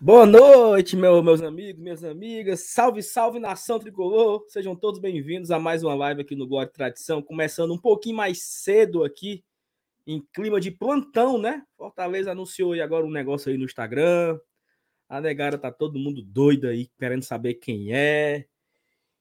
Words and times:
Boa 0.00 0.24
noite, 0.24 0.94
meu, 0.94 1.20
meus 1.24 1.42
amigos, 1.42 1.82
minhas 1.82 2.04
amigas. 2.04 2.68
Salve, 2.68 3.02
salve, 3.02 3.40
nação 3.40 3.80
tricolor. 3.80 4.44
Sejam 4.46 4.76
todos 4.76 5.00
bem-vindos 5.00 5.50
a 5.50 5.58
mais 5.58 5.82
uma 5.82 5.92
live 5.92 6.20
aqui 6.20 6.36
no 6.36 6.46
Glória 6.46 6.70
Tradição. 6.70 7.20
Começando 7.20 7.74
um 7.74 7.78
pouquinho 7.78 8.14
mais 8.14 8.44
cedo 8.44 9.02
aqui, 9.02 9.44
em 10.06 10.24
clima 10.32 10.60
de 10.60 10.70
plantão, 10.70 11.36
né? 11.36 11.64
Fortaleza 11.76 12.30
anunciou 12.30 12.74
aí 12.74 12.80
agora 12.80 13.04
um 13.04 13.10
negócio 13.10 13.50
aí 13.50 13.58
no 13.58 13.64
Instagram. 13.64 14.38
A 15.08 15.20
negara 15.20 15.58
tá 15.58 15.72
todo 15.72 15.98
mundo 15.98 16.22
doido 16.22 16.68
aí, 16.68 16.88
querendo 16.96 17.24
saber 17.24 17.54
quem 17.54 17.92
é. 17.92 18.46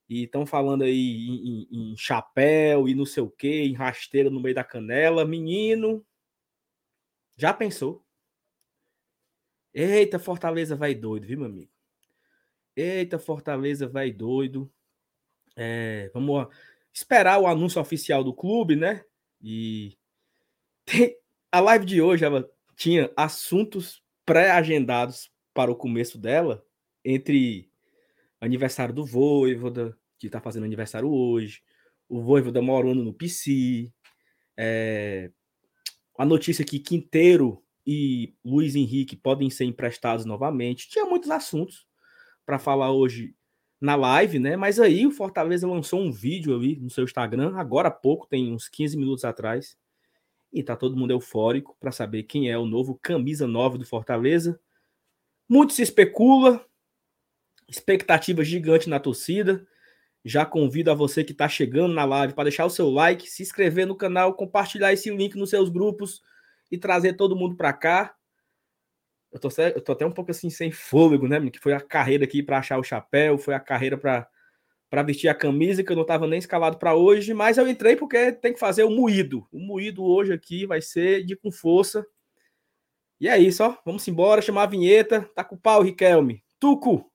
E 0.07 0.25
estão 0.25 0.45
falando 0.45 0.83
aí 0.83 0.91
em, 0.93 1.67
em, 1.71 1.91
em, 1.91 1.97
chapéu 1.97 2.87
e 2.87 2.93
não 2.93 3.05
sei 3.05 3.23
o 3.23 3.31
que, 3.31 3.63
em 3.63 3.73
rasteira 3.73 4.29
no 4.29 4.39
meio 4.39 4.53
da 4.53 4.63
canela. 4.63 5.25
Menino, 5.25 6.05
já 7.35 7.51
pensou? 7.51 8.06
Eita, 9.79 10.17
Fortaleza 10.17 10.75
vai 10.75 10.95
doido, 10.95 11.27
viu, 11.27 11.37
meu 11.37 11.45
amigo? 11.45 11.71
Eita, 12.75 13.19
Fortaleza 13.19 13.87
vai 13.87 14.11
doido. 14.11 14.73
É, 15.55 16.09
vamos 16.15 16.47
esperar 16.91 17.39
o 17.39 17.45
anúncio 17.45 17.79
oficial 17.79 18.23
do 18.23 18.33
clube, 18.33 18.75
né? 18.75 19.05
E 19.39 19.95
tem, 20.83 21.15
a 21.51 21.59
live 21.59 21.85
de 21.85 22.01
hoje 22.01 22.25
ela 22.25 22.49
tinha 22.75 23.11
assuntos 23.15 24.01
pré-agendados 24.25 25.31
para 25.53 25.71
o 25.71 25.75
começo 25.75 26.17
dela, 26.17 26.65
entre 27.05 27.71
aniversário 28.41 28.95
do 28.95 29.05
Voivoda, 29.05 29.95
que 30.17 30.25
está 30.25 30.41
fazendo 30.41 30.63
aniversário 30.63 31.07
hoje, 31.07 31.61
o 32.09 32.19
Voivoda 32.19 32.63
morando 32.63 33.03
no 33.03 33.13
PC, 33.13 33.93
é, 34.57 35.29
a 36.17 36.25
notícia 36.25 36.65
que 36.65 36.79
Quinteiro 36.79 37.63
e 37.87 38.35
Luiz 38.43 38.75
Henrique 38.75 39.15
podem 39.15 39.49
ser 39.49 39.63
emprestados 39.63 40.25
novamente. 40.25 40.89
Tinha 40.89 41.05
muitos 41.05 41.31
assuntos 41.31 41.87
para 42.45 42.59
falar 42.59 42.91
hoje 42.91 43.33
na 43.79 43.95
live, 43.95 44.39
né? 44.39 44.57
Mas 44.57 44.77
aí 44.77 45.07
o 45.07 45.11
Fortaleza 45.11 45.65
lançou 45.65 46.01
um 46.01 46.11
vídeo 46.11 46.53
ali 46.53 46.75
no 46.75 46.89
seu 46.89 47.05
Instagram, 47.05 47.55
agora 47.55 47.87
há 47.87 47.91
pouco, 47.91 48.27
tem 48.27 48.51
uns 48.51 48.67
15 48.67 48.97
minutos 48.97 49.23
atrás. 49.23 49.77
E 50.51 50.61
tá 50.61 50.75
todo 50.75 50.97
mundo 50.97 51.11
eufórico 51.11 51.77
para 51.79 51.91
saber 51.91 52.23
quem 52.23 52.51
é 52.51 52.57
o 52.57 52.65
novo 52.65 52.99
camisa 53.01 53.47
9 53.47 53.77
do 53.77 53.85
Fortaleza. 53.85 54.59
Muito 55.47 55.71
se 55.71 55.81
especula, 55.81 56.65
expectativa 57.69 58.43
gigante 58.43 58.89
na 58.89 58.99
torcida. 58.99 59.65
Já 60.25 60.45
convido 60.45 60.91
a 60.91 60.93
você 60.93 61.23
que 61.23 61.31
está 61.31 61.47
chegando 61.47 61.93
na 61.93 62.03
live 62.03 62.33
para 62.33 62.45
deixar 62.45 62.65
o 62.65 62.69
seu 62.69 62.89
like, 62.89 63.29
se 63.29 63.43
inscrever 63.43 63.87
no 63.87 63.95
canal, 63.95 64.33
compartilhar 64.33 64.91
esse 64.91 65.09
link 65.09 65.35
nos 65.35 65.51
seus 65.51 65.69
grupos 65.69 66.21
e 66.71 66.77
trazer 66.77 67.13
todo 67.13 67.35
mundo 67.35 67.55
para 67.55 67.73
cá. 67.73 68.15
Eu 69.31 69.39
tô, 69.39 69.49
eu 69.61 69.81
tô 69.81 69.91
até 69.91 70.05
um 70.05 70.11
pouco 70.11 70.31
assim 70.31 70.49
sem 70.49 70.71
fôlego, 70.71 71.27
né? 71.27 71.39
Que 71.49 71.59
foi 71.59 71.73
a 71.73 71.81
carreira 71.81 72.23
aqui 72.23 72.41
para 72.41 72.59
achar 72.59 72.79
o 72.79 72.83
chapéu, 72.83 73.37
foi 73.37 73.53
a 73.53 73.59
carreira 73.59 73.97
para 73.97 74.27
para 74.89 75.03
vestir 75.03 75.27
a 75.27 75.35
camisa 75.35 75.83
que 75.83 75.91
eu 75.91 75.95
não 75.95 76.03
estava 76.03 76.25
nem 76.27 76.39
escalado 76.39 76.77
para 76.77 76.95
hoje, 76.95 77.33
mas 77.33 77.57
eu 77.57 77.67
entrei 77.67 77.97
porque 77.97 78.31
tem 78.31 78.53
que 78.53 78.59
fazer 78.59 78.83
o 78.83 78.89
moído. 78.89 79.45
O 79.51 79.59
moído 79.59 80.01
hoje 80.03 80.31
aqui 80.31 80.65
vai 80.65 80.81
ser 80.81 81.25
de 81.25 81.35
com 81.35 81.51
força. 81.51 82.05
E 83.19 83.27
é 83.27 83.37
isso, 83.37 83.63
ó. 83.63 83.75
Vamos 83.85 84.07
embora, 84.07 84.41
chamar 84.41 84.63
a 84.63 84.67
vinheta. 84.67 85.29
Tá 85.35 85.43
com 85.43 85.55
o 85.55 85.59
pau, 85.59 85.81
Riquelme. 85.81 86.43
Tuco! 86.59 87.11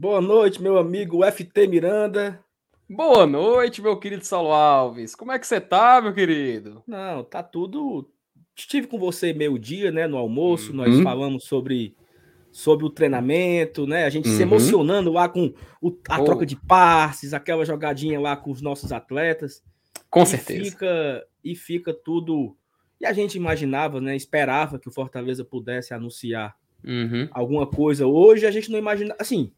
Boa 0.00 0.20
noite, 0.20 0.62
meu 0.62 0.78
amigo 0.78 1.28
FT 1.28 1.66
Miranda. 1.66 2.38
Boa 2.88 3.26
noite, 3.26 3.82
meu 3.82 3.98
querido 3.98 4.24
Saulo 4.24 4.52
Alves. 4.52 5.16
Como 5.16 5.32
é 5.32 5.40
que 5.40 5.44
você 5.44 5.60
tá, 5.60 6.00
meu 6.00 6.14
querido? 6.14 6.84
Não, 6.86 7.24
tá 7.24 7.42
tudo. 7.42 8.08
Estive 8.54 8.86
com 8.86 8.96
você 8.96 9.32
meio-dia, 9.32 9.90
né, 9.90 10.06
no 10.06 10.16
almoço. 10.16 10.70
Uhum. 10.70 10.76
Nós 10.76 11.00
falamos 11.00 11.46
sobre, 11.46 11.96
sobre 12.52 12.86
o 12.86 12.90
treinamento, 12.90 13.88
né? 13.88 14.04
A 14.04 14.08
gente 14.08 14.28
uhum. 14.28 14.36
se 14.36 14.42
emocionando 14.42 15.10
lá 15.10 15.28
com 15.28 15.52
o, 15.82 15.98
a 16.08 16.20
oh. 16.20 16.24
troca 16.24 16.46
de 16.46 16.54
passes, 16.54 17.34
aquela 17.34 17.64
jogadinha 17.64 18.20
lá 18.20 18.36
com 18.36 18.52
os 18.52 18.62
nossos 18.62 18.92
atletas. 18.92 19.64
Com 20.08 20.22
e 20.22 20.26
certeza. 20.26 20.64
Fica, 20.64 21.26
e 21.42 21.56
fica 21.56 21.92
tudo. 21.92 22.56
E 23.00 23.04
a 23.04 23.12
gente 23.12 23.34
imaginava, 23.34 24.00
né? 24.00 24.14
Esperava 24.14 24.78
que 24.78 24.86
o 24.86 24.92
Fortaleza 24.92 25.44
pudesse 25.44 25.92
anunciar 25.92 26.54
uhum. 26.84 27.26
alguma 27.32 27.66
coisa. 27.66 28.06
Hoje 28.06 28.46
a 28.46 28.50
gente 28.52 28.70
não 28.70 28.78
imagina. 28.78 29.16
Assim, 29.18 29.52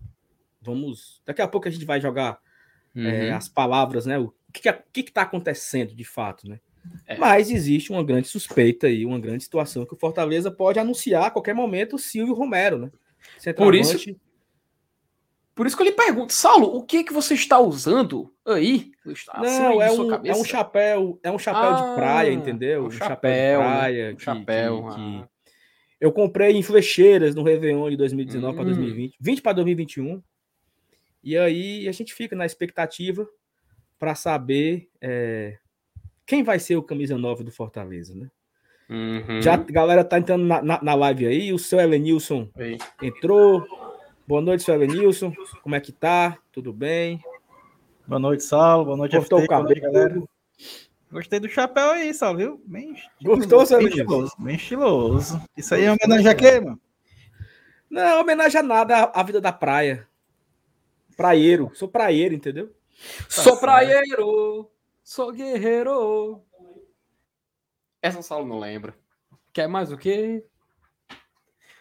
Vamos. 0.61 1.23
Daqui 1.25 1.43
a 1.43 1.49
pouco 1.49 1.69
a 1.69 1.71
gente 1.71 1.85
vai 1.85 2.01
jogar 2.01 2.39
é, 2.95 3.01
uhum. 3.01 3.07
é, 3.07 3.31
as 3.33 3.49
palavras, 3.49 4.07
né? 4.07 4.19
O 4.19 4.35
que 4.53 4.61
está 4.61 4.73
que 4.93 5.03
que 5.03 5.13
tá 5.13 5.23
acontecendo 5.23 5.95
de 5.95 6.05
fato, 6.05 6.49
né? 6.49 6.61
É. 7.07 7.17
Mas 7.17 7.51
existe 7.51 7.91
uma 7.91 8.03
grande 8.03 8.29
suspeita 8.29 8.87
aí, 8.87 9.05
uma 9.05 9.19
grande 9.19 9.45
situação 9.45 9.85
que 9.85 9.95
o 9.95 9.99
Fortaleza 9.99 10.51
pode 10.51 10.79
anunciar 10.79 11.25
a 11.25 11.31
qualquer 11.31 11.55
momento 11.55 11.97
o 11.97 11.99
Silvio 11.99 12.35
Romero, 12.35 12.79
né? 12.79 12.91
Por 13.57 13.75
isso, 13.75 13.99
por 15.55 15.67
isso 15.67 15.77
que 15.77 15.83
eu 15.83 15.87
lhe 15.87 15.93
pergunto, 15.93 16.33
Saulo, 16.33 16.75
o 16.75 16.83
que 16.83 17.05
que 17.05 17.13
você 17.13 17.35
está 17.35 17.59
usando 17.59 18.33
aí? 18.47 18.93
Não, 19.39 19.83
é 19.83 19.93
um, 19.93 20.27
é 20.27 20.35
um 20.35 20.45
chapéu, 20.45 21.21
é 21.23 21.31
um 21.31 21.39
chapéu 21.39 21.71
ah, 21.71 21.89
de 21.89 21.95
praia, 21.97 22.33
entendeu? 22.33 22.87
Um, 22.87 22.91
chapéu, 22.91 23.09
chapéu 23.09 23.61
de 23.61 23.69
praia. 23.69 24.07
Né? 24.07 24.13
Um 24.13 24.17
que, 24.17 24.23
chapéu. 24.23 24.89
Que, 24.89 24.95
que, 24.95 25.29
eu 26.01 26.13
comprei 26.13 26.57
em 26.57 26.63
flecheiras 26.63 27.35
no 27.35 27.43
Réveillon 27.43 27.91
de 27.91 27.97
2019 27.97 28.53
hum. 28.53 28.57
para 28.57 28.65
2020, 28.65 29.17
20 29.21 29.43
para 29.43 29.53
2021. 29.53 30.23
E 31.23 31.37
aí 31.37 31.89
a 31.89 31.93
gente 31.93 32.15
fica 32.15 32.35
na 32.35 32.47
expectativa 32.47 33.29
para 33.99 34.15
saber 34.15 34.89
é, 35.01 35.59
quem 36.27 36.43
vai 36.43 36.59
ser 36.59 36.77
o 36.77 36.83
camisa 36.83 37.19
9 37.19 37.45
do 37.45 37.53
Fortaleza, 37.53 38.15
né? 38.15 38.31
Uhum. 38.89 39.41
Já 39.41 39.55
a 39.55 39.57
galera 39.59 40.03
tá 40.05 40.19
entrando 40.19 40.45
na, 40.45 40.61
na, 40.63 40.83
na 40.83 40.95
live 40.95 41.27
aí, 41.27 41.53
o 41.53 41.59
seu 41.59 41.79
Elenilson 41.79 42.49
Ei. 42.57 42.79
entrou. 43.01 43.65
Boa 44.27 44.41
noite, 44.41 44.65
seu 44.65 44.75
Elenilson. 44.75 45.33
Como 45.63 45.75
é 45.75 45.81
que 45.81 45.93
tá? 45.93 46.39
Tudo 46.51 46.73
bem? 46.73 47.23
Boa 48.07 48.19
noite, 48.19 48.43
Saulo. 48.43 48.87
Boa 48.87 48.97
noite, 48.97 49.17
Cortou 49.17 49.39
FT. 49.39 49.45
o 49.45 49.49
cabelo. 49.49 49.81
galera. 49.81 50.23
Gostei 51.13 51.41
do 51.41 51.49
chapéu 51.49 51.91
aí, 51.91 52.13
Saulo, 52.15 52.39
viu? 52.39 52.63
Bem 52.65 52.95
Gostou, 53.23 53.67
seu 53.67 53.79
bem 53.79 53.89
estiloso, 53.89 54.33
bem 54.39 54.57
estiloso. 54.57 55.43
Isso 55.57 55.75
aí 55.75 55.85
é 55.85 55.93
homenagem 55.93 56.29
a 56.29 56.35
quê, 56.35 56.61
mano? 56.61 56.81
Não, 57.89 58.21
homenagem 58.21 58.61
a 58.61 58.63
nada 58.63 59.05
à 59.05 59.23
vida 59.23 59.41
da 59.41 59.53
praia. 59.53 60.07
Praieiro. 61.21 61.71
Sou 61.75 61.87
praieiro, 61.87 62.35
entendeu? 62.35 62.69
Tá 62.69 63.43
sou 63.43 63.59
praieiro. 63.59 64.71
Sou 65.05 65.31
guerreiro. 65.31 66.43
Essa 68.01 68.23
Saulo 68.23 68.47
não 68.49 68.59
lembra. 68.59 68.97
Quer 69.53 69.69
mais 69.69 69.93
o 69.93 69.99
quê? 69.99 70.43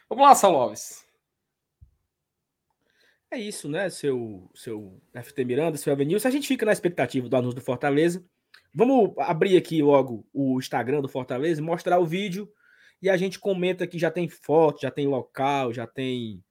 Vamos 0.10 0.26
lá, 0.26 0.36
Saulo 0.36 0.58
Alves. 0.58 1.06
É 3.32 3.38
isso, 3.38 3.70
né, 3.70 3.90
seu, 3.90 4.52
seu 4.54 5.02
FT 5.14 5.46
Miranda, 5.46 5.78
seu 5.78 5.94
Avenil. 5.94 6.20
Se 6.20 6.28
a 6.28 6.32
gente 6.32 6.46
fica 6.46 6.66
na 6.66 6.74
expectativa 6.74 7.30
do 7.30 7.38
anúncio 7.38 7.62
do 7.62 7.64
Fortaleza, 7.64 8.22
vamos 8.76 9.14
abrir 9.20 9.56
aqui 9.56 9.82
logo 9.82 10.28
o 10.34 10.60
Instagram 10.60 11.00
do 11.00 11.08
Fortaleza, 11.08 11.62
mostrar 11.62 11.98
o 11.98 12.06
vídeo 12.06 12.52
e 13.02 13.10
a 13.10 13.16
gente 13.16 13.40
comenta 13.40 13.88
que 13.88 13.98
já 13.98 14.12
tem 14.12 14.28
foto, 14.28 14.82
já 14.82 14.92
tem 14.92 15.08
local, 15.08 15.72
já 15.72 15.88
tem 15.88 16.44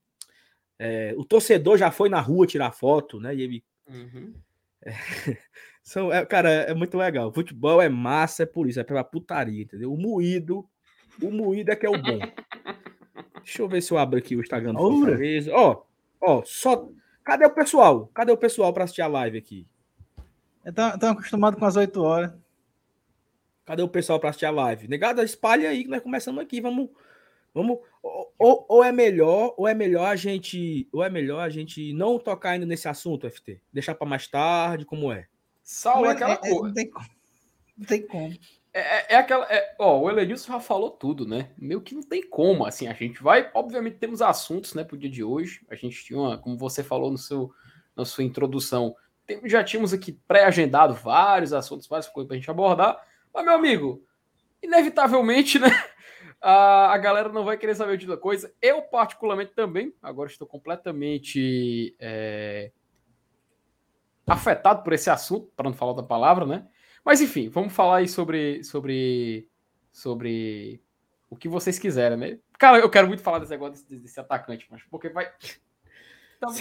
é, 0.78 1.14
o 1.16 1.24
torcedor 1.24 1.76
já 1.76 1.90
foi 1.90 2.08
na 2.08 2.20
rua 2.20 2.46
tirar 2.46 2.70
foto, 2.72 3.18
né? 3.18 3.34
E 3.34 3.42
ele. 3.42 3.64
Uhum. 3.88 4.34
É, 4.82 4.92
são, 5.82 6.12
é, 6.12 6.24
cara, 6.24 6.50
é 6.50 6.74
muito 6.74 6.96
legal. 6.96 7.32
Futebol 7.32 7.82
é 7.82 7.88
massa, 7.88 8.44
é 8.44 8.46
por 8.46 8.68
isso, 8.68 8.78
é 8.78 8.84
pela 8.84 9.02
putaria, 9.02 9.62
entendeu? 9.62 9.92
O 9.92 9.98
moído, 9.98 10.68
o 11.20 11.30
moído 11.30 11.72
é 11.72 11.76
que 11.76 11.86
é 11.86 11.90
o 11.90 12.00
bom. 12.00 12.18
Deixa 13.42 13.62
eu 13.62 13.68
ver 13.68 13.80
se 13.80 13.92
eu 13.92 13.98
abro 13.98 14.18
aqui 14.18 14.36
o 14.36 14.40
Instagram 14.40 14.74
do 14.74 14.78
Fortaleza. 14.78 15.50
Ó, 15.54 15.82
ó, 16.20 16.42
só. 16.44 16.88
Cadê 17.24 17.46
o 17.46 17.50
pessoal? 17.50 18.10
Cadê 18.14 18.30
o 18.30 18.36
pessoal 18.36 18.72
para 18.72 18.84
assistir 18.84 19.02
a 19.02 19.06
live 19.06 19.38
aqui? 19.38 19.66
Estão 20.64 21.10
acostumados 21.10 21.58
com 21.58 21.64
as 21.64 21.76
8 21.76 22.02
horas. 22.02 22.32
Cadê 23.64 23.82
o 23.82 23.88
pessoal 23.88 24.20
para 24.20 24.30
assistir 24.30 24.46
a 24.46 24.50
live? 24.50 24.88
Negada, 24.88 25.22
espalha 25.22 25.68
aí 25.68 25.84
que 25.84 25.90
nós 25.90 26.02
começamos 26.02 26.42
aqui. 26.42 26.60
Vamos 26.60 26.90
Vamos 27.54 27.78
ou, 28.38 28.66
ou, 28.68 28.84
é 28.84 28.92
melhor, 28.92 29.54
ou 29.56 29.66
é 29.66 29.74
melhor 29.74 30.06
a 30.06 30.16
gente, 30.16 30.88
ou 30.92 31.02
é 31.02 31.10
melhor 31.10 31.40
a 31.40 31.48
gente 31.48 31.92
não 31.92 32.18
tocar 32.18 32.50
ainda 32.50 32.64
nesse 32.64 32.88
assunto, 32.88 33.28
FT. 33.28 33.60
Deixar 33.72 33.94
para 33.94 34.06
mais 34.06 34.26
tarde, 34.28 34.84
como 34.84 35.12
é? 35.12 35.26
Salva 35.62 36.08
é, 36.08 36.10
aquela 36.12 36.34
é, 36.34 36.36
coisa. 36.36 36.62
Não 36.62 36.72
tem, 36.72 36.90
não 37.76 37.86
tem 37.86 38.06
como. 38.06 38.34
É, 38.72 38.80
é, 38.80 39.06
é 39.10 39.16
aquela. 39.16 39.44
É, 39.50 39.74
ó, 39.78 39.98
o 40.00 40.10
Elenilson 40.10 40.52
já 40.52 40.60
falou 40.60 40.90
tudo, 40.90 41.26
né? 41.26 41.50
Meio 41.58 41.80
que 41.80 41.94
não 41.94 42.02
tem 42.02 42.22
como. 42.28 42.64
Assim, 42.64 42.86
a 42.86 42.92
gente 42.92 43.22
vai. 43.22 43.50
Obviamente, 43.52 43.98
temos 43.98 44.22
assuntos, 44.22 44.74
né, 44.74 44.84
pro 44.84 44.96
dia 44.96 45.10
de 45.10 45.24
hoje. 45.24 45.60
A 45.68 45.74
gente 45.74 46.04
tinha, 46.04 46.18
uma, 46.18 46.38
como 46.38 46.56
você 46.56 46.82
falou 46.82 47.10
no 47.10 47.18
seu, 47.18 47.52
na 47.96 48.04
sua 48.04 48.24
introdução, 48.24 48.94
tem, 49.26 49.40
já 49.48 49.64
tínhamos 49.64 49.92
aqui 49.92 50.12
pré-agendado 50.26 50.94
vários 50.94 51.52
assuntos, 51.52 51.88
várias 51.88 52.08
coisas 52.08 52.28
pra 52.28 52.36
gente 52.36 52.50
abordar. 52.50 53.02
Mas, 53.34 53.44
meu 53.44 53.54
amigo, 53.54 54.02
inevitavelmente, 54.62 55.58
né? 55.58 55.68
A, 56.40 56.92
a 56.92 56.98
galera 56.98 57.28
não 57.28 57.44
vai 57.44 57.56
querer 57.56 57.74
saber 57.74 57.96
de 57.96 58.06
outra 58.06 58.20
coisa. 58.20 58.52
Eu, 58.60 58.82
particularmente, 58.82 59.52
também, 59.52 59.94
agora 60.02 60.30
estou 60.30 60.46
completamente 60.46 61.96
é, 61.98 62.70
afetado 64.26 64.82
por 64.82 64.92
esse 64.92 65.10
assunto, 65.10 65.50
para 65.56 65.68
não 65.68 65.76
falar 65.76 65.92
outra 65.92 66.06
palavra, 66.06 66.46
né? 66.46 66.66
Mas 67.04 67.20
enfim, 67.20 67.48
vamos 67.48 67.72
falar 67.72 67.98
aí 67.98 68.08
sobre, 68.08 68.62
sobre, 68.62 69.48
sobre 69.90 70.82
o 71.30 71.36
que 71.36 71.48
vocês 71.48 71.78
quiserem, 71.78 72.18
né? 72.18 72.38
Cara, 72.58 72.78
eu 72.78 72.90
quero 72.90 73.08
muito 73.08 73.22
falar 73.22 73.38
desse 73.38 73.52
negócio 73.52 73.72
desse, 73.74 73.98
desse 73.98 74.20
atacante, 74.20 74.66
mas 74.70 74.82
porque 74.84 75.08
vai. 75.08 75.30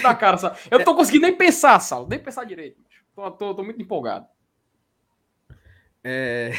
Tá 0.02 0.16
cara, 0.16 0.38
sabe? 0.38 0.58
Eu 0.72 0.80
não 0.80 0.86
tô 0.86 0.96
conseguindo 0.96 1.28
nem 1.28 1.38
pensar, 1.38 1.80
Sal, 1.80 2.08
nem 2.08 2.18
pensar 2.18 2.46
direito. 2.46 2.82
Tô, 3.14 3.30
tô, 3.30 3.54
tô 3.54 3.64
muito 3.64 3.80
empolgado. 3.80 4.28
É. 6.10 6.52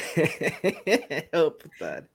Ô, 1.40 1.50
putário. 1.52 2.06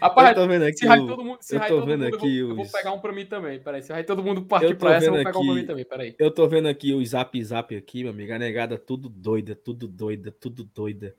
Rapaz, 0.00 0.28
eu 0.28 0.34
tô 0.34 0.46
vendo 0.48 0.64
aqui. 0.64 0.76
se 0.78 0.86
vai 0.86 0.98
o- 1.00 1.06
todo 1.06 1.24
mundo, 1.24 1.38
se 1.40 1.56
eu 1.56 1.60
tô 1.60 1.66
todo 1.68 1.86
vendo 1.86 2.02
mundo, 2.02 2.04
eu 2.04 2.10
vou- 2.10 2.18
aqui 2.28 2.38
eu 2.38 2.54
vou, 2.54 2.64
os- 2.66 2.70
pegar 2.70 2.92
um 2.92 3.00
pra 3.00 3.12
mim 3.12 3.24
também. 3.24 3.58
Peraí, 3.60 3.82
se 3.82 3.88
vai 3.92 4.04
todo 4.04 4.22
mundo 4.22 4.44
partir 4.44 4.76
pra 4.76 4.96
essa, 4.96 5.06
eu 5.06 5.12
vou 5.14 5.18
pegar 5.24 5.30
um 5.30 5.32
pra 5.32 5.40
aqui- 5.52 5.60
mim 5.60 5.66
também. 5.66 5.84
Peraí. 5.86 6.14
Eu 6.18 6.30
tô 6.30 6.46
vendo 6.46 6.68
aqui 6.68 6.92
o 6.92 7.02
zap 7.06 7.42
zap 7.42 7.74
aqui, 7.74 8.02
meu 8.02 8.12
amigo. 8.12 8.30
A 8.34 8.38
negada 8.38 8.76
tudo 8.76 9.08
doida, 9.08 9.54
tudo 9.54 9.88
doida, 9.88 10.30
tudo 10.30 10.64
doida. 10.64 11.16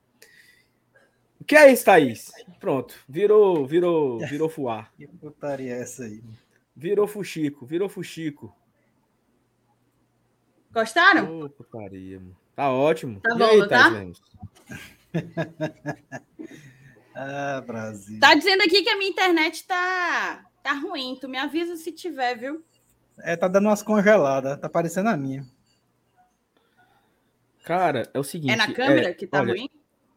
O 1.42 1.44
que 1.44 1.56
é 1.56 1.72
isso, 1.72 1.86
Thaís? 1.86 2.32
Pronto, 2.60 2.94
virou, 3.10 3.66
virou, 3.66 4.20
virou 4.28 4.48
fuá. 4.50 4.90
Que 4.96 5.08
putaria 5.08 5.74
é 5.74 5.82
essa 5.82 6.04
aí? 6.04 6.22
Virou 6.76 7.08
fuxico, 7.08 7.66
virou 7.66 7.90
fuxico. 7.90 8.56
Gostaram? 10.72 11.42
Ô, 11.42 11.50
putaria, 11.50 12.20
mano. 12.20 12.36
Tá 12.56 12.72
ótimo. 12.72 13.20
Tá 13.22 13.34
e 13.34 13.38
bom, 13.38 13.46
aí, 13.46 13.58
não 13.58 13.68
Thaís 13.68 13.84
tá? 13.84 13.90
Lemos? 13.90 14.22
Ah, 17.16 17.62
Brasil. 17.66 18.20
Tá 18.20 18.34
dizendo 18.34 18.62
aqui 18.62 18.82
que 18.82 18.90
a 18.90 18.98
minha 18.98 19.12
internet 19.12 19.68
tá, 19.68 20.46
tá 20.64 20.74
ruim. 20.74 21.16
Tu 21.22 21.30
me 21.30 21.38
avisa 21.38 21.76
se 21.76 21.92
tiver, 21.92 22.36
viu? 22.36 22.64
É, 23.20 23.36
tá 23.36 23.48
dando 23.48 23.68
umas 23.68 23.84
congeladas. 23.84 24.60
Tá 24.60 24.68
parecendo 24.68 25.10
a 25.10 25.18
minha. 25.18 25.46
Cara, 27.64 28.10
é 28.14 28.20
o 28.20 28.24
seguinte. 28.24 28.54
É 28.54 28.56
na 28.56 28.74
câmera 28.74 29.10
é, 29.10 29.14
que 29.14 29.28
tá 29.28 29.42
olha, 29.42 29.54
ruim? 29.54 29.70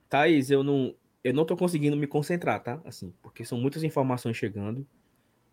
Thaís, 0.08 0.50
eu 0.50 0.62
não, 0.62 0.94
eu 1.22 1.34
não 1.34 1.44
tô 1.44 1.56
conseguindo 1.56 1.96
me 1.96 2.06
concentrar, 2.06 2.62
tá? 2.62 2.80
Assim, 2.84 3.12
porque 3.22 3.44
são 3.44 3.58
muitas 3.58 3.82
informações 3.82 4.36
chegando. 4.36 4.86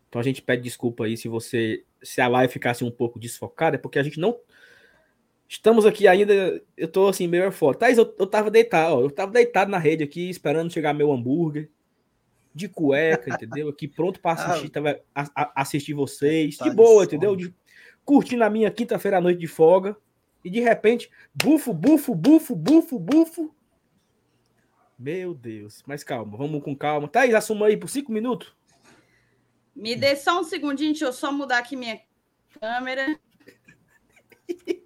Então 0.08 0.20
a 0.20 0.24
gente 0.24 0.40
pede 0.40 0.62
desculpa 0.62 1.04
aí 1.04 1.16
se 1.16 1.28
você, 1.28 1.84
se 2.02 2.20
a 2.20 2.28
live 2.28 2.52
ficasse 2.52 2.84
um 2.84 2.90
pouco 2.90 3.18
desfocada, 3.18 3.76
é 3.76 3.78
porque 3.78 3.98
a 3.98 4.02
gente 4.02 4.18
não 4.18 4.38
estamos 5.48 5.84
aqui 5.86 6.06
ainda, 6.08 6.62
eu 6.76 6.88
tô 6.88 7.08
assim 7.08 7.26
meio 7.26 7.50
fora. 7.52 7.76
Thaís, 7.78 7.98
eu, 7.98 8.14
eu 8.18 8.26
tava 8.26 8.50
deitado, 8.50 8.94
ó, 8.96 9.00
eu 9.00 9.10
tava 9.10 9.32
deitado 9.32 9.70
na 9.70 9.78
rede 9.78 10.02
aqui 10.04 10.28
esperando 10.30 10.72
chegar 10.72 10.92
meu 10.94 11.12
hambúrguer 11.12 11.70
de 12.54 12.68
cueca, 12.68 13.30
entendeu? 13.30 13.68
Aqui 13.68 13.88
pronto 13.88 14.20
para 14.20 14.40
assistir, 14.40 14.70
tava, 14.70 15.00
a- 15.14 15.30
a- 15.34 15.52
assistir 15.62 15.92
vocês, 15.92 16.56
Tá 16.56 16.64
de 16.64 16.70
de 16.70 16.76
boa, 16.76 17.04
entendeu? 17.04 17.34
De, 17.34 17.54
curtindo 18.04 18.44
a 18.44 18.50
minha 18.50 18.70
quinta-feira 18.70 19.18
à 19.18 19.20
noite 19.20 19.40
de 19.40 19.46
folga. 19.48 19.96
E 20.44 20.50
de 20.50 20.60
repente, 20.60 21.10
bufo, 21.34 21.72
bufo, 21.72 22.14
bufo, 22.14 22.54
bufo, 22.54 22.98
bufo. 22.98 23.54
Meu 24.98 25.34
Deus. 25.34 25.82
Mas 25.86 26.04
calma, 26.04 26.36
vamos 26.36 26.62
com 26.62 26.76
calma. 26.76 27.08
Thaís, 27.08 27.34
assuma 27.34 27.66
aí 27.66 27.76
por 27.76 27.88
cinco 27.88 28.12
minutos. 28.12 28.54
Me 29.74 29.96
dê 29.96 30.14
só 30.14 30.38
um 30.40 30.44
segundinho, 30.44 30.90
deixa 30.92 31.06
eu 31.06 31.12
só 31.12 31.32
mudar 31.32 31.58
aqui 31.58 31.74
minha 31.74 32.00
câmera. 32.60 33.18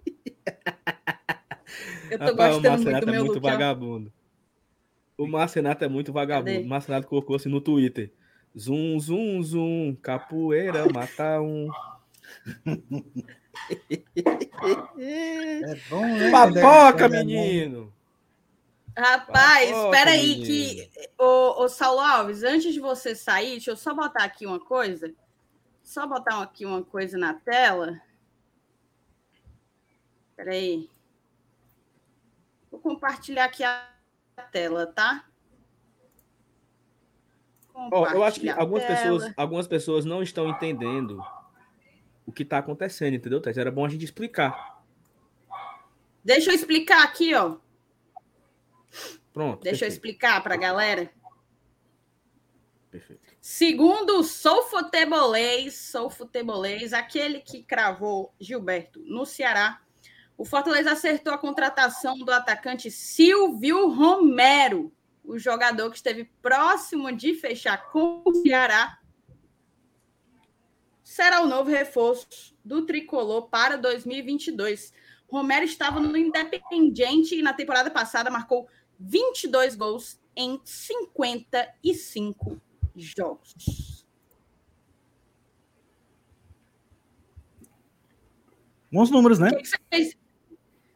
Eu 2.09 2.17
tô 2.17 2.25
Rapaz, 2.25 2.55
o 2.57 2.61
gostando 2.61 2.77
muito 2.77 2.91
Marcenato 2.91 3.05
do 3.05 3.09
é 3.09 3.13
meu 3.13 3.25
muito 3.25 3.35
look. 3.35 3.45
ó. 3.45 3.51
vagabundo. 3.51 4.13
O 5.17 5.27
Marcenato 5.27 5.83
é 5.85 5.87
muito 5.87 6.13
vagabundo. 6.13 6.51
Cadê? 6.51 6.65
O 6.65 6.69
Marcenato 6.69 7.07
colocou 7.07 7.35
assim 7.35 7.49
no 7.49 7.61
Twitter. 7.61 8.11
Zum, 8.57 8.99
zum, 8.99 9.43
zum. 9.43 9.95
Capoeira, 10.01 10.91
mata 10.91 11.41
um. 11.41 11.69
É 14.97 15.75
bom, 15.89 16.05
né? 16.05 16.31
Papoca, 16.31 17.05
é 17.05 17.09
menino! 17.09 17.93
Rapaz, 18.97 19.71
Papoca, 19.71 19.85
espera 19.87 20.11
aí 20.11 20.39
menino. 20.39 20.45
que... 20.45 20.89
Ô, 21.17 21.63
ô, 21.63 21.69
Saulo 21.69 21.99
Alves, 21.99 22.43
antes 22.43 22.73
de 22.73 22.79
você 22.79 23.15
sair, 23.15 23.51
deixa 23.51 23.71
eu 23.71 23.77
só 23.77 23.93
botar 23.93 24.23
aqui 24.23 24.45
uma 24.45 24.59
coisa. 24.59 25.13
Só 25.83 26.07
botar 26.07 26.41
aqui 26.41 26.65
uma 26.65 26.83
coisa 26.83 27.17
na 27.17 27.33
tela. 27.33 27.99
Espera 30.39 30.55
aí. 30.55 30.89
Vou 32.71 32.79
compartilhar 32.79 33.43
aqui 33.43 33.61
a 33.61 33.89
tela, 34.53 34.87
tá? 34.87 35.25
Ó, 37.73 38.07
eu 38.07 38.23
acho 38.23 38.39
que 38.39 38.49
algumas 38.49 38.83
tela. 38.83 38.95
pessoas, 38.95 39.33
algumas 39.35 39.67
pessoas 39.67 40.05
não 40.05 40.23
estão 40.23 40.47
entendendo 40.47 41.21
o 42.25 42.31
que 42.31 42.43
está 42.43 42.59
acontecendo, 42.59 43.15
entendeu, 43.15 43.41
Thaís? 43.41 43.57
Era 43.57 43.69
bom 43.69 43.83
a 43.83 43.89
gente 43.89 44.05
explicar. 44.05 44.81
Deixa 46.23 46.51
eu 46.51 46.55
explicar 46.55 47.03
aqui, 47.03 47.35
ó. 47.35 47.57
Pronto. 49.33 49.61
Deixa 49.61 49.83
eu 49.83 49.89
perfeito, 49.89 49.91
explicar 49.91 50.41
para 50.41 50.55
a 50.55 50.57
galera. 50.57 51.11
perfeito. 52.89 53.21
Segundo 53.41 54.19
o 54.19 54.23
Sou 54.23 54.63
Futebolês, 54.63 55.75
Sou 55.75 56.09
Futebolês, 56.09 56.93
aquele 56.93 57.41
que 57.41 57.61
cravou 57.61 58.33
Gilberto 58.39 59.01
no 59.01 59.25
Ceará, 59.25 59.81
o 60.39 60.45
Fortaleza 60.45 60.93
acertou 60.93 61.33
a 61.33 61.37
contratação 61.37 62.17
do 62.17 62.31
atacante 62.31 62.89
Silvio 62.89 63.89
Romero, 63.89 64.89
o 65.21 65.37
jogador 65.37 65.89
que 65.89 65.97
esteve 65.97 66.31
próximo 66.41 67.11
de 67.11 67.33
fechar 67.33 67.91
com 67.91 68.21
o 68.25 68.33
Ceará. 68.35 68.97
Será 71.03 71.41
o 71.41 71.45
novo 71.45 71.69
reforço 71.69 72.55
do 72.63 72.85
tricolor 72.85 73.49
para 73.49 73.75
2022. 73.77 74.93
Romero 75.27 75.65
estava 75.65 75.99
no 75.99 76.15
Independiente 76.15 77.35
e 77.35 77.41
na 77.41 77.51
temporada 77.51 77.91
passada 77.91 78.31
marcou 78.31 78.65
22 78.97 79.75
gols 79.75 80.21
em 80.37 80.61
55 80.63 82.61
jogos. 82.95 84.05
Bons 88.89 89.11
números, 89.11 89.37
né? 89.37 89.49
O 89.49 89.57
que 89.57 89.63
que 89.63 89.67
vocês- 89.67 90.28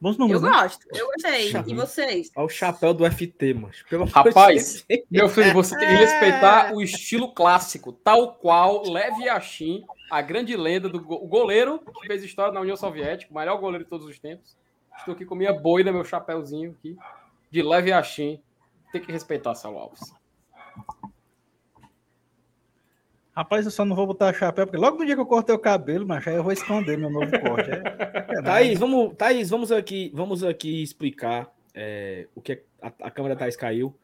Bons 0.04 0.16
Eu 0.16 0.20
números, 0.20 0.42
né? 0.42 0.50
gosto, 0.50 0.86
eu 0.94 1.08
gostei. 1.08 1.50
E 1.66 1.74
vocês? 1.74 2.30
Olha 2.36 2.46
o 2.46 2.50
chapéu 2.50 2.94
do 2.94 3.10
FT, 3.10 3.54
mas 3.54 3.82
pelo 3.84 4.04
Rapaz. 4.04 4.86
Meu 5.10 5.30
filho, 5.30 5.54
você 5.54 5.78
tem 5.78 5.88
que 5.88 5.96
respeitar 5.96 6.74
o 6.74 6.82
estilo 6.82 7.34
clássico, 7.34 7.94
tal 7.94 8.34
qual 8.36 8.84
Lev 8.92 9.18
Yashin, 9.22 9.86
a 10.12 10.22
grande 10.22 10.58
lenda 10.58 10.90
do 10.90 11.00
go- 11.00 11.20
goleiro 11.26 11.80
que 11.80 12.08
fez 12.08 12.22
história 12.22 12.52
na 12.54 12.60
União 12.60 12.76
Soviética, 12.76 13.32
o 13.32 13.36
melhor 13.38 13.58
goleiro 13.62 13.86
de 13.86 13.90
todos 13.90 14.06
os 14.06 14.20
tempos. 14.20 14.58
Estou 14.98 15.14
aqui 15.14 15.26
com 15.26 15.36
minha 15.36 15.54
boina, 15.54 15.90
meu 15.92 16.04
chapéuzinho 16.04 16.76
aqui, 16.78 16.98
de 17.50 17.62
Lev 17.62 17.88
Yashin. 17.88 18.42
Tem 18.92 19.02
que 19.02 19.12
respeitar, 19.12 19.56
Saulo 19.56 19.80
Alves. 19.80 20.14
Rapaz, 23.36 23.66
eu 23.66 23.72
só 23.72 23.84
não 23.84 23.96
vou 23.96 24.06
botar 24.06 24.32
chapéu, 24.34 24.66
porque 24.68 24.78
logo 24.78 24.98
no 24.98 25.06
dia 25.06 25.16
que 25.16 25.22
eu 25.22 25.26
cortei 25.26 25.56
o 25.56 25.60
cabelo, 25.60 26.06
mas 26.06 26.28
aí 26.28 26.36
eu 26.36 26.44
vou 26.44 26.52
esconder 26.54 26.98
meu 26.98 27.10
novo 27.10 27.32
corte. 27.42 27.72
É, 27.72 28.42
Thaís, 28.44 28.78
vamos, 28.80 29.16
Thaís, 29.16 29.50
vamos 29.50 29.72
aqui, 29.72 30.12
vamos 30.14 30.44
aqui 30.44 30.84
explicar 30.84 31.52
é, 31.74 32.28
o 32.36 32.42
que 32.42 32.54
é- 32.54 32.64
a, 32.80 32.88
a 33.08 33.12
câmera 33.12 33.36
Thaís 33.36 33.56
caiu. 33.56 33.98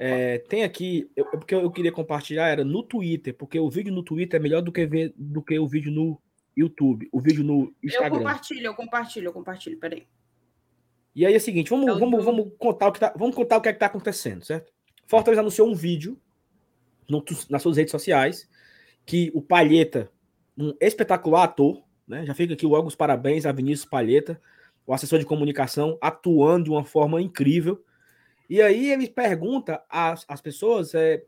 É, 0.00 0.38
tem 0.38 0.62
aqui, 0.62 1.10
eu, 1.16 1.26
é 1.26 1.36
porque 1.36 1.54
eu 1.54 1.70
queria 1.70 1.90
compartilhar, 1.92 2.48
era 2.48 2.64
no 2.64 2.82
Twitter, 2.82 3.34
porque 3.34 3.58
o 3.58 3.68
vídeo 3.68 3.92
no 3.92 4.02
Twitter 4.02 4.38
é 4.38 4.42
melhor 4.42 4.62
do 4.62 4.70
que, 4.72 4.86
ver, 4.86 5.12
do 5.16 5.42
que 5.42 5.58
o 5.58 5.66
vídeo 5.66 5.90
no 5.92 6.18
YouTube, 6.56 7.08
o 7.12 7.20
vídeo 7.20 7.42
no 7.44 7.64
Eu 7.82 7.88
Instagram. 7.88 8.18
compartilho, 8.18 8.66
eu 8.66 8.74
compartilho, 8.74 9.26
eu 9.26 9.32
compartilho. 9.32 9.78
Peraí. 9.78 10.06
E 11.14 11.26
aí 11.26 11.34
é 11.34 11.36
o 11.36 11.40
seguinte, 11.40 11.68
vamos, 11.68 11.88
É 11.88 11.92
o 11.92 11.98
vamos, 11.98 12.20
do- 12.20 12.24
vamos, 12.24 12.52
contar 12.58 12.88
o 12.88 12.92
que 12.92 13.00
tá, 13.00 13.12
vamos 13.16 13.34
contar 13.34 13.58
o 13.58 13.60
que 13.60 13.68
é 13.68 13.72
que 13.72 13.78
tá 13.78 13.86
acontecendo, 13.86 14.44
certo? 14.44 14.72
Fortaleza 15.06 15.40
anunciou 15.42 15.68
um 15.68 15.74
vídeo 15.74 16.16
no 17.08 17.22
nas 17.50 17.60
suas 17.60 17.76
redes 17.76 17.90
sociais 17.90 18.48
que 19.04 19.30
o 19.34 19.42
Palheta, 19.42 20.10
um 20.56 20.74
espetacular 20.80 21.44
ator, 21.44 21.82
né? 22.06 22.26
Já 22.26 22.34
fica 22.34 22.54
aqui 22.54 22.66
logo 22.66 22.88
os 22.88 22.94
parabéns 22.94 23.46
a 23.46 23.52
Vinícius 23.52 23.88
Palheta, 23.88 24.40
o 24.86 24.92
assessor 24.92 25.18
de 25.18 25.26
comunicação, 25.26 25.96
atuando 26.00 26.64
de 26.64 26.70
uma 26.70 26.84
forma 26.84 27.20
incrível. 27.22 27.82
E 28.50 28.60
aí 28.60 28.90
ele 28.90 29.08
pergunta 29.08 29.82
às, 29.88 30.24
às 30.28 30.40
pessoas, 30.40 30.94
é, 30.94 31.24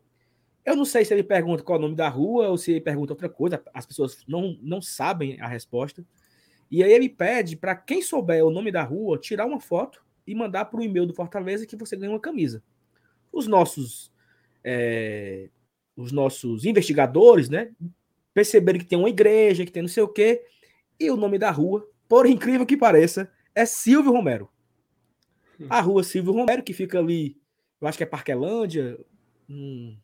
eu 0.64 0.76
não 0.76 0.84
sei 0.84 1.04
se 1.04 1.14
ele 1.14 1.22
pergunta 1.22 1.62
qual 1.62 1.76
é 1.76 1.78
o 1.78 1.82
nome 1.82 1.94
da 1.94 2.08
rua 2.08 2.48
ou 2.48 2.58
se 2.58 2.72
ele 2.72 2.80
pergunta 2.80 3.12
outra 3.12 3.28
coisa, 3.28 3.62
as 3.72 3.86
pessoas 3.86 4.24
não, 4.26 4.58
não 4.60 4.82
sabem 4.82 5.40
a 5.40 5.46
resposta. 5.46 6.04
E 6.70 6.82
aí 6.82 6.92
ele 6.92 7.08
pede 7.08 7.56
para 7.56 7.76
quem 7.76 8.02
souber 8.02 8.44
o 8.44 8.50
nome 8.50 8.72
da 8.72 8.82
rua 8.82 9.18
tirar 9.18 9.46
uma 9.46 9.60
foto 9.60 10.04
e 10.26 10.34
mandar 10.34 10.64
para 10.66 10.80
o 10.80 10.82
e-mail 10.82 11.06
do 11.06 11.14
Fortaleza 11.14 11.66
que 11.66 11.76
você 11.76 11.96
ganha 11.96 12.12
uma 12.12 12.20
camisa. 12.20 12.62
Os 13.32 13.46
nossos 13.46 14.12
é, 14.62 15.48
os 15.96 16.12
nossos 16.12 16.64
investigadores, 16.64 17.48
né, 17.48 17.70
perceberam 18.32 18.78
que 18.78 18.84
tem 18.84 18.98
uma 18.98 19.08
igreja, 19.08 19.64
que 19.64 19.72
tem 19.72 19.82
não 19.82 19.88
sei 19.88 20.02
o 20.02 20.08
quê, 20.08 20.44
e 20.98 21.10
o 21.10 21.16
nome 21.16 21.38
da 21.38 21.50
rua, 21.50 21.88
por 22.08 22.26
incrível 22.26 22.66
que 22.66 22.76
pareça, 22.76 23.30
é 23.54 23.64
Silvio 23.64 24.12
Romero. 24.12 24.48
A 25.70 25.80
rua 25.80 26.02
Silvio 26.02 26.32
Romero, 26.32 26.62
que 26.62 26.72
fica 26.72 26.98
ali, 26.98 27.36
eu 27.80 27.86
acho 27.86 27.96
que 27.96 28.04
é 28.04 28.06
Parquelândia, 28.06 28.98
hum, 29.48 29.96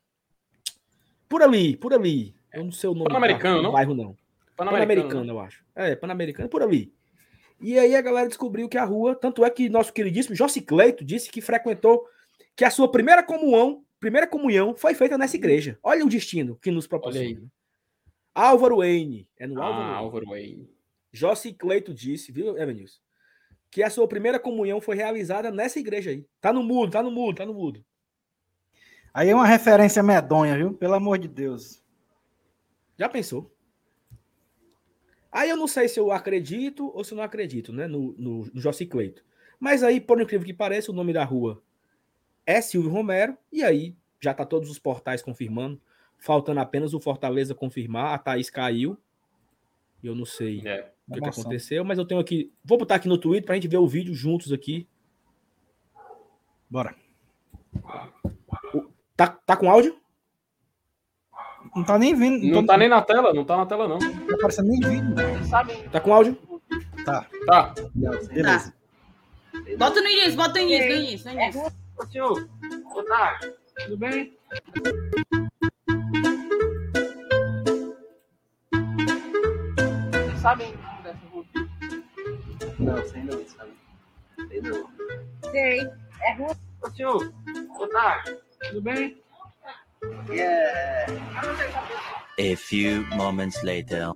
Por 1.29 1.43
ali, 1.43 1.77
por 1.77 1.93
ali. 1.93 2.35
Eu 2.53 2.65
não 2.65 2.73
sei 2.73 2.91
o 2.91 2.95
nome 2.95 3.09
Pan-Americano, 3.09 3.59
do 3.59 3.63
não? 3.63 3.73
bairro, 3.73 3.95
não. 3.95 4.17
Pan-Americano, 4.57 5.31
eu 5.31 5.41
acho. 5.41 5.65
É, 5.75 5.97
Pan-Americano, 5.97 6.49
por 6.49 6.63
ali. 6.63 6.93
E 7.61 7.79
aí 7.79 7.95
a 7.95 8.01
galera 8.01 8.29
descobriu 8.29 8.69
que 8.69 8.79
a 8.79 8.85
rua, 8.85 9.15
tanto 9.15 9.45
é 9.45 9.51
que 9.51 9.69
nosso 9.69 9.93
queridíssimo 9.93 10.35
Jossi 10.35 10.61
Cleito 10.61 11.05
disse 11.05 11.31
que 11.31 11.41
frequentou, 11.41 12.05
que 12.57 12.65
a 12.65 12.71
sua 12.71 12.91
primeira 12.91 13.23
comunhão, 13.23 13.85
primeira 14.01 14.27
comunhão 14.27 14.75
foi 14.75 14.95
feita 14.95 15.17
nessa 15.19 15.37
igreja. 15.37 15.79
Olha 15.83 16.05
o 16.05 16.09
destino 16.09 16.57
que 16.57 16.71
nos 16.71 16.87
proporciona. 16.87 17.27
aí. 17.29 17.39
Álvaro 18.35 18.79
Wayne, 18.79 19.29
é 19.37 19.47
no 19.47 19.61
Ah, 19.61 19.67
Álvaro 19.67 19.81
Wayne. 19.85 19.95
Álvaro 19.99 20.27
Wayne. 20.31 20.71
Jossi 21.13 21.53
Cleito 21.53 21.93
disse, 21.93 22.33
viu, 22.33 22.57
Evanilson? 22.57 23.01
Que 23.71 23.83
a 23.83 23.91
sua 23.91 24.09
primeira 24.09 24.39
comunhão 24.41 24.81
foi 24.81 24.97
realizada 24.97 25.51
nessa 25.51 25.79
igreja 25.79 26.11
aí. 26.11 26.27
Tá 26.41 26.53
no 26.53 26.63
mudo, 26.63 26.93
tá 26.93 27.03
no 27.03 27.11
mudo, 27.11 27.37
tá 27.37 27.47
no 27.47 27.55
mudo. 27.55 27.85
Aí 29.13 29.29
é 29.29 29.35
uma 29.35 29.47
referência 29.47 30.03
medonha, 30.03 30.57
viu? 30.57 30.73
Pelo 30.73 30.95
amor 30.95 31.19
de 31.19 31.29
Deus. 31.29 31.83
Já 32.97 33.09
pensou? 33.09 33.53
Aí 35.33 35.51
eu 35.51 35.57
não 35.57 35.69
sei 35.69 35.89
se 35.89 35.99
eu 36.01 36.11
acredito 36.11 36.91
ou 36.95 37.05
se 37.05 37.13
eu 37.13 37.17
não 37.17 37.23
acredito, 37.25 37.73
né? 37.73 37.87
No, 37.87 38.13
no, 38.17 38.47
no 38.53 38.61
Jossi 38.61 38.87
Cleito. 38.87 39.25
Mas 39.59 39.83
aí, 39.83 40.01
por 40.01 40.21
incrível 40.21 40.47
que 40.47 40.55
pareça, 40.55 40.91
o 40.91 40.95
nome 40.95 41.13
da 41.13 41.25
rua 41.25 41.63
é 42.53 42.61
Silvio 42.61 42.91
Romero. 42.91 43.37
E 43.53 43.63
aí 43.63 43.95
já 44.21 44.33
tá 44.35 44.45
todos 44.45 44.71
os 44.71 44.79
portais 44.79 45.23
confirmando. 45.23 45.81
Faltando 46.19 46.61
apenas 46.61 46.93
o 46.95 47.01
Fortaleza 47.01 47.55
confirmar. 47.55 48.15
A 48.15 48.19
Thaís 48.19 48.51
caiu. 48.51 48.97
E 50.03 50.07
eu 50.07 50.15
não 50.15 50.25
sei 50.25 50.61
É. 50.67 50.91
o 51.09 51.15
que, 51.15 51.21
que 51.21 51.29
aconteceu, 51.29 51.85
mas 51.85 51.99
eu 51.99 52.05
tenho 52.05 52.21
aqui. 52.21 52.53
Vou 52.65 52.79
botar 52.79 52.97
aqui 52.97 53.09
no 53.09 53.19
Twitter 53.19 53.45
pra 53.47 53.55
gente 53.55 53.69
ver 53.69 53.79
o 53.79 53.87
vídeo 53.89 54.15
juntos 54.15 54.53
aqui. 54.53 54.87
Bora. 56.69 56.95
Tá, 59.17 59.27
tá 59.29 59.57
com 59.57 59.71
áudio? 59.71 59.99
Não 61.75 61.85
tá 61.85 61.99
nem 61.99 62.15
vindo. 62.15 62.45
Não 62.47 62.63
tô- 62.63 62.67
tá 62.69 62.77
nem 62.79 62.89
na 62.89 63.03
tela, 63.03 63.33
não 63.35 63.45
tá 63.45 63.57
na 63.57 63.67
tela, 63.67 63.87
não. 63.87 63.99
Não 63.99 64.27
tá 64.27 64.35
aparecendo 64.35 64.69
nem 64.69 64.81
vídeo. 64.81 65.15
Tá 65.93 66.01
com 66.01 66.13
áudio? 66.15 66.37
Tá, 67.05 67.27
Tá. 67.47 67.75
beleza. 68.33 68.75
Bota 69.79 70.01
no 70.01 70.09
início, 70.09 70.37
bota 70.37 70.53
no 70.55 70.59
início, 70.61 70.89
no 70.89 70.95
início, 70.97 71.33
no 71.35 71.41
início. 71.41 71.63
Ô, 72.01 72.07
senhor, 72.07 72.49
boa 72.95 73.05
tarde. 73.05 73.53
Tudo 73.85 73.99
bem? 73.99 74.35
Vocês 80.11 80.41
sabem 80.41 80.75
dessa 81.03 81.27
rua? 81.31 81.45
Não, 82.79 83.05
sei 83.05 83.23
não, 83.23 83.47
sabe? 83.47 83.73
Sei 84.49 84.63
não. 84.63 84.91
Sei. 85.51 85.81
É 86.23 86.35
rua. 86.39 86.57
Ô, 86.83 86.91
senhor, 86.91 87.33
boa 87.77 87.91
tarde. 87.91 88.39
Tudo 88.69 88.81
bem? 88.81 89.23
É... 90.31 91.05
A 92.39 92.57
few 92.57 93.07
moments 93.15 93.63
later. 93.63 94.11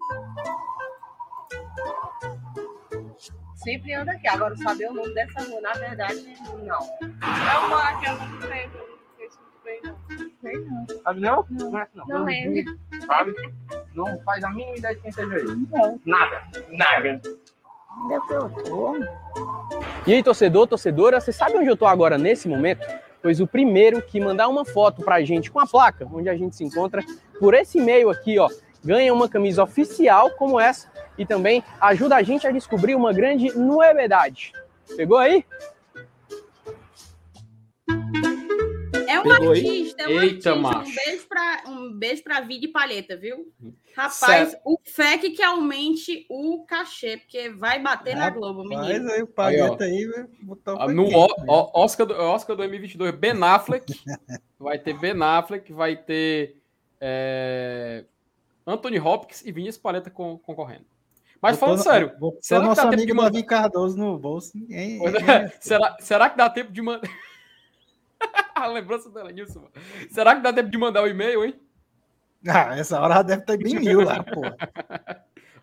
Sempre 3.64 3.94
anda 3.94 4.12
aqui. 4.12 4.28
Agora, 4.28 4.54
saber 4.56 4.90
o 4.90 4.94
nome 4.94 5.14
dessa 5.14 5.42
rua, 5.42 5.61
na 5.62 5.73
verdade, 5.73 6.37
não. 6.62 6.80
É 7.00 7.59
uma 7.66 7.99
que 7.99 8.06
eu 8.06 8.12
não 8.12 8.40
sei, 8.42 8.66
não 8.66 8.99
sei 9.16 9.30
se 9.30 9.38
muito 9.40 9.64
bem, 9.64 9.80
não. 9.83 9.97
Sei 10.42 10.59
não. 10.59 10.87
Sabe 11.02 11.21
não? 11.21 11.47
Não. 11.49 11.71
Não, 11.71 11.78
é, 11.78 11.88
não. 11.94 12.06
Não 12.06 12.25
lembro. 12.25 12.78
Sabe? 13.06 13.35
Não 13.94 14.21
faz 14.21 14.44
a 14.44 14.50
mínima 14.50 14.76
ideia 14.76 14.94
de 14.94 15.00
quem 15.00 15.11
seja 15.11 15.35
ele. 15.35 15.66
Não. 15.71 15.99
Nada. 16.04 16.42
Nada. 16.68 17.21
Onde 17.97 18.14
é 18.14 18.21
que 18.21 18.33
eu 18.35 18.50
tô? 18.50 18.97
E 20.06 20.12
aí, 20.12 20.23
torcedor, 20.23 20.66
torcedora, 20.66 21.21
você 21.21 21.33
sabe 21.33 21.56
onde 21.56 21.68
eu 21.68 21.76
tô 21.76 21.87
agora 21.87 22.18
nesse 22.18 22.47
momento? 22.47 22.87
Pois 23.23 23.40
o 23.40 23.47
primeiro 23.47 24.02
que 24.02 24.21
mandar 24.21 24.49
uma 24.49 24.66
foto 24.66 25.02
pra 25.02 25.23
gente 25.23 25.50
com 25.50 25.59
a 25.59 25.66
placa 25.66 26.06
onde 26.12 26.28
a 26.28 26.37
gente 26.37 26.54
se 26.54 26.62
encontra, 26.62 27.02
por 27.40 27.54
esse 27.54 27.78
e-mail 27.78 28.11
aqui, 28.11 28.38
ó, 28.38 28.50
ganha 28.85 29.14
uma 29.14 29.26
camisa 29.28 29.62
oficial 29.62 30.30
como 30.33 30.61
essa 30.61 30.92
e 31.18 31.25
também 31.26 31.62
ajuda 31.80 32.16
a 32.16 32.23
gente 32.23 32.47
a 32.47 32.50
descobrir 32.50 32.94
uma 32.94 33.12
grande 33.12 33.56
novidade. 33.56 34.52
Pegou 34.97 35.18
aí? 35.18 35.44
É 39.06 39.21
um 39.21 39.23
Pegou 39.23 39.52
aí? 39.52 39.59
artista, 39.61 40.02
é 40.02 40.09
um 40.09 40.23
Eita, 40.23 40.50
artista. 40.50 40.54
macho. 40.56 40.90
Um 40.90 40.94
beijo 40.94 41.26
pra, 41.28 41.62
um 41.68 41.92
beijo 41.92 42.23
pra 42.23 42.40
Vide 42.40 42.68
Palheta, 42.68 43.16
viu? 43.16 43.52
Rapaz, 43.97 44.56
o 44.64 44.76
FEC 44.85 45.30
que 45.30 45.42
aumente 45.42 46.26
o 46.28 46.64
cachê, 46.66 47.18
porque 47.18 47.49
vai 47.50 47.80
bater 47.80 48.16
na 48.16 48.28
Globo, 48.30 48.64
Mas 48.64 48.88
menino. 48.88 49.11
aí 49.12 49.23
o 49.23 49.26
Pagueta 49.26 49.85
aí, 49.85 50.06
vai 50.06 50.25
botar 50.42 50.75
o 50.75 50.83
Ah, 50.83 50.88
No 50.88 51.04
O- 51.06 51.26
né? 51.28 51.44
O- 51.47 51.80
Oscar, 51.80 52.06
do, 52.06 52.14
Oscar 52.14 52.56
2022, 52.56 53.14
Ben 53.14 53.40
Affleck. 53.42 53.87
vai 54.59 54.78
ter 54.78 54.94
Ben 54.99 55.14
Affleck, 55.23 55.73
vai 55.73 55.97
ter 55.97 56.56
é, 57.00 58.04
Anthony 58.66 58.99
Hopkins 58.99 59.42
e 59.44 59.52
Vinícius 59.52 59.80
Paleta 59.80 60.11
con- 60.11 60.38
concorrendo. 60.38 60.87
Mas 61.50 61.58
falando 61.58 61.82
sério, 61.82 62.08
Botou 62.18 62.38
será 62.42 62.60
que 62.60 62.66
nosso 62.66 62.76
dá 62.82 62.90
tempo 62.90 62.96
de 62.96 63.02
amigo 63.12 63.22
mandar- 63.22 63.42
Cardoso 63.44 63.96
no 63.98 64.18
bolso. 64.18 64.52
É, 64.70 64.98
vai- 64.98 65.52
será, 65.60 65.96
será 66.00 66.30
que 66.30 66.36
dá 66.36 66.48
tempo 66.50 66.72
de 66.72 66.80
mandar. 66.82 67.08
A 68.54 68.66
lembrança 68.66 69.10
dela, 69.10 69.30
Nilson. 69.30 69.60
mano. 69.60 69.72
Será 70.10 70.34
que 70.34 70.40
dá 70.42 70.52
tempo 70.52 70.70
de 70.70 70.78
mandar 70.78 71.02
o 71.02 71.06
e-mail, 71.08 71.44
hein? 71.44 71.54
Ah, 72.48 72.76
essa 72.78 73.00
hora 73.00 73.14
já 73.16 73.22
deve 73.22 73.40
estar 73.42 73.56
bem 73.58 73.74
mil 73.78 74.00
lá, 74.02 74.22
pô. 74.22 74.42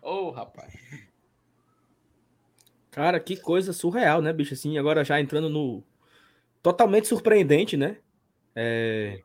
Ô, 0.02 0.30
rapaz. 0.30 0.72
Cara, 2.90 3.18
que 3.18 3.36
coisa 3.36 3.72
surreal, 3.72 4.20
né, 4.20 4.32
bicho? 4.32 4.54
Assim, 4.54 4.76
agora 4.78 5.04
já 5.04 5.20
entrando 5.20 5.48
no. 5.48 5.82
Totalmente 6.62 7.08
surpreendente, 7.08 7.76
né? 7.76 7.96
É, 8.54 9.20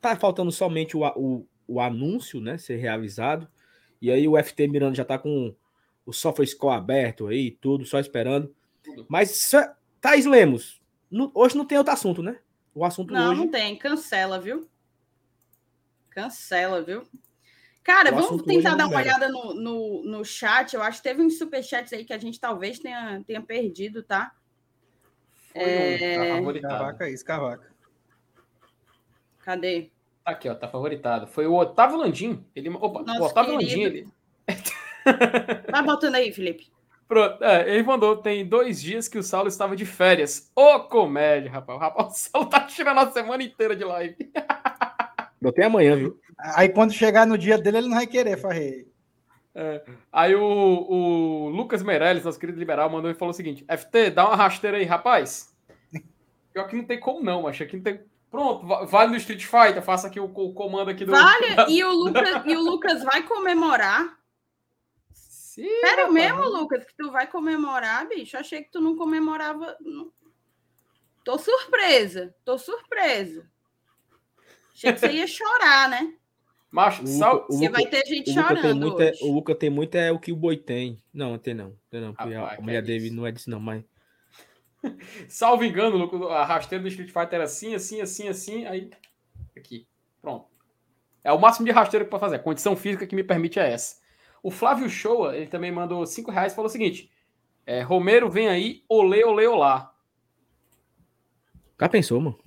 Tá 0.00 0.14
faltando 0.16 0.52
somente 0.52 0.96
o, 0.96 1.06
o, 1.16 1.46
o 1.66 1.80
anúncio, 1.80 2.40
né? 2.40 2.58
Ser 2.58 2.76
realizado. 2.76 3.48
E 4.02 4.10
aí 4.10 4.26
o 4.28 4.36
FT 4.36 4.68
Miranda 4.68 4.94
já 4.94 5.04
tá 5.04 5.18
com 5.18 5.54
o 6.06 6.12
software 6.12 6.46
score 6.46 6.76
aberto 6.76 7.26
aí, 7.26 7.50
tudo, 7.60 7.84
só 7.84 7.98
esperando. 7.98 8.54
Tudo. 8.82 9.04
Mas, 9.08 9.30
isso 9.36 9.56
é- 9.58 9.74
Thaís 10.00 10.24
Lemos, 10.24 10.80
no- 11.10 11.30
hoje 11.34 11.56
não 11.56 11.64
tem 11.66 11.76
outro 11.76 11.92
assunto, 11.92 12.22
né? 12.22 12.38
O 12.74 12.84
assunto 12.84 13.12
Não, 13.12 13.32
hoje. 13.32 13.40
não 13.40 13.48
tem. 13.50 13.76
Cancela, 13.76 14.38
viu? 14.38 14.68
Cancela, 16.10 16.82
viu? 16.82 17.02
Cara, 17.82 18.10
O 18.12 18.14
vamos 18.16 18.42
tentar 18.42 18.70
hoje 18.70 18.78
dar 18.78 18.86
uma 18.88 18.96
olhada 18.98 19.28
no, 19.28 19.54
no, 19.54 20.02
no 20.04 20.24
chat. 20.24 20.74
Eu 20.74 20.82
acho 20.82 20.98
que 20.98 21.04
teve 21.08 21.22
uns 21.22 21.38
superchats 21.38 21.92
aí 21.92 22.04
que 22.04 22.12
a 22.12 22.18
gente 22.18 22.40
talvez 22.40 22.78
tenha, 22.78 23.22
tenha 23.26 23.40
perdido, 23.40 24.02
tá? 24.02 24.34
Foi 25.52 25.62
É. 25.62 26.34
um, 26.34 26.44
tá. 26.44 26.50
Escavaca 26.58 27.04
aí, 27.04 27.12
escavaca. 27.12 27.72
Cadê? 29.44 29.90
Tá 30.24 30.32
aqui, 30.32 30.48
ó, 30.48 30.54
tá 30.54 30.66
favoritado. 30.68 31.26
Foi 31.28 31.46
o 31.46 31.54
Otávio 31.54 31.96
Landim. 31.98 32.44
Ele, 32.54 32.68
opa, 32.70 33.02
Nosso 33.02 33.20
o 33.22 33.24
Otávio 33.26 33.58
querido. 33.58 33.70
Landim, 33.78 33.82
ele, 33.82 34.08
Vai 35.70 35.82
botando 35.82 36.14
aí, 36.16 36.32
Felipe. 36.32 36.70
Pronto, 37.08 37.42
é, 37.44 37.70
ele 37.72 37.82
mandou, 37.84 38.16
tem 38.16 38.44
dois 38.44 38.80
dias 38.82 39.06
que 39.06 39.16
o 39.18 39.22
Saulo 39.22 39.48
estava 39.48 39.76
de 39.76 39.86
férias. 39.86 40.50
Ô, 40.56 40.80
comédia, 40.80 41.50
rapaz. 41.50 41.78
O 41.78 41.80
rapaz, 41.80 42.06
o 42.12 42.30
Saulo 42.30 42.48
tá 42.48 42.60
tirando 42.60 42.98
a 42.98 43.10
semana 43.10 43.42
inteira 43.42 43.76
de 43.76 43.84
live. 43.84 44.16
Botei 45.40 45.64
amanhã, 45.64 45.96
viu? 45.96 46.18
Aí 46.38 46.68
quando 46.68 46.92
chegar 46.92 47.26
no 47.26 47.38
dia 47.38 47.56
dele, 47.56 47.78
ele 47.78 47.88
não 47.88 47.96
vai 47.96 48.06
querer, 48.06 48.36
Farrei. 48.36 48.86
É, 49.54 49.82
aí 50.12 50.34
o, 50.34 50.42
o 50.42 51.48
Lucas 51.48 51.82
Meirelles, 51.82 52.24
nosso 52.24 52.38
querido 52.38 52.58
liberal, 52.58 52.90
mandou 52.90 53.10
e 53.10 53.14
falou 53.14 53.30
o 53.30 53.34
seguinte: 53.34 53.64
FT, 53.68 54.10
dá 54.10 54.26
uma 54.26 54.36
rasteira 54.36 54.76
aí, 54.76 54.84
rapaz. 54.84 55.54
Pior 56.52 56.66
que 56.68 56.76
não 56.76 56.84
tem 56.84 56.98
como 57.00 57.22
não, 57.22 57.46
acho 57.46 57.64
que 57.66 57.76
não 57.76 57.82
tem. 57.82 58.00
Pronto, 58.30 58.66
va- 58.66 58.84
vale 58.84 59.12
no 59.12 59.16
Street 59.16 59.44
Fighter, 59.44 59.80
faça 59.82 60.08
aqui 60.08 60.20
o, 60.20 60.28
co- 60.28 60.52
comando 60.52 60.90
aqui 60.90 61.04
do. 61.06 61.12
Vale, 61.12 61.70
e 61.70 61.82
o 61.84 61.90
Lucas, 61.92 62.42
e 62.44 62.56
o 62.56 62.60
Lucas 62.60 63.02
vai 63.02 63.22
comemorar. 63.22 64.14
Sim, 65.56 65.80
Sério 65.80 66.12
mesmo, 66.12 66.42
Lucas, 66.50 66.84
que 66.84 66.94
tu 66.94 67.10
vai 67.10 67.26
comemorar, 67.26 68.06
bicho? 68.06 68.36
Achei 68.36 68.62
que 68.62 68.70
tu 68.70 68.78
não 68.78 68.94
comemorava. 68.94 69.74
Não. 69.80 70.12
Tô 71.24 71.38
surpresa, 71.38 72.34
tô 72.44 72.58
surpresa. 72.58 73.50
Achei 74.74 74.92
que 74.92 74.98
você 75.00 75.12
ia 75.12 75.26
chorar, 75.26 75.88
né? 75.88 76.14
Macho, 76.70 77.04
O 77.04 77.06
sal... 77.06 77.34
Luca- 77.36 77.44
o 77.46 77.48
Porque 77.48 77.68
vai 77.70 77.84
Luca- 77.84 77.90
ter 78.02 78.06
gente 78.06 78.30
O 78.30 78.34
Luca, 78.34 78.48
tem 78.48 78.56
chorando 78.62 78.86
muito, 78.86 79.00
é, 79.02 79.10
hoje. 79.10 79.18
o 79.24 79.32
Luca 79.32 79.54
tem 79.54 79.70
muito 79.70 79.94
é 79.94 80.12
o 80.12 80.18
que 80.18 80.30
o 80.30 80.36
boi 80.36 80.58
tem. 80.58 81.02
Não, 81.12 81.30
não 81.30 81.38
tem 81.38 81.54
não. 81.54 81.74
Tem 81.90 82.02
não 82.02 82.12
Rapaz, 82.12 82.36
a 82.36 82.56
que 82.56 82.62
mulher 82.62 82.78
é 82.78 82.82
dele 82.82 83.10
não 83.10 83.26
é 83.26 83.32
disso, 83.32 83.48
não, 83.48 83.58
mas. 83.58 83.82
salvo 85.26 85.64
engano, 85.64 85.96
Lucas, 85.96 86.20
a 86.30 86.44
rasteira 86.44 86.82
do 86.82 86.88
Street 86.88 87.08
Fighter 87.10 87.34
era 87.36 87.44
assim, 87.44 87.74
assim, 87.74 88.02
assim, 88.02 88.28
assim. 88.28 88.66
Aí. 88.66 88.90
Aqui. 89.56 89.88
Pronto. 90.20 90.48
É 91.24 91.32
o 91.32 91.40
máximo 91.40 91.64
de 91.64 91.72
rasteira 91.72 92.04
que 92.04 92.10
pode 92.10 92.20
fazer. 92.20 92.36
A 92.36 92.40
condição 92.40 92.76
física 92.76 93.06
que 93.06 93.16
me 93.16 93.24
permite 93.24 93.58
é 93.58 93.72
essa. 93.72 93.96
O 94.46 94.50
Flávio 94.52 94.88
Shoa, 94.88 95.36
ele 95.36 95.48
também 95.48 95.72
mandou 95.72 96.06
5 96.06 96.30
reais 96.30 96.52
e 96.52 96.54
falou 96.54 96.68
o 96.68 96.72
seguinte: 96.72 97.10
é, 97.66 97.82
Romero, 97.82 98.30
vem 98.30 98.46
aí, 98.46 98.84
olê, 98.88 99.24
olê, 99.24 99.44
olá. 99.44 99.92
Já 101.80 101.88
pensou, 101.88 102.20
mano? 102.20 102.38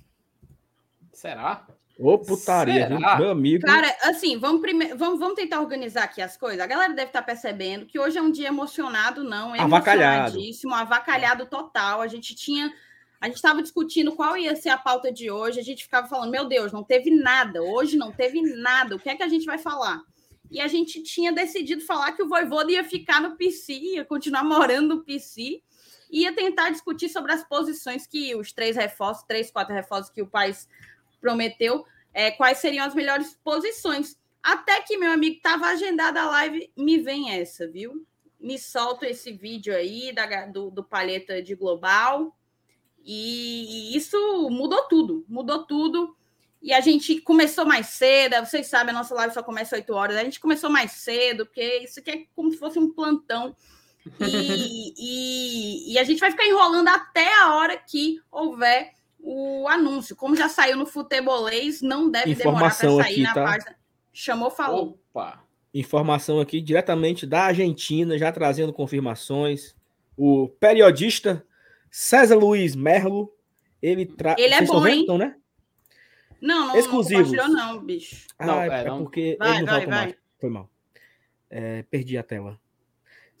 Será? 1.12 1.66
Ô, 1.98 2.18
putaria, 2.18 2.88
viu? 2.88 2.96
Será? 2.96 3.18
Meu 3.18 3.28
amigo. 3.28 3.66
Cara, 3.66 3.94
assim, 4.04 4.38
vamos, 4.38 4.62
primeiro, 4.62 4.96
vamos, 4.96 5.20
vamos 5.20 5.34
tentar 5.34 5.60
organizar 5.60 6.04
aqui 6.04 6.22
as 6.22 6.38
coisas. 6.38 6.60
A 6.60 6.66
galera 6.66 6.94
deve 6.94 7.08
estar 7.08 7.20
percebendo 7.20 7.84
que 7.84 8.00
hoje 8.00 8.16
é 8.16 8.22
um 8.22 8.32
dia 8.32 8.48
emocionado, 8.48 9.22
não. 9.22 9.54
É 9.54 9.60
Avacalhado. 9.60 10.20
emocionadíssimo, 10.20 10.74
avacalhado 10.74 11.44
total. 11.44 12.00
A 12.00 12.06
gente 12.06 12.34
tinha 12.34 12.72
A 13.20 13.26
gente 13.26 13.36
estava 13.36 13.60
discutindo 13.60 14.16
qual 14.16 14.38
ia 14.38 14.56
ser 14.56 14.70
a 14.70 14.78
pauta 14.78 15.12
de 15.12 15.30
hoje. 15.30 15.60
A 15.60 15.62
gente 15.62 15.84
ficava 15.84 16.08
falando, 16.08 16.30
meu 16.30 16.48
Deus, 16.48 16.72
não 16.72 16.82
teve 16.82 17.10
nada. 17.10 17.62
Hoje 17.62 17.98
não 17.98 18.10
teve 18.10 18.40
nada. 18.40 18.96
O 18.96 18.98
que 18.98 19.10
é 19.10 19.14
que 19.14 19.22
a 19.22 19.28
gente 19.28 19.44
vai 19.44 19.58
falar? 19.58 20.00
E 20.50 20.60
a 20.60 20.66
gente 20.66 21.02
tinha 21.02 21.32
decidido 21.32 21.82
falar 21.82 22.12
que 22.12 22.22
o 22.22 22.28
Voivoda 22.28 22.72
ia 22.72 22.82
ficar 22.82 23.20
no 23.20 23.36
PC, 23.36 23.72
ia 23.72 24.04
continuar 24.04 24.42
morando 24.42 24.96
no 24.96 25.04
PC, 25.04 25.62
ia 26.10 26.34
tentar 26.34 26.70
discutir 26.70 27.08
sobre 27.08 27.32
as 27.32 27.46
posições 27.46 28.06
que 28.06 28.34
os 28.34 28.52
três 28.52 28.76
reforços, 28.76 29.24
três, 29.26 29.50
quatro 29.50 29.74
reforços 29.74 30.10
que 30.10 30.22
o 30.22 30.26
país 30.26 30.68
prometeu, 31.20 31.84
é, 32.12 32.30
quais 32.32 32.58
seriam 32.58 32.84
as 32.84 32.94
melhores 32.94 33.38
posições. 33.44 34.18
Até 34.42 34.80
que 34.80 34.96
meu 34.96 35.12
amigo 35.12 35.36
estava 35.36 35.66
agendada 35.66 36.20
a 36.20 36.30
live, 36.30 36.72
me 36.76 36.98
vem 36.98 37.30
essa, 37.30 37.68
viu? 37.68 38.04
Me 38.40 38.58
solta 38.58 39.06
esse 39.06 39.32
vídeo 39.32 39.74
aí 39.74 40.12
da, 40.12 40.46
do, 40.46 40.70
do 40.70 40.82
Palheta 40.82 41.42
de 41.42 41.54
Global 41.54 42.34
e 43.04 43.96
isso 43.96 44.48
mudou 44.50 44.82
tudo, 44.88 45.24
mudou 45.28 45.64
tudo. 45.64 46.16
E 46.62 46.72
a 46.74 46.80
gente 46.80 47.20
começou 47.20 47.64
mais 47.64 47.86
cedo, 47.86 48.36
vocês 48.44 48.66
sabem, 48.66 48.94
a 48.94 48.98
nossa 48.98 49.14
live 49.14 49.32
só 49.32 49.42
começa 49.42 49.76
às 49.76 49.80
8 49.80 49.94
horas. 49.94 50.16
A 50.16 50.24
gente 50.24 50.38
começou 50.38 50.68
mais 50.68 50.92
cedo, 50.92 51.46
porque 51.46 51.78
isso 51.78 52.00
aqui 52.00 52.10
é 52.10 52.24
como 52.34 52.50
se 52.50 52.58
fosse 52.58 52.78
um 52.78 52.92
plantão. 52.92 53.56
E, 54.20 54.94
e, 55.90 55.94
e, 55.94 55.98
a 55.98 56.04
gente 56.04 56.20
vai 56.20 56.30
ficar 56.30 56.46
enrolando 56.46 56.88
até 56.88 57.32
a 57.40 57.54
hora 57.54 57.76
que 57.78 58.20
houver 58.30 58.92
o 59.18 59.66
anúncio. 59.68 60.14
Como 60.14 60.36
já 60.36 60.48
saiu 60.48 60.76
no 60.76 60.86
futebolês, 60.86 61.80
não 61.80 62.10
deve 62.10 62.32
Informação 62.32 62.90
demorar 62.90 63.04
para 63.04 63.14
sair 63.14 63.14
aqui, 63.14 63.22
na 63.22 63.34
tá? 63.34 63.44
página. 63.44 63.76
Chamou, 64.12 64.50
falou. 64.50 64.98
Opa! 65.12 65.42
Informação 65.72 66.40
aqui 66.40 66.60
diretamente 66.60 67.26
da 67.26 67.44
Argentina, 67.44 68.18
já 68.18 68.30
trazendo 68.32 68.72
confirmações. 68.72 69.74
O 70.16 70.48
periodista 70.48 71.44
César 71.90 72.36
Luiz 72.36 72.74
Merlo, 72.74 73.32
ele 73.80 74.04
traz. 74.04 74.36
Ele 74.38 74.52
é 74.52 74.62
bom, 74.62 74.86
hein? 74.86 75.02
Então, 75.02 75.16
né? 75.16 75.36
Não, 76.40 76.68
não, 76.68 76.76
Exclusivos. 76.76 77.30
não 77.30 77.38
compartilhou, 77.38 77.66
não, 77.74 77.84
bicho. 77.84 78.26
Ah, 78.38 78.46
Não, 78.46 78.60
é, 78.62 78.66
é, 78.80 78.84
não. 78.84 78.98
porque 79.02 79.36
Vai, 79.38 79.50
ele 79.56 79.66
não 79.66 79.72
vai, 79.72 79.86
vai. 79.86 80.14
Foi 80.38 80.50
mal. 80.50 80.70
É, 81.50 81.82
perdi 81.84 82.16
a 82.16 82.22
tela. 82.22 82.58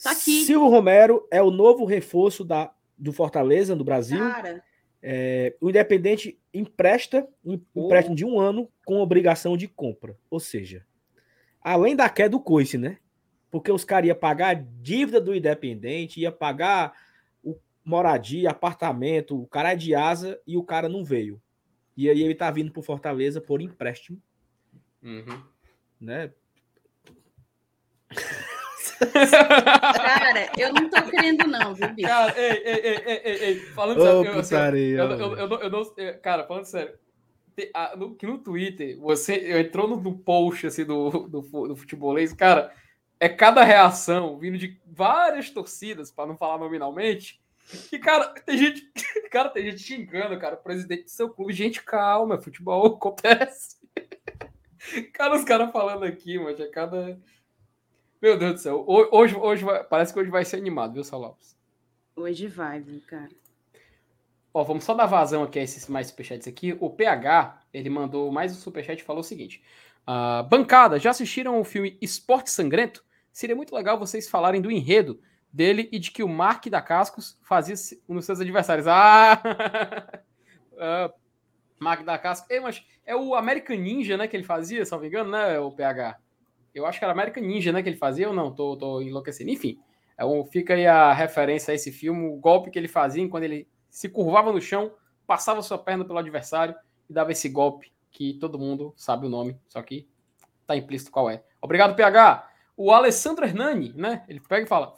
Tá 0.02 0.10
aqui. 0.12 0.44
Silvio 0.44 0.68
Romero 0.68 1.26
é 1.30 1.42
o 1.42 1.50
novo 1.50 1.84
reforço 1.84 2.44
da, 2.44 2.72
do 2.96 3.12
Fortaleza 3.12 3.74
no 3.76 3.84
Brasil. 3.84 4.18
Cara, 4.18 4.62
É, 5.02 5.54
o 5.60 5.70
Independente 5.70 6.38
empresta 6.52 7.26
um 7.44 7.54
empréstimo 7.74 8.14
de 8.14 8.24
um 8.24 8.38
ano 8.38 8.68
com 8.84 9.00
obrigação 9.00 9.56
de 9.56 9.66
compra. 9.68 10.16
Ou 10.30 10.38
seja, 10.40 10.84
além 11.62 11.96
da 11.96 12.08
queda 12.08 12.30
do 12.30 12.40
coice, 12.40 12.76
né? 12.76 12.98
Porque 13.50 13.72
os 13.72 13.84
caras 13.84 14.08
iam 14.08 14.16
pagar 14.16 14.50
a 14.50 14.54
dívida 14.82 15.20
do 15.20 15.34
Independente, 15.34 16.20
ia 16.20 16.30
pagar 16.30 16.92
o 17.42 17.56
moradia, 17.84 18.50
apartamento, 18.50 19.40
o 19.40 19.46
cara 19.46 19.72
é 19.72 19.76
de 19.76 19.94
asa 19.94 20.38
e 20.46 20.56
o 20.56 20.62
cara 20.62 20.88
não 20.88 21.04
veio. 21.04 21.40
E 22.00 22.08
aí 22.08 22.22
ele 22.22 22.34
tá 22.34 22.50
vindo 22.50 22.72
pro 22.72 22.80
Fortaleza 22.80 23.42
por 23.42 23.60
empréstimo, 23.60 24.18
Uhum. 25.02 25.42
né? 26.00 26.32
cara, 29.96 30.50
eu 30.58 30.72
não 30.72 30.88
tô 30.88 31.02
querendo, 31.10 31.46
não, 31.46 31.74
viu, 31.74 31.92
bicho? 31.92 32.08
Cara, 32.08 32.34
ei, 32.40 32.52
ei, 32.64 32.74
ei, 32.74 32.96
ei, 33.04 33.20
ei, 33.22 33.44
ei, 33.44 33.60
falando 33.74 33.98
Ô, 33.98 34.02
sério, 34.02 34.24
eu, 34.32 34.38
assim, 34.40 34.54
putaria, 34.54 34.96
eu, 34.98 35.10
eu, 35.10 35.36
eu, 35.36 35.48
não- 35.48 35.60
eu 35.60 35.70
não, 35.70 35.92
eu- 35.98 36.18
cara, 36.20 36.46
falando 36.46 36.64
sério, 36.64 36.94
te- 37.54 37.70
a- 37.74 37.94
no, 37.94 38.14
que 38.14 38.26
no 38.26 38.38
Twitter, 38.38 38.98
você 38.98 39.60
entrou 39.60 39.86
no, 39.86 39.96
no 40.00 40.16
post 40.18 40.66
assim, 40.66 40.86
do, 40.86 41.10
do, 41.28 41.40
do 41.42 41.76
futebolês, 41.76 42.32
cara, 42.32 42.72
é 43.18 43.28
cada 43.28 43.62
reação 43.62 44.38
vindo 44.38 44.56
de 44.56 44.80
várias 44.86 45.50
torcidas, 45.50 46.10
para 46.10 46.26
não 46.26 46.36
falar 46.38 46.56
nominalmente, 46.56 47.42
que, 47.88 47.98
cara, 47.98 48.28
tem 48.28 48.56
gente, 48.58 48.90
cara, 49.30 49.48
tem 49.50 49.70
gente 49.70 49.82
xingando, 49.82 50.38
cara, 50.38 50.54
o 50.56 50.62
presidente 50.62 51.04
do 51.04 51.10
seu 51.10 51.28
clube, 51.30 51.52
gente, 51.52 51.82
calma, 51.82 52.38
futebol 52.40 52.86
acontece. 52.96 53.76
Cara, 55.12 55.36
os 55.36 55.44
caras 55.44 55.70
falando 55.72 56.04
aqui, 56.04 56.38
mas 56.38 56.58
é 56.58 56.66
cada... 56.66 57.20
Meu 58.20 58.38
Deus 58.38 58.54
do 58.54 58.58
céu, 58.60 58.84
ho- 58.86 59.08
hoje, 59.12 59.34
hoje 59.36 59.64
vai- 59.64 59.84
parece 59.84 60.12
que 60.12 60.18
hoje 60.18 60.30
vai 60.30 60.44
ser 60.44 60.56
animado, 60.56 60.94
viu, 60.94 61.04
Salopes? 61.04 61.56
Hoje 62.16 62.46
vai, 62.48 62.80
viu, 62.80 63.00
cara? 63.06 63.28
Ó, 64.52 64.64
vamos 64.64 64.84
só 64.84 64.94
dar 64.94 65.06
vazão 65.06 65.42
aqui 65.42 65.58
a 65.58 65.62
esses 65.62 65.86
mais 65.86 66.08
superchats 66.08 66.48
aqui. 66.48 66.76
O 66.80 66.90
PH, 66.90 67.60
ele 67.72 67.88
mandou 67.88 68.30
mais 68.32 68.52
um 68.52 68.56
superchat 68.56 69.00
e 69.00 69.04
falou 69.04 69.20
o 69.20 69.24
seguinte. 69.24 69.62
ah, 70.06 70.42
bancada, 70.42 70.98
já 70.98 71.10
assistiram 71.10 71.60
o 71.60 71.64
filme 71.64 71.96
Esporte 72.00 72.50
Sangrento? 72.50 73.04
Seria 73.32 73.54
muito 73.54 73.74
legal 73.74 73.98
vocês 73.98 74.28
falarem 74.28 74.60
do 74.60 74.70
enredo 74.70 75.20
dele 75.52 75.88
e 75.92 75.98
de 75.98 76.10
que 76.10 76.22
o 76.22 76.28
Mark 76.28 76.66
da 76.66 76.80
Cascos 76.80 77.38
fazia 77.42 77.74
nos 78.08 78.24
seus 78.24 78.40
adversários. 78.40 78.86
Ah! 78.86 79.40
Ah, 80.82 81.12
Mark 81.78 82.02
da 82.06 82.16
Cascos. 82.16 82.50
Ei, 82.50 82.58
mas 82.58 82.82
é 83.04 83.14
o 83.14 83.34
American 83.34 83.76
Ninja, 83.76 84.16
né, 84.16 84.26
que 84.26 84.34
ele 84.34 84.44
fazia, 84.44 84.82
se 84.82 84.92
não 84.92 84.98
me 84.98 85.08
engano, 85.08 85.30
né, 85.30 85.58
o 85.58 85.70
PH? 85.70 86.18
Eu 86.74 86.86
acho 86.86 86.98
que 86.98 87.04
era 87.04 87.12
American 87.12 87.42
Ninja, 87.42 87.70
né, 87.70 87.82
que 87.82 87.88
ele 87.90 87.98
fazia 87.98 88.28
ou 88.28 88.34
não? 88.34 88.50
Tô, 88.54 88.78
tô 88.78 89.02
enlouquecendo. 89.02 89.50
Enfim, 89.50 89.78
é 90.16 90.24
um, 90.24 90.42
fica 90.42 90.72
aí 90.72 90.86
a 90.86 91.12
referência 91.12 91.72
a 91.72 91.74
esse 91.74 91.92
filme, 91.92 92.26
o 92.26 92.36
golpe 92.36 92.70
que 92.70 92.78
ele 92.78 92.88
fazia 92.88 93.28
quando 93.28 93.44
ele 93.44 93.68
se 93.90 94.08
curvava 94.08 94.52
no 94.52 94.60
chão, 94.60 94.92
passava 95.26 95.62
sua 95.62 95.76
perna 95.76 96.04
pelo 96.04 96.18
adversário 96.18 96.74
e 97.08 97.12
dava 97.12 97.32
esse 97.32 97.48
golpe 97.48 97.92
que 98.10 98.34
todo 98.34 98.58
mundo 98.58 98.92
sabe 98.96 99.26
o 99.26 99.30
nome, 99.30 99.58
só 99.68 99.82
que 99.82 100.08
tá 100.66 100.76
implícito 100.76 101.10
qual 101.10 101.28
é. 101.28 101.42
Obrigado, 101.60 101.94
PH. 101.94 102.48
O 102.76 102.92
Alessandro 102.92 103.44
Hernani, 103.44 103.92
né? 103.94 104.24
Ele 104.28 104.40
pega 104.40 104.64
e 104.64 104.68
fala: 104.68 104.94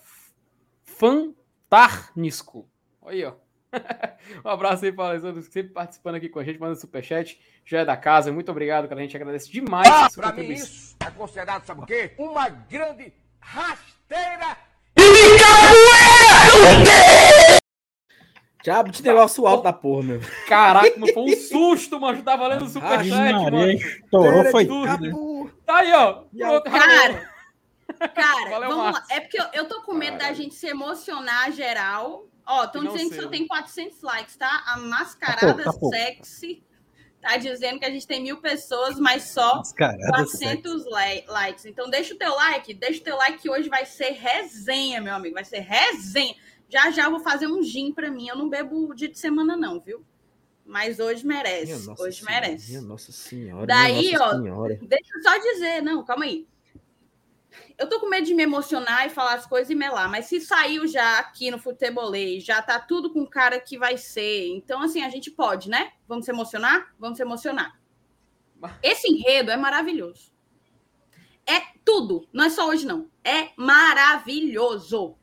Fantarnisco. 0.96 2.68
Olha 3.00 3.14
aí, 3.14 3.24
ó. 3.24 3.34
um 4.44 4.48
abraço 4.48 4.84
aí 4.84 4.92
para 4.92 5.04
o 5.04 5.06
Alessandro, 5.08 5.42
sempre 5.42 5.72
participando 5.72 6.16
aqui 6.16 6.28
com 6.28 6.38
a 6.38 6.44
gente, 6.44 6.60
manda 6.60 6.74
superchat. 6.74 7.40
Já 7.64 7.80
é 7.80 7.84
da 7.84 7.96
casa, 7.96 8.30
muito 8.32 8.50
obrigado, 8.50 8.88
cara. 8.88 9.00
A 9.00 9.02
gente 9.04 9.16
agradece 9.16 9.50
demais 9.50 9.88
Ah, 9.88 10.08
pra 10.14 10.32
mim 10.32 10.52
isso 10.52 10.96
é 11.00 11.10
considerado, 11.10 11.64
sabe 11.64 11.82
o 11.82 11.86
quê? 11.86 12.12
Uma 12.18 12.48
grande 12.48 13.12
rasteira 13.40 14.58
Diabo 18.62 18.90
de 18.92 19.02
negócio 19.02 19.44
alto 19.44 19.64
da 19.64 19.72
porra, 19.72 20.02
meu. 20.04 20.20
Caraca, 20.46 20.92
não 20.96 21.08
foi 21.08 21.22
um 21.24 21.36
susto, 21.36 22.00
mano. 22.00 22.22
Tá 22.22 22.36
valendo 22.36 22.68
superchat, 22.68 23.32
mano. 23.32 23.72
estourou, 23.72 24.44
foi 24.52 24.66
Tudo. 24.66 25.50
Tá 25.66 25.78
aí, 25.78 25.92
ó. 25.92 26.22
E 26.32 26.38
Pronto, 26.38 26.70
Cara, 26.70 27.31
cara, 28.08 28.50
Valeu, 28.50 28.68
vamos 28.70 28.84
lá. 28.84 28.92
Marcos. 28.92 29.10
É 29.10 29.20
porque 29.20 29.40
eu, 29.40 29.46
eu 29.52 29.64
tô 29.68 29.82
com 29.82 29.94
medo 29.94 30.18
da 30.18 30.32
gente 30.32 30.54
se 30.54 30.66
emocionar 30.66 31.50
geral. 31.52 32.26
Ó, 32.46 32.64
estão 32.64 32.84
dizendo 32.84 33.10
que 33.10 33.20
só 33.22 33.28
tem 33.28 33.46
400 33.46 34.02
likes, 34.02 34.36
tá? 34.36 34.62
A 34.66 34.76
mascarada 34.78 35.46
Tá 35.46 35.54
pouco, 35.54 35.64
tá 35.64 35.72
pouco. 35.78 35.96
sexy 35.96 36.62
tá 37.20 37.36
dizendo 37.36 37.78
que 37.78 37.84
a 37.84 37.90
gente 37.90 38.04
tem 38.04 38.20
mil 38.20 38.38
pessoas, 38.38 38.98
mas 38.98 39.22
só 39.30 39.58
Mascarada 39.58 40.08
400 40.10 40.84
li- 40.86 41.24
likes. 41.28 41.64
Então 41.66 41.88
deixa 41.88 42.14
o 42.14 42.18
teu 42.18 42.34
like, 42.34 42.74
deixa 42.74 43.00
o 43.00 43.04
teu 43.04 43.16
like 43.16 43.38
que 43.38 43.48
hoje 43.48 43.68
vai 43.68 43.86
ser 43.86 44.10
resenha, 44.10 45.00
meu 45.00 45.14
amigo. 45.14 45.34
Vai 45.34 45.44
ser 45.44 45.60
resenha. 45.60 46.34
Já 46.68 46.90
já 46.90 47.04
eu 47.04 47.12
vou 47.12 47.20
fazer 47.20 47.46
um 47.46 47.62
gin 47.62 47.92
pra 47.92 48.10
mim. 48.10 48.26
Eu 48.26 48.34
não 48.34 48.48
bebo 48.48 48.92
dia 48.92 49.08
de 49.08 49.16
semana, 49.18 49.56
não, 49.56 49.78
viu? 49.78 50.04
Mas 50.66 50.98
hoje 50.98 51.24
merece. 51.24 51.72
Hoje 51.98 52.18
senhora, 52.24 52.40
merece. 52.46 52.70
Minha 52.70 52.82
nossa 52.82 53.12
senhora. 53.12 53.66
Daí, 53.66 53.98
minha 54.08 54.18
nossa 54.18 54.36
ó, 54.36 54.40
senhora. 54.40 54.78
Deixa 54.82 55.10
eu 55.16 55.22
só 55.22 55.38
dizer, 55.38 55.80
não, 55.82 56.04
calma 56.04 56.24
aí. 56.24 56.46
Eu 57.82 57.88
tô 57.88 57.98
com 57.98 58.08
medo 58.08 58.24
de 58.24 58.32
me 58.32 58.44
emocionar 58.44 59.08
e 59.08 59.10
falar 59.10 59.34
as 59.34 59.44
coisas 59.44 59.68
e 59.68 59.74
melar, 59.74 60.08
mas 60.08 60.26
se 60.26 60.40
saiu 60.40 60.86
já 60.86 61.18
aqui 61.18 61.50
no 61.50 61.58
futebolês, 61.58 62.44
já 62.44 62.62
tá 62.62 62.78
tudo 62.78 63.12
com 63.12 63.22
o 63.22 63.28
cara 63.28 63.58
que 63.58 63.76
vai 63.76 63.98
ser. 63.98 64.46
Então, 64.50 64.80
assim, 64.80 65.02
a 65.02 65.08
gente 65.08 65.32
pode, 65.32 65.68
né? 65.68 65.90
Vamos 66.06 66.24
se 66.24 66.30
emocionar? 66.30 66.94
Vamos 66.96 67.16
se 67.16 67.24
emocionar. 67.24 67.76
Esse 68.80 69.08
enredo 69.08 69.50
é 69.50 69.56
maravilhoso. 69.56 70.32
É 71.44 71.60
tudo, 71.84 72.28
não 72.32 72.44
é 72.44 72.50
só 72.50 72.68
hoje, 72.68 72.86
não. 72.86 73.10
É 73.24 73.48
maravilhoso. 73.56 75.16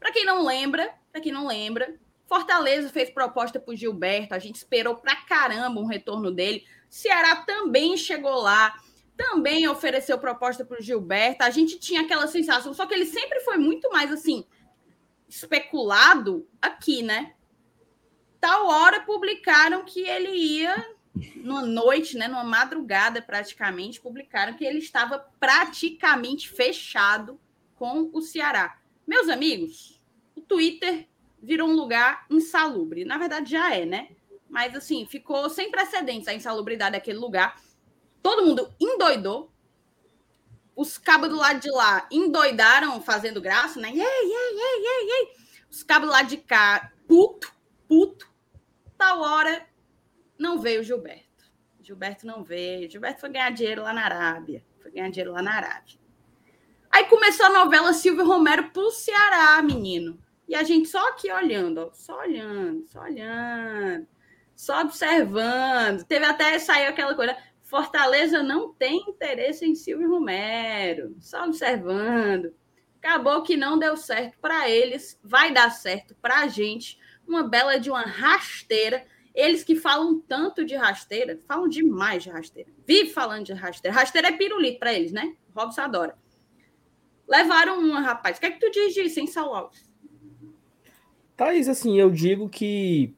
Para 0.00 0.12
quem 0.12 0.24
não 0.24 0.46
lembra, 0.46 0.94
para 1.12 1.20
quem 1.20 1.30
não 1.30 1.46
lembra, 1.46 1.94
Fortaleza 2.26 2.88
fez 2.88 3.10
proposta 3.10 3.60
pro 3.60 3.76
Gilberto, 3.76 4.34
a 4.34 4.38
gente 4.38 4.56
esperou 4.56 4.96
pra 4.96 5.14
caramba 5.14 5.78
um 5.78 5.84
retorno 5.84 6.30
dele. 6.30 6.64
Ceará 6.88 7.36
também 7.36 7.98
chegou 7.98 8.40
lá, 8.40 8.74
também 9.16 9.68
ofereceu 9.68 10.18
proposta 10.18 10.64
pro 10.64 10.82
Gilberto. 10.82 11.44
A 11.44 11.50
gente 11.50 11.78
tinha 11.78 12.02
aquela 12.02 12.26
sensação, 12.26 12.72
só 12.74 12.86
que 12.86 12.94
ele 12.94 13.06
sempre 13.06 13.40
foi 13.40 13.56
muito 13.56 13.90
mais 13.90 14.10
assim 14.10 14.44
especulado 15.28 16.46
aqui, 16.60 17.02
né? 17.02 17.34
Tal 18.40 18.66
hora 18.66 19.00
publicaram 19.00 19.84
que 19.84 20.00
ele 20.00 20.30
ia 20.30 20.92
numa 21.36 21.62
noite, 21.62 22.16
né, 22.16 22.26
numa 22.26 22.44
madrugada 22.44 23.20
praticamente, 23.20 24.00
publicaram 24.00 24.54
que 24.54 24.64
ele 24.64 24.78
estava 24.78 25.18
praticamente 25.38 26.48
fechado 26.48 27.38
com 27.76 28.10
o 28.12 28.20
Ceará. 28.20 28.78
Meus 29.06 29.28
amigos, 29.28 30.00
o 30.34 30.40
Twitter 30.40 31.08
virou 31.42 31.68
um 31.68 31.74
lugar 31.74 32.24
insalubre. 32.30 33.04
Na 33.04 33.18
verdade, 33.18 33.50
já 33.50 33.74
é, 33.74 33.84
né? 33.84 34.08
Mas, 34.48 34.74
assim, 34.74 35.06
ficou 35.06 35.48
sem 35.50 35.70
precedentes 35.70 36.28
a 36.28 36.34
insalubridade 36.34 36.92
daquele 36.92 37.18
lugar. 37.18 37.60
Todo 38.22 38.46
mundo 38.46 38.72
endoidou. 38.80 39.50
Os 40.74 40.96
cabos 40.96 41.28
do 41.28 41.36
lado 41.36 41.60
de 41.60 41.70
lá 41.70 42.06
endoidaram 42.10 43.00
fazendo 43.02 43.40
graça, 43.40 43.78
né? 43.78 43.90
Ei, 43.90 44.00
ei, 44.00 44.00
ei, 44.00 44.86
ei, 44.86 45.10
ei. 45.10 45.32
Os 45.70 45.82
cabos 45.82 46.08
lado 46.08 46.28
de 46.28 46.38
cá, 46.38 46.92
puto, 47.06 47.52
puto. 47.86 48.30
tal 48.96 49.20
hora, 49.20 49.66
não 50.38 50.58
veio 50.58 50.82
Gilberto. 50.82 51.44
Gilberto 51.80 52.26
não 52.26 52.42
veio. 52.42 52.90
Gilberto 52.90 53.20
foi 53.20 53.30
ganhar 53.30 53.50
dinheiro 53.50 53.82
lá 53.82 53.92
na 53.92 54.04
Arábia. 54.04 54.64
Foi 54.80 54.90
ganhar 54.90 55.10
dinheiro 55.10 55.32
lá 55.32 55.42
na 55.42 55.54
Arábia. 55.54 55.98
Aí 56.90 57.04
começou 57.06 57.46
a 57.46 57.50
novela 57.64 57.92
Silvio 57.92 58.26
Romero 58.26 58.70
pro 58.70 58.90
Ceará, 58.90 59.62
menino. 59.62 60.18
E 60.46 60.54
a 60.54 60.62
gente 60.62 60.88
só 60.88 61.08
aqui 61.08 61.32
olhando, 61.32 61.78
ó, 61.78 61.90
só 61.94 62.18
olhando, 62.18 62.86
só 62.86 63.00
olhando, 63.00 64.06
só 64.54 64.80
observando. 64.82 66.04
Teve 66.04 66.26
até 66.26 66.58
saiu 66.58 66.90
aquela 66.90 67.14
coisa. 67.14 67.36
Fortaleza 67.72 68.42
não 68.42 68.70
tem 68.70 68.98
interesse 69.08 69.64
em 69.64 69.74
Silvio 69.74 70.10
Romero, 70.10 71.16
só 71.18 71.46
observando. 71.46 72.52
Acabou 72.98 73.42
que 73.42 73.56
não 73.56 73.78
deu 73.78 73.96
certo 73.96 74.38
para 74.42 74.68
eles, 74.68 75.18
vai 75.24 75.54
dar 75.54 75.70
certo 75.70 76.14
para 76.20 76.40
a 76.40 76.48
gente. 76.48 76.98
Uma 77.26 77.48
bela 77.48 77.80
de 77.80 77.88
uma 77.88 78.02
rasteira. 78.02 79.06
Eles 79.34 79.64
que 79.64 79.74
falam 79.74 80.20
tanto 80.20 80.66
de 80.66 80.76
rasteira, 80.76 81.40
falam 81.48 81.66
demais 81.66 82.22
de 82.22 82.28
rasteira. 82.28 82.70
Vive 82.86 83.08
falando 83.08 83.46
de 83.46 83.54
rasteira. 83.54 83.96
Rasteira 83.96 84.28
é 84.28 84.32
pirulito 84.32 84.78
para 84.78 84.92
eles, 84.92 85.10
né? 85.10 85.34
Robson 85.56 85.80
adora. 85.80 86.18
Levaram 87.26 87.80
uma, 87.80 88.02
rapaz. 88.02 88.36
O 88.36 88.40
que 88.40 88.46
é 88.48 88.50
que 88.50 88.60
tu 88.60 88.70
diz 88.70 88.92
disso, 88.92 89.18
hein, 89.18 89.26
Saulo 89.26 89.54
Alves? 89.54 89.90
Thaís, 91.38 91.68
assim, 91.68 91.98
eu 91.98 92.10
digo 92.10 92.50
que 92.50 93.16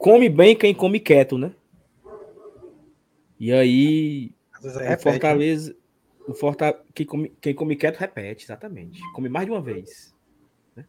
come 0.00 0.30
bem 0.30 0.56
quem 0.56 0.74
come 0.74 0.98
quieto, 0.98 1.36
né? 1.36 1.54
E 3.38 3.52
aí, 3.52 4.34
vezes 4.60 4.76
o 4.76 4.80
repete, 4.80 5.02
Fortaleza, 5.02 5.76
o 6.26 6.34
Forta, 6.34 6.84
quem, 6.94 7.06
come, 7.06 7.28
quem 7.40 7.54
come 7.54 7.76
quieto 7.76 7.98
repete, 7.98 8.44
exatamente. 8.44 9.00
Come 9.12 9.28
mais 9.28 9.46
de 9.46 9.52
uma 9.52 9.60
vez. 9.60 10.14
né? 10.74 10.86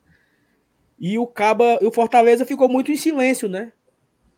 E 0.97 1.19
o 1.19 1.28
Caba, 1.28 1.78
o 1.82 1.91
Fortaleza 1.91 2.45
ficou 2.45 2.69
muito 2.69 2.91
em 2.91 2.97
silêncio, 2.97 3.50
né? 3.50 3.74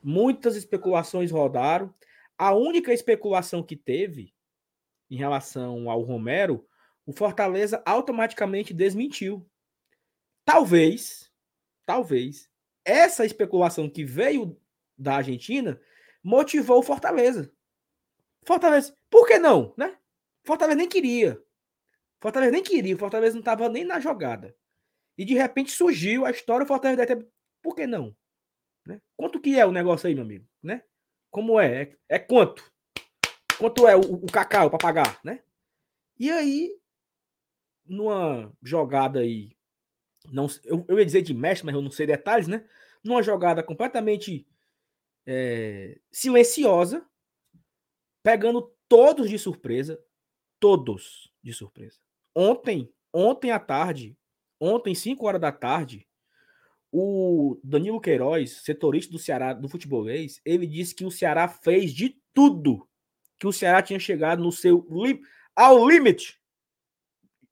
Muitas 0.03 0.55
especulações 0.55 1.31
rodaram. 1.31 1.93
A 2.37 2.53
única 2.53 2.91
especulação 2.91 3.61
que 3.61 3.75
teve 3.75 4.33
em 5.09 5.15
relação 5.15 5.89
ao 5.89 6.01
Romero, 6.01 6.65
o 7.05 7.13
Fortaleza 7.13 7.81
automaticamente 7.85 8.73
desmentiu. 8.73 9.45
Talvez, 10.43 11.31
talvez, 11.85 12.49
essa 12.83 13.25
especulação 13.25 13.89
que 13.89 14.03
veio 14.03 14.57
da 14.97 15.15
Argentina 15.15 15.79
motivou 16.23 16.79
o 16.79 16.83
Fortaleza. 16.83 17.51
Fortaleza, 18.45 18.95
por 19.09 19.27
que 19.27 19.37
não, 19.37 19.73
né? 19.77 19.97
Fortaleza 20.45 20.77
nem 20.77 20.89
queria. 20.89 21.41
Fortaleza 22.21 22.51
nem 22.51 22.63
queria, 22.63 22.97
Fortaleza 22.97 23.33
não 23.33 23.41
estava 23.41 23.69
nem 23.69 23.83
na 23.83 23.99
jogada. 23.99 24.55
E 25.17 25.25
de 25.25 25.33
repente 25.33 25.71
surgiu 25.71 26.25
a 26.25 26.31
história, 26.31 26.63
o 26.63 26.67
Fortaleza 26.67 27.05
deve 27.05 27.23
ter... 27.23 27.31
Por 27.61 27.75
que 27.75 27.85
não? 27.85 28.15
Né? 28.85 29.01
Quanto 29.15 29.39
que 29.39 29.57
é 29.59 29.65
o 29.65 29.71
negócio 29.71 30.07
aí, 30.07 30.15
meu 30.15 30.23
amigo? 30.23 30.47
Né? 30.61 30.83
Como 31.29 31.59
é? 31.59 31.83
É, 31.83 31.97
é 32.09 32.19
quanto? 32.19 32.63
Quanto 33.57 33.87
é 33.87 33.95
o, 33.95 34.01
o 34.01 34.25
cacau 34.31 34.69
para 34.69 34.79
pagar, 34.79 35.19
né? 35.23 35.41
E 36.19 36.29
aí, 36.31 36.77
numa 37.85 38.51
jogada 38.61 39.19
aí, 39.19 39.55
não, 40.31 40.47
eu, 40.63 40.85
eu 40.87 40.99
ia 40.99 41.05
dizer 41.05 41.21
de 41.21 41.33
mestre, 41.33 41.65
mas 41.65 41.75
eu 41.75 41.81
não 41.81 41.91
sei 41.91 42.05
detalhes, 42.05 42.47
né? 42.47 42.67
Numa 43.03 43.21
jogada 43.21 43.63
completamente 43.63 44.47
é, 45.25 45.99
silenciosa, 46.11 47.05
pegando 48.21 48.73
todos 48.87 49.29
de 49.29 49.37
surpresa, 49.37 49.99
todos 50.59 51.31
de 51.41 51.53
surpresa. 51.53 51.99
Ontem, 52.35 52.91
ontem 53.11 53.51
à 53.51 53.59
tarde, 53.59 54.17
ontem, 54.59 54.95
5 54.95 55.25
horas 55.25 55.41
da 55.41 55.51
tarde, 55.51 56.07
o 56.91 57.59
Danilo 57.63 57.99
Queiroz, 57.99 58.61
setorista 58.63 59.11
do 59.11 59.19
Ceará, 59.19 59.53
do 59.53 59.67
futebolês, 59.67 60.39
ele 60.45 60.67
disse 60.67 60.93
que 60.93 61.05
o 61.05 61.11
Ceará 61.11 61.47
fez 61.47 61.91
de 61.91 62.21
tudo, 62.33 62.87
que 63.39 63.47
o 63.47 63.51
Ceará 63.51 63.81
tinha 63.81 63.99
chegado 63.99 64.43
no 64.43 64.51
seu 64.51 64.87
li 64.89 65.19
ao 65.55 65.87
limite, 65.87 66.39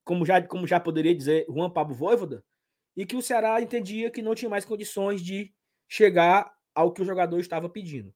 como 0.04 0.26
já, 0.26 0.42
como 0.42 0.68
já 0.68 0.80
poderia 0.80 1.16
dizer 1.16 1.46
Juan 1.50 1.70
Pablo 1.70 1.96
Voivoda, 1.96 2.44
e 2.96 3.06
que 3.06 3.16
o 3.16 3.22
Ceará 3.22 3.62
entendia 3.62 4.12
que 4.12 4.22
não 4.22 4.36
tinha 4.36 4.50
mais 4.50 4.66
condições 4.66 5.22
de 5.24 5.54
chegar 5.88 6.52
ao 6.74 6.94
que 6.94 7.02
o 7.02 7.06
jogador 7.06 7.40
estava 7.40 7.70
pedindo. 7.70 8.14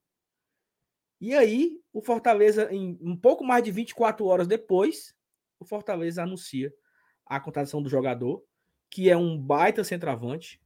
E 1.19 1.33
aí, 1.33 1.79
o 1.93 2.01
Fortaleza, 2.01 2.71
em 2.71 2.97
um 3.01 3.15
pouco 3.15 3.43
mais 3.43 3.63
de 3.63 3.71
24 3.71 4.25
horas 4.25 4.47
depois, 4.47 5.15
o 5.59 5.65
Fortaleza 5.65 6.23
anuncia 6.23 6.73
a 7.25 7.39
contratação 7.39 7.81
do 7.81 7.89
jogador, 7.89 8.43
que 8.89 9.09
é 9.09 9.17
um 9.17 9.37
baita 9.37 9.83
centroavante, 9.83 10.61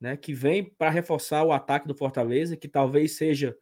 né, 0.00 0.16
que 0.16 0.34
vem 0.34 0.64
para 0.64 0.90
reforçar 0.90 1.44
o 1.44 1.52
ataque 1.52 1.86
do 1.86 1.94
Fortaleza, 1.94 2.56
que 2.56 2.68
talvez 2.68 3.16
seja 3.16 3.56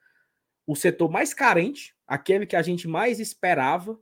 o 0.66 0.75
setor 0.75 1.11
mais 1.11 1.35
carente, 1.35 1.94
aquele 2.07 2.46
que 2.46 2.57
a 2.57 2.62
gente 2.62 2.88
mais 2.88 3.20
esperava, 3.20 3.98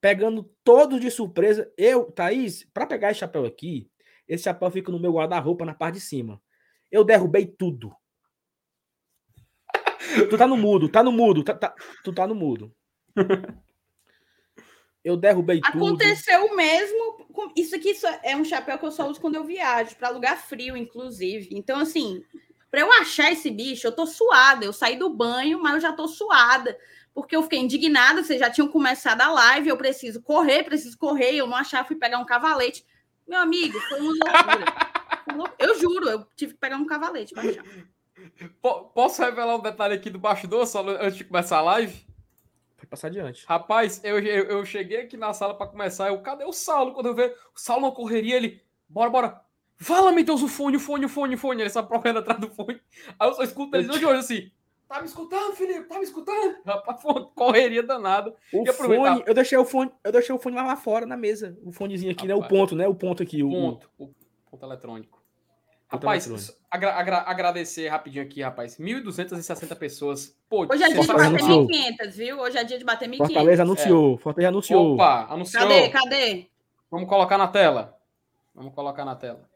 pegando 0.00 0.50
todos 0.64 1.00
de 1.00 1.10
surpresa. 1.10 1.72
Eu, 1.76 2.10
Thaís, 2.10 2.64
para 2.72 2.86
pegar 2.86 3.10
esse 3.10 3.20
chapéu 3.20 3.44
aqui, 3.44 3.90
esse 4.26 4.44
chapéu 4.44 4.70
fica 4.70 4.90
no 4.90 5.00
meu 5.00 5.12
guarda-roupa 5.12 5.64
na 5.64 5.74
parte 5.74 5.94
de 5.94 6.00
cima. 6.00 6.40
Eu 6.90 7.04
derrubei 7.04 7.46
tudo. 7.46 7.94
Tu 10.30 10.36
tá 10.38 10.46
no 10.46 10.56
mudo, 10.56 10.88
tá 10.88 11.02
no 11.02 11.12
mudo, 11.12 11.42
tá, 11.44 11.54
tá- 11.54 11.74
tu 12.04 12.12
tá 12.12 12.26
no 12.26 12.34
mudo. 12.34 12.72
Eu 15.04 15.16
derrubei 15.16 15.60
tudo. 15.60 15.86
Aconteceu 15.86 16.44
o 16.46 16.56
mesmo. 16.56 17.26
com- 17.32 17.52
Isso 17.56 17.74
aqui 17.76 17.94
é 18.22 18.36
um 18.36 18.44
chapéu 18.44 18.78
que 18.78 18.84
eu 18.84 18.90
só 18.90 19.08
uso 19.08 19.20
quando 19.20 19.36
eu 19.36 19.44
viajo, 19.44 19.96
para 19.96 20.08
lugar 20.10 20.36
frio, 20.36 20.76
inclusive. 20.76 21.48
Então, 21.52 21.78
assim, 21.78 22.22
para 22.70 22.80
eu 22.80 22.92
achar 22.92 23.30
esse 23.32 23.50
bicho, 23.50 23.86
eu 23.86 23.92
tô 23.92 24.06
suada. 24.06 24.64
Eu 24.64 24.72
saí 24.72 24.96
do 24.98 25.08
banho, 25.08 25.60
mas 25.62 25.74
eu 25.74 25.80
já 25.80 25.92
tô 25.92 26.08
suada. 26.08 26.76
Porque 27.14 27.34
eu 27.34 27.42
fiquei 27.42 27.58
indignada, 27.60 28.22
vocês 28.22 28.38
já 28.40 28.50
tinham 28.50 28.68
começado 28.68 29.20
a 29.22 29.30
live, 29.30 29.68
eu 29.68 29.76
preciso 29.76 30.20
correr, 30.22 30.64
preciso 30.64 30.98
correr. 30.98 31.34
Eu 31.36 31.46
não 31.46 31.56
achava, 31.56 31.86
fui 31.86 31.96
pegar 31.96 32.18
um 32.18 32.26
cavalete. 32.26 32.84
Meu 33.26 33.38
amigo, 33.40 33.78
foi 33.80 34.00
uma 34.00 34.10
loucura. 34.12 34.88
Eu 35.58 35.78
juro, 35.78 36.08
eu 36.08 36.26
tive 36.34 36.54
que 36.54 36.58
pegar 36.58 36.76
um 36.76 36.86
cavalete 36.86 37.34
pra 37.34 37.42
achar. 37.42 37.62
Po- 38.60 38.84
Posso 38.86 39.22
revelar 39.22 39.56
um 39.56 39.60
detalhe 39.62 39.94
aqui 39.94 40.10
do 40.10 40.18
bastidor, 40.18 40.66
só 40.66 40.86
antes 40.86 41.16
de 41.16 41.24
começar 41.24 41.58
a 41.58 41.62
live? 41.62 42.06
Pode 42.76 42.86
passar 42.88 43.08
adiante. 43.08 43.44
Rapaz, 43.46 44.00
eu, 44.04 44.18
eu, 44.18 44.44
eu 44.44 44.64
cheguei 44.64 45.00
aqui 45.02 45.16
na 45.16 45.32
sala 45.32 45.54
pra 45.54 45.66
começar. 45.66 46.08
Eu, 46.08 46.20
cadê 46.20 46.44
o 46.44 46.52
Saulo? 46.52 46.92
Quando 46.94 47.06
eu 47.06 47.14
vejo 47.14 47.32
o 47.54 47.58
Saulo 47.58 47.86
na 47.88 47.92
correria, 47.92 48.36
ele, 48.36 48.60
bora, 48.88 49.10
bora. 49.10 49.40
Fala, 49.76 50.10
meu 50.12 50.24
Deus, 50.24 50.42
o 50.42 50.48
fone, 50.48 50.76
o 50.76 50.80
fone, 50.80 51.04
o 51.06 51.08
fone, 51.08 51.34
o 51.34 51.38
fone. 51.38 51.62
Ele 51.62 51.70
só 51.70 51.82
procurando 51.82 52.18
atrás 52.18 52.40
do 52.40 52.48
fone. 52.50 52.80
Aí 53.18 53.28
eu 53.28 53.34
só 53.34 53.42
escuto 53.42 53.76
ele 53.76 53.88
de 53.88 54.04
olho 54.04 54.18
assim. 54.18 54.50
Tá 54.88 55.00
me 55.00 55.06
escutando, 55.06 55.52
Felipe? 55.54 55.84
Tá 55.86 55.98
me 55.98 56.04
escutando? 56.04 56.56
Rapaz, 56.64 57.02
foi 57.02 57.12
uma 57.12 57.24
correria 57.26 57.82
danada. 57.82 58.34
O 58.52 58.62
E 58.66 58.72
fone, 58.72 59.22
eu 59.26 59.34
deixei 59.34 59.58
o 59.58 59.64
fone, 59.64 59.92
eu 60.02 60.10
deixei 60.10 60.34
o 60.34 60.38
fone 60.38 60.56
lá, 60.56 60.62
lá 60.64 60.76
fora 60.76 61.04
na 61.04 61.16
mesa. 61.16 61.56
O 61.62 61.70
fonezinho 61.70 62.10
aqui, 62.10 62.26
né? 62.26 62.34
O 62.34 62.40
Rapaz. 62.40 62.58
ponto, 62.58 62.74
né? 62.74 62.88
O 62.88 62.94
ponto 62.94 63.22
aqui. 63.22 63.42
O, 63.42 63.50
Ponto. 63.50 63.90
O 63.98 64.08
ponto 64.50 64.64
eletrônico. 64.64 65.17
Rapaz, 65.90 66.54
agra- 66.70 66.94
agra- 66.94 67.24
agradecer 67.26 67.88
rapidinho 67.88 68.22
aqui, 68.22 68.42
rapaz. 68.42 68.76
1.260 68.78 69.74
pessoas. 69.74 70.36
Pô, 70.48 70.66
Hoje 70.70 70.82
é 70.82 70.88
dia 70.88 71.00
de 71.00 71.06
Fortaleza 71.06 71.30
bater 71.30 71.44
anunciou. 71.44 71.66
1.500, 71.66 72.14
viu? 72.16 72.40
Hoje 72.40 72.58
é 72.58 72.64
dia 72.64 72.78
de 72.78 72.84
bater 72.84 73.08
1.500. 73.08 73.16
Fortaleza 73.26 73.62
anunciou. 73.62 74.18
Fortaleza 74.18 74.48
anunciou. 74.48 74.94
Opa, 74.94 75.26
anunciou. 75.32 75.62
Cadê? 75.62 75.88
Cadê? 75.88 76.46
Vamos 76.90 77.08
colocar 77.08 77.38
na 77.38 77.48
tela. 77.48 77.98
Vamos 78.54 78.74
colocar 78.74 79.04
na 79.06 79.16
tela. 79.16 79.48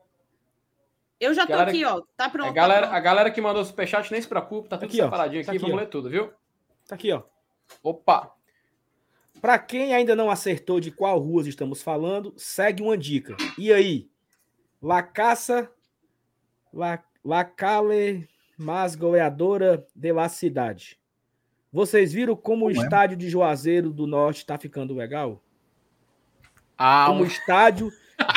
Eu 1.21 1.35
já 1.35 1.43
tô 1.43 1.53
Galera- 1.53 1.71
aqui, 1.71 1.85
ó. 1.85 2.01
Tá 2.17 2.29
pronto. 2.31 2.47
a, 2.47 2.49
tá 2.49 2.55
galera, 2.55 2.89
a 2.89 2.99
galera 3.01 3.31
que 3.31 3.41
mandou 3.41 3.63
superchat 3.65 4.11
nem 4.11 4.21
se 4.21 4.27
preocupe, 4.27 4.69
tá 4.71 4.77
tudo 4.79 4.87
Aqui, 4.89 5.01
ó. 5.03 5.05
separadinho 5.05 5.45
Tá 5.45 5.53
aqui, 5.53 5.57
aqui, 5.59 5.67
vamos 5.67 5.77
ó. 5.77 5.81
ler 5.81 5.89
tudo, 5.91 6.09
viu? 6.11 6.33
Tá 6.89 6.95
aqui, 6.95 7.13
ó. 7.13 7.23
Opa! 7.83 8.33
Para 9.41 9.59
quem 9.59 9.95
ainda 9.95 10.17
não 10.17 10.31
acertou 10.31 10.81
de 10.81 10.91
qual 10.91 11.19
ruas 11.19 11.47
estamos 11.47 11.83
falando, 11.83 12.33
segue 12.37 12.83
uma 12.83 12.97
dica. 12.97 13.37
E 13.59 13.73
aí? 13.73 14.09
La 14.81 15.03
Caça, 15.03 15.71
La, 16.73 17.03
La 17.25 17.45
Cale, 17.45 18.29
mas 18.59 18.95
goleadora 18.95 19.85
de 19.95 20.13
la 20.13 20.29
cidade. 20.29 20.99
Vocês 21.73 22.13
viram 22.13 22.37
como 22.37 22.67
o 22.67 22.71
é? 22.71 22.75
estádio 22.75 23.17
de 23.17 23.29
Juazeiro 23.29 23.91
do 23.91 24.07
Norte 24.07 24.45
tá 24.45 24.59
ficando 24.59 24.95
legal? 24.95 25.43
Ah, 26.77 27.07
Como 27.09 27.21
o 27.21 27.25
um- 27.25 27.27
estádio 27.27 27.91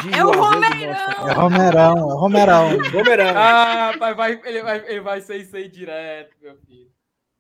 de 0.04 0.13
É 0.15 0.24
o 0.26 0.34
Juazeiro 0.34 0.34
do 0.34 0.71
Romeirão! 0.71 0.95
Norte. 0.95 1.30
É 1.30 1.34
Romerão, 1.34 1.98
é 1.98 2.13
Romerão. 2.13 2.69
Romeirão. 2.91 3.34
ah 3.38 3.93
vai, 3.98 4.13
vai, 4.15 4.41
ele, 4.45 4.62
vai, 4.63 4.89
ele 4.89 5.02
vai 5.02 5.21
ser 5.21 5.38
isso 5.38 5.56
aí 5.56 5.67
direto, 5.67 6.36
meu 6.41 6.56
filho. 6.58 6.89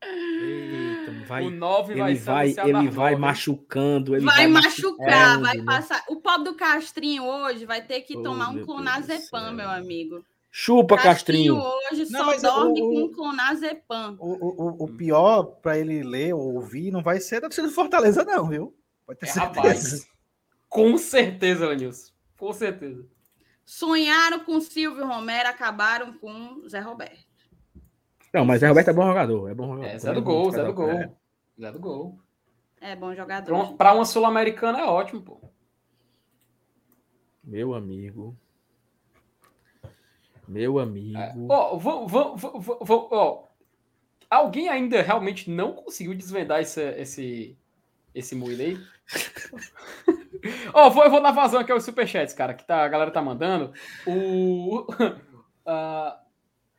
Eita, 0.07 1.11
vai, 1.27 1.43
o 1.45 1.49
9 1.49 1.95
vai 1.95 2.11
ele 2.11 2.19
ser 2.19 2.25
vai, 2.25 2.55
ele 2.69 2.89
vai 2.89 3.15
machucando, 3.15 4.15
ele 4.15 4.23
vai, 4.25 4.35
vai, 4.35 4.47
machucar, 4.47 5.39
vai 5.41 5.57
né? 5.57 5.63
passar. 5.63 6.03
O 6.09 6.17
pobre 6.17 6.43
do 6.51 6.55
Castrinho 6.55 7.23
hoje 7.23 7.65
vai 7.65 7.81
ter 7.81 8.01
que 8.01 8.15
Oh, 8.17 8.21
tomar 8.21 8.49
um 8.49 8.63
clonazepam, 8.63 9.51
meu 9.53 9.69
amigo. 9.69 10.23
Chupa, 10.57 10.95
Castrinho. 10.95 11.57
hoje 11.57 12.09
Não, 12.09 12.39
só 12.39 12.61
dorme 12.63 12.81
o- 12.81 12.89
com 12.89 13.03
o- 13.03 13.11
clonazepam. 13.11 14.15
O, 14.17 14.31
o, 14.31 14.63
o- 14.63 14.83
o 14.85 14.87
pior 14.95 15.43
pra 15.43 15.77
ele 15.77 16.01
ler 16.01 16.33
ou 16.33 16.53
ouvir 16.55 16.91
não 16.91 17.03
vai 17.03 17.19
ser 17.19 17.41
da 17.41 17.49
torcida 17.49 17.67
do 17.67 17.73
Fortaleza, 17.73 18.23
não, 18.23 18.47
viu? 18.47 18.73
Pode 19.05 19.19
ter 19.19 19.25
É, 19.25 19.29
certeza. 19.31 19.59
rapaz. 19.59 20.07
Com 20.69 20.97
certeza, 20.97 21.67
Lenilson. 21.67 22.13
Com 22.39 22.53
certeza. 22.53 23.05
Sonharam 23.65 24.39
com 24.45 24.61
Silvio 24.61 25.05
Romero, 25.05 25.49
acabaram 25.49 26.13
com 26.19 26.65
Zé 26.69 26.79
Roberto. 26.79 27.25
Não, 28.33 28.45
mas 28.45 28.61
Zé 28.61 28.69
Roberto 28.69 28.87
é 28.89 28.93
bom 28.93 29.07
jogador. 29.07 29.49
É 29.49 29.53
bom 29.53 29.67
jogador. 29.75 29.87
É, 29.93 29.99
Zé 29.99 30.13
do 30.13 30.21
gol, 30.21 30.51
Zé 30.51 30.63
do 30.63 30.73
gol. 30.73 30.89
É. 30.89 31.11
Zé 31.59 31.71
do 31.73 31.79
gol. 31.79 32.17
É 32.79 32.95
bom 32.95 33.13
jogador. 33.13 33.75
Pra 33.75 33.91
uma- 33.91 33.97
uma 33.99 34.05
sul-americana 34.05 34.79
é 34.79 34.85
ótimo, 34.85 35.21
pô. 35.21 35.41
Meu 37.43 37.73
amigo. 37.73 38.37
Meu 40.47 40.79
amigo. 40.79 41.17
É. 41.17 41.33
Ó, 41.49 41.77
vou, 41.77 42.07
vou, 42.07 42.35
vou, 42.37 42.59
vou, 42.59 42.79
vou- 42.81 43.09
ó. 43.11 43.43
Alguém 44.29 44.69
ainda 44.69 45.01
realmente 45.01 45.49
não 45.49 45.73
conseguiu 45.73 46.13
desvendar 46.15 46.61
esse, 46.61 46.81
esse, 46.99 47.57
esse 48.13 48.35
aí? 48.35 48.77
Ó, 50.73 50.89
vou, 50.89 51.03
eu 51.03 51.09
vou 51.11 51.21
dar 51.21 51.31
vazão 51.31 51.59
aqui 51.59 51.71
aos 51.71 51.83
superchats, 51.83 52.33
cara, 52.33 52.53
que 52.53 52.65
tá, 52.65 52.83
a 52.83 52.87
galera 52.87 53.11
tá 53.11 53.21
mandando. 53.21 53.73
O. 54.05 54.85
ah, 55.65 56.19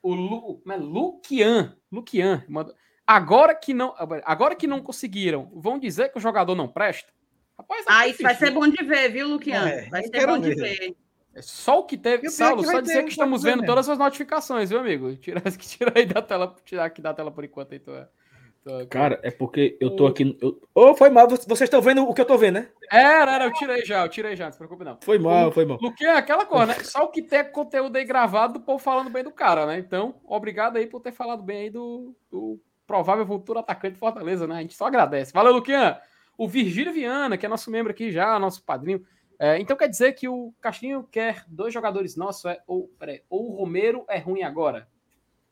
o 0.03 0.15
Lu, 0.15 0.59
como 0.59 0.73
é? 0.73 0.77
Luquian. 0.77 1.77
Luquian. 1.91 2.45
mandou- 2.49 2.75
Agora 3.07 3.55
que, 3.55 3.73
não, 3.73 3.95
agora 4.25 4.57
que 4.57 4.67
não 4.67 4.81
conseguiram, 4.83 5.51
vão 5.55 5.79
dizer 5.79 6.11
que 6.11 6.19
o 6.19 6.21
jogador 6.21 6.57
não 6.57 6.67
presta? 6.67 7.13
Rapaz, 7.57 7.83
é 7.87 7.89
Ah, 7.89 8.09
isso 8.09 8.23
vai 8.23 8.35
ser 8.35 8.51
bom 8.51 8.67
de 8.69 8.85
ver, 8.85 9.11
viu, 9.11 9.29
Luquiano? 9.29 9.69
É, 9.69 9.89
vai 9.89 10.03
ser 10.03 10.27
bom 10.27 10.39
de 10.39 10.55
ver. 10.55 10.97
É 11.37 11.43
só 11.43 11.81
o 11.81 11.85
que 11.85 11.99
teve. 11.99 12.25
E 12.25 12.29
é 12.29 12.31
Saulo, 12.31 12.63
que 12.63 12.71
só 12.71 12.81
dizer 12.81 13.03
que 13.05 13.11
estamos 13.11 13.43
vendo 13.43 13.57
mesmo. 13.61 13.67
todas 13.67 13.87
as 13.91 13.99
notificações, 13.99 14.71
viu, 14.71 14.79
amigo? 14.81 15.15
Tira, 15.21 15.43
tira 15.43 15.93
aí 15.95 16.07
da 16.07 16.23
tela, 16.23 16.57
tirar 16.65 16.87
aqui 16.87 17.03
da 17.03 17.13
tela 17.13 17.31
por 17.31 17.45
enquanto 17.45 17.73
aí, 17.73 17.79
tua, 17.79 18.11
tua- 18.65 18.87
Cara, 18.87 19.21
é 19.23 19.31
porque 19.31 19.77
eu 19.79 19.91
tô 19.95 20.07
aqui. 20.07 20.35
Eu... 20.41 20.59
Ô, 20.75 20.95
foi 20.95 21.11
mal. 21.11 21.29
Vocês 21.29 21.61
estão 21.61 21.83
vendo 21.83 22.09
o 22.09 22.15
que 22.15 22.23
eu 22.23 22.25
tô 22.25 22.39
vendo, 22.39 22.55
né? 22.55 22.69
Era, 22.91 23.35
era, 23.35 23.45
eu 23.45 23.53
tirei 23.53 23.85
já, 23.85 24.03
eu 24.03 24.09
tirei 24.09 24.35
já, 24.35 24.47
não 24.47 24.53
se 24.53 24.57
preocupe 24.57 24.83
não. 24.83 24.99
Foi 25.03 25.19
mal, 25.19 25.53
foi 25.53 25.67
mal. 25.67 25.79
Luquinha 25.79 26.13
é 26.13 26.17
aquela 26.17 26.47
coisa, 26.47 26.67
né? 26.69 26.75
Só 26.83 27.05
o 27.05 27.09
que 27.09 27.21
tem 27.21 27.45
conteúdo 27.53 27.97
aí 27.97 28.05
gravado 28.07 28.55
do 28.55 28.61
povo 28.61 28.79
falando 28.79 29.11
bem 29.11 29.23
do 29.23 29.31
cara, 29.31 29.67
né? 29.67 29.79
Então, 29.79 30.15
obrigado 30.25 30.79
aí 30.79 30.87
por 30.87 31.01
ter 31.03 31.13
falado 31.13 31.43
bem 31.43 31.65
aí 31.65 31.71
do, 31.71 32.17
do 32.31 32.59
provável 32.87 33.27
futuro 33.27 33.59
atacante 33.59 33.93
de 33.93 33.99
Fortaleza, 34.01 34.47
né? 34.47 34.57
A 34.57 34.61
gente 34.63 34.75
só 34.75 34.87
agradece. 34.87 35.35
Valeu, 35.35 35.53
Luquinha! 35.53 36.01
O 36.39 36.49
Virgílio 36.49 36.95
Viana, 36.95 37.37
que 37.37 37.45
é 37.45 37.49
nosso 37.49 37.71
membro 37.71 37.93
aqui 37.93 38.11
já, 38.11 38.39
nosso 38.39 38.63
padrinho. 38.65 39.05
É, 39.39 39.59
então 39.59 39.77
quer 39.77 39.89
dizer 39.89 40.13
que 40.15 40.29
o 40.29 40.53
Castrinho 40.61 41.03
quer 41.11 41.45
dois 41.47 41.73
jogadores 41.73 42.17
nossos, 42.17 42.45
é, 42.47 42.61
ou, 42.67 42.89
peraí, 42.99 43.23
ou 43.29 43.51
o 43.53 43.57
Romero 43.57 44.05
é 44.09 44.19
ruim 44.19 44.43
agora? 44.43 44.89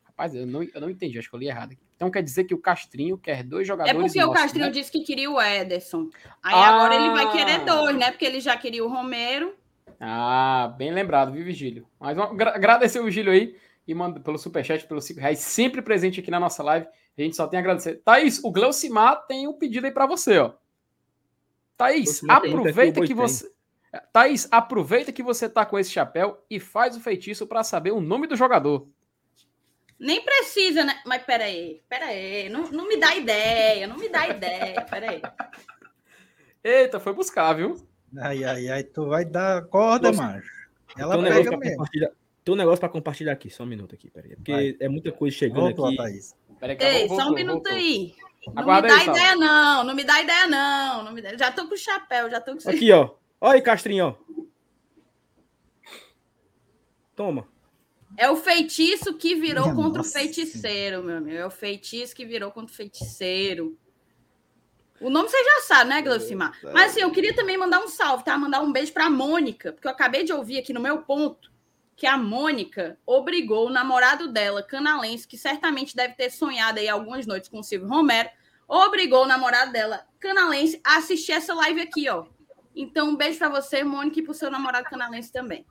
Rapaz, 0.05 0.35
eu 0.35 0.47
não, 0.47 0.62
eu 0.62 0.81
não 0.81 0.88
entendi, 0.88 1.18
acho 1.18 1.29
que 1.29 1.35
eu 1.35 1.40
li 1.40 1.49
errado. 1.49 1.77
Então 1.97 2.11
quer 2.11 2.23
dizer 2.23 2.44
que 2.44 2.55
o 2.55 2.59
Castrinho 2.59 3.18
quer 3.18 3.42
dois 3.42 3.62
É 3.62 3.68
jogadores 3.68 3.99
porque 4.01 4.18
o 4.23 4.27
nossos, 4.27 4.42
Castrinho 4.42 4.66
né? 4.66 4.73
disse 4.73 4.90
que 4.90 5.01
queria 5.01 5.31
o 5.31 5.40
Ederson. 5.40 6.09
Aí 6.42 6.55
Ah. 6.55 6.68
agora 6.68 6.94
ele 6.94 7.11
vai 7.11 7.31
querer 7.33 7.64
dois, 7.64 7.97
né? 7.97 8.11
Porque 8.11 8.25
ele 8.25 8.40
já 8.40 8.57
queria 8.57 8.85
o 8.85 8.88
Romero. 8.88 9.55
Ah, 10.01 10.75
bem 10.77 10.92
lembrado, 10.92 11.33
viu, 11.33 11.44
Vigílio? 11.44 11.87
Mas 12.01 12.16
vamos 12.16 12.33
agra- 12.33 12.55
agradecer 12.55 13.01
o 13.01 13.05
Vigílio 13.05 13.33
aí 13.33 13.57
e 13.87 13.94
manda 13.94 14.18
pelo 14.18 14.38
superchat, 14.38 14.87
pelos 14.87 15.05
5 15.05 15.20
reais, 15.20 15.38
sempre 15.40 15.83
presente 15.83 16.20
aqui 16.20 16.31
na 16.31 16.40
nossa 16.40 16.62
live. 16.62 16.87
A 17.16 17.23
gente 17.23 17.37
só 17.37 17.47
tem 17.47 17.59
a 17.59 17.61
agradecer. 17.61 18.01
Thaís, 18.05 18.42
o 18.42 18.51
Gleucimar 18.51 19.27
tem 19.27 19.47
um 19.47 19.53
pedido 19.53 19.85
aí 19.87 19.92
pra 19.92 20.07
você, 20.07 20.38
ó. 20.38 20.53
Thaís, 21.77 22.20
pergunta 22.20 22.35
aproveita 22.49 23.01
que 23.03 23.14
você. 23.14 23.53
Thaís, 24.12 24.48
aproveita 24.50 25.12
que 25.12 25.22
você 25.22 25.48
tá 25.48 25.64
com 25.64 25.78
esse 25.78 25.90
chapéu 25.90 26.42
e 26.48 26.59
faz 26.59 26.96
o 26.96 27.00
feitiço 27.00 27.46
pra 27.46 27.62
saber 27.62 27.92
o 27.92 28.00
nome 28.00 28.26
do 28.26 28.37
jogador. 28.37 28.88
Nem 29.98 30.22
precisa, 30.24 30.85
né? 30.85 31.00
Mas 31.07 31.22
peraí, 31.22 31.83
peraí. 31.88 32.48
Não, 32.48 32.70
não 32.70 32.88
me 32.88 32.96
dá 32.96 33.14
ideia, 33.16 33.87
não 33.87 33.96
me 33.96 34.09
dá 34.09 34.28
ideia. 34.28 34.83
Peraí. 34.83 35.22
Eita, 36.62 36.98
foi 36.98 37.12
buscar, 37.12 37.52
viu? 37.54 37.76
Ai, 38.18 38.44
ai, 38.44 38.68
ai, 38.68 38.85
tu 38.85 39.07
vai 39.07 39.24
dar 39.24 39.62
corda, 39.66 40.09
Nossa, 40.11 40.22
macho. 40.22 40.50
Ela 40.96 41.14
Tem 41.14 41.20
um, 41.20 41.22
negócio 41.22 41.44
pega 41.44 41.57
mesmo. 41.57 41.76
compartilhar. 41.76 42.11
Tem 42.44 42.54
um 42.54 42.57
negócio 42.57 42.80
pra 42.80 42.88
compartilhar 42.88 43.33
aqui, 43.33 43.50
só 43.50 43.62
um 43.62 43.66
minuto 43.66 43.94
aqui, 43.94 44.11
peraí. 44.11 44.37
Porque 44.37 44.52
Vai. 44.52 44.76
é 44.80 44.88
muita 44.88 45.11
coisa 45.12 45.37
chegando 45.37 45.61
Voltou, 45.61 45.87
aqui. 45.87 45.96
Thaís. 45.96 46.35
Peraí, 46.61 46.76
Ei, 46.80 47.09
voltou, 47.09 47.24
só 47.24 47.30
um 47.30 47.35
minuto 47.35 47.54
voltou. 47.64 47.72
aí. 47.72 48.14
Não 48.46 48.62
Aguarda 48.62 48.88
me 48.88 48.94
dá 48.94 49.00
aí, 49.00 49.09
ideia, 49.09 49.37
não. 49.37 49.85
Não 49.85 49.94
me 49.94 50.04
dá 50.04 50.20
ideia, 50.20 50.46
não. 50.46 51.04
não 51.04 51.12
me 51.12 51.22
dá... 51.22 51.37
Já 51.37 51.50
tô 51.50 51.66
com 51.66 51.74
o 51.74 51.78
chapéu, 51.78 52.30
já 52.30 52.40
tô 52.40 52.57
com 52.57 52.68
o 52.68 52.70
Aqui, 52.70 52.92
ó. 52.92 53.11
Olha 53.40 53.57
aí, 53.57 53.62
Castrinho. 53.62 54.16
Toma. 57.14 57.47
É 58.16 58.31
o 58.31 58.37
feitiço 58.37 59.14
que 59.14 59.35
virou 59.35 59.64
Minha 59.64 59.77
contra 59.77 59.99
nossa 59.99 60.11
o 60.11 60.12
feiticeiro, 60.12 61.03
meu 61.03 61.16
amigo. 61.16 61.37
É 61.37 61.47
o 61.47 61.51
feitiço 61.51 62.14
que 62.14 62.25
virou 62.25 62.51
contra 62.51 62.73
o 62.73 62.77
feiticeiro. 62.77 63.77
O 65.01 65.11
nome 65.11 65.29
você 65.29 65.42
já 65.42 65.61
sabe, 65.62 65.90
né, 65.90 66.03
Glaucimar? 66.03 66.57
Mas 66.73 66.92
assim, 66.92 67.01
eu 67.01 67.11
queria 67.11 67.35
também 67.35 67.59
mandar 67.59 67.81
um 67.81 67.88
salve, 67.88 68.25
tá? 68.25 68.38
Mandar 68.38 68.61
um 68.61 68.73
beijo 68.73 68.92
pra 68.92 69.11
Mônica, 69.11 69.73
porque 69.73 69.87
eu 69.87 69.92
acabei 69.92 70.25
de 70.25 70.33
ouvir 70.33 70.59
aqui 70.59 70.73
no 70.73 70.81
meu 70.81 70.99
ponto 71.03 71.53
que 71.97 72.07
a 72.07 72.16
Mônica 72.16 72.99
obrigou 73.07 73.66
o 73.66 73.70
namorado 73.70 74.29
dela, 74.29 74.62
canalense, 74.62 75.29
que 75.29 75.37
certamente 75.37 75.94
deve 75.94 76.14
ter 76.14 76.31
sonhado 76.31 76.79
aí 76.79 76.88
algumas 76.88 77.27
noites 77.27 77.49
com 77.49 77.61
o 77.61 77.62
Silvio 77.62 77.88
Romero, 77.88 78.29
obrigou 78.66 79.25
o 79.25 79.29
namorado 79.29 79.73
dela, 79.73 80.05
canalense, 80.18 80.81
a 80.85 80.97
assistir 80.97 81.33
essa 81.33 81.55
live 81.55 81.81
aqui, 81.81 82.09
ó. 82.09 82.27
Então, 82.74 83.08
um 83.10 83.16
beijo 83.16 83.38
pra 83.38 83.48
você, 83.48 83.84
Mônica, 83.84 84.18
e 84.18 84.22
pro 84.22 84.34
seu 84.34 84.50
namorado 84.50 84.88
canalense 84.88 85.30
também. 85.32 85.64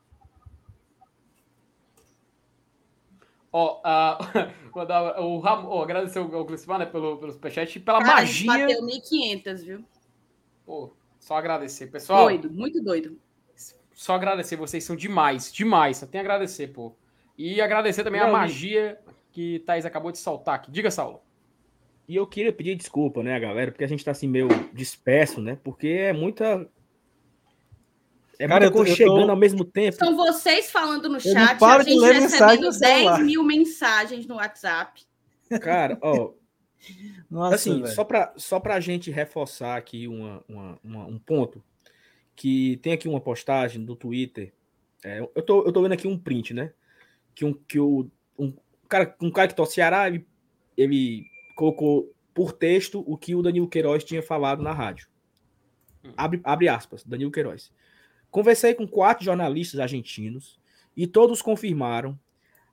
Ó, 3.52 3.80
a- 3.84 4.18
mandar 4.74 5.20
o 5.20 5.38
Ram, 5.38 5.66
ó, 5.66 5.82
agradecer 5.82 6.18
ao 6.18 6.44
Glicimar, 6.44 6.78
né, 6.78 6.86
pelo, 6.86 7.18
pelo 7.18 7.32
superchat 7.32 7.76
e 7.76 7.80
pela 7.80 8.02
Cara, 8.02 8.20
a 8.20 8.24
gente 8.24 8.46
magia. 8.46 8.66
bateu 8.66 8.82
1.500, 8.82 9.64
viu? 9.64 9.84
Pô, 10.66 10.92
só 11.20 11.36
agradecer, 11.36 11.86
pessoal. 11.88 12.24
Doido, 12.24 12.50
muito 12.50 12.82
doido. 12.82 13.18
Só 13.92 14.14
agradecer, 14.14 14.56
vocês 14.56 14.82
são 14.82 14.96
demais, 14.96 15.52
demais. 15.52 15.98
Só 15.98 16.06
tem 16.06 16.18
a 16.20 16.22
agradecer, 16.22 16.68
pô. 16.68 16.96
E 17.38 17.60
agradecer 17.60 18.02
também 18.02 18.20
a 18.20 18.26
magia 18.26 18.98
que 19.30 19.60
Thaís 19.60 19.84
acabou 19.86 20.10
de 20.10 20.18
soltar 20.18 20.56
aqui. 20.56 20.70
Diga, 20.72 20.90
Saulo. 20.90 21.20
E 22.08 22.16
eu 22.16 22.26
queria 22.26 22.52
pedir 22.52 22.74
desculpa, 22.74 23.22
né, 23.22 23.38
galera, 23.38 23.70
porque 23.70 23.84
a 23.84 23.88
gente 23.88 24.04
tá 24.04 24.10
assim 24.10 24.26
meio 24.28 24.48
disperso, 24.72 25.40
né? 25.40 25.56
Porque 25.62 25.86
é 25.88 26.12
muita. 26.12 26.68
É 28.38 28.46
Cara, 28.48 28.60
muita 28.60 28.64
eu 28.66 28.70
tô- 28.70 28.76
coisa 28.78 28.92
eu 28.92 29.06
tô- 29.06 29.14
chegando 29.14 29.30
ao 29.30 29.36
mesmo 29.36 29.64
tempo. 29.64 29.96
São 29.96 30.16
vocês 30.16 30.70
falando 30.70 31.08
no 31.08 31.20
chat, 31.20 31.62
a 31.62 31.82
gente 31.82 32.00
recebendo 32.04 32.62
no 32.66 32.72
celular. 32.72 33.16
10 33.16 33.26
mil 33.26 33.42
mensagens 33.44 34.26
no 34.26 34.36
WhatsApp. 34.36 35.02
Cara, 35.60 35.98
ó, 36.02 36.32
Nossa, 37.30 37.54
assim, 37.54 37.86
só 37.86 38.04
pra, 38.04 38.32
só 38.36 38.60
pra 38.60 38.80
gente 38.80 39.10
reforçar 39.10 39.76
aqui 39.76 40.06
uma, 40.08 40.44
uma- 40.48 40.78
uma- 40.82 41.06
um 41.06 41.18
ponto, 41.18 41.62
que 42.36 42.78
tem 42.82 42.92
aqui 42.92 43.08
uma 43.08 43.20
postagem 43.20 43.84
do 43.84 43.94
Twitter, 43.96 44.52
é, 45.04 45.20
eu, 45.20 45.42
tô, 45.42 45.64
eu 45.64 45.72
tô 45.72 45.82
vendo 45.82 45.92
aqui 45.92 46.08
um 46.08 46.18
print, 46.18 46.52
né? 46.54 46.72
Que, 47.34 47.44
um, 47.44 47.52
que 47.52 47.78
o, 47.78 48.10
um, 48.38 48.52
cara, 48.88 49.14
um 49.20 49.30
cara 49.30 49.48
que 49.48 49.54
torce 49.54 49.74
Ceará, 49.74 50.06
ele, 50.08 50.26
ele 50.76 51.24
colocou 51.54 52.12
por 52.32 52.52
texto 52.52 53.04
o 53.06 53.16
que 53.16 53.34
o 53.34 53.42
Danilo 53.42 53.68
Queiroz 53.68 54.02
tinha 54.02 54.22
falado 54.22 54.62
na 54.62 54.72
rádio. 54.72 55.08
Abre, 56.16 56.40
abre 56.44 56.68
aspas, 56.68 57.02
Danilo 57.04 57.30
Queiroz. 57.30 57.72
Conversei 58.34 58.74
com 58.74 58.84
quatro 58.84 59.24
jornalistas 59.24 59.78
argentinos 59.78 60.58
e 60.96 61.06
todos 61.06 61.40
confirmaram 61.40 62.18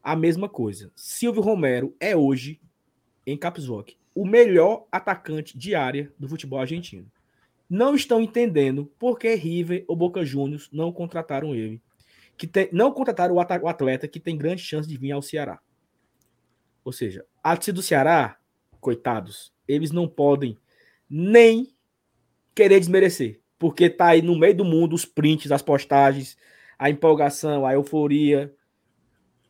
a 0.01 0.15
mesma 0.15 0.49
coisa. 0.49 0.91
Silvio 0.95 1.39
Romero 1.43 1.95
é 1.99 2.15
hoje, 2.15 2.59
em 3.27 3.37
Caps 3.37 3.67
o 4.15 4.25
melhor 4.25 4.87
atacante 4.91 5.55
de 5.55 5.75
área 5.75 6.11
do 6.17 6.27
futebol 6.27 6.57
argentino. 6.57 7.05
Não 7.69 7.93
estão 7.93 8.19
entendendo 8.19 8.91
por 8.97 9.19
que 9.19 9.35
River 9.35 9.85
ou 9.87 9.95
Boca 9.95 10.25
Juniors 10.25 10.67
não 10.73 10.91
contrataram 10.91 11.53
ele. 11.53 11.79
Que 12.35 12.47
tem- 12.47 12.69
não 12.71 12.91
contrataram 12.91 13.35
o 13.35 13.39
ata- 13.39 13.61
o 13.61 13.67
atleta 13.67 14.07
que 14.07 14.19
tem 14.19 14.35
grande 14.35 14.63
chance 14.63 14.89
de 14.89 14.97
vir 14.97 15.11
ao 15.11 15.21
Ceará. 15.21 15.61
Ou 16.83 16.91
seja, 16.91 17.23
a 17.43 17.55
torcida 17.55 17.75
do 17.75 17.83
Ceará, 17.83 18.39
coitados, 18.79 19.53
eles 19.67 19.91
não 19.91 20.07
podem 20.07 20.57
nem 21.07 21.71
querer 22.55 22.79
desmerecer, 22.79 23.40
porque 23.61 23.91
tá 23.91 24.07
aí 24.07 24.23
no 24.23 24.35
meio 24.35 24.55
do 24.57 24.65
mundo 24.65 24.93
os 24.95 25.05
prints, 25.05 25.51
as 25.51 25.61
postagens, 25.61 26.35
a 26.79 26.89
empolgação, 26.89 27.63
a 27.63 27.73
euforia. 27.73 28.51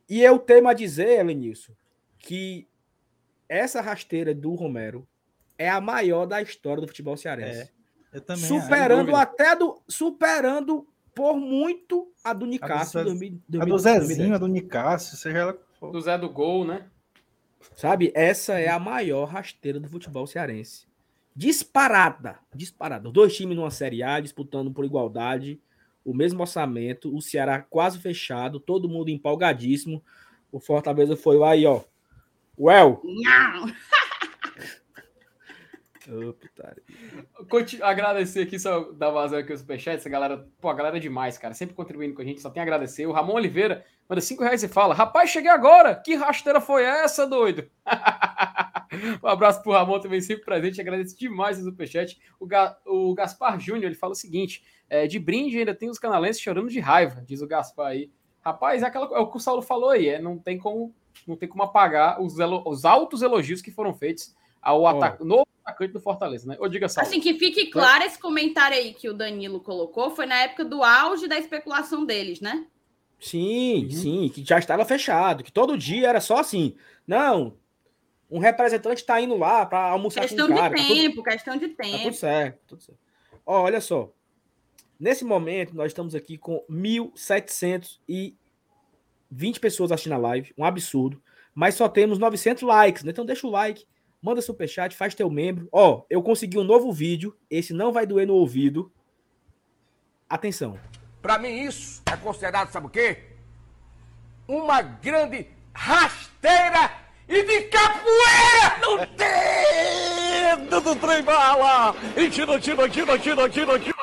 E 0.10 0.22
eu 0.22 0.38
temo 0.38 0.68
a 0.68 0.74
dizer, 0.74 1.20
Elenilson, 1.22 1.72
que 2.20 2.68
essa 3.48 3.80
rasteira 3.80 4.36
do 4.36 4.54
Romero 4.54 5.08
é 5.58 5.70
a 5.70 5.80
maior 5.80 6.26
da 6.26 6.42
história 6.42 6.82
do 6.82 6.88
futebol 6.90 7.16
cearense. 7.16 7.72
Eu 8.12 8.20
também. 8.20 8.44
superando 8.44 9.16
até 9.16 9.56
do 9.56 9.82
superando 9.88 10.86
por 11.16 11.38
muito 11.38 12.12
a 12.22 12.34
do 12.34 12.46
Nicasso 12.46 12.92
Zé- 12.92 13.02
em 13.02 13.06
2000, 13.06 13.40
A 13.62 13.64
do 13.64 13.70
2010. 13.70 14.08
Zezinho, 14.08 14.36
a 14.36 14.38
do 14.38 14.48
Nicásio, 14.48 15.16
seja 15.16 15.38
ela 15.38 15.54
que 15.54 15.64
for. 15.80 15.90
Do 15.94 16.02
Zé 16.02 16.18
do 16.18 16.30
Gol, 16.30 16.66
né? 16.66 16.86
Sabe? 17.78 18.12
Essa 18.14 18.60
é 18.60 18.68
a 18.68 18.78
maior 18.78 19.24
rasteira 19.30 19.80
do 19.80 19.88
futebol 19.88 20.28
cearense. 20.28 20.91
Disparada, 21.36 22.40
disparada. 22.54 23.08
Os 23.08 23.14
dois 23.14 23.36
times 23.36 23.56
numa 23.56 23.72
Série 23.72 24.04
A 24.04 24.20
disputando 24.20 24.72
por 24.72 24.84
igualdade, 24.86 25.60
o 26.04 26.14
mesmo 26.14 26.42
orçamento, 26.42 27.16
o 27.16 27.22
Ceará 27.22 27.60
quase 27.62 28.00
fechado, 28.00 28.60
todo 28.60 28.90
mundo 28.90 29.10
empolgadíssimo. 29.10 30.04
O 30.52 30.60
Fortaleza 30.60 31.16
foi 31.16 31.38
lá 31.38 31.52
aí, 31.52 31.66
ó. 31.66 31.82
Well, 32.60 33.02
Não. 33.04 33.74
Conti- 37.50 37.82
Agradecer 37.82 38.42
aqui, 38.42 38.60
só 38.60 38.92
dar 38.92 39.12
vazão 39.12 39.40
aqui 39.40 39.54
o 39.54 39.58
superchat. 39.58 39.98
Essa 39.98 40.10
galera, 40.10 40.46
pô, 40.60 40.68
a 40.70 40.74
galera 40.74 40.98
é 40.98 41.00
demais, 41.00 41.38
cara. 41.38 41.54
Sempre 41.54 41.76
contribuindo 41.76 42.16
com 42.16 42.22
a 42.22 42.26
gente, 42.26 42.42
só 42.42 42.50
tem 42.50 42.60
a 42.60 42.64
agradecer. 42.64 43.06
O 43.06 43.12
Ramon 43.12 43.34
Oliveira 43.36 43.86
manda 44.10 44.20
5 44.22 44.44
reais 44.44 44.64
e 44.64 44.68
fala: 44.68 44.94
Rapaz, 44.96 45.30
cheguei 45.30 45.52
agora! 45.52 45.96
Que 45.96 46.16
rasteira 46.16 46.60
foi 46.60 46.84
essa, 46.84 47.26
doido? 47.28 47.70
um 49.24 49.28
abraço 49.28 49.62
pro 49.62 49.72
Ramon 49.72 50.00
também, 50.00 50.22
sempre 50.22 50.44
presente. 50.46 50.82
Agradeço 50.82 51.18
demais 51.18 51.60
o 51.60 51.64
superchat. 51.64 52.20
O, 52.40 52.46
Ga- 52.46 52.78
o 52.86 53.14
Gaspar 53.14 53.60
Júnior 53.60 53.86
ele 53.86 53.96
fala 53.96 54.14
o 54.14 54.16
seguinte: 54.16 54.64
é, 54.90 55.08
de 55.08 55.20
brinde 55.20 55.58
ainda 55.58 55.74
tem 55.74 55.90
os 55.90 56.00
canalenses 56.00 56.42
chorando 56.42 56.70
de 56.70 56.80
raiva, 56.80 57.24
diz 57.26 57.42
o 57.42 57.48
Gaspar 57.48 57.88
aí. 57.88 58.10
Rapaz, 58.44 58.82
é, 58.82 58.86
aquela, 58.88 59.06
é 59.16 59.20
o 59.20 59.28
que 59.28 59.38
o 59.38 59.40
Saulo 59.40 59.62
falou 59.62 59.90
aí, 59.92 60.10
é, 60.10 60.20
não 60.22 60.38
tem 60.38 60.58
como, 60.58 60.94
não 61.28 61.36
tem 61.36 61.48
como 61.48 61.64
apagar 61.64 62.22
os, 62.22 62.40
elo- 62.40 62.64
os 62.66 62.86
altos 62.86 63.22
elogios 63.22 63.62
que 63.62 63.72
foram 63.72 63.94
feitos 63.94 64.36
ao 64.62 64.86
ata- 64.88 65.24
novo 65.24 65.48
atacante 65.64 65.94
do 65.94 66.00
Fortaleza, 66.00 66.48
né? 66.48 66.58
Ou 66.60 66.68
diga, 66.68 66.90
Saulo. 66.90 67.08
Assim, 67.08 67.20
que 67.20 67.36
fique 67.38 67.68
claro 67.68 68.04
esse 68.04 68.20
comentário 68.20 68.76
aí 68.76 68.94
que 68.94 69.08
o 69.08 69.14
Danilo 69.14 69.60
colocou, 69.60 70.10
foi 70.16 70.26
na 70.26 70.36
época 70.42 70.66
do 70.66 70.84
auge 70.84 71.28
da 71.28 71.38
especulação 71.38 72.04
deles, 72.06 72.42
né? 72.42 72.66
Sim, 73.20 73.88
sim, 73.92 74.30
que 74.34 74.44
já 74.44 74.58
estava 74.58 74.84
fechado, 74.84 75.44
que 75.44 75.52
todo 75.52 75.78
dia 75.78 76.10
era 76.10 76.20
só 76.20 76.38
assim. 76.40 76.76
Não, 77.06 77.56
um 78.32 78.40
representante 78.40 79.02
está 79.02 79.20
indo 79.22 79.36
lá 79.38 79.66
para 79.66 79.90
almoçar 79.90 80.22
Questão 80.22 80.48
com 80.48 80.54
o 80.54 80.56
de 80.56 80.62
cara. 80.62 80.74
tá 80.76 80.82
tudo- 80.82 80.96
tempo, 80.96 81.24
questão 81.24 81.58
de 81.58 81.68
Tá 81.70 81.84
tudo 81.84 81.98
tempo. 81.98 82.14
certo, 82.14 82.60
tudo 82.68 82.82
certo. 82.84 83.00
Ó, 83.46 83.62
olha 83.62 83.82
só. 83.82 84.12
Nesse 85.00 85.26
momento, 85.26 85.76
nós 85.76 85.88
estamos 85.88 86.16
aqui 86.16 86.38
com 86.38 86.64
1.720 86.70 88.36
pessoas 89.60 89.92
assistindo 89.92 90.14
a 90.14 90.18
live. 90.18 90.54
Um 90.58 90.64
absurdo. 90.64 91.22
Mas 91.54 91.76
só 91.76 91.90
temos 91.90 92.18
900 92.18 92.64
likes, 92.64 93.04
né? 93.04 93.12
Então 93.12 93.26
deixa 93.26 93.46
o 93.46 93.50
like, 93.50 93.86
manda 94.22 94.42
superchat, 94.42 94.96
faz 94.96 95.14
teu 95.16 95.30
membro. 95.30 95.68
Ó, 95.72 96.04
eu 96.10 96.22
consegui 96.24 96.58
um 96.58 96.64
novo 96.64 96.92
vídeo. 96.94 97.36
Esse 97.50 97.74
não 97.74 97.92
vai 97.92 98.06
doer 98.06 98.26
no 98.28 98.36
ouvido. 98.36 98.92
Atenção. 100.30 100.80
Pra 101.22 101.38
mim 101.38 101.50
isso 101.66 102.02
é 102.12 102.16
considerado, 102.18 102.72
sabe 102.72 102.88
o 102.88 102.90
quê? 102.90 103.24
Uma 104.48 104.82
grande 104.82 105.48
rasteira 105.74 106.91
e 107.32 107.44
de 107.44 107.62
capoeira 107.70 108.78
no 108.82 108.98
dedo 110.68 110.82
do 110.82 110.96
trem 110.98 111.24
bala! 111.24 111.96
E 112.18 112.30
tira, 112.30 112.60
tira, 112.60 112.90
tira, 112.90 113.18
tira, 113.18 113.50
tira, 113.50 113.80
tira, 113.80 114.02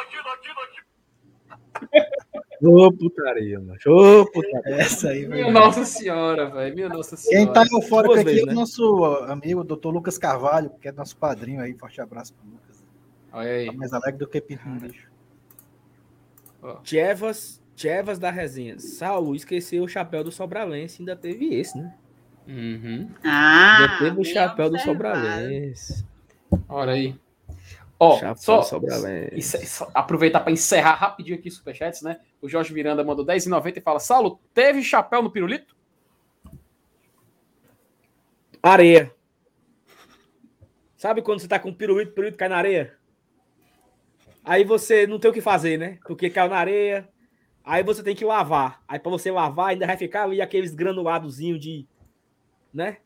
Ô, 2.60 2.90
putaria, 2.92 3.60
mano. 3.60 3.78
Ô, 3.86 4.26
putaria. 4.26 4.74
Essa 4.76 5.10
aí, 5.10 5.26
Minha 5.26 5.44
velho. 5.44 5.52
Nossa 5.52 5.84
Senhora, 5.84 6.50
velho. 6.50 6.74
Minha 6.74 6.88
Nossa 6.88 7.16
Senhora. 7.16 7.44
Quem 7.44 7.52
tá 7.52 7.64
eufórico 7.70 8.14
Duas 8.14 8.20
aqui 8.20 8.30
vezes, 8.30 8.42
é 8.42 8.46
né? 8.46 8.52
o 8.52 8.54
nosso 8.56 9.04
amigo, 9.28 9.62
Dr. 9.62 9.88
Lucas 9.90 10.18
Carvalho, 10.18 10.70
que 10.80 10.88
é 10.88 10.92
nosso 10.92 11.16
padrinho 11.16 11.60
aí. 11.60 11.74
Forte 11.74 12.00
abraço 12.00 12.34
pro 12.34 12.50
Lucas. 12.50 12.84
Olha 13.32 13.50
aí. 13.50 13.66
Tá 13.66 13.72
mais 13.74 13.92
alegre 13.92 14.18
do 14.18 14.26
que 14.26 14.40
Pinto 14.40 14.68
no 14.68 14.78
lixo. 14.78 15.08
Chevas, 16.82 17.62
Chevas 17.76 18.18
da 18.18 18.30
resenha. 18.30 18.80
Saulo 18.80 19.36
esqueceu 19.36 19.84
o 19.84 19.88
chapéu 19.88 20.24
do 20.24 20.32
Sobralense. 20.32 21.00
Ainda 21.00 21.14
teve 21.14 21.54
esse, 21.54 21.78
né? 21.78 21.94
Uhum. 22.48 23.10
Ah, 23.22 23.82
Ainda 23.82 23.98
teve 23.98 24.20
o 24.20 24.24
chapéu 24.24 24.70
do. 24.70 24.78
Sobralense. 24.78 26.04
Olha 26.68 26.92
aí. 26.94 27.14
Ó, 28.00 28.16
Chapéu 28.18 28.36
só. 28.36 28.62
Encer- 29.36 29.68
só 29.68 29.90
aproveitar 29.92 30.40
para 30.40 30.52
encerrar 30.52 30.94
rapidinho 30.94 31.36
aqui 31.36 31.48
os 31.48 31.56
superchats, 31.56 32.00
né? 32.00 32.20
O 32.40 32.48
Jorge 32.48 32.72
Miranda 32.72 33.04
mandou 33.04 33.24
10,90 33.24 33.76
e 33.76 33.80
fala: 33.82 33.98
Saulo, 34.00 34.40
teve 34.54 34.82
chapéu 34.82 35.22
no 35.22 35.30
pirulito? 35.30 35.76
Areia. 38.62 39.12
Sabe 40.96 41.22
quando 41.22 41.40
você 41.40 41.48
tá 41.48 41.58
com 41.58 41.72
pirulito, 41.72 42.12
pirulito 42.12 42.36
cai 42.38 42.48
na 42.48 42.56
areia? 42.56 42.96
Aí 44.44 44.64
você 44.64 45.06
não 45.06 45.18
tem 45.18 45.30
o 45.30 45.34
que 45.34 45.40
fazer, 45.40 45.76
né? 45.78 45.98
Porque 46.06 46.30
caiu 46.30 46.50
na 46.50 46.56
areia. 46.56 47.08
Aí 47.64 47.82
você 47.82 48.02
tem 48.02 48.16
que 48.16 48.24
lavar. 48.24 48.82
Aí 48.88 48.98
pra 48.98 49.10
você 49.10 49.30
lavar 49.30 49.68
ainda 49.68 49.86
vai 49.86 49.96
ficar 49.96 50.24
ali 50.24 50.40
aqueles 50.40 50.74
granuladozinhos 50.74 51.60
de, 51.60 51.86
né? 52.72 52.98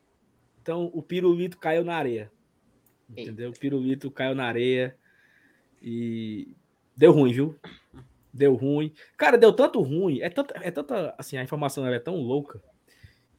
Então 0.61 0.91
o 0.93 1.03
pirulito 1.03 1.59
caiu 1.59 1.85
na 1.85 1.95
areia. 1.95 2.31
Entendeu? 3.09 3.51
O 3.51 3.59
pirulito 3.59 4.11
caiu 4.11 4.35
na 4.35 4.45
areia 4.45 4.97
e 5.83 6.55
deu 6.97 7.13
ruim, 7.13 7.33
viu? 7.33 7.59
Deu 8.33 8.55
ruim. 8.55 8.95
Cara, 9.17 9.37
deu 9.37 9.53
tanto 9.53 9.81
ruim, 9.83 10.21
é 10.21 10.31
tanta, 10.31 10.55
é 10.63 10.71
tanta, 10.71 11.15
assim, 11.19 11.37
a 11.37 11.43
informação 11.43 11.87
é 11.87 11.99
tão 11.99 12.17
louca 12.17 12.63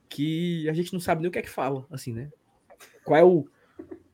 que 0.08 0.70
a 0.70 0.74
gente 0.74 0.94
não 0.94 1.00
sabe 1.00 1.22
nem 1.22 1.30
o 1.30 1.32
que 1.32 1.40
é 1.40 1.42
que 1.42 1.50
fala, 1.50 1.88
assim, 1.90 2.14
né? 2.14 2.32
Qual 3.04 3.20
é 3.20 3.24
o 3.24 3.48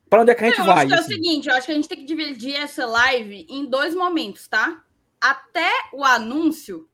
para 0.09 0.21
onde 0.23 0.31
é 0.31 0.35
que 0.35 0.43
a 0.43 0.49
gente 0.49 0.59
eu 0.59 0.65
vai? 0.65 0.85
acho 0.85 0.87
que 0.87 0.93
é 0.93 0.95
o 0.95 0.99
assim? 0.99 1.13
seguinte, 1.13 1.47
eu 1.47 1.53
acho 1.53 1.65
que 1.67 1.71
a 1.71 1.75
gente 1.75 1.87
tem 1.87 1.97
que 1.99 2.05
dividir 2.05 2.55
essa 2.55 2.85
live 2.85 3.45
em 3.47 3.69
dois 3.69 3.93
momentos, 3.93 4.47
tá? 4.47 4.83
Até 5.21 5.69
o 5.93 6.03
anúncio, 6.03 6.88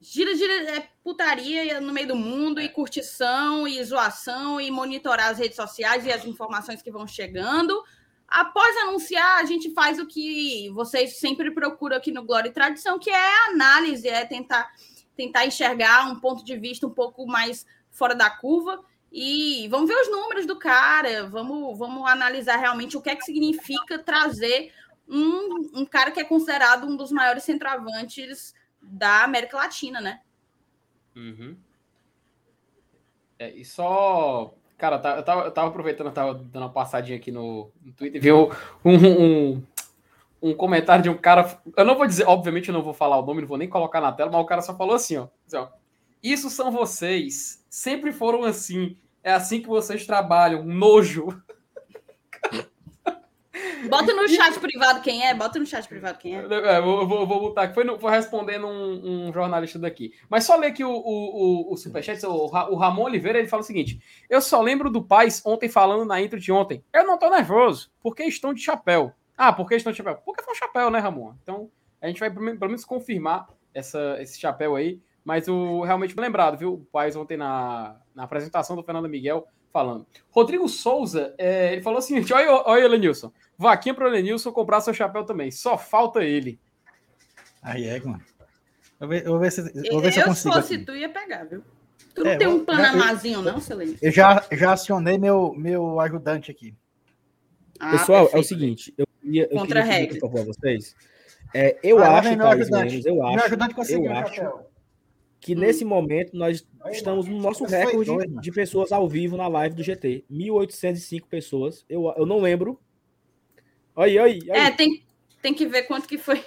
gira, 0.00 0.34
gira, 0.34 0.52
é 0.76 0.88
putaria 1.02 1.80
no 1.80 1.92
meio 1.92 2.08
do 2.08 2.16
mundo, 2.16 2.60
e 2.60 2.68
curtição, 2.68 3.66
e 3.66 3.82
zoação, 3.82 4.60
e 4.60 4.70
monitorar 4.70 5.30
as 5.30 5.38
redes 5.38 5.56
sociais 5.56 6.06
e 6.06 6.12
as 6.12 6.24
informações 6.24 6.82
que 6.82 6.90
vão 6.90 7.06
chegando. 7.06 7.82
Após 8.26 8.76
anunciar, 8.78 9.40
a 9.40 9.44
gente 9.44 9.72
faz 9.72 9.98
o 9.98 10.06
que 10.06 10.70
vocês 10.70 11.18
sempre 11.18 11.50
procuram 11.50 11.96
aqui 11.96 12.12
no 12.12 12.24
Glória 12.24 12.48
e 12.48 12.52
Tradição, 12.52 12.98
que 12.98 13.10
é 13.10 13.48
análise, 13.48 14.06
é 14.06 14.24
tentar, 14.24 14.70
tentar 15.16 15.46
enxergar 15.46 16.06
um 16.10 16.20
ponto 16.20 16.44
de 16.44 16.56
vista 16.56 16.86
um 16.86 16.90
pouco 16.90 17.26
mais 17.26 17.66
fora 17.90 18.14
da 18.14 18.28
curva. 18.28 18.84
E 19.10 19.66
vamos 19.68 19.88
ver 19.88 19.96
os 19.96 20.10
números 20.10 20.44
do 20.44 20.58
cara, 20.58 21.26
vamos, 21.26 21.78
vamos 21.78 22.06
analisar 22.06 22.56
realmente 22.56 22.96
o 22.96 23.00
que 23.00 23.08
é 23.08 23.16
que 23.16 23.24
significa 23.24 23.98
trazer 23.98 24.70
um, 25.08 25.80
um 25.80 25.86
cara 25.86 26.10
que 26.10 26.20
é 26.20 26.24
considerado 26.24 26.86
um 26.86 26.94
dos 26.94 27.10
maiores 27.10 27.44
centroavantes 27.44 28.52
da 28.82 29.24
América 29.24 29.56
Latina, 29.56 30.00
né? 30.00 30.20
Uhum. 31.16 31.56
É, 33.38 33.50
e 33.54 33.64
só. 33.64 34.54
Cara, 34.76 34.98
tá- 34.98 35.16
eu 35.16 35.22
tava, 35.24 35.42
eu 35.42 35.50
tava 35.50 35.68
aproveitando, 35.68 36.06
eu 36.08 36.12
tava 36.12 36.34
dando 36.34 36.62
uma 36.62 36.72
passadinha 36.72 37.16
aqui 37.18 37.32
no, 37.32 37.70
no 37.82 37.92
Twitter 37.92 38.16
e 38.16 38.20
vi 38.22 38.32
um, 38.32 38.48
um, 38.84 39.62
um 40.40 40.54
comentário 40.54 41.02
de 41.02 41.10
um 41.10 41.16
cara. 41.16 41.60
Eu 41.76 41.84
não 41.84 41.96
vou 41.96 42.06
dizer, 42.06 42.26
obviamente, 42.28 42.68
eu 42.68 42.74
não 42.74 42.82
vou 42.82 42.94
falar 42.94 43.18
o 43.18 43.26
nome, 43.26 43.40
não 43.40 43.48
vou 43.48 43.58
nem 43.58 43.68
colocar 43.68 44.00
na 44.00 44.12
tela, 44.12 44.30
mas 44.30 44.40
o 44.40 44.46
cara 44.46 44.62
só 44.62 44.76
falou 44.76 44.94
assim, 44.94 45.16
ó. 45.16 45.28
assim, 45.46 45.56
ó, 45.56 45.68
Isso 46.22 46.48
são 46.48 46.70
vocês. 46.70 47.64
Sempre 47.68 48.12
foram 48.12 48.44
assim. 48.44 48.96
É 49.22 49.32
assim 49.32 49.60
que 49.60 49.68
vocês 49.68 50.06
trabalham. 50.06 50.64
Nojo. 50.64 51.42
Bota 53.88 54.12
no 54.14 54.28
chat 54.28 54.58
privado 54.58 55.00
quem 55.02 55.26
é, 55.26 55.34
bota 55.34 55.58
no 55.58 55.66
chat 55.66 55.86
privado 55.86 56.18
quem 56.18 56.36
é. 56.36 56.40
É, 56.40 56.78
eu 56.78 56.82
vou, 56.82 57.00
eu 57.00 57.06
vou, 57.06 57.26
vou 57.26 57.40
botar 57.40 57.62
aqui. 57.62 57.74
Foi, 57.74 57.98
foi 57.98 58.10
respondendo 58.10 58.66
um, 58.66 59.28
um 59.28 59.32
jornalista 59.32 59.78
daqui. 59.78 60.12
Mas 60.28 60.44
só 60.44 60.56
ler 60.56 60.68
aqui 60.68 60.82
o, 60.84 60.90
o, 60.90 61.70
o, 61.70 61.72
o 61.72 61.76
superchat. 61.76 62.24
O, 62.26 62.30
o 62.30 62.76
Ramon 62.76 63.04
Oliveira 63.04 63.38
ele 63.38 63.48
fala 63.48 63.62
o 63.62 63.66
seguinte: 63.66 64.00
Eu 64.28 64.40
só 64.40 64.60
lembro 64.60 64.90
do 64.90 65.02
Paz 65.02 65.42
ontem 65.44 65.68
falando 65.68 66.04
na 66.04 66.20
intro 66.20 66.40
de 66.40 66.50
ontem. 66.50 66.82
Eu 66.92 67.06
não 67.06 67.18
tô 67.18 67.28
nervoso, 67.30 67.90
porque 68.02 68.24
estão 68.24 68.52
de 68.54 68.60
chapéu. 68.62 69.12
Ah, 69.36 69.52
porque 69.52 69.76
estão 69.76 69.92
de 69.92 69.98
chapéu? 69.98 70.16
Porque 70.24 70.42
foi 70.42 70.52
um 70.52 70.56
chapéu, 70.56 70.90
né, 70.90 70.98
Ramon? 70.98 71.34
Então 71.42 71.70
a 72.00 72.06
gente 72.08 72.18
vai 72.20 72.30
pelo 72.30 72.44
men- 72.44 72.56
pelo 72.56 72.70
menos 72.70 72.84
confirmar 72.84 73.48
essa, 73.74 74.16
esse 74.20 74.38
chapéu 74.40 74.74
aí. 74.74 75.00
Mas 75.24 75.46
o 75.46 75.82
realmente 75.82 76.18
lembrado, 76.18 76.56
viu? 76.56 76.72
O 76.74 76.84
Paz 76.90 77.14
ontem 77.14 77.36
na, 77.36 77.96
na 78.14 78.24
apresentação 78.24 78.74
do 78.74 78.82
Fernando 78.82 79.08
Miguel 79.08 79.46
falando. 79.78 80.06
Rodrigo 80.30 80.68
Souza, 80.68 81.34
é, 81.38 81.72
ele 81.72 81.82
falou 81.82 81.98
o 82.00 82.02
seguinte: 82.02 82.32
olha, 82.32 82.50
olha 82.66 82.84
Elenilson. 82.84 83.32
Vaquinha 83.56 83.94
pro 83.94 84.06
Elenilson 84.08 84.50
comprar 84.52 84.80
seu 84.80 84.92
chapéu 84.94 85.24
também. 85.24 85.50
Só 85.50 85.78
falta 85.78 86.24
ele. 86.24 86.60
Aí 87.62 87.84
é, 87.86 88.00
mano. 88.00 88.22
Eu 89.00 89.30
vou 89.32 89.38
ver, 89.38 89.52
se, 89.52 89.60
eu 89.60 90.00
ver 90.00 90.12
se 90.12 90.18
eu 90.20 90.22
Eu, 90.26 90.34
se 90.34 90.44
consigo. 90.44 90.54
fosse 90.54 90.74
aqui. 90.74 90.84
tu, 90.84 90.96
ia 90.96 91.08
pegar, 91.08 91.44
viu? 91.44 91.62
Tu 92.14 92.24
não 92.24 92.30
É, 92.32 92.36
tem 92.36 92.48
um 92.48 92.64
panamazinho, 92.64 93.40
não, 93.42 93.60
Celene? 93.60 93.96
Eu 94.02 94.10
já, 94.10 94.44
já 94.50 94.72
acionei 94.72 95.16
meu, 95.18 95.54
meu 95.56 96.00
ajudante 96.00 96.50
aqui. 96.50 96.74
Ah, 97.78 97.92
Pessoal, 97.92 98.18
é 98.18 98.22
o 98.22 98.24
perfeito. 98.30 98.48
seguinte, 98.48 98.94
eu 98.98 99.06
queria, 99.20 99.44
eu 99.44 99.58
Contra 99.58 99.80
a 99.80 99.82
queria 99.84 99.98
pedir, 100.00 100.12
regra. 100.14 100.20
por 100.20 100.26
favor, 100.32 100.40
a 100.40 100.44
vocês. 100.52 100.96
É, 101.54 101.78
eu 101.82 101.98
Ah, 102.00 102.18
acho, 102.18 102.36
meu. 102.36 102.38
Menos, 102.48 103.06
eu 103.06 103.14
Meu 103.14 103.26
acho, 103.26 103.44
ajudante 103.44 103.74
conseguiu 103.74 104.04
eu 104.06 104.10
o 104.10 104.18
acho 104.18 104.40
que 105.40 105.54
nesse 105.54 105.84
momento 105.84 106.36
nós 106.36 106.66
estamos 106.90 107.26
no 107.26 107.38
nosso 107.38 107.64
recorde 107.64 108.10
mano. 108.10 108.40
de 108.40 108.50
pessoas 108.50 108.92
ao 108.92 109.08
vivo 109.08 109.36
na 109.36 109.48
live 109.48 109.74
do 109.74 109.82
GT. 109.82 110.24
1.805 110.30 111.26
pessoas. 111.26 111.84
Eu, 111.88 112.12
eu 112.16 112.26
não 112.26 112.40
lembro. 112.40 112.78
Aí, 113.96 114.18
aí, 114.18 114.40
aí. 114.50 114.58
É, 114.58 114.70
tem, 114.70 115.04
tem 115.40 115.54
que 115.54 115.66
ver 115.66 115.84
quanto 115.84 116.08
que 116.08 116.18
foi. 116.18 116.44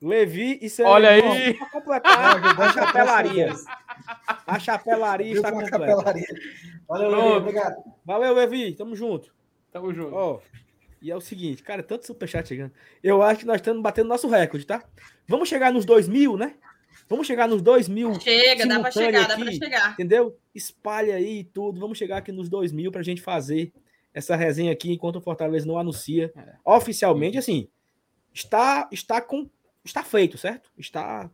Levi 0.00 0.58
e 0.62 0.70
seu 0.70 0.86
Olha 0.86 1.10
aí. 1.10 1.54
Para 1.54 1.70
completar 1.70 2.40
Meu 2.40 2.64
a 2.64 2.72
chapelaria. 2.72 3.52
A 4.46 4.58
chapelaria 4.58 5.32
está 5.32 5.50
com 5.50 5.58
a 5.58 5.62
completa. 5.62 5.86
capelaria. 5.86 6.26
Valeu. 6.88 7.10
Levi, 7.10 7.36
obrigado. 7.36 7.76
Valeu, 8.04 8.32
Levi. 8.34 8.72
Tamo 8.74 8.94
junto. 8.94 9.34
Tamo 9.72 9.92
junto. 9.92 10.14
Ó, 10.14 10.40
e 11.00 11.10
é 11.10 11.16
o 11.16 11.20
seguinte, 11.20 11.62
cara, 11.62 11.82
tanto 11.82 12.06
superchat 12.06 12.48
chegando. 12.48 12.72
Eu 13.02 13.22
acho 13.22 13.40
que 13.40 13.46
nós 13.46 13.56
estamos 13.56 13.82
batendo 13.82 14.08
nosso 14.08 14.28
recorde, 14.28 14.66
tá? 14.66 14.82
Vamos 15.28 15.48
chegar 15.48 15.72
nos 15.72 15.84
2 15.84 16.08
mil, 16.08 16.36
né? 16.36 16.54
Vamos 17.08 17.26
chegar 17.26 17.48
nos 17.48 17.62
2 17.62 17.88
mil, 17.88 18.20
Chega, 18.20 18.66
dá 18.66 18.80
pra 18.80 18.90
chegar, 18.90 19.26
dá 19.28 19.34
pra 19.36 19.46
aqui. 19.48 19.56
chegar. 19.56 19.92
entendeu? 19.94 20.38
Espalha 20.54 21.14
aí 21.14 21.44
tudo. 21.44 21.80
Vamos 21.80 21.96
chegar 21.96 22.18
aqui 22.18 22.30
nos 22.30 22.48
2 22.48 22.70
mil 22.72 22.92
pra 22.92 23.02
gente 23.02 23.22
fazer 23.22 23.72
essa 24.12 24.36
resenha 24.36 24.72
aqui 24.72 24.92
enquanto 24.92 25.16
o 25.16 25.20
Fortaleza 25.20 25.66
não 25.66 25.78
anuncia 25.78 26.32
É. 26.36 26.54
oficialmente, 26.64 27.38
assim, 27.38 27.68
está 28.34 28.88
está 28.92 29.20
com 29.20 29.48
está 29.84 30.02
feito, 30.02 30.36
certo? 30.36 30.70
Está 30.76 31.30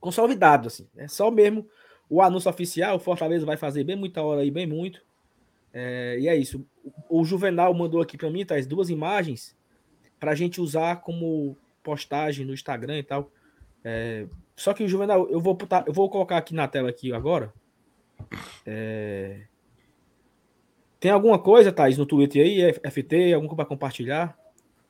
consolidado, 0.00 0.68
assim. 0.68 0.86
É 0.96 1.08
só 1.08 1.30
mesmo 1.30 1.66
o 2.08 2.22
anúncio 2.22 2.48
oficial, 2.50 2.96
o 2.96 3.00
Fortaleza 3.00 3.44
vai 3.44 3.56
fazer 3.56 3.84
bem 3.84 3.96
muita 3.96 4.22
hora 4.22 4.40
aí, 4.40 4.50
bem 4.50 4.66
muito. 4.66 5.02
É, 5.72 6.16
e 6.20 6.28
é 6.28 6.34
isso. 6.36 6.64
O, 7.08 7.20
o 7.20 7.24
Juvenal 7.24 7.74
mandou 7.74 8.00
aqui 8.00 8.16
para 8.16 8.30
mim, 8.30 8.44
tá, 8.46 8.54
as 8.56 8.66
duas 8.66 8.88
imagens 8.88 9.54
para 10.18 10.32
a 10.32 10.34
gente 10.34 10.60
usar 10.60 10.96
como 11.02 11.56
postagem 11.82 12.46
no 12.46 12.54
Instagram 12.54 12.98
e 12.98 13.02
tal. 13.02 13.30
É, 13.90 14.26
só 14.54 14.74
que 14.74 14.84
o 14.84 14.88
Juvenal, 14.88 15.26
eu 15.30 15.40
vou 15.40 15.54
botar, 15.54 15.82
eu 15.86 15.94
vou 15.94 16.10
colocar 16.10 16.36
aqui 16.36 16.54
na 16.54 16.68
tela 16.68 16.90
aqui 16.90 17.10
agora. 17.10 17.54
É, 18.66 19.46
tem 21.00 21.10
alguma 21.10 21.38
coisa, 21.38 21.72
Thaís, 21.72 21.96
no 21.96 22.04
Twitter 22.04 22.44
aí, 22.44 22.72
FT, 22.90 23.32
coisa 23.32 23.56
para 23.56 23.64
compartilhar? 23.64 24.36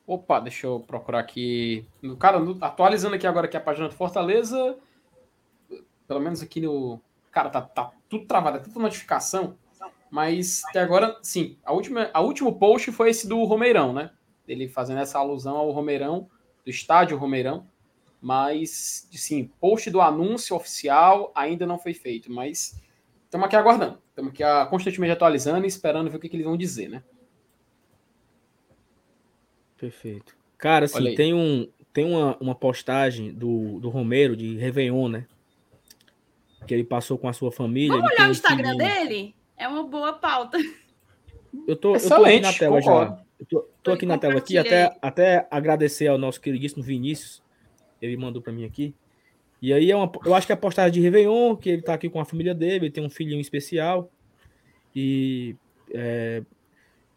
Opa, 0.05 0.41
deixa 0.41 0.67
eu 0.67 0.81
procurar 0.81 1.19
aqui. 1.19 1.87
Cara, 2.19 2.39
atualizando 2.59 3.15
aqui 3.15 3.25
agora 3.25 3.45
aqui 3.45 3.55
a 3.55 3.61
página 3.61 3.87
do 3.87 3.95
Fortaleza. 3.95 4.77
Pelo 6.05 6.19
menos 6.19 6.41
aqui 6.41 6.59
no. 6.59 6.99
Cara, 7.31 7.49
tá, 7.49 7.61
tá 7.61 7.91
tudo 8.09 8.25
travado, 8.25 8.57
é 8.57 8.59
tanta 8.59 8.79
notificação. 8.79 9.55
Mas 10.11 10.61
até 10.65 10.81
agora, 10.81 11.17
sim, 11.21 11.57
a 11.63 11.71
última, 11.71 12.09
a 12.13 12.19
último 12.19 12.59
post 12.59 12.91
foi 12.91 13.11
esse 13.11 13.29
do 13.29 13.45
Romeirão, 13.45 13.93
né? 13.93 14.11
Ele 14.45 14.67
fazendo 14.67 14.99
essa 14.99 15.19
alusão 15.19 15.55
ao 15.55 15.71
Romeirão, 15.71 16.27
do 16.65 16.69
estádio 16.69 17.17
Romeirão. 17.17 17.65
Mas, 18.21 19.07
sim, 19.11 19.49
post 19.59 19.89
do 19.89 20.01
anúncio 20.01 20.55
oficial 20.55 21.31
ainda 21.33 21.65
não 21.65 21.79
foi 21.79 21.93
feito. 21.93 22.31
Mas 22.31 22.79
estamos 23.25 23.45
aqui 23.45 23.55
aguardando. 23.55 23.99
Estamos 24.09 24.31
aqui 24.31 24.43
ah, 24.43 24.65
constantemente 24.69 25.13
atualizando 25.13 25.65
e 25.65 25.67
esperando 25.67 26.09
ver 26.09 26.17
o 26.17 26.19
que, 26.19 26.27
que 26.27 26.35
eles 26.35 26.45
vão 26.45 26.57
dizer, 26.57 26.89
né? 26.89 27.03
Perfeito. 29.77 30.35
Cara, 30.57 30.85
assim, 30.85 31.15
tem, 31.15 31.33
um, 31.33 31.69
tem 31.93 32.03
uma, 32.03 32.35
uma 32.37 32.53
postagem 32.53 33.31
do, 33.31 33.79
do 33.79 33.89
Romero 33.89 34.35
de 34.35 34.57
Réveillon, 34.57 35.07
né? 35.07 35.25
Que 36.67 36.73
ele 36.73 36.83
passou 36.83 37.17
com 37.17 37.29
a 37.29 37.33
sua 37.33 37.51
família. 37.51 37.95
Vamos 37.95 38.11
olhar 38.11 38.27
o 38.27 38.31
Instagram 38.31 38.71
filhinho. 38.71 38.77
dele? 38.77 39.35
É 39.55 39.67
uma 39.67 39.83
boa 39.83 40.11
pauta. 40.13 40.57
Eu 41.65 41.75
tô, 41.75 41.75
eu 41.75 41.77
tô 41.77 41.93
aqui 41.93 42.05
Excelente, 42.05 42.41
na 42.43 42.53
tela 42.53 42.79
concordo. 42.79 43.15
já. 43.15 43.23
Eu 43.39 43.45
tô, 43.45 43.69
tô 43.81 43.91
aqui 43.91 44.05
na 44.05 44.17
tela 44.17 44.37
aqui, 44.37 44.57
até, 44.57 44.97
até 45.01 45.47
agradecer 45.49 46.07
ao 46.07 46.17
nosso 46.17 46.41
queridíssimo 46.41 46.83
Vinícius. 46.83 47.41
Ele 48.01 48.17
mandou 48.17 48.41
pra 48.41 48.51
mim 48.53 48.65
aqui. 48.65 48.93
E 49.61 49.73
aí 49.73 49.91
é 49.91 49.95
uma, 49.95 50.09
eu 50.25 50.33
acho 50.33 50.45
que 50.47 50.53
é 50.53 50.55
a 50.55 50.57
postagem 50.57 50.93
de 50.93 51.01
Réveillon, 51.01 51.55
que 51.55 51.69
ele 51.69 51.81
tá 51.81 51.93
aqui 51.93 52.09
com 52.09 52.19
a 52.19 52.25
família 52.25 52.55
dele, 52.55 52.85
ele 52.85 52.91
tem 52.91 53.03
um 53.05 53.09
filhinho 53.09 53.41
especial. 53.41 54.09
E 54.95 55.55
é, 55.93 56.43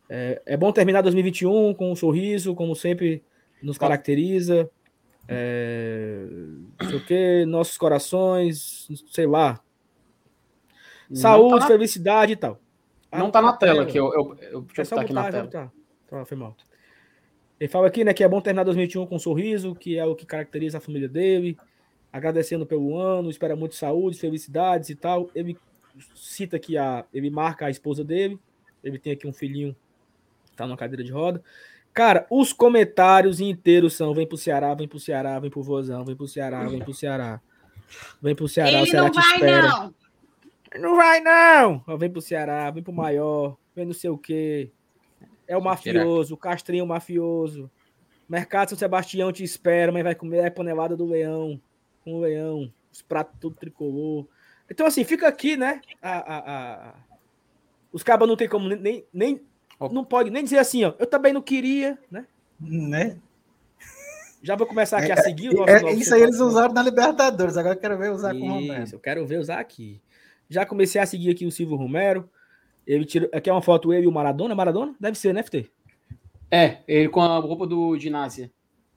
é, 0.08 0.42
é 0.46 0.56
bom 0.56 0.72
terminar 0.72 1.02
2021 1.02 1.72
com 1.74 1.92
um 1.92 1.96
sorriso, 1.96 2.54
como 2.54 2.74
sempre 2.74 3.22
nos 3.62 3.78
caracteriza. 3.78 4.68
É, 5.28 6.26
não 6.80 6.88
sei 6.88 6.98
o 6.98 7.04
que, 7.06 7.44
nossos 7.46 7.78
corações, 7.78 8.88
sei 9.10 9.26
lá. 9.26 9.60
Saúde, 11.14 11.42
Não 11.52 11.58
tá 11.58 11.64
na- 11.64 11.66
felicidade 11.68 12.32
e 12.32 12.36
tal. 12.36 12.60
Não 13.12 13.30
tá 13.30 13.42
na 13.42 13.52
tela 13.52 13.82
aqui, 13.82 13.98
eu, 13.98 14.12
eu, 14.12 14.36
eu 14.40 14.60
deixa 14.62 14.82
É 14.82 14.84
eu 14.84 14.88
botar 14.90 15.00
aqui 15.02 15.12
na 15.12 15.30
tela. 15.30 15.72
Tá, 16.08 16.24
foi 16.24 16.36
mal. 16.36 16.56
Ele 17.62 17.68
fala 17.68 17.86
aqui, 17.86 18.02
né, 18.02 18.12
que 18.12 18.24
é 18.24 18.28
bom 18.28 18.40
terminar 18.40 18.64
2021 18.64 19.06
com 19.06 19.14
um 19.14 19.20
sorriso, 19.20 19.72
que 19.72 19.96
é 19.96 20.04
o 20.04 20.16
que 20.16 20.26
caracteriza 20.26 20.78
a 20.78 20.80
família 20.80 21.08
dele, 21.08 21.56
agradecendo 22.12 22.66
pelo 22.66 22.98
ano, 22.98 23.30
espera 23.30 23.54
muito 23.54 23.76
saúde, 23.76 24.18
felicidades 24.18 24.90
e 24.90 24.96
tal. 24.96 25.30
Ele 25.32 25.56
cita 26.12 26.56
aqui 26.56 26.76
a, 26.76 27.04
ele 27.14 27.30
marca 27.30 27.66
a 27.66 27.70
esposa 27.70 28.02
dele, 28.02 28.36
ele 28.82 28.98
tem 28.98 29.12
aqui 29.12 29.28
um 29.28 29.32
filhinho 29.32 29.76
que 30.50 30.56
tá 30.56 30.66
numa 30.66 30.76
cadeira 30.76 31.04
de 31.04 31.12
roda. 31.12 31.40
Cara, 31.94 32.26
os 32.28 32.52
comentários 32.52 33.38
inteiros 33.38 33.94
são: 33.94 34.12
vem 34.12 34.26
pro 34.26 34.36
Ceará, 34.36 34.74
vem 34.74 34.88
pro 34.88 34.98
Ceará, 34.98 35.38
vem 35.38 35.48
pro 35.48 35.62
Vozão, 35.62 36.04
vem 36.04 36.16
pro 36.16 36.26
Ceará, 36.26 36.66
vem 36.66 36.80
pro 36.80 36.92
Ceará. 36.92 37.40
Vem 38.20 38.34
pro 38.34 38.48
Ceará, 38.48 38.78
o 38.78 38.82
Ele 38.82 38.90
Ceará 38.90 39.04
não 39.04 39.12
te 39.12 39.14
vai, 39.14 39.34
espera. 39.34 39.68
não. 39.68 39.94
Não 40.80 40.96
vai, 40.96 41.20
não! 41.20 41.96
Vem 41.96 42.10
pro 42.10 42.20
Ceará, 42.20 42.68
vem 42.72 42.82
pro 42.82 42.92
Maior, 42.92 43.56
vem 43.72 43.86
não 43.86 43.94
sei 43.94 44.10
o 44.10 44.18
quê. 44.18 44.72
É 45.52 45.56
o 45.56 45.60
mafioso, 45.62 46.34
o 46.34 46.36
Castrinho 46.36 46.86
mafioso. 46.86 47.70
Mercado 48.28 48.70
São 48.70 48.78
Sebastião 48.78 49.30
te 49.32 49.44
espera, 49.44 49.92
mas 49.92 50.02
vai 50.02 50.14
comer 50.14 50.46
a 50.46 50.50
panelada 50.50 50.96
do 50.96 51.04
leão. 51.04 51.60
Com 52.04 52.14
o 52.14 52.20
leão, 52.20 52.72
os 52.92 53.02
pratos 53.02 53.34
tudo 53.40 53.54
tricolor. 53.56 54.26
Então, 54.70 54.86
assim, 54.86 55.04
fica 55.04 55.28
aqui, 55.28 55.56
né? 55.56 55.80
A, 56.00 56.10
a- 56.18 56.38
a- 56.88 56.94
Os 57.92 58.02
cabas 58.02 58.26
não 58.26 58.36
tem 58.36 58.48
como 58.48 58.68
nem. 58.68 59.04
nem 59.12 59.40
não 59.90 60.04
pode 60.04 60.30
nem 60.30 60.42
dizer 60.42 60.58
assim, 60.58 60.84
ó. 60.84 60.94
Eu 60.98 61.06
também 61.06 61.32
não 61.32 61.42
queria, 61.42 61.98
né? 62.10 62.26
Né? 62.58 63.18
Já 64.42 64.56
vou 64.56 64.66
começar 64.66 64.98
aqui 64.98 65.10
É, 65.10 65.14
a 65.14 65.16
seguir 65.18 65.50
o 65.50 65.52
nosso. 65.58 65.70
é, 65.70 65.80
novo 65.82 65.94
isso 65.94 66.14
aí 66.14 66.22
eles 66.22 66.40
usaram 66.40 66.72
na 66.72 66.82
Libertadores, 66.82 67.56
agora 67.56 67.74
eu 67.74 67.80
quero 67.80 67.98
ver 67.98 68.10
usar 68.10 68.32
com 68.32 68.40
o 68.40 68.58
Isso, 68.60 68.68
Roberto. 68.68 68.92
eu 68.94 68.98
quero 68.98 69.26
ver 69.26 69.38
usar 69.38 69.58
aqui. 69.60 70.00
Já 70.48 70.64
comecei 70.66 71.00
a 71.00 71.06
seguir 71.06 71.30
aqui 71.30 71.46
o 71.46 71.50
Silvio 71.52 71.76
Romero. 71.76 72.28
Ele 72.86 73.04
tira, 73.04 73.28
aqui 73.32 73.48
é 73.48 73.52
uma 73.52 73.62
foto 73.62 73.92
ele 73.92 74.04
e 74.04 74.08
o 74.08 74.12
Maradona. 74.12 74.54
Maradona? 74.54 74.94
Deve 74.98 75.16
ser, 75.18 75.32
né, 75.32 75.42
FT? 75.42 75.70
É, 76.50 76.78
ele 76.86 77.08
com 77.08 77.20
a 77.22 77.38
roupa 77.38 77.66
do 77.66 77.96
ginásio. 77.98 78.50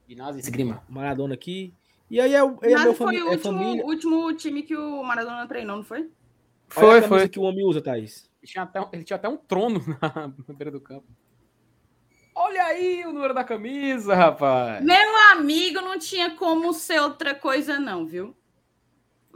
Ginásio 0.08 0.38
esgrima. 0.40 0.82
Maradona 0.88 1.34
aqui. 1.34 1.72
E 2.10 2.20
aí 2.20 2.34
é, 2.34 2.42
o- 2.44 2.58
é 2.62 2.68
meu 2.82 2.94
foi 2.94 3.20
o 3.20 3.28
é 3.32 3.82
último, 3.84 4.32
time 4.34 4.62
que 4.62 4.76
o 4.76 5.02
Maradona 5.02 5.46
treinou, 5.46 5.76
não 5.78 5.84
foi? 5.84 6.00
Olha 6.76 7.02
Foi, 7.02 7.02
foi. 7.02 7.28
que 7.28 7.38
o 7.38 7.42
homem 7.42 7.64
usa, 7.64 7.80
Thaís. 7.80 8.28
Ele 8.42 8.50
tinha 8.52 8.62
até, 8.64 8.80
um- 8.80 8.88
ele 8.92 9.04
tinha 9.04 9.16
até 9.16 9.28
um 9.28 9.36
trono 9.36 9.80
na, 10.00 10.32
na 10.46 10.54
beira 10.54 10.70
do 10.70 10.80
campo. 10.80 11.06
Olha 12.34 12.62
aí 12.64 13.04
o 13.06 13.12
número 13.12 13.32
da 13.32 13.42
camisa, 13.42 14.14
rapaz. 14.14 14.84
Meu 14.84 15.16
amigo, 15.32 15.80
não 15.80 15.98
tinha 15.98 16.32
como 16.36 16.72
ser 16.74 17.00
outra 17.00 17.34
coisa, 17.34 17.80
não, 17.80 18.04
viu? 18.06 18.36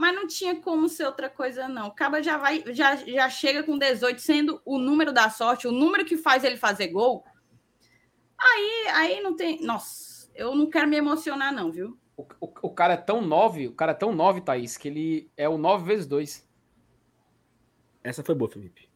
Mas 0.01 0.15
não 0.15 0.27
tinha 0.27 0.57
como 0.57 0.89
ser 0.89 1.05
outra 1.05 1.29
coisa, 1.29 1.69
não. 1.69 1.89
O 1.89 1.95
Caba 1.95 2.23
já 2.23 2.39
vai, 2.39 2.65
já, 2.69 2.97
já 2.97 3.29
chega 3.29 3.63
com 3.63 3.77
18, 3.77 4.19
sendo 4.19 4.59
o 4.65 4.79
número 4.79 5.13
da 5.13 5.29
sorte, 5.29 5.69
o 5.69 5.73
número 5.73 6.07
que 6.07 6.17
faz 6.17 6.43
ele 6.43 6.57
fazer 6.57 6.87
gol. 6.87 7.23
Aí, 8.39 8.87
aí 8.95 9.21
não 9.21 9.37
tem. 9.37 9.61
Nossa, 9.63 10.31
eu 10.35 10.55
não 10.55 10.71
quero 10.71 10.89
me 10.89 10.97
emocionar, 10.97 11.53
não, 11.53 11.71
viu? 11.71 11.99
O, 12.17 12.23
o, 12.41 12.53
o 12.63 12.71
cara 12.71 12.95
é 12.95 12.97
tão 12.97 13.21
9, 13.21 13.69
o 13.69 13.75
cara 13.75 13.93
é 13.93 13.95
tão 13.95 14.11
9, 14.11 14.41
Thaís, 14.41 14.79
que 14.79 14.89
ele 14.89 15.31
é 15.37 15.47
o 15.47 15.59
9 15.59 15.85
vezes 15.85 16.07
2. 16.07 16.49
Essa 18.03 18.25
foi 18.25 18.35
boa, 18.35 18.51
Felipe. 18.51 18.89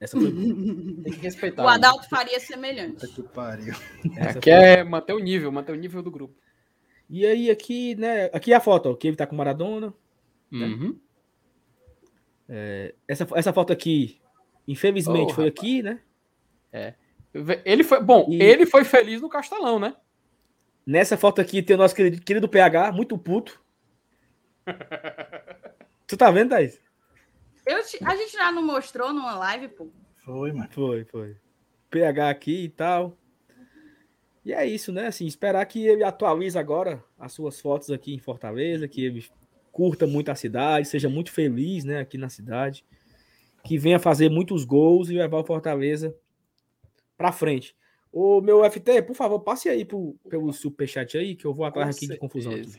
Essa 0.00 0.18
foi 0.18 0.28
boa. 0.28 0.42
Tem 1.04 1.12
que 1.12 1.20
respeitar. 1.20 1.62
O 1.62 1.66
né? 1.68 1.74
Adalto 1.74 2.08
faria 2.08 2.40
semelhante. 2.40 3.06
Puta 3.06 3.06
que 3.06 3.22
pariu. 3.22 3.74
Essa 4.16 4.40
Aqui 4.40 4.50
foi 4.50 4.60
é 4.60 4.82
manter 4.82 5.12
o 5.12 5.20
nível, 5.20 5.52
manter 5.52 5.70
o 5.70 5.76
nível 5.76 6.02
do 6.02 6.10
grupo. 6.10 6.34
E 7.08 7.24
aí, 7.24 7.48
aqui, 7.48 7.94
né? 7.94 8.24
Aqui 8.32 8.52
é 8.52 8.56
a 8.56 8.60
foto, 8.60 8.90
ó, 8.90 8.94
que 8.96 9.06
ele 9.06 9.16
tá 9.16 9.24
com 9.24 9.36
o 9.36 9.38
Maradona. 9.38 9.94
Uhum. 10.52 10.98
Essa, 13.06 13.26
essa 13.34 13.52
foto 13.52 13.72
aqui, 13.72 14.20
infelizmente, 14.66 15.32
Oh, 15.32 15.34
foi 15.34 15.44
rapaz. 15.48 15.58
aqui, 15.60 15.82
né? 15.82 16.00
Ele 17.64 17.84
foi, 17.84 18.00
bom, 18.02 18.26
E- 18.30 18.42
ele 18.42 18.64
foi 18.66 18.84
feliz 18.84 19.20
no 19.20 19.28
Castelão, 19.28 19.78
né? 19.78 19.94
Nessa 20.86 21.16
foto 21.18 21.40
aqui 21.40 21.62
tem 21.62 21.76
o 21.76 21.78
nosso 21.78 21.94
querido, 21.94 22.22
querido 22.22 22.48
PH, 22.48 22.92
muito 22.92 23.18
puto. 23.18 23.62
tu 26.06 26.16
tá 26.16 26.30
vendo, 26.30 26.50
Thaís? 26.50 26.80
Eu 27.66 27.84
te- 27.84 28.02
a 28.02 28.16
gente 28.16 28.32
já 28.32 28.50
não 28.50 28.62
mostrou 28.64 29.12
numa 29.12 29.34
live, 29.36 29.68
pô. 29.68 29.88
Foi, 30.24 30.52
mano. 30.52 30.68
Foi, 30.70 31.04
foi. 31.04 31.36
PH 31.90 32.30
aqui 32.30 32.64
e 32.64 32.68
tal. 32.70 33.16
E 34.44 34.52
é 34.54 34.64
isso, 34.64 34.90
né? 34.92 35.08
Assim, 35.08 35.26
esperar 35.26 35.64
que 35.66 35.86
ele 35.86 36.02
atualize 36.02 36.58
agora 36.58 37.04
as 37.18 37.32
suas 37.34 37.60
fotos 37.60 37.90
aqui 37.90 38.14
em 38.14 38.18
Fortaleza, 38.18 38.88
que 38.88 39.04
ele 39.04 39.26
curta 39.78 40.08
muito 40.08 40.28
a 40.28 40.34
cidade, 40.34 40.88
seja 40.88 41.08
muito 41.08 41.30
feliz, 41.30 41.84
né, 41.84 42.00
aqui 42.00 42.18
na 42.18 42.28
cidade, 42.28 42.84
que 43.62 43.78
venha 43.78 44.00
fazer 44.00 44.28
muitos 44.28 44.64
gols 44.64 45.08
e 45.08 45.14
levar 45.14 45.38
o 45.38 45.44
Fortaleza 45.44 46.12
pra 47.16 47.30
frente. 47.30 47.76
Ô, 48.12 48.40
meu 48.40 48.68
FT, 48.68 49.02
por 49.02 49.14
favor, 49.14 49.38
passe 49.38 49.68
aí 49.68 49.84
pro, 49.84 50.16
pelo 50.28 50.52
superchat 50.52 51.16
aí, 51.16 51.36
que 51.36 51.44
eu 51.44 51.54
vou 51.54 51.64
atrás 51.64 51.94
aqui 51.94 52.08
de 52.08 52.18
confusão. 52.18 52.54
Aqui. 52.54 52.72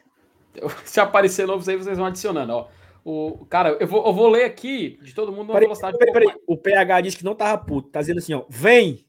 Se 0.84 1.00
aparecer 1.00 1.48
novos 1.48 1.70
aí, 1.70 1.78
vocês 1.78 1.98
vão 1.98 2.08
adicionando, 2.08 2.52
ó. 2.52 2.68
O, 3.06 3.46
cara, 3.46 3.78
eu 3.80 3.88
vou, 3.88 4.06
eu 4.06 4.12
vou 4.12 4.28
ler 4.28 4.44
aqui 4.44 5.00
de 5.02 5.16
todo 5.16 5.32
mundo 5.32 5.48
numa 5.48 5.54
Peraí, 5.54 5.68
velocidade 5.68 5.98
peraí, 5.98 6.14
peraí. 6.14 6.36
O 6.46 6.58
PH 6.58 7.00
disse 7.00 7.18
que 7.18 7.24
não 7.24 7.34
tava 7.34 7.64
puto, 7.64 7.88
tá 7.88 8.02
dizendo 8.02 8.18
assim, 8.18 8.34
ó, 8.34 8.44
vem, 8.50 9.06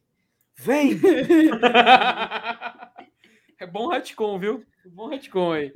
vem. 0.57 0.93
é 3.59 3.66
bom 3.66 3.88
retcon, 3.88 4.38
viu? 4.38 4.64
Bom 4.86 5.09
retcon 5.09 5.51
aí. 5.51 5.72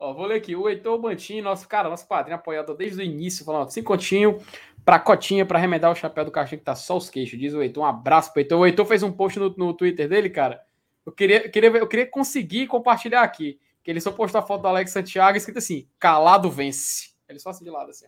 Ó, 0.00 0.14
vou 0.14 0.24
ler 0.24 0.36
aqui. 0.36 0.56
O 0.56 0.66
Heitor 0.66 0.98
Bantin, 0.98 1.42
nosso 1.42 1.68
cara, 1.68 1.90
nosso 1.90 2.08
padrinho 2.08 2.36
apoiador 2.36 2.74
desde 2.74 2.98
o 3.00 3.04
início, 3.04 3.44
falando, 3.44 3.68
continho 3.84 4.38
pra 4.82 4.98
cotinha 4.98 5.44
pra 5.44 5.58
remedar 5.58 5.92
o 5.92 5.94
chapéu 5.94 6.24
do 6.24 6.30
cachorro 6.30 6.58
que 6.58 6.64
tá 6.64 6.74
só 6.74 6.96
os 6.96 7.10
queixos. 7.10 7.38
Diz 7.38 7.52
o 7.52 7.62
Heitor. 7.62 7.84
Um 7.84 7.86
abraço 7.86 8.32
pro 8.32 8.40
Heitor. 8.40 8.58
O 8.58 8.66
Heitor 8.66 8.86
fez 8.86 9.02
um 9.02 9.12
post 9.12 9.38
no, 9.38 9.54
no 9.58 9.74
Twitter 9.74 10.08
dele, 10.08 10.30
cara. 10.30 10.62
Eu 11.04 11.12
queria, 11.12 11.44
eu 11.44 11.50
queria, 11.50 11.70
eu 11.70 11.86
queria 11.86 12.06
conseguir 12.06 12.66
compartilhar 12.66 13.22
aqui. 13.22 13.60
Que 13.84 13.90
ele 13.90 14.00
só 14.00 14.10
postou 14.10 14.38
a 14.38 14.42
foto 14.42 14.62
do 14.62 14.68
Alex 14.68 14.90
Santiago 14.90 15.36
escrito 15.36 15.58
assim: 15.58 15.86
calado 15.98 16.50
vence. 16.50 17.10
Ele 17.28 17.38
só 17.38 17.50
assim 17.50 17.64
de 17.64 17.70
lado, 17.70 17.90
assim. 17.90 18.06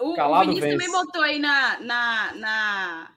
O, 0.00 0.10
o 0.10 0.14
Calado 0.16 0.50
Vinícius 0.50 0.72
vence. 0.72 0.86
também 0.86 1.04
botou 1.04 1.22
aí 1.22 1.38
na, 1.38 1.80
na, 1.80 2.34
na, 2.34 3.10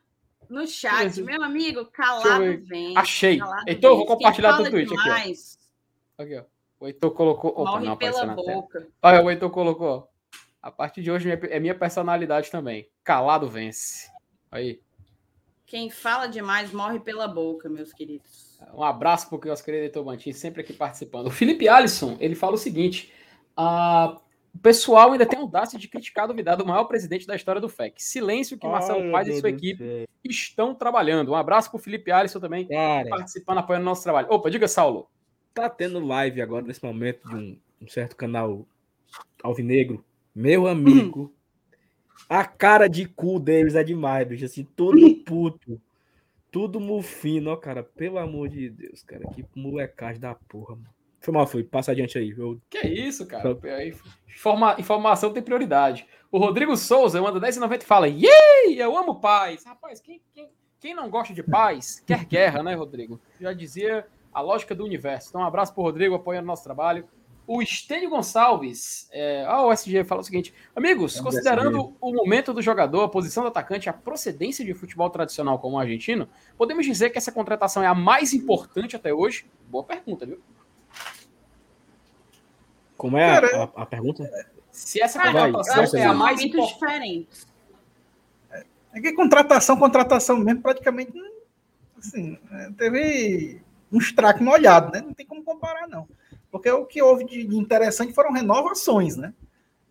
No 0.49 0.65
chat, 0.67 1.19
eu- 1.19 1.25
meu 1.25 1.43
amigo, 1.43 1.79
eu 1.79 1.85
calado 1.85 2.39
ver. 2.39 2.57
vem. 2.63 2.97
Achei. 2.97 3.37
calado 3.37 3.63
Então 3.67 3.91
eu 3.91 3.97
vem. 3.97 4.05
vou 4.05 4.15
compartilhar 4.15 4.53
do 4.53 4.69
tweet 4.69 4.91
aqui, 4.93 5.09
ó. 5.09 6.23
Aqui, 6.23 6.35
ó. 6.37 6.43
O 6.79 6.87
Heitor 6.87 7.11
colocou. 7.11 7.51
Opa, 7.51 7.71
Morre 7.71 7.85
não 7.85 7.93
apareceu 7.93 8.21
pela 8.21 8.35
tela. 8.35 8.61
boca. 8.61 8.87
Olha, 9.01 9.23
o 9.23 9.29
Heitor 9.29 9.49
colocou. 9.49 10.07
A 10.61 10.71
partir 10.71 11.01
de 11.01 11.11
hoje 11.11 11.29
é 11.31 11.59
minha 11.59 11.75
personalidade 11.75 12.51
também. 12.51 12.89
Calado 13.03 13.47
vence. 13.47 14.11
Aí. 14.51 14.81
Quem 15.65 15.89
fala 15.89 16.27
demais 16.27 16.71
morre 16.71 16.99
pela 16.99 17.27
boca, 17.27 17.67
meus 17.67 17.91
queridos. 17.91 18.57
Um 18.73 18.83
abraço 18.83 19.29
pro 19.29 19.49
nosso 19.49 19.63
querido 19.63 19.83
Heitor 19.83 20.03
Bantin, 20.03 20.31
sempre 20.31 20.61
aqui 20.61 20.73
participando. 20.73 21.27
O 21.27 21.31
Felipe 21.31 21.67
Alisson, 21.67 22.15
ele 22.19 22.35
fala 22.35 22.55
o 22.55 22.57
seguinte: 22.57 23.11
ah, 23.55 24.17
o 24.53 24.59
pessoal 24.59 25.11
ainda 25.11 25.25
tem 25.25 25.39
audácia 25.39 25.77
de 25.77 25.87
criticar 25.87 26.23
a 26.23 26.27
duvidar 26.27 26.57
do 26.57 26.65
maior 26.65 26.85
presidente 26.85 27.27
da 27.27 27.35
história 27.35 27.61
do 27.61 27.69
FEC. 27.69 28.01
Silêncio 28.01 28.57
que 28.57 28.67
Marcelo 28.67 29.03
Ai, 29.03 29.11
Paz 29.11 29.27
e 29.27 29.39
sua 29.39 29.49
equipe 29.49 30.07
estão 30.23 30.73
trabalhando. 30.73 31.31
Um 31.31 31.35
abraço 31.35 31.69
pro 31.69 31.79
Felipe 31.79 32.11
Alisson 32.11 32.39
também, 32.39 32.67
Cara, 32.67 33.09
participando, 33.09 33.59
apoiando 33.59 33.83
o 33.83 33.85
nosso 33.85 34.03
trabalho. 34.03 34.27
Opa, 34.29 34.49
diga, 34.49 34.67
Saulo. 34.67 35.09
Tá 35.61 35.69
tendo 35.69 36.05
live 36.05 36.41
agora 36.41 36.65
nesse 36.65 36.83
momento 36.83 37.27
de 37.27 37.35
um, 37.35 37.57
um 37.81 37.87
certo 37.87 38.15
canal 38.15 38.65
alvinegro. 39.43 40.05
Meu 40.35 40.67
amigo, 40.67 41.33
a 42.29 42.45
cara 42.45 42.87
de 42.87 43.07
cu 43.07 43.39
deles 43.39 43.73
é 43.73 43.83
demais, 43.83 44.27
bicho. 44.27 44.45
Assim, 44.45 44.67
tudo 44.75 45.15
puto. 45.25 45.81
Tudo 46.51 46.79
mufino, 46.79 47.51
ó, 47.51 47.55
cara. 47.55 47.83
Pelo 47.83 48.19
amor 48.19 48.49
de 48.49 48.69
Deus, 48.69 49.01
cara. 49.01 49.27
Que 49.29 49.43
molecagem 49.55 50.21
da 50.21 50.35
porra, 50.35 50.75
mano. 50.75 50.89
Foi 51.19 51.33
mal, 51.33 51.47
foi. 51.47 51.63
Passa 51.63 51.91
adiante 51.91 52.17
aí. 52.17 52.29
Eu... 52.37 52.61
Que 52.69 52.87
isso, 52.87 53.25
cara? 53.25 53.43
Informa- 54.27 54.75
informação 54.77 55.33
tem 55.33 55.41
prioridade. 55.41 56.05
O 56.31 56.37
Rodrigo 56.37 56.77
Souza 56.77 57.21
manda 57.21 57.39
10,90 57.39 57.81
e 57.81 57.85
fala: 57.85 58.07
Yay! 58.07 58.79
Eu 58.79 58.95
amo 58.95 59.19
paz. 59.19 59.65
Rapaz, 59.65 59.99
quem, 59.99 60.21
quem, 60.33 60.49
quem 60.79 60.93
não 60.93 61.09
gosta 61.09 61.33
de 61.33 61.41
paz, 61.41 62.01
quer 62.05 62.25
guerra, 62.25 62.61
né, 62.61 62.75
Rodrigo? 62.75 63.19
Já 63.41 63.51
dizia 63.53 64.05
a 64.37 64.41
lógica 64.41 64.75
do 64.75 64.85
universo. 64.85 65.29
Então, 65.29 65.41
um 65.41 65.45
abraço 65.45 65.73
pro 65.73 65.81
Rodrigo, 65.81 66.13
apoiando 66.13 66.43
o 66.45 66.47
nosso 66.47 66.63
trabalho. 66.63 67.07
O 67.47 67.59
Estênio 67.61 68.09
Gonçalves, 68.09 69.07
é, 69.11 69.43
ah, 69.47 69.65
o 69.65 69.71
SG 69.71 70.03
fala 70.03 70.21
o 70.21 70.23
seguinte: 70.23 70.53
Amigos, 70.75 71.15
Vamos 71.15 71.31
considerando 71.33 71.95
o 71.99 72.13
momento 72.13 72.53
do 72.53 72.61
jogador, 72.61 73.03
a 73.03 73.09
posição 73.09 73.41
do 73.43 73.47
atacante, 73.47 73.89
a 73.89 73.93
procedência 73.93 74.63
de 74.63 74.73
futebol 74.75 75.09
tradicional 75.09 75.57
como 75.57 75.77
o 75.77 75.79
argentino, 75.79 76.27
podemos 76.57 76.85
dizer 76.85 77.09
que 77.09 77.17
essa 77.17 77.31
contratação 77.31 77.81
é 77.81 77.87
a 77.87 77.95
mais 77.95 78.33
importante 78.33 78.95
até 78.95 79.13
hoje? 79.13 79.45
Boa 79.69 79.83
pergunta, 79.83 80.25
viu? 80.25 80.39
Como 82.97 83.17
é 83.17 83.37
a, 83.37 83.63
a- 83.63 83.81
a 83.83 83.85
pergunta? 83.85 84.29
Se 84.71 85.01
essa 85.01 85.17
vai, 85.17 85.31
contratação 85.51 85.85
vai, 85.87 86.01
é 86.01 86.05
a 86.05 86.13
mais 86.13 86.41
importante. 86.41 86.73
diferentes. 86.73 87.47
É 88.93 88.99
que 89.01 89.13
contratação, 89.13 89.77
contratação 89.77 90.37
mesmo, 90.37 90.61
praticamente, 90.61 91.11
não- 91.15 91.31
assim, 91.97 92.37
é, 92.51 92.71
teve 92.77 93.61
um 93.91 93.97
estraque 93.97 94.43
molhado, 94.43 94.91
né? 94.91 95.01
Não 95.01 95.13
tem 95.13 95.25
como 95.25 95.43
comparar, 95.43 95.87
não. 95.87 96.07
Porque 96.51 96.69
o 96.69 96.85
que 96.85 97.01
houve 97.01 97.25
de, 97.25 97.43
de 97.45 97.57
interessante 97.57 98.13
foram 98.13 98.31
renovações, 98.31 99.15
né? 99.15 99.33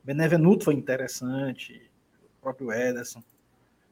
Benevenuto 0.03 0.65
foi 0.65 0.75
interessante, 0.75 1.91
o 2.39 2.41
próprio 2.41 2.73
Ederson. 2.73 3.23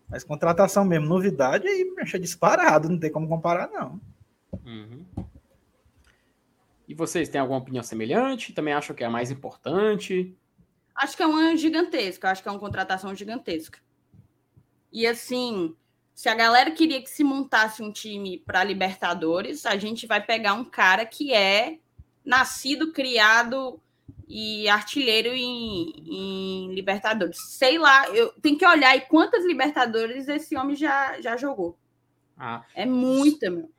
Mas 0.09 0.22
contratação 0.22 0.84
mesmo, 0.84 1.07
novidade, 1.07 1.66
aí 1.66 1.84
mexe 1.96 2.18
disparado, 2.18 2.88
não 2.88 2.98
tem 2.98 3.11
como 3.11 3.28
comparar, 3.28 3.68
não. 3.68 4.00
Uhum. 4.64 5.05
E 6.86 6.94
vocês 6.94 7.28
têm 7.28 7.40
alguma 7.40 7.59
opinião 7.59 7.82
semelhante? 7.82 8.52
Também 8.52 8.74
acham 8.74 8.94
que 8.94 9.02
é 9.02 9.07
a 9.07 9.11
mais 9.11 9.30
importante? 9.30 10.36
Acho 10.94 11.16
que 11.16 11.22
é 11.22 11.26
uma 11.26 11.57
gigantesca, 11.57 12.30
acho 12.30 12.42
que 12.42 12.48
é 12.48 12.52
uma 12.52 12.61
contratação 12.61 13.14
gigantesca. 13.14 13.78
E 14.92 15.07
assim, 15.07 15.74
se 16.14 16.28
a 16.28 16.34
galera 16.34 16.70
queria 16.70 17.02
que 17.02 17.10
se 17.10 17.24
montasse 17.24 17.82
um 17.82 17.90
time 17.90 18.38
para 18.46 18.62
Libertadores, 18.64 19.66
a 19.66 19.76
gente 19.76 20.06
vai 20.06 20.24
pegar 20.24 20.54
um 20.54 20.64
cara 20.64 21.04
que 21.04 21.32
é 21.34 21.78
nascido, 22.24 22.92
criado 22.92 23.80
e 24.28 24.68
artilheiro 24.68 25.28
em, 25.34 25.92
em 26.06 26.74
Libertadores. 26.74 27.38
Sei 27.58 27.78
lá, 27.78 28.08
eu 28.10 28.32
tenho 28.40 28.56
que 28.56 28.66
olhar 28.66 28.96
e 28.96 29.02
quantas 29.02 29.44
Libertadores 29.44 30.28
esse 30.28 30.56
homem 30.56 30.76
já, 30.76 31.20
já 31.20 31.36
jogou. 31.36 31.76
Ah, 32.36 32.64
É 32.74 32.86
muita, 32.86 33.50
meu. 33.50 33.70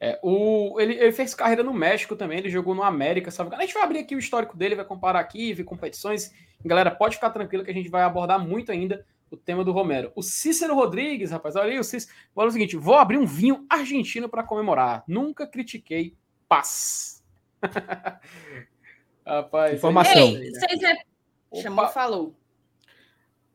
é, 0.00 0.18
o, 0.22 0.78
ele, 0.80 0.94
ele 0.94 1.12
fez 1.12 1.34
carreira 1.34 1.62
no 1.62 1.72
México 1.72 2.14
também, 2.14 2.38
ele 2.38 2.50
jogou 2.50 2.74
no 2.74 2.82
América. 2.82 3.30
Sabe? 3.30 3.54
A 3.54 3.60
gente 3.62 3.74
vai 3.74 3.82
abrir 3.82 3.98
aqui 4.00 4.14
o 4.14 4.18
histórico 4.18 4.56
dele, 4.56 4.74
vai 4.74 4.84
comparar 4.84 5.20
aqui, 5.20 5.52
ver 5.54 5.64
competições. 5.64 6.32
Galera, 6.64 6.90
pode 6.90 7.16
ficar 7.16 7.30
tranquilo 7.30 7.64
que 7.64 7.70
a 7.70 7.74
gente 7.74 7.88
vai 7.88 8.02
abordar 8.02 8.38
muito 8.38 8.70
ainda 8.70 9.04
o 9.34 9.36
tema 9.36 9.64
do 9.64 9.72
Romero. 9.72 10.12
O 10.14 10.22
Cícero 10.22 10.74
Rodrigues, 10.74 11.30
rapaz, 11.30 11.56
olha 11.56 11.72
aí, 11.72 11.78
o 11.78 11.84
Cícero. 11.84 12.14
Fala 12.34 12.48
o 12.48 12.52
seguinte: 12.52 12.76
vou 12.76 12.94
abrir 12.94 13.18
um 13.18 13.26
vinho 13.26 13.66
argentino 13.68 14.28
para 14.28 14.42
comemorar. 14.42 15.04
Nunca 15.06 15.46
critiquei 15.46 16.16
paz. 16.48 17.22
rapaz, 19.26 19.74
Informação. 19.74 20.28
é 20.28 20.44
Ei, 20.44 20.50
vocês 20.50 20.82
é... 20.82 21.60
Chamou, 21.62 21.88
falou. 21.88 22.34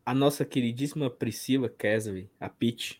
A 0.05 0.13
nossa 0.13 0.45
queridíssima 0.45 1.09
Priscila 1.09 1.69
Kesley, 1.69 2.29
a 2.39 2.49
Pete, 2.49 2.99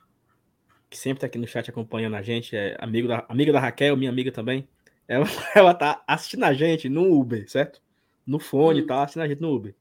que 0.89 0.97
sempre 0.97 1.21
tá 1.21 1.27
aqui 1.27 1.37
no 1.37 1.47
chat 1.47 1.69
acompanhando 1.69 2.15
a 2.15 2.21
gente, 2.21 2.55
é 2.55 2.75
amigo 2.79 3.07
da, 3.07 3.25
amiga 3.29 3.51
da 3.51 3.59
Raquel, 3.59 3.95
minha 3.97 4.11
amiga 4.11 4.31
também. 4.31 4.67
Ela, 5.07 5.25
ela 5.55 5.73
tá 5.73 6.03
assistindo 6.05 6.43
a 6.43 6.53
gente 6.53 6.87
no 6.89 7.11
Uber, 7.11 7.49
certo? 7.49 7.81
No 8.25 8.39
fone, 8.39 8.83
Hum. 8.83 8.87
tá 8.87 9.03
assistindo 9.03 9.23
a 9.23 9.27
gente 9.27 9.41
no 9.41 9.53
Uber. 9.53 9.73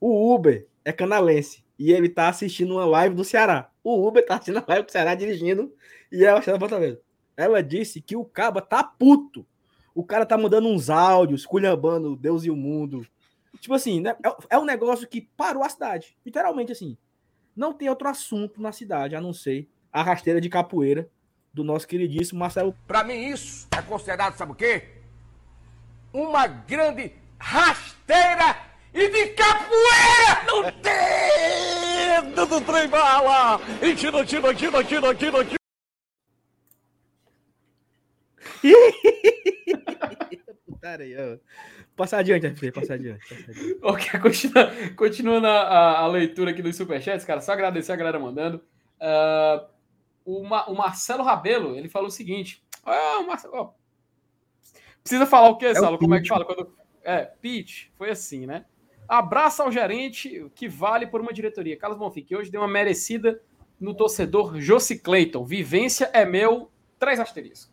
O 0.00 0.32
Uber 0.34 0.68
é 0.84 0.92
canalense 0.92 1.64
e 1.78 1.92
ele 1.92 2.08
tá 2.08 2.28
assistindo 2.28 2.74
uma 2.74 2.84
live 2.84 3.14
do 3.14 3.24
Ceará. 3.24 3.70
O 3.84 4.06
Uber 4.06 4.24
tá 4.26 4.34
assistindo 4.34 4.58
a 4.58 4.64
live 4.66 4.86
do 4.86 4.92
Ceará 4.92 5.14
dirigindo 5.14 5.72
e 6.10 6.24
ela 6.24 6.38
assistindo 6.38 6.56
a 6.56 6.60
Fortaleza. 6.60 7.00
Ela 7.36 7.62
disse 7.62 8.00
que 8.00 8.16
o 8.16 8.24
Caba 8.24 8.60
tá 8.60 8.82
puto. 8.82 9.46
O 9.94 10.04
cara 10.04 10.26
tá 10.26 10.36
mandando 10.36 10.68
uns 10.68 10.90
áudios, 10.90 11.46
culhambando 11.46 12.16
Deus 12.16 12.44
e 12.44 12.50
o 12.50 12.56
mundo. 12.56 13.06
Tipo 13.60 13.74
assim, 13.74 14.00
né? 14.00 14.16
é- 14.24 14.36
é 14.56 14.58
um 14.58 14.64
negócio 14.64 15.06
que 15.08 15.20
parou 15.36 15.62
a 15.62 15.68
cidade. 15.68 16.16
Literalmente 16.24 16.72
assim. 16.72 16.96
Não 17.56 17.72
tem 17.72 17.88
outro 17.88 18.08
assunto 18.08 18.60
na 18.60 18.70
cidade, 18.72 19.16
a 19.16 19.20
não 19.20 19.32
ser 19.32 19.68
a 19.92 20.02
rasteira 20.02 20.40
de 20.40 20.48
capoeira 20.48 21.08
do 21.52 21.64
nosso 21.64 21.86
queridíssimo 21.88 22.38
Marcelo. 22.38 22.74
Pra 22.86 23.02
mim 23.02 23.14
isso 23.30 23.66
é 23.76 23.82
considerado, 23.82 24.36
sabe 24.36 24.52
o 24.52 24.54
quê? 24.54 24.84
Uma 26.12 26.46
grande 26.46 27.12
rasteira 27.38 28.56
e 28.94 29.08
de 29.08 29.28
capoeira 29.28 30.44
no 30.46 30.72
dedo 32.22 32.46
do 32.46 32.60
trem 32.60 32.88
bala! 32.88 33.60
E 33.82 33.94
tira, 33.94 34.24
tira, 34.24 34.54
tira, 34.54 34.84
tira, 34.84 35.14
tira, 35.14 35.44
tira. 35.44 35.58
Putaria. 40.64 41.40
Passa 41.96 42.18
adiante, 42.18 42.46
FP, 42.46 42.70
passa 42.72 42.94
adiante. 42.94 43.28
Passa 43.28 43.50
adiante. 43.50 43.78
Ok, 43.82 44.20
continua, 44.20 44.70
continuando 44.96 45.46
a, 45.46 45.60
a- 45.62 45.98
a 46.00 46.06
leitura 46.06 46.50
aqui 46.52 46.62
dos 46.62 46.76
superchats, 46.76 47.24
cara, 47.24 47.40
só 47.40 47.52
agradecer 47.52 47.92
a 47.92 47.96
galera 47.96 48.18
mandando. 48.18 48.62
Ah, 49.00 49.66
o, 50.24 50.44
Ma- 50.44 50.66
o 50.66 50.74
Marcelo 50.76 51.24
Rabelo, 51.24 51.76
ele 51.76 51.88
falou 51.88 52.08
o 52.08 52.12
seguinte: 52.12 52.62
ah, 52.84 53.18
o 53.20 53.26
Marcelo, 53.26 53.54
ó, 53.56 53.70
precisa 55.02 55.26
falar 55.26 55.48
o 55.48 55.56
quê, 55.56 55.66
o 55.66 55.74
Saulo? 55.74 55.98
Como 55.98 56.14
é 56.14 56.20
que 56.20 56.28
fala? 56.28 56.44
Quando, 56.44 56.72
é, 57.02 57.24
Pete, 57.24 57.92
foi 57.96 58.10
assim, 58.10 58.46
né? 58.46 58.64
Abraço 59.08 59.62
ao 59.62 59.72
gerente 59.72 60.50
que 60.54 60.68
vale 60.68 61.06
por 61.06 61.20
uma 61.20 61.32
diretoria. 61.32 61.76
Carlos 61.78 61.98
Bonfim, 61.98 62.22
que 62.22 62.36
hoje 62.36 62.50
deu 62.50 62.60
uma 62.60 62.68
merecida 62.68 63.40
no 63.80 63.94
torcedor 63.94 64.60
Josi 64.60 64.98
Clayton. 64.98 65.44
Vivência 65.44 66.10
é 66.12 66.26
meu, 66.26 66.70
três 66.98 67.18
asteriscos. 67.18 67.72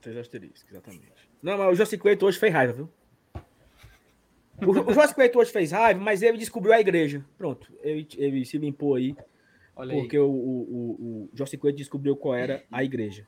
Três 0.00 0.16
asteriscos, 0.16 0.64
exatamente. 0.70 1.28
Não, 1.42 1.58
mas 1.58 1.72
o 1.72 1.74
José 1.74 1.96
Coelho 1.96 2.24
hoje 2.24 2.38
fez 2.38 2.52
raiva, 2.52 2.72
viu? 2.72 2.88
O, 4.62 4.70
o 4.70 4.92
José 4.92 5.14
Coelho 5.14 5.38
hoje 5.38 5.50
fez 5.50 5.72
raiva, 5.72 6.00
mas 6.00 6.22
ele 6.22 6.38
descobriu 6.38 6.72
a 6.72 6.80
igreja. 6.80 7.24
Pronto, 7.36 7.72
ele, 7.82 8.06
ele 8.16 8.44
se 8.44 8.58
limpou 8.58 8.94
aí, 8.94 9.16
Olha 9.74 9.94
aí. 9.94 10.00
porque 10.00 10.18
o, 10.18 10.28
o, 10.28 10.30
o, 10.30 11.24
o 11.24 11.30
José 11.34 11.56
Coelho 11.56 11.76
descobriu 11.76 12.14
qual 12.16 12.34
era 12.34 12.62
a 12.70 12.84
igreja. 12.84 13.26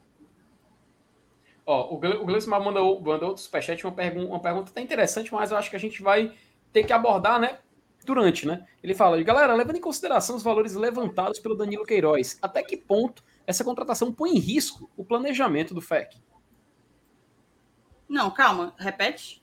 Ó, 1.64 1.94
o 1.94 1.96
o 1.96 2.26
Gleison 2.26 2.50
mandou, 2.50 3.00
mandou 3.00 3.28
outro 3.28 3.42
superchat, 3.42 3.84
uma, 3.84 3.92
pergun 3.92 4.26
uma 4.26 4.40
pergunta 4.40 4.70
até 4.70 4.80
interessante, 4.80 5.32
mas 5.32 5.50
eu 5.50 5.56
acho 5.56 5.70
que 5.70 5.76
a 5.76 5.80
gente 5.80 6.02
vai 6.02 6.34
ter 6.72 6.84
que 6.84 6.92
abordar, 6.92 7.40
né? 7.40 7.58
Durante, 8.04 8.46
né? 8.46 8.66
Ele 8.82 8.94
fala, 8.94 9.22
galera, 9.22 9.54
levando 9.54 9.76
em 9.76 9.80
consideração 9.80 10.34
os 10.34 10.42
valores 10.42 10.74
levantados 10.74 11.38
pelo 11.38 11.54
Danilo 11.54 11.84
Queiroz, 11.84 12.38
até 12.42 12.62
que 12.62 12.76
ponto 12.76 13.22
essa 13.46 13.62
contratação 13.62 14.12
põe 14.12 14.30
em 14.30 14.38
risco 14.38 14.90
o 14.96 15.04
planejamento 15.04 15.72
do 15.72 15.80
FEC? 15.80 16.20
Não, 18.08 18.30
calma, 18.30 18.74
repete. 18.76 19.42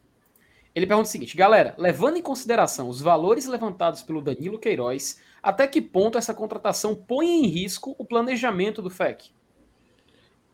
Ele 0.75 0.85
pergunta 0.85 1.07
o 1.07 1.11
seguinte, 1.11 1.35
galera, 1.35 1.73
levando 1.77 2.17
em 2.17 2.21
consideração 2.21 2.89
os 2.89 3.01
valores 3.01 3.45
levantados 3.45 4.03
pelo 4.03 4.21
Danilo 4.21 4.59
Queiroz, 4.59 5.19
até 5.41 5.67
que 5.67 5.81
ponto 5.81 6.17
essa 6.17 6.33
contratação 6.33 6.95
põe 6.95 7.27
em 7.27 7.47
risco 7.47 7.95
o 7.97 8.05
planejamento 8.05 8.81
do 8.81 8.89
FEC? 8.89 9.31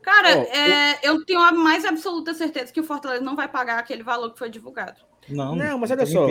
Cara, 0.01 0.37
Ó, 0.37 0.41
é, 0.43 0.99
eu 1.01 1.25
tenho 1.25 1.41
a 1.41 1.51
mais 1.51 1.83
absoluta 1.83 2.33
certeza 2.33 2.71
que 2.71 2.79
o 2.79 2.83
Fortaleza 2.83 3.23
não 3.23 3.35
vai 3.35 3.47
pagar 3.47 3.79
aquele 3.79 4.03
valor 4.03 4.31
que 4.31 4.37
foi 4.37 4.49
divulgado. 4.49 5.01
Não, 5.29 5.55
Não, 5.55 5.77
mas 5.79 5.91
olha 5.91 6.05
só. 6.05 6.27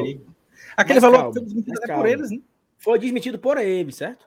Aquele 0.77 1.01
Mas 1.01 1.03
valor 1.03 1.19
calma, 1.19 1.33
foi 1.33 1.43
desmentido 1.43 1.81
calma. 1.81 2.03
por 2.03 2.09
eles, 2.09 2.31
né? 2.31 2.41
Foi 2.79 2.99
desmentido 2.99 3.39
por 3.39 3.59
ele, 3.59 3.93
certo? 3.93 4.27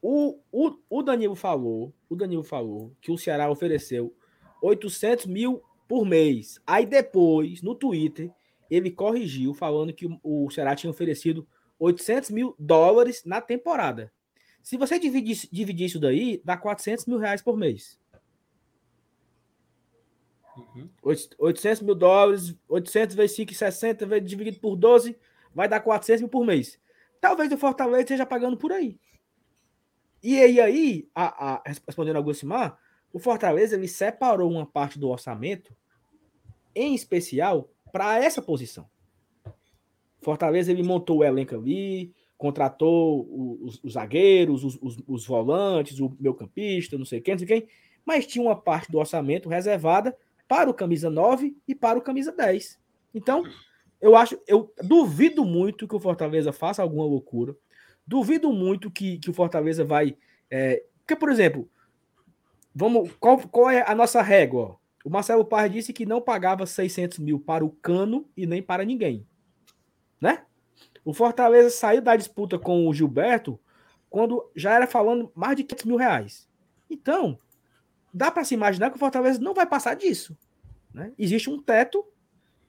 O, 0.00 0.38
o, 0.52 0.76
o 0.88 1.02
Danilo 1.02 1.34
falou, 1.34 1.92
o 2.08 2.14
Danilo 2.14 2.44
falou 2.44 2.92
que 3.00 3.10
o 3.10 3.18
Ceará 3.18 3.50
ofereceu 3.50 4.14
800 4.62 5.26
mil 5.26 5.62
por 5.88 6.04
mês. 6.04 6.60
Aí 6.66 6.86
depois, 6.86 7.62
no 7.62 7.74
Twitter, 7.74 8.30
ele 8.70 8.90
corrigiu 8.90 9.54
falando 9.54 9.92
que 9.92 10.08
o, 10.22 10.50
Ceará 10.50 10.76
tinha 10.76 10.90
oferecido 10.90 11.46
800 11.78 12.30
mil 12.30 12.54
dólares 12.58 13.22
na 13.24 13.40
temporada. 13.40 14.12
Se 14.62 14.76
você 14.76 14.98
dividir, 14.98 15.48
dividir 15.50 15.86
isso 15.86 15.98
daí, 15.98 16.40
dá 16.44 16.56
400 16.56 17.06
mil 17.06 17.18
reais 17.18 17.40
por 17.40 17.56
mês. 17.56 17.98
Uhum. 20.74 20.88
800 21.38 21.82
mil 21.82 21.94
dólares, 21.94 22.54
800 22.68 23.14
vezes 23.14 23.36
5, 23.36 23.54
60, 23.54 24.06
vezes 24.06 24.28
dividido 24.28 24.58
por 24.58 24.76
12, 24.76 25.16
vai 25.54 25.68
dar 25.68 25.80
400 25.80 26.22
mil 26.22 26.28
por 26.28 26.44
mês. 26.44 26.78
Talvez 27.20 27.50
o 27.52 27.56
Fortaleza 27.58 28.02
esteja 28.02 28.26
pagando 28.26 28.56
por 28.56 28.72
aí. 28.72 28.98
E 30.22 30.40
aí, 30.40 30.60
aí 30.60 31.08
a, 31.14 31.54
a, 31.54 31.62
respondendo 31.86 32.16
ao 32.16 32.22
Gossimar, 32.22 32.78
o 33.12 33.18
Fortaleza 33.18 33.76
ele 33.76 33.88
separou 33.88 34.50
uma 34.50 34.66
parte 34.66 34.98
do 34.98 35.08
orçamento, 35.08 35.74
em 36.74 36.94
especial, 36.94 37.70
para 37.92 38.22
essa 38.22 38.42
posição. 38.42 38.88
Fortaleza 40.20 40.70
ele 40.70 40.82
montou 40.82 41.18
o 41.18 41.24
elenco 41.24 41.54
ali, 41.54 42.12
contratou 42.36 43.28
os, 43.62 43.80
os 43.82 43.92
zagueiros, 43.94 44.64
os, 44.64 44.78
os, 44.80 44.98
os, 45.06 45.26
volantes, 45.26 45.98
o 46.00 46.14
meu 46.20 46.34
campista, 46.34 46.98
não 46.98 47.04
sei 47.04 47.20
quem, 47.20 47.34
não 47.34 47.38
sei 47.38 47.46
quem, 47.46 47.68
mas 48.04 48.26
tinha 48.26 48.44
uma 48.44 48.56
parte 48.56 48.90
do 48.90 48.98
orçamento 48.98 49.48
reservada 49.48 50.16
para 50.48 50.70
o 50.70 50.74
camisa 50.74 51.10
9 51.10 51.56
e 51.68 51.74
para 51.74 51.98
o 51.98 52.02
camisa 52.02 52.32
10. 52.32 52.78
Então, 53.14 53.44
eu 54.00 54.16
acho, 54.16 54.40
eu 54.46 54.72
duvido 54.82 55.44
muito 55.44 55.86
que 55.86 55.94
o 55.94 56.00
Fortaleza 56.00 56.52
faça 56.52 56.82
alguma 56.82 57.04
loucura. 57.04 57.54
Duvido 58.06 58.50
muito 58.50 58.90
que, 58.90 59.18
que 59.18 59.28
o 59.28 59.34
Fortaleza 59.34 59.84
vai. 59.84 60.16
É, 60.50 60.82
porque, 61.00 61.14
por 61.14 61.30
exemplo, 61.30 61.68
vamos, 62.74 63.12
qual, 63.20 63.38
qual 63.48 63.70
é 63.70 63.84
a 63.86 63.94
nossa 63.94 64.22
régua? 64.22 64.78
O 65.04 65.10
Marcelo 65.10 65.44
Paz 65.44 65.70
disse 65.70 65.92
que 65.92 66.06
não 66.06 66.20
pagava 66.20 66.66
600 66.66 67.18
mil 67.18 67.38
para 67.38 67.64
o 67.64 67.70
Cano 67.70 68.28
e 68.36 68.46
nem 68.46 68.62
para 68.62 68.84
ninguém. 68.84 69.26
Né? 70.20 70.44
O 71.04 71.12
Fortaleza 71.12 71.70
saiu 71.70 72.00
da 72.00 72.16
disputa 72.16 72.58
com 72.58 72.88
o 72.88 72.94
Gilberto 72.94 73.58
quando 74.10 74.50
já 74.54 74.74
era 74.74 74.86
falando 74.86 75.30
mais 75.34 75.56
de 75.56 75.64
500 75.64 75.84
mil 75.84 75.96
reais. 75.96 76.48
Então, 76.88 77.38
dá 78.12 78.30
para 78.30 78.44
se 78.44 78.54
imaginar 78.54 78.90
que 78.90 78.96
o 78.96 78.98
Fortaleza 78.98 79.40
não 79.40 79.54
vai 79.54 79.66
passar 79.66 79.94
disso. 79.94 80.36
Né? 80.92 81.12
Existe 81.18 81.50
um 81.50 81.60
teto, 81.60 82.04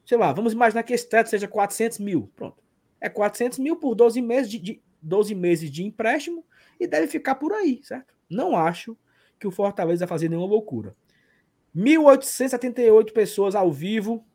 sei 0.06 0.18
lá, 0.18 0.32
vamos 0.34 0.54
imaginar 0.54 0.84
que 0.84 0.94
esse 0.94 1.08
teto 1.08 1.30
seja 1.30 1.48
400 1.48 2.00
mil. 2.00 2.32
Pronto. 2.36 2.64
É 3.02 3.10
400 3.10 3.60
mil 3.60 3.76
por 3.76 3.96
12 3.96 4.22
meses 4.22 4.52
de, 4.52 4.60
de 4.60 4.82
12 5.02 5.34
meses 5.36 5.72
de 5.72 5.84
empréstimo 5.84 6.46
e 6.80 6.88
deve 6.88 7.08
ficar 7.08 7.36
por 7.36 7.54
aí, 7.54 7.80
certo? 7.84 8.14
Não 8.30 8.56
acho 8.56 8.98
que 9.40 9.48
o 9.48 9.52
Fortaleza 9.52 10.06
vai 10.06 10.10
fazer 10.10 10.30
nenhuma 10.30 10.48
loucura. 10.48 10.96
1.878 11.76 13.12
pessoas 13.14 13.56
ao 13.56 13.72
vivo. 13.72 14.26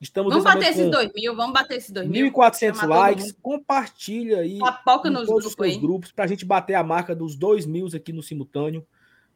Estamos 0.00 0.30
vamos 0.32 0.44
bater 0.44 0.70
esses 0.70 0.90
2 0.90 1.12
mil, 1.14 1.36
vamos 1.36 1.52
bater 1.52 1.76
esses 1.76 1.90
2 1.90 2.08
mil. 2.08 2.32
1.400 2.32 2.86
likes. 2.86 3.32
Compartilha 3.42 4.40
aí 4.40 4.58
Papoca 4.58 5.10
nos 5.10 5.26
todos 5.26 5.46
os 5.46 5.54
grupos, 5.54 5.72
seus 5.72 5.82
grupos 5.82 6.12
para 6.12 6.24
a 6.24 6.28
gente 6.28 6.44
bater 6.44 6.74
a 6.74 6.82
marca 6.82 7.14
dos 7.14 7.36
2 7.36 7.66
mil 7.66 7.86
aqui 7.94 8.12
no 8.12 8.22
simultâneo. 8.22 8.86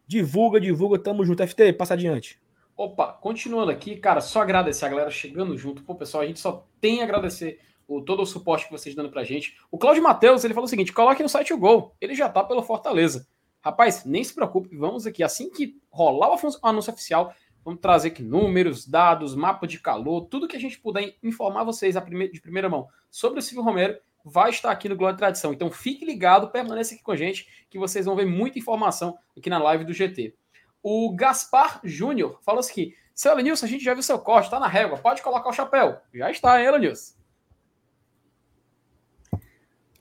Divulga, 0.07 0.61
divulga, 0.61 0.98
tamo 0.98 1.24
junto. 1.24 1.46
FT, 1.46 1.72
passa 1.72 1.94
adiante. 1.94 2.38
Opa, 2.76 3.12
continuando 3.12 3.70
aqui, 3.70 3.96
cara, 3.96 4.20
só 4.20 4.42
agradecer 4.42 4.84
a 4.84 4.88
galera 4.88 5.11
chegando 5.11 5.57
junto. 5.57 5.82
Pô, 5.82 5.94
pessoal, 5.94 6.22
a 6.22 6.26
gente 6.26 6.40
só 6.40 6.66
tem 6.80 7.00
a 7.00 7.05
agradecer 7.05 7.61
o, 7.86 8.02
todo 8.02 8.22
o 8.22 8.26
suporte 8.26 8.66
que 8.66 8.72
vocês 8.72 8.94
dando 8.94 9.11
pra 9.11 9.24
gente. 9.24 9.57
O 9.70 9.78
Cláudio 9.78 10.02
Matheus, 10.02 10.44
ele 10.44 10.55
falou 10.55 10.66
o 10.66 10.70
seguinte: 10.70 10.92
coloque 10.92 11.22
no 11.22 11.28
site 11.28 11.52
o 11.52 11.59
gol. 11.59 11.94
Ele 12.00 12.14
já 12.14 12.28
tá 12.28 12.42
pelo 12.42 12.62
Fortaleza. 12.62 13.26
Rapaz, 13.61 14.05
nem 14.05 14.22
se 14.22 14.34
preocupe, 14.34 14.76
vamos 14.76 15.07
aqui. 15.07 15.22
Assim 15.22 15.50
que 15.50 15.80
rolar 15.90 16.28
o 16.28 16.38
anúncio 16.62 16.92
oficial, 16.92 17.32
vamos 17.64 17.80
trazer 17.80 18.09
aqui 18.09 18.22
números, 18.22 18.86
dados, 18.86 19.34
mapa 19.34 19.66
de 19.66 19.80
calor, 19.80 20.26
tudo 20.26 20.46
que 20.46 20.57
a 20.57 20.61
gente 20.61 20.78
puder 20.78 21.16
informar 21.22 21.64
vocês 21.64 21.94
de 21.94 22.40
primeira 22.40 22.68
mão 22.68 22.88
sobre 23.11 23.38
o 23.38 23.42
Silvio 23.42 23.64
Romero 23.64 23.96
vai 24.25 24.51
estar 24.51 24.70
aqui 24.70 24.89
no 24.89 24.97
Glória 24.97 25.14
e 25.14 25.18
Tradição. 25.18 25.53
Então 25.53 25.70
fique 25.70 26.05
ligado, 26.05 26.51
permaneça 26.51 26.95
aqui 26.95 27.03
com 27.03 27.12
a 27.12 27.16
gente, 27.16 27.66
que 27.68 27.79
vocês 27.79 28.07
vão 28.07 28.16
ver 28.16 28.25
muita 28.25 28.59
informação 28.59 29.18
aqui 29.37 29.51
na 29.51 29.59
live 29.59 29.85
do 29.85 29.93
GT. 29.93 30.35
O 30.83 31.14
Gaspar 31.14 31.81
Júnior 31.85 32.39
falou 32.43 32.61
assim: 32.61 32.93
seu 33.14 33.33
Elenilson, 33.33 33.66
a 33.66 33.68
gente 33.68 33.85
já 33.85 33.93
viu 33.93 34.03
seu 34.03 34.18
corte, 34.18 34.51
tá 34.51 34.59
na 34.59 34.68
régua, 34.68 34.99
pode 34.99 35.22
colocar 35.22 35.49
o 35.49 35.53
chapéu. 35.53 35.99
Já 36.14 36.31
está, 36.31 36.61
hein, 36.61 36.68
Elenilson? 36.68 37.14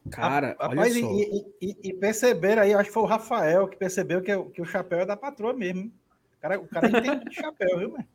Cara, 0.10 0.56
Rapaz, 0.60 0.80
olha 0.80 0.94
só. 0.94 1.12
E, 1.12 1.46
e, 1.62 1.78
e, 1.90 1.94
perceberam 1.94 2.62
aí, 2.62 2.74
acho 2.74 2.90
que 2.90 2.94
foi 2.94 3.04
o 3.04 3.08
Rafael 3.08 3.68
que 3.68 3.78
percebeu 3.78 4.22
que, 4.22 4.38
que 4.52 4.62
o 4.62 4.66
chapéu 4.66 5.00
é 5.00 5.06
da 5.06 5.18
patroa 5.18 5.54
mesmo. 5.54 5.92
O 6.38 6.42
cara, 6.42 6.60
o 6.60 6.68
cara 6.68 6.88
entende 6.88 7.26
de 7.26 7.36
chapéu, 7.36 7.80
viu, 7.80 7.92
mano? 7.92 8.06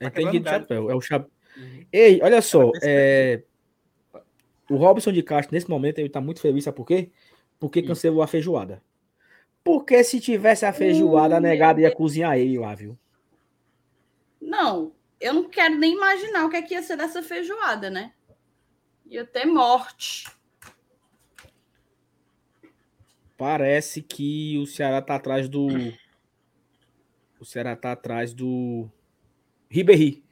É, 0.00 0.10
tem 0.10 0.30
de 0.30 0.48
chapéu. 0.48 0.90
É 0.90 0.94
o 0.94 1.00
chapéu. 1.00 1.30
Uhum. 1.56 1.86
Ei, 1.92 2.20
olha 2.22 2.40
só. 2.40 2.70
É... 2.82 3.42
O 4.68 4.76
Robson 4.76 5.12
de 5.12 5.22
Castro, 5.22 5.54
nesse 5.54 5.68
momento, 5.68 5.98
ele 5.98 6.08
tá 6.08 6.20
muito 6.20 6.40
feliz, 6.40 6.64
sabe 6.64 6.76
por 6.76 6.86
quê? 6.86 7.10
Porque 7.58 7.82
cancelou 7.82 8.22
a 8.22 8.26
feijoada. 8.26 8.82
Porque 9.62 10.02
se 10.04 10.20
tivesse 10.20 10.66
a 10.66 10.72
feijoada, 10.72 11.36
a 11.36 11.40
negada 11.40 11.80
ia 11.80 11.90
cozinhar 11.90 12.36
ele 12.38 12.58
lá, 12.58 12.74
viu? 12.74 12.98
Não, 14.40 14.92
eu 15.20 15.32
não 15.32 15.48
quero 15.48 15.74
nem 15.76 15.94
imaginar 15.94 16.44
o 16.44 16.50
que, 16.50 16.56
é 16.56 16.62
que 16.62 16.74
ia 16.74 16.82
ser 16.82 16.96
dessa 16.96 17.22
feijoada, 17.22 17.88
né? 17.90 18.12
Ia 19.06 19.24
ter 19.24 19.46
morte. 19.46 20.26
Parece 23.36 24.00
que 24.00 24.58
o 24.58 24.66
Ceará 24.66 25.02
tá 25.02 25.16
atrás 25.16 25.48
do. 25.48 25.68
O 27.38 27.44
Ceará 27.44 27.74
tá 27.74 27.92
atrás 27.92 28.32
do. 28.32 28.88
Ribéry. 29.68 30.23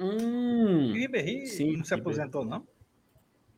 Hum, 0.00 0.92
Ribéry 0.92 1.46
Sim, 1.46 1.76
não 1.76 1.84
se 1.84 1.92
aposentou, 1.92 2.44
não? 2.44 2.66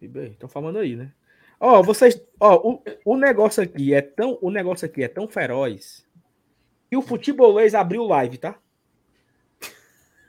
Ribéry, 0.01 0.32
estão 0.32 0.49
falando 0.49 0.78
aí, 0.78 0.97
né? 0.97 1.12
Ó, 1.61 1.80
vocês, 1.80 2.20
ó, 2.40 2.57
o, 2.57 2.82
o 3.05 3.16
negócio 3.16 3.62
aqui 3.62 3.95
é 3.95 4.03
tão, 4.03 4.36
o 4.43 4.51
negócio 4.51 4.84
aqui 4.84 5.05
é 5.05 5.09
tão 5.09 5.28
feroz 5.28 6.05
que 6.90 6.97
o 6.97 7.03
futebolês 7.03 7.72
abriu 7.72 8.05
live, 8.05 8.38
tá? 8.38 8.59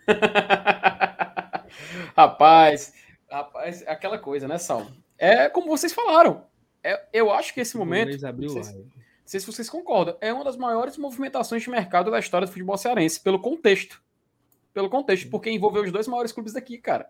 rapaz, 2.15 2.93
rapaz, 3.29 3.81
é 3.81 3.91
aquela 3.91 4.19
coisa, 4.19 4.47
né, 4.47 4.59
Sal? 4.59 4.85
É 5.17 5.49
como 5.49 5.67
vocês 5.67 5.91
falaram. 5.91 6.45
É, 6.83 7.07
eu 7.11 7.31
acho 7.31 7.53
que 7.53 7.61
esse 7.61 7.75
momento, 7.75 8.23
abriu 8.25 8.53
não 8.53 8.63
sei, 8.63 8.73
live. 8.73 8.89
não 8.93 9.25
sei 9.25 9.39
se 9.39 9.47
vocês 9.47 9.69
concordam, 9.69 10.15
é 10.21 10.31
uma 10.31 10.43
das 10.43 10.57
maiores 10.57 10.97
movimentações 10.97 11.63
de 11.63 11.69
mercado 11.71 12.11
da 12.11 12.19
história 12.19 12.45
do 12.45 12.51
futebol 12.51 12.77
cearense, 12.77 13.19
pelo 13.19 13.39
contexto. 13.39 14.03
Pelo 14.73 14.89
contexto, 14.89 15.29
porque 15.29 15.49
envolveu 15.49 15.83
os 15.83 15.91
dois 15.91 16.07
maiores 16.07 16.31
clubes 16.31 16.53
daqui, 16.53 16.77
cara. 16.77 17.07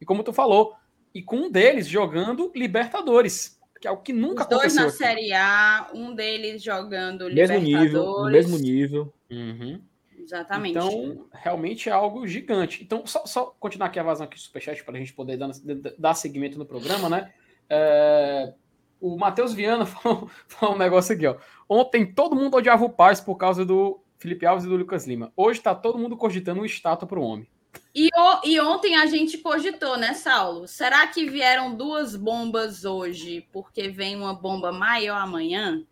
E 0.00 0.04
como 0.04 0.22
tu 0.24 0.32
falou, 0.32 0.74
e 1.14 1.22
com 1.22 1.36
um 1.36 1.50
deles 1.50 1.86
jogando 1.86 2.50
Libertadores, 2.54 3.60
que 3.80 3.86
é 3.86 3.90
o 3.90 3.98
que 3.98 4.12
nunca 4.12 4.42
Os 4.42 4.48
dois 4.48 4.76
aconteceu. 4.76 4.82
na 4.82 4.88
aqui. 4.88 4.96
Série 4.96 5.32
A, 5.32 5.90
um 5.94 6.14
deles 6.14 6.62
jogando 6.62 7.30
Mesmo 7.30 7.58
nível, 7.58 7.82
Libertadores. 7.84 8.24
no 8.24 8.30
mesmo 8.30 8.58
nível. 8.58 9.14
Uhum. 9.30 9.80
Exatamente. 10.18 10.76
Então, 10.78 11.26
realmente 11.32 11.88
é 11.88 11.92
algo 11.92 12.26
gigante. 12.26 12.82
Então, 12.82 13.06
só, 13.06 13.26
só 13.26 13.54
continuar 13.60 13.88
aqui 13.88 13.98
a 13.98 14.02
vazão 14.02 14.24
aqui 14.24 14.36
do 14.36 14.40
Superchat 14.40 14.82
para 14.82 14.96
a 14.96 14.98
gente 14.98 15.12
poder 15.12 15.36
dar, 15.36 15.50
dar 15.98 16.14
seguimento 16.14 16.58
no 16.58 16.64
programa, 16.64 17.10
né? 17.10 17.32
É, 17.68 18.54
o 19.00 19.16
Matheus 19.18 19.52
Viana 19.52 19.84
falou, 19.86 20.30
falou 20.48 20.74
um 20.74 20.78
negócio 20.78 21.14
aqui, 21.14 21.26
ó. 21.26 21.36
Ontem 21.68 22.10
todo 22.10 22.34
mundo 22.34 22.56
odiava 22.56 22.84
o 22.84 22.90
Paz 22.90 23.20
por 23.20 23.36
causa 23.36 23.64
do 23.64 24.00
Felipe 24.24 24.46
Alves 24.46 24.64
e 24.64 24.68
do 24.68 24.76
Lucas 24.76 25.06
Lima. 25.06 25.30
Hoje 25.36 25.60
tá 25.60 25.74
todo 25.74 25.98
mundo 25.98 26.16
cogitando 26.16 26.62
um 26.62 26.64
estátua 26.64 27.06
para 27.06 27.20
o 27.20 27.22
homem. 27.22 27.46
E, 27.94 28.08
o- 28.08 28.40
e 28.48 28.58
ontem 28.58 28.96
a 28.96 29.04
gente 29.04 29.36
cogitou, 29.36 29.98
né, 29.98 30.14
Saulo? 30.14 30.66
Será 30.66 31.06
que 31.06 31.28
vieram 31.28 31.76
duas 31.76 32.16
bombas 32.16 32.86
hoje 32.86 33.46
porque 33.52 33.90
vem 33.90 34.16
uma 34.16 34.32
bomba 34.32 34.72
maior 34.72 35.18
amanhã? 35.20 35.84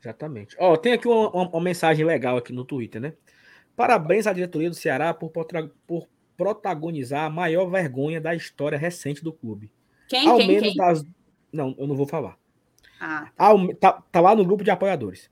Exatamente. 0.00 0.56
Ó, 0.58 0.78
tem 0.78 0.94
aqui 0.94 1.06
uma, 1.06 1.28
uma- 1.28 1.48
uma 1.50 1.60
mensagem 1.60 2.06
legal 2.06 2.38
aqui 2.38 2.54
no 2.54 2.64
Twitter, 2.64 3.02
né? 3.02 3.12
Parabéns 3.76 4.26
à 4.26 4.32
diretoria 4.32 4.70
do 4.70 4.74
Ceará 4.76 5.12
por, 5.12 5.30
por 5.86 6.08
protagonizar 6.38 7.24
a 7.24 7.30
maior 7.30 7.66
vergonha 7.66 8.18
da 8.18 8.34
história 8.34 8.78
recente 8.78 9.22
do 9.22 9.30
clube. 9.32 9.70
Quem, 10.08 10.26
Ao 10.26 10.38
quem, 10.38 10.48
menos 10.48 10.68
quem? 10.68 10.76
das. 10.76 11.04
Não, 11.52 11.74
eu 11.76 11.86
não 11.86 11.94
vou 11.94 12.06
falar. 12.06 12.38
Ah, 12.98 13.30
Ao- 13.36 13.74
tá, 13.74 13.92
tá 14.10 14.20
lá 14.22 14.34
no 14.34 14.42
grupo 14.46 14.64
de 14.64 14.70
apoiadores. 14.70 15.30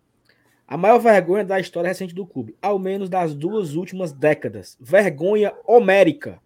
A 0.73 0.77
maior 0.79 0.99
vergonha 0.99 1.45
da 1.45 1.61
história 1.61 1.89
recente 1.89 2.15
do 2.15 2.27
clube, 2.27 2.57
ao 2.63 2.79
menos 2.79 3.11
das 3.11 3.35
duas 3.35 3.75
últimas 3.75 4.11
décadas. 4.11 4.75
Vergonha 4.81 5.53
homérica. 5.67 6.41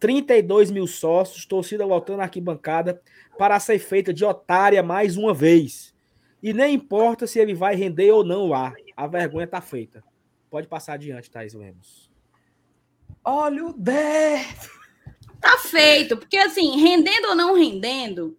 32 0.00 0.72
mil 0.72 0.88
sócios, 0.88 1.46
torcida 1.46 1.86
lotando 1.86 2.20
a 2.20 2.24
arquibancada 2.24 3.00
para 3.38 3.60
ser 3.60 3.78
feita 3.78 4.12
de 4.12 4.24
otária 4.24 4.82
mais 4.82 5.16
uma 5.16 5.32
vez. 5.32 5.94
E 6.42 6.52
nem 6.52 6.74
importa 6.74 7.28
se 7.28 7.38
ele 7.38 7.54
vai 7.54 7.76
render 7.76 8.10
ou 8.10 8.24
não 8.24 8.48
lá. 8.48 8.74
A 8.96 9.06
vergonha 9.06 9.46
tá 9.46 9.60
feita. 9.60 10.02
Pode 10.50 10.66
passar 10.66 10.94
adiante, 10.94 11.30
Thaís 11.30 11.54
Lemos. 11.54 12.10
Olha 13.22 13.66
o 13.66 13.72
Dé! 13.72 14.46
tá 15.40 15.58
feito, 15.58 16.16
porque 16.16 16.38
assim, 16.38 16.82
rendendo 16.82 17.28
ou 17.28 17.36
não 17.36 17.54
rendendo, 17.54 18.36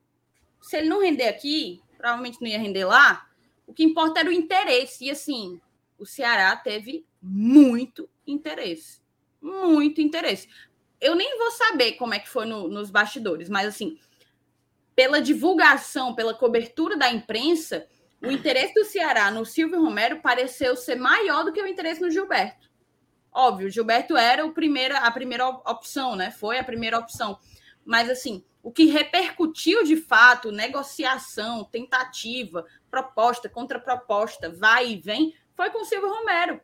se 0.62 0.76
ele 0.76 0.90
não 0.90 1.02
render 1.02 1.30
aqui, 1.30 1.82
provavelmente 1.98 2.38
não 2.42 2.50
ia 2.50 2.60
render 2.60 2.84
lá. 2.84 3.31
O 3.72 3.74
que 3.74 3.86
importa 3.86 4.20
era 4.20 4.28
o 4.28 4.34
interesse. 4.34 5.06
E 5.06 5.10
assim, 5.10 5.62
o 5.98 6.06
Ceará 6.06 6.54
teve 6.58 7.06
muito 7.22 8.10
interesse. 8.28 9.00
Muito 9.42 10.02
interesse. 10.02 10.50
Eu 11.00 11.16
nem 11.16 11.38
vou 11.38 11.52
saber 11.52 11.94
como 11.94 12.14
é 12.14 12.20
que 12.20 12.28
foi 12.28 12.46
no, 12.46 12.68
nos 12.68 12.92
bastidores, 12.92 13.48
mas 13.48 13.66
assim, 13.66 13.98
pela 14.94 15.22
divulgação, 15.22 16.14
pela 16.14 16.34
cobertura 16.34 16.98
da 16.98 17.10
imprensa, 17.10 17.88
o 18.22 18.30
interesse 18.30 18.74
do 18.74 18.84
Ceará 18.84 19.32
no 19.32 19.46
Silvio 19.46 19.82
Romero 19.82 20.22
pareceu 20.22 20.76
ser 20.76 20.96
maior 20.96 21.46
do 21.46 21.54
que 21.54 21.64
o 21.64 21.66
interesse 21.66 22.02
no 22.02 22.12
Gilberto. 22.12 22.70
Óbvio, 23.32 23.68
o 23.68 23.72
Gilberto 23.72 24.18
era 24.18 24.46
o 24.46 24.52
primeira, 24.52 24.98
a 24.98 25.12
primeira 25.12 25.48
opção, 25.48 26.18
né? 26.18 26.30
Foi 26.30 26.60
a 26.60 26.64
primeira 26.64 27.00
opção. 27.00 27.40
Mas 27.86 28.10
assim, 28.10 28.44
o 28.64 28.72
que 28.72 28.86
repercutiu 28.86 29.84
de 29.84 29.98
fato, 29.98 30.52
negociação, 30.52 31.64
tentativa, 31.64 32.66
proposta, 32.90 33.50
contraproposta, 33.50 34.50
vai 34.50 34.92
e 34.92 34.98
vem, 34.98 35.36
foi 35.56 35.70
com 35.72 35.82
o 35.82 35.86
Silvio 35.86 36.10
Romero. 36.10 36.62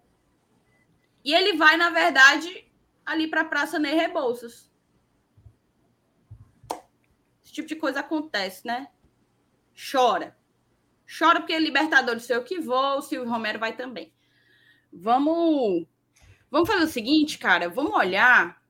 E 1.23 1.33
ele 1.33 1.57
vai, 1.57 1.75
na 1.75 1.89
verdade, 1.89 2.69
ali 3.05 3.27
para 3.27 3.41
a 3.41 3.45
Praça 3.45 3.79
Ney 3.79 3.95
Rebouças. 3.95 4.71
Esse 7.43 7.53
tipo 7.53 7.67
de 7.67 7.75
coisa 7.75 8.01
acontece, 8.01 8.65
né? 8.65 8.89
Chora. 9.91 10.37
Chora 11.07 11.39
porque 11.39 11.57
Libertadores 11.57 12.23
sei 12.23 12.37
o 12.37 12.43
que 12.43 12.59
vou, 12.59 12.97
o 12.97 13.01
Silvio 13.01 13.29
Romero 13.29 13.59
vai 13.59 13.75
também. 13.75 14.13
Vamos, 14.91 15.85
vamos 16.51 16.69
fazer 16.69 16.83
o 16.83 16.87
seguinte, 16.87 17.37
cara. 17.37 17.69
Vamos 17.69 17.93
olhar, 17.93 18.61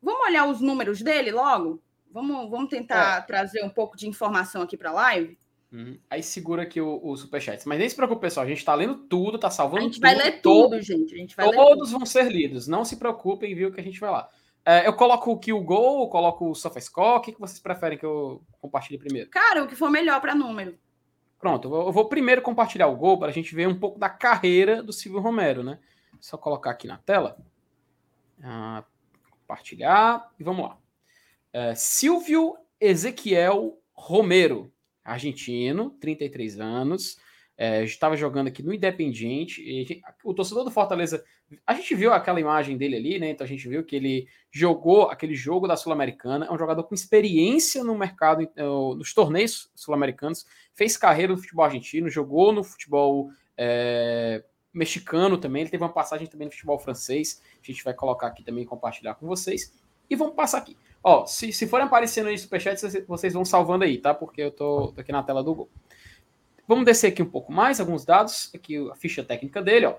vamos 0.00 0.26
olhar 0.26 0.46
os 0.46 0.60
números 0.60 1.02
dele 1.02 1.32
logo. 1.32 1.82
Vamos, 2.14 2.48
vamos 2.48 2.70
tentar 2.70 3.18
é. 3.18 3.20
trazer 3.22 3.64
um 3.64 3.68
pouco 3.68 3.96
de 3.96 4.06
informação 4.06 4.62
aqui 4.62 4.76
para 4.76 4.90
a 4.90 4.92
live. 4.92 5.36
Uhum. 5.72 5.98
Aí 6.08 6.22
segura 6.22 6.62
aqui 6.62 6.80
o, 6.80 7.00
o 7.02 7.16
superchat. 7.16 7.66
Mas 7.66 7.80
nem 7.80 7.88
se 7.88 7.96
preocupe, 7.96 8.20
pessoal. 8.20 8.46
A 8.46 8.48
gente 8.48 8.58
está 8.58 8.72
lendo 8.72 8.94
tudo, 8.94 9.34
está 9.34 9.50
salvando 9.50 9.90
tudo. 9.90 9.90
A 9.90 9.90
gente 9.90 10.00
tudo, 10.00 10.04
vai 10.04 10.14
ler 10.14 10.40
tudo, 10.40 10.80
gente. 10.80 11.12
A 11.12 11.18
gente 11.18 11.34
vai 11.34 11.50
todos 11.50 11.90
vão 11.90 12.06
ser 12.06 12.30
lidos. 12.30 12.68
Não 12.68 12.84
se 12.84 12.98
preocupem, 12.98 13.52
viu, 13.52 13.72
que 13.72 13.80
a 13.80 13.82
gente 13.82 13.98
vai 13.98 14.12
lá. 14.12 14.28
É, 14.64 14.86
eu 14.86 14.92
coloco 14.92 15.32
o 15.32 15.38
kill 15.40 15.60
goal, 15.60 16.08
coloco 16.08 16.48
o 16.48 16.54
SofaScore. 16.54 17.18
O 17.18 17.20
que, 17.20 17.32
que 17.32 17.40
vocês 17.40 17.58
preferem 17.58 17.98
que 17.98 18.06
eu 18.06 18.40
compartilhe 18.60 18.96
primeiro? 18.96 19.28
Cara, 19.30 19.64
o 19.64 19.66
que 19.66 19.74
for 19.74 19.90
melhor 19.90 20.20
para 20.20 20.36
número. 20.36 20.78
Pronto, 21.40 21.66
eu 21.66 21.70
vou, 21.70 21.86
eu 21.88 21.92
vou, 21.92 22.08
primeiro 22.08 22.42
compartilhar 22.42 22.86
o 22.86 22.96
gol 22.96 23.18
para 23.18 23.30
a 23.30 23.34
gente 23.34 23.52
ver 23.56 23.66
um 23.66 23.76
pouco 23.76 23.98
da 23.98 24.08
carreira 24.08 24.84
do 24.84 24.92
Silvio 24.92 25.20
Romero, 25.20 25.64
né? 25.64 25.80
Só 26.20 26.38
colocar 26.38 26.70
aqui 26.70 26.86
na 26.86 26.96
tela. 26.98 27.36
Ah, 28.40 28.84
compartilhar 29.40 30.30
e 30.38 30.44
vamos 30.44 30.68
lá. 30.68 30.78
É, 31.54 31.72
Silvio 31.76 32.56
Ezequiel 32.80 33.78
Romero, 33.92 34.72
argentino, 35.04 35.90
33 36.00 36.58
anos. 36.58 37.16
É, 37.56 37.84
estava 37.84 38.16
jogando 38.16 38.48
aqui 38.48 38.60
no 38.60 38.74
Independiente. 38.74 40.02
o 40.24 40.34
torcedor 40.34 40.64
do 40.64 40.72
Fortaleza, 40.72 41.24
a 41.64 41.72
gente 41.74 41.94
viu 41.94 42.12
aquela 42.12 42.40
imagem 42.40 42.76
dele 42.76 42.96
ali, 42.96 43.18
né? 43.20 43.30
Então 43.30 43.44
a 43.44 43.48
gente 43.48 43.68
viu 43.68 43.84
que 43.84 43.94
ele 43.94 44.26
jogou 44.50 45.04
aquele 45.04 45.36
jogo 45.36 45.68
da 45.68 45.76
Sul-Americana. 45.76 46.46
É 46.46 46.52
um 46.52 46.58
jogador 46.58 46.82
com 46.82 46.94
experiência 46.96 47.84
no 47.84 47.96
mercado, 47.96 48.50
nos 48.96 49.14
torneios 49.14 49.70
sul-americanos. 49.76 50.44
Fez 50.74 50.96
carreira 50.96 51.32
no 51.32 51.38
futebol 51.38 51.64
argentino, 51.64 52.10
jogou 52.10 52.52
no 52.52 52.64
futebol 52.64 53.30
é, 53.56 54.42
mexicano 54.72 55.38
também. 55.38 55.62
Ele 55.62 55.70
teve 55.70 55.84
uma 55.84 55.92
passagem 55.92 56.26
também 56.26 56.46
no 56.46 56.52
futebol 56.52 56.80
francês. 56.80 57.40
A 57.62 57.64
gente 57.64 57.84
vai 57.84 57.94
colocar 57.94 58.26
aqui 58.26 58.42
também 58.42 58.64
e 58.64 58.66
compartilhar 58.66 59.14
com 59.14 59.28
vocês. 59.28 59.72
E 60.10 60.16
vamos 60.16 60.34
passar 60.34 60.58
aqui. 60.58 60.76
Ó, 61.06 61.26
se, 61.26 61.52
se 61.52 61.66
forem 61.66 61.84
aparecendo 61.84 62.30
aí 62.30 62.38
superchats, 62.38 62.82
vocês 63.06 63.34
vão 63.34 63.44
salvando 63.44 63.84
aí, 63.84 63.98
tá? 63.98 64.14
Porque 64.14 64.40
eu 64.40 64.50
tô, 64.50 64.88
tô 64.88 65.02
aqui 65.02 65.12
na 65.12 65.22
tela 65.22 65.44
do 65.44 65.54
Google. 65.54 65.70
Vamos 66.66 66.86
descer 66.86 67.08
aqui 67.08 67.22
um 67.22 67.28
pouco 67.28 67.52
mais, 67.52 67.78
alguns 67.78 68.06
dados. 68.06 68.50
Aqui 68.54 68.78
a 68.90 68.94
ficha 68.94 69.22
técnica 69.22 69.60
dele, 69.60 69.84
ó. 69.84 69.96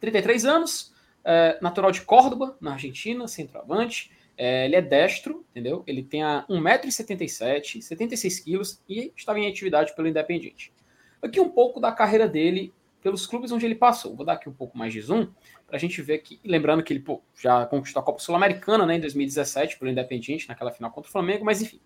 33 0.00 0.46
anos, 0.46 0.94
é, 1.22 1.58
natural 1.60 1.90
de 1.92 2.00
Córdoba, 2.00 2.56
na 2.58 2.72
Argentina, 2.72 3.28
centroavante. 3.28 4.10
É, 4.34 4.64
ele 4.64 4.76
é 4.76 4.80
destro, 4.80 5.44
entendeu? 5.50 5.84
Ele 5.86 6.02
tem 6.02 6.22
1,77m, 6.22 7.82
76 7.82 8.40
quilos 8.40 8.80
e 8.88 9.12
estava 9.14 9.38
em 9.38 9.46
atividade 9.46 9.94
pelo 9.94 10.08
Independiente. 10.08 10.72
Aqui 11.20 11.38
um 11.38 11.50
pouco 11.50 11.78
da 11.78 11.92
carreira 11.92 12.26
dele 12.26 12.72
pelos 13.02 13.26
clubes 13.26 13.50
onde 13.52 13.64
ele 13.64 13.74
passou. 13.74 14.14
Vou 14.14 14.24
dar 14.24 14.34
aqui 14.34 14.48
um 14.48 14.52
pouco 14.52 14.76
mais 14.76 14.92
de 14.92 15.00
zoom 15.00 15.28
para 15.66 15.76
a 15.76 15.78
gente 15.78 16.00
ver 16.02 16.14
aqui. 16.14 16.40
Lembrando 16.44 16.82
que 16.82 16.92
ele 16.92 17.00
pô, 17.00 17.22
já 17.40 17.66
conquistou 17.66 18.00
a 18.00 18.04
Copa 18.04 18.18
Sul-Americana 18.18 18.86
né, 18.86 18.96
em 18.96 19.00
2017 19.00 19.78
pelo 19.78 19.90
Independiente, 19.90 20.48
naquela 20.48 20.70
final 20.70 20.90
contra 20.90 21.08
o 21.08 21.12
Flamengo, 21.12 21.44
mas 21.44 21.62
enfim. 21.62 21.80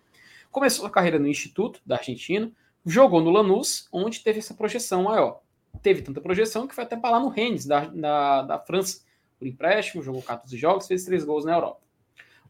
Começou 0.51 0.87
a 0.87 0.91
carreira 0.91 1.19
no 1.19 1.27
Instituto 1.27 1.81
da 1.85 1.97
Argentina, 1.97 2.51
jogou 2.87 3.21
no 3.21 3.31
Lanús, 3.31 3.89
onde 3.93 4.21
teve 4.21 4.39
essa 4.39 4.55
projeção 4.55 5.05
maior. 5.05 5.41
Teve 5.83 6.03
tanta 6.03 6.21
projeção 6.21 6.67
que 6.67 6.75
foi 6.75 6.85
até 6.85 6.97
para 6.97 7.11
lá 7.11 7.21
no 7.21 7.29
Rennes, 7.29 7.67
da, 7.67 7.87
da, 7.87 8.43
da 8.43 8.59
França, 8.59 9.03
por 9.39 9.49
empréstimo, 9.49 10.03
jogou 10.03 10.23
14 10.23 10.57
jogos, 10.57 10.87
fez 10.87 11.05
3 11.05 11.25
gols 11.25 11.45
na 11.45 11.55
Europa. 11.55 11.81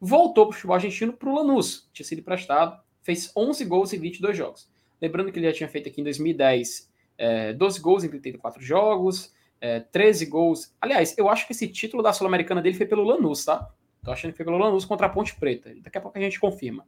Voltou 0.00 0.46
para 0.46 0.52
o 0.52 0.54
futebol 0.54 0.76
argentino 0.76 1.12
para 1.12 1.28
o 1.28 1.34
Lanús, 1.34 1.88
tinha 1.92 2.04
sido 2.04 2.18
emprestado, 2.18 2.78
fez 3.02 3.32
11 3.34 3.64
gols 3.64 3.92
em 3.92 3.98
22 3.98 4.36
jogos. 4.36 4.68
Lembrando 5.00 5.32
que 5.32 5.38
ele 5.38 5.46
já 5.46 5.52
tinha 5.52 5.68
feito 5.68 5.88
aqui 5.88 6.00
em 6.00 6.04
2010 6.04 6.92
é, 7.16 7.52
12 7.52 7.80
gols 7.80 8.04
em 8.04 8.08
34 8.08 8.62
jogos, 8.62 9.32
é, 9.60 9.80
13 9.80 10.26
gols. 10.26 10.74
Aliás, 10.80 11.16
eu 11.16 11.28
acho 11.28 11.46
que 11.46 11.52
esse 11.52 11.68
título 11.68 12.02
da 12.02 12.12
Sul-Americana 12.12 12.60
dele 12.60 12.76
foi 12.76 12.86
pelo 12.86 13.04
Lanús, 13.04 13.44
tá? 13.44 13.68
Tô 14.02 14.10
achando 14.10 14.32
que 14.32 14.36
foi 14.36 14.44
pelo 14.44 14.58
Lanús 14.58 14.84
contra 14.84 15.06
a 15.06 15.10
Ponte 15.10 15.34
Preta. 15.36 15.74
Daqui 15.80 15.98
a 15.98 16.00
pouco 16.00 16.18
a 16.18 16.20
gente 16.20 16.38
confirma. 16.38 16.86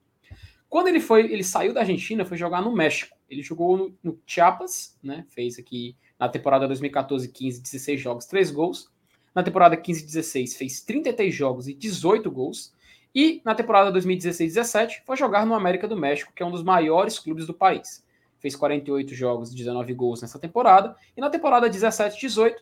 Quando 0.69 0.89
ele 0.89 1.01
foi, 1.01 1.33
ele 1.33 1.45
saiu 1.45 1.73
da 1.73 1.81
Argentina, 1.81 2.25
foi 2.25 2.37
jogar 2.37 2.61
no 2.61 2.75
México. 2.75 3.17
Ele 3.31 3.43
jogou 3.43 3.77
no, 3.77 3.99
no 4.03 4.21
Chiapas, 4.27 4.99
né? 5.03 5.25
Fez 5.31 5.59
aqui 5.59 5.97
na 6.19 6.29
temporada 6.29 6.69
2014-15, 6.69 7.63
16 7.63 8.01
jogos, 8.01 8.27
3 8.27 8.51
gols. 8.51 8.91
Na 9.35 9.43
temporada 9.43 9.77
15-16 9.77 10.57
fez 10.57 10.81
33 10.81 11.35
jogos 11.35 11.69
e 11.69 11.75
18 11.75 12.31
gols. 12.31 12.75
E 13.15 13.41
na 13.45 13.55
temporada 13.55 13.99
2016-17 13.99 15.03
foi 15.07 15.17
jogar 15.17 15.47
no 15.47 15.55
América 15.55 15.89
do 15.89 15.97
México, 15.97 16.33
que 16.35 16.43
é 16.43 16.47
um 16.47 16.51
dos 16.51 16.63
maiores 16.63 17.19
clubes 17.19 17.47
do 17.47 17.55
país 17.55 18.05
fez 18.47 18.55
48 18.55 19.13
jogos, 19.13 19.53
19 19.53 19.93
gols 19.93 20.23
nessa 20.23 20.39
temporada. 20.39 20.95
E 21.17 21.21
na 21.21 21.29
temporada 21.29 21.69
17-18, 21.69 22.55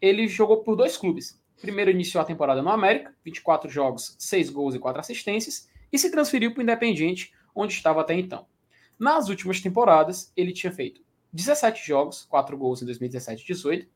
ele 0.00 0.28
jogou 0.28 0.58
por 0.58 0.76
dois 0.76 0.96
clubes. 0.96 1.40
Primeiro 1.60 1.90
iniciou 1.90 2.22
a 2.22 2.24
temporada 2.24 2.62
no 2.62 2.70
América, 2.70 3.12
24 3.24 3.68
jogos, 3.68 4.14
6 4.20 4.50
gols 4.50 4.76
e 4.76 4.78
4 4.78 5.00
assistências, 5.00 5.68
e 5.92 5.98
se 5.98 6.12
transferiu 6.12 6.52
para 6.52 6.60
o 6.60 6.62
Independiente, 6.62 7.32
onde 7.54 7.74
estava 7.74 8.00
até 8.00 8.14
então. 8.14 8.46
Nas 8.96 9.28
últimas 9.28 9.60
temporadas, 9.60 10.32
ele 10.36 10.52
tinha 10.52 10.72
feito 10.72 11.00
17 11.32 11.84
jogos, 11.84 12.24
4 12.30 12.56
gols 12.56 12.80
em 12.82 12.84
2017 12.86 13.42
e 13.42 13.46
18. 13.46 13.86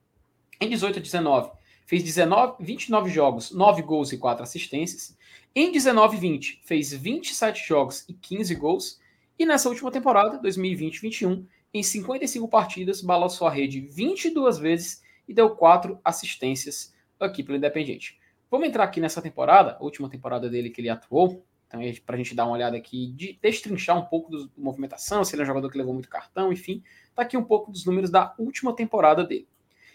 Em 0.61 0.69
18 0.69 0.99
e 0.99 1.03
19, 1.03 1.51
fez 1.87 2.03
19, 2.03 2.57
29 2.59 3.09
jogos, 3.11 3.53
9 3.53 3.83
gols 3.83 4.13
e 4.13 4.19
4 4.19 4.43
assistências. 4.43 5.17
Em 5.55 5.71
19 5.71 6.17
e 6.17 6.21
20, 6.21 6.61
fez 6.65 6.93
27 6.93 7.69
jogos 7.69 8.05
e 8.09 8.15
15 8.15 8.55
gols. 8.57 9.01
E 9.39 9.45
nessa 9.45 9.69
última 9.69 9.91
temporada, 9.91 10.41
2020-21, 10.41 11.45
em 11.75 11.83
55 11.83 12.49
partidas, 12.49 13.03
balançou 13.03 13.47
a 13.47 13.51
rede 13.51 13.81
22 13.81 14.59
vezes 14.59 15.03
e 15.29 15.35
deu 15.35 15.51
4 15.51 16.01
assistências 16.05 16.95
aqui 17.21 17.43
pelo 17.43 17.59
Independiente. 17.59 18.19
Vamos 18.51 18.69
entrar 18.69 18.85
aqui 18.85 19.01
nessa 19.01 19.21
temporada, 19.21 19.77
a 19.79 19.83
última 19.83 20.09
temporada 20.09 20.49
dele 20.49 20.71
que 20.71 20.81
ele 20.81 20.89
atuou, 20.89 21.45
então, 21.67 21.81
para 22.05 22.15
a 22.15 22.19
gente 22.19 22.35
dar 22.35 22.45
uma 22.45 22.55
olhada 22.55 22.77
aqui, 22.77 23.09
de 23.09 23.39
destrinchar 23.43 23.99
um 23.99 24.05
pouco 24.05 24.31
da 24.31 24.47
movimentação, 24.57 25.25
se 25.25 25.35
ele 25.35 25.43
é 25.43 25.45
um 25.45 25.49
jogador 25.49 25.69
que 25.69 25.77
levou 25.77 25.93
muito 25.93 26.09
cartão, 26.09 26.53
enfim, 26.53 26.83
tá 27.15 27.23
aqui 27.23 27.37
um 27.37 27.45
pouco 27.45 27.73
dos 27.73 27.85
números 27.85 28.09
da 28.09 28.35
última 28.39 28.75
temporada 28.75 29.25
dele. 29.25 29.49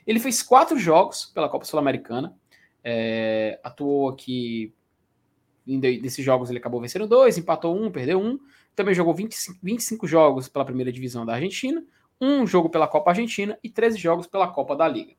Ele 0.05 0.19
fez 0.19 0.43
quatro 0.43 0.77
jogos 0.77 1.25
pela 1.25 1.47
Copa 1.47 1.65
Sul-Americana, 1.65 2.35
é, 2.83 3.59
atuou 3.63 4.09
aqui, 4.09 4.73
nesses 5.65 6.25
jogos 6.25 6.49
ele 6.49 6.59
acabou 6.59 6.81
vencendo 6.81 7.07
dois, 7.07 7.37
empatou 7.37 7.75
um, 7.75 7.89
perdeu 7.89 8.19
um, 8.19 8.37
também 8.75 8.93
jogou 8.93 9.13
25, 9.13 9.59
25 9.61 10.07
jogos 10.07 10.47
pela 10.47 10.65
primeira 10.65 10.91
divisão 10.91 11.25
da 11.25 11.33
Argentina, 11.33 11.83
um 12.19 12.45
jogo 12.45 12.69
pela 12.69 12.87
Copa 12.87 13.11
Argentina 13.11 13.57
e 13.63 13.69
13 13.69 13.97
jogos 13.97 14.27
pela 14.27 14.47
Copa 14.47 14.75
da 14.75 14.87
Liga. 14.87 15.13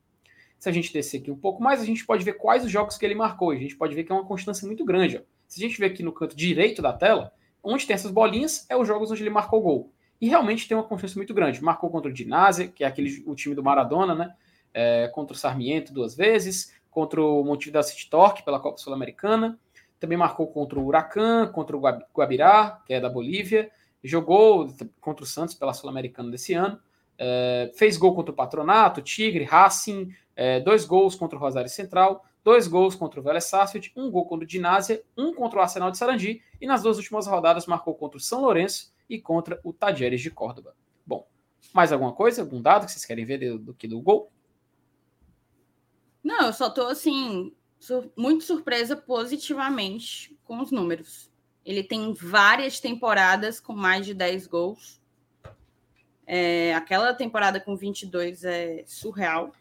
Se 0.58 0.68
a 0.68 0.72
gente 0.72 0.92
descer 0.92 1.20
aqui 1.20 1.30
um 1.30 1.36
pouco 1.36 1.60
mais, 1.60 1.80
a 1.80 1.84
gente 1.84 2.06
pode 2.06 2.24
ver 2.24 2.34
quais 2.34 2.64
os 2.64 2.70
jogos 2.70 2.96
que 2.96 3.04
ele 3.04 3.16
marcou. 3.16 3.50
A 3.50 3.56
gente 3.56 3.76
pode 3.76 3.96
ver 3.96 4.04
que 4.04 4.12
é 4.12 4.14
uma 4.14 4.24
constância 4.24 4.64
muito 4.64 4.84
grande. 4.84 5.16
Ó. 5.18 5.20
Se 5.48 5.60
a 5.60 5.68
gente 5.68 5.78
ver 5.78 5.86
aqui 5.86 6.04
no 6.04 6.12
canto 6.12 6.36
direito 6.36 6.80
da 6.80 6.92
tela, 6.92 7.32
onde 7.62 7.84
tem 7.84 7.94
essas 7.94 8.12
bolinhas, 8.12 8.64
é 8.68 8.76
os 8.76 8.86
jogos 8.86 9.10
onde 9.10 9.24
ele 9.24 9.30
marcou 9.30 9.60
gol. 9.60 9.92
E 10.20 10.28
realmente 10.28 10.68
tem 10.68 10.76
uma 10.76 10.84
constância 10.84 11.16
muito 11.16 11.34
grande. 11.34 11.60
Marcou 11.60 11.90
contra 11.90 12.08
o 12.08 12.14
Dinásia, 12.14 12.68
que 12.68 12.84
é 12.84 12.86
aquele, 12.86 13.24
o 13.26 13.34
time 13.34 13.56
do 13.56 13.62
Maradona, 13.62 14.14
né? 14.14 14.34
É, 14.72 15.08
contra 15.08 15.34
o 15.34 15.36
Sarmiento 15.36 15.92
duas 15.92 16.14
vezes, 16.14 16.72
contra 16.88 17.20
o 17.20 17.42
Montevideo 17.42 17.82
City 17.82 18.08
Torque 18.08 18.44
pela 18.44 18.60
Copa 18.60 18.78
Sul-Americana, 18.78 19.58
também 20.02 20.18
marcou 20.18 20.48
contra 20.48 20.80
o 20.80 20.84
Huracan, 20.84 21.46
contra 21.52 21.76
o 21.76 21.80
Guabirá, 21.80 22.82
que 22.84 22.92
é 22.92 23.00
da 23.00 23.08
Bolívia. 23.08 23.70
Jogou 24.02 24.66
contra 25.00 25.22
o 25.22 25.26
Santos 25.26 25.54
pela 25.54 25.72
Sul-Americana 25.72 26.28
desse 26.28 26.54
ano. 26.54 26.80
É, 27.16 27.70
fez 27.76 27.96
gol 27.96 28.12
contra 28.12 28.32
o 28.32 28.34
Patronato, 28.34 29.00
Tigre, 29.00 29.44
Racing, 29.44 30.12
é, 30.34 30.58
dois 30.58 30.84
gols 30.84 31.14
contra 31.14 31.38
o 31.38 31.40
Rosário 31.40 31.70
Central, 31.70 32.24
dois 32.42 32.66
gols 32.66 32.96
contra 32.96 33.20
o 33.20 33.22
Vélez 33.22 33.44
Sarsfield, 33.44 33.92
um 33.94 34.10
gol 34.10 34.26
contra 34.26 34.44
o 34.44 34.48
Dinásia, 34.48 35.04
um 35.16 35.32
contra 35.32 35.60
o 35.60 35.62
Arsenal 35.62 35.92
de 35.92 35.98
Sarandi 35.98 36.42
e 36.60 36.66
nas 36.66 36.82
duas 36.82 36.96
últimas 36.96 37.28
rodadas 37.28 37.66
marcou 37.66 37.94
contra 37.94 38.18
o 38.18 38.20
São 38.20 38.40
Lourenço 38.40 38.92
e 39.08 39.20
contra 39.20 39.60
o 39.62 39.72
Tajeres 39.72 40.20
de 40.20 40.32
Córdoba. 40.32 40.74
Bom, 41.06 41.28
mais 41.72 41.92
alguma 41.92 42.12
coisa? 42.12 42.42
Algum 42.42 42.60
dado 42.60 42.86
que 42.86 42.90
vocês 42.90 43.04
querem 43.04 43.24
ver 43.24 43.38
do, 43.38 43.58
do 43.58 43.74
que 43.74 43.86
do 43.86 44.00
gol? 44.00 44.32
Não, 46.24 46.46
eu 46.46 46.52
só 46.52 46.68
tô 46.68 46.88
assim, 46.88 47.52
sur 47.82 48.12
muito 48.16 48.44
surpresa 48.44 48.96
positivamente 48.96 50.38
com 50.44 50.60
os 50.60 50.70
números. 50.70 51.28
Ele 51.64 51.82
tem 51.82 52.14
várias 52.14 52.78
temporadas 52.78 53.58
com 53.58 53.72
mais 53.72 54.06
de 54.06 54.14
10 54.14 54.46
gols. 54.46 55.02
É, 56.24 56.72
aquela 56.74 57.12
temporada 57.12 57.60
com 57.60 57.76
22 57.76 58.44
é 58.44 58.84
surreal. 58.86 59.52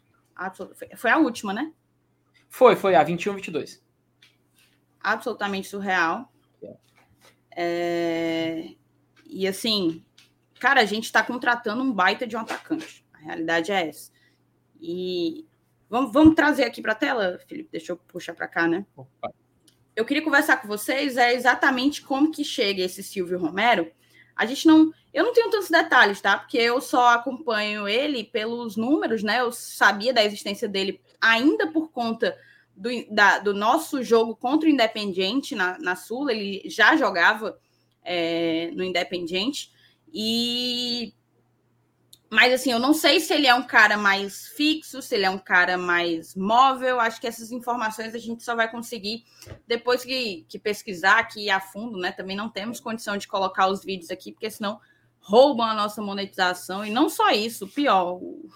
Foi 0.96 1.10
a 1.10 1.18
última, 1.18 1.52
né? 1.52 1.72
Foi, 2.48 2.76
foi 2.76 2.94
a 2.94 3.02
21, 3.02 3.34
22. 3.34 3.82
Absolutamente 5.00 5.66
surreal. 5.66 6.32
É, 7.56 8.68
e 9.26 9.48
assim, 9.48 10.04
cara, 10.60 10.80
a 10.80 10.84
gente 10.84 11.04
está 11.06 11.24
contratando 11.24 11.82
um 11.82 11.92
baita 11.92 12.24
de 12.24 12.36
um 12.36 12.40
atacante. 12.40 13.04
A 13.12 13.18
realidade 13.18 13.72
é 13.72 13.88
essa. 13.88 14.12
E 14.80 15.44
vamos, 15.92 16.12
vamos 16.12 16.34
trazer 16.34 16.64
aqui 16.64 16.82
para 16.82 16.92
a 16.92 16.96
tela, 16.96 17.38
Felipe. 17.46 17.68
Deixa 17.70 17.92
eu 17.92 17.96
puxar 17.96 18.34
para 18.34 18.48
cá, 18.48 18.66
né? 18.66 18.84
Opa 18.96 19.30
eu 19.94 20.04
queria 20.04 20.22
conversar 20.22 20.56
com 20.56 20.68
vocês 20.68 21.16
é 21.16 21.34
exatamente 21.34 22.02
como 22.02 22.30
que 22.30 22.44
chega 22.44 22.82
esse 22.82 23.02
Silvio 23.02 23.38
Romero. 23.38 23.90
A 24.34 24.46
gente 24.46 24.66
não, 24.66 24.90
eu 25.12 25.24
não 25.24 25.32
tenho 25.32 25.50
tantos 25.50 25.68
detalhes, 25.68 26.20
tá? 26.20 26.38
Porque 26.38 26.56
eu 26.56 26.80
só 26.80 27.10
acompanho 27.10 27.86
ele 27.86 28.24
pelos 28.24 28.76
números, 28.76 29.22
né? 29.22 29.40
Eu 29.40 29.52
sabia 29.52 30.12
da 30.12 30.24
existência 30.24 30.66
dele 30.66 31.00
ainda 31.20 31.70
por 31.70 31.90
conta 31.90 32.36
do, 32.74 32.88
da, 33.10 33.38
do 33.38 33.52
nosso 33.52 34.02
jogo 34.02 34.34
contra 34.34 34.66
o 34.68 34.72
Independiente 34.72 35.54
na, 35.54 35.78
na 35.78 35.94
Sula. 35.94 36.32
Ele 36.32 36.62
já 36.64 36.96
jogava 36.96 37.58
é, 38.02 38.70
no 38.74 38.82
Independiente 38.82 39.70
e 40.12 41.12
mas 42.32 42.50
assim, 42.50 42.72
eu 42.72 42.78
não 42.78 42.94
sei 42.94 43.20
se 43.20 43.34
ele 43.34 43.46
é 43.46 43.54
um 43.54 43.62
cara 43.62 43.98
mais 43.98 44.46
fixo, 44.56 45.02
se 45.02 45.14
ele 45.14 45.26
é 45.26 45.28
um 45.28 45.38
cara 45.38 45.76
mais 45.76 46.34
móvel. 46.34 46.98
Acho 46.98 47.20
que 47.20 47.26
essas 47.26 47.52
informações 47.52 48.14
a 48.14 48.18
gente 48.18 48.42
só 48.42 48.56
vai 48.56 48.70
conseguir 48.70 49.22
depois 49.66 50.02
que, 50.02 50.46
que 50.48 50.58
pesquisar 50.58 51.18
aqui 51.18 51.50
a 51.50 51.60
fundo, 51.60 51.98
né? 51.98 52.10
Também 52.10 52.34
não 52.34 52.48
temos 52.48 52.80
condição 52.80 53.18
de 53.18 53.28
colocar 53.28 53.68
os 53.68 53.84
vídeos 53.84 54.10
aqui, 54.10 54.32
porque 54.32 54.50
senão 54.50 54.80
roubam 55.20 55.66
a 55.66 55.74
nossa 55.74 56.00
monetização. 56.00 56.82
E 56.82 56.90
não 56.90 57.10
só 57.10 57.32
isso, 57.32 57.68
pior, 57.68 58.14
o, 58.14 58.48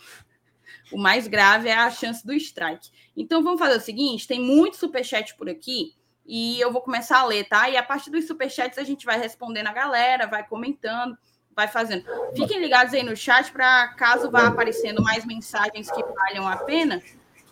o 0.91 0.97
mais 0.97 1.29
grave 1.29 1.68
é 1.68 1.77
a 1.77 1.91
chance 1.91 2.27
do 2.27 2.33
strike. 2.33 2.89
Então 3.14 3.43
vamos 3.43 3.59
fazer 3.59 3.77
o 3.77 3.83
seguinte: 3.83 4.27
tem 4.27 4.41
muito 4.41 4.79
superchat 4.79 5.37
por 5.37 5.51
aqui. 5.51 5.95
E 6.24 6.59
eu 6.59 6.72
vou 6.72 6.81
começar 6.81 7.18
a 7.18 7.27
ler, 7.27 7.47
tá? 7.47 7.68
E 7.68 7.77
a 7.77 7.83
partir 7.83 8.09
dos 8.09 8.27
superchats 8.27 8.79
a 8.79 8.85
gente 8.85 9.05
vai 9.05 9.18
respondendo 9.18 9.66
a 9.66 9.72
galera, 9.74 10.27
vai 10.27 10.49
comentando 10.49 11.14
vai 11.57 11.67
fazendo. 11.67 12.05
Fiquem 12.37 12.61
ligados 12.61 12.93
aí 12.93 13.03
no 13.03 13.17
chat 13.17 13.51
para 13.51 13.89
caso 13.95 14.31
vá 14.31 14.47
aparecendo 14.47 15.03
mais 15.03 15.25
mensagens 15.25 15.91
que 15.91 16.03
valham 16.05 16.47
a 16.47 16.59
pena. 16.59 17.03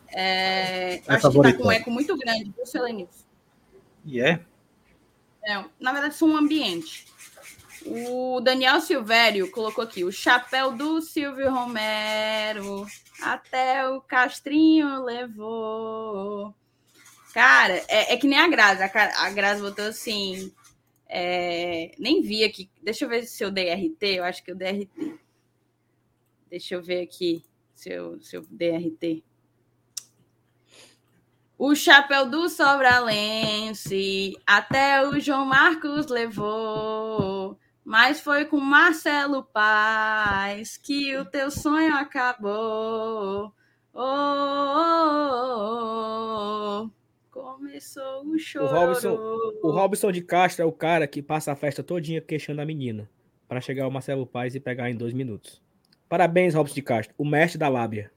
É, 0.09 0.97
é 0.97 1.03
acho 1.09 1.31
que 1.31 1.39
está 1.39 1.53
com 1.55 1.69
um 1.69 1.73
eco 1.73 1.91
muito 1.91 2.17
grande, 2.17 2.53
viu, 2.55 2.67
Selenilson? 2.67 3.25
E 4.05 4.19
yeah. 4.19 4.43
é? 5.43 5.53
é? 5.53 5.65
Na 5.81 5.93
verdade, 5.93 6.15
são 6.15 6.29
um 6.29 6.37
ambiente. 6.37 7.07
O 7.87 8.41
Daniel 8.41 8.81
Silvério 8.81 9.51
colocou 9.51 9.83
aqui 9.85 10.05
o 10.05 10.13
chapéu 10.13 10.73
do 10.73 11.01
Silvio 11.01 11.51
Romero 11.51 12.87
até 13.23 13.89
o 13.89 14.01
Castrinho 14.01 15.03
levou. 15.03 16.55
Cara, 17.33 17.83
é, 17.89 18.15
é 18.15 18.17
que 18.17 18.27
nem 18.27 18.39
a 18.39 18.49
Graça. 18.49 18.85
A, 18.85 19.27
a 19.27 19.31
Graça 19.31 19.61
botou 19.61 19.87
assim: 19.87 20.53
é, 21.17 21.95
nem 21.97 22.21
vi 22.21 22.43
aqui. 22.43 22.69
Deixa 22.83 23.05
eu 23.05 23.09
ver 23.09 23.23
se 23.23 23.45
eu 23.45 23.51
dei 23.51 23.73
RT. 23.73 24.03
Eu 24.03 24.25
acho 24.25 24.43
que 24.43 24.51
eu 24.51 24.57
dei 24.57 24.83
RT. 24.83 25.21
Deixa 26.51 26.75
eu 26.75 26.83
ver 26.83 27.03
aqui 27.03 27.45
se 27.73 27.91
eu, 27.91 28.21
se 28.21 28.37
eu 28.37 28.45
dei 28.51 28.77
RT. 28.77 29.23
O 31.57 31.73
chapéu 31.77 32.29
do 32.29 32.49
Sobralense 32.49 34.37
até 34.45 35.07
o 35.07 35.21
João 35.21 35.47
Marcos 35.47 36.09
levou. 36.09 37.57
Mas 37.85 38.21
foi 38.21 38.45
com 38.47 38.59
Marcelo 38.59 39.45
Paz 39.45 40.77
que 40.77 41.17
o 41.17 41.25
teu 41.25 41.49
sonho 41.49 41.95
acabou. 41.95 43.55
Oh, 43.93 44.01
oh, 44.03 44.75
oh, 45.61 46.91
oh. 46.91 46.94
Começou 47.65 48.27
o 48.27 48.39
choro. 48.39 48.67
O 48.67 48.69
Robson, 48.69 49.19
o 49.63 49.71
Robson 49.71 50.13
de 50.13 50.21
Castro 50.21 50.63
é 50.63 50.67
o 50.67 50.73
cara 50.73 51.07
que 51.07 51.23
passa 51.23 51.51
a 51.51 51.57
festa 51.57 51.83
todinha 51.83 52.21
queixando 52.21 52.61
a 52.61 52.65
menina 52.65 53.09
para 53.49 53.59
chegar 53.59 53.85
ao 53.85 53.91
Marcelo 53.91 54.27
Paz 54.27 54.55
e 54.55 54.61
pegar 54.61 54.91
em 54.91 54.95
dois 54.95 55.15
minutos. 55.15 55.63
Parabéns, 56.07 56.53
Robson 56.53 56.75
de 56.75 56.83
Castro, 56.83 57.15
o 57.17 57.25
mestre 57.25 57.59
da 57.59 57.71
lábia. 57.71 58.13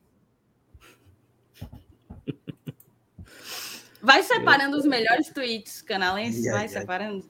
Vai 4.01 4.21
separando 4.21 4.75
os 4.75 4.85
melhores 4.85 5.29
tweets 5.29 5.81
canalenses, 5.81 6.51
vai 6.51 6.67
separando. 6.67 7.23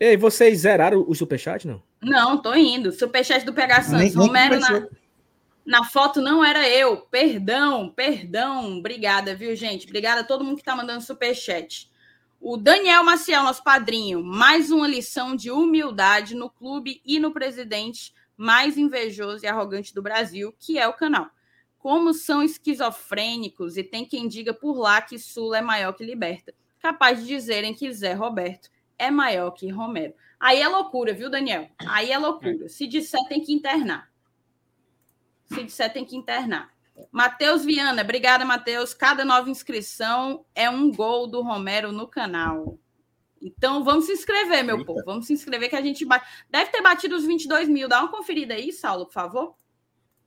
Ei, 0.00 0.16
vocês 0.16 0.60
zeraram 0.60 1.04
o 1.06 1.14
superchat, 1.14 1.66
não? 1.66 1.82
Não, 2.00 2.40
tô 2.40 2.54
indo. 2.54 2.92
Superchat 2.92 3.44
do 3.44 3.52
PH 3.52 3.82
Santos. 3.82 4.14
Romero 4.14 4.58
na, 4.58 4.88
na 5.68 5.84
foto 5.84 6.22
não 6.22 6.42
era 6.42 6.66
eu. 6.66 6.96
Perdão, 6.96 7.90
perdão. 7.90 8.78
Obrigada, 8.78 9.34
viu, 9.34 9.54
gente? 9.54 9.86
Obrigada 9.86 10.22
a 10.22 10.24
todo 10.24 10.42
mundo 10.42 10.54
que 10.54 10.62
está 10.62 10.74
mandando 10.74 11.04
superchat. 11.04 11.90
O 12.40 12.56
Daniel 12.56 13.04
Maciel, 13.04 13.42
nosso 13.42 13.62
padrinho, 13.62 14.24
mais 14.24 14.70
uma 14.70 14.88
lição 14.88 15.36
de 15.36 15.50
humildade 15.50 16.34
no 16.34 16.48
clube 16.48 17.02
e 17.04 17.20
no 17.20 17.32
presidente 17.32 18.14
mais 18.34 18.78
invejoso 18.78 19.44
e 19.44 19.48
arrogante 19.48 19.94
do 19.94 20.00
Brasil, 20.00 20.54
que 20.58 20.78
é 20.78 20.88
o 20.88 20.94
canal. 20.94 21.28
Como 21.78 22.14
são 22.14 22.42
esquizofrênicos 22.42 23.76
e 23.76 23.84
tem 23.84 24.06
quem 24.06 24.26
diga 24.26 24.54
por 24.54 24.78
lá 24.78 25.02
que 25.02 25.18
Sula 25.18 25.58
é 25.58 25.62
maior 25.62 25.92
que 25.92 26.02
Liberta. 26.02 26.54
Capaz 26.80 27.20
de 27.20 27.26
dizerem 27.26 27.74
que 27.74 27.92
Zé 27.92 28.14
Roberto 28.14 28.70
é 28.98 29.10
maior 29.10 29.50
que 29.50 29.68
Romero. 29.68 30.14
Aí 30.40 30.62
é 30.62 30.68
loucura, 30.68 31.12
viu, 31.12 31.28
Daniel? 31.28 31.68
Aí 31.86 32.10
é 32.10 32.16
loucura. 32.16 32.70
Se 32.70 32.86
disser, 32.86 33.20
tem 33.28 33.42
que 33.42 33.52
internar. 33.52 34.07
Se 35.52 35.64
disser, 35.64 35.92
tem 35.92 36.04
que 36.04 36.16
internar. 36.16 36.70
Matheus 37.12 37.64
Viana, 37.64 38.02
obrigada, 38.02 38.44
Matheus. 38.44 38.92
Cada 38.92 39.24
nova 39.24 39.48
inscrição 39.48 40.44
é 40.54 40.68
um 40.68 40.90
gol 40.92 41.26
do 41.26 41.42
Romero 41.42 41.92
no 41.92 42.06
canal. 42.06 42.78
Então, 43.40 43.84
vamos 43.84 44.06
se 44.06 44.12
inscrever, 44.12 44.64
meu 44.64 44.76
Eita. 44.76 44.86
povo. 44.86 45.02
Vamos 45.04 45.26
se 45.26 45.32
inscrever 45.32 45.70
que 45.70 45.76
a 45.76 45.82
gente 45.82 46.04
bate. 46.04 46.26
Deve 46.50 46.70
ter 46.70 46.82
batido 46.82 47.16
os 47.16 47.24
22 47.24 47.68
mil. 47.68 47.88
Dá 47.88 48.00
uma 48.00 48.10
conferida 48.10 48.54
aí, 48.54 48.72
Saulo, 48.72 49.06
por 49.06 49.12
favor. 49.12 49.54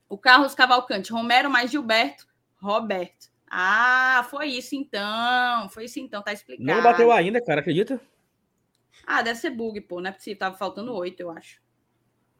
O 0.07 0.17
Carlos 0.17 0.55
Cavalcante, 0.55 1.11
Romero 1.11 1.49
mais 1.49 1.71
Gilberto, 1.71 2.25
Roberto. 2.61 3.29
Ah, 3.49 4.25
foi 4.29 4.47
isso 4.47 4.75
então. 4.75 5.67
Foi 5.69 5.85
isso 5.85 5.99
então, 5.99 6.21
tá 6.21 6.31
explicado. 6.31 6.65
Não 6.65 6.81
bateu 6.81 7.11
ainda, 7.11 7.43
cara, 7.43 7.59
acredita? 7.59 7.99
Ah, 9.05 9.21
deve 9.21 9.39
ser 9.39 9.49
bug, 9.49 9.81
pô. 9.81 9.99
Não 9.99 10.09
é 10.09 10.13
possível. 10.13 10.39
Tava 10.39 10.57
faltando 10.57 10.93
oito, 10.95 11.19
eu 11.19 11.29
acho. 11.31 11.61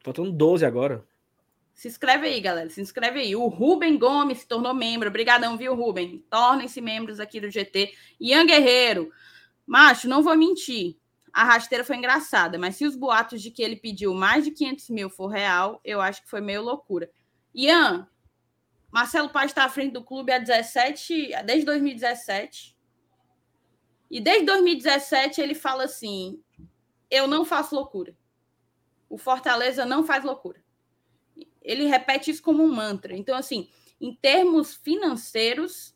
Faltando 0.02 0.32
12 0.32 0.64
agora. 0.64 1.04
Se 1.74 1.88
inscreve 1.88 2.26
aí, 2.26 2.40
galera. 2.40 2.68
Se 2.70 2.80
inscreve 2.80 3.20
aí. 3.20 3.34
O 3.34 3.48
Rubem 3.48 3.98
Gomes 3.98 4.38
se 4.38 4.46
tornou 4.46 4.74
membro. 4.74 5.08
Obrigadão, 5.08 5.56
viu, 5.56 5.74
Rubem? 5.74 6.24
Tornem-se 6.30 6.80
membros 6.80 7.18
aqui 7.18 7.40
do 7.40 7.50
GT. 7.50 7.92
Ian 8.20 8.46
Guerreiro. 8.46 9.10
Macho, 9.66 10.08
não 10.08 10.22
vou 10.22 10.36
mentir. 10.36 10.96
A 11.32 11.44
rasteira 11.44 11.82
foi 11.82 11.96
engraçada, 11.96 12.58
mas 12.58 12.76
se 12.76 12.84
os 12.84 12.94
boatos 12.94 13.40
de 13.40 13.50
que 13.50 13.62
ele 13.62 13.76
pediu 13.76 14.12
mais 14.12 14.44
de 14.44 14.50
500 14.50 14.90
mil 14.90 15.08
for 15.08 15.28
real, 15.28 15.80
eu 15.82 15.98
acho 15.98 16.22
que 16.22 16.28
foi 16.28 16.42
meio 16.42 16.60
loucura. 16.60 17.10
Ian, 17.54 18.06
Marcelo 18.90 19.30
Paz 19.30 19.50
está 19.50 19.64
à 19.64 19.68
frente 19.70 19.94
do 19.94 20.04
clube 20.04 20.30
há 20.30 20.38
17, 20.38 21.30
desde 21.46 21.64
2017. 21.64 22.76
E 24.10 24.20
desde 24.20 24.44
2017 24.44 25.40
ele 25.40 25.54
fala 25.54 25.84
assim: 25.84 26.38
eu 27.10 27.26
não 27.26 27.46
faço 27.46 27.74
loucura. 27.74 28.14
O 29.08 29.16
Fortaleza 29.16 29.86
não 29.86 30.04
faz 30.04 30.22
loucura 30.22 30.61
ele 31.62 31.86
repete 31.86 32.30
isso 32.30 32.42
como 32.42 32.62
um 32.62 32.72
mantra. 32.72 33.16
Então, 33.16 33.36
assim, 33.36 33.68
em 34.00 34.14
termos 34.14 34.74
financeiros, 34.74 35.94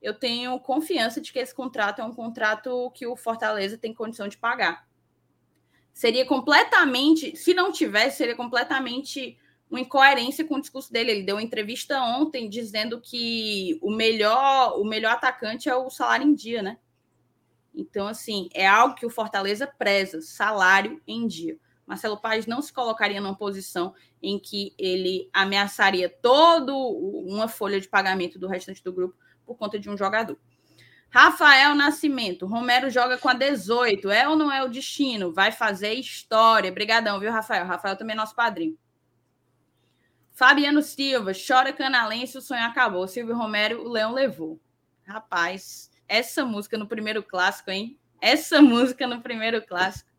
eu 0.00 0.14
tenho 0.14 0.58
confiança 0.60 1.20
de 1.20 1.32
que 1.32 1.38
esse 1.38 1.54
contrato 1.54 2.00
é 2.00 2.04
um 2.04 2.12
contrato 2.12 2.90
que 2.92 3.06
o 3.06 3.16
Fortaleza 3.16 3.78
tem 3.78 3.94
condição 3.94 4.28
de 4.28 4.36
pagar. 4.36 4.86
Seria 5.92 6.26
completamente, 6.26 7.36
se 7.36 7.54
não 7.54 7.70
tivesse, 7.70 8.18
seria 8.18 8.34
completamente 8.34 9.38
uma 9.70 9.80
incoerência 9.80 10.44
com 10.44 10.56
o 10.56 10.60
discurso 10.60 10.92
dele. 10.92 11.10
Ele 11.10 11.22
deu 11.22 11.36
uma 11.36 11.42
entrevista 11.42 12.00
ontem 12.02 12.48
dizendo 12.48 13.00
que 13.00 13.78
o 13.80 13.90
melhor, 13.90 14.78
o 14.78 14.84
melhor 14.84 15.12
atacante 15.12 15.68
é 15.68 15.74
o 15.76 15.88
salário 15.90 16.26
em 16.26 16.34
dia, 16.34 16.62
né? 16.62 16.78
Então, 17.74 18.06
assim, 18.06 18.48
é 18.54 18.66
algo 18.66 18.94
que 18.94 19.06
o 19.06 19.10
Fortaleza 19.10 19.66
preza, 19.66 20.20
salário 20.20 21.02
em 21.06 21.26
dia. 21.26 21.58
Marcelo 21.86 22.16
Paes 22.16 22.46
não 22.46 22.62
se 22.62 22.72
colocaria 22.72 23.20
numa 23.20 23.36
posição 23.36 23.94
em 24.22 24.38
que 24.38 24.74
ele 24.78 25.28
ameaçaria 25.32 26.08
toda 26.08 26.74
uma 26.74 27.46
folha 27.48 27.80
de 27.80 27.88
pagamento 27.88 28.38
do 28.38 28.48
restante 28.48 28.82
do 28.82 28.92
grupo 28.92 29.16
por 29.44 29.56
conta 29.56 29.78
de 29.78 29.90
um 29.90 29.96
jogador. 29.96 30.38
Rafael 31.10 31.76
Nascimento, 31.76 32.44
Romero 32.44 32.90
joga 32.90 33.16
com 33.16 33.28
a 33.28 33.34
18. 33.34 34.10
É 34.10 34.28
ou 34.28 34.34
não 34.34 34.50
é 34.50 34.64
o 34.64 34.68
destino? 34.68 35.32
Vai 35.32 35.52
fazer 35.52 35.92
história. 35.94 36.70
Obrigadão, 36.70 37.20
viu, 37.20 37.30
Rafael? 37.30 37.64
Rafael 37.66 37.96
também 37.96 38.14
é 38.14 38.16
nosso 38.16 38.34
padrinho. 38.34 38.76
Fabiano 40.32 40.82
Silva, 40.82 41.30
chora 41.32 41.72
canalense, 41.72 42.36
o 42.36 42.40
sonho 42.40 42.64
acabou. 42.64 43.06
Silvio 43.06 43.36
Romero, 43.36 43.84
o 43.84 43.88
leão 43.88 44.12
levou. 44.12 44.60
Rapaz, 45.06 45.88
essa 46.08 46.44
música 46.44 46.76
no 46.76 46.88
primeiro 46.88 47.22
clássico, 47.22 47.70
hein? 47.70 47.96
Essa 48.20 48.60
música 48.60 49.06
no 49.06 49.20
primeiro 49.20 49.64
clássico. 49.64 50.10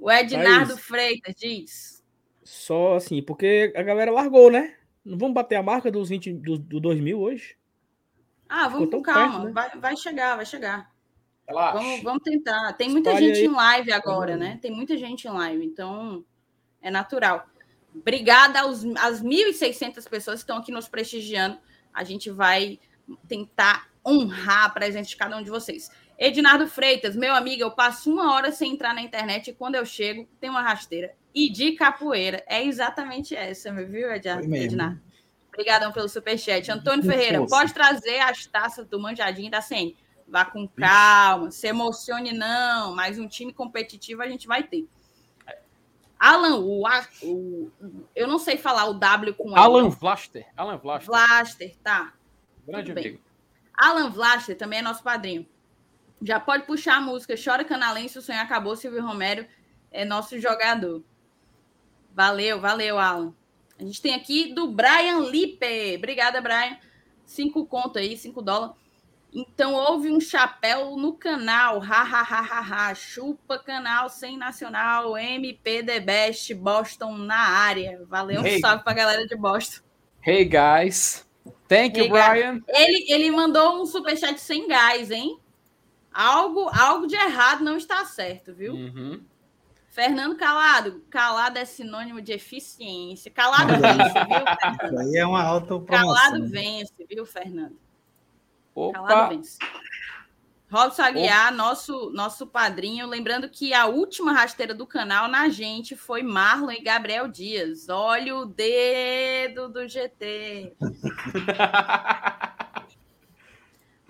O 0.00 0.10
Ednardo 0.10 0.72
Mas, 0.74 0.80
Freitas 0.80 1.34
diz. 1.36 2.04
Só 2.42 2.96
assim, 2.96 3.22
porque 3.22 3.72
a 3.76 3.82
galera 3.82 4.10
largou, 4.10 4.50
né? 4.50 4.76
Não 5.04 5.18
vamos 5.18 5.34
bater 5.34 5.56
a 5.56 5.62
marca 5.62 5.90
dos 5.90 6.08
20 6.08 6.32
do, 6.32 6.58
do 6.58 6.80
2000 6.80 7.20
hoje? 7.20 7.56
Ah, 8.48 8.66
vamos 8.66 8.90
com 8.90 9.02
calma. 9.02 9.30
Perto, 9.30 9.44
né? 9.44 9.52
vai, 9.52 9.78
vai 9.78 9.96
chegar, 9.96 10.36
vai 10.36 10.46
chegar. 10.46 10.90
Vamos, 11.46 12.02
vamos 12.02 12.22
tentar. 12.22 12.72
Tem 12.74 12.88
muita 12.88 13.10
Espalha 13.10 13.26
gente 13.26 13.38
aí. 13.40 13.44
em 13.44 13.54
live 13.54 13.92
agora, 13.92 14.36
né? 14.36 14.58
Tem 14.62 14.70
muita 14.70 14.96
gente 14.96 15.26
em 15.26 15.30
live, 15.30 15.64
então 15.64 16.24
é 16.80 16.90
natural. 16.90 17.46
Obrigada 17.94 18.60
aos, 18.60 18.84
às 18.96 19.22
1.600 19.22 20.08
pessoas 20.08 20.36
que 20.36 20.44
estão 20.44 20.58
aqui 20.58 20.72
nos 20.72 20.88
prestigiando. 20.88 21.58
A 21.92 22.04
gente 22.04 22.30
vai 22.30 22.78
tentar 23.28 23.88
honrar 24.06 24.64
a 24.64 24.70
presença 24.70 25.08
de 25.08 25.16
cada 25.16 25.36
um 25.36 25.42
de 25.42 25.50
vocês. 25.50 25.90
Ednardo 26.20 26.68
Freitas, 26.68 27.16
meu 27.16 27.34
amigo, 27.34 27.62
eu 27.62 27.70
passo 27.70 28.12
uma 28.12 28.34
hora 28.34 28.52
sem 28.52 28.74
entrar 28.74 28.94
na 28.94 29.00
internet 29.00 29.48
e 29.48 29.54
quando 29.54 29.76
eu 29.76 29.86
chego 29.86 30.28
tem 30.38 30.50
uma 30.50 30.60
rasteira. 30.60 31.14
E 31.34 31.50
de 31.50 31.72
capoeira. 31.72 32.44
É 32.46 32.62
exatamente 32.62 33.34
essa, 33.34 33.72
viu, 33.72 34.12
Ednardo? 34.12 35.00
Obrigadão 35.48 35.90
pelo 35.92 36.10
superchat. 36.10 36.70
Antônio 36.70 37.02
Ferreira, 37.04 37.46
pode 37.46 37.72
trazer 37.72 38.20
as 38.20 38.44
taças 38.44 38.86
do 38.86 39.00
Manjadinho 39.00 39.50
da 39.50 39.62
CN. 39.62 39.96
Vá 40.28 40.44
com 40.44 40.68
calma, 40.68 41.50
se 41.50 41.66
emocione 41.66 42.32
não, 42.32 42.94
mas 42.94 43.18
um 43.18 43.26
time 43.26 43.52
competitivo 43.52 44.22
a 44.22 44.28
gente 44.28 44.46
vai 44.46 44.62
ter. 44.62 44.86
Alan, 46.18 46.56
o, 46.56 46.84
o, 47.22 47.70
eu 48.14 48.28
não 48.28 48.38
sei 48.38 48.58
falar 48.58 48.84
o 48.84 48.94
W 48.94 49.32
com 49.32 49.56
Alan 49.56 49.86
ele. 49.86 49.96
Vlaster. 49.96 50.46
Alan 50.54 50.76
Vlaster. 50.76 51.06
Vlaster, 51.06 51.76
tá. 51.82 52.12
Grande 52.66 52.92
amigo. 52.92 53.20
Alan 53.72 54.10
Vlaster 54.10 54.56
também 54.56 54.80
é 54.80 54.82
nosso 54.82 55.02
padrinho. 55.02 55.48
Já 56.22 56.38
pode 56.38 56.64
puxar 56.64 56.96
a 56.96 57.00
música 57.00 57.34
Chora 57.42 57.64
Canalense, 57.64 58.18
o 58.18 58.22
sonho 58.22 58.40
acabou, 58.40 58.76
Silvio 58.76 59.02
Romero 59.02 59.46
é 59.90 60.04
nosso 60.04 60.38
jogador. 60.38 61.02
Valeu, 62.14 62.60
valeu, 62.60 62.98
Alan. 62.98 63.34
A 63.78 63.82
gente 63.82 64.02
tem 64.02 64.14
aqui 64.14 64.52
do 64.52 64.68
Brian 64.68 65.20
Lipe. 65.20 65.96
Obrigada, 65.96 66.40
Brian. 66.40 66.76
Cinco 67.24 67.64
conto 67.64 67.98
aí, 67.98 68.16
cinco 68.16 68.42
dólares. 68.42 68.76
Então 69.32 69.74
houve 69.74 70.10
um 70.10 70.20
chapéu 70.20 70.96
no 70.96 71.12
canal, 71.12 71.80
ha, 71.80 72.02
ha, 72.02 72.20
ha, 72.20 72.40
ha, 72.40 72.88
ha. 72.88 72.94
chupa 72.96 73.60
canal 73.60 74.08
sem 74.08 74.36
nacional, 74.36 75.16
MP 75.16 75.84
The 75.84 76.00
Best, 76.00 76.52
Boston 76.54 77.16
na 77.16 77.38
área. 77.38 78.04
Valeu, 78.08 78.40
um 78.40 78.44
hey. 78.44 78.58
salve 78.58 78.82
pra 78.82 78.92
galera 78.92 79.24
de 79.26 79.36
Boston. 79.36 79.82
Hey 80.20 80.44
guys, 80.44 81.24
thank 81.68 81.96
you, 81.96 82.06
hey, 82.06 82.10
Brian. 82.10 82.60
Ele, 82.68 83.12
ele 83.12 83.30
mandou 83.30 83.80
um 83.80 83.86
superchat 83.86 84.38
sem 84.40 84.66
gás, 84.66 85.12
hein? 85.12 85.38
Algo, 86.12 86.68
algo 86.72 87.06
de 87.06 87.14
errado 87.14 87.62
não 87.62 87.76
está 87.76 88.04
certo, 88.04 88.52
viu? 88.52 88.74
Uhum. 88.74 89.22
Fernando 89.90 90.36
Calado, 90.36 91.02
calado 91.10 91.58
é 91.58 91.64
sinônimo 91.64 92.22
de 92.22 92.32
eficiência. 92.32 93.30
Calado 93.30 93.72
vence, 93.72 94.24
viu, 94.26 94.44
Fernando? 94.60 94.84
Isso 94.84 94.98
aí 94.98 95.16
é 95.16 95.26
uma 95.26 95.42
alta 95.42 95.80
Calado 95.80 96.48
vence, 96.48 96.94
viu, 97.08 97.26
Fernando? 97.26 97.76
Opa. 98.74 99.00
Calado 99.00 99.34
vence. 99.34 99.58
Robson 100.70 101.02
Aguiar, 101.02 101.52
nosso, 101.52 102.10
nosso 102.10 102.46
padrinho. 102.46 103.04
Lembrando 103.08 103.48
que 103.48 103.74
a 103.74 103.86
última 103.86 104.32
rasteira 104.32 104.72
do 104.72 104.86
canal 104.86 105.26
na 105.26 105.48
gente 105.48 105.96
foi 105.96 106.22
Marlon 106.22 106.70
e 106.70 106.80
Gabriel 106.80 107.26
Dias. 107.26 107.88
Olha 107.88 108.36
o 108.36 108.44
dedo 108.44 109.68
do 109.68 109.88
GT. 109.88 110.76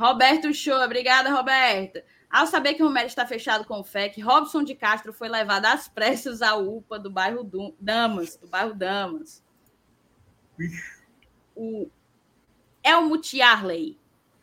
Roberto 0.00 0.54
Show, 0.54 0.82
obrigada, 0.82 1.30
Roberta. 1.30 2.02
Ao 2.30 2.46
saber 2.46 2.72
que 2.72 2.82
o 2.82 2.86
Romero 2.86 3.06
está 3.06 3.26
fechado 3.26 3.66
com 3.66 3.80
o 3.80 3.84
FEC, 3.84 4.18
Robson 4.22 4.64
de 4.64 4.74
Castro 4.74 5.12
foi 5.12 5.28
levado 5.28 5.66
às 5.66 5.88
pressas 5.88 6.40
à 6.40 6.56
UPA 6.56 6.98
do 6.98 7.10
bairro 7.10 7.44
Damas, 7.78 8.34
do 8.36 8.46
bairro 8.46 8.72
Damas. 8.72 9.44
O 11.54 11.90
Elmut 12.82 13.36
Yarley, 13.36 13.98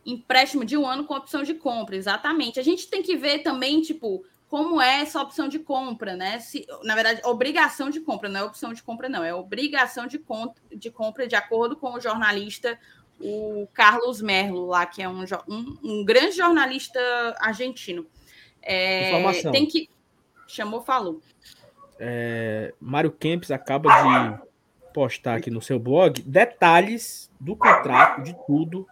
empréstimo 0.05 0.63
de 0.63 0.77
um 0.77 0.85
ano 0.85 1.05
com 1.05 1.15
opção 1.15 1.41
de 1.41 1.55
compra, 1.55 1.95
exatamente. 1.95 2.59
A 2.59 2.63
gente 2.63 2.87
tem 2.87 3.01
que 3.01 3.17
ver 3.17 3.39
também, 3.39 3.81
tipo, 3.81 4.23
como 4.47 4.79
é 4.79 5.01
essa 5.01 5.19
opção 5.19 5.47
de 5.47 5.57
compra, 5.57 6.15
né? 6.15 6.37
Se, 6.39 6.67
na 6.83 6.93
verdade, 6.93 7.21
obrigação 7.25 7.89
de 7.89 7.99
compra, 7.99 8.29
não 8.29 8.41
é 8.41 8.43
opção 8.43 8.73
de 8.73 8.83
compra, 8.83 9.09
não, 9.09 9.23
é 9.23 9.33
obrigação 9.33 10.05
de, 10.05 10.23
de 10.75 10.91
compra 10.91 11.27
de 11.27 11.35
acordo 11.35 11.75
com 11.75 11.93
o 11.93 11.99
jornalista 11.99 12.79
o 13.19 13.67
Carlos 13.73 14.21
Merlo, 14.21 14.67
lá, 14.67 14.85
que 14.85 15.01
é 15.01 15.09
um, 15.09 15.23
um, 15.47 15.77
um 15.83 16.05
grande 16.05 16.35
jornalista 16.35 16.99
argentino. 17.39 18.05
É, 18.61 19.09
Informação. 19.09 19.51
Tem 19.51 19.65
que. 19.65 19.89
Chamou, 20.47 20.81
falou. 20.81 21.21
É, 21.99 22.73
Mário 22.79 23.11
Kempis 23.11 23.51
acaba 23.51 23.89
de 23.89 24.47
postar 24.93 25.35
aqui 25.35 25.49
no 25.49 25.61
seu 25.61 25.79
blog 25.79 26.21
detalhes 26.21 27.31
do 27.39 27.55
contrato, 27.55 28.23
de 28.23 28.35
tudo. 28.45 28.87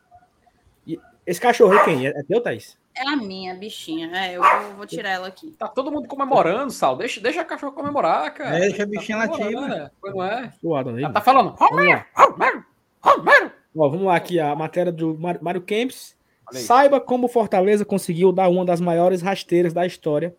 E 0.85 0.99
esse 1.25 1.39
cachorro 1.39 1.73
é 1.73 1.83
quem? 1.83 2.07
É, 2.07 2.09
é 2.09 2.23
teu, 2.23 2.41
Thaís? 2.41 2.77
É 2.95 3.09
a 3.09 3.15
minha 3.15 3.53
bichinha. 3.53 4.09
É, 4.15 4.37
eu 4.37 4.41
vou, 4.41 4.75
vou, 4.77 4.85
tirar 4.85 5.09
ela 5.09 5.27
aqui. 5.27 5.51
Tá 5.51 5.67
todo 5.67 5.91
mundo 5.91 6.07
comemorando, 6.07 6.71
Sal. 6.71 6.95
Deixa, 6.95 7.19
deixa 7.19 7.41
a 7.41 7.45
cachorro 7.45 7.73
comemorar, 7.73 8.33
cara. 8.33 8.57
É, 8.57 8.61
deixa 8.61 8.83
a 8.83 8.85
bichinha 8.85 9.17
tá 9.17 9.25
latir, 9.25 9.59
né? 9.61 9.91
Não 10.03 10.23
é? 10.23 10.53
Suado, 10.61 10.97
Ela 10.97 11.11
tá 11.11 11.21
falando. 11.21 11.49
Romero, 11.49 12.05
Romero, 12.15 12.65
Romero. 13.01 13.51
Ó, 13.75 13.89
vamos 13.89 14.05
lá 14.05 14.15
aqui, 14.15 14.39
a 14.39 14.55
matéria 14.55 14.91
do 14.91 15.17
Mário 15.17 15.61
Kempis. 15.61 16.15
Saiba 16.51 17.01
como 17.01 17.25
o 17.25 17.29
Fortaleza 17.29 17.83
conseguiu 17.83 18.31
dar 18.31 18.47
uma 18.49 18.63
das 18.63 18.79
maiores 18.79 19.21
rasteiras 19.21 19.73
da 19.73 19.85
história 19.85 20.35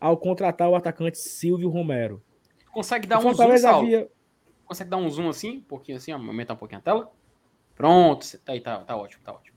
ao 0.00 0.16
contratar 0.16 0.68
o 0.68 0.76
atacante 0.76 1.18
Silvio 1.18 1.68
Romero. 1.68 2.22
Consegue 2.72 3.06
dar 3.06 3.18
um 3.18 3.32
zoom, 3.34 3.66
havia... 3.66 4.08
Consegue 4.64 4.90
dar 4.90 4.98
um 4.98 5.10
zoom 5.10 5.28
assim, 5.28 5.58
um 5.58 5.62
pouquinho 5.62 5.96
assim, 5.96 6.12
aumentar 6.12 6.54
um 6.54 6.56
pouquinho 6.56 6.78
a 6.78 6.82
tela? 6.82 7.10
Pronto, 7.74 8.38
tá 8.38 8.52
aí, 8.52 8.60
tá, 8.60 8.78
tá 8.78 8.96
ótimo, 8.96 9.22
tá 9.24 9.32
ótimo. 9.32 9.56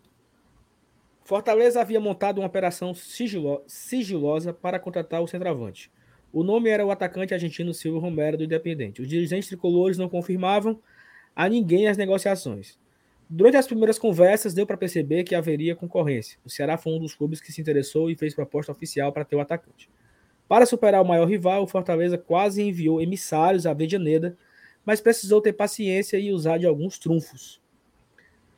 Fortaleza 1.23 1.79
havia 1.79 1.99
montado 1.99 2.39
uma 2.39 2.47
operação 2.47 2.93
sigilo... 2.93 3.63
sigilosa 3.67 4.53
para 4.53 4.79
contratar 4.79 5.21
o 5.21 5.27
centroavante. 5.27 5.91
O 6.33 6.43
nome 6.43 6.69
era 6.69 6.85
o 6.85 6.91
atacante 6.91 7.33
argentino 7.33 7.73
Silvio 7.73 7.99
Romero 7.99 8.37
do 8.37 8.43
Independente. 8.43 9.01
Os 9.01 9.07
dirigentes 9.07 9.47
tricolores 9.47 9.97
não 9.97 10.09
confirmavam 10.09 10.81
a 11.35 11.47
ninguém 11.47 11.87
as 11.87 11.97
negociações. 11.97 12.79
Durante 13.33 13.55
as 13.55 13.65
primeiras 13.65 13.97
conversas, 13.97 14.53
deu 14.53 14.67
para 14.67 14.75
perceber 14.75 15.23
que 15.23 15.33
haveria 15.33 15.73
concorrência. 15.73 16.37
O 16.43 16.49
Ceará 16.49 16.77
foi 16.77 16.91
um 16.91 16.99
dos 16.99 17.15
clubes 17.15 17.39
que 17.39 17.49
se 17.49 17.61
interessou 17.61 18.11
e 18.11 18.15
fez 18.15 18.35
proposta 18.35 18.73
oficial 18.73 19.13
para 19.13 19.23
ter 19.23 19.37
o 19.37 19.39
atacante. 19.39 19.89
Para 20.49 20.65
superar 20.65 21.01
o 21.01 21.07
maior 21.07 21.25
rival, 21.29 21.63
o 21.63 21.67
Fortaleza 21.67 22.17
quase 22.17 22.61
enviou 22.61 23.01
emissários 23.01 23.65
a 23.65 23.73
Vejaneda, 23.73 24.35
mas 24.85 24.99
precisou 24.99 25.39
ter 25.39 25.53
paciência 25.53 26.17
e 26.17 26.33
usar 26.33 26.57
de 26.57 26.65
alguns 26.65 26.99
trunfos. 26.99 27.61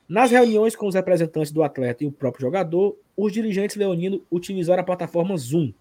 Nas 0.10 0.32
reuniões 0.32 0.76
com 0.76 0.88
os 0.88 0.96
representantes 0.96 1.52
do 1.52 1.62
atleta 1.62 2.04
e 2.04 2.08
o 2.08 2.12
próprio 2.12 2.42
jogador, 2.42 2.98
os 3.16 3.32
dirigentes 3.32 3.76
leoninos 3.76 4.22
utilizaram 4.32 4.82
a 4.82 4.86
plataforma 4.86 5.38
Zoom. 5.38 5.72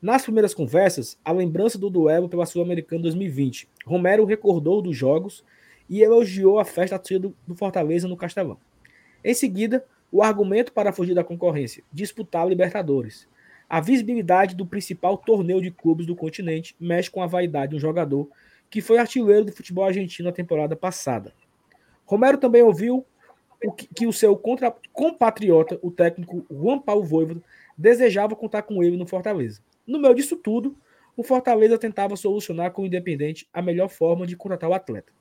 Nas 0.00 0.22
primeiras 0.22 0.54
conversas, 0.54 1.18
a 1.24 1.32
lembrança 1.32 1.76
do 1.76 1.90
duelo 1.90 2.28
pela 2.28 2.46
Sul-Americana 2.46 3.02
2020. 3.02 3.68
Romero 3.84 4.24
recordou 4.24 4.80
dos 4.80 4.96
jogos 4.96 5.42
e 5.88 6.02
elogiou 6.02 6.58
a 6.58 6.64
festa 6.64 7.00
do, 7.18 7.34
do 7.46 7.54
Fortaleza 7.54 8.06
no 8.06 8.16
Castelão. 8.16 8.58
Em 9.24 9.34
seguida, 9.34 9.84
o 10.10 10.22
argumento 10.22 10.72
para 10.72 10.92
fugir 10.92 11.14
da 11.14 11.24
concorrência, 11.24 11.82
disputar 11.92 12.42
a 12.42 12.46
Libertadores. 12.46 13.26
A 13.68 13.80
visibilidade 13.80 14.54
do 14.54 14.64
principal 14.64 15.18
torneio 15.18 15.60
de 15.60 15.70
clubes 15.70 16.06
do 16.06 16.16
continente 16.16 16.74
mexe 16.80 17.10
com 17.10 17.22
a 17.22 17.26
vaidade 17.26 17.70
de 17.70 17.76
um 17.76 17.80
jogador 17.80 18.28
que 18.70 18.80
foi 18.80 18.98
artilheiro 18.98 19.46
do 19.46 19.52
futebol 19.52 19.84
argentino 19.84 20.28
na 20.28 20.34
temporada 20.34 20.74
passada. 20.76 21.32
Romero 22.06 22.38
também 22.38 22.62
ouviu 22.62 23.04
o 23.62 23.72
que, 23.72 23.86
que, 23.86 24.06
o 24.06 24.12
seu 24.12 24.36
contra, 24.36 24.74
compatriota, 24.92 25.78
o 25.82 25.90
técnico 25.90 26.46
Juan 26.50 26.78
Paulo 26.78 27.02
Voivoda, 27.02 27.42
desejava 27.76 28.36
contar 28.36 28.62
com 28.62 28.82
ele 28.82 28.96
no 28.96 29.06
Fortaleza. 29.06 29.60
No 29.86 29.98
meio 29.98 30.14
disso 30.14 30.36
tudo, 30.36 30.76
o 31.16 31.22
Fortaleza 31.22 31.76
tentava 31.76 32.16
solucionar 32.16 32.70
com 32.70 32.82
o 32.82 32.86
Independente 32.86 33.48
a 33.52 33.60
melhor 33.60 33.88
forma 33.88 34.26
de 34.26 34.36
contratar 34.36 34.70
o 34.70 34.74
atleta. 34.74 35.12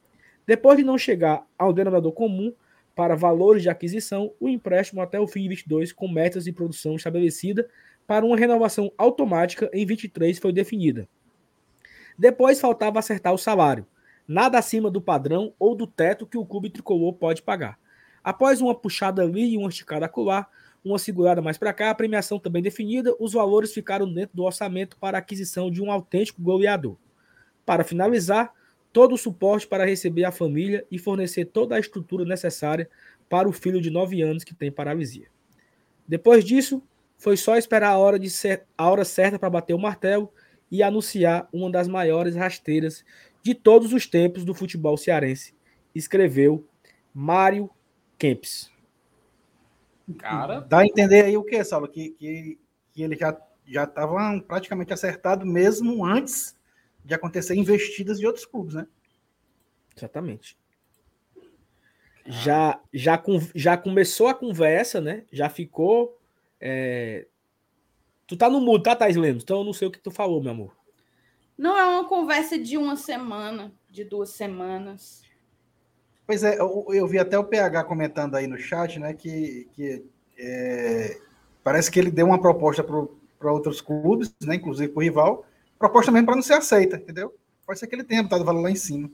Depois 0.48 0.78
de 0.78 0.84
não 0.84 0.98
chegar 0.98 1.46
ao 1.60 1.74
denominador 1.74 2.14
comum 2.14 2.54
para 2.96 3.16
valores 3.16 3.62
de 3.62 3.70
aquisição, 3.70 4.34
o 4.40 4.48
empréstimo 4.48 5.02
até 5.02 5.20
o 5.20 5.28
fim 5.28 5.44
de 5.44 5.50
22, 5.50 5.92
com 5.92 6.08
metas 6.08 6.46
de 6.46 6.54
produção 6.54 6.96
estabelecida 6.96 7.70
para 8.08 8.26
uma 8.26 8.38
renovação 8.38 8.92
automática 8.98 9.70
em 9.74 9.86
23 9.86 10.40
foi 10.40 10.54
definida. 10.54 11.08
Depois 12.18 12.62
faltava 12.62 12.98
acertar 12.98 13.34
o 13.34 13.38
salário, 13.38 13.86
nada 14.26 14.58
acima 14.58 14.90
do 14.90 15.02
padrão 15.02 15.54
ou 15.60 15.76
do 15.76 15.86
teto 15.86 16.26
que 16.26 16.38
o 16.38 16.46
clube 16.46 16.70
tricolor 16.70 17.14
pode 17.14 17.42
pagar. 17.42 17.78
Após 18.24 18.62
uma 18.62 18.74
puxada 18.74 19.22
ali 19.22 19.54
e 19.54 19.58
uma 19.58 19.70
esticada 19.70 20.06
acolá, 20.06 20.48
uma 20.84 20.98
segurada 20.98 21.42
mais 21.42 21.58
para 21.58 21.74
cá, 21.74 21.90
a 21.90 21.96
premiação 21.96 22.40
também 22.40 22.64
definida, 22.64 23.14
os 23.20 23.34
valores 23.34 23.74
ficaram 23.74 24.12
dentro 24.12 24.36
do 24.36 24.44
orçamento 24.44 24.98
para 24.98 25.18
a 25.18 25.20
aquisição 25.20 25.70
de 25.70 25.82
um 25.82 25.92
autêntico 25.92 26.42
goleador. 26.42 26.96
Para 27.66 27.84
finalizar, 27.84 28.54
todo 28.98 29.14
o 29.14 29.18
suporte 29.18 29.68
para 29.68 29.86
receber 29.86 30.24
a 30.24 30.32
família 30.32 30.84
e 30.90 30.98
fornecer 30.98 31.46
toda 31.46 31.76
a 31.76 31.80
estrutura 31.80 32.26
necessária 32.26 32.90
para 33.30 33.48
o 33.48 33.52
filho 33.52 33.80
de 33.80 33.92
9 33.92 34.24
anos 34.24 34.44
que 34.44 34.56
tem 34.56 34.72
paralisia. 34.72 35.28
Depois 36.08 36.44
disso, 36.44 36.82
foi 37.16 37.38
só 37.38 37.58
esperar 37.58 37.92
a 37.92 37.98
hora, 38.00 38.18
de 38.18 38.28
ser, 38.28 38.66
a 38.76 38.90
hora 38.90 39.06
certa 39.06 39.38
para 39.38 39.52
bater 39.52 39.76
o 39.76 39.80
martelo 39.80 40.34
e 40.72 40.82
anunciar 40.82 41.48
uma 41.54 41.70
das 41.70 41.88
maiores 41.88 42.36
rasteiras 42.36 43.06
de 43.44 43.54
todos 43.54 43.94
os 43.94 44.08
tempos 44.08 44.44
do 44.44 44.56
futebol 44.56 44.98
cearense, 44.98 45.54
escreveu 45.94 46.68
Mário 47.14 47.70
Kempis. 48.18 48.72
Cara, 50.18 50.62
Dá 50.62 50.80
a 50.80 50.86
entender 50.88 51.24
aí 51.24 51.38
o 51.38 51.44
que, 51.44 51.64
Saulo? 51.64 51.88
Que, 51.88 52.10
que, 52.18 52.58
que 52.94 53.04
ele 53.04 53.16
já 53.16 53.40
já 53.64 53.84
estava 53.84 54.42
praticamente 54.48 54.92
acertado 54.92 55.46
mesmo 55.46 56.04
antes 56.04 56.57
de 57.08 57.14
acontecer 57.14 57.56
investidas 57.56 58.20
de 58.20 58.28
outros 58.28 58.46
clubes, 58.46 58.76
né? 58.76 58.86
Exatamente. 59.96 60.58
Já, 62.26 62.80
já, 62.94 63.18
com- 63.18 63.40
já 63.56 63.78
começou 63.78 64.28
a 64.28 64.34
conversa, 64.34 65.00
né? 65.00 65.24
Já 65.32 65.50
ficou. 65.50 66.20
é, 66.60 67.26
Tu 68.28 68.36
tá 68.36 68.50
no 68.50 68.60
mudo, 68.60 68.84
tá, 68.84 68.94
Thais 68.94 69.16
Lemos? 69.16 69.44
Então 69.44 69.60
eu 69.60 69.64
não 69.64 69.72
sei 69.72 69.88
o 69.88 69.92
que 69.92 70.00
tu 70.02 70.12
falou, 70.12 70.42
meu 70.44 70.52
amor. 70.52 70.76
Não 71.58 71.78
é 71.78 71.86
uma 71.86 72.08
conversa 72.08 72.60
de 72.60 72.78
uma 72.78 72.98
semana, 72.98 73.74
de 73.90 74.04
duas 74.04 74.32
semanas. 74.32 75.22
Pois 76.26 76.44
é, 76.44 76.60
eu, 76.60 76.86
eu 76.90 77.08
vi 77.08 77.18
até 77.18 77.40
o 77.40 77.46
PH 77.46 77.86
comentando 77.86 78.36
aí 78.36 78.46
no 78.46 78.58
chat, 78.58 79.00
né, 79.00 79.14
que, 79.14 79.70
que 79.72 80.06
é, 80.38 81.18
parece 81.64 81.90
que 81.90 81.98
ele 81.98 82.12
deu 82.12 82.26
uma 82.26 82.42
proposta 82.42 82.84
para 82.84 83.52
outros 83.54 83.80
clubes, 83.80 84.36
né, 84.44 84.56
inclusive 84.56 84.92
para 84.92 85.00
o 85.00 85.04
rival, 85.04 85.46
proposta 85.78 86.12
mesmo 86.12 86.26
para 86.26 86.36
não 86.36 86.42
ser 86.42 86.54
aceita, 86.54 86.98
entendeu? 86.98 87.34
Pode 87.66 87.80
ser 87.80 87.88
que 87.88 87.96
ele 87.96 88.04
tenha 88.04 88.24
botado 88.24 88.44
o 88.44 88.46
valor 88.46 88.62
lá 88.62 88.72
em 88.72 88.76
cima. 88.76 89.10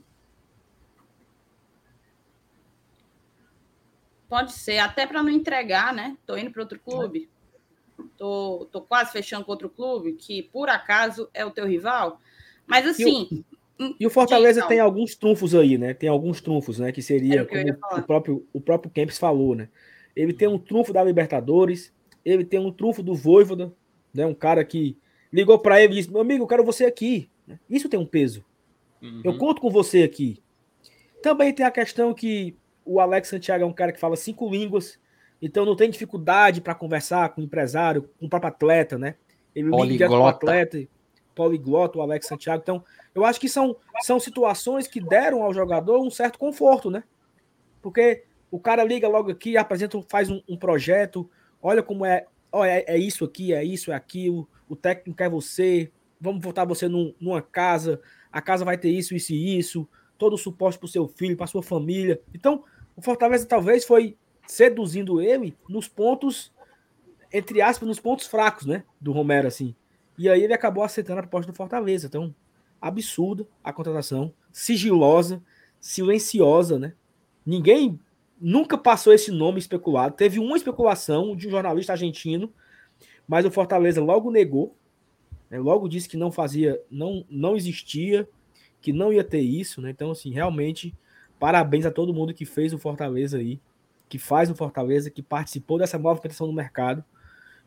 Pode 4.28 4.52
ser, 4.52 4.78
até 4.78 5.06
para 5.06 5.22
não 5.22 5.30
entregar, 5.30 5.92
né? 5.92 6.16
Tô 6.26 6.36
indo 6.36 6.50
para 6.50 6.62
outro 6.62 6.80
clube. 6.80 7.28
Tô, 8.16 8.68
tô 8.70 8.80
quase 8.80 9.12
fechando 9.12 9.44
com 9.44 9.52
outro 9.52 9.68
clube, 9.68 10.12
que 10.14 10.42
por 10.42 10.68
acaso 10.68 11.28
é 11.32 11.44
o 11.44 11.50
teu 11.50 11.66
rival. 11.66 12.20
Mas 12.66 12.86
assim. 12.86 13.44
E 13.98 14.06
o 14.06 14.10
Fortaleza 14.10 14.60
Diga, 14.60 14.68
tem 14.68 14.80
alguns 14.80 15.16
trunfos 15.16 15.54
aí, 15.54 15.76
né? 15.76 15.94
Tem 15.94 16.08
alguns 16.08 16.40
trunfos, 16.40 16.78
né? 16.78 16.92
Que 16.92 17.02
seria, 17.02 17.42
o 17.42 17.46
que 17.46 17.72
como 17.74 18.00
o 18.00 18.02
próprio, 18.02 18.48
o 18.52 18.60
próprio 18.60 18.90
Kempis 18.90 19.18
falou, 19.18 19.54
né? 19.54 19.68
Ele 20.14 20.32
tem 20.32 20.46
um 20.46 20.58
trunfo 20.58 20.92
da 20.92 21.02
Libertadores, 21.02 21.92
ele 22.24 22.44
tem 22.44 22.60
um 22.60 22.72
trunfo 22.72 23.02
do 23.02 23.14
Voivoda, 23.14 23.72
né? 24.12 24.24
Um 24.24 24.34
cara 24.34 24.64
que 24.64 24.96
ligou 25.34 25.58
para 25.58 25.82
ele 25.82 25.94
e 25.94 25.96
disse: 25.96 26.10
Meu 26.10 26.20
amigo, 26.20 26.44
eu 26.44 26.46
quero 26.46 26.64
você 26.64 26.84
aqui. 26.84 27.28
Isso 27.68 27.88
tem 27.88 27.98
um 27.98 28.06
peso. 28.06 28.44
Eu 29.22 29.32
uhum. 29.32 29.38
conto 29.38 29.60
com 29.60 29.68
você 29.68 30.02
aqui. 30.02 30.40
Também 31.20 31.52
tem 31.52 31.66
a 31.66 31.70
questão 31.70 32.14
que 32.14 32.56
o 32.84 33.00
Alex 33.00 33.28
Santiago 33.28 33.64
é 33.64 33.66
um 33.66 33.72
cara 33.72 33.92
que 33.92 34.00
fala 34.00 34.16
cinco 34.16 34.48
línguas, 34.48 34.98
então 35.42 35.66
não 35.66 35.76
tem 35.76 35.90
dificuldade 35.90 36.60
para 36.60 36.74
conversar 36.74 37.30
com 37.30 37.40
o 37.40 37.44
empresário, 37.44 38.08
com 38.18 38.26
o 38.26 38.28
próprio 38.28 38.48
atleta, 38.48 38.96
né? 38.96 39.16
Ele 39.54 39.70
liga 39.84 40.08
com 40.08 40.14
o 40.14 40.26
atleta, 40.26 40.86
poliglota, 41.34 41.98
o 41.98 42.02
Alex 42.02 42.26
Santiago. 42.26 42.62
Então, 42.62 42.84
eu 43.14 43.24
acho 43.24 43.40
que 43.40 43.48
são, 43.48 43.76
são 44.02 44.18
situações 44.18 44.86
que 44.86 45.00
deram 45.00 45.42
ao 45.42 45.52
jogador 45.52 46.00
um 46.00 46.10
certo 46.10 46.38
conforto, 46.38 46.90
né? 46.90 47.04
Porque 47.82 48.24
o 48.50 48.58
cara 48.58 48.84
liga 48.84 49.08
logo 49.08 49.30
aqui, 49.30 49.56
apresenta, 49.56 50.00
faz 50.08 50.30
um, 50.30 50.40
um 50.48 50.56
projeto, 50.56 51.28
olha 51.60 51.82
como 51.82 52.06
é, 52.06 52.26
olha, 52.50 52.70
é, 52.70 52.84
é 52.94 52.98
isso 52.98 53.24
aqui, 53.24 53.52
é 53.52 53.62
isso, 53.64 53.92
é 53.92 53.94
aquilo, 53.94 54.48
o 54.68 54.76
técnico 54.76 55.16
quer 55.16 55.28
você, 55.30 55.90
vamos 56.20 56.40
botar 56.40 56.64
você 56.64 56.88
num- 56.88 57.14
numa 57.20 57.42
casa, 57.42 58.00
a 58.32 58.40
casa 58.40 58.64
vai 58.64 58.78
ter 58.78 58.90
isso, 58.90 59.14
isso 59.14 59.32
e 59.32 59.58
isso, 59.58 59.88
todo 60.18 60.34
o 60.34 60.38
suporte 60.38 60.78
para 60.78 60.86
o 60.86 60.88
seu 60.88 61.06
filho, 61.06 61.36
para 61.36 61.46
sua 61.46 61.62
família. 61.62 62.20
Então, 62.32 62.64
o 62.96 63.02
Fortaleza 63.02 63.46
talvez 63.46 63.84
foi 63.84 64.16
seduzindo 64.46 65.20
ele 65.20 65.56
nos 65.68 65.88
pontos, 65.88 66.52
entre 67.32 67.60
aspas, 67.60 67.88
nos 67.88 68.00
pontos 68.00 68.26
fracos, 68.26 68.66
né? 68.66 68.84
Do 69.00 69.12
Romero, 69.12 69.48
assim. 69.48 69.74
E 70.16 70.28
aí 70.28 70.42
ele 70.42 70.54
acabou 70.54 70.84
aceitando 70.84 71.18
a 71.18 71.22
proposta 71.22 71.50
do 71.50 71.56
Fortaleza. 71.56 72.06
Então, 72.06 72.34
absurda 72.80 73.46
a 73.62 73.72
contratação, 73.72 74.32
sigilosa, 74.52 75.42
silenciosa, 75.80 76.78
né? 76.78 76.94
Ninguém 77.44 77.98
nunca 78.40 78.76
passou 78.76 79.12
esse 79.12 79.30
nome 79.30 79.58
especulado. 79.58 80.14
Teve 80.14 80.38
uma 80.38 80.56
especulação 80.56 81.34
de 81.36 81.48
um 81.48 81.50
jornalista 81.50 81.92
argentino, 81.92 82.52
mas 83.26 83.44
o 83.44 83.50
Fortaleza 83.50 84.02
logo 84.02 84.30
negou, 84.30 84.76
né? 85.50 85.58
logo 85.58 85.88
disse 85.88 86.08
que 86.08 86.16
não 86.16 86.30
fazia, 86.30 86.80
não, 86.90 87.24
não 87.28 87.56
existia, 87.56 88.28
que 88.80 88.92
não 88.92 89.12
ia 89.12 89.24
ter 89.24 89.40
isso, 89.40 89.80
né? 89.80 89.90
Então, 89.90 90.10
assim, 90.10 90.30
realmente, 90.30 90.94
parabéns 91.38 91.86
a 91.86 91.90
todo 91.90 92.12
mundo 92.12 92.34
que 92.34 92.44
fez 92.44 92.72
o 92.72 92.78
Fortaleza 92.78 93.38
aí, 93.38 93.58
que 94.08 94.18
faz 94.18 94.50
o 94.50 94.54
Fortaleza, 94.54 95.10
que 95.10 95.22
participou 95.22 95.78
dessa 95.78 95.98
movimentação 95.98 96.46
no 96.46 96.52
mercado. 96.52 97.02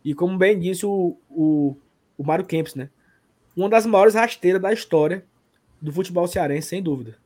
E 0.05 0.13
como 0.13 0.37
bem 0.37 0.59
disse 0.59 0.85
o, 0.85 1.17
o, 1.29 1.75
o 2.17 2.23
Mário 2.23 2.45
Kempis, 2.45 2.75
né? 2.75 2.89
Uma 3.55 3.67
das 3.67 3.85
maiores 3.85 4.13
rasteiras 4.13 4.61
da 4.61 4.71
história 4.71 5.25
do 5.81 5.91
futebol 5.91 6.27
cearense, 6.27 6.67
sem 6.67 6.83
dúvida. 6.83 7.17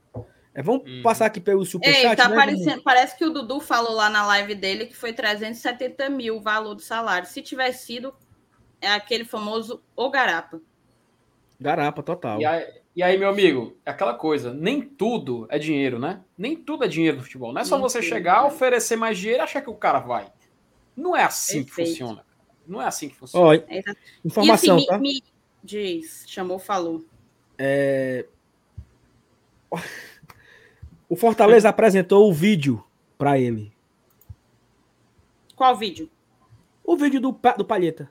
É, 0.53 0.61
vamos 0.61 0.83
Uhum. 0.89 1.01
passar 1.01 1.27
aqui 1.27 1.39
pelo 1.39 1.61
Ei, 1.61 1.65
superchat, 1.65 2.17
tá 2.17 2.27
né? 2.27 2.79
parece 2.83 3.17
que 3.17 3.23
o 3.25 3.29
Dudu 3.29 3.59
falou 3.61 3.93
lá 3.93 4.09
na 4.09 4.25
live 4.27 4.53
dele 4.53 4.85
que 4.85 4.95
foi 4.95 5.13
370 5.13 6.09
mil 6.09 6.37
o 6.37 6.41
valor 6.41 6.75
do 6.75 6.81
salário. 6.81 7.27
Se 7.27 7.41
tivesse 7.41 7.85
sido, 7.85 8.13
é 8.81 8.89
aquele 8.91 9.23
famoso 9.23 9.81
O 9.95 10.09
Garapa. 10.09 10.59
Garapa, 11.59 12.03
total. 12.03 12.41
E 12.41 12.45
aí, 12.45 12.67
e 12.95 13.03
aí, 13.03 13.17
meu 13.17 13.29
amigo, 13.29 13.77
é 13.85 13.91
aquela 13.91 14.13
coisa, 14.13 14.53
nem 14.53 14.81
tudo 14.81 15.45
é 15.49 15.57
dinheiro, 15.57 15.97
né? 15.99 16.21
Nem 16.37 16.55
tudo 16.55 16.83
é 16.83 16.87
dinheiro 16.87 17.17
no 17.17 17.23
futebol. 17.23 17.53
Não 17.53 17.61
é 17.61 17.63
só 17.63 17.75
Nem 17.75 17.83
você 17.83 17.99
tudo, 17.99 18.09
chegar, 18.09 18.41
né? 18.41 18.47
oferecer 18.47 18.95
mais 18.97 19.17
dinheiro 19.17 19.41
e 19.41 19.43
achar 19.43 19.61
que 19.61 19.69
o 19.69 19.75
cara 19.75 19.99
vai. 19.99 20.31
Não 20.97 21.15
é 21.15 21.23
assim 21.23 21.59
que 21.63 21.67
Perfeito. 21.67 21.89
funciona. 21.91 22.25
Não 22.67 22.81
é 22.81 22.85
assim 22.85 23.07
que 23.09 23.15
funciona. 23.15 23.45
Ó, 23.45 23.53
É 23.53 23.63
exa- 23.79 23.95
informação, 24.25 24.75
e 24.77 24.79
assim, 24.81 24.87
tá? 24.87 24.97
me, 24.97 25.13
me 25.13 25.23
diz, 25.63 26.25
chamou, 26.27 26.59
falou. 26.59 27.05
É... 27.57 28.25
O 31.11 31.17
Fortaleza 31.17 31.67
apresentou 31.67 32.29
o 32.29 32.31
vídeo 32.31 32.81
para 33.17 33.37
ele. 33.37 33.69
Qual 35.57 35.75
vídeo? 35.75 36.09
O 36.85 36.95
vídeo 36.95 37.19
do, 37.19 37.37
do 37.57 37.65
Palheta. 37.65 38.09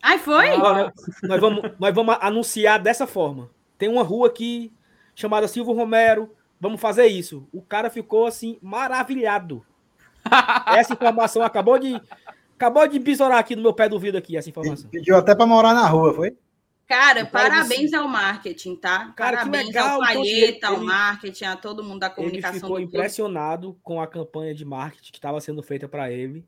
Ai, 0.00 0.20
foi? 0.20 0.50
Ah, 0.50 0.92
nós, 1.24 1.40
vamos, 1.40 1.72
nós 1.80 1.92
vamos 1.92 2.16
anunciar 2.20 2.80
dessa 2.80 3.08
forma. 3.08 3.50
Tem 3.76 3.88
uma 3.88 4.04
rua 4.04 4.28
aqui 4.28 4.72
chamada 5.16 5.48
Silvio 5.48 5.74
Romero. 5.74 6.32
Vamos 6.60 6.80
fazer 6.80 7.08
isso. 7.08 7.44
O 7.52 7.60
cara 7.60 7.90
ficou 7.90 8.24
assim, 8.24 8.56
maravilhado. 8.62 9.66
Essa 10.78 10.92
informação 10.92 11.42
acabou 11.42 11.76
de. 11.76 12.00
Acabou 12.54 12.86
de 12.86 13.00
besourar 13.00 13.38
aqui 13.38 13.56
no 13.56 13.62
meu 13.62 13.74
pé 13.74 13.88
do 13.88 13.98
vidro 13.98 14.18
aqui, 14.18 14.36
essa 14.36 14.48
informação. 14.48 14.88
Pediu 14.90 15.16
até 15.16 15.32
para 15.32 15.46
morar 15.46 15.74
na 15.74 15.86
rua, 15.86 16.12
foi? 16.12 16.36
Cara, 16.88 17.26
parabéns 17.26 17.92
ao 17.92 18.08
marketing, 18.08 18.74
tá? 18.76 19.12
Cara, 19.14 19.36
parabéns 19.38 19.66
legal, 19.66 19.86
ao 19.88 20.04
então, 20.10 20.22
Palheta, 20.22 20.66
ao 20.68 20.76
ele- 20.76 20.84
marketing, 20.86 21.44
a 21.44 21.56
todo 21.56 21.84
mundo 21.84 22.00
da 22.00 22.06
Ele 22.06 22.14
comunicação 22.14 22.54
ficou 22.54 22.70
do 22.70 22.76
clube. 22.76 22.96
impressionado 22.96 23.78
com 23.82 24.00
a 24.00 24.06
campanha 24.06 24.54
de 24.54 24.64
marketing 24.64 25.12
que 25.12 25.18
estava 25.18 25.38
sendo 25.40 25.62
feita 25.62 25.86
para 25.86 26.10
ele. 26.10 26.46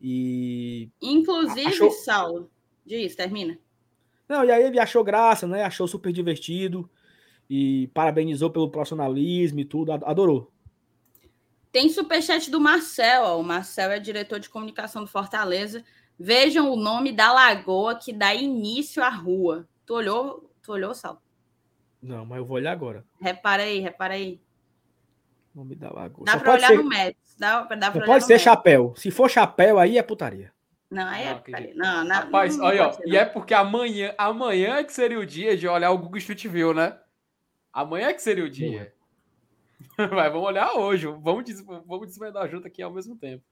E. 0.00 0.88
Inclusive, 1.02 1.66
Achou- 1.66 1.90
Saulo, 1.90 2.50
diz, 2.84 3.14
termina. 3.14 3.58
Não, 4.26 4.42
e 4.42 4.50
aí 4.50 4.64
ele 4.64 4.78
achou 4.80 5.04
graça, 5.04 5.46
né? 5.46 5.62
Achou 5.64 5.86
super 5.86 6.12
divertido. 6.12 6.88
E 7.48 7.88
parabenizou 7.88 8.48
pelo 8.50 8.70
profissionalismo 8.70 9.60
e 9.60 9.64
tudo. 9.66 9.92
ad- 9.92 10.04
Adorou. 10.06 10.50
Tem 11.70 11.90
superchat 11.90 12.50
do 12.50 12.58
Marcel, 12.58 13.22
ó. 13.24 13.38
o 13.38 13.44
Marcel 13.44 13.90
é 13.90 14.00
diretor 14.00 14.40
de 14.40 14.48
comunicação 14.48 15.04
do 15.04 15.10
Fortaleza. 15.10 15.84
Vejam 16.18 16.70
o 16.70 16.76
nome 16.76 17.12
da 17.12 17.32
lagoa 17.34 17.96
que 17.96 18.14
dá 18.14 18.34
início 18.34 19.02
à 19.02 19.10
rua. 19.10 19.68
Tu 19.86 19.94
olhou, 19.94 20.50
tu 20.62 20.72
olhou, 20.72 20.94
Saulo? 20.94 21.20
Não, 22.02 22.24
mas 22.24 22.38
eu 22.38 22.44
vou 22.44 22.56
olhar 22.56 22.72
agora. 22.72 23.04
Repara 23.20 23.62
aí, 23.62 23.80
repara 23.80 24.14
aí. 24.14 24.40
Nome 25.54 25.74
da 25.74 25.90
lagoa. 25.90 26.24
Dá 26.24 26.32
Só 26.32 26.38
pra 26.40 26.52
olhar 26.54 26.68
ser, 26.68 26.76
no 26.76 26.84
Maps. 26.84 27.36
Dá, 27.38 27.62
dá 27.62 27.90
pra 27.90 28.04
pode 28.04 28.22
no 28.22 28.26
ser 28.26 28.34
Maps. 28.34 28.42
chapéu. 28.42 28.94
Se 28.96 29.10
for 29.10 29.30
chapéu, 29.30 29.78
aí 29.78 29.96
é 29.98 30.02
putaria. 30.02 30.52
Não, 30.90 31.06
aí 31.06 31.24
é 31.24 31.32
Não, 31.32 31.38
putaria. 31.40 31.74
Não, 31.74 32.04
não, 32.04 32.16
Rapaz, 32.16 32.56
não 32.56 32.66
olha, 32.66 32.88
ó, 32.88 32.96
e 33.04 33.16
é 33.16 33.24
porque 33.24 33.54
amanhã, 33.54 34.14
amanhã 34.18 34.76
é 34.76 34.84
que 34.84 34.92
seria 34.92 35.18
o 35.18 35.26
dia 35.26 35.56
de 35.56 35.66
olhar 35.66 35.90
o 35.90 35.98
Google 35.98 36.18
Street 36.18 36.46
View, 36.46 36.74
né? 36.74 36.98
Amanhã 37.72 38.08
é 38.08 38.14
que 38.14 38.22
seria 38.22 38.44
o 38.44 38.50
dia. 38.50 38.94
Mas 39.98 40.32
vamos 40.32 40.46
olhar 40.48 40.74
hoje. 40.74 41.06
Vamos, 41.06 41.44
des 41.44 41.60
vamos 41.64 42.06
desvendar 42.06 42.48
junto 42.48 42.66
aqui 42.66 42.82
ao 42.82 42.92
mesmo 42.92 43.16
tempo. 43.16 43.44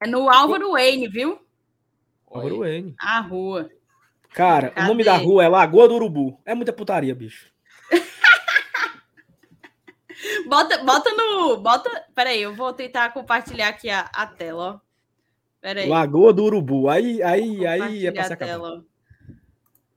É 0.00 0.06
no 0.06 0.28
Álvaro 0.28 0.72
Wayne, 0.72 1.08
viu? 1.08 1.40
Agora 2.26 2.54
o 2.54 2.64
N. 2.64 2.94
A 3.00 3.20
rua. 3.20 3.70
Cara, 4.32 4.72
o 4.76 4.84
nome 4.84 5.04
da 5.04 5.12
Cadê? 5.12 5.24
rua 5.24 5.44
é 5.44 5.48
Lagoa 5.48 5.88
do 5.88 5.94
Urubu. 5.94 6.40
É 6.44 6.54
muita 6.54 6.72
putaria, 6.72 7.14
bicho. 7.14 7.50
Bota, 10.46 10.84
bota 10.84 11.10
no. 11.12 11.56
Bota. 11.58 12.06
Peraí, 12.14 12.42
eu 12.42 12.54
vou 12.54 12.72
tentar 12.72 13.12
compartilhar 13.12 13.68
aqui 13.68 13.90
a, 13.90 14.00
a 14.12 14.26
tela, 14.26 14.74
ó. 14.74 14.80
Peraí. 15.60 15.88
Lagoa 15.88 16.32
do 16.32 16.44
Urubu. 16.44 16.88
Aí, 16.88 17.22
aí, 17.22 17.66
aí 17.66 18.06
é 18.06 18.12
pra 18.12 18.24
se 18.24 18.36
tela. 18.36 18.84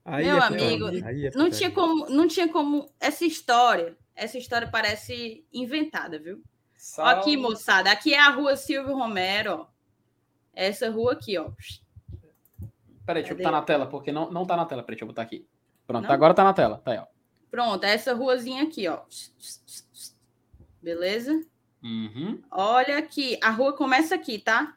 Aí 0.04 0.26
Meu 0.26 0.38
é 0.38 0.40
amigo, 0.40 0.88
é 0.88 1.30
Não 1.36 1.52
tinha 1.52 1.70
como, 1.70 2.10
não 2.10 2.28
tinha 2.28 2.48
como. 2.48 2.90
Essa 3.00 3.26
história, 3.26 3.96
essa 4.16 4.38
história 4.38 4.68
parece 4.68 5.46
inventada, 5.54 6.18
viu? 6.18 6.42
Ó 6.98 7.04
Aqui, 7.04 7.38
moçada, 7.38 7.92
aqui 7.92 8.14
é 8.14 8.20
a 8.20 8.30
rua 8.30 8.56
Silvio 8.56 8.96
Romero, 8.96 9.54
ó. 9.54 9.68
Essa 10.54 10.90
rua 10.90 11.14
aqui, 11.14 11.38
ó. 11.38 11.52
Peraí, 13.10 13.24
deixa 13.24 13.34
eu 13.34 13.38
botar 13.38 13.50
na 13.50 13.64
tela, 13.64 13.88
porque 13.88 14.12
não, 14.12 14.30
não 14.30 14.46
tá 14.46 14.56
na 14.56 14.66
tela. 14.66 14.84
Peraí, 14.84 14.96
deixa 14.96 15.04
eu 15.04 15.08
botar 15.08 15.24
aqui. 15.24 15.44
Pronto, 15.88 16.06
Não? 16.06 16.12
agora 16.12 16.32
tá 16.32 16.44
na 16.44 16.54
tela. 16.54 16.80
Tá 16.86 16.92
aí, 16.92 17.00
ó. 17.00 17.06
Pronto, 17.50 17.84
é 17.84 17.92
essa 17.92 18.14
ruazinha 18.14 18.62
aqui, 18.62 18.88
ó. 18.88 19.00
Beleza? 20.80 21.44
Uhum. 21.82 22.40
Olha 22.52 23.00
aqui, 23.00 23.40
a 23.42 23.50
rua 23.50 23.74
começa 23.74 24.14
aqui, 24.14 24.38
tá? 24.38 24.76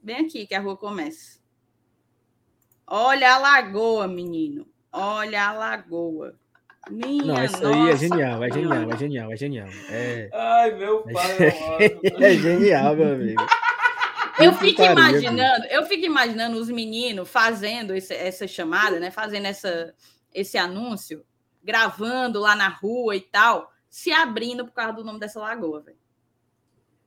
Bem 0.00 0.18
aqui 0.18 0.46
que 0.46 0.54
a 0.54 0.60
rua 0.60 0.76
começa. 0.76 1.40
Olha 2.86 3.34
a 3.34 3.38
lagoa, 3.38 4.06
menino. 4.06 4.68
Olha 4.92 5.48
a 5.48 5.52
lagoa. 5.52 6.36
Minha 6.88 7.24
Não, 7.24 7.44
isso 7.44 7.66
aí 7.66 7.72
é 7.72 7.76
nossa 7.76 7.96
genial, 7.96 8.44
é 8.44 8.50
genial, 8.52 8.92
é 8.92 8.96
genial, 8.96 9.32
é 9.32 9.36
genial. 9.36 9.68
É, 9.90 10.30
Ai, 10.32 10.70
meu 10.76 11.02
pai, 11.02 11.38
é 12.22 12.34
genial, 12.36 12.94
meu 12.94 13.14
amigo. 13.14 13.42
Eu 14.38 14.52
fico 14.54 14.82
putaria, 14.82 14.92
imaginando, 15.20 15.64
eu 15.66 15.86
fico 15.86 16.04
imaginando 16.04 16.56
os 16.58 16.68
meninos 16.68 17.28
fazendo 17.28 17.94
esse- 17.94 18.14
essa 18.14 18.46
chamada, 18.48 18.98
né? 18.98 19.10
Fazendo 19.10 19.46
essa, 19.46 19.94
esse 20.32 20.58
anúncio, 20.58 21.24
gravando 21.62 22.40
lá 22.40 22.56
na 22.56 22.68
rua 22.68 23.14
e 23.14 23.20
tal, 23.20 23.72
se 23.88 24.12
abrindo 24.12 24.64
por 24.64 24.72
causa 24.72 24.92
do 24.94 25.04
nome 25.04 25.20
dessa 25.20 25.38
lagoa, 25.40 25.80
velho. 25.82 25.98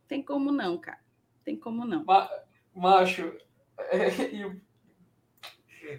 Tem 0.08 0.22
como 0.24 0.52
não, 0.52 0.78
cara. 0.78 1.00
Tem 1.44 1.56
como 1.58 1.86
não. 1.86 2.06
Ma- 2.06 2.30
Macho, 2.74 3.34
é, 3.78 4.38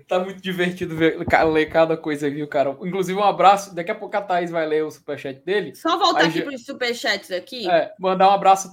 tá 0.07 0.19
muito 0.21 0.41
divertido 0.41 0.97
ver, 0.97 1.19
ler 1.19 1.67
cada 1.67 1.97
coisa 1.97 2.31
viu, 2.31 2.47
cara? 2.47 2.71
Inclusive, 2.83 3.19
um 3.19 3.25
abraço. 3.25 3.75
Daqui 3.75 3.91
a 3.91 3.95
pouco 3.95 4.17
a 4.17 4.23
Thaís 4.23 4.51
vai 4.51 4.67
ler 4.67 4.85
o 4.85 4.91
superchat 4.91 5.41
dele. 5.45 5.75
Só 5.75 5.99
voltar 5.99 6.27
aqui 6.27 6.43
para 6.43 6.55
os 6.55 6.65
superchats 6.65 7.31
aqui. 7.31 7.69
É, 7.71 7.95
mandar 7.99 8.29
um 8.29 8.33
abraço 8.33 8.71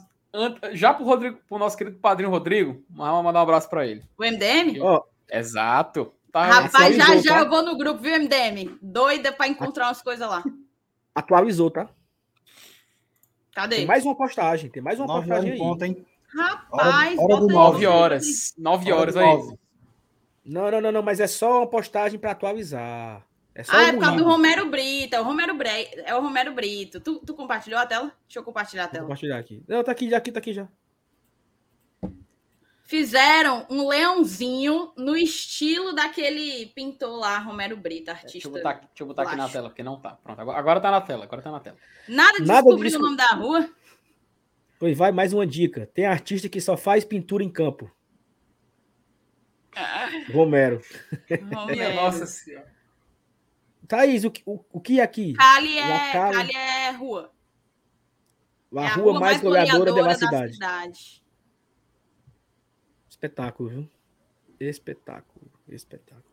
já 0.74 0.94
pro 0.94 1.06
Rodrigo, 1.06 1.40
pro 1.48 1.58
nosso 1.58 1.78
querido 1.78 1.98
padrinho 2.00 2.30
Rodrigo. 2.32 2.84
Mandar 2.90 3.40
um 3.40 3.44
abraço 3.44 3.70
pra 3.70 3.86
ele. 3.86 4.04
O 4.18 4.24
MDM? 4.24 4.80
Ó, 4.82 5.04
Exato. 5.32 6.14
Tá, 6.32 6.46
Rapaz, 6.46 6.96
já 6.98 7.16
já 7.18 7.34
tá? 7.36 7.40
eu 7.40 7.50
vou 7.50 7.64
no 7.64 7.78
grupo, 7.78 8.02
viu, 8.02 8.14
MDM? 8.20 8.78
Doida 8.82 9.32
para 9.32 9.48
encontrar 9.48 9.88
umas 9.88 10.02
coisas 10.02 10.28
lá. 10.30 10.44
atualizou, 11.16 11.72
tá? 11.72 11.88
Cadê? 13.54 13.78
Tem 13.78 13.86
mais 13.86 14.04
uma 14.06 14.16
postagem, 14.16 14.70
tem 14.70 14.84
mais 14.84 15.00
uma 15.00 15.08
Nove 15.08 15.22
postagem 15.28 15.50
em 15.52 15.54
aí. 15.54 15.58
ponto, 15.60 15.84
hein? 15.86 16.06
Rapaz, 16.28 17.18
Hora- 17.18 17.34
hora 17.36 17.42
do 17.42 17.48
bota 17.48 17.52
aí. 17.52 17.54
nove. 17.54 17.72
9 17.86 17.88
horas. 17.88 18.54
9 18.58 18.92
Hora 18.92 19.02
horas 19.02 19.16
aí. 19.18 19.58
Não, 20.46 20.70
não, 20.70 20.82
não, 20.82 20.92
não, 20.92 21.02
mas 21.02 21.20
é 21.22 21.28
só 21.28 21.60
uma 21.60 21.68
postagem 21.68 22.20
pra 22.20 22.32
atualizar. 22.32 23.26
É 23.56 23.64
só 23.64 23.72
Ah, 23.72 23.78
o 23.78 23.82
é 23.84 23.94
por 23.94 24.00
causa 24.02 24.18
do. 24.18 24.24
Romero 24.26 24.70
Brito. 24.70 25.16
É 25.16 25.20
o 25.22 25.24
Romero, 25.24 25.56
Bre... 25.56 25.70
é 26.06 26.14
o 26.14 26.22
Romero 26.22 26.54
Brito. 26.54 27.00
Tu, 27.00 27.20
tu 27.26 27.34
compartilhou 27.34 27.80
a 27.80 27.86
tela? 27.86 28.12
Deixa 28.28 28.40
eu 28.40 28.44
compartilhar 28.44 28.84
a 28.84 28.86
Vou 28.88 28.92
tela. 28.94 29.04
compartilhar 29.06 29.38
aqui. 29.38 29.64
Não, 29.68 29.82
tá 29.84 29.92
aqui, 29.94 30.10
já, 30.10 30.18
aqui, 30.18 30.32
tá 30.32 30.40
aqui 30.40 30.54
já. 30.54 30.68
Fizeram 32.84 33.66
um 33.68 33.88
leãozinho 33.88 34.94
no 34.96 35.18
estilo 35.18 35.94
daquele 35.94 36.68
pintor 36.68 37.18
lá, 37.18 37.40
Romero 37.40 37.76
Brito, 37.76 38.06
Deixa 38.06 38.22
artista. 38.28 38.48
eu 38.48 38.52
botar, 38.52 38.74
deixa 38.74 38.90
eu 39.00 39.08
botar 39.08 39.24
aqui 39.24 39.36
na 39.36 39.50
tela, 39.50 39.70
porque 39.70 39.82
não 39.82 40.00
tá. 40.00 40.12
Pronto, 40.24 40.40
agora, 40.40 40.60
agora 40.60 40.80
tá 40.82 40.92
na 40.92 41.02
tela. 41.02 41.24
Agora 41.24 41.42
tá 41.42 41.52
na 41.52 41.60
tela. 41.60 41.78
Nada 42.08 42.40
de 42.40 42.46
Nada 42.46 42.62
descobrir 42.62 42.90
disso. 42.90 43.00
o 43.00 43.02
nome 43.02 43.18
da 43.18 43.28
rua. 43.28 43.68
Pois 44.78 44.96
vai, 44.96 45.12
mais 45.12 45.34
uma 45.34 45.48
dica. 45.48 45.90
Tem 45.96 46.06
artista 46.06 46.48
que 46.48 46.62
só 46.62 46.78
faz 46.78 47.04
pintura 47.04 47.44
em 47.44 47.50
campo. 47.50 47.90
Romero. 50.32 50.80
Romero. 51.54 52.12
senhora. 52.28 52.75
Thaís, 53.86 54.24
o, 54.24 54.32
que- 54.32 54.44
o, 54.46 54.64
o 54.72 54.82
que 54.82 55.00
é 55.00 55.04
aqui? 55.04 55.34
Cali 55.34 55.76
La 55.76 55.86
é, 55.88 56.12
Cali. 56.12 56.36
Cali 56.36 56.56
é 56.56 56.92
rua. 56.92 57.32
A, 58.76 58.84
é 58.84 58.88
rua, 58.90 59.20
mais 59.20 59.42
goleadora, 59.42 59.94
da 59.94 60.16
cidade. 60.16 60.54
cidade. 60.54 61.24
Espetáculo, 63.10 63.70
viu? 63.70 63.90
Espetáculo, 64.60 65.52
espetáculo. 65.70 66.24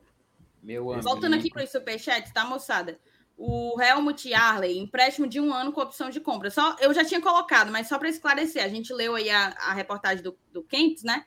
Meu 0.62 0.92
amigo. 0.92 1.08
Voltando 1.08 1.34
aqui 1.34 1.50
para 1.50 1.64
os 1.64 1.70
superchats, 1.70 2.32
tá, 2.32 2.44
moçada? 2.44 2.98
O 3.36 3.80
Helmut 3.80 4.32
Arley, 4.32 4.78
empréstimo 4.78 5.26
de 5.26 5.40
um 5.40 5.52
ano 5.52 5.72
com 5.72 5.80
opção 5.80 6.10
de 6.10 6.20
compra. 6.20 6.50
Só, 6.50 6.76
eu 6.80 6.92
já 6.92 7.04
tinha 7.04 7.20
colocado, 7.20 7.70
mas 7.72 7.88
só 7.88 7.98
para 7.98 8.08
esclarecer, 8.08 8.64
a 8.64 8.68
gente 8.68 8.92
leu 8.92 9.14
aí 9.14 9.30
a, 9.30 9.48
a 9.48 9.72
reportagem 9.72 10.22
do, 10.22 10.38
do 10.52 10.62
Kents, 10.62 11.02
né? 11.02 11.24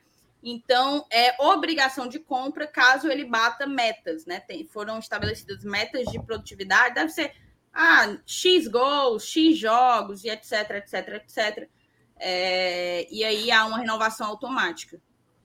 Então, 0.48 1.04
é 1.10 1.34
obrigação 1.42 2.06
de 2.06 2.20
compra 2.20 2.68
caso 2.68 3.08
ele 3.08 3.24
bata 3.24 3.66
metas, 3.66 4.24
né? 4.26 4.38
Tem, 4.38 4.64
foram 4.64 4.96
estabelecidas 5.00 5.64
metas 5.64 6.06
de 6.06 6.22
produtividade, 6.22 6.94
deve 6.94 7.10
ser 7.10 7.34
ah, 7.74 8.16
X 8.24 8.68
gols, 8.68 9.24
X 9.26 9.58
jogos, 9.58 10.22
e 10.22 10.28
etc, 10.28 10.70
etc, 10.76 11.08
etc. 11.14 11.68
É, 12.16 13.12
e 13.12 13.24
aí 13.24 13.50
há 13.50 13.66
uma 13.66 13.78
renovação 13.78 14.28
automática. 14.28 15.00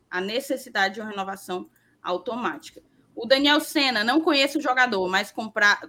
A 0.08 0.22
necessidade 0.22 0.94
de 0.94 1.02
uma 1.02 1.10
renovação 1.10 1.68
automática. 2.04 2.84
O 3.16 3.26
Daniel 3.26 3.60
Senna, 3.60 4.04
não 4.04 4.22
conheço 4.22 4.60
o 4.60 4.62
jogador, 4.62 5.10
mas 5.10 5.34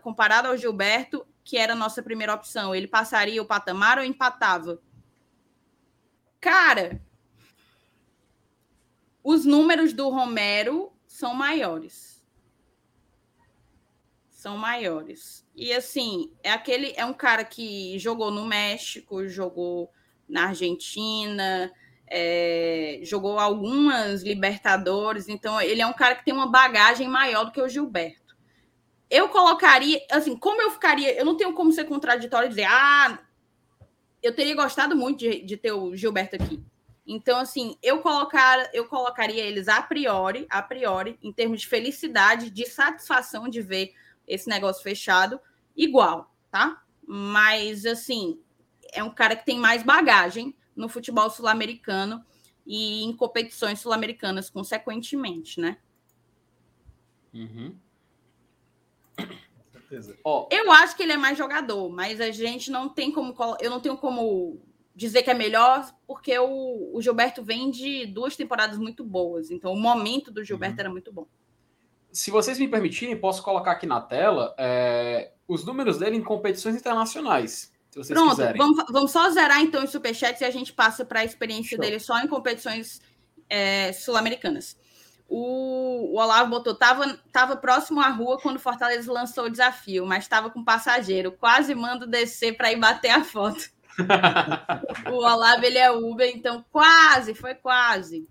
comparado 0.00 0.48
ao 0.48 0.56
Gilberto, 0.56 1.26
que 1.44 1.58
era 1.58 1.74
a 1.74 1.76
nossa 1.76 2.02
primeira 2.02 2.32
opção, 2.32 2.74
ele 2.74 2.88
passaria 2.88 3.42
o 3.42 3.46
patamar 3.46 3.98
ou 3.98 4.04
empatava? 4.04 4.80
Cara, 6.40 6.98
os 9.22 9.44
números 9.44 9.92
do 9.92 10.08
Romero 10.08 10.92
são 11.06 11.34
maiores. 11.34 12.22
São 14.28 14.56
maiores. 14.56 15.46
E 15.54 15.72
assim, 15.72 16.32
é 16.42 16.50
aquele 16.50 16.92
é 16.96 17.04
um 17.04 17.12
cara 17.12 17.44
que 17.44 17.98
jogou 17.98 18.30
no 18.30 18.44
México, 18.44 19.28
jogou 19.28 19.90
na 20.28 20.46
Argentina, 20.46 21.70
é, 22.06 23.00
jogou 23.04 23.38
algumas 23.38 24.22
Libertadores, 24.22 25.28
então 25.28 25.60
ele 25.60 25.80
é 25.80 25.86
um 25.86 25.92
cara 25.92 26.14
que 26.16 26.24
tem 26.24 26.34
uma 26.34 26.50
bagagem 26.50 27.08
maior 27.08 27.44
do 27.44 27.52
que 27.52 27.60
o 27.60 27.68
Gilberto. 27.68 28.36
Eu 29.08 29.28
colocaria, 29.28 30.00
assim, 30.10 30.36
como 30.36 30.60
eu 30.60 30.70
ficaria, 30.70 31.14
eu 31.14 31.24
não 31.24 31.36
tenho 31.36 31.52
como 31.52 31.70
ser 31.70 31.84
contraditório 31.84 32.46
e 32.46 32.48
dizer, 32.48 32.64
ah, 32.64 33.18
eu 34.22 34.34
teria 34.34 34.54
gostado 34.54 34.96
muito 34.96 35.18
de, 35.18 35.42
de 35.42 35.56
ter 35.56 35.72
o 35.72 35.94
Gilberto 35.94 36.36
aqui. 36.36 36.62
Então, 37.12 37.38
assim, 37.38 37.76
eu 37.82 38.00
colocar, 38.00 38.70
eu 38.72 38.86
colocaria 38.86 39.44
eles 39.44 39.68
a 39.68 39.82
priori, 39.82 40.46
a 40.48 40.62
priori, 40.62 41.18
em 41.22 41.30
termos 41.30 41.60
de 41.60 41.68
felicidade, 41.68 42.50
de 42.50 42.66
satisfação 42.66 43.48
de 43.48 43.60
ver 43.60 43.94
esse 44.26 44.48
negócio 44.48 44.82
fechado, 44.82 45.38
igual, 45.76 46.34
tá? 46.50 46.82
Mas, 47.06 47.84
assim, 47.84 48.40
é 48.92 49.04
um 49.04 49.10
cara 49.10 49.36
que 49.36 49.44
tem 49.44 49.58
mais 49.58 49.82
bagagem 49.82 50.56
no 50.74 50.88
futebol 50.88 51.28
sul-americano 51.28 52.24
e 52.66 53.04
em 53.04 53.14
competições 53.14 53.78
sul-americanas, 53.80 54.48
consequentemente, 54.48 55.60
né? 55.60 55.76
Uhum. 57.34 57.76
certeza. 59.92 60.16
Ó, 60.24 60.48
Eu 60.50 60.72
acho 60.72 60.96
que 60.96 61.02
ele 61.02 61.12
é 61.12 61.16
mais 61.16 61.36
jogador, 61.36 61.90
mas 61.90 62.20
a 62.20 62.30
gente 62.30 62.70
não 62.70 62.88
tem 62.88 63.12
como. 63.12 63.34
Eu 63.60 63.70
não 63.70 63.80
tenho 63.80 63.96
como 63.98 64.60
dizer 64.94 65.22
que 65.22 65.30
é 65.30 65.34
melhor, 65.34 65.90
porque 66.06 66.38
o, 66.38 66.90
o 66.94 67.00
Gilberto 67.00 67.42
vem 67.42 67.70
de 67.70 68.06
duas 68.06 68.36
temporadas 68.36 68.78
muito 68.78 69.04
boas. 69.04 69.50
Então, 69.50 69.72
o 69.72 69.76
momento 69.76 70.30
do 70.30 70.44
Gilberto 70.44 70.80
era 70.80 70.90
muito 70.90 71.12
bom. 71.12 71.26
se 72.12 72.30
vocês 72.30 72.58
me 72.58 72.68
permitirem, 72.68 73.16
posso 73.18 73.42
colocar 73.42 73.72
aqui 73.72 73.86
na 73.86 74.00
tela 74.00 74.54
é, 74.58 75.32
os 75.48 75.64
números 75.64 75.98
dele 75.98 76.16
em 76.16 76.22
competições 76.22 76.76
internacionais. 76.76 77.72
Se 77.90 77.98
vocês 77.98 78.18
Pronto, 78.18 78.36
quiserem. 78.36 78.58
vamos, 78.58 78.84
vamos 78.90 79.10
só 79.10 79.30
zerar 79.30 79.60
então 79.60 79.84
os 79.84 79.90
superchats 79.90 80.40
e 80.40 80.44
a 80.44 80.50
gente 80.50 80.72
passa 80.72 81.04
para 81.04 81.20
a 81.20 81.24
experiência 81.24 81.76
Show. 81.76 81.78
dele 81.78 81.98
só 81.98 82.18
em 82.20 82.28
competições 82.28 83.00
é, 83.48 83.92
sul-americanas. 83.92 84.76
O, 85.28 86.12
o 86.14 86.18
Olavo 86.20 86.50
botou, 86.50 86.74
tava, 86.74 87.18
tava 87.32 87.56
próximo 87.56 88.00
à 88.00 88.08
rua 88.08 88.38
quando 88.38 88.56
o 88.56 88.60
Fortaleza 88.60 89.10
lançou 89.10 89.44
o 89.44 89.50
desafio, 89.50 90.04
mas 90.04 90.24
estava 90.24 90.50
com 90.50 90.62
passageiro. 90.62 91.32
Quase 91.32 91.74
mando 91.74 92.06
descer 92.06 92.56
para 92.56 92.70
ir 92.70 92.76
bater 92.76 93.10
a 93.10 93.24
foto. 93.24 93.70
O 95.10 95.14
Olavo, 95.14 95.64
ele 95.64 95.78
é 95.78 95.90
Uber, 95.90 96.30
então 96.34 96.64
quase, 96.70 97.34
foi 97.34 97.54
quase. 97.54 98.28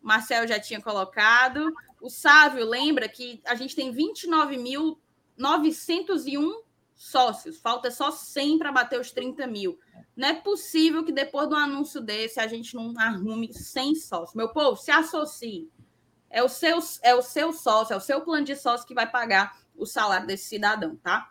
Marcel 0.00 0.48
já 0.48 0.58
tinha 0.58 0.80
colocado. 0.80 1.70
O 2.00 2.08
Sávio 2.10 2.64
lembra 2.64 3.08
que 3.08 3.40
a 3.46 3.54
gente 3.54 3.76
tem 3.76 3.94
29.901 3.94 6.62
sócios. 6.94 7.58
Falta 7.58 7.90
só 7.90 8.10
100 8.10 8.58
para 8.58 8.72
bater 8.72 8.98
os 9.00 9.12
30 9.12 9.46
mil. 9.46 9.78
Não 10.16 10.28
é 10.28 10.34
possível 10.34 11.04
que 11.04 11.12
depois 11.12 11.48
de 11.48 11.54
um 11.54 11.58
anúncio 11.58 12.00
desse 12.00 12.40
a 12.40 12.46
gente 12.46 12.74
não 12.74 12.94
arrume 12.98 13.52
100 13.52 13.94
sócios. 13.96 14.34
Meu 14.34 14.48
povo, 14.48 14.76
se 14.76 14.90
associe. 14.90 15.70
É 16.28 16.42
o 16.42 16.48
seu, 16.48 16.78
é 17.02 17.14
o 17.14 17.22
seu 17.22 17.52
sócio, 17.52 17.92
é 17.92 17.96
o 17.96 18.00
seu 18.00 18.22
plano 18.22 18.44
de 18.44 18.56
sócio 18.56 18.86
que 18.86 18.94
vai 18.94 19.10
pagar 19.10 19.58
o 19.76 19.84
salário 19.84 20.26
desse 20.26 20.46
cidadão, 20.46 20.96
tá? 20.96 21.30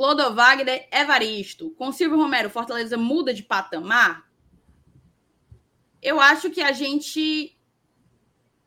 Clodovagner 0.00 0.88
Evaristo. 0.90 1.72
Com 1.72 1.92
Silvio 1.92 2.16
Romero, 2.16 2.48
Fortaleza 2.48 2.96
muda 2.96 3.34
de 3.34 3.42
patamar? 3.42 4.26
Eu 6.00 6.18
acho 6.18 6.48
que 6.48 6.62
a 6.62 6.72
gente 6.72 7.54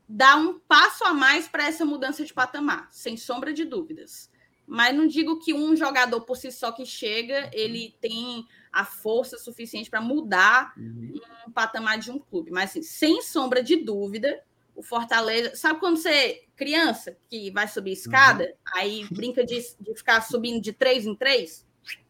dá 0.08 0.36
um 0.36 0.60
passo 0.60 1.02
a 1.02 1.12
mais 1.12 1.48
para 1.48 1.66
essa 1.66 1.84
mudança 1.84 2.24
de 2.24 2.32
patamar, 2.32 2.86
sem 2.92 3.16
sombra 3.16 3.52
de 3.52 3.64
dúvidas. 3.64 4.30
Mas 4.64 4.94
não 4.96 5.08
digo 5.08 5.40
que 5.40 5.52
um 5.52 5.74
jogador 5.74 6.20
por 6.20 6.36
si 6.36 6.52
só 6.52 6.70
que 6.70 6.86
chega, 6.86 7.50
ele 7.52 7.96
tem 8.00 8.46
a 8.72 8.84
força 8.84 9.36
suficiente 9.36 9.90
para 9.90 10.00
mudar 10.00 10.72
Uhum. 10.76 11.20
um 11.48 11.50
patamar 11.50 11.98
de 11.98 12.12
um 12.12 12.18
clube. 12.20 12.52
Mas, 12.52 12.70
assim, 12.70 12.82
sem 12.82 13.22
sombra 13.22 13.60
de 13.60 13.74
dúvida, 13.74 14.40
o 14.74 14.82
Fortaleza. 14.82 15.54
Sabe 15.54 15.80
quando 15.80 15.96
você, 15.96 16.42
criança, 16.56 17.16
que 17.28 17.50
vai 17.50 17.68
subir 17.68 17.92
escada, 17.92 18.54
aí 18.74 19.06
brinca 19.10 19.44
de, 19.44 19.60
de 19.80 19.94
ficar 19.94 20.20
subindo 20.20 20.60
de 20.60 20.72
três 20.72 21.06
em 21.06 21.14
três? 21.14 21.66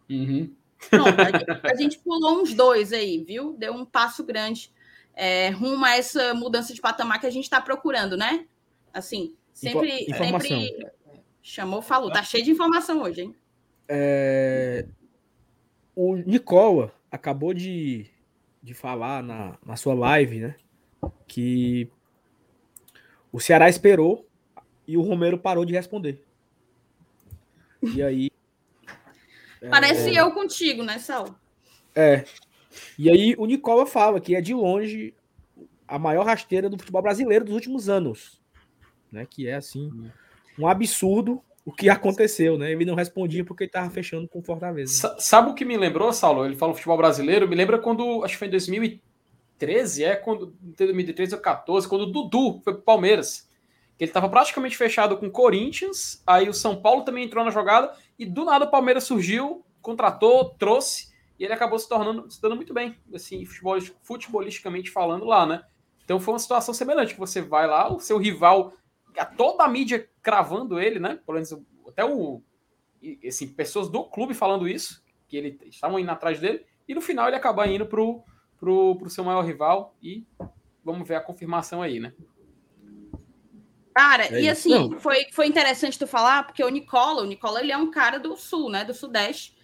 Uhum. 0.09 0.55
Pronto, 0.91 1.21
a 1.21 1.25
gente, 1.25 1.67
a 1.73 1.75
gente 1.75 1.99
pulou 1.99 2.41
uns 2.43 2.55
dois 2.55 2.93
aí, 2.93 3.23
viu? 3.25 3.55
Deu 3.55 3.73
um 3.73 3.85
passo 3.85 4.23
grande 4.25 4.73
é, 5.15 5.51
rumo 5.51 5.85
a 5.85 5.97
essa 5.97 6.35
mudança 6.35 6.75
de 6.75 6.81
patamar 6.81 7.21
que 7.21 7.27
a 7.27 7.31
gente 7.31 7.45
está 7.45 7.61
procurando, 7.61 8.17
né? 8.17 8.47
Assim, 8.93 9.35
sempre, 9.53 10.05
informação. 10.09 10.61
sempre 10.61 10.87
chamou, 11.43 11.81
falou. 11.81 12.11
Tá 12.13 12.23
cheio 12.23 12.45
de 12.45 12.51
informação 12.51 13.03
hoje, 13.03 13.23
hein? 13.23 13.37
É, 13.89 14.87
o 15.95 16.17
Nicola 16.17 16.93
acabou 17.11 17.55
de, 17.55 18.07
de 18.63 18.75
falar 18.75 19.23
na, 19.23 19.59
na 19.65 19.77
sua 19.77 19.95
live, 19.95 20.41
né? 20.41 20.57
Que 21.27 21.91
o 23.35 23.41
Ceará 23.41 23.69
esperou 23.69 24.29
e 24.87 24.97
o 24.97 25.03
Romero 25.03 25.37
parou 25.37 25.65
de 25.65 25.73
responder. 25.73 26.23
E 27.83 28.01
aí. 28.03 28.31
Parece 29.71 30.15
eu 30.15 30.31
contigo, 30.33 30.83
né, 30.85 30.99
Sal? 30.99 31.35
É. 31.95 32.25
E 32.99 33.11
aí 33.11 33.35
o 33.37 33.47
Nicola 33.47 33.87
fala 33.87 34.21
que 34.21 34.37
é 34.37 34.41
de 34.41 34.55
longe 34.55 35.13
a 35.89 35.99
maior 35.99 36.25
rasteira 36.27 36.69
do 36.69 36.79
futebol 36.79 37.03
brasileiro 37.03 37.45
dos 37.45 37.55
últimos 37.55 37.89
anos. 37.89 38.41
Né? 39.11 39.27
Que 39.29 39.49
é 39.49 39.55
assim, 39.55 39.91
um 40.59 40.69
absurdo 40.69 41.43
o 41.65 41.73
que 41.73 41.89
aconteceu, 41.89 42.59
né? 42.59 42.71
Ele 42.73 42.85
não 42.85 42.95
respondia 42.95 43.43
porque 43.45 43.65
ele 43.65 43.69
estava 43.69 43.89
fechando 43.89 44.29
com 44.29 44.39
o 44.39 44.43
Fortaleza. 44.43 44.93
Sa- 44.93 45.17
Sabe 45.19 45.51
o 45.51 45.55
que 45.55 45.65
me 45.65 45.79
lembrou, 45.79 46.13
Saulo? 46.13 46.45
Ele 46.45 46.55
fala 46.57 46.75
futebol 46.75 46.97
brasileiro. 46.99 47.49
Me 47.49 47.57
lembra 47.57 47.79
quando, 47.79 48.23
acho 48.23 48.35
que 48.35 48.39
foi 48.39 48.49
em 48.49 48.51
2013, 48.51 49.03
é 49.73 50.17
quando, 50.17 50.55
2013 50.61 51.35
ou 51.35 51.41
14, 51.41 51.89
quando 51.89 52.03
o 52.03 52.13
Dudu 52.13 52.61
foi 52.63 52.75
pro 52.75 52.83
Palmeiras. 52.83 53.49
Que 53.97 54.05
ele 54.05 54.11
estava 54.11 54.29
praticamente 54.29 54.77
fechado 54.77 55.17
com 55.17 55.27
o 55.27 55.31
Corinthians, 55.31 56.23
aí 56.27 56.49
o 56.49 56.55
São 56.55 56.81
Paulo 56.81 57.03
também 57.03 57.25
entrou 57.25 57.45
na 57.45 57.51
jogada, 57.51 57.95
e 58.19 58.27
do 58.27 58.45
nada 58.45 58.65
o 58.65 58.71
Palmeiras 58.71 59.05
surgiu, 59.05 59.65
contratou, 59.81 60.51
trouxe, 60.51 61.13
e 61.39 61.45
ele 61.45 61.53
acabou 61.53 61.79
se 61.79 61.89
tornando, 61.89 62.31
se 62.31 62.41
dando 62.41 62.57
muito 62.57 62.75
bem, 62.75 62.97
assim, 63.15 63.45
futebol, 63.45 63.79
futebolisticamente 64.03 64.91
falando 64.91 65.25
lá, 65.25 65.47
né? 65.47 65.63
Então 66.05 66.21
foi 66.21 66.35
uma 66.35 66.41
situação 66.41 66.75
semelhante, 66.75 67.15
que 67.15 67.21
você 67.21 67.41
vai 67.41 67.67
lá, 67.67 67.93
o 67.93 68.01
seu 68.01 68.19
rival, 68.19 68.75
toda 69.37 69.65
a 69.65 69.69
mídia 69.69 70.09
cravando 70.23 70.79
ele, 70.79 70.99
né? 70.99 71.21
Pelo 71.25 71.35
menos 71.35 71.53
até 71.87 72.05
o, 72.05 72.43
assim, 73.27 73.49
pessoas 73.49 73.89
do 73.89 74.05
clube 74.05 74.35
falando 74.35 74.69
isso, 74.69 75.03
que 75.29 75.37
ele 75.37 75.59
estavam 75.67 75.99
indo 75.99 76.11
atrás 76.11 76.41
dele, 76.41 76.65
e 76.87 76.95
no 76.95 77.01
final 77.01 77.29
ele 77.29 77.37
acaba 77.37 77.67
indo 77.67 77.87
pro, 77.87 78.23
pro, 78.59 78.97
pro 78.97 79.11
seu 79.11 79.25
maior 79.25 79.43
rival, 79.45 79.97
e 80.03 80.25
vamos 80.85 81.07
ver 81.07 81.17
a 81.17 81.21
confirmação 81.21 81.83
aí, 81.83 82.01
né? 82.01 82.13
Cara, 83.95 84.25
É 84.27 84.41
e 84.41 84.49
isso. 84.49 84.51
assim, 84.51 84.89
Não. 84.91 84.99
foi, 84.99 85.27
foi 85.33 85.47
interessante 85.47 85.99
tu 85.99 86.07
falar, 86.07 86.45
porque 86.45 86.65
o 86.65 86.69
Nicola, 86.69 87.23
o 87.23 87.27
Nicola 87.27 87.61
ele 87.61 87.71
é 87.71 87.77
um 87.77 87.91
cara 87.91 88.19
do 88.19 88.37
sul, 88.37 88.69
né? 88.69 88.85
Do 88.85 88.93
Sudeste. 88.93 89.55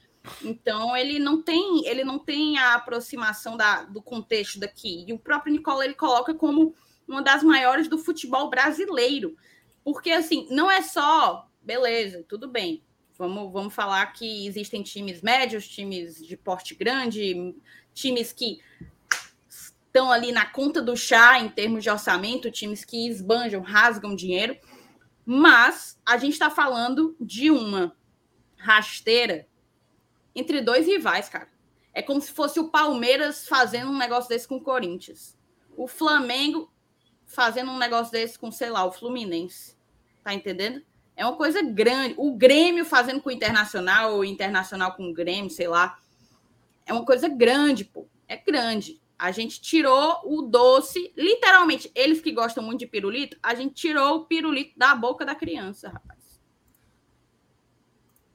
Então 0.45 0.97
ele 0.97 1.19
não 1.19 1.43
tem, 1.43 1.87
ele 1.87 2.05
não 2.05 2.19
tem 2.19 2.57
a 2.59 2.75
aproximação 2.75 3.57
da, 3.57 3.83
do 3.85 4.01
contexto 4.01 4.61
daqui. 4.61 5.05
E 5.09 5.13
o 5.13 5.19
próprio 5.19 5.53
Nicola 5.53 5.85
ele 5.85 5.95
coloca 5.95 6.33
como 6.33 6.75
uma 7.09 7.23
das 7.23 7.43
maiores 7.43 7.89
do 7.89 7.99
futebol 7.99 8.49
brasileiro. 8.49 9.37
Porque 9.83 10.13
assim, 10.13 10.47
não 10.51 10.71
é 10.71 10.81
só, 10.83 11.49
beleza, 11.61 12.25
tudo 12.29 12.47
bem. 12.49 12.85
Vamos, 13.19 13.53
vamos 13.53 13.75
falar 13.75 14.07
que 14.13 14.47
existem 14.47 14.83
times 14.83 15.21
médios, 15.21 15.69
times 15.69 16.25
de 16.25 16.37
porte 16.37 16.75
grande, 16.75 17.55
times 17.95 18.33
que 18.33 18.61
estão 19.49 20.11
ali 20.11 20.33
na 20.33 20.47
conta 20.47 20.81
do 20.81 20.97
chá 20.97 21.39
em 21.39 21.49
termos 21.49 21.83
de 21.83 21.91
orçamento, 21.91 22.51
times 22.51 22.85
que 22.85 23.09
esbanjam, 23.09 23.61
rasgam 23.61 24.15
dinheiro. 24.15 24.57
Mas 25.25 25.99
a 26.05 26.17
gente 26.17 26.33
está 26.33 26.51
falando 26.51 27.17
de 27.21 27.51
uma 27.51 27.97
rasteira 28.57 29.47
entre 30.35 30.61
dois 30.61 30.87
rivais, 30.87 31.29
cara. 31.29 31.49
É 31.93 32.03
como 32.03 32.21
se 32.21 32.31
fosse 32.31 32.61
o 32.61 32.69
Palmeiras 32.69 33.47
fazendo 33.47 33.91
um 33.91 33.99
negócio 33.99 34.29
desse 34.29 34.47
com 34.47 34.57
o 34.57 34.61
Corinthians. 34.61 35.37
O 35.77 35.89
Flamengo 35.89 36.71
fazendo 37.27 37.71
um 37.71 37.79
negócio 37.79 38.13
desse 38.13 38.39
com, 38.39 38.51
sei 38.51 38.71
lá, 38.71 38.85
o 38.85 38.93
Fluminense. 38.93 39.77
Tá 40.23 40.35
entendendo? 40.35 40.83
É 41.17 41.25
uma 41.25 41.37
coisa 41.37 41.63
grande. 41.63 42.15
O 42.17 42.37
Grêmio 42.37 42.85
fazendo 42.85 43.21
com 43.21 43.29
o 43.29 43.33
Internacional, 43.33 44.15
ou 44.15 44.21
o 44.21 44.25
Internacional 44.25 44.95
com 44.95 45.11
o 45.11 45.13
Grêmio, 45.13 45.51
sei 45.51 45.69
lá. 45.69 45.99
É 46.91 46.93
uma 46.93 47.05
coisa 47.05 47.29
grande, 47.29 47.85
pô. 47.85 48.09
É 48.27 48.37
grande. 48.37 49.01
A 49.17 49.31
gente 49.31 49.61
tirou 49.61 50.23
o 50.25 50.43
doce, 50.43 51.13
literalmente, 51.17 51.89
eles 51.95 52.21
que 52.21 52.33
gostam 52.33 52.65
muito 52.65 52.81
de 52.81 52.87
pirulito, 52.89 53.39
a 53.41 53.55
gente 53.55 53.75
tirou 53.75 54.17
o 54.17 54.25
pirulito 54.25 54.77
da 54.77 54.93
boca 54.93 55.25
da 55.25 55.37
criança, 55.37 55.89
rapaz. 55.89 56.43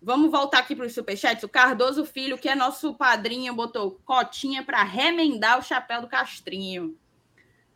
Vamos 0.01 0.31
voltar 0.31 0.59
aqui 0.59 0.73
para 0.73 0.85
os 0.85 0.93
superchats. 0.93 1.43
O 1.43 1.49
Cardoso 1.49 2.05
Filho, 2.05 2.37
que 2.37 2.47
é 2.47 2.55
nosso 2.55 2.93
padrinho, 2.93 3.53
botou 3.53 3.99
cotinha 4.05 4.63
para 4.63 4.83
remendar 4.83 5.59
o 5.59 5.63
chapéu 5.63 5.99
do 5.99 6.07
Castrinho. 6.07 6.97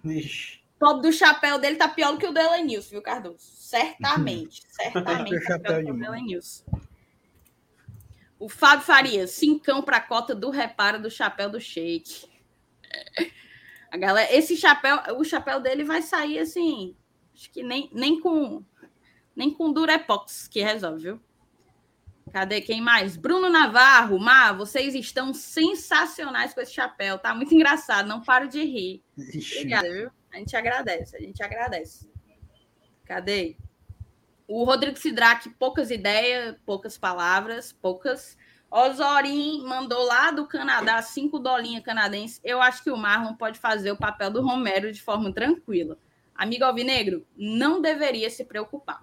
Ixi. 0.05 0.61
O 0.77 0.85
top 0.85 1.01
do 1.01 1.11
chapéu 1.11 1.59
dele 1.59 1.75
tá 1.75 1.89
pior 1.89 2.13
do 2.13 2.17
que 2.17 2.25
o 2.25 2.31
do 2.31 2.39
Elenilson, 2.39 2.91
viu, 2.91 3.01
Cardoso? 3.01 3.39
Certamente. 3.39 4.63
certamente. 4.71 5.45
Tá 5.45 5.59
pior 5.59 5.79
do 5.79 5.85
que 5.85 5.91
o 5.91 5.93
do 5.93 5.99
mão. 5.99 6.15
Elenilson. 6.15 6.63
O 8.39 8.47
Fábio 8.47 8.85
Farias, 8.85 9.31
cincão 9.31 9.81
para 9.81 9.97
a 9.97 10.01
cota 10.01 10.33
do 10.33 10.49
reparo 10.49 11.01
do 11.01 11.11
chapéu 11.11 11.49
do 11.49 11.59
Sheik. 11.59 12.25
A 13.91 13.97
galera, 13.97 14.33
esse 14.33 14.55
chapéu, 14.55 14.97
o 15.17 15.23
chapéu 15.25 15.59
dele 15.59 15.83
vai 15.83 16.01
sair 16.01 16.39
assim, 16.39 16.95
acho 17.33 17.51
que 17.51 17.61
nem, 17.61 17.89
nem 17.91 18.19
com 18.19 18.63
nem 19.35 19.53
com 19.53 19.71
Durepox 19.71 20.47
que 20.47 20.61
resolve, 20.61 21.03
viu? 21.03 21.21
Cadê 22.31 22.61
quem 22.61 22.81
mais? 22.81 23.17
Bruno 23.17 23.49
Navarro, 23.49 24.19
Mar, 24.19 24.55
vocês 24.55 24.93
estão 24.93 25.33
sensacionais 25.33 26.53
com 26.53 26.61
esse 26.61 26.73
chapéu, 26.73 27.17
tá 27.17 27.33
muito 27.33 27.53
engraçado, 27.55 28.07
não 28.07 28.21
paro 28.21 28.47
de 28.47 28.63
rir. 28.63 29.03
Obrigada, 29.17 29.89
viu? 29.89 30.11
A 30.31 30.37
gente 30.37 30.55
agradece, 30.55 31.15
a 31.15 31.19
gente 31.19 31.41
agradece. 31.41 32.09
Cadê? 33.05 33.57
O 34.51 34.63
Rodrigo 34.63 34.97
Sidraque, 34.97 35.47
poucas 35.47 35.91
ideias, 35.91 36.55
poucas 36.65 36.97
palavras, 36.97 37.71
poucas. 37.71 38.35
Osorim 38.71 39.63
mandou 39.63 40.03
lá 40.05 40.31
do 40.31 40.47
Canadá 40.47 40.99
cinco 41.03 41.37
dolinhas 41.37 41.83
canadenses. 41.83 42.41
Eu 42.43 42.59
acho 42.59 42.83
que 42.83 42.89
o 42.89 42.97
Marlon 42.97 43.35
pode 43.35 43.59
fazer 43.59 43.91
o 43.91 43.97
papel 43.97 44.31
do 44.31 44.41
Romero 44.41 44.91
de 44.91 45.01
forma 45.03 45.31
tranquila. 45.31 45.99
Amigo 46.33 46.63
Alvinegro, 46.63 47.23
não 47.37 47.79
deveria 47.79 48.27
se 48.29 48.43
preocupar. 48.43 48.99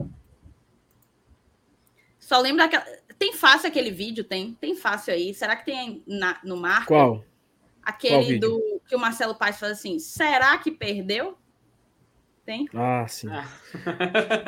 Só 2.19 2.41
lembra 2.41 2.65
daquela. 2.67 2.85
Tem 3.17 3.33
fácil 3.33 3.69
aquele 3.69 3.91
vídeo? 3.93 4.25
Tem. 4.25 4.53
Tem 4.55 4.75
fácil 4.75 5.15
aí. 5.15 5.33
Será 5.33 5.55
que 5.55 5.65
tem 5.65 6.03
na- 6.07 6.41
no 6.43 6.57
marco? 6.57 6.89
Qual? 6.89 7.15
Qual 7.19 7.25
Aquele 7.85 8.25
vídeo? 8.35 8.41
do 8.51 8.81
que 8.89 8.97
o 8.97 8.99
Marcelo 8.99 9.35
Paz 9.37 9.61
faz 9.61 9.73
assim. 9.73 10.01
Será 10.01 10.59
que 10.59 10.73
perdeu? 10.73 11.39
Tem? 12.47 12.69
Ah, 12.73 13.05
sim. 13.09 13.29
Ah. 13.29 13.45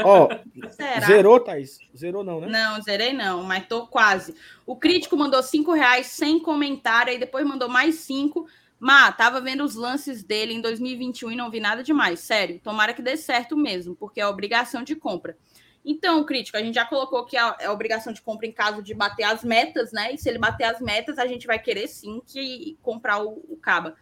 Ó, 0.05 0.29
Será? 0.71 1.05
zerou, 1.05 1.41
Thaís? 1.41 1.81
Zerou 1.97 2.23
não, 2.23 2.41
né? 2.41 2.47
Não, 2.47 2.81
zerei 2.81 3.13
não, 3.13 3.43
mas 3.43 3.67
tô 3.67 3.89
quase. 3.89 4.37
O 4.65 4.77
crítico 4.77 5.17
mandou 5.17 5.43
cinco 5.43 5.73
reais 5.73 6.07
sem 6.07 6.39
comentário, 6.39 7.13
aí 7.13 7.19
depois 7.19 7.45
mandou 7.45 7.69
mais 7.69 7.97
cinco. 7.97 8.47
Má, 8.79 9.11
tava 9.11 9.41
vendo 9.41 9.65
os 9.65 9.75
lances 9.75 10.23
dele 10.23 10.55
em 10.55 10.61
2021 10.61 11.33
e 11.33 11.37
não 11.37 11.51
vi 11.51 11.59
nada 11.59 11.83
demais. 11.83 12.21
Sério, 12.21 12.61
tomara 12.63 12.95
que 12.95 13.03
dê 13.03 13.17
certo 13.17 13.57
mesmo, 13.57 13.97
porque 13.97 14.21
é 14.21 14.27
obrigação 14.29 14.85
de 14.85 14.95
compra. 14.95 15.37
Então, 15.85 16.25
crítico, 16.25 16.57
a 16.57 16.63
gente 16.63 16.77
já 16.77 16.85
colocou 16.85 17.25
que 17.25 17.37
é 17.37 17.57
é 17.59 17.69
obrigação 17.69 18.13
de 18.13 18.23
compra 18.23 18.47
em 18.47 18.53
caso 18.53 18.81
de 18.81 18.95
bater 18.95 19.25
as 19.25 19.43
metas, 19.43 19.91
né? 19.91 20.15
E 20.15 20.19
se 20.19 20.29
ele 20.29 20.39
bater 20.39 20.65
as 20.65 20.81
metas, 20.81 21.19
a 21.19 21.27
gente 21.27 21.49
vai 21.49 21.59
querer 21.59 21.89
sim 21.89 22.23
que 22.25 22.79
comprar 22.81 23.25
o, 23.25 23.45
o 23.49 23.57
Caba. 23.57 23.97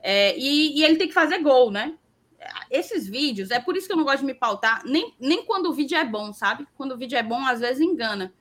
É, 0.00 0.34
e, 0.38 0.78
e 0.78 0.84
ele 0.84 0.96
tem 0.96 1.08
que 1.08 1.14
fazer 1.14 1.38
gol, 1.40 1.70
né? 1.70 1.94
Esses 2.70 3.08
vídeos, 3.08 3.50
é 3.50 3.60
por 3.60 3.76
isso 3.76 3.86
que 3.86 3.92
eu 3.92 3.96
não 3.96 4.04
gosto 4.04 4.20
de 4.20 4.26
me 4.26 4.34
pautar, 4.34 4.82
nem, 4.84 5.14
nem 5.20 5.44
quando 5.44 5.66
o 5.66 5.72
vídeo 5.72 5.96
é 5.96 6.04
bom, 6.04 6.32
sabe? 6.32 6.66
Quando 6.76 6.92
o 6.92 6.96
vídeo 6.96 7.16
é 7.16 7.22
bom, 7.22 7.44
às 7.44 7.60
vezes 7.60 7.80
engana. 7.80 8.32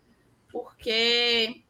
Porque 0.52 1.64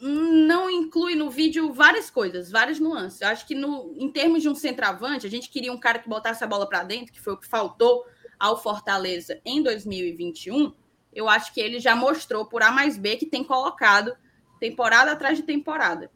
não 0.00 0.70
inclui 0.70 1.14
no 1.14 1.28
vídeo 1.28 1.72
várias 1.72 2.08
coisas, 2.08 2.50
várias 2.50 2.78
nuances. 2.78 3.20
Eu 3.20 3.28
acho 3.28 3.46
que 3.46 3.54
no, 3.54 3.92
em 3.96 4.10
termos 4.10 4.42
de 4.42 4.48
um 4.48 4.54
centroavante, 4.54 5.26
a 5.26 5.30
gente 5.30 5.50
queria 5.50 5.72
um 5.72 5.78
cara 5.78 5.98
que 5.98 6.08
botasse 6.08 6.44
a 6.44 6.46
bola 6.46 6.68
para 6.68 6.84
dentro, 6.84 7.12
que 7.12 7.20
foi 7.20 7.32
o 7.32 7.36
que 7.36 7.48
faltou 7.48 8.04
ao 8.38 8.62
Fortaleza 8.62 9.40
em 9.44 9.62
2021. 9.62 10.72
eu 11.12 11.28
acho 11.28 11.52
que 11.52 11.60
ele 11.60 11.80
já 11.80 11.96
mostrou 11.96 12.46
por 12.46 12.62
A 12.62 12.70
mais 12.70 12.96
B 12.96 13.16
que 13.16 13.26
tem 13.26 13.42
colocado 13.42 14.16
temporada 14.60 15.10
atrás 15.10 15.36
de 15.36 15.42
temporada 15.42 16.10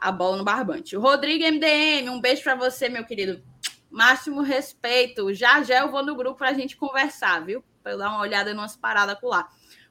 a 0.00 0.10
bola 0.10 0.36
no 0.36 0.44
barbante. 0.44 0.96
O 0.96 1.00
Rodrigo 1.00 1.44
MDM, 1.44 2.08
um 2.08 2.20
beijo 2.20 2.42
para 2.42 2.54
você, 2.54 2.88
meu 2.88 3.04
querido. 3.04 3.42
Máximo 3.90 4.40
respeito. 4.42 5.32
Já 5.34 5.62
já 5.62 5.80
eu 5.80 5.90
vou 5.90 6.04
no 6.04 6.14
grupo 6.14 6.38
para 6.38 6.50
a 6.50 6.54
gente 6.54 6.76
conversar, 6.76 7.44
viu? 7.44 7.62
Para 7.82 7.92
eu 7.92 7.98
dar 7.98 8.10
uma 8.10 8.20
olhada 8.20 8.50
em 8.50 8.54
umas 8.54 8.76
paradas 8.76 9.18
por 9.18 9.28
lá. 9.28 9.48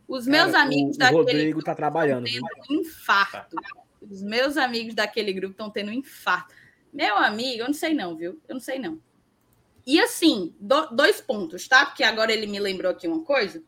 Os 0.07 0.25
meus 0.25 0.51
Cara, 0.53 0.63
amigos 0.63 0.95
o, 0.95 0.99
daquele 0.99 1.15
o 1.15 1.23
Rodrigo 1.23 1.49
grupo 1.51 1.65
tá 1.65 1.75
trabalhando. 1.75 2.25
estão 2.27 2.47
viu? 2.47 2.63
tendo 2.67 2.81
infarto. 2.81 3.55
Os 4.01 4.21
meus 4.23 4.57
amigos 4.57 4.95
daquele 4.95 5.33
grupo 5.33 5.51
estão 5.51 5.69
tendo 5.69 5.91
infarto. 5.91 6.53
Meu 6.91 7.17
amigo, 7.17 7.61
eu 7.61 7.67
não 7.67 7.73
sei 7.73 7.93
não, 7.93 8.15
viu? 8.15 8.41
Eu 8.47 8.55
não 8.55 8.61
sei 8.61 8.79
não. 8.79 8.99
E 9.85 9.99
assim, 9.99 10.55
do- 10.59 10.87
dois 10.87 11.19
pontos, 11.21 11.67
tá? 11.67 11.85
Porque 11.85 12.03
agora 12.03 12.31
ele 12.31 12.47
me 12.47 12.59
lembrou 12.59 12.91
aqui 12.91 13.07
uma 13.07 13.23
coisa. 13.23 13.61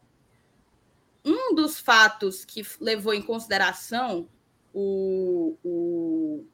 Um 1.24 1.54
dos 1.54 1.80
fatos 1.80 2.44
que 2.46 2.66
levou 2.80 3.14
em 3.14 3.22
consideração 3.22 4.28
o, 4.74 5.56
o- 5.64 6.46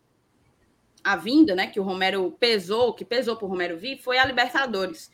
a 1.11 1.15
vinda, 1.15 1.55
né? 1.55 1.67
Que 1.67 1.79
o 1.79 1.83
Romero 1.83 2.35
pesou, 2.39 2.93
que 2.93 3.05
pesou 3.05 3.35
para 3.35 3.45
o 3.45 3.49
Romero 3.49 3.77
vir, 3.77 3.97
foi 3.97 4.17
a 4.17 4.25
Libertadores. 4.25 5.11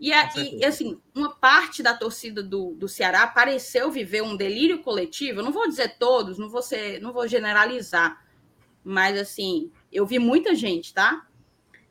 E, 0.00 0.12
a- 0.12 0.24
e, 0.58 0.64
assim, 0.64 1.00
uma 1.14 1.34
parte 1.36 1.82
da 1.82 1.94
torcida 1.94 2.42
do, 2.42 2.74
do 2.74 2.88
Ceará 2.88 3.26
pareceu 3.26 3.90
viver 3.90 4.22
um 4.22 4.36
delírio 4.36 4.82
coletivo. 4.82 5.40
Eu 5.40 5.44
não 5.44 5.52
vou 5.52 5.68
dizer 5.68 5.96
todos, 5.98 6.38
não 6.38 6.48
vou 6.48 6.62
ser, 6.62 7.00
não 7.00 7.12
vou 7.12 7.28
generalizar, 7.28 8.24
mas 8.82 9.16
assim, 9.18 9.70
eu 9.92 10.04
vi 10.04 10.18
muita 10.18 10.54
gente, 10.56 10.92
tá? 10.92 11.26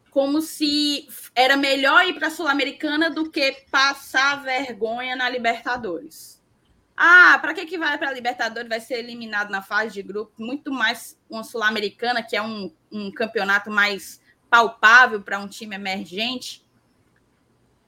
Como 0.10 0.42
se 0.42 1.08
era 1.34 1.56
melhor 1.56 2.06
ir 2.06 2.14
para 2.16 2.28
a 2.28 2.32
Sul-Americana 2.32 3.10
do 3.10 3.30
que 3.32 3.66
passar 3.72 4.44
vergonha 4.44 5.16
na 5.16 5.30
Libertadores. 5.30 6.41
Ah, 7.04 7.40
para 7.42 7.56
que, 7.56 7.66
que 7.66 7.80
vai 7.80 7.98
para 7.98 8.10
a 8.10 8.14
Libertadores? 8.14 8.70
Vai 8.70 8.80
ser 8.80 9.00
eliminado 9.00 9.50
na 9.50 9.64
fase 9.64 9.92
de 9.92 10.04
grupo. 10.04 10.34
Muito 10.38 10.72
mais 10.72 11.20
uma 11.28 11.44
Sul-Americana, 11.44 12.22
que 12.22 12.36
é 12.36 12.44
um, 12.44 12.72
um 12.92 13.12
campeonato 13.12 13.72
mais 13.72 14.22
palpável 14.52 15.20
para 15.20 15.40
um 15.40 15.48
time 15.48 15.76
emergente. 15.76 16.64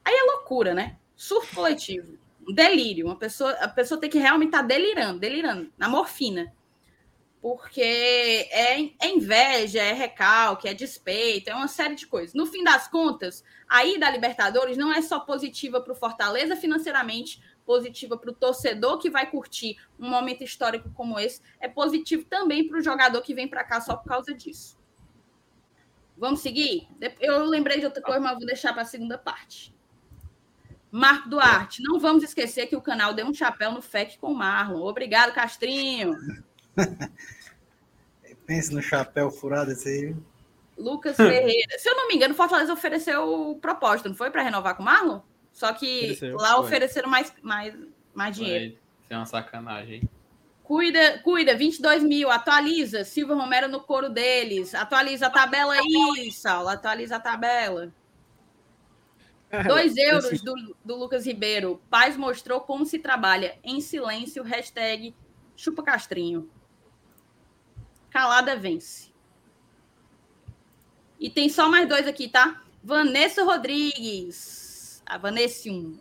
Aí 0.04 0.12
é 0.12 0.32
loucura, 0.32 0.74
né? 0.74 0.96
Surto 1.14 1.54
coletivo. 1.54 2.18
Um 2.44 2.52
delírio. 2.52 3.06
Uma 3.06 3.14
pessoa, 3.14 3.52
a 3.52 3.68
pessoa 3.68 4.00
tem 4.00 4.10
que 4.10 4.18
realmente 4.18 4.48
estar 4.48 4.62
delirando, 4.62 5.20
delirando, 5.20 5.72
na 5.78 5.88
morfina. 5.88 6.52
Porque 7.40 7.80
é, 7.80 8.82
é 9.00 9.08
inveja, 9.14 9.80
é 9.80 9.92
recalque, 9.92 10.66
é 10.66 10.74
despeito, 10.74 11.50
é 11.50 11.54
uma 11.54 11.68
série 11.68 11.94
de 11.94 12.08
coisas. 12.08 12.34
No 12.34 12.46
fim 12.46 12.64
das 12.64 12.88
contas, 12.88 13.44
a 13.68 13.84
ida 13.84 14.08
à 14.08 14.10
Libertadores 14.10 14.76
não 14.76 14.92
é 14.92 15.00
só 15.00 15.20
positiva 15.20 15.80
para 15.80 15.92
o 15.92 15.96
Fortaleza 15.96 16.56
financeiramente, 16.56 17.40
positiva 17.64 18.16
para 18.16 18.30
o 18.30 18.34
torcedor 18.34 18.98
que 18.98 19.10
vai 19.10 19.30
curtir 19.30 19.76
um 19.98 20.08
momento 20.08 20.44
histórico 20.44 20.90
como 20.94 21.18
esse, 21.18 21.40
é 21.60 21.68
positivo 21.68 22.24
também 22.24 22.66
para 22.68 22.78
o 22.78 22.82
jogador 22.82 23.20
que 23.22 23.34
vem 23.34 23.48
para 23.48 23.64
cá 23.64 23.80
só 23.80 23.96
por 23.96 24.08
causa 24.08 24.34
disso. 24.34 24.78
Vamos 26.16 26.40
seguir? 26.40 26.88
Eu 27.20 27.44
lembrei 27.44 27.78
de 27.78 27.86
outra 27.86 28.02
coisa, 28.02 28.20
mas 28.20 28.36
vou 28.36 28.46
deixar 28.46 28.72
para 28.72 28.82
a 28.82 28.86
segunda 28.86 29.18
parte. 29.18 29.74
Marco 30.90 31.28
Duarte, 31.28 31.82
não 31.82 31.98
vamos 31.98 32.22
esquecer 32.22 32.68
que 32.68 32.76
o 32.76 32.80
canal 32.80 33.12
deu 33.12 33.26
um 33.26 33.34
chapéu 33.34 33.72
no 33.72 33.82
FEC 33.82 34.16
com 34.16 34.28
o 34.28 34.34
Marlon. 34.34 34.80
Obrigado, 34.82 35.34
Castrinho. 35.34 36.16
Pense 38.46 38.72
no 38.72 38.80
chapéu 38.80 39.28
furado 39.30 39.72
esse 39.72 39.88
aí. 39.88 40.16
Lucas 40.78 41.16
Ferreira. 41.16 41.78
Se 41.78 41.88
eu 41.88 41.96
não 41.96 42.06
me 42.06 42.14
engano, 42.14 42.34
o 42.34 42.36
Fortaleza 42.36 42.72
ofereceu 42.72 43.58
proposta, 43.60 44.08
não 44.08 44.14
foi 44.14 44.30
para 44.30 44.42
renovar 44.42 44.76
com 44.76 44.82
o 44.82 44.86
Marlon? 44.86 45.20
Só 45.54 45.72
que 45.72 46.00
Ofereceu, 46.00 46.36
lá 46.36 46.56
foi. 46.56 46.64
ofereceram 46.66 47.08
mais, 47.08 47.32
mais, 47.40 47.74
mais 48.12 48.36
dinheiro. 48.36 48.74
Isso 48.74 48.78
é 49.08 49.16
uma 49.16 49.24
sacanagem. 49.24 49.94
hein? 50.00 50.08
Cuida, 50.64 51.18
cuida, 51.20 51.54
22 51.56 52.02
mil, 52.02 52.30
atualiza. 52.30 53.04
Silva 53.04 53.34
Romero 53.34 53.68
no 53.68 53.80
coro 53.80 54.08
deles. 54.10 54.74
Atualiza 54.74 55.28
a 55.28 55.30
tabela 55.30 55.74
aí, 55.74 56.30
Saulo. 56.32 56.68
Atualiza 56.68 57.16
a 57.16 57.20
tabela. 57.20 57.92
Dois 59.68 59.96
euros 59.96 60.24
esse- 60.32 60.44
do, 60.44 60.54
do 60.84 60.96
Lucas 60.96 61.24
Ribeiro. 61.24 61.80
Paz 61.88 62.16
mostrou 62.16 62.60
como 62.62 62.84
se 62.84 62.98
trabalha. 62.98 63.56
Em 63.62 63.80
silêncio, 63.80 64.42
hashtag 64.42 65.14
chupa 65.54 65.82
castrinho. 65.84 66.50
Calada 68.10 68.56
vence. 68.56 69.12
E 71.20 71.30
tem 71.30 71.48
só 71.48 71.68
mais 71.68 71.88
dois 71.88 72.08
aqui, 72.08 72.26
tá? 72.28 72.62
Vanessa 72.82 73.44
Rodrigues. 73.44 74.63
A 75.06 75.18
Vanessa 75.18 75.68
1. 75.68 75.98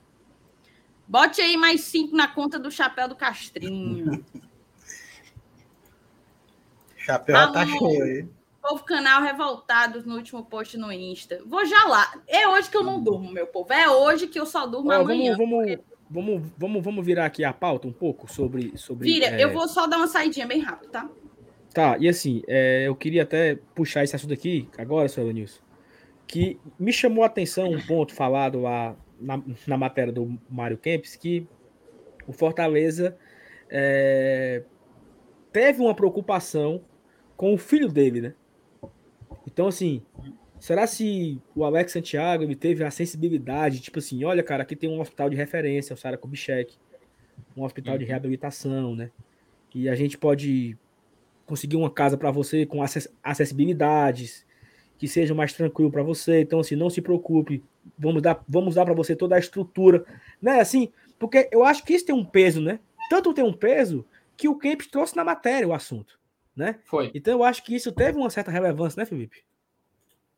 Bote 1.08 1.42
aí 1.42 1.58
mais 1.58 1.82
cinco 1.82 2.16
na 2.16 2.28
conta 2.28 2.58
do 2.58 2.72
chapéu 2.72 3.08
do 3.08 3.16
castrinho. 3.16 4.24
Chapéu 6.98 7.52
tá 7.52 7.62
Alô. 7.62 7.78
cheio 7.78 8.04
aí. 8.04 8.26
Povo 8.62 8.86
canal 8.86 9.22
revoltados 9.22 10.06
no 10.06 10.16
último 10.16 10.46
post 10.46 10.78
no 10.78 10.90
Insta. 10.90 11.42
Vou 11.46 11.66
já 11.66 11.84
lá. 11.84 12.14
É 12.26 12.48
hoje 12.48 12.70
que 12.70 12.78
eu 12.78 12.84
não 12.84 13.04
durmo, 13.04 13.30
meu 13.30 13.46
povo. 13.46 13.74
É 13.74 13.90
hoje 13.90 14.26
que 14.26 14.40
eu 14.40 14.46
só 14.46 14.66
durmo 14.66 14.90
Ó, 14.90 14.94
amanhã. 14.94 15.36
vamos, 15.36 15.58
vamos, 15.58 15.80
vamos, 16.10 16.52
vamos, 16.58 16.84
vamos 16.84 17.06
virar 17.06 17.26
aqui 17.26 17.44
a 17.44 17.52
pauta 17.52 17.90
um 17.90 17.92
pouco 17.92 18.32
sobre. 18.32 18.78
sobre 18.78 19.12
Vira, 19.12 19.26
é, 19.26 19.44
eu 19.44 19.52
vou 19.52 19.68
só 19.68 19.86
dar 19.86 19.98
uma 19.98 20.08
saidinha 20.08 20.48
bem 20.48 20.62
rápido, 20.62 20.92
tá? 20.92 21.10
Tá, 21.74 21.98
e 22.00 22.08
assim, 22.08 22.42
é, 22.48 22.88
eu 22.88 22.96
queria 22.96 23.24
até 23.24 23.56
puxar 23.76 24.04
esse 24.04 24.16
assunto 24.16 24.34
aqui, 24.34 24.70
agora, 24.78 25.10
senhor 25.10 25.26
Elenilson, 25.26 25.60
que 26.28 26.60
me 26.80 26.92
chamou 26.92 27.24
a 27.24 27.28
atenção 27.28 27.72
um 27.72 27.82
ponto 27.86 28.14
falado 28.14 28.60
lá 28.62 28.96
na, 29.20 29.42
na 29.68 29.78
matéria 29.78 30.12
do 30.12 30.40
Mário 30.50 30.78
Kempis, 30.78 31.16
que 31.16 31.48
o 32.28 32.34
Fortaleza 32.34 33.18
é, 33.70 34.64
teve 35.52 35.82
uma 35.82 35.94
preocupação 35.94 36.84
com 37.36 37.54
o 37.54 37.58
filho 37.58 37.90
dele, 37.90 38.22
né? 38.22 38.34
Então, 39.46 39.68
assim, 39.68 40.02
será 40.60 40.88
se 40.88 41.42
o 41.56 41.64
Alex 41.64 41.92
Santiago 41.92 42.44
ele 42.44 42.56
teve 42.56 42.84
a 42.84 42.92
sensibilidade, 42.92 43.82
tipo 43.82 44.00
assim, 44.00 44.24
olha, 44.24 44.42
cara, 44.42 44.64
aqui 44.64 44.76
tem 44.76 44.90
um 44.90 45.02
hospital 45.02 45.30
de 45.30 45.36
referência, 45.36 45.94
o 45.94 45.98
Sara 45.98 46.18
Kubitschek, 46.18 46.78
um 47.56 47.64
hospital 47.64 47.98
de 47.98 48.06
Uhum. 48.06 48.10
reabilitação, 48.10 48.96
né? 48.96 49.12
E 49.76 49.90
a 49.90 49.96
gente 49.96 50.18
pode 50.18 50.78
conseguir 51.46 51.76
uma 51.76 51.90
casa 51.90 52.18
para 52.18 52.32
você 52.32 52.66
com 52.66 52.82
acess- 52.82 53.14
acessibilidades, 53.22 54.46
que 55.04 55.08
seja 55.10 55.36
mais 55.36 55.52
tranquilo 55.52 55.92
para 55.92 56.02
você. 56.02 56.40
Então, 56.40 56.62
assim, 56.62 56.78
não 56.78 56.90
se 56.90 57.02
preocupe, 57.02 57.62
vamos 58.00 58.22
dar, 58.22 58.42
vamos 58.48 58.76
dar 58.76 58.86
para 58.86 58.94
você 58.94 59.14
toda 59.14 59.36
a 59.36 59.40
estrutura, 59.40 60.06
né? 60.42 60.62
Assim, 60.62 60.94
porque 61.20 61.50
eu 61.52 61.66
acho 61.66 61.84
que 61.84 61.94
isso 61.94 62.06
tem 62.06 62.16
um 62.16 62.24
peso, 62.24 62.62
né? 62.62 62.80
Tanto 63.10 63.34
tem 63.34 63.44
um 63.44 63.52
peso 63.52 64.06
que 64.38 64.48
o 64.48 64.58
Kempis 64.58 64.88
trouxe 64.88 65.14
na 65.14 65.26
matéria 65.26 65.68
o 65.68 65.74
assunto, 65.74 66.18
né? 66.56 66.80
Foi. 66.86 67.12
Então, 67.14 67.34
eu 67.34 67.44
acho 67.44 67.66
que 67.66 67.76
isso 67.76 67.92
teve 67.92 68.18
uma 68.18 68.30
certa 68.30 68.50
relevância, 68.50 68.98
né, 68.98 69.06
Felipe? 69.06 69.44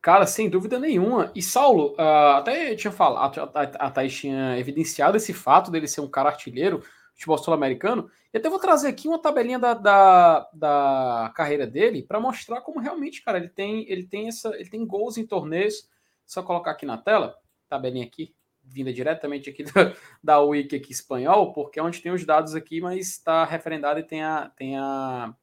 Cara, 0.01 0.25
sem 0.25 0.49
dúvida 0.49 0.79
nenhuma. 0.79 1.31
E 1.35 1.43
Saulo, 1.43 1.93
ah, 1.99 2.39
até 2.39 2.71
eu 2.71 2.75
tinha 2.75 2.91
falado, 2.91 3.39
a, 3.39 3.43
a, 3.43 3.61
a 3.61 3.91
Thaís 3.91 4.15
tinha 4.15 4.57
evidenciado 4.57 5.15
esse 5.15 5.31
fato 5.31 5.69
dele 5.69 5.87
ser 5.87 6.01
um 6.01 6.07
cara 6.07 6.29
artilheiro, 6.29 6.81
futebol 7.15 7.37
sul-americano. 7.37 8.11
E 8.33 8.37
até 8.37 8.49
vou 8.49 8.59
trazer 8.59 8.89
aqui 8.89 9.07
uma 9.07 9.17
tabelinha 9.17 9.57
da, 9.57 9.73
da, 9.73 10.49
da 10.53 11.33
carreira 11.35 11.65
dele 11.65 12.03
para 12.03 12.19
mostrar 12.19 12.61
como 12.61 12.79
realmente, 12.79 13.23
cara, 13.23 13.37
ele 13.37 13.49
tem, 13.49 13.89
ele 13.89 14.03
tem 14.03 14.27
essa, 14.27 14.49
ele 14.55 14.69
tem 14.69 14.85
gols 14.85 15.17
em 15.17 15.25
torneios. 15.25 15.89
Só 16.25 16.43
colocar 16.43 16.71
aqui 16.71 16.85
na 16.85 16.97
tela, 16.97 17.37
tabelinha 17.69 18.05
aqui, 18.05 18.35
vinda 18.63 18.91
diretamente 18.91 19.49
aqui 19.49 19.63
da, 19.71 19.95
da 20.21 20.39
Wiki 20.41 20.75
aqui 20.75 20.91
espanhol, 20.91 21.53
porque 21.53 21.79
é 21.79 21.83
onde 21.83 22.01
tem 22.01 22.11
os 22.11 22.25
dados 22.25 22.53
aqui, 22.55 22.81
mas 22.81 23.07
está 23.11 23.45
referendado 23.45 23.99
e 23.99 24.03
tem 24.03 24.21
a, 24.21 24.51
tem 24.55 24.77
a, 24.77 25.33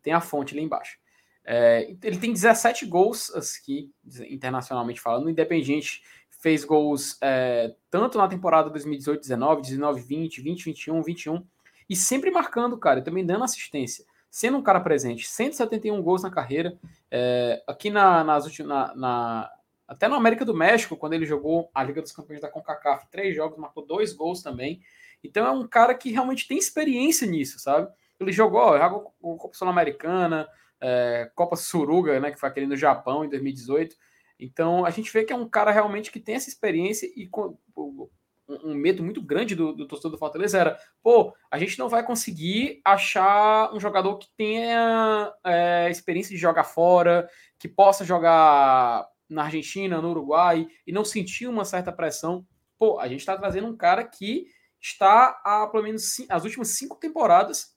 tem 0.00 0.12
a 0.12 0.20
fonte 0.20 0.54
ali 0.54 0.64
embaixo. 0.64 0.98
É, 1.44 1.90
ele 2.02 2.18
tem 2.18 2.32
17 2.32 2.86
gols 2.86 3.30
aqui, 3.34 3.92
internacionalmente 4.30 5.00
falando. 5.00 5.26
O 5.26 5.30
Independiente 5.30 6.02
fez 6.42 6.64
gols 6.64 7.16
é, 7.22 7.72
tanto 7.88 8.18
na 8.18 8.26
temporada 8.26 8.68
2018, 8.68 9.20
19, 9.20 9.62
19, 9.62 10.00
20, 10.00 10.40
20, 10.42 10.64
21, 10.64 11.02
21 11.02 11.46
e 11.88 11.94
sempre 11.94 12.32
marcando, 12.32 12.76
cara, 12.76 12.98
e 12.98 13.02
também 13.02 13.24
dando 13.24 13.44
assistência. 13.44 14.04
Sendo 14.28 14.58
um 14.58 14.62
cara 14.62 14.80
presente, 14.80 15.28
171 15.28 16.02
gols 16.02 16.22
na 16.24 16.30
carreira. 16.32 16.76
É, 17.08 17.62
aqui 17.64 17.90
na, 17.90 18.24
nas 18.24 18.44
últimas. 18.44 18.68
Na, 18.68 18.94
na, 18.96 19.50
até 19.86 20.08
no 20.08 20.16
América 20.16 20.44
do 20.44 20.54
México, 20.54 20.96
quando 20.96 21.12
ele 21.12 21.26
jogou 21.26 21.70
a 21.72 21.84
Liga 21.84 22.02
dos 22.02 22.10
Campeões 22.10 22.40
da 22.40 22.48
CONCACAF, 22.48 23.06
três 23.08 23.36
jogos, 23.36 23.58
marcou 23.58 23.86
dois 23.86 24.12
gols 24.12 24.42
também. 24.42 24.80
Então 25.22 25.46
é 25.46 25.50
um 25.52 25.68
cara 25.68 25.94
que 25.94 26.10
realmente 26.10 26.48
tem 26.48 26.58
experiência 26.58 27.24
nisso, 27.24 27.60
sabe? 27.60 27.88
Ele 28.18 28.32
jogou, 28.32 28.60
ó, 28.60 29.00
Copa 29.36 29.54
Sul-Americana, 29.54 30.48
é, 30.80 31.30
Copa 31.36 31.54
Suruga, 31.54 32.18
né, 32.18 32.32
que 32.32 32.40
foi 32.40 32.48
aquele 32.48 32.66
no 32.66 32.76
Japão 32.76 33.24
em 33.24 33.28
2018. 33.28 33.94
Então 34.42 34.84
a 34.84 34.90
gente 34.90 35.12
vê 35.12 35.24
que 35.24 35.32
é 35.32 35.36
um 35.36 35.48
cara 35.48 35.70
realmente 35.70 36.10
que 36.10 36.18
tem 36.18 36.34
essa 36.34 36.48
experiência 36.48 37.08
e 37.14 37.28
com, 37.28 37.56
um, 37.76 38.08
um 38.48 38.74
medo 38.74 39.02
muito 39.02 39.22
grande 39.22 39.54
do, 39.54 39.72
do 39.72 39.86
torcedor 39.86 40.10
do 40.10 40.18
Fortaleza 40.18 40.58
era, 40.58 40.78
pô, 41.00 41.32
a 41.48 41.58
gente 41.58 41.78
não 41.78 41.88
vai 41.88 42.04
conseguir 42.04 42.80
achar 42.84 43.72
um 43.72 43.78
jogador 43.78 44.18
que 44.18 44.28
tenha 44.36 45.32
é, 45.44 45.88
experiência 45.88 46.34
de 46.34 46.40
jogar 46.40 46.64
fora, 46.64 47.28
que 47.56 47.68
possa 47.68 48.04
jogar 48.04 49.06
na 49.28 49.44
Argentina, 49.44 50.02
no 50.02 50.10
Uruguai 50.10 50.66
e 50.84 50.90
não 50.92 51.04
sentir 51.04 51.46
uma 51.46 51.64
certa 51.64 51.92
pressão. 51.92 52.44
Pô, 52.76 52.98
a 52.98 53.06
gente 53.06 53.20
está 53.20 53.36
trazendo 53.38 53.68
um 53.68 53.76
cara 53.76 54.02
que 54.02 54.46
está 54.80 55.40
há 55.44 55.68
pelo 55.68 55.84
menos 55.84 56.16
as 56.28 56.44
últimas 56.44 56.70
cinco 56.70 56.96
temporadas 56.96 57.76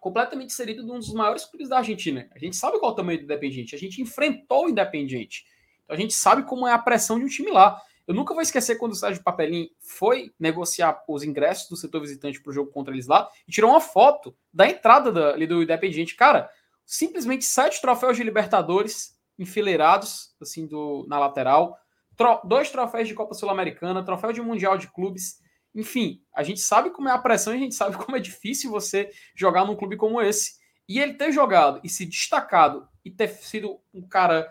completamente 0.00 0.50
inserido 0.50 0.86
num 0.86 0.98
dos 0.98 1.14
maiores 1.14 1.46
clubes 1.46 1.70
da 1.70 1.78
Argentina. 1.78 2.28
A 2.34 2.38
gente 2.38 2.56
sabe 2.56 2.78
qual 2.78 2.90
é 2.90 2.92
o 2.92 2.96
tamanho 2.96 3.18
do 3.18 3.24
Independiente, 3.24 3.74
a 3.74 3.78
gente 3.78 4.02
enfrentou 4.02 4.66
o 4.66 4.68
Independiente. 4.68 5.44
Então 5.88 5.96
a 5.96 6.00
gente 6.00 6.12
sabe 6.12 6.42
como 6.42 6.68
é 6.68 6.72
a 6.72 6.78
pressão 6.78 7.18
de 7.18 7.24
um 7.24 7.28
time 7.28 7.50
lá. 7.50 7.80
Eu 8.06 8.14
nunca 8.14 8.34
vou 8.34 8.42
esquecer 8.42 8.76
quando 8.76 8.92
o 8.92 8.94
Sérgio 8.94 9.22
Papelim 9.22 9.70
foi 9.80 10.30
negociar 10.38 11.02
os 11.08 11.22
ingressos 11.22 11.66
do 11.68 11.76
setor 11.76 12.02
visitante 12.02 12.40
para 12.42 12.50
o 12.50 12.52
jogo 12.52 12.70
contra 12.70 12.92
eles 12.92 13.06
lá 13.06 13.26
e 13.46 13.50
tirou 13.50 13.70
uma 13.70 13.80
foto 13.80 14.36
da 14.52 14.68
entrada 14.68 15.10
da, 15.10 15.30
ali 15.30 15.46
do 15.46 15.62
Independiente. 15.62 16.14
Cara, 16.14 16.50
simplesmente 16.84 17.46
sete 17.46 17.80
troféus 17.80 18.18
de 18.18 18.22
Libertadores 18.22 19.18
enfileirados 19.38 20.34
assim 20.40 20.66
do, 20.66 21.06
na 21.08 21.18
lateral, 21.18 21.78
tro- 22.16 22.40
dois 22.44 22.70
troféus 22.70 23.08
de 23.08 23.14
Copa 23.14 23.34
Sul-Americana, 23.34 24.04
troféu 24.04 24.32
de 24.32 24.42
Mundial 24.42 24.76
de 24.76 24.90
Clubes. 24.92 25.40
Enfim, 25.74 26.22
a 26.34 26.42
gente 26.42 26.60
sabe 26.60 26.90
como 26.90 27.08
é 27.08 27.12
a 27.12 27.18
pressão 27.18 27.52
a 27.52 27.56
gente 27.56 27.74
sabe 27.74 27.96
como 27.96 28.16
é 28.16 28.20
difícil 28.20 28.70
você 28.70 29.10
jogar 29.34 29.64
num 29.64 29.76
clube 29.76 29.96
como 29.96 30.20
esse. 30.20 30.58
E 30.88 30.98
ele 30.98 31.14
ter 31.14 31.30
jogado 31.30 31.78
e 31.84 31.88
se 31.90 32.06
destacado 32.06 32.88
e 33.04 33.10
ter 33.10 33.28
sido 33.28 33.78
um 33.92 34.00
cara 34.08 34.50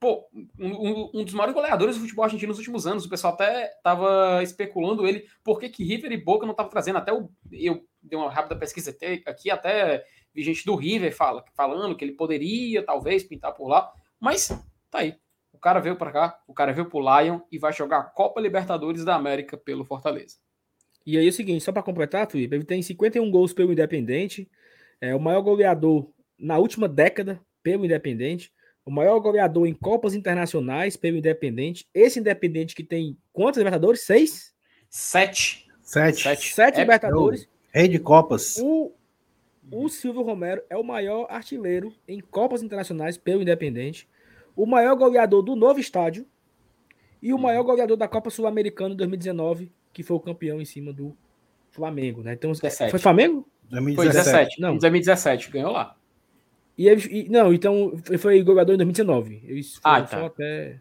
pô, 0.00 0.28
um, 0.58 1.10
um- 1.20 1.24
dos 1.24 1.34
maiores 1.34 1.54
goleadores 1.54 1.96
do 1.96 2.02
futebol 2.02 2.24
argentino 2.24 2.50
nos 2.50 2.58
últimos 2.58 2.86
anos. 2.86 3.04
O 3.04 3.08
pessoal 3.08 3.34
até 3.34 3.72
estava 3.76 4.42
especulando 4.42 5.06
ele, 5.06 5.26
por 5.42 5.58
que, 5.58 5.68
que 5.68 5.84
River 5.84 6.12
e 6.12 6.16
Boca 6.16 6.46
não 6.46 6.52
estavam 6.52 6.70
trazendo. 6.70 6.98
Até 6.98 7.12
o, 7.12 7.30
eu 7.50 7.84
dei 8.02 8.18
uma 8.18 8.30
rápida 8.30 8.56
pesquisa 8.56 8.96
aqui, 9.26 9.50
até 9.50 10.04
vi 10.34 10.42
gente 10.42 10.64
do 10.64 10.76
River 10.76 11.14
fala, 11.14 11.44
falando 11.54 11.96
que 11.96 12.04
ele 12.04 12.12
poderia, 12.12 12.82
talvez, 12.84 13.24
pintar 13.24 13.52
por 13.54 13.68
lá. 13.68 13.92
Mas 14.20 14.48
tá 14.90 14.98
aí. 14.98 15.16
O 15.52 15.58
cara 15.58 15.80
veio 15.80 15.96
para 15.96 16.12
cá, 16.12 16.40
o 16.46 16.54
cara 16.54 16.72
veio 16.72 16.88
pro 16.88 17.00
Lion 17.00 17.40
e 17.50 17.58
vai 17.58 17.72
jogar 17.72 17.98
a 17.98 18.04
Copa 18.04 18.40
Libertadores 18.40 19.04
da 19.04 19.16
América 19.16 19.56
pelo 19.56 19.84
Fortaleza. 19.84 20.36
E 21.04 21.18
aí 21.18 21.26
é 21.26 21.28
o 21.28 21.32
seguinte, 21.32 21.64
só 21.64 21.72
para 21.72 21.82
completar, 21.82 22.30
Felipe, 22.30 22.54
ele 22.54 22.64
tem 22.64 22.80
51 22.80 23.28
gols 23.30 23.52
pelo 23.52 23.72
Independente, 23.72 24.48
é 25.00 25.14
o 25.16 25.20
maior 25.20 25.40
goleador 25.40 26.08
na 26.38 26.58
última 26.58 26.86
década 26.86 27.40
pelo 27.62 27.84
Independente, 27.84 28.52
o 28.88 28.90
maior 28.90 29.20
goleador 29.20 29.66
em 29.66 29.74
Copas 29.74 30.14
Internacionais 30.14 30.96
pelo 30.96 31.18
Independente. 31.18 31.86
Esse 31.92 32.18
Independente 32.18 32.74
que 32.74 32.82
tem 32.82 33.18
quantos 33.34 33.58
Libertadores? 33.58 34.00
Seis? 34.00 34.54
Sete. 34.88 35.68
Sete. 35.82 36.22
Sete. 36.22 36.54
Sete 36.54 36.76
É, 36.78 36.80
Libertadores. 36.80 37.46
Rei 37.70 37.86
de 37.86 37.98
Copas. 37.98 38.56
O, 38.56 38.94
o 39.70 39.90
Silvio 39.90 40.22
Romero 40.22 40.62
é 40.70 40.76
o 40.78 40.82
maior 40.82 41.26
artilheiro 41.28 41.92
em 42.08 42.18
Copas 42.18 42.62
Internacionais 42.62 43.18
pelo 43.18 43.42
Independente, 43.42 44.08
o 44.56 44.64
maior 44.64 44.96
goleador 44.96 45.42
do 45.42 45.54
novo 45.54 45.78
estádio 45.78 46.24
e 47.20 47.34
o 47.34 47.38
maior 47.38 47.64
goleador 47.64 47.98
da 47.98 48.08
Copa 48.08 48.30
Sul-Americana 48.30 48.94
em 48.94 48.96
2019, 48.96 49.70
que 49.92 50.02
foi 50.02 50.16
o 50.16 50.20
campeão 50.20 50.62
em 50.62 50.64
cima 50.64 50.94
do 50.94 51.14
Flamengo, 51.68 52.22
né? 52.22 52.32
Então, 52.32 52.52
17. 52.52 52.90
foi 52.90 52.98
Flamengo? 52.98 53.46
Foi 53.68 53.80
2017. 53.82 54.24
17. 54.24 54.60
Não. 54.62 54.76
Em 54.76 54.78
2017, 54.78 55.50
ganhou 55.50 55.72
lá. 55.72 55.94
E, 56.78 56.88
e- 56.88 57.28
não, 57.28 57.52
então 57.52 57.92
ele 58.08 58.18
foi 58.18 58.40
goleador 58.42 58.74
em 58.74 58.78
2019. 58.78 59.42
Isso 59.58 59.80
foi 59.80 59.90
Ah, 59.90 60.02
tá. 60.02 60.26
até. 60.26 60.78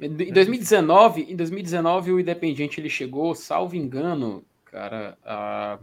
Em 0.00 0.32
2019, 0.32 1.22
em 1.28 1.34
2019 1.34 2.12
o 2.12 2.20
Independiente 2.20 2.80
ele 2.80 2.88
chegou, 2.88 3.34
salvo 3.34 3.74
engano, 3.74 4.44
cara, 4.66 5.18
a- 5.24 5.78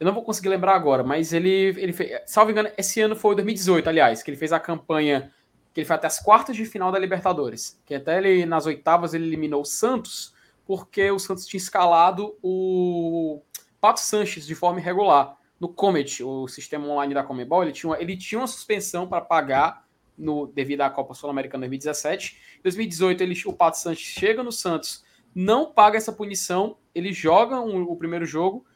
eu 0.00 0.06
não 0.06 0.14
vou 0.14 0.22
conseguir 0.24 0.48
lembrar 0.48 0.74
agora, 0.74 1.04
mas 1.04 1.32
ele 1.34 1.50
ele 1.78 1.92
fez, 1.92 2.10
salvo 2.26 2.50
engano, 2.50 2.70
esse 2.78 3.00
ano 3.00 3.14
foi 3.14 3.34
2018, 3.34 3.88
aliás, 3.88 4.22
que 4.22 4.30
ele 4.30 4.38
fez 4.38 4.52
a 4.52 4.58
campanha 4.58 5.30
que 5.74 5.80
ele 5.80 5.86
foi 5.86 5.96
até 5.96 6.06
as 6.06 6.18
quartas 6.18 6.54
de 6.56 6.64
final 6.66 6.90
da 6.92 6.98
Libertadores, 6.98 7.80
que 7.86 7.94
até 7.94 8.18
ele 8.18 8.44
nas 8.44 8.66
oitavas 8.66 9.14
ele 9.14 9.26
eliminou 9.26 9.62
o 9.62 9.66
Santos, 9.66 10.34
porque 10.66 11.10
o 11.10 11.18
Santos 11.18 11.46
tinha 11.46 11.58
escalado 11.58 12.36
o 12.42 13.40
Pato 13.80 14.00
Sanches 14.00 14.46
de 14.46 14.54
forma 14.54 14.80
irregular. 14.80 15.36
No 15.62 15.68
Comet, 15.68 16.24
o 16.24 16.48
sistema 16.48 16.88
online 16.88 17.14
da 17.14 17.22
Comebol, 17.22 17.62
ele 17.62 17.70
tinha 17.70 17.90
uma, 17.90 18.02
ele 18.02 18.16
tinha 18.16 18.40
uma 18.40 18.48
suspensão 18.48 19.06
para 19.06 19.20
pagar 19.20 19.86
no, 20.18 20.48
devido 20.48 20.80
à 20.80 20.90
Copa 20.90 21.14
Sul-Americana 21.14 21.68
2017. 21.68 22.36
Em 22.58 22.62
2018, 22.64 23.20
ele, 23.22 23.40
o 23.46 23.52
Pato 23.52 23.78
Santos 23.78 24.00
chega 24.00 24.42
no 24.42 24.50
Santos, 24.50 25.04
não 25.32 25.72
paga 25.72 25.96
essa 25.96 26.12
punição, 26.12 26.78
ele 26.92 27.12
joga 27.12 27.60
um- 27.60 27.84
o 27.84 27.94
primeiro 27.94 28.26
jogo, 28.26 28.66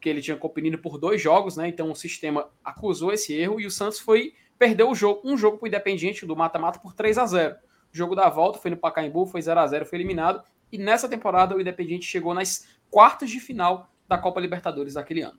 que 0.00 0.08
ele 0.08 0.20
tinha 0.20 0.36
competido 0.36 0.78
por 0.78 0.98
dois 0.98 1.22
jogos, 1.22 1.56
né? 1.56 1.68
Então 1.68 1.92
o 1.92 1.94
sistema 1.94 2.50
acusou 2.64 3.12
esse 3.12 3.32
erro 3.32 3.60
e 3.60 3.66
o 3.66 3.70
Santos 3.70 4.00
foi 4.00 4.34
perdeu 4.58 4.90
o 4.90 4.96
jogo, 4.96 5.20
um 5.24 5.36
jogo 5.36 5.58
para 5.58 5.66
o 5.66 5.68
Independiente 5.68 6.26
do 6.26 6.34
mata-mata 6.34 6.80
por 6.80 6.92
3 6.92 7.18
a 7.18 7.24
0 7.24 7.54
O 7.94 7.96
jogo 7.96 8.16
da 8.16 8.28
volta 8.28 8.58
foi 8.58 8.72
no 8.72 8.76
Pacaembu, 8.76 9.26
foi 9.26 9.40
0 9.42 9.60
a 9.60 9.66
0 9.68 9.86
foi 9.86 9.96
eliminado. 9.96 10.42
E 10.72 10.76
nessa 10.76 11.08
temporada 11.08 11.54
o 11.54 11.60
Independiente 11.60 12.04
chegou 12.04 12.34
nas 12.34 12.66
quartas 12.90 13.30
de 13.30 13.38
final 13.38 13.88
da 14.08 14.18
Copa 14.18 14.40
Libertadores 14.40 14.94
daquele 14.94 15.22
ano. 15.22 15.38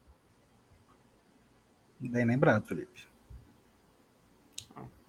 Bem 2.10 2.26
lembrado, 2.26 2.66
Felipe. 2.68 3.08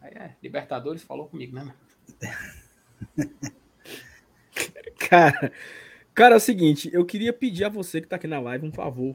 Aí 0.00 0.12
é, 0.14 0.34
Libertadores 0.42 1.02
falou 1.02 1.26
comigo, 1.28 1.56
né? 1.56 1.74
Cara, 5.08 5.52
cara, 6.14 6.34
é 6.34 6.36
o 6.36 6.40
seguinte, 6.40 6.88
eu 6.92 7.04
queria 7.04 7.32
pedir 7.32 7.64
a 7.64 7.68
você 7.68 8.00
que 8.00 8.06
tá 8.06 8.16
aqui 8.16 8.26
na 8.26 8.40
live 8.40 8.66
um 8.66 8.72
favor. 8.72 9.14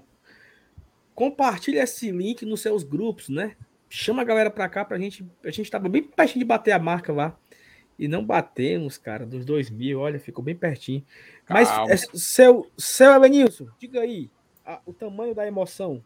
Compartilhe 1.16 1.78
esse 1.80 2.12
link 2.12 2.46
nos 2.46 2.62
seus 2.62 2.84
grupos, 2.84 3.28
né? 3.30 3.56
Chama 3.90 4.22
a 4.22 4.26
galera 4.26 4.52
pra 4.52 4.70
cá 4.70 4.86
pra 4.86 5.00
gente. 5.00 5.28
A 5.44 5.50
gente 5.50 5.70
tava 5.72 5.90
bem 5.90 6.04
pertinho 6.04 6.40
de 6.40 6.46
bater 6.46 6.72
a 6.72 6.80
marca 6.80 7.12
lá. 7.12 7.38
E 7.98 8.08
não 8.08 8.24
batemos, 8.24 8.98
cara, 8.98 9.26
dos 9.26 9.44
2 9.46 9.70
mil. 9.70 10.00
Olha, 10.00 10.20
ficou 10.20 10.44
bem 10.44 10.56
pertinho. 10.56 11.04
Mas, 11.50 11.70
Calma. 11.70 11.92
é, 11.92 11.98
seu, 11.98 12.70
seu 12.78 13.12
Elenilson, 13.14 13.68
diga 13.80 14.02
aí 14.02 14.30
a- 14.66 14.82
o 14.86 14.94
tamanho 14.94 15.34
da 15.34 15.46
emoção. 15.48 16.04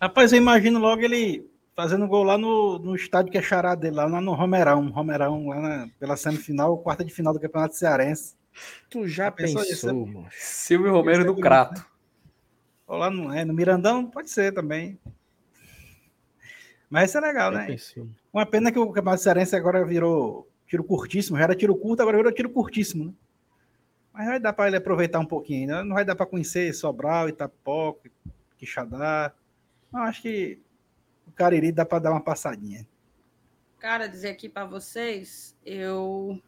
Rapaz, 0.00 0.32
eu 0.32 0.38
imagino 0.38 0.78
logo 0.78 1.02
ele 1.02 1.48
fazendo 1.74 2.06
gol 2.06 2.22
lá 2.22 2.36
no, 2.38 2.78
no 2.78 2.94
estádio 2.94 3.30
que 3.32 3.38
é 3.38 3.42
chará 3.42 3.74
dele, 3.74 3.96
lá 3.96 4.08
no 4.20 4.32
Romerão. 4.34 4.88
Romerão, 4.90 5.48
lá 5.48 5.60
na- 5.60 5.88
pela 5.98 6.16
semifinal, 6.16 6.76
quarta 6.78 7.04
de 7.04 7.12
final 7.12 7.32
do 7.32 7.40
Campeonato 7.40 7.76
Cearense. 7.76 8.34
Tu 8.88 9.06
já 9.06 9.24
Já 9.24 9.30
pensou 9.30 9.62
pensou, 9.62 9.72
isso? 9.72 9.86
mano? 10.06 10.26
Silvio 10.30 10.92
Romero 10.92 11.24
do 11.24 11.36
Crato. 11.36 11.84
Ou 12.86 12.96
lá 12.96 13.10
no, 13.10 13.32
é, 13.32 13.44
no 13.44 13.52
Mirandão, 13.52 14.06
pode 14.06 14.30
ser 14.30 14.52
também. 14.52 14.98
Mas 16.88 17.10
isso 17.10 17.18
é 17.18 17.20
legal, 17.20 17.52
Já 17.52 17.58
né? 17.58 17.66
pensou. 17.66 18.08
Uma 18.32 18.46
pena 18.46 18.70
que 18.70 18.78
o 18.78 18.86
Campeonato 18.92 19.22
Cearense 19.22 19.56
agora 19.56 19.84
virou 19.84 20.48
tiro 20.66 20.84
curtíssimo. 20.84 21.36
Já 21.36 21.44
era 21.44 21.54
tiro 21.54 21.74
curto, 21.76 22.00
agora 22.00 22.16
virou 22.16 22.32
tiro 22.32 22.50
curtíssimo, 22.50 23.06
né? 23.06 23.12
Mas 24.12 24.26
vai 24.28 24.40
dar 24.40 24.52
para 24.54 24.68
ele 24.68 24.76
aproveitar 24.76 25.18
um 25.18 25.26
pouquinho 25.26 25.60
ainda. 25.62 25.84
Não 25.84 25.94
vai 25.94 26.04
dar 26.04 26.14
para 26.16 26.24
conhecer 26.24 26.72
Sobral, 26.72 27.28
Itapoca, 27.28 28.08
Quixadá. 28.56 29.32
Eu 29.96 30.02
acho 30.02 30.20
que 30.22 30.60
o 31.26 31.32
Cariri 31.32 31.72
dá 31.72 31.84
para 31.84 32.00
dar 32.00 32.10
uma 32.10 32.20
passadinha. 32.20 32.86
Cara, 33.78 34.06
dizer 34.06 34.28
aqui 34.28 34.46
pra 34.46 34.66
vocês, 34.66 35.56
eu. 35.64 36.38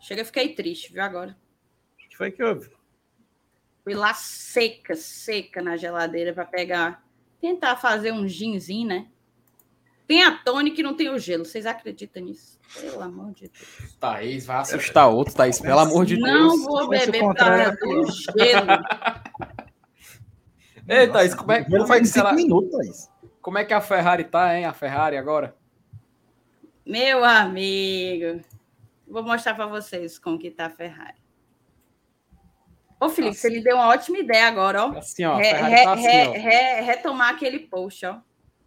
Chega, 0.00 0.24
fiquei 0.24 0.54
triste, 0.54 0.92
viu, 0.92 1.02
agora. 1.02 1.36
O 1.94 2.08
que 2.08 2.16
foi 2.16 2.32
que 2.32 2.42
houve? 2.42 2.70
Fui 3.84 3.94
lá 3.94 4.12
seca, 4.12 4.96
seca 4.96 5.62
na 5.62 5.76
geladeira 5.76 6.32
pra 6.32 6.44
pegar. 6.44 7.04
Tentar 7.40 7.76
fazer 7.76 8.12
um 8.12 8.26
ginzinho, 8.26 8.88
né? 8.88 9.08
Tem 10.06 10.24
a 10.24 10.36
Tony 10.38 10.72
que 10.72 10.82
não 10.82 10.96
tem 10.96 11.10
o 11.10 11.18
gelo. 11.18 11.44
Vocês 11.44 11.64
acreditam 11.64 12.24
nisso? 12.24 12.58
Pelo 12.80 13.02
amor 13.02 13.32
de 13.32 13.48
Deus. 13.48 13.96
Thaís 14.00 14.46
vai 14.46 14.56
assustar 14.56 15.08
outro, 15.08 15.34
Thaís, 15.34 15.60
pelo 15.60 15.78
amor 15.78 16.04
de 16.04 16.18
não 16.18 16.48
Deus. 16.48 16.64
vou 16.64 16.88
Vai 16.88 17.00
se 17.00 17.06
beber 17.06 17.20
contrário 17.20 17.78
causa 17.78 17.94
do 17.94 18.12
gelo. 18.38 18.66
Ei, 20.88 21.06
Thaís, 21.08 21.34
como 21.34 21.52
é, 21.52 21.62
como, 21.64 21.76
é 21.84 21.86
faz 21.86 22.00
que 22.00 22.06
cinco 22.06 22.26
será, 22.26 22.32
minutos, 22.32 22.70
Thaís. 22.70 23.10
como 23.42 23.58
é 23.58 23.64
que 23.64 23.74
a 23.74 23.80
Ferrari 23.80 24.24
tá, 24.24 24.56
hein? 24.56 24.64
A 24.64 24.72
Ferrari 24.72 25.16
agora? 25.16 25.54
Meu 26.86 27.24
amigo. 27.24 28.40
Vou 29.06 29.22
mostrar 29.22 29.54
pra 29.54 29.66
vocês 29.66 30.18
como 30.18 30.38
que 30.38 30.50
tá 30.50 30.66
a 30.66 30.70
Ferrari. 30.70 31.18
Ô, 33.00 33.08
Felipe, 33.08 33.32
Assim. 33.32 33.40
você 33.40 33.50
me 33.50 33.60
deu 33.62 33.76
uma 33.76 33.88
ótima 33.88 34.18
ideia 34.18 34.48
agora, 34.48 34.86
ó. 34.86 34.98
Assim, 34.98 35.24
ó, 35.24 35.36
Re- 35.36 35.52
re- 35.52 35.84
tá 35.84 35.92
assim, 35.92 36.02
re- 36.02 36.26
ó. 36.26 36.32
re- 36.32 36.80
retomar 36.80 37.30
aquele 37.34 37.60
post, 37.60 38.04
ó. 38.06 38.20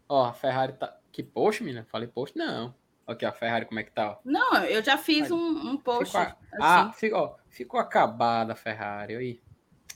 Ó, 0.08 0.26
a 0.26 0.34
Ferrari 0.34 0.74
tá... 0.74 0.96
Que 1.12 1.22
post, 1.22 1.62
menina? 1.64 1.86
Falei 1.92 2.08
post? 2.08 2.38
Não. 2.38 2.74
Aqui, 3.06 3.26
a 3.26 3.32
Ferrari, 3.34 3.66
como 3.66 3.80
é 3.80 3.84
que 3.84 3.92
tá, 3.92 4.12
ó. 4.12 4.18
Não, 4.24 4.64
eu 4.64 4.82
já 4.82 4.98
fiz 4.98 5.30
um, 5.32 5.38
um 5.72 5.76
post. 5.78 6.06
Ficou, 6.18 6.22
a- 6.22 6.26
assim. 6.28 6.38
Ah, 6.62 6.92
ficou, 6.94 7.20
ó, 7.20 7.36
ficou 7.50 7.80
acabada 7.80 8.54
a 8.54 8.56
Ferrari, 8.56 9.16
aí. 9.16 9.42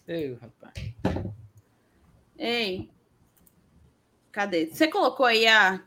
Ei, 0.07 0.33
rapaz. 0.41 0.73
Ei. 2.37 2.89
Cadê? 4.31 4.67
Você 4.67 4.87
colocou 4.87 5.25
aí 5.25 5.47
a. 5.47 5.81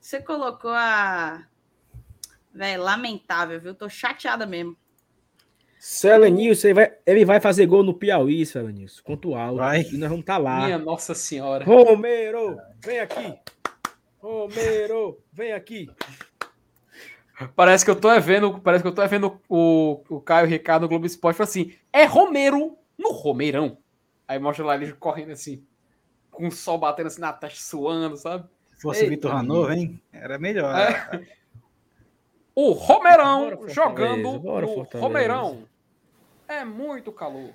Você 0.00 0.20
colocou 0.20 0.72
a. 0.72 1.46
Véi, 2.52 2.76
lamentável, 2.76 3.60
viu? 3.60 3.74
Tô 3.74 3.88
chateada 3.88 4.46
mesmo. 4.46 4.76
Seu 5.78 6.14
Elenilson, 6.16 6.68
ele 6.68 6.74
vai, 6.74 6.92
ele 7.06 7.24
vai 7.24 7.40
fazer 7.40 7.64
gol 7.66 7.84
no 7.84 7.94
Piauí, 7.94 8.44
seu 8.44 8.62
Elenilson. 8.62 9.02
Quanto 9.04 9.34
alto. 9.34 9.58
Vai. 9.58 9.82
E 9.82 9.96
nós 9.96 10.08
vamos 10.08 10.20
estar 10.20 10.38
lá. 10.38 10.64
Minha 10.64 10.78
Nossa 10.78 11.14
Senhora. 11.14 11.64
Romero, 11.64 12.58
vem 12.84 12.98
aqui. 12.98 13.38
Romero, 14.18 15.22
vem 15.32 15.52
aqui. 15.52 15.88
Parece 17.54 17.84
que 17.84 17.90
eu 17.90 17.96
tô 17.96 18.10
é 18.10 18.18
vendo, 18.18 18.58
parece 18.60 18.82
que 18.82 18.88
eu 18.88 18.94
tô 18.94 19.00
é 19.00 19.06
vendo 19.06 19.40
o, 19.48 20.02
o 20.08 20.20
Caio 20.20 20.48
Ricardo 20.48 20.82
no 20.82 20.88
Globo 20.88 21.06
Esporte 21.06 21.40
assim: 21.40 21.72
é 21.92 22.04
Romero 22.04 22.76
no 22.98 23.12
Romeirão. 23.12 23.78
Aí 24.28 24.38
mostra 24.38 24.64
lá 24.64 24.74
ele 24.76 24.92
correndo 24.92 25.32
assim, 25.32 25.64
com 26.30 26.46
o 26.48 26.52
sol 26.52 26.78
batendo 26.78 27.06
assim 27.06 27.20
na 27.20 27.32
testa, 27.32 27.58
suando, 27.60 28.16
sabe? 28.16 28.46
Se 28.66 28.82
fosse 28.82 29.00
Eita, 29.00 29.10
Vitor 29.10 29.32
Ranor, 29.32 29.72
hein? 29.72 30.00
Era 30.12 30.38
melhor. 30.38 30.72
É. 30.78 31.26
O 32.54 32.72
Romeirão 32.72 33.56
Bora, 33.56 33.68
jogando 33.72 34.38
bora, 34.38 34.66
Fortaleza. 34.66 35.06
Romeirão. 35.06 35.68
É 36.46 36.64
muito 36.64 37.10
calor. 37.10 37.52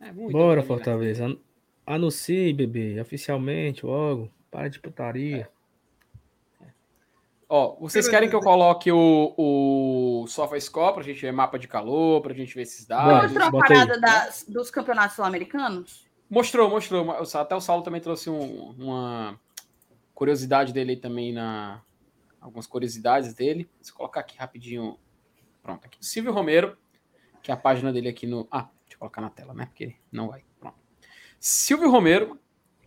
É 0.00 0.10
muito 0.10 0.32
Bora, 0.32 0.46
calor, 0.48 0.56
né? 0.56 0.62
Fortaleza. 0.62 1.26
An- 1.26 1.38
Anuncie, 1.86 2.52
bebê, 2.52 3.00
oficialmente, 3.00 3.86
logo. 3.86 4.30
Para 4.50 4.68
de 4.68 4.78
putaria. 4.80 5.48
Ó, 7.48 7.76
vocês 7.80 8.06
querem 8.08 8.28
que 8.28 8.34
eu 8.36 8.40
coloque 8.40 8.92
o, 8.92 9.34
o 9.36 10.26
SofaScore 10.26 10.94
pra 10.94 11.02
gente 11.02 11.20
ver 11.22 11.32
mapa 11.32 11.58
de 11.58 11.66
calor, 11.66 12.20
pra 12.20 12.34
gente 12.34 12.54
ver 12.54 12.62
esses 12.62 12.84
dados? 12.86 13.32
Mostrou 13.32 13.60
a 13.60 13.62
parada 13.68 13.98
das- 14.00 14.44
dos 14.46 14.70
campeonatos 14.70 15.16
sul-americanos? 15.16 16.06
Mostrou, 16.28 16.68
mostrou. 16.68 17.10
Até 17.34 17.54
o 17.56 17.60
Saulo 17.60 17.82
também 17.82 18.02
trouxe 18.02 18.28
um- 18.28 18.72
uma 18.78 19.40
curiosidade 20.14 20.72
dele 20.74 20.90
aí 20.90 20.96
também 20.98 21.32
na. 21.32 21.80
Algumas 22.38 22.66
curiosidades 22.66 23.32
dele. 23.32 23.68
Deixa 23.78 23.92
eu 23.92 23.96
colocar 23.96 24.20
aqui 24.20 24.36
rapidinho. 24.36 24.98
Pronto, 25.62 25.84
aqui. 25.86 25.98
Silvio 26.04 26.32
Romero, 26.32 26.76
que 27.42 27.50
é 27.50 27.54
a 27.54 27.56
página 27.56 27.90
dele 27.92 28.10
aqui 28.10 28.26
no. 28.26 28.46
Ah, 28.50 28.68
deixa 28.82 28.94
eu 28.94 28.98
colocar 28.98 29.22
na 29.22 29.30
tela, 29.30 29.54
né? 29.54 29.64
Porque 29.66 29.96
não 30.12 30.28
vai. 30.28 30.44
Pronto. 30.60 30.76
Silvio 31.40 31.90
Romero, 31.90 32.38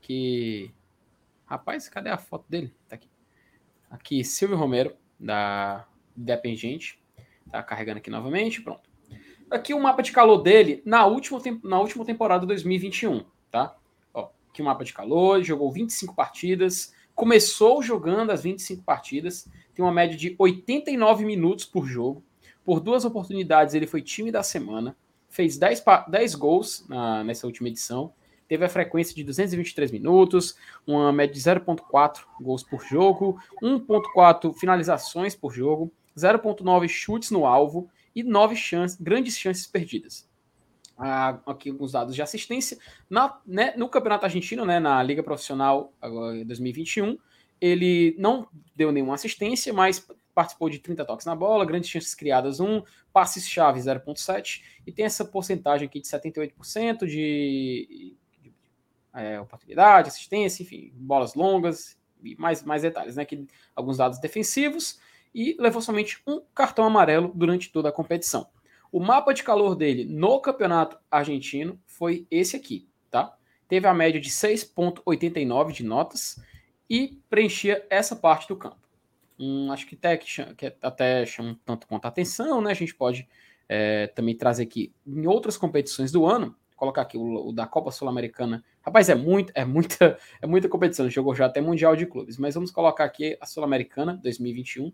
que. 0.02 0.72
Rapaz, 1.48 1.90
cadê 1.90 2.10
a 2.12 2.18
foto 2.18 2.46
dele? 2.48 2.74
Tá 2.88 2.96
aqui. 2.96 3.10
Aqui, 3.92 4.24
Silvio 4.24 4.58
Romero, 4.58 4.96
da 5.20 5.86
Independente. 6.18 7.00
Tá 7.52 7.62
carregando 7.62 7.98
aqui 8.00 8.10
novamente. 8.10 8.62
Pronto. 8.62 8.90
Aqui 9.50 9.74
o 9.74 9.80
mapa 9.80 10.02
de 10.02 10.12
calor 10.14 10.38
dele 10.38 10.82
na 10.86 11.06
última, 11.06 11.40
na 11.64 11.80
última 11.80 12.06
temporada 12.06 12.46
2021, 12.46 13.26
tá? 13.52 13.76
Ó, 14.14 14.30
aqui 14.50 14.62
o 14.62 14.66
mapa 14.66 14.86
de 14.86 14.94
calor, 14.94 15.44
jogou 15.44 15.70
25 15.70 16.16
partidas, 16.16 16.94
começou 17.14 17.84
jogando 17.84 18.32
as 18.32 18.42
25 18.42 18.82
partidas, 18.84 19.50
tem 19.76 19.84
uma 19.84 19.92
média 19.92 20.16
de 20.18 20.36
89 20.40 21.26
minutos 21.26 21.66
por 21.66 21.86
jogo. 21.86 22.24
Por 22.64 22.80
duas 22.80 23.04
oportunidades 23.04 23.74
ele 23.74 23.86
foi 23.88 24.02
time 24.02 24.32
da 24.32 24.42
semana, 24.42 24.96
fez 25.30 25.58
10, 25.58 25.82
pa- 25.82 26.06
10 26.10 26.34
gols 26.36 26.86
na- 26.88 27.22
nessa 27.26 27.46
última 27.46 27.68
edição, 27.68 28.14
teve 28.52 28.66
a 28.66 28.70
frequência 28.70 29.16
de 29.16 29.24
223 29.24 29.92
minutos, 29.92 30.58
uma 30.86 31.10
média 31.14 31.34
de 31.34 31.40
0.4 31.40 32.20
gols 32.42 32.62
por 32.62 32.84
jogo, 32.84 33.42
1.4 33.64 34.54
finalizações 34.54 35.34
por 35.34 35.54
jogo, 35.54 35.90
0.9 36.18 36.86
chutes 36.90 37.32
no 37.32 37.46
alvo 37.46 37.90
e 38.14 38.22
9 38.22 38.58
chances, 38.58 39.00
grandes 39.00 39.38
chances 39.38 39.66
perdidas. 39.66 40.30
Ah, 40.98 41.40
aqui 41.46 41.70
alguns 41.70 41.94
dados 41.94 42.14
de 42.14 42.22
assistência. 42.22 42.78
Na, 43.10 43.40
né, 43.48 43.74
no 43.78 43.88
Campeonato 43.88 44.26
Argentino, 44.26 44.66
né, 44.66 44.82
na 44.82 45.02
Liga 45.02 45.24
Profissional 45.24 45.94
agora, 46.02 46.36
em 46.36 46.46
2021, 46.46 47.18
ele 47.62 48.18
não 48.20 48.46
deu 48.76 48.92
nenhuma 48.92 49.14
assistência, 49.14 49.72
mas 49.72 50.06
participou 50.36 50.70
de 50.70 50.80
30 50.80 51.06
toques 51.06 51.26
na 51.26 51.36
bola, 51.38 51.64
grandes 51.64 51.90
chances 51.90 52.14
criadas 52.14 52.60
1, 52.60 52.84
passes-chave 53.14 53.80
0.7, 53.80 54.62
e 54.86 54.92
tem 54.92 55.06
essa 55.06 55.24
porcentagem 55.24 55.88
aqui 55.88 56.02
de 56.02 56.08
78% 56.08 57.06
de, 57.06 57.08
de 57.08 58.21
é, 59.14 59.40
oportunidade, 59.40 60.10
assistência, 60.10 60.64
enfim, 60.64 60.92
bolas 60.96 61.34
longas, 61.36 61.98
e 62.24 62.36
mais, 62.36 62.64
mais 62.64 62.82
detalhes, 62.82 63.16
né? 63.16 63.26
Que, 63.26 63.46
alguns 63.76 63.98
dados 63.98 64.20
defensivos, 64.20 65.00
e 65.34 65.56
levou 65.60 65.82
somente 65.82 66.22
um 66.28 66.42
cartão 66.54 66.86
amarelo 66.86 67.32
durante 67.34 67.72
toda 67.72 67.90
a 67.90 67.92
competição. 67.92 68.48
O 68.92 69.00
mapa 69.00 69.34
de 69.34 69.44
calor 69.44 69.76
dele 69.76 70.06
no 70.06 70.40
campeonato 70.42 70.98
argentino 71.10 71.80
foi 71.86 72.28
esse 72.30 72.56
aqui, 72.56 72.88
tá? 73.10 73.36
Teve 73.68 73.88
a 73.88 73.94
média 73.94 74.20
de 74.20 74.30
6,89 74.30 75.72
de 75.72 75.84
notas 75.84 76.42
e 76.90 77.18
preenchia 77.30 77.86
essa 77.90 78.16
parte 78.16 78.50
do 78.50 78.58
campo. 78.58 78.82
Hum, 79.40 79.72
acho 79.72 79.88
que 79.88 79.96
até, 79.96 80.18
que 80.18 80.76
até 80.82 81.26
chama 81.26 81.52
um 81.52 81.56
tanto 81.66 81.88
quanto 81.88 82.06
a 82.06 82.10
atenção, 82.10 82.62
né? 82.62 82.72
A 82.72 82.76
gente 82.76 82.94
pode 82.94 83.28
é, 83.70 84.08
também 84.08 84.36
trazer 84.36 84.64
aqui 84.64 84.94
em 85.08 85.26
outras 85.26 85.56
competições 85.56 86.12
do 86.12 86.26
ano, 86.26 86.54
colocar 86.76 87.04
aqui 87.04 87.18
o, 87.18 87.48
o 87.48 87.54
da 87.54 87.66
Copa 87.66 87.92
Sul-Americana. 87.92 88.62
Rapaz, 88.84 89.10
é 89.10 89.16
muito, 89.16 89.52
é 89.56 89.64
muita, 89.64 90.18
é 90.42 90.48
muita 90.48 90.68
competição. 90.68 91.10
Jogou 91.10 91.36
já 91.36 91.46
até 91.46 91.62
Mundial 91.62 91.96
de 91.96 92.06
Clubes, 92.06 92.38
mas 92.38 92.56
vamos 92.56 92.72
colocar 92.72 93.06
aqui 93.06 93.38
a 93.40 93.46
Sul-Americana 93.46 94.20
2021. 94.24 94.92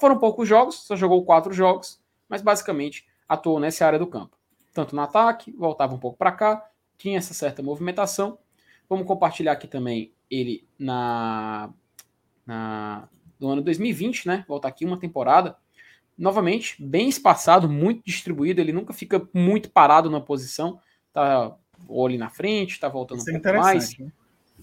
Foram 0.00 0.18
poucos 0.18 0.48
jogos, 0.48 0.76
só 0.76 0.94
jogou 0.94 1.24
quatro 1.24 1.52
jogos, 1.52 2.00
mas 2.28 2.42
basicamente 2.42 3.06
atuou 3.28 3.58
nessa 3.58 3.86
área 3.86 3.98
do 3.98 4.06
campo. 4.06 4.36
Tanto 4.72 4.94
no 4.94 5.02
ataque, 5.02 5.50
voltava 5.52 5.94
um 5.94 5.98
pouco 5.98 6.16
para 6.16 6.30
cá, 6.30 6.70
tinha 6.96 7.18
essa 7.18 7.34
certa 7.34 7.62
movimentação. 7.62 8.38
Vamos 8.88 9.06
compartilhar 9.06 9.52
aqui 9.52 9.66
também 9.66 10.12
ele 10.30 10.66
na, 10.78 11.70
na 12.46 13.08
no 13.40 13.48
ano 13.48 13.62
2020, 13.62 14.26
né? 14.26 14.44
Volta 14.48 14.68
aqui 14.68 14.84
uma 14.84 14.98
temporada. 14.98 15.56
Novamente, 16.16 16.82
bem 16.82 17.08
espaçado, 17.08 17.68
muito 17.68 18.02
distribuído. 18.04 18.60
Ele 18.60 18.72
nunca 18.72 18.92
fica 18.92 19.28
muito 19.32 19.70
parado 19.70 20.10
na 20.10 20.20
posição. 20.20 20.80
Tá 21.12 21.56
ou 21.86 22.06
ali 22.06 22.18
na 22.18 22.28
frente, 22.28 22.80
tá 22.80 22.88
voltando 22.88 23.18
Isso 23.18 23.30
um 23.30 23.36
é 23.36 23.40
pouco 23.40 23.58
mais. 23.58 23.98
né? 23.98 24.12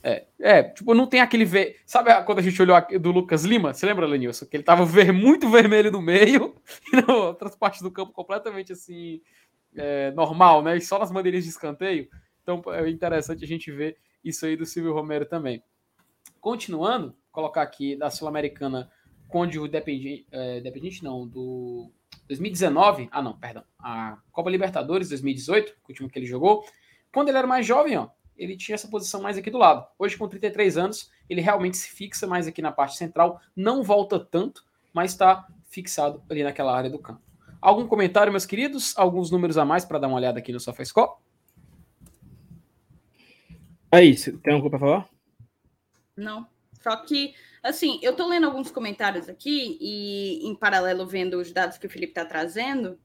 É, 0.04 0.26
é, 0.40 0.64
tipo, 0.64 0.94
não 0.94 1.08
tem 1.08 1.20
aquele 1.20 1.46
ver. 1.46 1.78
Sabe 1.86 2.14
quando 2.26 2.40
a 2.40 2.42
gente 2.42 2.62
olhou 2.62 2.78
do 3.00 3.12
Lucas 3.12 3.44
Lima? 3.44 3.74
Você 3.74 3.86
lembra, 3.86 4.06
Lenilson? 4.06 4.46
Que 4.46 4.58
ele 4.58 4.64
tava 4.64 4.86
ver, 4.86 5.12
muito 5.12 5.50
vermelho 5.50 5.90
no 5.92 6.02
meio 6.02 6.56
e 6.92 6.96
nas 6.96 7.10
outras 7.10 7.56
partes 7.56 7.82
do 7.82 7.92
campo 7.92 8.12
completamente 8.12 8.74
assim, 8.74 9.22
é, 9.76 10.12
normal, 10.12 10.62
né? 10.62 10.78
E 10.78 10.82
só 10.82 11.00
nas 11.00 11.12
bandeirinhas 11.12 11.46
de 11.46 11.52
escanteio. 11.52 12.08
Então 12.44 12.62
é 12.74 12.88
interessante 12.90 13.44
a 13.44 13.48
gente 13.48 13.72
ver 13.72 13.98
isso 14.24 14.46
aí 14.46 14.56
do 14.56 14.66
Silvio 14.66 14.94
Romero 14.94 15.26
também. 15.26 15.64
Continuando, 16.40 17.16
colocar 17.32 17.64
aqui 17.64 17.96
da 17.96 18.12
Sul-Americana, 18.12 18.90
onde 19.34 19.60
o 19.60 19.68
Dependente, 19.68 20.28
é, 20.32 20.62
Dependente 20.62 21.04
não, 21.04 21.28
do 21.28 21.92
2019, 22.28 23.10
ah 23.12 23.22
não, 23.22 23.38
perdão, 23.38 23.64
a 23.80 24.18
Copa 24.32 24.50
Libertadores 24.50 25.10
2018, 25.10 25.72
o 25.72 25.74
último 25.90 26.10
que 26.10 26.18
ele 26.20 26.26
jogou, 26.26 26.64
quando 27.16 27.30
ele 27.30 27.38
era 27.38 27.48
mais 27.48 27.66
jovem, 27.66 27.98
ó, 27.98 28.10
ele 28.36 28.58
tinha 28.58 28.76
essa 28.76 28.90
posição 28.90 29.22
mais 29.22 29.38
aqui 29.38 29.50
do 29.50 29.58
lado. 29.58 29.88
Hoje, 29.98 30.18
com 30.18 30.28
33 30.28 30.78
anos, 30.78 31.10
ele 31.30 31.40
realmente 31.40 31.78
se 31.78 31.88
fixa 31.88 32.28
mais 32.28 32.46
aqui 32.46 32.62
na 32.62 32.74
parte 32.74 32.98
central, 32.98 33.40
não 33.56 33.82
volta 33.82 34.20
tanto, 34.20 34.66
mas 34.94 35.12
está 35.12 35.48
fixado 35.70 36.22
ali 36.30 36.44
naquela 36.44 36.76
área 36.76 36.90
do 36.90 37.00
campo. 37.00 37.22
Algum 37.62 37.88
comentário, 37.88 38.34
meus 38.34 38.46
queridos? 38.46 38.94
Alguns 38.98 39.32
números 39.32 39.58
a 39.58 39.64
mais 39.64 39.86
para 39.86 39.98
dar 39.98 40.10
uma 40.10 40.18
olhada 40.18 40.40
aqui 40.40 40.52
no 40.52 40.60
SofaScore? 40.60 41.14
É 43.90 44.04
isso. 44.04 44.38
Tem 44.40 44.54
alguma 44.54 44.70
coisa 44.70 44.78
pra 44.78 44.80
falar? 44.80 45.10
Não. 46.18 46.46
Só 46.82 46.98
que, 46.98 47.34
assim, 47.64 47.98
eu 48.04 48.14
tô 48.14 48.28
lendo 48.28 48.46
alguns 48.46 48.70
comentários 48.70 49.30
aqui 49.30 49.78
e, 49.80 50.46
em 50.46 50.54
paralelo, 50.54 51.08
vendo 51.08 51.40
os 51.40 51.54
dados 51.54 51.78
que 51.78 51.88
o 51.88 51.90
Felipe 51.90 52.12
está 52.12 52.26
trazendo. 52.26 53.00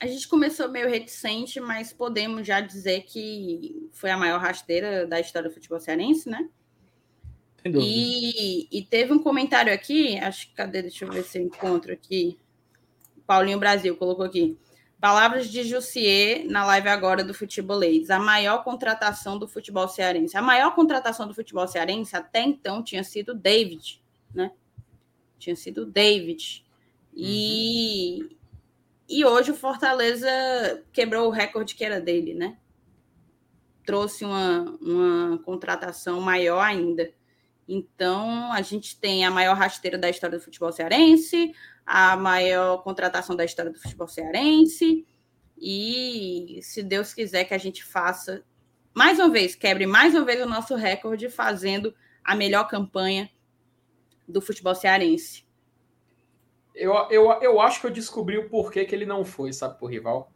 A 0.00 0.06
gente 0.06 0.28
começou 0.28 0.68
meio 0.68 0.88
reticente, 0.88 1.58
mas 1.58 1.92
podemos 1.92 2.46
já 2.46 2.60
dizer 2.60 3.02
que 3.02 3.88
foi 3.92 4.10
a 4.10 4.16
maior 4.16 4.40
rasteira 4.40 5.06
da 5.06 5.18
história 5.18 5.48
do 5.48 5.54
futebol 5.54 5.80
cearense, 5.80 6.28
né? 6.28 6.48
E, 7.64 8.68
e 8.70 8.82
teve 8.84 9.12
um 9.12 9.18
comentário 9.18 9.72
aqui, 9.72 10.16
acho 10.18 10.48
que 10.48 10.54
cadê? 10.54 10.82
Deixa 10.82 11.04
eu 11.04 11.10
ver 11.10 11.24
se 11.24 11.38
eu 11.38 11.42
encontro 11.42 11.92
aqui. 11.92 12.38
Paulinho 13.26 13.58
Brasil 13.58 13.96
colocou 13.96 14.24
aqui. 14.24 14.56
Palavras 15.00 15.48
de 15.50 15.62
Jussier 15.62 16.44
na 16.46 16.64
live 16.64 16.88
agora 16.88 17.22
do 17.22 17.34
Futebolês. 17.34 18.10
A 18.10 18.18
maior 18.18 18.64
contratação 18.64 19.38
do 19.38 19.46
futebol 19.46 19.86
cearense. 19.88 20.36
A 20.36 20.42
maior 20.42 20.74
contratação 20.74 21.26
do 21.26 21.34
futebol 21.34 21.68
cearense 21.68 22.16
até 22.16 22.42
então 22.42 22.82
tinha 22.82 23.04
sido 23.04 23.34
David, 23.34 24.00
né? 24.34 24.50
Tinha 25.38 25.54
sido 25.54 25.84
David. 25.84 26.64
E, 27.14 28.37
e 29.08 29.24
hoje 29.24 29.50
o 29.50 29.56
Fortaleza 29.56 30.28
quebrou 30.92 31.28
o 31.28 31.32
recorde 31.32 31.74
que 31.74 31.84
era 31.84 32.00
dele, 32.00 32.34
né? 32.34 32.58
Trouxe 33.86 34.24
uma, 34.24 34.78
uma 34.82 35.38
contratação 35.38 36.20
maior 36.20 36.60
ainda. 36.60 37.10
Então, 37.66 38.52
a 38.52 38.60
gente 38.60 39.00
tem 39.00 39.24
a 39.24 39.30
maior 39.30 39.56
rasteira 39.56 39.96
da 39.96 40.10
história 40.10 40.38
do 40.38 40.44
futebol 40.44 40.70
cearense, 40.72 41.54
a 41.86 42.16
maior 42.16 42.78
contratação 42.82 43.34
da 43.34 43.46
história 43.46 43.72
do 43.72 43.80
futebol 43.80 44.08
cearense. 44.08 45.06
E 45.56 46.60
se 46.62 46.82
Deus 46.82 47.14
quiser 47.14 47.44
que 47.44 47.54
a 47.54 47.58
gente 47.58 47.82
faça, 47.82 48.44
mais 48.94 49.18
uma 49.18 49.30
vez, 49.30 49.54
quebre 49.54 49.86
mais 49.86 50.14
uma 50.14 50.24
vez 50.24 50.42
o 50.42 50.48
nosso 50.48 50.74
recorde, 50.74 51.30
fazendo 51.30 51.94
a 52.22 52.36
melhor 52.36 52.68
campanha 52.68 53.30
do 54.28 54.42
futebol 54.42 54.74
cearense. 54.74 55.47
Eu, 56.78 56.94
eu, 57.10 57.32
eu 57.42 57.60
acho 57.60 57.80
que 57.80 57.88
eu 57.88 57.90
descobri 57.90 58.38
o 58.38 58.48
porquê 58.48 58.84
que 58.84 58.94
ele 58.94 59.04
não 59.04 59.24
foi, 59.24 59.52
sabe, 59.52 59.76
pro 59.76 59.88
rival. 59.88 60.32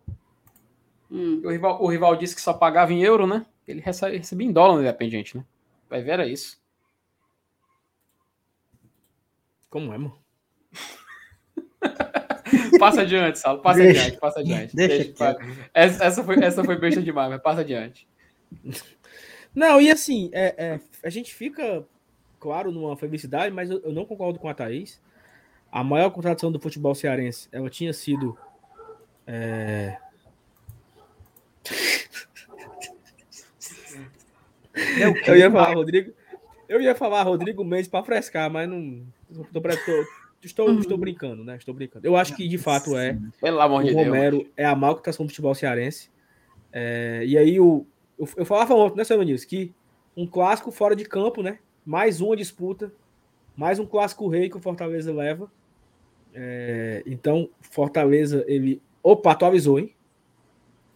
Hum. 1.08 1.40
O 1.44 1.50
rival, 1.50 1.80
o 1.80 1.86
rival 1.86 2.16
disse 2.16 2.34
que 2.34 2.40
só 2.40 2.52
pagava 2.52 2.92
em 2.92 3.02
euro, 3.02 3.28
né? 3.28 3.46
Ele 3.66 3.80
recebe, 3.80 4.16
recebia 4.16 4.48
em 4.48 4.52
dólar 4.52 4.74
no 4.74 4.80
Independente, 4.80 5.36
né? 5.36 5.44
Vai 5.88 6.02
ver, 6.02 6.10
era 6.10 6.26
isso. 6.26 6.60
Como 9.70 9.92
é, 9.92 9.98
mano? 9.98 10.18
passa 12.80 13.02
adiante, 13.02 13.38
Saulo. 13.38 13.62
Passa 13.62 13.78
Deixa. 13.78 14.00
adiante, 14.00 14.18
passa 14.20 14.40
adiante. 14.40 14.74
Deixa 14.74 15.12
pa- 15.12 15.36
essa, 15.72 16.04
essa 16.04 16.24
foi, 16.24 16.42
essa 16.42 16.64
foi 16.64 16.76
besta 16.76 17.00
demais, 17.00 17.30
mas 17.30 17.40
passa 17.40 17.60
adiante. 17.60 18.08
Não, 19.54 19.80
e 19.80 19.90
assim, 19.90 20.28
é, 20.32 20.54
é, 20.56 20.80
a 21.04 21.10
gente 21.10 21.32
fica, 21.32 21.86
claro, 22.40 22.72
numa 22.72 22.96
felicidade, 22.96 23.54
mas 23.54 23.70
eu, 23.70 23.80
eu 23.82 23.92
não 23.92 24.04
concordo 24.06 24.38
com 24.38 24.48
a 24.48 24.54
Thaís. 24.54 25.00
A 25.72 25.82
maior 25.82 26.10
contratação 26.10 26.52
do 26.52 26.60
futebol 26.60 26.94
cearense, 26.94 27.48
ela 27.50 27.70
tinha 27.70 27.92
sido. 27.94 28.36
é, 29.26 29.96
Eu 35.26 35.36
ia 35.36 35.50
falar 35.50 35.74
Rodrigo. 35.74 36.12
Eu 36.68 36.80
ia 36.80 36.94
falar 36.94 37.22
Rodrigo 37.22 37.64
Mendes 37.64 37.88
para 37.88 38.04
frescar, 38.04 38.50
mas 38.50 38.68
não. 38.68 39.02
Tô, 39.34 39.44
tô- 39.44 39.60
tô- 39.60 40.06
estou, 40.42 40.80
estou 40.80 40.98
brincando, 40.98 41.44
né? 41.44 41.56
Estou 41.56 41.74
brincando. 41.74 42.06
Eu 42.06 42.16
acho 42.16 42.34
que 42.34 42.48
de 42.48 42.58
fato 42.58 42.96
é. 42.96 43.18
Pelo 43.40 43.60
amor 43.60 43.82
o 43.82 43.86
de 43.86 43.94
Deus. 43.94 44.06
Romero 44.06 44.50
é 44.56 44.64
a 44.64 44.74
maior 44.74 44.94
contratação 44.94 45.26
do 45.26 45.30
futebol 45.30 45.54
cearense. 45.54 46.10
É, 46.72 47.22
e 47.26 47.36
aí 47.36 47.60
o, 47.60 47.86
eu, 48.18 48.28
eu 48.38 48.46
falava 48.46 48.74
ontem, 48.74 48.96
né, 48.96 49.04
Sérgio 49.04 49.24
Nunes, 49.24 49.44
que 49.44 49.74
um 50.16 50.26
clássico 50.26 50.70
fora 50.70 50.96
de 50.96 51.04
campo, 51.04 51.42
né? 51.42 51.58
Mais 51.84 52.20
uma 52.20 52.34
disputa, 52.36 52.92
mais 53.56 53.78
um 53.78 53.86
clássico 53.86 54.28
rei 54.28 54.48
que 54.48 54.56
o 54.56 54.60
Fortaleza 54.60 55.12
leva. 55.12 55.50
É, 56.34 57.02
então, 57.06 57.48
Fortaleza, 57.60 58.44
ele. 58.48 58.80
Opa, 59.02 59.34
tu 59.34 59.44
avisou, 59.44 59.78
hein? 59.78 59.94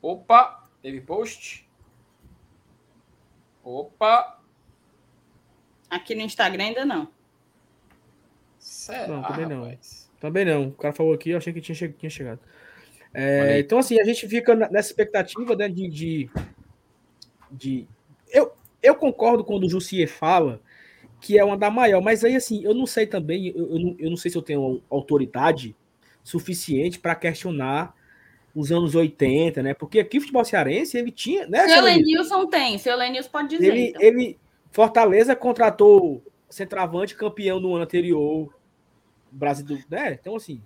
Opa, 0.00 0.68
teve 0.82 1.00
post. 1.00 1.68
Opa. 3.64 4.40
Aqui 5.90 6.14
no 6.14 6.22
Instagram 6.22 6.64
ainda 6.64 6.84
não. 6.84 7.08
Será, 8.58 9.06
Não, 9.08 9.22
também 9.22 9.46
não. 9.46 9.62
rapaz? 9.64 10.10
Também 10.20 10.44
não. 10.44 10.68
O 10.68 10.72
cara 10.72 10.94
falou 10.94 11.12
aqui, 11.14 11.30
eu 11.30 11.38
achei 11.38 11.52
que 11.52 11.60
tinha, 11.60 11.74
che- 11.74 11.88
tinha 11.92 12.10
chegado. 12.10 12.40
É, 13.12 13.58
então, 13.60 13.78
assim, 13.78 13.98
a 14.00 14.04
gente 14.04 14.26
fica 14.28 14.54
nessa 14.54 14.88
expectativa 14.90 15.54
né, 15.56 15.68
de. 15.68 15.88
de, 15.88 16.30
de- 17.50 17.86
eu, 18.28 18.52
eu 18.82 18.94
concordo 18.94 19.44
quando 19.44 19.64
o 19.64 19.68
Jussier 19.70 20.08
fala 20.08 20.60
que 21.26 21.36
é 21.38 21.44
uma 21.44 21.56
da 21.56 21.70
maior, 21.70 22.00
mas 22.00 22.22
aí, 22.22 22.36
assim, 22.36 22.62
eu 22.62 22.72
não 22.72 22.86
sei 22.86 23.04
também, 23.06 23.48
eu, 23.48 23.68
eu, 23.72 23.78
não, 23.80 23.96
eu 23.98 24.10
não 24.10 24.16
sei 24.16 24.30
se 24.30 24.38
eu 24.38 24.42
tenho 24.42 24.80
autoridade 24.88 25.74
suficiente 26.22 27.00
para 27.00 27.16
questionar 27.16 27.92
os 28.54 28.70
anos 28.70 28.94
80, 28.94 29.60
né? 29.62 29.74
Porque 29.74 29.98
aqui 29.98 30.18
o 30.18 30.20
futebol 30.20 30.44
cearense, 30.44 30.96
ele 30.96 31.10
tinha. 31.10 31.46
Né, 31.48 31.66
Seu? 31.68 31.82
Lenilson 31.82 32.46
tem, 32.46 32.78
seu 32.78 32.96
Lenilson 32.96 33.28
pode 33.30 33.48
dizer. 33.48 33.66
ele, 33.66 33.88
então. 33.88 34.02
ele 34.02 34.38
Fortaleza 34.70 35.34
contratou 35.34 36.22
centroavante 36.48 37.14
campeão 37.16 37.58
no 37.58 37.74
ano 37.74 37.82
anterior. 37.84 38.54
Brasil, 39.32 39.66
do- 39.66 39.78
né? 39.90 40.12
Então 40.20 40.36
assim, 40.36 40.62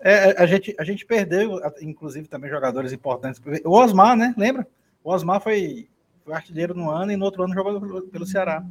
É, 0.00 0.42
a, 0.42 0.46
gente, 0.46 0.74
a 0.78 0.84
gente 0.84 1.04
perdeu, 1.04 1.60
inclusive, 1.82 2.26
também 2.26 2.48
jogadores 2.48 2.90
importantes. 2.90 3.40
O 3.64 3.72
Osmar, 3.78 4.16
né? 4.16 4.34
Lembra? 4.36 4.66
O 5.04 5.12
Osmar 5.12 5.40
foi, 5.42 5.88
artilheiro 6.32 6.74
no 6.74 6.90
ano 6.90 7.12
e 7.12 7.16
no 7.16 7.24
outro 7.26 7.42
ano 7.42 7.52
jogou 7.52 7.78
pelo, 7.80 8.02
pelo 8.02 8.26
Ceará. 8.26 8.64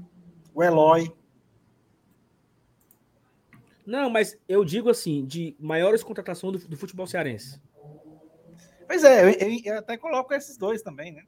O 0.55 0.63
Eloy. 0.63 1.11
Não, 3.89 4.09
mas 4.09 4.37
eu 4.47 4.63
digo 4.63 4.89
assim, 4.89 5.25
de 5.25 5.55
maiores 5.59 6.03
contratações 6.03 6.61
do, 6.63 6.67
do 6.69 6.77
futebol 6.77 7.07
cearense. 7.07 7.59
Pois 8.87 9.03
é, 9.03 9.23
eu, 9.23 9.29
eu- 9.29 9.61
eu 9.65 9.79
até 9.79 9.97
coloco 9.97 10.33
esses 10.33 10.57
dois 10.57 10.81
também, 10.81 11.11
né? 11.11 11.23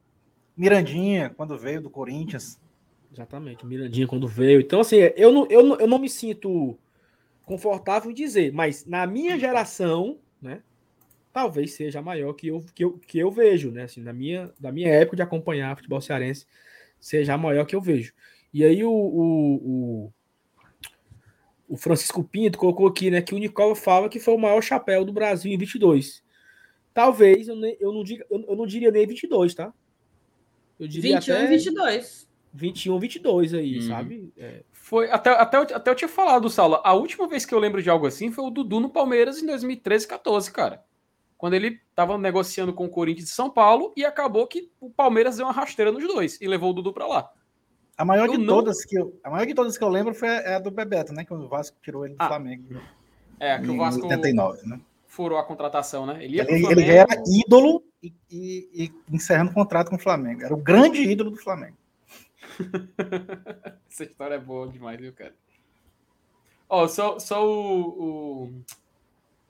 Mirandinha, 0.56 1.30
quando 1.30 1.58
veio 1.58 1.80
do 1.80 1.90
Corinthians. 1.90 2.60
Exatamente, 3.12 3.64
Mirandinha 3.66 4.06
quando 4.06 4.26
veio. 4.26 4.60
Então 4.60 4.80
assim, 4.80 4.96
eu 5.16 5.32
não, 5.32 5.46
eu 5.48 5.62
não, 5.62 5.76
eu 5.80 5.86
não 5.86 5.98
me 5.98 6.08
sinto 6.08 6.78
confortável 7.44 8.10
em 8.10 8.14
dizer, 8.14 8.52
mas 8.52 8.86
na 8.86 9.06
minha 9.06 9.38
geração, 9.38 10.18
né? 10.40 10.62
Talvez 11.32 11.72
seja 11.74 11.98
a 11.98 12.02
maior 12.02 12.34
que 12.34 12.48
eu, 12.48 12.60
que 12.74 12.84
eu, 12.84 12.98
que 12.98 13.18
eu 13.18 13.30
vejo, 13.30 13.70
né? 13.70 13.84
Assim, 13.84 14.02
na 14.02 14.12
minha, 14.12 14.52
da 14.60 14.70
minha 14.70 14.88
época 14.88 15.16
de 15.16 15.22
acompanhar 15.22 15.74
futebol 15.76 16.00
cearense, 16.00 16.46
seja 17.00 17.34
a 17.34 17.38
maior 17.38 17.64
que 17.64 17.74
eu 17.74 17.80
vejo. 17.80 18.12
E 18.52 18.62
aí 18.64 18.84
o, 18.84 18.90
o, 18.90 19.54
o, 19.54 20.12
o 21.72 21.76
Francisco 21.76 22.22
Pinto 22.22 22.58
colocou 22.58 22.86
aqui, 22.86 23.10
né, 23.10 23.22
que 23.22 23.34
o 23.34 23.38
Nicola 23.38 23.74
fala 23.74 24.08
que 24.08 24.20
foi 24.20 24.34
o 24.34 24.38
maior 24.38 24.60
chapéu 24.62 25.04
do 25.06 25.12
Brasil 25.12 25.50
em 25.52 25.56
22. 25.56 26.22
Talvez 26.92 27.48
eu, 27.48 27.56
nem, 27.56 27.76
eu, 27.80 27.92
não, 27.92 28.04
diga, 28.04 28.26
eu, 28.30 28.44
eu 28.46 28.54
não 28.54 28.66
diria 28.66 28.90
nem 28.90 29.06
22, 29.06 29.54
tá? 29.54 29.72
Eu 30.78 30.86
diria 30.86 31.16
21 31.16 31.34
até 31.34 31.44
e 31.44 31.48
22. 31.48 32.28
21, 32.52 32.98
22 32.98 33.54
aí, 33.54 33.76
Uhum. 33.76 33.82
sabe? 33.88 34.32
É, 34.36 34.62
Foi, 34.70 35.10
até, 35.10 35.30
até, 35.30 35.56
eu- 35.56 35.62
até 35.76 35.90
eu 35.90 35.94
tinha 35.94 36.08
falado, 36.08 36.50
Saulo, 36.50 36.78
a 36.84 36.92
última 36.92 37.26
vez 37.26 37.46
que 37.46 37.54
eu 37.54 37.58
lembro 37.58 37.82
de 37.82 37.88
algo 37.88 38.06
assim 38.06 38.30
foi 38.30 38.44
o 38.44 38.50
Dudu 38.50 38.78
no 38.78 38.90
Palmeiras 38.90 39.42
em 39.42 39.46
2013, 39.46 40.06
14, 40.06 40.52
cara. 40.52 40.84
Quando 41.38 41.54
ele 41.54 41.80
tava 41.94 42.18
negociando 42.18 42.74
com 42.74 42.84
o 42.84 42.90
Corinthians 42.90 43.28
de 43.28 43.34
São 43.34 43.48
Paulo 43.48 43.94
e 43.96 44.04
acabou 44.04 44.46
que 44.46 44.70
o 44.78 44.90
Palmeiras 44.90 45.38
deu 45.38 45.46
uma 45.46 45.52
rasteira 45.52 45.90
nos 45.90 46.06
dois 46.06 46.38
e 46.40 46.46
levou 46.46 46.70
o 46.70 46.72
Dudu 46.74 46.92
pra 46.92 47.06
lá. 47.06 47.30
A 48.02 48.04
maior 48.04 48.26
Eu 48.26 48.32
de 48.32 48.38
não- 48.38 48.46
todas 48.56 48.84
que 48.84 48.98
eu, 48.98 49.16
a 49.22 49.30
maior 49.30 49.46
de 49.46 49.54
todas 49.54 49.78
que 49.78 49.84
eu 49.84 49.88
lembro 49.88 50.12
foi 50.12 50.28
a, 50.28 50.32
é 50.40 50.54
a 50.56 50.58
do 50.58 50.72
Bebeto, 50.72 51.12
né? 51.12 51.24
Que 51.24 51.32
o 51.32 51.46
Vasco 51.46 51.76
tirou 51.80 52.04
ele 52.04 52.14
do 52.14 52.20
Ah, 52.22 52.26
Flamengo. 52.26 52.64
É, 53.38 53.56
que 53.60 53.68
o 53.70 53.76
Vasco 53.76 54.02
89, 54.02 54.66
né? 54.66 54.80
furou 55.06 55.38
a 55.38 55.44
contratação, 55.44 56.04
né? 56.04 56.24
Ele 56.24 56.40
Ele, 56.40 56.58
Flamengo. 56.60 56.80
ele 56.80 56.90
era 56.90 57.14
ídolo 57.28 57.84
e, 58.02 58.12
e- 58.28 58.68
e 58.74 58.92
encerrando 59.14 59.52
o 59.52 59.54
contrato 59.54 59.88
com 59.88 59.94
o 59.94 60.00
Flamengo. 60.00 60.42
Era 60.42 60.52
o 60.52 60.56
grande 60.56 61.00
ídolo 61.02 61.30
do 61.30 61.36
Flamengo. 61.36 61.76
Essa 63.88 64.02
história 64.04 64.34
é 64.34 64.38
boa 64.40 64.66
demais, 64.68 64.98
viu, 65.00 65.12
cara? 65.12 65.34
Ó, 66.68 66.88
só, 66.88 67.20
só 67.20 67.46
o, 67.46 68.50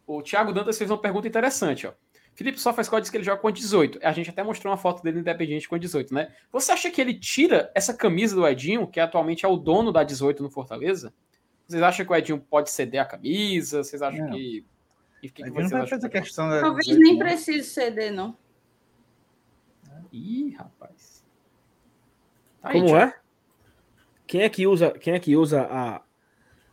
o, 0.07 0.17
o 0.19 0.23
Thiago 0.23 0.53
Dantas 0.53 0.77
fez 0.77 0.91
uma 0.91 0.99
pergunta 1.01 1.27
interessante, 1.27 1.87
ó. 1.87 1.93
Felipe 2.35 2.59
SofaScore 2.59 3.03
disse 3.03 3.11
que 3.11 3.19
ele 3.19 3.25
joga 3.25 3.41
com 3.41 3.49
a 3.49 3.51
18. 3.51 3.99
A 4.03 4.13
gente 4.13 4.31
até 4.31 4.43
mostrou 4.43 4.73
uma 4.73 4.79
foto 4.79 5.03
dele 5.03 5.21
independente 5.21 5.69
com 5.69 5.75
a 5.75 5.79
18, 5.79 6.15
né? 6.15 6.33
Você 6.51 6.73
acha 6.73 6.91
que 6.91 7.01
ele 7.01 7.15
tira 7.15 7.71
essa 7.75 7.93
camisa 7.93 8.35
do 8.35 8.47
Edinho, 8.47 8.87
que 8.87 8.99
atualmente 8.99 9.45
é 9.45 9.49
o 9.49 9.57
dono 9.57 9.93
da 9.93 10.03
18 10.03 10.43
no 10.43 10.51
Fortaleza? 10.51 11.13
Vocês 11.67 11.83
acham 11.83 12.05
que 12.07 12.13
o 12.13 12.17
Edinho 12.17 12.41
pode 12.41 12.71
ceder 12.71 13.01
a 13.01 13.05
camisa? 13.05 13.85
Vocês 13.85 14.01
acham 14.03 14.27
Não. 14.27 14.37
que. 14.37 14.65
E 15.23 15.31
que, 15.31 15.43
que 15.43 15.49
não 15.51 15.55
vocês 15.55 15.73
acham 15.73 15.89
fazer 15.89 16.09
que 16.09 16.13
vai 16.13 16.23
questão 16.23 16.49
da 16.51 16.61
Talvez 16.61 16.87
18, 16.87 17.03
nem 17.03 17.13
não. 17.13 17.19
precise 17.27 17.69
ceder, 17.69 18.13
não. 18.13 18.37
Ih, 20.13 20.51
rapaz. 20.51 21.25
Tá 22.61 22.71
aí, 22.71 22.81
como 22.81 22.97
é? 22.97 23.15
Quem 24.27 24.43
é 24.43 24.49
que 24.49 24.67
usa, 24.67 24.91
quem 24.93 25.15
é 25.15 25.21
que 25.21 25.37
usa 25.37 25.63
a 25.71 26.03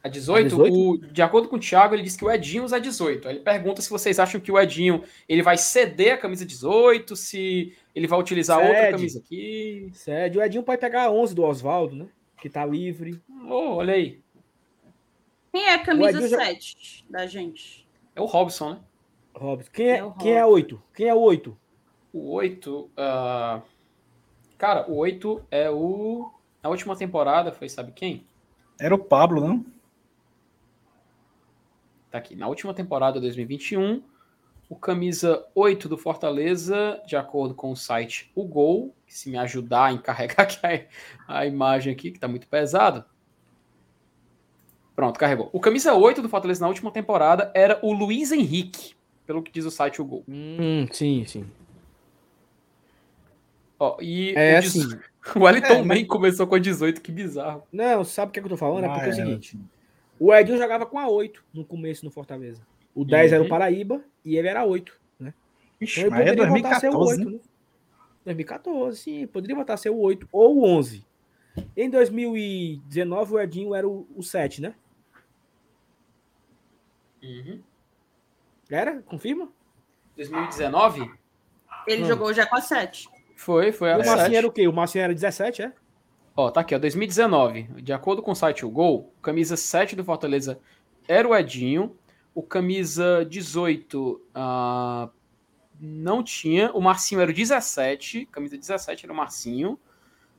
A 0.04 0.08
18, 0.08 0.40
A 0.40 0.50
18? 0.50 0.74
O, 0.74 0.98
de 0.98 1.22
acordo 1.22 1.50
com 1.50 1.58
o 1.58 1.60
Thiago, 1.60 1.94
ele 1.94 2.04
disse 2.04 2.18
que 2.18 2.24
o 2.24 2.32
Edinho 2.32 2.64
usa 2.64 2.80
18. 2.80 3.28
Aí 3.28 3.36
ele 3.36 3.44
pergunta 3.44 3.82
se 3.82 3.90
vocês 3.90 4.18
acham 4.18 4.40
que 4.40 4.52
o 4.52 4.58
Edinho 4.60 5.04
ele 5.28 5.42
vai 5.42 5.58
ceder 5.58 6.14
a 6.14 6.18
camisa 6.18 6.46
18, 6.46 7.16
se 7.18 7.76
ele 7.94 8.08
vai 8.08 8.18
utilizar 8.20 8.60
outra 8.60 8.74
Cede. 8.76 8.92
camisa 8.94 9.20
aqui. 9.20 9.90
Sede? 9.94 10.38
O 10.38 10.42
Edinho 10.42 10.64
pode 10.64 10.80
pegar 10.80 11.04
a 11.04 11.12
11 11.12 11.36
do 11.36 11.44
Oswaldo, 11.44 11.96
né? 11.96 12.08
Que 12.42 12.50
tá 12.50 12.66
livre. 12.66 13.22
Oh, 13.50 13.76
olha 13.76 13.94
aí. 13.94 14.22
Quem 15.52 15.64
é 15.66 15.74
a 15.74 15.80
camisa 15.84 16.12
Edinho 16.12 16.30
já- 16.30 16.46
7 16.46 17.06
da 17.10 17.26
gente? 17.28 17.86
É 18.16 18.22
o 18.22 18.26
Robson, 18.26 18.70
né? 18.76 18.80
Robson. 19.34 19.70
Quem 19.74 19.88
é, 19.90 19.98
É 19.98 20.04
o 20.04 20.12
quem 20.14 20.32
é 20.34 20.40
a 20.40 20.48
8? 20.48 20.82
Quem 20.96 21.08
é 21.10 21.14
o 21.14 21.20
8? 21.20 21.58
O 22.14 22.32
8. 22.32 22.90
ah, 22.96 23.62
Cara, 24.58 24.90
o 24.90 24.96
8 24.98 25.42
é 25.52 25.70
o. 25.70 26.32
Na 26.62 26.70
última 26.70 26.96
temporada 26.96 27.52
foi, 27.52 27.68
sabe 27.70 27.92
quem? 27.94 28.26
Era 28.80 28.94
o 28.96 29.00
Pablo, 29.00 29.40
não? 29.46 29.66
Tá 32.12 32.18
aqui. 32.18 32.36
Na 32.36 32.48
última 32.48 32.74
temporada 32.74 33.20
2021, 33.20 34.02
o 34.68 34.76
camisa 34.76 35.46
8 35.54 35.88
do 35.88 35.98
Fortaleza, 35.98 37.02
de 37.06 37.16
acordo 37.16 37.54
com 37.54 37.72
o 37.72 37.76
site 37.76 38.32
O 38.36 38.44
Gol, 38.46 38.96
que 39.06 39.14
se 39.16 39.30
me 39.30 39.38
ajudar 39.38 39.86
a 39.86 39.92
encarregar 39.94 40.42
aqui 40.48 40.88
a, 41.28 41.46
imagem 41.46 41.94
aqui, 41.94 42.12
que 42.12 42.20
tá 42.20 42.28
muito 42.28 42.48
pesado. 42.48 43.06
Pronto, 44.96 45.20
carregou. 45.20 45.50
O 45.54 45.60
camisa 45.60 45.94
8 45.94 46.22
do 46.22 46.30
Fortaleza 46.30 46.62
na 46.62 46.68
última 46.68 46.92
temporada 46.92 47.52
era 47.56 47.80
o 47.82 47.94
Luiz 47.94 48.32
Henrique, 48.32 48.96
pelo 49.26 49.42
que 49.42 49.52
diz 49.52 49.66
o 49.66 49.72
site 49.72 50.02
O 50.02 50.06
Gol. 50.06 50.24
Hum, 50.28 50.88
sim, 50.92 51.24
sim. 51.26 51.46
Ó, 53.80 53.98
e 54.02 54.34
É 54.36 54.56
o, 54.56 54.58
assim. 54.60 54.80
18 54.82 55.04
o 55.38 55.44
Wellington 55.44 55.68
É, 55.74 55.84
mas- 55.84 56.08
começou 56.08 56.48
com 56.48 56.56
a 56.56 56.60
18, 56.60 57.02
que 57.02 57.12
bizarro. 57.12 57.64
Não, 57.72 58.04
sabe 58.04 58.30
o 58.30 58.34
que, 58.34 58.40
é 58.40 58.42
que 58.42 58.48
eu 58.48 58.52
tô 58.52 58.58
falando? 58.58 58.84
É 58.86 58.90
porque 58.90 59.06
é 59.06 59.08
o 59.08 59.12
Ah, 59.12 59.16
seguinte: 59.16 59.60
o 60.20 60.34
Edinho 60.34 60.58
jogava 60.58 60.86
com 60.86 61.00
a 61.00 61.08
8 61.08 61.44
no 61.54 61.64
começo 61.66 62.04
no 62.06 62.12
Fortaleza. 62.12 62.62
O 62.94 63.06
10 63.06 63.32
era 63.34 63.42
o 63.42 63.44
Uhum. 63.46 63.50
Paraíba 63.50 64.04
e 64.26 64.36
ele 64.38 64.48
era 64.48 64.66
8, 64.66 65.00
né? 65.20 65.34
Ixi, 65.80 66.02
Então 66.02 66.10
ele 66.18 66.18
mas 66.18 66.28
é 66.28 66.30
poderia 66.36 66.52
voltar 66.52 66.76
a 66.76 66.80
ser 66.80 66.90
o 66.90 66.92
2014, 66.98 67.22
8, 67.22 67.30
né? 67.32 67.38
né? 67.38 67.40
2014, 68.26 68.98
sim, 68.98 69.28
poderia 69.28 69.56
voltar 69.56 69.74
a 69.74 69.78
ser 69.78 69.90
o 69.90 69.98
8 69.98 70.28
ou 70.32 70.58
o 70.58 70.66
11. 70.66 71.06
Em 71.76 71.90
2019, 71.90 73.34
o 73.34 73.40
Edinho 73.40 73.74
era 73.76 73.88
o, 73.88 74.08
o 74.16 74.22
7, 74.22 74.62
né? 74.62 74.76
Uhum. 77.24 77.62
Era? 78.70 79.02
Confirma? 79.02 79.50
2019? 80.16 81.12
Ele 81.88 82.04
Hum. 82.04 82.08
jogou 82.08 82.34
já 82.34 82.46
com 82.46 82.56
a 82.56 82.62
7. 82.62 83.10
Foi, 83.36 83.72
foi 83.72 83.92
a 83.92 83.96
o 83.96 84.00
Marcinho 84.00 84.20
7. 84.20 84.36
era 84.36 84.48
o 84.48 84.52
quê? 84.52 84.68
O 84.68 84.74
Marcinho 84.74 85.04
era 85.04 85.14
17, 85.14 85.62
é? 85.64 85.74
Ó, 86.36 86.50
tá 86.50 86.62
aqui, 86.62 86.74
ó, 86.74 86.80
2019. 86.80 87.64
De 87.82 87.94
acordo 87.94 88.22
com 88.22 88.32
o 88.32 88.36
site 88.36 88.66
O 88.66 88.70
Gol, 88.70 89.14
camisa 89.22 89.58
7 89.58 89.96
do 89.96 90.04
Fortaleza 90.04 90.60
era 91.08 91.28
o 91.28 91.36
Edinho, 91.36 91.96
O 92.34 92.44
camisa 92.44 93.26
18 93.26 94.22
ah, 94.34 95.10
não 95.80 96.24
tinha. 96.24 96.72
O 96.72 96.82
Marcinho 96.82 97.22
era 97.22 97.32
o 97.32 97.34
17. 97.34 98.26
Camisa 98.28 98.58
17 98.58 99.06
era 99.06 99.14
o 99.14 99.16
Marcinho. 99.16 99.80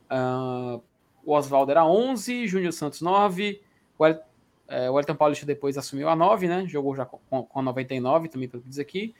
Ah, 0.09 0.79
o 1.23 1.33
Oswaldo 1.33 1.71
era 1.71 1.85
11. 1.85 2.47
Júnior 2.47 2.73
Santos 2.73 3.01
9. 3.01 3.61
O, 3.97 4.05
El, 4.05 4.19
é, 4.67 4.89
o 4.89 4.99
Elton 4.99 5.15
Paulista 5.15 5.45
depois 5.45 5.77
assumiu 5.77 6.09
a 6.09 6.15
9, 6.15 6.47
né? 6.47 6.65
Jogou 6.65 6.95
já 6.95 7.05
com, 7.05 7.43
com 7.43 7.59
a 7.59 7.61
99, 7.61 8.29
também 8.29 8.47
pelo 8.47 8.63
que 8.63 8.69
diz 8.69 8.79
aqui. 8.79 9.13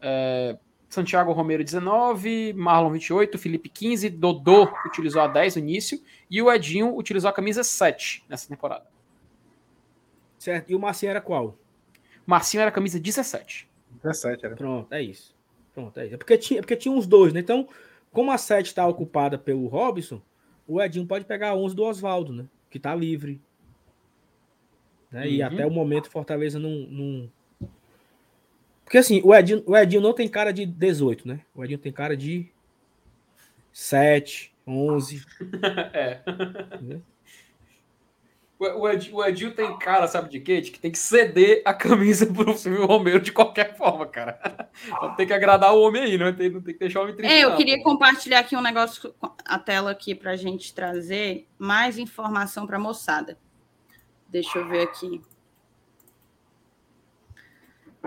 É, 0.00 0.56
Santiago 0.88 1.32
Romero 1.32 1.62
19, 1.62 2.54
Marlon 2.54 2.90
28, 2.90 3.38
Felipe 3.38 3.68
15, 3.68 4.08
Dodô 4.08 4.68
utilizou 4.86 5.20
a 5.20 5.26
10 5.26 5.56
no 5.56 5.62
início 5.62 6.00
e 6.30 6.40
o 6.40 6.50
Edinho 6.50 6.96
utilizou 6.96 7.28
a 7.28 7.32
camisa 7.32 7.62
7 7.62 8.24
nessa 8.28 8.48
temporada. 8.48 8.86
Certo. 10.38 10.70
E 10.70 10.74
o 10.74 10.78
Marcinho 10.78 11.10
era 11.10 11.20
qual? 11.20 11.58
Marcinho 12.24 12.60
era 12.62 12.70
a 12.70 12.72
camisa 12.72 12.98
17. 12.98 13.68
17, 14.02 14.46
era. 14.46 14.56
Pronto, 14.56 14.92
é 14.92 15.02
isso. 15.02 15.36
Pronto, 15.74 15.98
é 15.98 16.06
isso. 16.06 16.14
É 16.14 16.18
porque 16.18 16.38
tinha, 16.38 16.60
porque 16.62 16.76
tinha 16.76 16.94
uns 16.94 17.06
dois, 17.06 17.32
né? 17.32 17.40
Então, 17.40 17.68
como 18.10 18.30
a 18.30 18.38
7 18.38 18.66
está 18.66 18.86
ocupada 18.86 19.36
pelo 19.36 19.66
Robson, 19.66 20.22
o 20.66 20.80
Edinho 20.80 21.06
pode 21.06 21.24
pegar 21.24 21.50
a 21.50 21.54
11 21.56 21.74
do 21.74 21.84
Oswaldo, 21.84 22.32
né? 22.32 22.46
Que 22.70 22.78
tá 22.78 22.94
livre. 22.94 23.40
Né? 25.10 25.28
E 25.28 25.40
Uhum. 25.40 25.46
até 25.46 25.66
o 25.66 25.70
momento 25.70 26.10
Fortaleza 26.10 26.58
não, 26.58 26.70
não... 26.70 27.32
Porque 28.88 28.96
assim, 28.96 29.20
o 29.22 29.34
Edinho, 29.34 29.62
o 29.66 29.76
Edinho 29.76 30.00
não 30.00 30.14
tem 30.14 30.26
cara 30.26 30.50
de 30.50 30.64
18, 30.64 31.28
né? 31.28 31.40
O 31.54 31.62
Edinho 31.62 31.78
tem 31.78 31.92
cara 31.92 32.16
de 32.16 32.50
7, 33.70 34.50
11. 34.66 35.26
é. 35.92 36.22
né? 36.80 36.98
O, 38.58 38.64
o, 38.64 38.88
Ed- 38.88 39.10
o 39.12 39.22
Edinho 39.22 39.54
tem 39.54 39.78
cara, 39.78 40.08
sabe 40.08 40.30
de 40.30 40.40
quê? 40.40 40.62
De 40.62 40.70
que 40.70 40.80
tem 40.80 40.90
que 40.90 40.98
ceder 40.98 41.60
a 41.66 41.74
camisa 41.74 42.24
pro 42.32 42.56
Silvio 42.56 42.86
Romero 42.86 43.20
de 43.20 43.30
qualquer 43.30 43.76
forma, 43.76 44.06
cara. 44.06 44.70
Então 44.86 45.14
tem 45.16 45.26
que 45.26 45.34
agradar 45.34 45.74
o 45.74 45.82
homem 45.82 46.04
aí, 46.04 46.16
não 46.16 46.34
tem, 46.34 46.48
não 46.48 46.62
tem 46.62 46.72
que 46.72 46.80
deixar 46.80 47.00
o 47.00 47.02
homem 47.02 47.14
triste. 47.14 47.30
É, 47.30 47.44
eu 47.44 47.50
não, 47.50 47.56
queria 47.58 47.76
pô. 47.76 47.90
compartilhar 47.90 48.38
aqui 48.38 48.56
um 48.56 48.62
negócio, 48.62 49.12
com 49.12 49.30
a 49.44 49.58
tela 49.58 49.90
aqui 49.90 50.14
para 50.14 50.30
a 50.30 50.36
gente 50.36 50.72
trazer 50.72 51.46
mais 51.58 51.98
informação 51.98 52.66
para 52.66 52.78
a 52.78 52.80
moçada. 52.80 53.36
Deixa 54.26 54.58
eu 54.58 54.66
ver 54.66 54.84
aqui. 54.84 55.20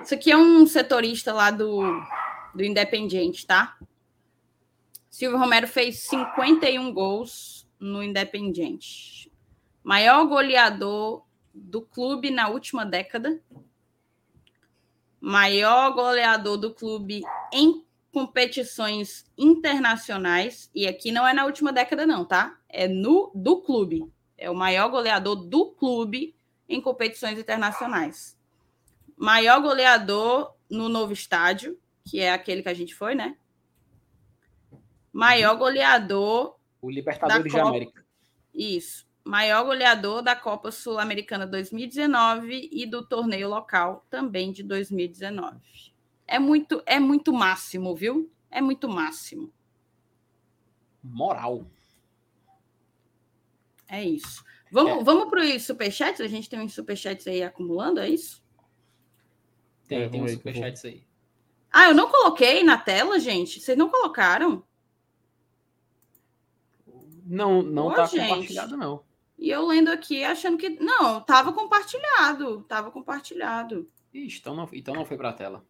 Isso 0.03 0.13
aqui 0.13 0.31
é 0.31 0.37
um 0.37 0.65
setorista 0.65 1.33
lá 1.33 1.51
do, 1.51 1.81
do 2.55 2.63
Independiente, 2.63 3.45
tá? 3.45 3.77
Silvio 5.09 5.37
Romero 5.37 5.67
fez 5.67 5.99
51 5.99 6.93
gols 6.93 7.67
no 7.79 8.01
Independiente. 8.01 9.31
Maior 9.83 10.25
goleador 10.25 11.25
do 11.53 11.81
clube 11.81 12.29
na 12.29 12.47
última 12.47 12.85
década. 12.85 13.41
Maior 15.19 15.91
goleador 15.93 16.57
do 16.57 16.73
clube 16.73 17.23
em 17.51 17.85
competições 18.11 19.25
internacionais, 19.37 20.69
e 20.75 20.87
aqui 20.87 21.11
não 21.11 21.25
é 21.27 21.33
na 21.33 21.45
última 21.45 21.71
década, 21.71 22.05
não, 22.05 22.25
tá? 22.25 22.57
É 22.67 22.87
no 22.87 23.31
do 23.33 23.61
clube. 23.61 24.05
É 24.37 24.49
o 24.49 24.55
maior 24.55 24.89
goleador 24.89 25.35
do 25.35 25.67
clube 25.71 26.35
em 26.67 26.81
competições 26.81 27.39
internacionais. 27.39 28.37
Maior 29.21 29.61
goleador 29.61 30.55
no 30.67 30.89
novo 30.89 31.13
estádio, 31.13 31.79
que 32.03 32.19
é 32.19 32.33
aquele 32.33 32.63
que 32.63 32.69
a 32.69 32.73
gente 32.73 32.95
foi, 32.95 33.13
né? 33.13 33.37
Maior 35.13 35.55
goleador. 35.57 36.57
O 36.81 36.89
Libertadores 36.89 37.43
da 37.43 37.47
de 37.47 37.55
Copa. 37.55 37.69
América. 37.69 38.03
Isso. 38.51 39.07
Maior 39.23 39.63
goleador 39.63 40.23
da 40.23 40.35
Copa 40.35 40.71
Sul-Americana 40.71 41.45
2019 41.45 42.69
e 42.71 42.87
do 42.87 43.05
torneio 43.05 43.47
local 43.47 44.03
também 44.09 44.51
de 44.51 44.63
2019. 44.63 45.59
É 46.25 46.39
muito, 46.39 46.81
é 46.87 46.99
muito 46.99 47.31
máximo, 47.31 47.95
viu? 47.95 48.27
É 48.49 48.59
muito 48.59 48.89
máximo. 48.89 49.53
Moral. 51.03 51.67
É 53.87 54.03
isso. 54.03 54.43
Vamos, 54.71 55.01
É. 55.01 55.03
vamos 55.03 55.29
para 55.29 55.41
os 55.41 55.63
superchats? 55.63 56.21
A 56.21 56.27
gente 56.27 56.49
tem 56.49 56.59
uns 56.59 56.73
superchats 56.73 57.27
aí 57.27 57.43
acumulando, 57.43 57.99
é 57.99 58.09
isso? 58.09 58.40
Tem, 59.91 60.03
É, 60.03 60.07
tem 60.09 60.23
aí 60.23 60.29
superchats 60.29 60.85
aí. 60.85 61.03
Ah, 61.69 61.89
eu 61.89 61.93
não 61.93 62.09
coloquei 62.09 62.63
na 62.63 62.77
tela, 62.77 63.19
gente. 63.19 63.59
Vocês 63.59 63.77
não 63.77 63.89
colocaram? 63.89 64.63
Não, 67.25 67.61
não 67.61 67.87
Ô, 67.87 67.93
tá 67.93 68.05
gente. 68.05 68.25
compartilhado, 68.25 68.77
não. 68.77 69.03
E 69.37 69.49
eu 69.49 69.65
lendo 69.65 69.89
aqui 69.89 70.23
achando 70.23 70.57
que. 70.57 70.69
Não, 70.69 71.19
tava 71.19 71.51
compartilhado. 71.51 72.61
Tava 72.69 72.89
compartilhado. 72.89 73.91
Ixi, 74.13 74.39
então 74.39 74.55
não, 74.55 74.69
então 74.71 74.95
não 74.95 75.05
foi 75.05 75.17
pra 75.17 75.33
tela. 75.33 75.65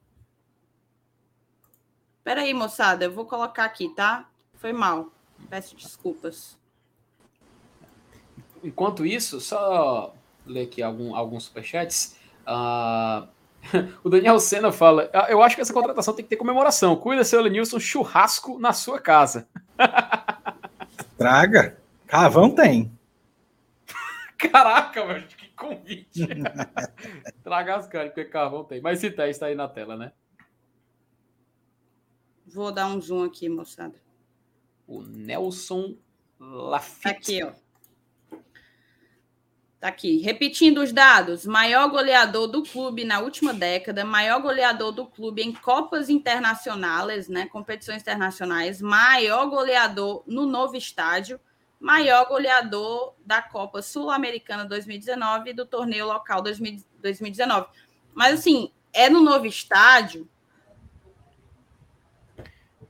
Peraí, 2.23 2.53
moçada, 2.53 3.05
eu 3.05 3.11
vou 3.11 3.25
colocar 3.25 3.65
aqui, 3.65 3.89
tá? 3.89 4.29
Foi 4.53 4.71
mal. 4.71 5.11
Peço 5.49 5.75
desculpas. 5.75 6.59
Enquanto 8.63 9.03
isso, 9.03 9.41
só 9.41 10.13
ler 10.45 10.67
aqui 10.67 10.83
algum, 10.83 11.15
alguns 11.15 11.45
superchats. 11.45 12.15
Ah, 12.45 13.27
o 14.03 14.09
Daniel 14.09 14.39
Senna 14.39 14.71
fala: 14.71 15.09
"Ah, 15.13 15.27
Eu 15.29 15.41
acho 15.41 15.55
que 15.55 15.61
essa 15.61 15.73
contratação 15.73 16.13
tem 16.13 16.23
que 16.23 16.29
ter 16.29 16.35
comemoração. 16.37 16.95
Cuida, 16.95 17.23
seu 17.23 17.41
Lenilson, 17.41 17.79
churrasco 17.79 18.59
na 18.59 18.73
sua 18.73 18.99
casa. 18.99 19.47
Traga. 21.17 21.77
Carvão 22.07 22.49
tem. 22.49 22.91
Caraca, 24.37 25.05
velho, 25.05 25.27
que 25.27 25.47
convite. 25.49 26.27
Traga 27.43 27.75
as 27.75 27.87
caras, 27.87 28.09
porque 28.09 28.25
carvão 28.25 28.63
tem. 28.63 28.81
Mas 28.81 28.99
se 28.99 29.11
tem, 29.11 29.29
está 29.29 29.45
aí 29.45 29.55
na 29.55 29.67
tela, 29.67 29.95
né? 29.95 30.11
Vou 32.47 32.71
dar 32.71 32.87
um 32.87 32.99
zoom 32.99 33.23
aqui, 33.23 33.47
moçada. 33.47 33.95
O 34.87 35.03
Nelson 35.03 35.95
Lafitte. 36.39 37.41
Aqui, 37.41 37.43
ó. 37.43 37.53
Tá 39.81 39.87
aqui. 39.87 40.19
Repetindo 40.19 40.77
os 40.77 40.93
dados: 40.93 41.43
maior 41.43 41.89
goleador 41.89 42.47
do 42.47 42.61
clube 42.61 43.03
na 43.03 43.19
última 43.19 43.51
década, 43.51 44.05
maior 44.05 44.39
goleador 44.39 44.91
do 44.91 45.07
clube 45.07 45.41
em 45.41 45.51
Copas 45.51 46.07
Internacionais, 46.07 47.27
né? 47.27 47.47
Competições 47.47 48.03
internacionais, 48.03 48.79
maior 48.79 49.47
goleador 49.47 50.23
no 50.27 50.45
novo 50.45 50.77
estádio, 50.77 51.39
maior 51.79 52.27
goleador 52.27 53.15
da 53.25 53.41
Copa 53.41 53.81
Sul-Americana 53.81 54.65
2019 54.65 55.49
e 55.49 55.53
do 55.53 55.65
torneio 55.65 56.05
local 56.05 56.43
2000 56.43 56.83
2019. 57.01 57.67
Mas 58.13 58.39
assim, 58.39 58.71
é 58.93 59.09
no 59.09 59.19
novo 59.19 59.47
estádio. 59.47 60.29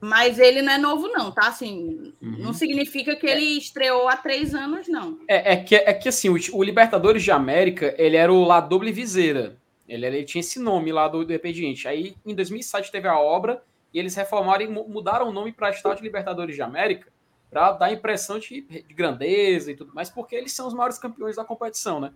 Mas 0.02 0.40
ele 0.40 0.64
não 0.64 0.74
é 0.74 0.78
novo, 0.80 1.08
não, 1.10 1.32
tá? 1.32 1.48
Assim, 1.48 2.12
não 2.20 2.54
significa 2.54 3.16
que 3.16 3.28
ele 3.28 3.58
estreou 3.60 4.10
há 4.10 4.18
três 4.18 4.56
anos, 4.56 4.88
não. 4.88 5.20
É, 5.28 5.54
é 5.54 5.58
que, 5.58 5.76
é 5.76 5.94
que 5.94 6.10
assim, 6.10 6.28
o, 6.28 6.36
o 6.54 6.64
Libertadores 6.64 7.22
de 7.24 7.30
América, 7.32 7.94
ele 8.00 8.18
era 8.18 8.34
o 8.34 8.44
La 8.44 8.60
Doble 8.60 8.92
Viseira. 8.92 9.58
Ele, 9.88 10.06
ele 10.08 10.24
tinha 10.24 10.40
esse 10.40 10.60
nome 10.60 10.92
lá 10.92 11.08
do, 11.08 11.20
do 11.20 11.24
Independiente. 11.26 11.88
Aí, 11.88 12.16
em 12.26 12.34
2007, 12.34 12.92
teve 12.92 13.08
a 13.08 13.20
obra 13.20 13.62
e 13.94 14.00
eles 14.00 14.16
reformaram 14.16 14.64
e 14.64 14.68
mu- 14.68 14.88
mudaram 14.88 15.30
o 15.30 15.34
nome 15.34 15.52
para 15.52 15.70
Estádio 15.70 16.04
Libertadores 16.04 16.56
de 16.56 16.62
América 16.64 17.08
para 17.52 17.74
dar 17.74 17.86
a 17.88 17.94
impressão 17.94 18.40
de, 18.40 18.62
de 18.62 18.82
grandeza 18.94 19.72
e 19.72 19.76
tudo 19.76 19.94
mais, 19.94 20.10
porque 20.10 20.36
eles 20.36 20.54
são 20.54 20.66
os 20.68 20.74
maiores 20.74 20.98
campeões 20.98 21.36
da 21.36 21.44
competição, 21.46 22.00
né? 22.00 22.12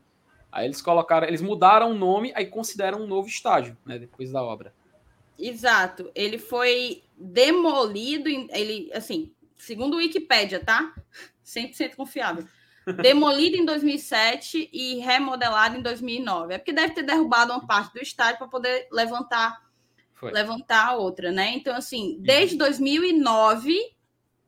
Aí 0.51 0.65
eles 0.65 0.81
colocaram, 0.81 1.27
eles 1.27 1.41
mudaram 1.41 1.91
o 1.91 1.93
nome, 1.93 2.31
aí 2.33 2.45
consideram 2.45 3.01
um 3.01 3.07
novo 3.07 3.27
estádio, 3.27 3.77
né? 3.85 3.99
Depois 3.99 4.31
da 4.31 4.41
obra. 4.41 4.73
Exato. 5.37 6.11
Ele 6.15 6.37
foi 6.37 7.03
demolido, 7.17 8.29
em- 8.29 8.47
ele, 8.51 8.89
assim, 8.93 9.33
segundo 9.57 9.95
o 9.95 9.97
Wikipédia, 9.97 10.59
tá? 10.63 10.93
100% 11.43 11.95
confiável. 11.95 12.47
Demolido 13.01 13.57
em 13.57 13.65
2007 13.65 14.69
e 14.71 14.95
remodelado 14.99 15.77
em 15.77 15.81
2009. 15.81 16.53
É 16.53 16.57
porque 16.57 16.71
deve 16.73 16.93
ter 16.93 17.03
derrubado 17.03 17.51
uma 17.51 17.65
parte 17.65 17.93
do 17.93 18.01
estádio 18.01 18.37
para 18.37 18.47
poder 18.47 18.87
levantar 18.91 19.59
Foi. 20.13 20.31
levantar 20.31 20.89
a 20.89 20.95
outra, 20.95 21.31
né? 21.31 21.51
Então, 21.55 21.75
assim, 21.75 22.17
desde 22.21 22.55
2009, 22.57 23.75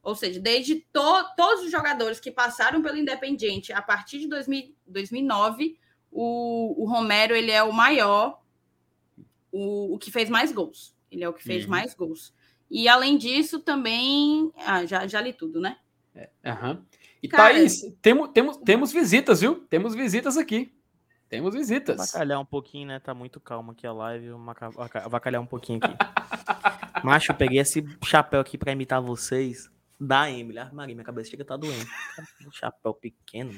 ou 0.03 0.13
seja, 0.15 0.39
desde 0.39 0.75
to- 0.93 1.25
todos 1.35 1.65
os 1.65 1.71
jogadores 1.71 2.19
que 2.19 2.31
passaram 2.31 2.81
pelo 2.81 2.97
Independiente 2.97 3.73
a 3.73 3.81
partir 3.81 4.19
de 4.19 4.27
2000 4.27 4.73
2009, 4.85 5.77
o, 6.11 6.81
o 6.83 6.85
Romero 6.89 7.35
ele 7.35 7.51
é 7.51 7.61
o 7.63 7.73
maior, 7.73 8.39
o, 9.57 9.95
o 9.95 9.97
que 9.97 10.11
fez 10.11 10.29
mais 10.29 10.51
gols. 10.51 10.95
Ele 11.11 11.23
é 11.23 11.29
o 11.29 11.33
que 11.33 11.43
fez 11.43 11.63
Uhum. 11.63 11.69
mais 11.71 11.93
gols. 11.93 12.33
E 12.69 12.87
além 12.87 13.17
disso, 13.17 13.59
também. 13.59 14.51
Ah, 14.65 14.85
já, 14.85 15.07
já 15.07 15.21
li 15.21 15.33
tudo, 15.33 15.59
né? 15.61 15.77
Aham. 16.45 16.83
E 17.23 17.27
Cara- 17.27 17.53
Thaís, 17.53 17.81
temos, 18.01 18.29
temos, 18.31 18.57
temos 18.57 18.91
visitas, 18.91 19.41
viu? 19.41 19.55
Temos 19.69 19.95
visitas 19.95 20.37
aqui. 20.37 20.73
Temos 21.29 21.53
visitas. 21.53 21.99
Avacalhar 21.99 22.39
um 22.39 22.45
pouquinho, 22.45 22.87
né? 22.87 22.99
Tá 22.99 23.13
muito 23.13 23.39
calmo 23.39 23.71
aqui 23.71 23.85
a 23.87 23.91
live. 23.93 24.29
Avacalhar 25.03 25.41
um 25.41 25.45
pouquinho 25.45 25.79
aqui. 25.81 25.95
Macho, 27.03 27.31
eu 27.31 27.35
peguei 27.35 27.59
esse 27.59 27.85
chapéu 28.03 28.39
aqui 28.39 28.57
pra 28.57 28.71
imitar 28.71 29.01
vocês. 29.01 29.69
Da 29.99 30.29
Emily. 30.29 30.59
Ah, 30.59 30.69
Maria, 30.71 30.93
minha 30.95 31.03
cabeça 31.05 31.29
chega 31.31 31.43
tá 31.43 31.57
doendo. 31.57 31.85
Um 32.45 32.51
chapéu 32.53 32.93
pequeno. 32.93 33.53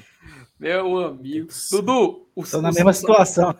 Meu 0.58 0.98
amigo. 0.98 1.48
Dudu, 1.70 2.28
os, 2.34 2.50
Tô 2.50 2.62
na 2.62 2.72
mesma 2.72 2.92
situação. 2.92 3.54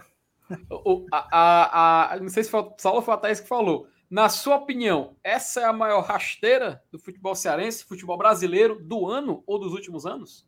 O- 0.70 1.06
a, 1.12 1.28
a- 1.30 2.14
a- 2.14 2.20
não 2.20 2.28
sei 2.28 2.44
se 2.44 2.50
foi 2.50 2.60
o 2.60 2.74
Saulo 2.78 3.02
foi 3.02 3.14
a 3.14 3.16
Thaís 3.16 3.40
que 3.40 3.48
falou. 3.48 3.86
Na 4.08 4.28
sua 4.28 4.56
opinião, 4.56 5.16
essa 5.22 5.60
é 5.60 5.64
a 5.64 5.72
maior 5.72 6.00
rasteira 6.02 6.82
do 6.90 6.98
futebol 6.98 7.34
cearense, 7.34 7.84
futebol 7.84 8.18
brasileiro 8.18 8.82
do 8.82 9.06
ano 9.06 9.42
ou 9.46 9.58
dos 9.58 9.72
últimos 9.72 10.04
anos? 10.04 10.44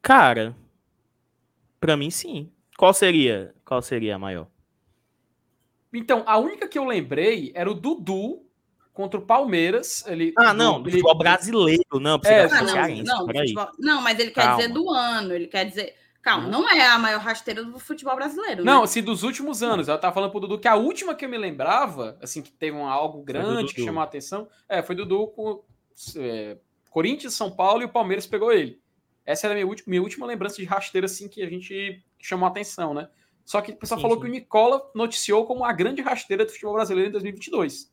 Cara, 0.00 0.56
pra 1.80 1.96
mim 1.96 2.10
sim. 2.10 2.50
Qual 2.76 2.92
seria? 2.94 3.54
Qual 3.64 3.82
seria 3.82 4.16
a 4.16 4.18
maior? 4.18 4.46
Então, 5.92 6.22
a 6.26 6.38
única 6.38 6.66
que 6.68 6.78
eu 6.78 6.84
lembrei 6.84 7.52
era 7.54 7.70
o 7.70 7.74
Dudu 7.74 8.46
contra 8.92 9.18
o 9.20 9.26
Palmeiras. 9.26 10.04
Ele, 10.06 10.32
Ah, 10.38 10.54
não, 10.54 10.80
do 10.82 10.90
futebol 10.90 11.16
brasileiro, 11.18 11.82
não, 12.00 12.20
É, 12.24 12.48
não, 12.48 13.02
não, 13.18 13.26
peraí. 13.26 13.48
futebol- 13.48 13.72
não, 13.78 14.00
mas 14.02 14.18
ele 14.18 14.30
quer 14.30 14.42
Calma. 14.42 14.56
dizer 14.58 14.72
do 14.72 14.90
ano, 14.90 15.34
ele 15.34 15.46
quer 15.48 15.64
dizer. 15.66 15.94
Calma, 16.22 16.46
não 16.46 16.70
é 16.70 16.86
a 16.86 16.98
maior 16.98 17.20
rasteira 17.20 17.64
do 17.64 17.80
futebol 17.80 18.14
brasileiro. 18.14 18.64
Não, 18.64 18.82
né? 18.82 18.86
se 18.86 19.02
dos 19.02 19.24
últimos 19.24 19.60
anos. 19.60 19.88
Eu 19.88 19.98
tava 19.98 20.14
falando 20.14 20.30
pro 20.30 20.38
Dudu 20.38 20.58
que 20.58 20.68
a 20.68 20.76
última 20.76 21.16
que 21.16 21.24
eu 21.24 21.28
me 21.28 21.36
lembrava, 21.36 22.16
assim, 22.22 22.40
que 22.40 22.52
teve 22.52 22.76
um, 22.76 22.86
algo 22.86 23.22
grande 23.22 23.74
que 23.74 23.84
chamou 23.84 24.00
a 24.00 24.04
atenção, 24.04 24.48
é, 24.68 24.80
foi 24.82 24.94
Dudu 24.94 25.26
com 25.26 25.64
é, 26.16 26.56
Corinthians, 26.90 27.34
São 27.34 27.50
Paulo 27.50 27.82
e 27.82 27.84
o 27.84 27.88
Palmeiras 27.88 28.24
pegou 28.24 28.52
ele. 28.52 28.80
Essa 29.26 29.48
era 29.48 29.54
a 29.54 29.56
minha 29.56 29.66
última, 29.66 29.90
minha 29.90 30.02
última 30.02 30.24
lembrança 30.24 30.56
de 30.56 30.64
rasteira, 30.64 31.06
assim, 31.06 31.28
que 31.28 31.42
a 31.42 31.48
gente 31.48 32.04
chamou 32.20 32.46
a 32.46 32.50
atenção, 32.50 32.94
né? 32.94 33.08
Só 33.44 33.60
que 33.60 33.72
o 33.72 33.76
pessoal 33.76 33.98
Sim, 33.98 34.02
falou 34.02 34.16
sim. 34.16 34.22
que 34.22 34.28
o 34.28 34.30
Nicola 34.30 34.90
noticiou 34.94 35.44
como 35.44 35.64
a 35.64 35.72
grande 35.72 36.00
rasteira 36.00 36.44
do 36.44 36.52
futebol 36.52 36.74
brasileiro 36.74 37.08
em 37.08 37.12
2022. 37.12 37.91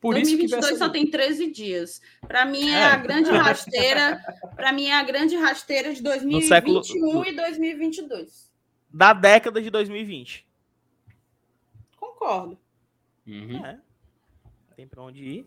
Por 0.00 0.16
isso 0.16 0.30
que 0.32 0.46
2022 0.46 0.78
vai 0.78 0.78
só 0.78 0.88
tem 0.92 1.10
13 1.10 1.50
dias. 1.50 2.00
Para 2.20 2.44
mim 2.44 2.68
é, 2.68 2.74
É. 2.80 2.84
a 2.84 2.96
grande 2.96 3.30
rasteira. 3.32 4.20
Para 4.54 4.72
mim 4.72 4.86
é 4.86 4.94
a 4.94 5.02
grande 5.02 5.34
rasteira 5.36 5.92
de 5.94 6.02
2021 6.02 6.48
século- 6.82 7.26
e 7.26 7.32
2022. 7.34 8.50
Da 8.92 9.12
década 9.12 9.60
de 9.60 9.70
2020. 9.70 10.46
Concordo. 11.98 12.58
Uhum. 13.26 13.64
É. 13.64 13.78
Tem 14.76 14.86
pra 14.86 15.02
onde 15.02 15.24
ir. 15.24 15.46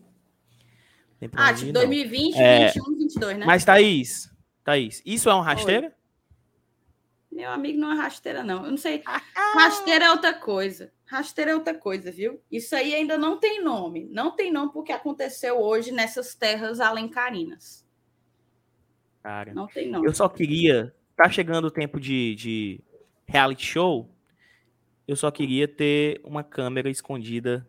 Tem 1.18 1.28
pra 1.28 1.42
Ah, 1.46 1.50
onde 1.50 1.58
tipo 1.58 1.70
ir, 1.70 1.72
não. 1.72 1.80
2020, 1.82 2.36
É. 2.36 2.66
21, 2.68 2.96
22, 2.98 3.38
né? 3.38 3.46
Mas, 3.46 3.64
Thaís, 3.64 4.30
Thaís, 4.64 5.02
isso 5.06 5.28
é 5.30 5.34
um 5.34 5.40
rasteira? 5.40 5.94
Meu 7.40 7.50
amigo 7.50 7.78
não 7.78 7.92
é 7.92 7.96
rasteira, 7.96 8.44
não. 8.44 8.64
Eu 8.64 8.70
não 8.70 8.76
sei. 8.76 9.02
Ah, 9.06 9.20
Rasteira 9.54 10.04
é 10.04 10.10
outra 10.10 10.34
coisa. 10.34 10.92
Rasteira 11.06 11.52
é 11.52 11.54
outra 11.54 11.74
coisa, 11.74 12.12
viu? 12.12 12.38
Isso 12.50 12.76
aí 12.76 12.94
ainda 12.94 13.16
não 13.16 13.38
tem 13.40 13.64
nome. 13.64 14.08
Não 14.12 14.36
tem 14.36 14.52
nome 14.52 14.72
porque 14.72 14.92
aconteceu 14.92 15.58
hoje 15.58 15.90
nessas 15.90 16.34
terras 16.34 16.80
alencarinas. 16.80 17.84
Cara, 19.22 19.54
Não 19.54 19.66
tem 19.66 19.90
nome. 19.90 20.06
eu 20.06 20.14
só 20.14 20.28
queria. 20.28 20.94
Tá 21.16 21.30
chegando 21.30 21.66
o 21.66 21.70
tempo 21.70 21.98
de, 21.98 22.34
de 22.34 22.80
reality 23.26 23.64
show. 23.64 24.14
Eu 25.08 25.16
só 25.16 25.30
queria 25.30 25.66
ter 25.66 26.20
uma 26.22 26.44
câmera 26.44 26.90
escondida 26.90 27.66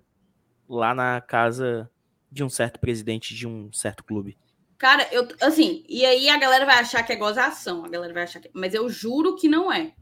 lá 0.68 0.94
na 0.94 1.20
casa 1.22 1.90
de 2.30 2.44
um 2.44 2.50
certo 2.50 2.80
presidente 2.80 3.34
de 3.34 3.48
um 3.48 3.72
certo 3.72 4.04
clube. 4.04 4.38
Cara, 4.82 5.08
eu 5.12 5.28
assim, 5.42 5.86
e 5.88 6.04
aí 6.04 6.28
a 6.28 6.38
galera 6.38 6.66
vai 6.66 6.80
achar 6.80 7.04
que 7.04 7.14
é 7.14 7.16
gozação, 7.16 7.86
a 7.86 7.88
galera 7.88 8.12
vai 8.16 8.24
achar 8.24 8.40
que, 8.40 8.50
mas 8.52 8.74
eu 8.74 8.90
juro 8.90 9.36
que 9.36 9.48
não 9.48 9.72
é. 9.72 9.94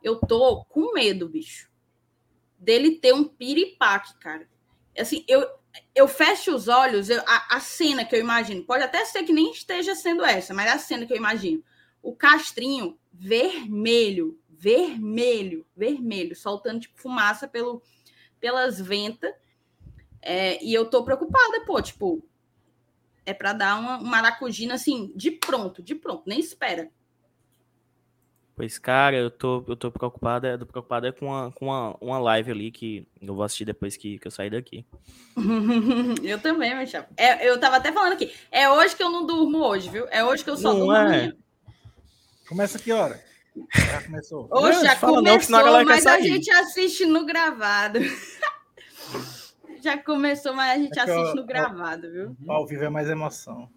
Eu 0.00 0.14
tô 0.20 0.64
com 0.66 0.92
medo, 0.92 1.28
bicho. 1.28 1.68
Dele 2.58 2.96
ter 2.98 3.12
um 3.14 3.24
piripaque, 3.24 4.18
cara. 4.20 4.48
Assim, 4.98 5.24
eu 5.28 5.46
eu 5.94 6.08
fecho 6.08 6.54
os 6.54 6.68
olhos, 6.68 7.10
eu- 7.10 7.22
a, 7.26 7.56
a 7.56 7.60
cena 7.60 8.04
que 8.04 8.16
eu 8.16 8.20
imagino, 8.20 8.64
pode 8.64 8.84
até 8.84 9.04
ser 9.04 9.24
que 9.24 9.32
nem 9.32 9.52
esteja 9.52 9.94
sendo 9.94 10.24
essa, 10.24 10.54
mas 10.54 10.70
a 10.72 10.78
cena 10.78 11.06
que 11.06 11.12
eu 11.12 11.16
imagino, 11.18 11.64
o 12.02 12.14
castrinho 12.16 12.98
vermelho, 13.12 14.38
vermelho, 14.48 15.66
vermelho, 15.76 16.36
soltando 16.36 16.80
tipo 16.80 17.00
fumaça 17.00 17.48
pelo, 17.48 17.82
pelas 18.40 18.80
ventas. 18.80 19.32
É, 20.22 20.62
e 20.64 20.74
eu 20.74 20.88
tô 20.90 21.04
preocupada, 21.04 21.64
pô, 21.64 21.80
tipo, 21.80 22.27
é 23.28 23.34
para 23.34 23.52
dar 23.52 23.78
uma, 23.78 23.98
uma 23.98 24.10
maracujina 24.10 24.74
assim, 24.74 25.12
de 25.14 25.30
pronto, 25.30 25.82
de 25.82 25.94
pronto, 25.94 26.22
nem 26.26 26.40
espera. 26.40 26.90
Pois, 28.56 28.76
cara, 28.76 29.16
eu 29.16 29.30
tô, 29.30 29.64
eu 29.68 29.76
tô 29.76 29.90
preocupado, 29.92 30.46
eu 30.46 30.58
tô 30.58 30.66
preocupado 30.66 31.06
é 31.06 31.12
com, 31.12 31.26
uma, 31.26 31.52
com 31.52 31.66
uma, 31.66 31.96
uma 32.00 32.18
live 32.18 32.50
ali 32.50 32.70
que 32.72 33.06
eu 33.20 33.34
vou 33.34 33.44
assistir 33.44 33.64
depois 33.64 33.96
que, 33.96 34.18
que 34.18 34.26
eu 34.26 34.32
sair 34.32 34.50
daqui. 34.50 34.84
eu 36.24 36.40
também, 36.40 36.74
meu 36.74 36.84
chapa. 36.84 37.08
É, 37.16 37.48
eu 37.48 37.60
tava 37.60 37.76
até 37.76 37.92
falando 37.92 38.14
aqui. 38.14 38.34
É 38.50 38.68
hoje 38.68 38.96
que 38.96 39.02
eu 39.02 39.10
não 39.10 39.24
durmo 39.24 39.58
hoje, 39.58 39.88
viu? 39.88 40.08
É 40.10 40.24
hoje 40.24 40.42
que 40.42 40.50
eu 40.50 40.56
só 40.56 40.72
Não 40.72 40.80
durmo 40.80 40.92
é. 40.94 41.32
Começa 42.48 42.78
que 42.80 42.90
hora? 42.90 43.22
Já 43.74 44.02
começou. 44.02 44.48
Hoje 44.50 44.78
Não, 44.78 44.84
já 44.84 44.94
não, 44.94 45.14
começou, 45.14 45.62
quer 45.62 45.84
mas 45.84 46.06
a 46.06 46.20
gente 46.20 46.50
assiste 46.50 47.06
no 47.06 47.24
gravado. 47.26 48.00
já 49.82 49.96
começou, 49.98 50.54
mas 50.54 50.70
a 50.70 50.82
gente 50.82 50.98
É 50.98 51.04
que 51.04 51.10
eu- 51.10 51.20
assiste 51.20 51.36
no 51.36 51.46
gravado, 51.46 52.10
viu? 52.10 52.36
Ao 52.48 52.66
vivo 52.66 52.84
é 52.84 52.88
mais 52.88 53.08
emoção. 53.08 53.68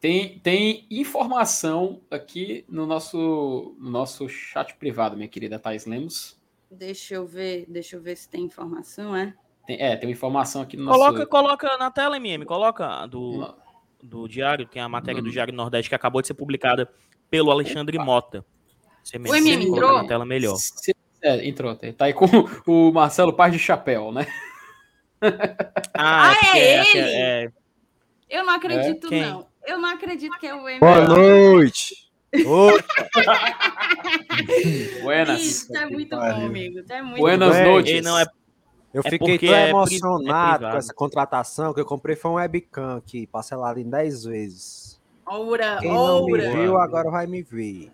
Tem, 0.00 0.38
tem 0.38 0.86
informação 0.90 2.00
aqui 2.10 2.64
no 2.68 2.86
nosso, 2.86 3.74
no 3.78 3.90
nosso 3.90 4.28
chat 4.28 4.74
privado, 4.76 5.16
minha 5.16 5.28
querida 5.28 5.58
Thais 5.58 5.86
Lemos. 5.86 6.38
Deixa 6.70 7.14
eu 7.16 7.26
ver, 7.26 7.64
deixa 7.68 7.96
eu 7.96 8.00
ver 8.02 8.16
se 8.16 8.28
tem 8.28 8.44
informação, 8.44 9.16
é? 9.16 9.34
Tem, 9.66 9.76
é, 9.80 9.96
tem 9.96 10.08
uma 10.08 10.12
informação 10.12 10.62
aqui 10.62 10.76
no 10.76 10.84
nosso. 10.84 10.98
Coloca, 10.98 11.26
coloca 11.26 11.76
na 11.78 11.90
tela, 11.90 12.16
MM, 12.16 12.44
coloca 12.44 13.06
do, 13.06 13.54
do 14.02 14.28
Diário, 14.28 14.66
tem 14.66 14.80
a 14.80 14.88
matéria 14.88 15.20
do 15.20 15.30
Diário 15.30 15.52
Nordeste 15.52 15.88
que 15.88 15.94
acabou 15.94 16.20
de 16.20 16.28
ser 16.28 16.34
publicada 16.34 16.88
pelo 17.28 17.50
Alexandre 17.50 17.98
Mota. 17.98 18.44
Você 19.02 19.16
O 19.16 19.34
MM 19.34 19.66
coloca 19.66 19.86
entrou? 19.86 20.02
na 20.02 20.06
tela 20.08 20.24
melhor. 20.24 20.54
Se- 20.56 20.94
É, 21.20 21.44
entrou. 21.48 21.74
Tá 21.74 22.04
aí 22.04 22.12
com 22.14 22.26
o 22.66 22.92
Marcelo 22.92 23.32
Paz 23.32 23.52
de 23.52 23.58
Chapéu, 23.58 24.12
né? 24.12 24.26
Ah, 25.94 26.30
Ah, 26.30 26.32
é 26.32 26.84
que 26.84 26.98
ele? 26.98 26.98
é- 26.98 27.50
Eu 28.30 28.44
não 28.44 28.54
acredito, 28.54 29.08
Quem? 29.08 29.22
não. 29.22 29.46
Eu 29.66 29.78
não 29.78 29.88
acredito 29.90 30.38
que 30.38 30.46
é 30.46 30.54
o 30.54 30.68
M. 30.68 30.80
Boa 30.80 31.06
noite. 31.06 31.94
Buenas. 35.02 35.40
Isso 35.40 35.76
é 35.76 35.86
muito 35.86 36.16
bom, 36.16 36.22
amigo. 36.22 36.80
É 36.88 37.02
muito 37.02 37.18
Buenas 37.20 37.56
bom. 37.56 37.64
noites. 37.64 37.92
Ei, 37.94 38.02
não 38.02 38.18
é 38.18 38.26
eu 38.92 39.02
É 39.04 39.10
fiquei 39.10 39.38
tão 39.38 39.54
é 39.54 39.66
é 39.66 39.70
emocionado 39.70 40.64
com 40.70 40.76
essa 40.76 40.94
contratação 40.94 41.74
que 41.74 41.80
eu 41.80 41.84
comprei 41.84 42.16
foi 42.16 42.30
um 42.30 42.34
webcam 42.34 42.96
aqui, 42.96 43.26
parcelado 43.26 43.78
em 43.78 43.88
10 43.88 44.24
vezes. 44.24 44.98
Oura, 45.26 45.78
Quem 45.80 45.92
não 45.92 46.24
me 46.24 46.32
oura. 46.32 46.50
viu, 46.50 46.78
agora 46.78 47.10
vai 47.10 47.26
me 47.26 47.42
ver. 47.42 47.92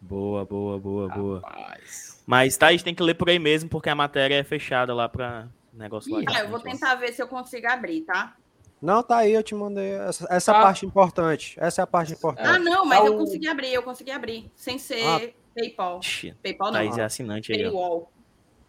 boa, 0.00 0.44
boa, 0.44 0.78
boa, 0.78 1.08
boa. 1.08 1.40
Rapaz. 1.40 2.22
Mas 2.24 2.56
Thaís 2.56 2.82
tem 2.84 2.94
que 2.94 3.02
ler 3.02 3.14
por 3.14 3.28
aí 3.28 3.38
mesmo, 3.38 3.68
porque 3.68 3.88
a 3.88 3.94
matéria 3.96 4.36
é 4.36 4.44
fechada 4.44 4.94
lá 4.94 5.08
pra 5.08 5.48
negócio 5.78 6.12
lá. 6.14 6.22
Ah, 6.28 6.40
eu 6.40 6.48
vou 6.48 6.60
tentar 6.60 6.94
ver 6.96 7.12
se 7.12 7.22
eu 7.22 7.28
consigo 7.28 7.66
abrir, 7.68 8.02
tá? 8.02 8.36
Não, 8.80 9.02
tá 9.02 9.18
aí, 9.18 9.32
eu 9.32 9.42
te 9.42 9.54
mandei 9.54 9.92
essa, 9.92 10.26
essa 10.30 10.52
Ah. 10.56 10.62
parte 10.62 10.86
importante. 10.86 11.56
Essa 11.58 11.82
é 11.82 11.84
a 11.84 11.86
parte 11.86 12.12
importante. 12.12 12.46
Ah, 12.48 12.58
não, 12.58 12.84
mas 12.84 13.00
Tá 13.00 13.06
eu 13.06 13.14
o- 13.14 13.18
consegui 13.18 13.48
abrir, 13.48 13.72
eu 13.74 13.82
consegui 13.82 14.10
abrir. 14.10 14.50
Sem 14.54 14.78
ser 14.78 15.04
Ah. 15.04 15.20
PayPal. 15.54 16.00
PayPal 16.42 16.68
não. 16.68 16.74
Thaís 16.78 16.98
é 16.98 17.04
assinante 17.04 17.52
aí, 17.52 17.64
ó. 17.66 17.70
Paywall. 17.70 18.12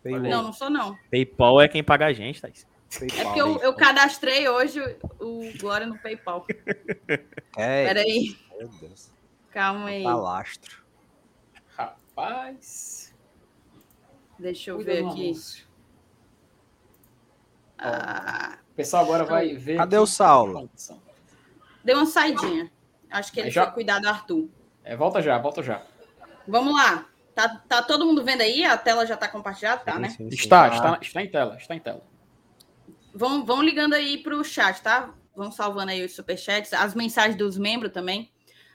Paywall, 0.04 0.22
Não, 0.24 0.44
não 0.44 0.54
sou 0.54 0.70
não. 0.70 0.98
PayPal 1.12 1.62
é 1.62 1.68
quem 1.68 1.84
paga 1.84 2.08
a 2.08 2.14
gente, 2.14 2.42
Thaís. 2.42 2.66
É 2.96 3.00
PayPal. 3.00 3.24
porque 3.26 3.42
eu, 3.42 3.58
eu 3.62 3.74
cadastrei 3.76 4.50
hoje 4.50 4.80
o 5.20 5.42
Glória 5.60 5.86
no 5.86 5.98
PayPal. 6.00 6.46
É, 7.58 7.86
Peraí, 7.88 8.38
meu 8.58 8.68
Deus. 8.70 9.12
calma 9.52 9.90
aí. 9.90 10.04
Palastro. 10.04 10.82
Rapaz. 11.76 13.14
Deixa 14.38 14.72
eu 14.72 14.76
Cuida 14.78 14.94
ver 14.94 15.06
aqui. 15.06 15.24
anúncio. 15.26 15.68
Ah, 17.82 18.58
O 18.72 18.76
pessoal 18.76 19.04
agora 19.04 19.24
vai 19.24 19.56
ver. 19.56 19.78
Cadê 19.78 19.96
aqui 19.96 20.04
o 20.04 20.06
Saulo? 20.06 20.70
deu 21.84 21.98
uma 21.98 22.06
saidinha. 22.06 22.72
Acho 23.10 23.32
que 23.32 23.40
ele 23.40 23.50
já- 23.52 23.66
foi 23.66 23.74
cuidar 23.74 24.00
do 24.00 24.08
Arthur. 24.08 24.50
É, 24.84 24.96
volta 24.96 25.22
já, 25.22 25.38
volta 25.38 25.64
já. 25.64 25.82
Vamos 26.48 26.74
lá. 26.74 27.06
Tá, 27.34 27.48
tá 27.68 27.82
todo 27.82 28.06
mundo 28.06 28.24
vendo 28.24 28.42
aí? 28.42 28.66
A 28.66 28.78
tela 28.78 29.06
já 29.06 29.16
tá 29.16 29.28
compartilhada, 29.28 29.82
tá, 29.84 29.98
né? 29.98 30.10
Sim, 30.10 30.18
sim, 30.18 30.30
sim. 30.32 30.36
Está, 30.36 30.66
Ah, 30.66 30.76
está, 30.76 30.98
está 31.02 31.22
em 31.24 31.30
tela, 31.30 31.56
está 31.58 31.76
em 31.76 31.80
tela. 31.80 32.02
Vão, 33.14 33.46
vão 33.46 33.62
ligando 33.62 33.94
aí 33.94 34.18
pro 34.22 34.44
chat, 34.44 34.82
tá? 34.82 35.14
Vão 35.36 35.52
salvando 35.52 35.92
aí 35.92 36.04
os 36.04 36.14
superchats, 36.16 36.74
as 36.74 36.94
mensagens 36.94 37.38
dos 37.38 37.58
membros 37.58 37.92
também. 37.94 38.30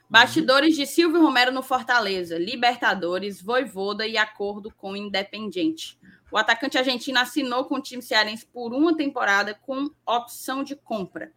Bastidores 0.07 0.75
de 0.75 0.85
Silvio 0.85 1.19
Romero 1.19 1.51
no 1.51 1.63
Fortaleza, 1.63 2.37
Libertadores, 2.37 3.41
Voivoda 3.41 4.05
e 4.05 4.17
acordo 4.17 4.71
com 4.71 4.91
o 4.91 4.95
Independiente. 4.95 5.97
O 6.31 6.37
atacante 6.37 6.77
argentino 6.77 7.19
assinou 7.19 7.65
com 7.65 7.75
o 7.75 7.81
time 7.81 8.03
cearense 8.03 8.45
por 8.45 8.71
uma 8.71 8.95
temporada 8.95 9.55
com 9.55 9.89
opção 10.05 10.63
de 10.63 10.75
compra. 10.75 11.33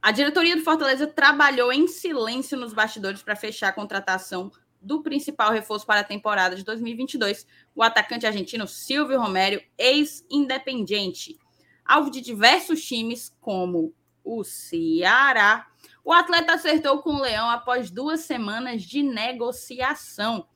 A 0.00 0.10
diretoria 0.10 0.56
do 0.56 0.62
Fortaleza 0.62 1.06
trabalhou 1.06 1.70
em 1.70 1.86
silêncio 1.86 2.56
nos 2.56 2.72
bastidores 2.72 3.22
para 3.22 3.36
fechar 3.36 3.68
a 3.68 3.72
contratação 3.72 4.50
do 4.80 5.02
principal 5.02 5.52
reforço 5.52 5.84
para 5.84 6.00
a 6.00 6.04
temporada 6.04 6.56
de 6.56 6.64
2022, 6.64 7.46
o 7.74 7.82
atacante 7.82 8.26
argentino 8.26 8.66
Silvio 8.66 9.20
Romero, 9.20 9.60
ex-independente. 9.76 11.36
Alvo 11.84 12.10
de 12.10 12.22
diversos 12.22 12.82
times, 12.84 13.34
como 13.40 13.92
o 14.24 14.44
Ceará, 14.44 15.66
o 16.08 16.12
atleta 16.14 16.54
acertou 16.54 17.02
com 17.02 17.10
o 17.10 17.20
Leão 17.20 17.50
após 17.50 17.90
duas 17.90 18.20
semanas 18.20 18.82
de 18.82 19.02
negociação. 19.02 20.48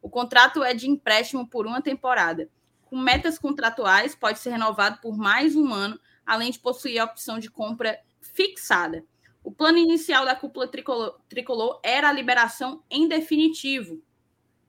O 0.00 0.08
contrato 0.08 0.62
é 0.62 0.74
de 0.74 0.88
empréstimo 0.88 1.44
por 1.44 1.66
uma 1.66 1.82
temporada. 1.82 2.48
Com 2.84 2.96
metas 2.96 3.36
contratuais, 3.36 4.14
pode 4.14 4.38
ser 4.38 4.50
renovado 4.50 5.00
por 5.00 5.18
mais 5.18 5.56
um 5.56 5.74
ano, 5.74 5.98
além 6.24 6.52
de 6.52 6.60
possuir 6.60 7.00
a 7.00 7.04
opção 7.04 7.40
de 7.40 7.50
compra 7.50 7.98
fixada. 8.20 9.04
O 9.42 9.50
plano 9.50 9.78
inicial 9.78 10.24
da 10.24 10.36
cúpula 10.36 10.68
tricolor, 10.68 11.18
tricolor 11.28 11.80
era 11.82 12.08
a 12.08 12.12
liberação 12.12 12.84
em 12.88 13.08
definitivo, 13.08 14.00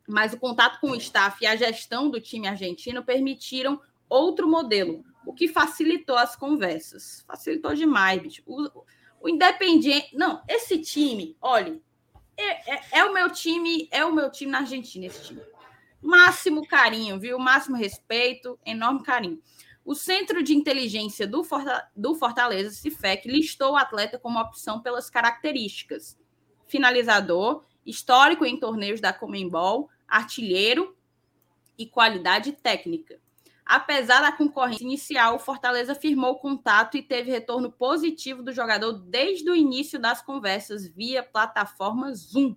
mas 0.07 0.33
o 0.33 0.39
contato 0.39 0.79
com 0.79 0.89
o 0.89 0.95
staff 0.95 1.43
e 1.43 1.45
a 1.45 1.55
gestão 1.55 2.09
do 2.09 2.19
time 2.19 2.47
argentino 2.47 3.03
permitiram 3.03 3.79
outro 4.09 4.49
modelo, 4.49 5.05
o 5.27 5.31
que 5.31 5.47
facilitou 5.47 6.17
as 6.17 6.35
conversas. 6.35 7.23
Facilitou 7.27 7.75
demais, 7.75 8.19
bicho. 8.19 8.41
O, 8.47 8.83
o 9.23 9.29
Independiente. 9.29 10.09
Não, 10.13 10.43
esse 10.49 10.77
time, 10.79 11.37
olha, 11.41 11.79
é, 12.35 12.75
é, 12.75 12.81
é, 12.91 13.05
o 13.05 13.13
meu 13.13 13.29
time, 13.31 13.87
é 13.89 14.03
o 14.03 14.13
meu 14.13 14.29
time 14.29 14.51
na 14.51 14.59
Argentina, 14.59 15.05
esse 15.05 15.23
time. 15.23 15.41
Máximo 16.01 16.67
carinho, 16.67 17.17
viu? 17.17 17.39
Máximo 17.39 17.77
respeito, 17.77 18.59
enorme 18.65 19.01
carinho. 19.01 19.41
O 19.85 19.95
Centro 19.95 20.43
de 20.43 20.53
Inteligência 20.53 21.25
do, 21.25 21.41
Fortaleza, 21.41 21.87
do 21.95 22.15
Fortaleza, 22.15 22.71
CIFEC, 22.71 23.29
listou 23.29 23.71
o 23.71 23.77
atleta 23.77 24.19
como 24.19 24.39
opção 24.39 24.81
pelas 24.81 25.09
características: 25.09 26.19
finalizador, 26.67 27.63
histórico 27.85 28.45
em 28.45 28.59
torneios 28.59 28.99
da 28.99 29.13
Comembol, 29.13 29.89
artilheiro 30.05 30.97
e 31.77 31.85
qualidade 31.85 32.51
técnica. 32.51 33.22
Apesar 33.65 34.21
da 34.21 34.31
concorrência 34.31 34.83
inicial, 34.83 35.35
o 35.35 35.39
Fortaleza 35.39 35.95
firmou 35.95 36.35
contato 36.35 36.97
e 36.97 37.01
teve 37.01 37.31
retorno 37.31 37.71
positivo 37.71 38.43
do 38.43 38.51
jogador 38.51 38.93
desde 38.93 39.49
o 39.49 39.55
início 39.55 39.97
das 39.97 40.21
conversas 40.21 40.87
via 40.87 41.23
plataforma 41.23 42.13
Zoom. 42.13 42.55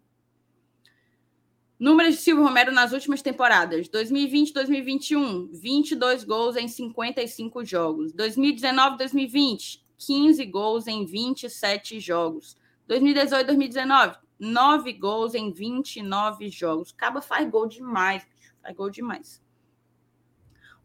Números 1.79 2.15
de 2.15 2.21
Silvio 2.23 2.43
Romero 2.43 2.73
nas 2.73 2.93
últimas 2.93 3.23
temporadas: 3.23 3.89
2020 3.89 4.53
2021, 4.53 5.53
22 5.53 6.25
gols 6.25 6.57
em 6.57 6.67
55 6.67 7.65
jogos. 7.65 8.13
2019 8.13 8.97
2020, 8.97 9.85
15 9.99 10.45
gols 10.47 10.87
em 10.87 11.05
27 11.05 12.01
jogos. 12.01 12.57
2018 12.89 13.47
2019, 13.47 14.17
9 14.39 14.93
gols 14.95 15.35
em 15.35 15.53
29 15.53 16.49
jogos. 16.49 16.93
Caba 16.93 17.21
faz 17.21 17.49
gol 17.49 17.69
demais, 17.69 18.27
faz 18.63 18.75
gol 18.75 18.91
demais. 18.91 19.46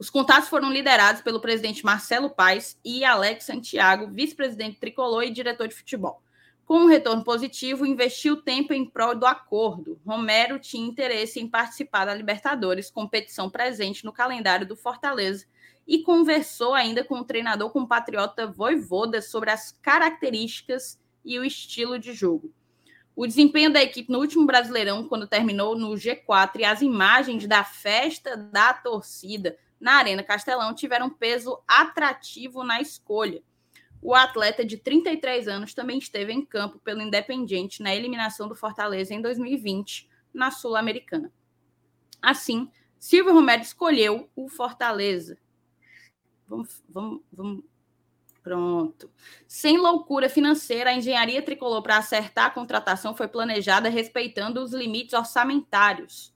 Os 0.01 0.09
contatos 0.09 0.49
foram 0.49 0.73
liderados 0.73 1.21
pelo 1.21 1.39
presidente 1.39 1.85
Marcelo 1.85 2.31
Paes 2.31 2.75
e 2.83 3.05
Alex 3.05 3.43
Santiago, 3.43 4.07
vice-presidente 4.07 4.79
tricolor 4.79 5.21
e 5.21 5.29
diretor 5.29 5.67
de 5.67 5.75
futebol. 5.75 6.23
Com 6.65 6.79
um 6.79 6.85
retorno 6.87 7.23
positivo, 7.23 7.85
investiu 7.85 8.41
tempo 8.41 8.73
em 8.73 8.83
prol 8.83 9.13
do 9.13 9.27
acordo. 9.27 10.01
Romero 10.03 10.57
tinha 10.57 10.87
interesse 10.87 11.39
em 11.39 11.47
participar 11.47 12.05
da 12.05 12.15
Libertadores, 12.15 12.89
competição 12.89 13.47
presente 13.47 14.03
no 14.03 14.11
calendário 14.11 14.65
do 14.65 14.75
Fortaleza, 14.75 15.45
e 15.85 16.01
conversou 16.01 16.73
ainda 16.73 17.03
com 17.03 17.19
o 17.19 17.23
treinador 17.23 17.69
compatriota 17.69 18.47
Voivoda 18.47 19.21
sobre 19.21 19.51
as 19.51 19.77
características 19.83 20.99
e 21.23 21.37
o 21.37 21.45
estilo 21.45 21.99
de 21.99 22.11
jogo. 22.11 22.51
O 23.15 23.27
desempenho 23.27 23.71
da 23.71 23.83
equipe 23.83 24.11
no 24.11 24.17
último 24.17 24.47
Brasileirão, 24.47 25.07
quando 25.07 25.27
terminou 25.27 25.77
no 25.77 25.91
G4, 25.91 26.61
e 26.61 26.65
as 26.65 26.81
imagens 26.81 27.45
da 27.45 27.63
festa 27.63 28.35
da 28.35 28.73
torcida 28.73 29.55
na 29.81 29.95
Arena 29.95 30.23
Castelão 30.23 30.73
tiveram 30.75 31.09
peso 31.09 31.61
atrativo 31.67 32.63
na 32.63 32.79
escolha. 32.79 33.41
O 34.01 34.15
atleta 34.15 34.63
de 34.63 34.77
33 34.77 35.47
anos 35.47 35.73
também 35.73 35.97
esteve 35.97 36.31
em 36.31 36.45
campo 36.45 36.79
pelo 36.79 37.01
Independiente 37.01 37.83
na 37.83 37.93
eliminação 37.93 38.47
do 38.47 38.55
Fortaleza 38.55 39.13
em 39.13 39.21
2020 39.21 40.09
na 40.33 40.51
Sul-Americana. 40.51 41.31
Assim, 42.21 42.69
Silvio 42.99 43.33
Romero 43.33 43.61
escolheu 43.61 44.29
o 44.35 44.47
Fortaleza. 44.47 45.37
Vamos, 46.47 46.83
vamos, 46.87 47.21
vamos. 47.31 47.63
Pronto. 48.43 49.11
Sem 49.47 49.77
loucura 49.77 50.27
financeira, 50.27 50.89
a 50.89 50.95
engenharia 50.95 51.43
tricolor 51.43 51.81
para 51.83 51.97
acertar 51.97 52.45
a 52.45 52.49
contratação 52.49 53.15
foi 53.15 53.27
planejada 53.27 53.87
respeitando 53.87 54.63
os 54.63 54.73
limites 54.73 55.13
orçamentários. 55.13 56.30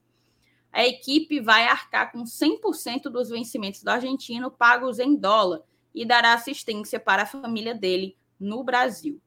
A 0.76 0.86
equipe 0.86 1.40
vai 1.40 1.64
arcar 1.70 2.12
com 2.12 2.26
100% 2.26 3.04
dos 3.04 3.30
vencimentos 3.30 3.82
do 3.82 3.88
argentino 3.88 4.52
pagos 4.52 5.00
em 5.00 5.16
dólar 5.16 5.62
e 5.94 6.06
dará 6.06 6.34
assistência 6.34 7.00
para 7.00 7.24
a 7.24 7.26
família 7.26 7.74
dele 7.74 8.18
no 8.38 8.62
Brasil. 8.62 9.22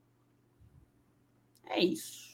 É 1.64 1.82
isso. 1.82 2.28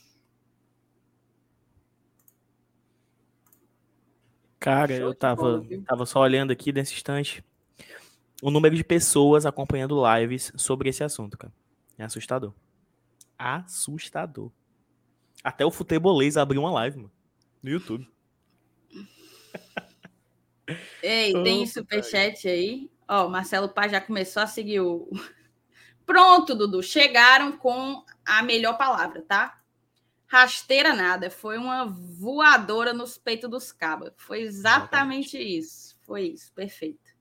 Cara, 4.58 4.92
eu 4.92 5.14
tava, 5.14 5.64
tava 5.86 6.06
só 6.06 6.18
olhando 6.18 6.50
aqui 6.50 6.72
nesse 6.72 6.94
instante 6.94 7.44
o 8.42 8.50
número 8.50 8.74
de 8.74 8.82
pessoas 8.82 9.46
acompanhando 9.46 10.02
lives 10.18 10.52
sobre 10.56 10.88
esse 10.88 11.04
assunto, 11.04 11.38
cara. 11.38 11.52
É 11.96 12.02
assustador. 12.02 12.52
Assustador. 13.38 14.50
Até 15.44 15.64
o 15.64 15.70
futebolês 15.70 16.36
abriu 16.36 16.62
uma 16.62 16.72
live, 16.72 16.96
mano, 16.96 17.12
no 17.62 17.70
YouTube. 17.70 18.12
Ei, 21.02 21.32
tem 21.42 21.66
superchat 21.66 22.48
aí. 22.48 22.90
Ó, 23.06 23.28
Marcelo 23.28 23.68
Paz 23.68 23.92
já 23.92 24.00
começou 24.00 24.42
a 24.42 24.46
seguir 24.46 24.80
o. 24.80 25.08
Pronto, 26.06 26.54
Dudu. 26.54 26.82
Chegaram 26.82 27.52
com 27.56 28.04
a 28.24 28.42
melhor 28.42 28.76
palavra, 28.76 29.22
tá? 29.22 29.60
Rasteira 30.26 30.94
nada. 30.94 31.30
Foi 31.30 31.58
uma 31.58 31.86
voadora 31.86 32.92
nos 32.92 33.16
peitos 33.18 33.50
dos 33.50 33.72
cabas. 33.72 34.12
Foi 34.16 34.42
exatamente, 34.42 35.36
exatamente. 35.36 35.58
isso. 35.58 35.96
Foi 36.02 36.22
isso. 36.28 36.52
Perfeito. 36.52 37.14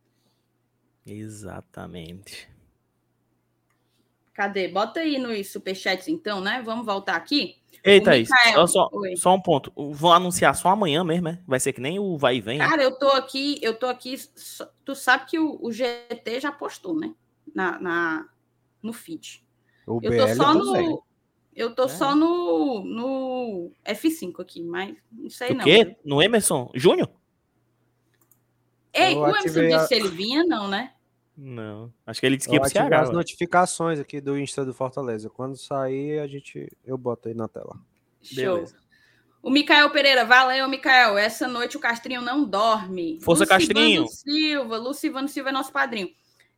Exatamente. 1.05 2.52
Cadê? 4.33 4.67
Bota 4.67 4.99
aí 4.99 5.19
nos 5.19 5.51
superchats, 5.51 6.07
então, 6.07 6.41
né? 6.41 6.61
Vamos 6.65 6.85
voltar 6.85 7.15
aqui. 7.15 7.61
Eita, 7.83 8.11
Thaís, 8.11 8.29
só, 8.53 8.67
só, 8.67 8.89
só, 9.17 9.35
um 9.35 9.41
ponto. 9.41 9.71
Vão 9.91 10.13
anunciar 10.13 10.55
só 10.55 10.69
amanhã 10.69 11.03
mesmo, 11.03 11.27
é? 11.27 11.39
Vai 11.45 11.59
ser 11.59 11.73
que 11.73 11.81
nem 11.81 11.99
o 11.99 12.17
vai 12.17 12.37
e 12.37 12.41
vem. 12.41 12.57
Cara, 12.57 12.81
eu 12.81 12.97
tô 12.97 13.09
aqui, 13.09 13.59
eu 13.61 13.77
tô 13.77 13.87
aqui. 13.87 14.15
Tu 14.85 14.95
sabe 14.95 15.25
que 15.25 15.37
o, 15.37 15.59
o 15.61 15.71
GT 15.71 16.39
já 16.39 16.51
postou, 16.51 16.97
né? 16.97 17.13
Na, 17.53 17.79
na, 17.79 18.29
no 18.81 18.93
feed. 18.93 19.45
O 19.85 19.99
eu 20.01 20.17
tô 20.17 20.35
só 20.35 20.53
no. 20.53 21.03
Eu 21.55 21.75
tô 21.75 21.83
é. 21.83 21.87
só 21.89 22.15
no, 22.15 22.83
no 22.83 23.71
F5 23.85 24.39
aqui, 24.39 24.63
mas 24.63 24.95
não 25.11 25.29
sei 25.29 25.51
o 25.51 25.53
não. 25.53 25.61
O 25.61 25.63
quê? 25.63 25.95
No 26.03 26.21
Emerson 26.21 26.71
Júnior? 26.73 27.11
Ei, 28.91 29.13
eu 29.13 29.19
o 29.19 29.27
Emerson 29.27 29.61
disse 29.61 29.73
a... 29.73 29.79
se 29.87 29.93
ele 29.93 30.07
vinha, 30.07 30.43
não, 30.43 30.67
né? 30.67 30.93
Não. 31.35 31.91
Acho 32.05 32.19
que 32.19 32.25
ele 32.25 32.37
disse 32.37 32.47
que 32.47 32.55
ia 32.55 32.61
pro 32.61 32.69
Ceará. 32.69 33.01
as 33.01 33.09
notificações 33.09 33.99
aqui 33.99 34.21
do 34.21 34.37
Insta 34.37 34.63
do 34.63 34.73
Fortaleza. 34.73 35.29
Quando 35.29 35.57
sair, 35.57 36.19
a 36.19 36.27
gente 36.27 36.71
eu 36.85 36.97
boto 36.97 37.27
aí 37.27 37.33
na 37.33 37.47
tela. 37.47 37.79
Show. 38.21 38.55
Beleza. 38.55 38.75
O 39.41 39.49
Micael 39.49 39.89
Pereira, 39.89 40.23
valeu, 40.23 40.69
Micael. 40.69 41.17
Essa 41.17 41.47
noite 41.49 41.75
o 41.75 41.79
Castrinho 41.79 42.21
não 42.21 42.45
dorme. 42.45 43.19
Força, 43.21 43.43
Lucivano 43.43 43.67
Castrinho. 43.67 44.07
Silva, 44.07 44.77
Lucivano 44.77 45.27
Silva 45.27 45.49
é 45.49 45.51
nosso 45.51 45.71
padrinho. 45.71 46.09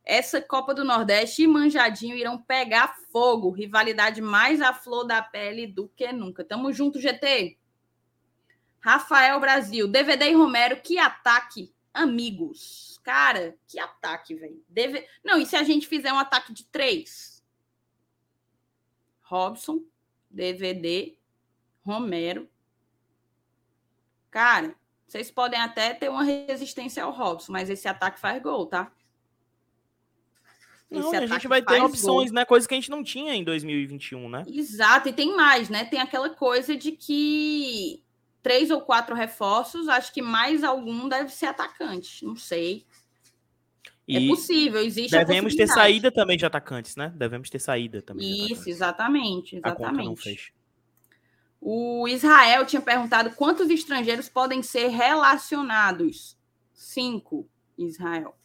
Essa 0.04 0.40
Copa 0.40 0.72
do 0.72 0.84
Nordeste 0.84 1.42
e 1.42 1.48
Manjadinho 1.48 2.14
irão 2.14 2.38
pegar 2.38 2.94
fogo. 3.10 3.50
Rivalidade 3.50 4.22
mais 4.22 4.60
à 4.60 4.72
flor 4.72 5.04
da 5.04 5.20
pele 5.20 5.66
do 5.66 5.88
que 5.96 6.12
nunca. 6.12 6.44
Tamo 6.44 6.72
junto, 6.72 7.00
GT. 7.00 7.58
Rafael 8.78 9.40
Brasil, 9.40 9.88
DVD 9.88 10.26
e 10.26 10.34
Romero, 10.34 10.76
que 10.80 10.96
ataque, 10.96 11.72
amigos. 11.92 12.95
Cara, 13.06 13.56
que 13.68 13.78
ataque, 13.78 14.34
velho. 14.34 14.60
Deve... 14.68 15.06
Não, 15.24 15.40
e 15.40 15.46
se 15.46 15.54
a 15.54 15.62
gente 15.62 15.86
fizer 15.86 16.12
um 16.12 16.18
ataque 16.18 16.52
de 16.52 16.64
três? 16.64 17.40
Robson, 19.22 19.80
DVD, 20.28 21.16
Romero. 21.84 22.50
Cara, 24.28 24.74
vocês 25.06 25.30
podem 25.30 25.60
até 25.60 25.94
ter 25.94 26.08
uma 26.08 26.24
resistência 26.24 27.04
ao 27.04 27.12
Robson, 27.12 27.52
mas 27.52 27.70
esse 27.70 27.86
ataque 27.86 28.18
faz 28.18 28.42
gol, 28.42 28.66
tá? 28.66 28.90
Esse 30.90 31.00
não, 31.00 31.12
a 31.12 31.26
gente 31.26 31.46
vai 31.46 31.62
ter 31.62 31.80
opções, 31.80 32.30
gol. 32.30 32.34
né? 32.34 32.44
Coisa 32.44 32.66
que 32.66 32.74
a 32.74 32.76
gente 32.76 32.90
não 32.90 33.04
tinha 33.04 33.34
em 33.36 33.44
2021, 33.44 34.28
né? 34.28 34.42
Exato, 34.48 35.08
e 35.08 35.12
tem 35.12 35.36
mais, 35.36 35.68
né? 35.68 35.84
Tem 35.84 36.00
aquela 36.00 36.30
coisa 36.30 36.76
de 36.76 36.90
que 36.90 38.04
três 38.46 38.70
ou 38.70 38.80
quatro 38.80 39.12
reforços, 39.12 39.88
acho 39.88 40.12
que 40.12 40.22
mais 40.22 40.62
algum 40.62 41.08
deve 41.08 41.30
ser 41.30 41.46
atacante. 41.46 42.24
Não 42.24 42.36
sei. 42.36 42.86
É 44.08 44.12
e 44.12 44.26
é 44.26 44.28
possível, 44.28 44.80
existe 44.80 45.10
Devemos 45.10 45.54
ter 45.54 45.66
saída 45.66 46.12
também 46.12 46.36
de 46.36 46.46
atacantes, 46.46 46.94
né? 46.94 47.12
Devemos 47.16 47.50
ter 47.50 47.58
saída 47.58 48.00
também. 48.00 48.52
Isso, 48.52 48.68
exatamente, 48.70 49.56
exatamente. 49.56 50.54
O 51.60 52.06
Israel 52.06 52.64
tinha 52.64 52.80
perguntado 52.80 53.30
quantos 53.30 53.68
estrangeiros 53.68 54.28
podem 54.28 54.62
ser 54.62 54.88
relacionados. 54.88 56.38
Cinco, 56.72 57.48
Israel. 57.76 58.36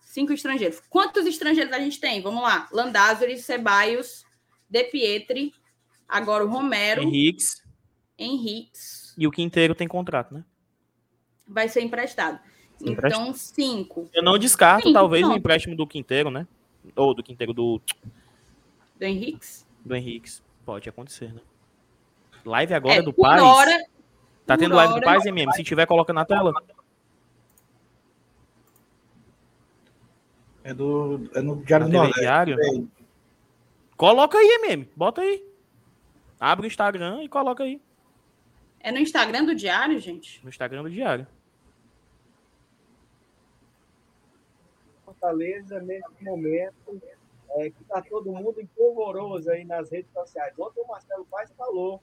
Cinco 0.00 0.32
estrangeiros. 0.32 0.80
Quantos 0.88 1.26
estrangeiros 1.26 1.72
a 1.72 1.78
gente 1.78 2.00
tem? 2.00 2.20
Vamos 2.20 2.42
lá. 2.42 2.68
Landázuri, 2.72 3.38
Ceballos, 3.38 4.24
De 4.68 4.82
Pietri, 4.84 5.52
agora 6.08 6.44
o 6.44 6.48
Romero. 6.48 7.02
Henriques. 7.02 7.62
Henriques. 8.18 9.14
E 9.16 9.26
o 9.26 9.30
Quinteiro 9.30 9.74
tem 9.74 9.86
contrato, 9.86 10.34
né? 10.34 10.44
vai 11.48 11.68
ser 11.68 11.80
emprestado. 11.80 12.38
Então, 12.80 13.34
cinco. 13.34 14.08
Eu 14.12 14.22
não 14.22 14.38
descarto, 14.38 14.86
Sim, 14.88 14.92
talvez, 14.92 15.22
o 15.24 15.26
pronto. 15.28 15.38
empréstimo 15.38 15.76
do 15.76 15.86
Quinteiro, 15.86 16.30
né? 16.30 16.46
Ou 16.94 17.12
do 17.14 17.22
Quinteiro 17.22 17.52
do, 17.52 17.80
Do 18.98 19.04
Henrique. 19.04 19.46
do 19.84 19.94
Henrique. 19.96 20.30
Pode 20.64 20.88
acontecer, 20.88 21.32
né? 21.32 21.40
Live 22.44 22.72
agora 22.74 22.94
É, 22.94 23.02
do 23.02 23.12
Paz. 23.12 23.42
hora- 23.42 23.84
tá 24.46 24.56
tendo 24.56 24.74
live 24.76 24.92
do 24.92 24.96
hora- 24.96 25.04
Paz, 25.04 25.26
MM? 25.26 25.52
Se 25.54 25.64
tiver, 25.64 25.86
coloca 25.86 26.12
na 26.12 26.24
tela. 26.24 26.52
É 30.64 30.74
do, 30.74 31.28
é 31.34 31.40
no 31.40 31.62
Diário 31.64 31.86
Na 31.86 31.90
do 31.92 31.96
Nordeste. 31.98 32.20
Diário? 32.20 32.56
É. 32.60 32.82
Coloca 33.96 34.36
aí, 34.38 34.60
MM. 34.62 34.88
Bota 34.94 35.20
aí. 35.22 35.42
Abre 36.38 36.66
o 36.66 36.68
Instagram 36.68 37.22
e 37.22 37.28
coloca 37.28 37.64
aí. 37.64 37.80
É 38.80 38.92
no 38.92 38.98
Instagram 38.98 39.44
do 39.44 39.54
Diário, 39.54 39.98
gente? 39.98 40.40
No 40.42 40.48
Instagram 40.48 40.82
do 40.84 40.90
Diário. 40.90 41.26
Fortaleza 45.18 45.80
nesse 45.80 46.22
momento 46.22 47.02
é, 47.56 47.70
que 47.70 47.82
está 47.82 48.00
todo 48.02 48.32
mundo 48.32 48.60
em 48.60 48.66
polvoroso 48.66 49.50
aí 49.50 49.64
nas 49.64 49.90
redes 49.90 50.12
sociais. 50.12 50.56
Ontem 50.58 50.80
o 50.80 50.86
Marcelo 50.86 51.26
Paz 51.26 51.50
falou, 51.52 51.96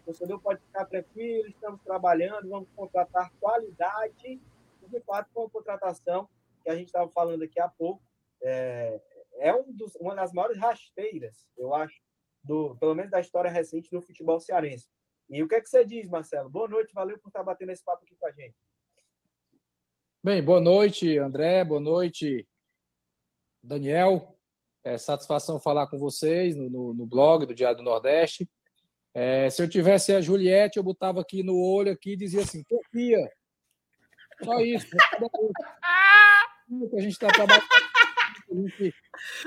o 0.00 0.04
torcedor 0.06 0.40
pode 0.40 0.60
ficar 0.62 0.86
tranquilo, 0.86 1.48
estamos 1.48 1.80
trabalhando, 1.82 2.48
vamos 2.48 2.68
contratar 2.74 3.30
qualidade. 3.38 4.40
E, 4.82 4.88
de 4.88 5.00
fato, 5.00 5.28
foi 5.34 5.44
uma 5.44 5.50
contratação 5.50 6.28
que 6.64 6.70
a 6.70 6.74
gente 6.74 6.86
estava 6.86 7.10
falando 7.10 7.42
aqui 7.42 7.60
há 7.60 7.68
pouco. 7.68 8.02
É, 8.42 9.00
é 9.38 9.54
um 9.54 9.70
dos- 9.72 9.94
uma 9.96 10.14
das 10.14 10.32
maiores 10.32 10.58
rasteiras, 10.58 11.46
eu 11.58 11.74
acho, 11.74 12.00
do, 12.42 12.74
pelo 12.76 12.94
menos 12.94 13.10
da 13.10 13.20
história 13.20 13.50
recente 13.50 13.90
do 13.90 14.00
futebol 14.00 14.40
cearense. 14.40 14.88
E 15.28 15.42
o 15.42 15.48
que 15.48 15.54
é 15.56 15.60
que 15.60 15.68
você 15.68 15.84
diz, 15.84 16.08
Marcelo? 16.08 16.48
Boa 16.48 16.68
noite, 16.68 16.92
valeu 16.94 17.18
por 17.18 17.28
estar 17.28 17.42
batendo 17.42 17.70
esse 17.70 17.84
papo 17.84 18.02
aqui 18.04 18.16
com 18.16 18.26
a 18.26 18.32
gente. 18.32 18.54
Bem, 20.24 20.42
boa 20.42 20.60
noite, 20.60 21.18
André, 21.18 21.64
boa 21.64 21.80
noite, 21.80 22.46
Daniel. 23.62 24.36
É 24.84 24.98
satisfação 24.98 25.60
falar 25.60 25.86
com 25.86 25.96
vocês 25.98 26.56
no, 26.56 26.68
no- 26.68 26.94
no 26.94 27.06
blog 27.06 27.46
do 27.46 27.54
Diário 27.54 27.78
do 27.78 27.84
Nordeste. 27.84 28.48
É, 29.14 29.48
se 29.50 29.62
eu 29.62 29.68
tivesse 29.68 30.12
a 30.12 30.20
Juliette, 30.20 30.76
eu 30.78 30.82
botava 30.82 31.20
aqui 31.20 31.42
no 31.42 31.56
olho 31.56 31.92
aqui 31.92 32.14
e 32.14 32.16
dizia 32.16 32.40
assim, 32.42 32.64
confia. 32.64 33.30
Só 34.42 34.58
isso. 34.60 34.88
Que 36.90 36.96
a 36.96 37.00
gente 37.00 37.12
está 37.12 37.28
trabalhando, 37.28 37.64
a 38.50 38.54
gente 38.54 38.94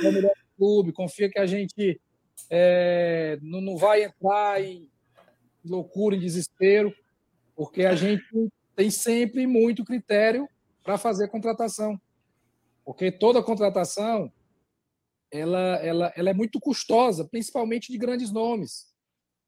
é 0.03 0.07
o 0.07 0.11
melhor 0.13 0.33
clube, 0.57 0.93
confia 0.93 1.29
que 1.29 1.39
a 1.39 1.45
gente 1.45 1.99
é, 2.49 3.37
não, 3.41 3.59
não 3.59 3.75
vai 3.77 4.03
entrar 4.03 4.63
em 4.63 4.89
loucura, 5.65 6.15
em 6.15 6.19
desespero, 6.19 6.93
porque 7.55 7.83
a 7.85 7.95
gente 7.95 8.23
tem 8.75 8.89
sempre 8.91 9.47
muito 9.47 9.83
critério 9.83 10.47
para 10.83 10.97
fazer 10.97 11.27
contratação. 11.27 11.99
Porque 12.85 13.11
toda 13.11 13.41
contratação 13.43 14.31
ela, 15.31 15.75
ela, 15.77 16.13
ela 16.15 16.29
é 16.29 16.33
muito 16.33 16.59
custosa, 16.59 17.27
principalmente 17.27 17.91
de 17.91 17.97
grandes 17.97 18.31
nomes. 18.31 18.93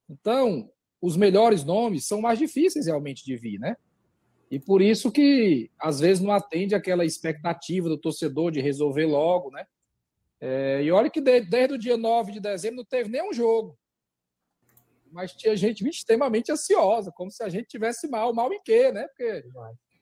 Então, 0.10 0.72
os 1.02 1.16
melhores 1.16 1.64
nomes 1.64 2.08
são 2.08 2.20
mais 2.20 2.40
difíceis 2.40 2.88
realmente 2.88 3.24
de 3.24 3.36
vir, 3.38 3.60
né? 3.60 3.78
E 4.50 4.60
por 4.60 4.82
isso 4.82 5.12
que 5.12 5.70
às 5.80 6.00
vezes 6.00 6.24
não 6.24 6.32
atende 6.32 6.74
aquela 6.74 7.06
expectativa 7.06 7.90
do 7.90 7.98
torcedor 7.98 8.52
de 8.52 8.62
resolver 8.62 9.06
logo, 9.06 9.52
né? 9.52 9.66
É, 10.40 10.82
e 10.84 10.92
olha 10.92 11.10
que 11.10 11.20
de- 11.22 11.42
desde 11.42 11.74
o 11.76 11.78
dia 11.78 11.98
9 11.98 12.32
de 12.32 12.40
dezembro 12.40 12.78
não 12.78 12.86
teve 12.86 13.10
nenhum 13.10 13.34
jogo. 13.34 13.78
Mas 15.12 15.34
tinha 15.34 15.56
gente 15.56 15.88
extremamente 15.88 16.52
ansiosa, 16.52 17.12
como 17.12 17.32
se 17.32 17.44
a 17.44 17.50
gente 17.50 17.68
tivesse 17.68 18.08
mal. 18.08 18.34
Mal 18.34 18.52
em 18.54 18.62
quê, 18.62 18.92
né? 18.92 19.08
Porque 19.08 19.44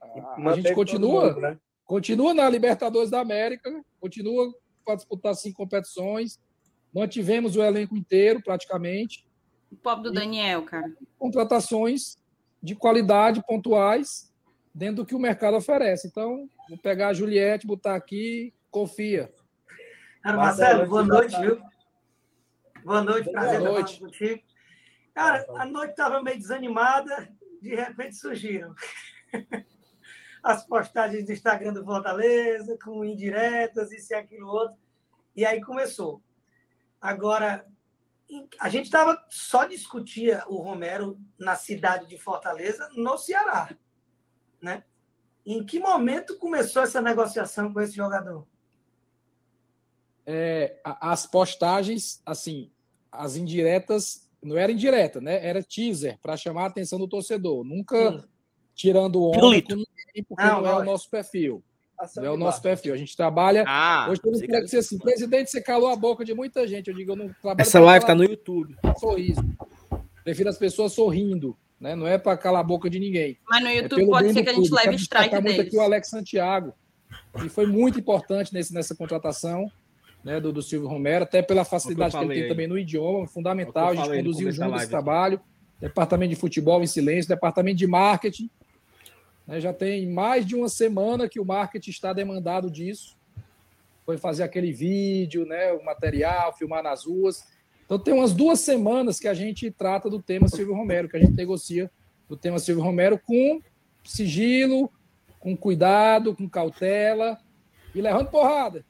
a, 0.01 0.35
a 0.51 0.53
gente 0.55 0.73
continua, 0.75 1.27
mundo, 1.29 1.41
né? 1.41 1.59
Continua 1.85 2.33
na 2.33 2.49
Libertadores 2.49 3.09
da 3.09 3.21
América, 3.21 3.83
continua 3.99 4.53
para 4.83 4.95
disputar 4.95 5.35
cinco 5.35 5.57
competições. 5.57 6.39
Mantivemos 6.93 7.55
o 7.55 7.63
elenco 7.63 7.95
inteiro, 7.95 8.41
praticamente. 8.41 9.25
O 9.71 9.75
pobre 9.75 10.03
do 10.03 10.13
Daniel, 10.13 10.63
cara. 10.63 10.91
Contratações 11.17 12.17
de 12.61 12.75
qualidade, 12.75 13.43
pontuais, 13.45 14.33
dentro 14.73 14.97
do 14.97 15.05
que 15.05 15.15
o 15.15 15.19
mercado 15.19 15.57
oferece. 15.57 16.07
Então, 16.07 16.49
vou 16.69 16.77
pegar 16.77 17.09
a 17.09 17.13
Juliette, 17.13 17.67
botar 17.67 17.95
aqui, 17.95 18.53
confia. 18.71 19.31
Cara, 20.21 20.37
Marcelo, 20.37 20.87
boa 20.87 21.03
noite, 21.03 21.39
viu? 21.39 21.61
Boa 22.83 23.03
noite, 23.03 23.31
prazer 23.31 23.59
Boa 23.59 23.69
estar 23.69 23.81
noite. 23.81 23.99
contigo. 23.99 24.41
Cara, 25.13 25.45
a 25.57 25.65
noite 25.65 25.91
estava 25.91 26.21
meio 26.21 26.37
desanimada, 26.37 27.29
de 27.61 27.73
repente 27.73 28.15
surgiram 28.15 28.75
as 30.45 30.63
postagens 30.63 31.25
do 31.25 31.31
Instagram 31.31 31.73
do 31.73 31.83
Fortaleza, 31.83 32.77
com 32.77 33.03
indiretas, 33.03 33.91
isso 33.91 34.13
e 34.13 34.15
aquilo 34.15 34.47
outro. 34.47 34.77
E 35.35 35.43
aí 35.43 35.59
começou. 35.59 36.21
Agora, 37.01 37.65
a 38.59 38.69
gente 38.69 38.85
estava 38.85 39.25
só 39.27 39.65
discutia 39.65 40.43
o 40.47 40.57
Romero 40.57 41.19
na 41.35 41.55
cidade 41.55 42.07
de 42.07 42.19
Fortaleza, 42.19 42.87
no 42.95 43.17
Ceará, 43.17 43.75
né? 44.61 44.83
Em 45.43 45.65
que 45.65 45.79
momento 45.79 46.37
começou 46.37 46.83
essa 46.83 47.01
negociação 47.01 47.73
com 47.73 47.81
esse 47.81 47.95
jogador? 47.95 48.47
É, 50.27 50.79
as 50.83 51.25
postagens, 51.25 52.21
assim, 52.23 52.71
as 53.11 53.35
indiretas, 53.35 54.29
não 54.43 54.55
era 54.55 54.71
indireta, 54.71 55.19
né? 55.19 55.43
Era 55.43 55.63
teaser 55.63 56.19
para 56.19 56.37
chamar 56.37 56.65
a 56.65 56.67
atenção 56.67 56.99
do 56.99 57.07
torcedor. 57.07 57.63
Nunca 57.63 58.23
tirando 58.75 59.23
onda 59.23 59.35
Pirulito. 59.37 59.67
com 59.69 59.75
ninguém, 59.75 60.23
porque 60.27 60.43
Não, 60.43 60.61
não, 60.61 60.69
é 60.69 60.75
o 60.77 60.83
nosso 60.83 61.09
perfil. 61.09 61.63
Não 62.17 62.25
é 62.25 62.29
o 62.31 62.37
nosso 62.37 62.61
perfil. 62.61 62.93
A 62.93 62.97
gente 62.97 63.15
trabalha. 63.15 63.63
Ah, 63.65 64.07
Hoje 64.09 64.19
todo 64.21 64.33
mundo 64.33 64.41
você 64.41 64.47
fala 64.47 64.61
quer- 64.61 64.69
que 64.69 64.75
assim, 64.77 64.97
presidente, 64.99 65.49
você 65.49 65.61
calou 65.61 65.87
a 65.89 65.95
boca 65.95 66.25
de 66.25 66.33
muita 66.33 66.67
gente. 66.67 66.89
Eu 66.89 66.93
digo, 66.95 67.13
eu 67.13 67.15
não 67.15 67.29
trabalho. 67.41 67.61
Essa 67.61 67.79
live 67.79 68.01
tá 68.05 68.07
calar 68.13 68.25
no 68.27 68.29
YouTube. 68.31 68.75
sorriso. 68.99 69.41
Prefiro 70.23 70.49
as 70.49 70.57
pessoas 70.57 70.91
sorrindo, 70.91 71.55
né? 71.79 71.95
Não 71.95 72.05
é 72.05 72.17
para 72.17 72.35
calar 72.37 72.59
a 72.61 72.63
boca 72.63 72.89
de 72.89 72.99
ninguém. 72.99 73.37
Mas 73.49 73.61
no 73.63 73.69
É 73.69 73.77
YouTube 73.77 73.99
pelo 73.99 74.11
pode 74.11 74.33
ser 74.33 74.43
que 74.43 74.49
a 74.49 74.53
gente 74.53 74.69
leve 74.71 74.83
Quero 74.87 74.97
destacar 74.97 75.23
strike 75.25 75.43
muito 75.43 75.55
deles. 75.57 75.67
aqui 75.73 75.77
o 75.77 75.81
Alex 75.81 76.09
Santiago, 76.09 76.73
que 77.39 77.47
foi 77.47 77.65
muito 77.65 77.97
importante 77.99 78.53
nesse, 78.53 78.73
nessa 78.73 78.93
contratação 78.93 79.71
né, 80.23 80.39
do, 80.41 80.51
do 80.51 80.61
Silvio 80.61 80.89
Romero, 80.89 81.23
até 81.23 81.41
pela 81.41 81.63
facilidade 81.63 82.11
que 82.11 82.17
ele 82.17 82.23
falei 82.25 82.37
tem 82.39 82.43
aí. 82.45 82.49
também 82.49 82.67
no 82.67 82.77
idioma, 82.77 83.25
fundamental. 83.27 83.85
É 83.85 83.87
o 83.87 83.87
A 83.87 83.91
que 83.91 83.97
eu 83.97 84.01
gente 84.01 84.07
falei 84.07 84.23
conduziu 84.23 84.51
junto 84.51 84.69
esse 84.75 84.83
aqui. 84.83 84.89
trabalho. 84.89 85.39
Departamento 85.79 86.29
de 86.31 86.35
futebol 86.35 86.81
em 86.83 86.87
silêncio, 86.87 87.29
departamento 87.29 87.77
de 87.77 87.87
marketing. 87.87 88.49
Né, 89.47 89.59
já 89.59 89.73
tem 89.73 90.07
mais 90.07 90.45
de 90.45 90.55
uma 90.55 90.69
semana 90.69 91.29
que 91.29 91.39
o 91.39 91.45
marketing 91.45 91.89
está 91.89 92.13
demandado 92.13 92.69
disso. 92.69 93.17
Foi 94.05 94.17
fazer 94.17 94.43
aquele 94.43 94.71
vídeo, 94.71 95.45
né, 95.45 95.71
o 95.73 95.83
material, 95.83 96.55
filmar 96.55 96.83
nas 96.83 97.05
ruas. 97.05 97.47
Então 97.85 97.99
tem 97.99 98.13
umas 98.13 98.33
duas 98.33 98.59
semanas 98.59 99.19
que 99.19 99.27
a 99.27 99.33
gente 99.33 99.69
trata 99.71 100.09
do 100.09 100.21
tema 100.21 100.47
Silvio 100.47 100.75
Romero, 100.75 101.07
que 101.07 101.17
a 101.17 101.19
gente 101.19 101.33
negocia 101.33 101.89
do 102.27 102.35
tema 102.35 102.59
Silvio 102.59 102.83
Romero 102.83 103.19
com 103.19 103.61
sigilo, 104.03 104.91
com 105.39 105.55
cuidado, 105.55 106.35
com 106.35 106.49
cautela 106.49 107.37
e 107.93 108.01
levando 108.01 108.29
porrada, 108.29 108.83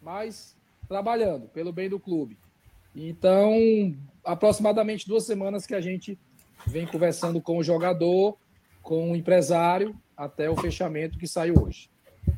mas 0.00 0.56
trabalhando 0.88 1.48
pelo 1.48 1.72
bem 1.72 1.88
do 1.88 2.00
clube. 2.00 2.38
Então, 2.94 3.94
aproximadamente 4.24 5.06
duas 5.06 5.24
semanas 5.24 5.66
que 5.66 5.74
a 5.74 5.80
gente 5.80 6.18
vem 6.66 6.86
conversando 6.86 7.40
com 7.40 7.58
o 7.58 7.62
jogador, 7.62 8.36
com 8.82 9.12
o 9.12 9.16
empresário, 9.16 9.96
até 10.16 10.50
o 10.50 10.56
fechamento 10.56 11.18
que 11.18 11.26
saiu 11.26 11.54
hoje. 11.62 11.90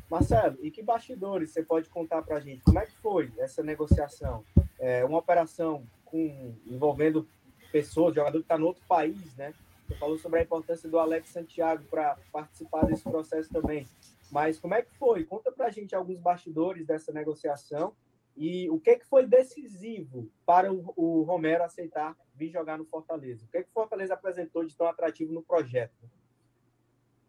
Marcelo, 0.09 0.57
e 0.61 0.71
que 0.71 0.81
bastidores 0.81 1.51
você 1.51 1.63
pode 1.63 1.89
contar 1.89 2.21
para 2.21 2.37
a 2.37 2.39
gente? 2.39 2.63
Como 2.63 2.79
é 2.79 2.85
que 2.85 2.95
foi 2.97 3.31
essa 3.37 3.63
negociação? 3.63 4.43
É 4.79 5.03
uma 5.03 5.17
operação 5.17 5.83
com, 6.05 6.55
envolvendo 6.65 7.27
pessoas, 7.71 8.15
jogador 8.15 8.37
que 8.37 8.45
está 8.45 8.57
no 8.57 8.67
outro 8.67 8.83
país, 8.87 9.35
né? 9.35 9.53
Você 9.87 9.95
falou 9.95 10.17
sobre 10.17 10.39
a 10.39 10.43
importância 10.43 10.89
do 10.89 10.97
Alex 10.97 11.29
Santiago 11.29 11.83
para 11.89 12.17
participar 12.31 12.85
desse 12.85 13.03
processo 13.03 13.49
também. 13.49 13.85
Mas 14.31 14.59
como 14.59 14.73
é 14.73 14.81
que 14.81 14.91
foi? 14.97 15.23
Conta 15.23 15.51
para 15.51 15.67
a 15.67 15.69
gente 15.69 15.95
alguns 15.95 16.19
bastidores 16.19 16.85
dessa 16.85 17.11
negociação 17.11 17.93
e 18.35 18.69
o 18.69 18.79
que, 18.79 18.97
que 18.97 19.05
foi 19.05 19.25
decisivo 19.25 20.29
para 20.45 20.71
o, 20.71 21.23
Romero 21.23 21.63
aceitar 21.63 22.17
vir 22.33 22.49
jogar 22.49 22.77
no 22.77 22.85
Fortaleza? 22.85 23.45
O 23.45 23.47
que, 23.47 23.63
que 23.63 23.69
o 23.69 23.73
Fortaleza 23.73 24.13
apresentou 24.13 24.65
de 24.65 24.75
tão 24.75 24.87
atrativo 24.87 25.33
no 25.33 25.41
projeto? 25.41 25.93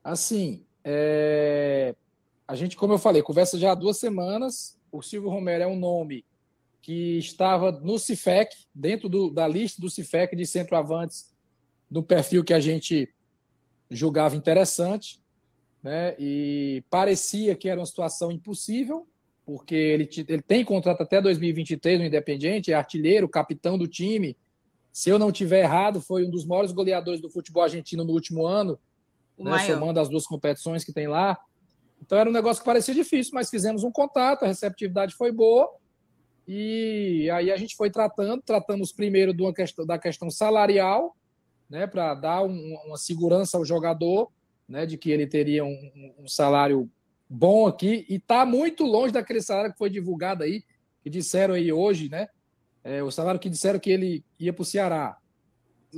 Assim, 0.07 0.65
é, 0.85 1.93
a 2.47 2.55
gente, 2.55 2.77
como 2.77 2.93
eu 2.93 2.99
falei, 2.99 3.23
conversa 3.23 3.59
já 3.59 3.73
há 3.73 3.74
duas 3.74 3.99
semanas. 3.99 4.78
O 4.93 5.03
Silvio 5.03 5.28
Romero 5.28 5.65
é 5.65 5.66
um 5.66 5.77
nome 5.77 6.24
que 6.81 7.19
estava 7.19 7.73
no 7.73 7.99
CIFEC, 7.99 8.55
dentro 8.73 9.09
do- 9.09 9.33
da 9.33 9.49
lista 9.49 9.81
do 9.81 9.91
CIFEC 9.91 10.37
de 10.37 10.47
centroavantes, 10.47 11.35
do 11.91 12.05
perfil 12.05 12.45
que 12.45 12.55
a 12.55 12.61
gente 12.61 13.12
julgava 13.91 14.37
interessante, 14.37 15.20
né? 15.83 16.15
E 16.20 16.85
parecia 16.89 17.57
que 17.57 17.69
era 17.69 17.81
uma 17.81 17.87
situação 17.87 18.31
impossível, 18.31 19.09
porque 19.45 19.74
ele, 19.74 20.09
ele 20.28 20.43
tem 20.43 20.65
contrato 20.65 21.01
até 21.01 21.20
2023 21.20 21.99
no 21.99 22.07
Independiente, 22.07 22.70
é 22.70 22.77
artilheiro, 22.77 23.28
capitão 23.28 23.77
do 23.77 23.89
time. 23.89 24.37
Se 24.93 25.11
eu 25.11 25.19
não 25.19 25.33
tiver 25.33 25.65
errado, 25.65 26.01
foi 26.01 26.24
um 26.24 26.31
dos 26.31 26.47
maiores 26.47 26.70
goleadores 26.70 27.20
do 27.20 27.28
futebol 27.28 27.65
argentino 27.65 28.05
no 28.05 28.12
último 28.12 28.47
ano 28.47 28.78
né, 29.38 29.50
somando 29.66 30.00
as 30.00 30.08
duas 30.08 30.26
competições 30.26 30.84
que 30.84 30.92
tem 30.92 31.06
lá. 31.08 31.38
Então 32.00 32.18
era 32.18 32.28
um 32.28 32.32
negócio 32.32 32.62
que 32.62 32.66
parecia 32.66 32.94
difícil, 32.94 33.32
mas 33.34 33.48
fizemos 33.50 33.82
um 33.84 33.90
contato, 33.90 34.44
a 34.44 34.46
receptividade 34.48 35.14
foi 35.14 35.32
boa. 35.32 35.68
E 36.46 37.28
aí 37.30 37.50
a 37.50 37.56
gente 37.56 37.74
foi 37.74 37.90
tratando, 37.90 38.40
tratamos 38.42 38.92
primeiro 38.92 39.34
de 39.34 39.42
uma 39.42 39.52
questão, 39.52 39.84
da 39.84 39.98
questão 39.98 40.30
salarial, 40.30 41.16
né, 41.68 41.86
para 41.86 42.14
dar 42.14 42.42
um- 42.42 42.76
uma 42.86 42.96
segurança 42.96 43.56
ao 43.56 43.64
jogador, 43.64 44.30
né, 44.68 44.86
de 44.86 44.96
que 44.96 45.10
ele 45.10 45.26
teria 45.26 45.64
um, 45.64 45.68
um- 45.96 46.14
um 46.24 46.28
salário 46.28 46.88
bom 47.28 47.66
aqui 47.66 48.06
e 48.08 48.14
está 48.16 48.46
muito 48.46 48.84
longe 48.84 49.12
daquele 49.12 49.42
salário 49.42 49.72
que 49.72 49.78
foi 49.78 49.90
divulgado 49.90 50.44
aí, 50.44 50.62
que 51.02 51.10
disseram 51.10 51.54
aí 51.54 51.72
hoje, 51.72 52.08
né, 52.08 52.28
é, 52.84 53.02
o 53.02 53.10
salário 53.10 53.40
que 53.40 53.50
disseram 53.50 53.80
que 53.80 53.90
ele 53.90 54.24
ia 54.38 54.52
para 54.52 54.62
o 54.62 54.64
Ceará. 54.64 55.16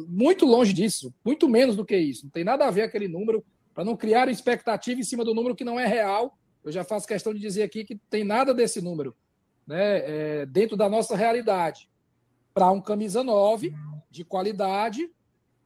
Muito 0.06 0.44
longe 0.44 0.72
disso, 0.72 1.12
muito 1.24 1.48
menos 1.48 1.76
do 1.76 1.84
que 1.84 1.96
isso. 1.96 2.24
Não 2.24 2.30
tem 2.30 2.44
nada 2.44 2.66
a 2.66 2.70
ver 2.70 2.82
aquele 2.82 3.08
número, 3.08 3.44
para 3.74 3.84
não 3.84 3.96
criar 3.96 4.28
expectativa 4.28 5.00
em 5.00 5.04
cima 5.04 5.24
do 5.24 5.34
número 5.34 5.54
que 5.54 5.64
não 5.64 5.78
é 5.78 5.86
real. 5.86 6.36
Eu 6.64 6.72
já 6.72 6.84
faço 6.84 7.06
questão 7.06 7.32
de 7.32 7.40
dizer 7.40 7.62
aqui 7.62 7.84
que 7.84 7.96
tem 8.10 8.24
nada 8.24 8.52
desse 8.52 8.80
número 8.80 9.16
né, 9.66 10.40
é, 10.40 10.46
dentro 10.46 10.76
da 10.76 10.88
nossa 10.88 11.14
realidade. 11.16 11.88
Para 12.52 12.70
um 12.70 12.80
camisa 12.80 13.22
9 13.22 13.72
de 14.10 14.24
qualidade, 14.24 15.10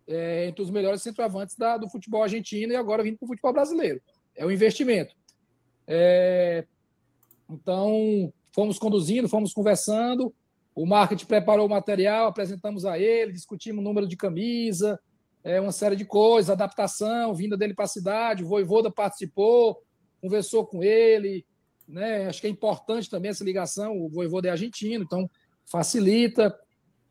é, 0.07 0.47
entre 0.47 0.63
os 0.63 0.71
melhores 0.71 1.03
centroavantes 1.03 1.57
da- 1.57 1.77
do 1.77 1.89
futebol 1.89 2.23
argentino 2.23 2.73
e 2.73 2.77
agora 2.77 3.03
vindo 3.03 3.17
para 3.17 3.25
o 3.25 3.29
futebol 3.29 3.53
brasileiro. 3.53 4.01
É 4.35 4.45
um 4.45 4.51
investimento. 4.51 5.15
É, 5.87 6.67
então, 7.49 8.33
fomos 8.53 8.79
conduzindo, 8.79 9.29
fomos 9.29 9.53
conversando. 9.53 10.35
O 10.75 10.87
marketing 10.87 11.27
preparou 11.27 11.67
o 11.67 11.71
material, 11.71 12.27
apresentamos 12.27 12.85
a 12.85 12.99
ele, 12.99 13.33
discutimos 13.33 13.81
o 13.81 13.85
número 13.85 14.07
de 14.07 14.17
camisa, 14.17 14.99
é, 15.45 15.61
uma 15.61 15.73
série 15.73 15.97
de 15.97 16.05
coisas, 16.05 16.51
adaptação, 16.51 17.35
vinda 17.35 17.57
dele 17.57 17.75
para 17.75 17.85
a 17.85 17.89
cidade. 17.89 18.45
O 18.45 18.49
Voivoda 18.49 18.91
participou, 18.91 19.83
conversou 20.21 20.65
com 20.65 20.83
ele. 20.83 21.45
Né? 21.87 22.27
Acho 22.27 22.41
que 22.41 22.47
é 22.47 22.51
importante 22.51 23.11
também 23.11 23.31
essa 23.31 23.45
ligação. 23.45 24.01
O 24.01 24.09
Voivoda 24.09 24.49
é 24.49 24.51
argentino, 24.51 25.05
então 25.05 25.29
facilita. 25.67 26.57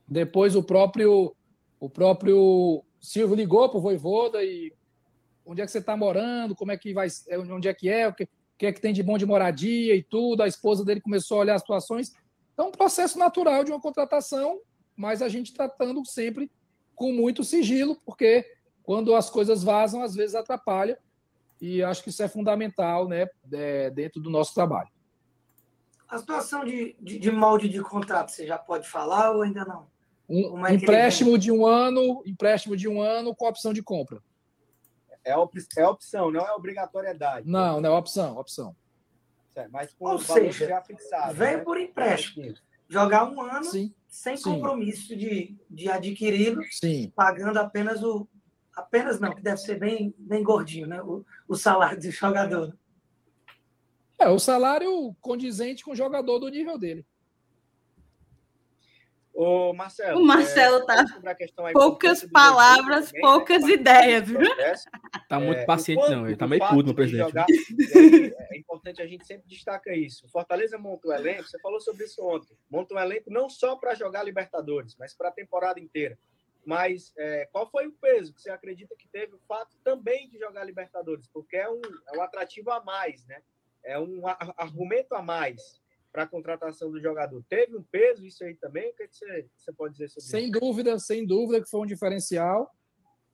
Depois 0.07 0.55
o 0.55 0.63
próprio 0.63 1.35
o 1.79 1.89
próprio 1.89 2.83
Silvio 2.99 3.35
ligou 3.35 3.67
para 3.67 3.79
o 3.79 3.81
Voivoda 3.81 4.43
e 4.43 4.71
onde 5.43 5.61
é 5.61 5.65
que 5.65 5.71
você 5.71 5.79
está 5.79 5.97
morando, 5.97 6.55
como 6.55 6.71
é 6.71 6.77
que 6.77 6.93
vai, 6.93 7.07
é, 7.27 7.39
onde 7.39 7.67
é 7.67 7.73
que 7.73 7.89
é, 7.89 8.07
o 8.07 8.13
que, 8.13 8.25
o 8.25 8.27
que 8.57 8.65
é 8.67 8.71
que 8.71 8.79
tem 8.79 8.93
de 8.93 9.01
bom 9.01 9.17
de 9.17 9.25
moradia 9.25 9.95
e 9.95 10.03
tudo. 10.03 10.43
A 10.43 10.47
esposa 10.47 10.85
dele 10.85 11.01
começou 11.01 11.37
a 11.37 11.41
olhar 11.41 11.55
as 11.55 11.61
situações. 11.61 12.13
Então, 12.61 12.69
um 12.69 12.71
processo 12.71 13.17
natural 13.17 13.63
de 13.63 13.71
uma 13.71 13.81
contratação, 13.81 14.61
mas 14.95 15.23
a 15.23 15.27
gente 15.27 15.51
tratando 15.51 16.05
sempre 16.05 16.51
com 16.93 17.11
muito 17.11 17.43
sigilo, 17.43 17.99
porque 18.05 18.45
quando 18.83 19.15
as 19.15 19.31
coisas 19.31 19.63
vazam, 19.63 20.03
às 20.03 20.13
vezes 20.13 20.35
atrapalha. 20.35 20.99
E 21.59 21.81
acho 21.81 22.03
que 22.03 22.09
isso 22.09 22.21
é 22.21 22.27
fundamental 22.27 23.07
né, 23.07 23.27
é, 23.51 23.89
dentro 23.89 24.21
do 24.21 24.29
nosso 24.29 24.53
trabalho. 24.53 24.89
A 26.07 26.19
situação 26.19 26.63
de, 26.63 26.95
de, 27.01 27.17
de 27.17 27.31
molde 27.31 27.67
de 27.67 27.81
contrato, 27.81 28.29
você 28.29 28.45
já 28.45 28.59
pode 28.59 28.87
falar 28.87 29.31
ou 29.31 29.41
ainda 29.41 29.65
não? 29.65 29.87
Um 30.29 30.63
é 30.63 30.75
empréstimo 30.75 31.39
de 31.39 31.51
um 31.51 31.65
ano, 31.65 32.21
empréstimo 32.27 32.77
de 32.77 32.87
um 32.87 33.01
ano 33.01 33.35
com 33.35 33.47
opção 33.47 33.73
de 33.73 33.81
compra. 33.81 34.21
É, 35.23 35.35
op 35.35 35.57
é 35.75 35.87
opção, 35.87 36.29
não 36.29 36.45
é 36.45 36.53
obrigatoriedade. 36.53 37.49
Não, 37.49 37.81
não 37.81 37.95
é 37.95 37.97
opção, 37.97 38.37
opção. 38.37 38.75
Certo, 39.53 39.71
Mas 39.71 39.93
com 39.93 40.05
Ou 40.05 40.19
seja, 40.19 40.67
já 40.67 40.81
fixado. 40.81 41.33
Veio 41.33 41.57
né? 41.57 41.63
por 41.63 41.79
empréstimo. 41.79 42.53
Jogar 42.87 43.29
um 43.29 43.41
ano 43.41 43.63
Sim, 43.65 43.93
sem 44.07 44.35
sim. 44.35 44.43
compromisso 44.43 45.15
de, 45.15 45.57
de 45.69 45.89
adquirido, 45.89 46.61
Sim. 46.69 47.11
pagando 47.15 47.57
apenas 47.57 48.03
o. 48.03 48.27
Apenas 48.75 49.19
não, 49.19 49.35
que 49.35 49.41
deve 49.41 49.57
ser 49.57 49.77
bem, 49.77 50.13
bem 50.17 50.43
gordinho, 50.43 50.87
né? 50.87 51.01
O, 51.01 51.25
o 51.47 51.55
salário 51.55 51.99
do 51.99 52.09
jogador. 52.09 52.77
É, 54.17 54.29
o 54.29 54.39
salário 54.39 55.13
condizente 55.19 55.83
com 55.83 55.91
o 55.91 55.95
jogador 55.95 56.39
do 56.39 56.47
nível 56.47 56.77
dele. 56.77 57.05
Ô, 59.33 59.73
Marcelo. 59.73 60.19
O 60.19 60.23
Marcelo 60.25 60.77
é, 60.77 60.85
tá 60.85 60.93
falando 60.95 61.13
sobre 61.13 61.29
a 61.29 61.35
questão 61.35 61.65
aí 61.65 61.73
poucas 61.73 62.23
palavras, 62.25 63.07
também, 63.07 63.21
poucas 63.21 63.63
né, 63.63 63.71
ideias. 63.71 64.27
Tá 65.29 65.39
muito 65.39 65.59
É, 65.59 65.65
paciente, 65.65 66.09
não. 66.09 66.27
Ele 66.27 66.35
tá 66.35 66.47
meio 66.47 66.67
puto, 66.67 66.83
de 66.89 66.93
presidente. 66.93 67.27
jogar- 67.29 67.45
aí, 67.49 68.33
é 68.51 68.57
importante 68.57 69.01
a 69.01 69.07
gente 69.07 69.25
sempre 69.25 69.47
destaca 69.47 69.95
isso. 69.95 70.25
O 70.25 70.29
Fortaleza 70.29 70.77
montou 70.77 71.11
o 71.11 71.13
elenco, 71.13 71.43
você 71.47 71.59
falou 71.59 71.79
sobre 71.79 72.03
isso 72.05 72.21
ontem. 72.23 72.57
Monta 72.69 72.93
um 72.93 72.99
elenco 72.99 73.31
não 73.31 73.49
só 73.49 73.75
para 73.75 73.95
jogar 73.95 74.23
Libertadores, 74.23 74.95
mas 74.99 75.13
para 75.13 75.29
a 75.29 75.31
temporada 75.31 75.79
inteira. 75.79 76.17
Mas 76.63 77.11
é, 77.17 77.47
qual 77.51 77.67
foi 77.71 77.87
o 77.87 77.91
peso 77.93 78.33
que 78.33 78.41
você 78.41 78.51
acredita 78.51 78.95
que 78.95 79.07
teve 79.07 79.33
o 79.33 79.39
fato 79.47 79.75
também 79.83 80.29
de 80.29 80.37
jogar 80.37 80.63
Libertadores? 80.63 81.27
Porque 81.33 81.55
é 81.57 81.67
um, 81.69 81.81
é 82.13 82.17
um 82.17 82.21
atrativo 82.21 82.69
a 82.69 82.83
mais, 82.83 83.25
né? 83.25 83.41
É 83.83 83.97
um 83.97 84.21
argumento 84.55 85.15
a 85.15 85.23
mais 85.23 85.80
para 86.11 86.23
a 86.23 86.27
contratação 86.27 86.91
do 86.91 86.99
jogador. 86.99 87.43
Teve 87.47 87.77
um 87.77 87.83
peso 87.83 88.25
isso 88.25 88.43
aí 88.43 88.55
também? 88.55 88.89
O 88.89 88.95
que, 88.95 89.07
que 89.07 89.15
você, 89.15 89.45
você 89.57 89.71
pode 89.71 89.93
dizer 89.93 90.09
sobre 90.09 90.29
Sem 90.29 90.49
isso? 90.49 90.59
dúvida, 90.59 90.99
sem 90.99 91.25
dúvida 91.25 91.63
que 91.63 91.69
foi 91.69 91.81
um 91.81 91.85
diferencial. 91.85 92.69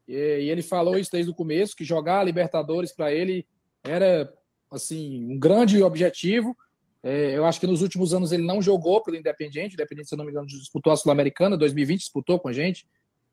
E, 0.08 0.14
e 0.14 0.50
ele 0.50 0.62
falou 0.62 0.98
isso 0.98 1.12
desde 1.12 1.32
o 1.32 1.36
começo, 1.36 1.76
que 1.76 1.84
jogar 1.84 2.20
a 2.20 2.24
Libertadores 2.24 2.94
para 2.94 3.12
ele 3.12 3.46
era 3.84 4.32
assim 4.72 5.26
um 5.26 5.40
grande 5.40 5.82
objetivo. 5.82 6.56
É, 7.02 7.38
eu 7.38 7.46
acho 7.46 7.60
que 7.60 7.68
nos 7.68 7.82
últimos 7.82 8.14
anos 8.14 8.32
ele 8.32 8.44
não 8.44 8.62
jogou 8.62 9.02
pelo 9.02 9.18
Independiente. 9.18 9.74
O 9.74 9.78
Independiente, 9.78 10.10
se 10.10 10.16
eu 10.16 10.18
não 10.18 10.26
me 10.26 10.32
engano, 10.32 10.48
disputou 10.48 10.94
a 10.94 10.98
Sul-Americana. 10.98 11.58
2020 11.58 12.00
disputou 12.00 12.40
com 12.40 12.48
a 12.48 12.54
gente. 12.54 12.88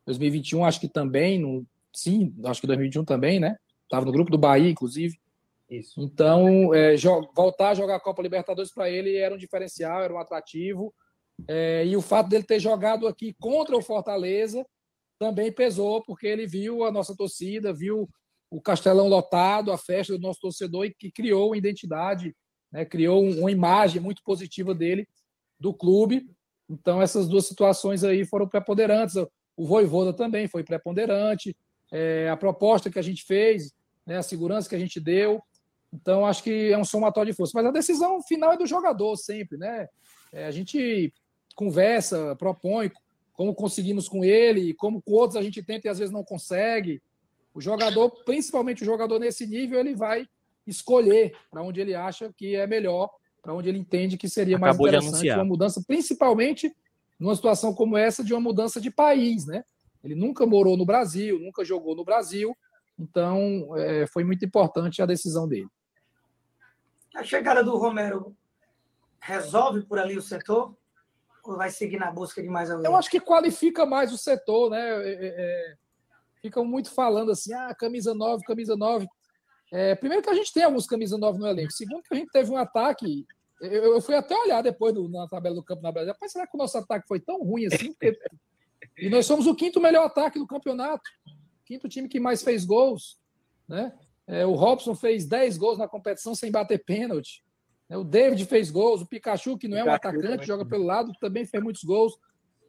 2021 0.06 0.64
acho 0.64 0.80
que 0.80 0.88
também. 0.88 1.38
No, 1.38 1.66
sim, 1.92 2.34
acho 2.44 2.60
que 2.60 2.66
2021 2.66 3.04
também, 3.04 3.38
né? 3.38 3.56
Estava 3.84 4.06
no 4.06 4.12
grupo 4.12 4.30
do 4.30 4.38
Bahia, 4.38 4.70
inclusive. 4.70 5.18
Isso. 5.68 6.00
Então, 6.00 6.74
é, 6.74 6.94
voltar 7.34 7.70
a 7.70 7.74
jogar 7.74 7.96
a 7.96 8.00
Copa 8.00 8.22
Libertadores 8.22 8.72
para 8.72 8.90
ele 8.90 9.16
era 9.16 9.34
um 9.34 9.38
diferencial, 9.38 10.02
era 10.02 10.12
um 10.12 10.18
atrativo. 10.18 10.94
É, 11.48 11.84
e 11.86 11.96
o 11.96 12.02
fato 12.02 12.28
dele 12.28 12.44
ter 12.44 12.60
jogado 12.60 13.08
aqui 13.08 13.34
contra 13.40 13.76
o 13.76 13.82
Fortaleza 13.82 14.64
também 15.18 15.50
pesou, 15.50 16.02
porque 16.04 16.26
ele 16.26 16.46
viu 16.46 16.84
a 16.84 16.92
nossa 16.92 17.16
torcida, 17.16 17.72
viu 17.72 18.08
o 18.50 18.60
Castelão 18.60 19.08
lotado, 19.08 19.72
a 19.72 19.78
festa 19.78 20.12
do 20.12 20.20
nosso 20.20 20.40
torcedor, 20.40 20.84
e 20.84 20.94
que 20.94 21.10
criou 21.10 21.48
uma 21.48 21.56
identidade, 21.56 22.34
né, 22.70 22.84
criou 22.84 23.22
um- 23.24 23.40
uma 23.40 23.50
imagem 23.50 24.00
muito 24.00 24.22
positiva 24.22 24.74
dele, 24.74 25.08
do 25.58 25.72
clube. 25.72 26.28
Então, 26.68 27.00
essas 27.00 27.26
duas 27.26 27.46
situações 27.46 28.04
aí 28.04 28.24
foram 28.24 28.48
preponderantes. 28.48 29.16
O 29.56 29.66
Voivoda 29.66 30.12
também 30.12 30.46
foi 30.46 30.62
preponderante, 30.62 31.56
é, 31.92 32.28
a 32.28 32.36
proposta 32.36 32.90
que 32.90 32.98
a 32.98 33.02
gente 33.02 33.24
fez, 33.24 33.72
né, 34.06 34.18
a 34.18 34.22
segurança 34.22 34.68
que 34.68 34.74
a 34.74 34.78
gente 34.78 35.00
deu. 35.00 35.42
Então, 35.94 36.26
acho 36.26 36.42
que 36.42 36.72
é 36.72 36.76
um 36.76 36.84
somatório 36.84 37.30
de 37.30 37.36
força. 37.36 37.52
Mas 37.54 37.66
a 37.66 37.70
decisão 37.70 38.20
final 38.22 38.52
é 38.52 38.56
do 38.56 38.66
jogador 38.66 39.16
sempre, 39.16 39.56
né? 39.56 39.88
É, 40.32 40.46
a 40.46 40.50
gente 40.50 41.12
conversa, 41.54 42.34
propõe 42.36 42.90
como 43.34 43.54
conseguimos 43.54 44.08
com 44.08 44.24
ele, 44.24 44.74
como 44.74 45.02
com 45.02 45.12
outros 45.12 45.36
a 45.36 45.42
gente 45.42 45.62
tenta 45.62 45.86
e 45.86 45.90
às 45.90 45.98
vezes 45.98 46.12
não 46.12 46.24
consegue. 46.24 47.02
O 47.52 47.60
jogador, 47.60 48.10
principalmente 48.24 48.82
o 48.82 48.86
jogador 48.86 49.18
nesse 49.18 49.46
nível, 49.46 49.78
ele 49.78 49.94
vai 49.94 50.26
escolher 50.66 51.36
para 51.50 51.62
onde 51.62 51.80
ele 51.80 51.94
acha 51.94 52.32
que 52.36 52.54
é 52.56 52.66
melhor, 52.66 53.10
para 53.42 53.52
onde 53.52 53.68
ele 53.68 53.78
entende 53.78 54.16
que 54.16 54.28
seria 54.28 54.58
mais 54.58 54.74
Acabou 54.74 54.88
de 54.88 54.96
interessante 54.96 55.34
uma 55.34 55.44
mudança, 55.44 55.82
principalmente 55.86 56.74
numa 57.18 57.34
situação 57.34 57.74
como 57.74 57.96
essa 57.96 58.24
de 58.24 58.32
uma 58.32 58.40
mudança 58.40 58.80
de 58.80 58.90
país, 58.90 59.46
né? 59.46 59.64
Ele 60.02 60.14
nunca 60.14 60.46
morou 60.46 60.76
no 60.76 60.84
Brasil, 60.84 61.38
nunca 61.38 61.64
jogou 61.64 61.94
no 61.94 62.04
Brasil, 62.04 62.56
então 62.98 63.76
é, 63.76 64.06
foi 64.06 64.24
muito 64.24 64.44
importante 64.44 65.02
a 65.02 65.06
decisão 65.06 65.48
dele. 65.48 65.68
A 67.14 67.22
chegada 67.22 67.62
do 67.62 67.76
Romero 67.76 68.36
resolve 69.20 69.82
por 69.82 69.98
ali 69.98 70.16
o 70.16 70.22
setor? 70.22 70.76
Ou 71.44 71.56
vai 71.56 71.70
seguir 71.70 71.98
na 71.98 72.10
busca 72.10 72.42
de 72.42 72.48
mais 72.48 72.70
alguém? 72.70 72.86
Eu 72.90 72.96
acho 72.96 73.10
que 73.10 73.20
qualifica 73.20 73.84
mais 73.84 74.12
o 74.12 74.18
setor, 74.18 74.70
né? 74.70 74.80
É, 74.80 75.08
é, 75.12 75.34
é, 75.36 75.76
ficam 76.40 76.64
muito 76.64 76.90
falando 76.90 77.30
assim, 77.30 77.52
ah, 77.52 77.74
camisa 77.74 78.14
9, 78.14 78.44
camisa 78.44 78.76
9. 78.76 79.06
É, 79.72 79.94
primeiro 79.94 80.22
que 80.22 80.30
a 80.30 80.34
gente 80.34 80.52
tem 80.52 80.62
alguns 80.62 80.86
camisa 80.86 81.18
9 81.18 81.38
no 81.38 81.46
elenco. 81.46 81.72
Segundo 81.72 82.02
que 82.02 82.14
a 82.14 82.16
gente 82.16 82.30
teve 82.30 82.50
um 82.50 82.56
ataque. 82.56 83.26
Eu, 83.60 84.00
fui 84.00 84.14
até 84.14 84.36
olhar 84.36 84.62
depois 84.62 84.92
do- 84.94 85.08
na 85.08 85.26
tabela 85.28 85.54
do 85.54 85.62
campo 85.62 85.82
na 85.82 85.90
Brasília. 85.92 86.12
Rapaz, 86.12 86.32
será 86.32 86.46
que 86.46 86.54
o 86.54 86.58
nosso 86.58 86.76
ataque 86.76 87.06
foi 87.06 87.20
tão 87.20 87.42
ruim 87.42 87.66
assim? 87.66 87.92
Porque- 87.92 88.18
E 88.98 89.08
nós 89.08 89.26
somos 89.26 89.46
o 89.46 89.54
quinto 89.54 89.80
melhor 89.80 90.04
ataque 90.06 90.38
do 90.38 90.46
campeonato. 90.46 91.02
Quinto 91.64 91.88
time 91.88 92.08
que 92.08 92.20
mais 92.20 92.42
fez 92.42 92.64
gols. 92.64 93.18
Né? 93.66 93.92
É, 94.26 94.46
o 94.46 94.52
Robson 94.54 94.94
fez 94.94 95.26
10 95.26 95.56
gols 95.58 95.78
na 95.78 95.86
competição 95.88 96.34
sem 96.34 96.50
bater 96.50 96.82
pênalti. 96.84 97.42
né? 97.88 97.96
O 97.96 98.04
David 98.04 98.44
fez 98.46 98.70
gols. 98.70 99.02
O 99.02 99.06
Pikachu, 99.06 99.58
que 99.58 99.68
não 99.68 99.76
é 99.78 99.82
um 99.82 99.84
Pikachu 99.86 100.08
atacante, 100.08 100.28
também. 100.32 100.46
joga 100.46 100.64
pelo 100.64 100.84
lado, 100.84 101.12
também 101.20 101.44
fez 101.44 101.62
muitos 101.62 101.84
gols. 101.84 102.14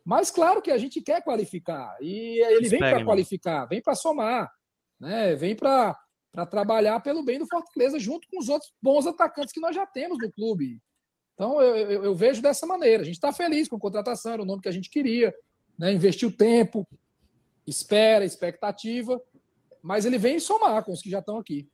Mas 0.03 0.29
claro 0.29 0.61
que 0.61 0.69
a 0.69 0.77
gente 0.77 1.01
quer 1.01 1.23
qualificar. 1.23 1.95
E 2.01 2.39
ele 2.43 2.67
vem 2.69 2.79
para 2.79 2.89
qualificar, 3.05 3.65
vem 3.65 3.81
para 3.81 3.95
somar, 3.95 4.51
né? 4.99 5.33
vem 5.35 5.55
para 5.55 5.97
trabalhar 6.51 6.99
pelo 6.99 7.23
bem 7.23 7.39
do 7.39 7.47
Fortaleza, 7.47 7.97
junto 7.97 8.27
com 8.29 8.37
os 8.39 8.49
outros 8.49 8.71
bons 8.81 9.07
atacantes 9.07 9.53
que 9.53 9.59
nós 9.61 9.73
já 9.75 9.85
temos 9.85 10.17
no 10.19 10.29
clube. 10.31 10.79
Então 11.33 11.61
eu, 11.61 11.75
eu- 11.89 12.03
eu 12.03 12.13
vejo 12.15 12.41
dessa 12.41 12.67
maneira. 12.67 13.01
A 13.01 13.05
gente 13.05 13.15
está 13.15 13.31
feliz 13.33 13.67
com 13.69 13.77
a 13.77 13.79
contratação, 13.79 14.33
era 14.33 14.41
o 14.41 14.45
nome 14.45 14.61
que 14.61 14.69
a 14.69 14.71
gente 14.73 14.89
queria, 14.89 15.33
né? 15.79 15.91
investiu 15.93 16.31
tempo, 16.31 16.85
espera, 17.65 18.23
expectativa, 18.25 19.19
mas 19.85 20.03
ele 20.03 20.17
vem 20.17 20.39
somar 20.39 20.83
com 20.83 20.91
os 20.91 20.99
que 20.99 21.11
já 21.11 21.19
estão 21.19 21.37
aqui. 21.37 21.69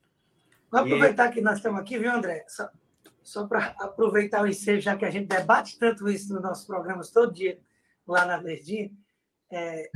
Vamos 0.69 0.91
aproveitar 0.91 1.31
que 1.31 1.39
nós 1.39 1.57
estamos 1.57 1.79
aqui, 1.79 1.97
viu, 1.97 2.11
André? 2.11 2.43
Só, 2.45 2.69
só 3.23 3.47
para 3.47 3.67
aproveitar 3.79 4.43
o 4.43 4.47
ensejo, 4.47 4.81
já 4.81 4.97
que 4.97 5.05
a 5.05 5.09
gente 5.09 5.27
debate 5.27 5.79
tanto 5.79 6.09
isso 6.09 6.33
nos 6.33 6.43
nossos 6.43 6.65
programas 6.65 7.09
todo 7.09 7.33
dia 7.33 7.57
lá 8.05 8.25
na 8.25 8.37
Verdinha, 8.37 8.91
é, 9.49 9.89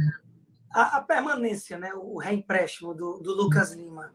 a, 0.73 0.97
a, 0.97 1.01
permanência, 1.01 1.77
né, 1.77 1.93
o 1.93 2.17
reempréstimo 2.17 2.93
do, 2.93 3.19
do 3.19 3.33
Lucas 3.33 3.73
Lima, 3.73 4.13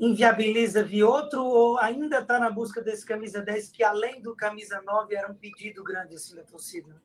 inviabiliza 0.00 0.82
vir 0.82 1.04
outro 1.04 1.44
ou 1.44 1.78
ainda 1.78 2.20
está 2.20 2.38
na 2.38 2.50
busca 2.50 2.80
desse 2.80 3.04
camisa 3.04 3.42
10, 3.42 3.68
que 3.68 3.84
além 3.84 4.22
do 4.22 4.34
camisa 4.34 4.80
9 4.80 5.14
era 5.14 5.30
um 5.30 5.34
pedido 5.34 5.84
grande 5.84 6.14
assim 6.14 6.34
da 6.34 6.42
torcida? 6.42 6.96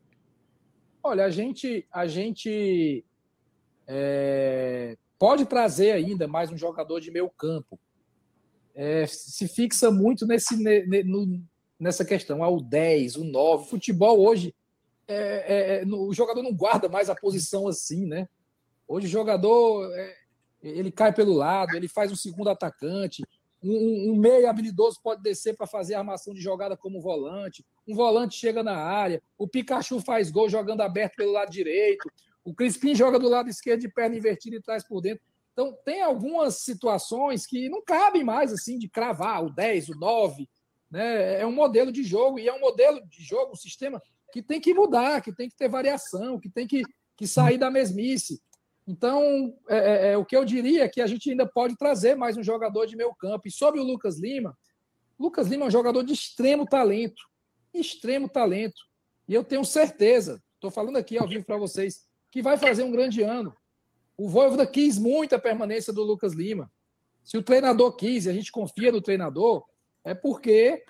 Olha, 1.03 1.25
a 1.25 1.29
gente, 1.29 1.85
a 1.91 2.07
gente 2.07 3.03
é, 3.85 4.97
pode 5.19 5.45
trazer 5.45 5.91
ainda 5.91 6.27
mais 6.27 6.49
um 6.49 6.57
jogador 6.57 7.01
de 7.01 7.11
meio 7.11 7.29
campo. 7.29 7.77
É, 8.73 9.05
se 9.05 9.47
fixa 9.49 9.91
muito 9.91 10.25
nesse, 10.25 10.55
ne, 10.55 11.03
no, 11.03 11.43
nessa 11.77 12.05
questão, 12.05 12.41
ah, 12.41 12.49
o 12.49 12.61
10, 12.61 13.17
o 13.17 13.25
9. 13.25 13.69
Futebol 13.69 14.25
hoje, 14.25 14.55
é, 15.05 15.81
é, 15.81 15.81
é 15.81 15.85
o 15.85 16.13
jogador 16.13 16.41
não 16.41 16.53
guarda 16.53 16.87
mais 16.87 17.09
a 17.09 17.15
posição 17.15 17.67
assim, 17.67 18.05
né? 18.05 18.29
Hoje 18.87 19.07
o 19.07 19.09
jogador 19.09 19.91
é, 19.93 20.15
ele 20.63 20.91
cai 20.91 21.13
pelo 21.13 21.33
lado, 21.33 21.75
ele 21.75 21.89
faz 21.89 22.11
um 22.11 22.15
segundo 22.15 22.49
atacante. 22.49 23.23
Um, 23.61 24.13
um 24.13 24.15
meio 24.15 24.49
habilidoso 24.49 25.01
pode 25.03 25.21
descer 25.21 25.55
para 25.55 25.67
fazer 25.67 25.95
armação 25.95 26.33
de 26.33 26.39
jogada 26.39 26.77
como 26.77 27.01
volante. 27.01 27.65
Um 27.85 27.93
volante 27.93 28.35
chega 28.35 28.63
na 28.63 28.77
área. 28.77 29.21
O 29.37 29.47
Pikachu 29.47 29.99
faz 29.99 30.31
gol 30.31 30.47
jogando 30.47 30.79
aberto 30.79 31.17
pelo 31.17 31.33
lado 31.33 31.51
direito. 31.51 32.09
O 32.49 32.53
Crispim 32.55 32.95
joga 32.95 33.19
do 33.19 33.29
lado 33.29 33.47
esquerdo 33.47 33.81
de 33.81 33.87
perna 33.87 34.17
invertida 34.17 34.55
e 34.55 34.61
traz 34.61 34.83
por 34.83 35.01
dentro. 35.01 35.23
Então, 35.53 35.77
tem 35.85 36.01
algumas 36.01 36.61
situações 36.61 37.45
que 37.45 37.69
não 37.69 37.83
cabem 37.83 38.23
mais 38.23 38.51
assim 38.51 38.79
de 38.79 38.89
cravar 38.89 39.45
o 39.45 39.53
10, 39.53 39.89
o 39.89 39.95
9. 39.99 40.49
Né? 40.89 41.41
É 41.41 41.45
um 41.45 41.51
modelo 41.51 41.91
de 41.91 42.01
jogo, 42.01 42.39
e 42.39 42.47
é 42.47 42.53
um 42.53 42.59
modelo 42.59 43.05
de 43.05 43.23
jogo, 43.23 43.51
um 43.51 43.55
sistema 43.55 44.01
que 44.33 44.41
tem 44.41 44.59
que 44.59 44.73
mudar, 44.73 45.21
que 45.21 45.31
tem 45.31 45.47
que 45.47 45.55
ter 45.55 45.69
variação, 45.69 46.39
que 46.39 46.49
tem 46.49 46.65
que, 46.65 46.81
que 47.15 47.27
sair 47.27 47.59
da 47.59 47.69
mesmice. 47.69 48.41
Então, 48.87 49.55
é, 49.69 49.77
é, 49.77 50.11
é, 50.13 50.17
o 50.17 50.25
que 50.25 50.35
eu 50.35 50.43
diria 50.43 50.85
é 50.85 50.89
que 50.89 51.01
a 51.01 51.07
gente 51.07 51.29
ainda 51.29 51.45
pode 51.45 51.77
trazer 51.77 52.15
mais 52.15 52.35
um 52.35 52.41
jogador 52.41 52.87
de 52.87 52.95
meio 52.95 53.13
campo. 53.13 53.47
E 53.47 53.51
sobre 53.51 53.79
o 53.79 53.83
Lucas 53.83 54.17
Lima, 54.19 54.57
Lucas 55.19 55.47
Lima 55.47 55.65
é 55.65 55.67
um 55.67 55.71
jogador 55.71 56.01
de 56.01 56.13
extremo 56.13 56.65
talento. 56.65 57.21
Extremo 57.71 58.27
talento. 58.27 58.81
E 59.27 59.35
eu 59.35 59.43
tenho 59.43 59.63
certeza, 59.63 60.41
estou 60.55 60.71
falando 60.71 60.97
aqui 60.97 61.15
ao 61.15 61.27
vivo 61.27 61.45
para 61.45 61.57
vocês, 61.57 62.08
que 62.31 62.41
vai 62.41 62.57
fazer 62.57 62.83
um 62.83 62.91
grande 62.91 63.21
ano. 63.21 63.55
O 64.17 64.27
Voivoda 64.27 64.65
quis 64.67 64.97
muito 64.97 65.33
a 65.33 65.39
permanência 65.39 65.93
do 65.93 66.03
Lucas 66.03 66.33
Lima. 66.33 66.71
Se 67.23 67.37
o 67.37 67.43
treinador 67.43 67.95
quis 67.95 68.25
e 68.25 68.29
a 68.29 68.33
gente 68.33 68.51
confia 68.51 68.91
no 68.91 69.01
treinador, 69.01 69.65
é 70.03 70.13
porque 70.13 70.83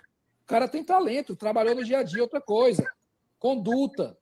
o 0.43 0.45
cara 0.47 0.67
tem 0.67 0.83
talento, 0.83 1.35
trabalhou 1.35 1.75
no 1.75 1.83
dia 1.83 1.99
a 1.99 2.03
dia, 2.03 2.21
outra 2.21 2.41
coisa. 2.41 2.89
Conduta. 3.37 4.17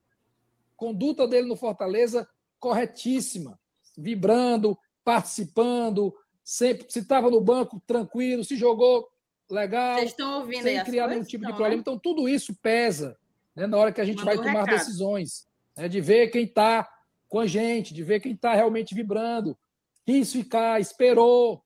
Conduta 0.75 1.27
dele 1.27 1.47
no 1.47 1.55
Fortaleza 1.55 2.27
corretíssima 2.59 3.59
vibrando, 3.97 4.77
participando, 5.03 6.13
sempre 6.43 6.85
se 6.87 6.99
estava 6.99 7.31
no 7.31 7.41
banco 7.41 7.81
tranquilo, 7.87 8.43
se 8.43 8.55
jogou 8.55 9.09
legal, 9.49 9.97
Vocês 9.97 10.11
estão 10.11 10.39
ouvindo 10.39 10.63
sem 10.63 10.83
criar 10.83 11.07
nenhum 11.07 11.23
tipo 11.23 11.45
de 11.45 11.51
problema. 11.51 11.75
Né? 11.75 11.79
Então 11.79 11.97
tudo 11.97 12.29
isso 12.29 12.53
pesa 12.61 13.17
né, 13.55 13.65
na 13.65 13.77
hora 13.77 13.91
que 13.91 14.01
a 14.01 14.05
gente 14.05 14.17
Mandou 14.17 14.35
vai 14.35 14.45
tomar 14.45 14.65
recado. 14.65 14.77
decisões, 14.77 15.47
né, 15.75 15.87
de 15.87 15.99
ver 15.99 16.27
quem 16.27 16.43
está 16.43 16.87
com 17.27 17.39
a 17.39 17.47
gente, 17.47 17.93
de 17.93 18.03
ver 18.03 18.19
quem 18.19 18.33
está 18.33 18.53
realmente 18.53 18.95
vibrando, 18.95 19.57
quis 20.05 20.31
ficar, 20.31 20.79
esperou. 20.79 21.63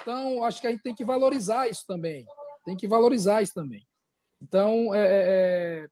Então 0.00 0.44
acho 0.44 0.60
que 0.60 0.66
a 0.66 0.70
gente 0.70 0.82
tem 0.82 0.94
que 0.94 1.04
valorizar 1.04 1.68
isso 1.68 1.84
também, 1.86 2.24
tem 2.64 2.76
que 2.76 2.88
valorizar 2.88 3.42
isso 3.42 3.54
também. 3.54 3.86
Então 4.40 4.94
é, 4.94 5.00
é, 5.00 5.82
é 5.82 5.88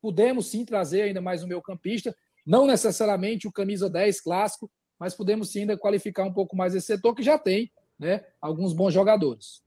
podemos 0.00 0.50
sim 0.50 0.64
trazer 0.64 1.02
ainda 1.02 1.20
mais 1.20 1.42
um 1.42 1.48
meio 1.48 1.62
campista, 1.62 2.14
não 2.46 2.66
necessariamente 2.66 3.48
o 3.48 3.52
camisa 3.52 3.90
10 3.90 4.20
clássico, 4.20 4.70
mas 4.98 5.14
podemos 5.14 5.50
sim 5.50 5.60
ainda 5.60 5.76
qualificar 5.76 6.24
um 6.24 6.32
pouco 6.32 6.56
mais 6.56 6.74
esse 6.74 6.86
setor 6.86 7.14
que 7.14 7.22
já 7.22 7.38
tem 7.38 7.72
né, 7.98 8.24
alguns 8.40 8.72
bons 8.72 8.92
jogadores. 8.92 9.64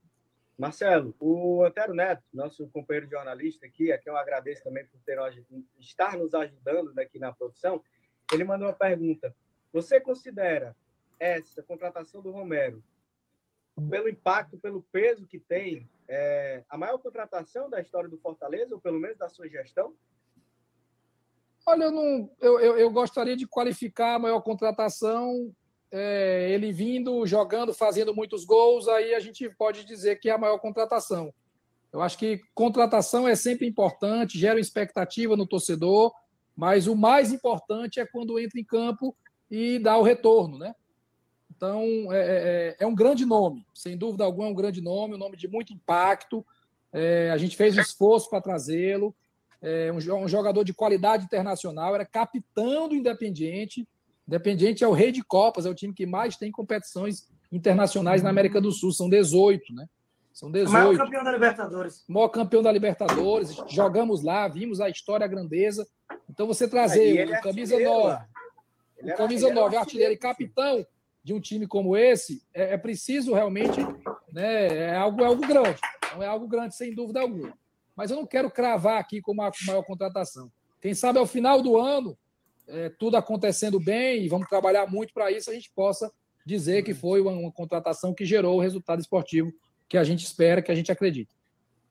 Marcelo, 0.57 1.15
o 1.19 1.63
Antero 1.63 1.93
Neto, 1.93 2.21
nosso 2.33 2.67
companheiro 2.69 3.09
jornalista 3.09 3.65
aqui, 3.65 3.93
aqui 3.93 4.09
eu 4.09 4.17
agradeço 4.17 4.61
também 4.63 4.85
por 4.87 4.99
ter, 5.05 5.17
estar 5.79 6.17
nos 6.17 6.33
ajudando 6.33 6.97
aqui 6.99 7.17
na 7.17 7.31
produção, 7.31 7.81
ele 8.31 8.43
mandou 8.43 8.67
uma 8.67 8.73
pergunta. 8.73 9.35
Você 9.73 9.99
considera 9.99 10.75
essa 11.19 11.61
contratação 11.61 12.21
do 12.21 12.31
Romero, 12.31 12.83
pelo 13.89 14.09
impacto, 14.09 14.57
pelo 14.57 14.81
peso 14.91 15.27
que 15.27 15.39
tem, 15.39 15.89
é, 16.07 16.63
a 16.69 16.77
maior 16.77 16.97
contratação 16.97 17.69
da 17.69 17.79
história 17.79 18.09
do 18.09 18.17
Fortaleza, 18.17 18.73
ou 18.73 18.81
pelo 18.81 18.99
menos 18.99 19.17
da 19.17 19.29
sua 19.29 19.47
gestão? 19.47 19.93
Olha, 21.65 21.85
eu, 21.85 21.91
não, 21.91 22.31
eu, 22.39 22.59
eu, 22.59 22.77
eu 22.77 22.91
gostaria 22.91 23.37
de 23.37 23.47
qualificar 23.47 24.15
a 24.15 24.19
maior 24.19 24.41
contratação. 24.41 25.53
É, 25.91 26.51
ele 26.51 26.71
vindo, 26.71 27.25
jogando, 27.25 27.73
fazendo 27.73 28.13
muitos 28.13 28.45
gols, 28.45 28.87
aí 28.87 29.13
a 29.13 29.19
gente 29.19 29.49
pode 29.49 29.83
dizer 29.85 30.19
que 30.19 30.29
é 30.29 30.33
a 30.33 30.37
maior 30.37 30.59
contratação. 30.59 31.33
Eu 31.91 32.01
acho 32.01 32.17
que 32.17 32.41
contratação 32.53 33.27
é 33.27 33.35
sempre 33.35 33.67
importante, 33.67 34.37
gera 34.37 34.59
expectativa 34.59 35.35
no 35.35 35.47
torcedor, 35.47 36.13
mas 36.55 36.87
o 36.87 36.95
mais 36.95 37.31
importante 37.31 37.99
é 37.99 38.05
quando 38.05 38.39
entra 38.39 38.59
em 38.59 38.63
campo 38.63 39.15
e 39.49 39.79
dá 39.79 39.97
o 39.97 40.03
retorno, 40.03 40.57
né? 40.57 40.73
Então, 41.55 41.83
é, 42.11 42.75
é, 42.79 42.83
é 42.83 42.87
um 42.87 42.95
grande 42.95 43.25
nome, 43.25 43.65
sem 43.73 43.97
dúvida 43.97 44.23
alguma, 44.23 44.47
é 44.47 44.51
um 44.51 44.55
grande 44.55 44.81
nome, 44.81 45.15
um 45.15 45.17
nome 45.17 45.35
de 45.35 45.47
muito 45.47 45.73
impacto. 45.73 46.45
É, 46.93 47.31
a 47.31 47.37
gente 47.37 47.57
fez 47.57 47.77
um 47.77 47.81
esforço 47.81 48.29
para 48.29 48.41
trazê-lo 48.41 49.13
é, 49.61 49.91
um, 49.91 50.27
jogador 50.27 50.63
de 50.63 50.73
qualidade 50.73 51.25
internacional, 51.25 51.93
era 51.93 52.05
capitão 52.05 52.87
do 52.87 52.95
Independiente. 52.95 53.87
Independiente 54.27 54.83
é 54.83 54.87
o 54.87 54.93
rei 54.93 55.11
de 55.11 55.23
Copas, 55.23 55.65
é 55.65 55.69
o 55.69 55.75
time 55.75 55.93
que 55.93 56.05
mais 56.05 56.37
tem 56.37 56.51
competições 56.51 57.27
internacionais 57.51 58.21
na 58.21 58.29
América 58.29 58.61
do 58.61 58.71
Sul, 58.71 58.91
são 58.91 59.09
18, 59.09 59.73
né? 59.73 59.87
São 60.31 60.49
18. 60.49 60.69
O 60.69 60.73
maior 60.73 60.97
campeão 60.97 61.23
da 61.23 61.31
Libertadores. 61.31 62.05
O 62.07 62.13
maior 62.13 62.29
campeão 62.29 62.63
da 62.63 62.71
Libertadores. 62.71 63.57
Jogamos 63.67 64.23
lá, 64.23 64.47
vimos 64.47 64.79
a 64.79 64.89
história, 64.89 65.25
a 65.25 65.27
grandeza. 65.27 65.85
Então 66.29 66.47
você 66.47 66.67
trazer 66.67 67.27
o 67.27 67.33
é 67.33 67.41
camisa 67.41 67.79
9, 67.79 68.23
o 69.01 69.15
camisa 69.15 69.53
9, 69.53 69.75
artilheiro 69.75 70.13
e 70.13 70.17
capitão 70.17 70.85
de 71.23 71.33
um 71.33 71.39
time 71.39 71.67
como 71.67 71.97
esse, 71.97 72.41
é, 72.53 72.73
é 72.73 72.77
preciso 72.77 73.33
realmente, 73.33 73.79
né, 74.31 74.67
é 74.67 74.95
algo, 74.95 75.21
é 75.21 75.25
algo 75.25 75.45
grande. 75.45 75.79
Então 76.05 76.23
é 76.23 76.27
algo 76.27 76.47
grande, 76.47 76.75
sem 76.75 76.93
dúvida 76.93 77.21
alguma 77.21 77.53
mas 77.99 78.11
eu 78.11 78.15
não 78.15 78.25
quero 78.25 78.49
cravar 78.49 78.97
aqui 78.97 79.19
como 79.19 79.41
a 79.41 79.51
maior 79.67 79.83
contratação. 79.83 80.49
Quem 80.79 80.93
sabe 80.93 81.19
ao 81.19 81.27
final 81.27 81.61
do 81.61 81.77
ano, 81.77 82.17
é, 82.65 82.87
tudo 82.97 83.17
acontecendo 83.17 83.77
bem 83.77 84.23
e 84.23 84.29
vamos 84.29 84.47
trabalhar 84.47 84.89
muito 84.89 85.13
para 85.13 85.29
isso, 85.29 85.51
a 85.51 85.53
gente 85.53 85.69
possa 85.75 86.09
dizer 86.45 86.81
que 86.83 86.93
foi 86.93 87.19
uma, 87.19 87.31
uma, 87.31 87.51
contratação 87.51 88.13
que 88.13 88.23
gerou 88.23 88.55
o 88.55 88.61
resultado 88.61 89.01
esportivo 89.01 89.51
que 89.89 89.97
a 89.97 90.03
gente 90.05 90.23
espera, 90.23 90.61
que 90.61 90.71
a 90.71 90.75
gente 90.75 90.89
acredita. 90.89 91.35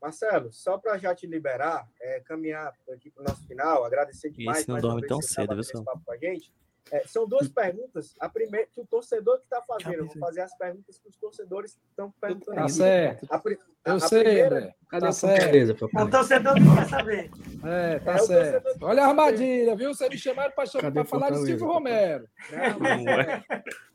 Marcelo, 0.01 0.53
só 0.53 0.79
para 0.79 0.97
já 0.99 1.15
te 1.15 1.27
liberar, 1.27 1.89
é, 2.01 2.20
caminhar 2.20 2.73
aqui 2.93 3.11
para 3.11 3.23
o 3.23 3.25
nosso 3.25 3.47
final, 3.47 3.85
agradecer 3.85 4.31
demais. 4.31 4.61
Isso 4.61 4.70
não 4.70 4.81
dorme 4.81 5.07
tão 5.07 5.20
cedo, 5.20 5.55
viu, 5.55 5.85
com 5.85 6.12
a 6.12 6.16
gente. 6.16 6.53
É, 6.91 7.07
são 7.07 7.29
duas 7.29 7.49
perguntas. 7.49 8.15
A 8.19 8.29
primeira, 8.29 8.66
que 8.66 8.81
o 8.81 8.87
torcedor 8.87 9.39
que 9.39 9.45
está 9.45 9.61
fazendo, 9.62 9.95
eu 9.95 10.07
vou 10.07 10.16
fazer 10.16 10.41
as 10.41 10.57
perguntas 10.57 10.99
que 10.99 11.09
os 11.09 11.16
torcedores 11.16 11.79
estão 11.91 12.11
perguntando. 12.20 12.57
Tá 12.57 12.69
certo. 12.69 13.27
A, 13.31 13.37
a, 13.37 13.43
eu 13.91 13.95
a 13.97 14.01
sei, 14.01 14.25
primeira... 14.25 14.75
Cadê 14.89 15.07
tá 15.07 15.12
certo. 15.12 15.85
o 15.85 16.11
torcedor 16.11 16.61
não 16.61 16.77
quer 16.77 16.89
saber. 16.89 17.31
É, 17.65 17.99
tá 17.99 18.15
é, 18.15 18.19
certo. 18.19 18.79
Olha 18.81 19.05
a 19.05 19.09
armadilha, 19.09 19.77
viu? 19.77 19.93
Vocês 19.93 20.09
me 20.09 20.16
chamaram 20.16 20.53
para 20.53 21.05
falar 21.05 21.31
de 21.31 21.45
Silvio 21.45 21.66
Romero. 21.66 22.27
Não, 22.51 22.79
não 22.79 23.12
é. 23.12 23.45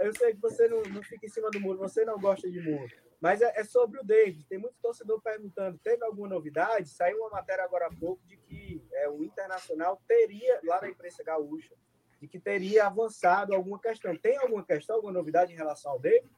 Eu 0.00 0.12
sei 0.16 0.34
que 0.34 0.40
você 0.40 0.68
não, 0.68 0.82
não 0.82 1.02
fica 1.02 1.24
em 1.24 1.28
cima 1.28 1.50
do 1.50 1.60
muro, 1.60 1.78
você 1.78 2.04
não 2.04 2.18
gosta 2.18 2.50
de 2.50 2.60
muro. 2.60 2.90
Mas 3.24 3.40
é, 3.40 3.58
é, 3.58 3.64
sobre 3.64 3.98
o 3.98 4.04
David. 4.04 4.44
Tem 4.50 4.58
muito 4.58 4.74
torcedor 4.82 5.18
perguntando: 5.22 5.78
teve 5.82 6.04
alguma 6.04 6.28
novidade? 6.28 6.90
Saiu 6.90 7.16
uma 7.20 7.30
matéria 7.30 7.64
agora 7.64 7.86
há 7.86 7.90
pouco 7.90 8.22
de 8.26 8.36
que 8.36 8.86
é, 8.92 9.08
o 9.08 9.24
Internacional 9.24 9.98
teria, 10.06 10.60
lá 10.62 10.78
na 10.82 10.90
imprensa 10.90 11.24
gaúcha, 11.24 11.74
de 12.20 12.28
que 12.28 12.38
teria 12.38 12.84
avançado 12.84 13.54
alguma 13.54 13.78
questão. 13.80 14.14
Tem 14.14 14.36
alguma 14.36 14.62
questão, 14.62 14.96
alguma 14.96 15.14
novidade 15.14 15.54
em 15.54 15.56
relação 15.56 15.92
ao 15.92 15.98
David? 15.98 16.30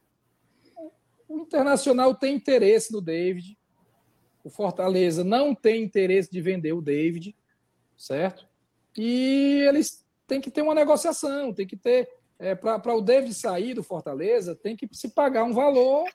O 1.27 1.39
Internacional 1.39 2.15
tem 2.15 2.35
interesse 2.35 2.93
no 2.93 3.01
David. 3.01 3.59
O 4.41 4.49
Fortaleza 4.49 5.25
não 5.25 5.53
tem 5.53 5.83
interesse 5.83 6.31
de 6.31 6.41
vender 6.41 6.71
o 6.71 6.81
David, 6.81 7.35
certo? 7.97 8.47
E 8.97 9.61
eles 9.67 10.07
têm 10.25 10.39
que 10.39 10.49
ter 10.49 10.61
uma 10.61 10.73
negociação, 10.73 11.53
tem 11.53 11.67
que 11.67 11.75
ter. 11.75 12.09
É, 12.39 12.55
Para 12.55 12.95
o 12.95 13.01
David 13.01 13.33
sair 13.33 13.73
do 13.73 13.83
Fortaleza, 13.83 14.55
tem 14.55 14.73
que 14.73 14.87
se 14.93 15.09
pagar 15.09 15.43
um 15.43 15.53
valor 15.53 16.07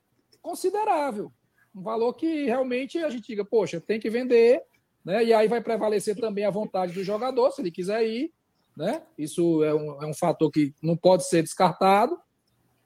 considerável. 0.43 1.33
Um 1.75 1.83
valor 1.83 2.13
que 2.15 2.45
realmente 2.45 2.99
a 2.99 3.09
gente 3.09 3.27
diga, 3.29 3.45
poxa, 3.45 3.81
tem 3.81 3.99
que 3.99 4.11
vender, 4.11 4.63
né? 5.05 5.25
E 5.25 5.33
aí 5.33 5.49
vai 5.49 5.63
prevalecer 5.63 6.17
também 6.17 6.45
a 6.45 6.51
vontade 6.51 6.93
do 6.93 7.03
jogador, 7.03 7.51
se 7.51 7.63
ele 7.63 7.71
quiser 7.71 8.07
ir, 8.07 8.33
né? 8.77 9.03
Isso 9.17 9.63
é 9.65 9.75
um, 9.75 10.03
é 10.03 10.07
um 10.07 10.15
fator 10.15 10.51
que 10.51 10.75
não 10.83 10.97
pode 10.97 11.27
ser 11.29 11.43
descartado. 11.43 12.19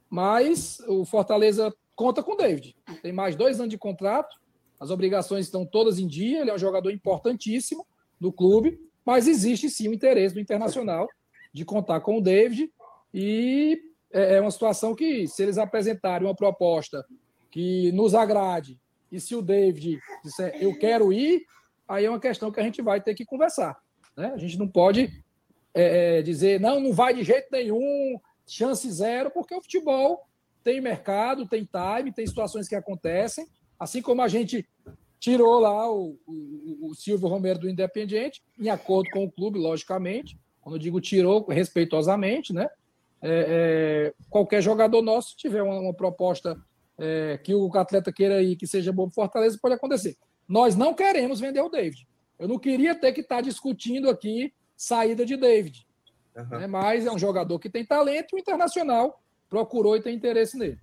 mas 0.09 0.79
o 0.87 1.05
Fortaleza 1.05 1.75
conta 1.95 2.23
com 2.23 2.33
o 2.33 2.37
David. 2.37 2.77
Tem 3.03 3.13
mais 3.13 3.35
dois 3.35 3.59
anos 3.59 3.71
de 3.71 3.79
contrato, 3.79 4.37
as 4.79 4.91
obrigações 4.91 5.47
estão 5.47 5.65
todas 5.65 5.99
em 5.99 6.07
dia, 6.07 6.41
ele 6.41 6.51
é 6.51 6.55
um 6.55 6.59
jogador 6.59 6.91
importantíssimo 6.91 7.87
do 8.21 8.33
clube, 8.33 8.79
mas 9.05 9.27
existe 9.27 9.69
sim 9.71 9.89
o 9.89 9.95
interesse 9.95 10.35
do 10.35 10.41
Internacional 10.41 11.09
de 11.53 11.65
contar 11.65 12.01
com 12.01 12.19
o 12.19 12.21
David 12.21 12.71
e 13.13 13.81
é, 14.13 14.35
é 14.35 14.41
uma 14.41 14.51
situação 14.51 14.95
que, 14.95 15.27
se 15.27 15.43
eles 15.43 15.59
apresentarem 15.59 16.27
uma 16.27 16.35
proposta 16.35 17.05
que 17.57 17.91
nos 17.93 18.15
agrade 18.15 18.79
e 19.11 19.19
se 19.19 19.35
o 19.35 19.41
David 19.41 19.99
disser 20.23 20.55
eu 20.61 20.79
quero 20.79 21.11
ir, 21.11 21.47
aí 21.89 22.05
é 22.05 22.11
uma 22.11 22.21
questão 22.21 22.53
que 22.53 22.61
a 22.61 22.63
gente 22.63 22.83
vai 22.83 23.01
ter 23.01 23.15
que 23.15 23.25
conversar. 23.25 23.79
Né? 24.15 24.31
A 24.35 24.37
gente 24.37 24.59
não 24.59 24.69
pode 24.69 25.25
é, 25.73 26.19
é 26.19 26.23
dizer 26.23 26.61
não, 26.61 26.79
não 26.79 26.93
vai 26.93 27.15
de 27.15 27.23
jeito 27.23 27.49
nenhum, 27.51 28.21
chance 28.47 28.93
zero, 28.93 29.31
porque 29.31 29.55
o 29.55 29.63
futebol 29.63 30.27
tem 30.63 30.83
mercado, 30.83 31.49
tem 31.49 31.65
time, 31.67 32.13
tem 32.13 32.27
situações 32.27 32.69
que 32.69 32.75
acontecem. 32.75 33.47
Assim 33.81 34.03
como 34.03 34.21
a 34.21 34.29
gente 34.29 34.69
tirou 35.19 35.59
lá 35.59 35.91
o, 35.91 36.19
o, 36.27 36.91
o 36.91 36.95
Silvio 36.95 37.27
Romero 37.27 37.61
do 37.61 37.71
Independiente, 37.71 38.43
em 38.61 38.69
acordo 38.69 39.09
com 39.09 39.25
o 39.25 39.33
clube, 39.33 39.59
logicamente. 39.59 40.39
Quando 40.61 40.75
eu 40.75 40.81
digo 40.81 41.01
tirou, 41.01 41.47
respeitosamente, 41.47 42.53
né? 42.53 42.69
É, 43.23 44.13
é, 44.13 44.15
qualquer 44.29 44.61
jogador 44.61 45.01
nosso, 45.01 45.35
tiver 45.39 45.63
uma, 45.63 45.79
uma 45.79 45.95
proposta 45.95 46.63
é, 46.99 47.39
que 47.39 47.55
o 47.55 47.71
atleta 47.77 48.13
queira 48.13 48.43
ir, 48.43 48.57
que 48.57 48.67
seja 48.67 48.93
bom 48.93 49.07
para 49.07 49.15
Fortaleza, 49.15 49.59
pode 49.61 49.75
acontecer. 49.75 50.17
Nós 50.49 50.77
não 50.77 50.95
queremos 50.95 51.41
vender 51.41 51.61
o 51.61 51.69
David. 51.69 52.07
Eu 52.39 52.49
não 52.49 52.59
queria 52.59 52.95
ter 52.95 53.13
que 53.13 53.21
estar 53.21 53.41
discutindo 53.41 54.09
aqui 54.09 54.53
saída 54.77 55.25
de 55.25 55.37
David. 55.37 55.87
Uhum. 56.37 56.59
Né? 56.61 56.67
Mas 56.67 57.07
é 57.07 57.11
um 57.11 57.19
jogador 57.19 57.59
que 57.59 57.71
tem 57.71 57.85
talento 57.85 58.33
e 58.33 58.37
o 58.37 58.39
Internacional 58.39 59.23
procurou 59.49 59.97
e 59.97 60.03
tem 60.03 60.15
interesse 60.15 60.59
nele. 60.59 60.79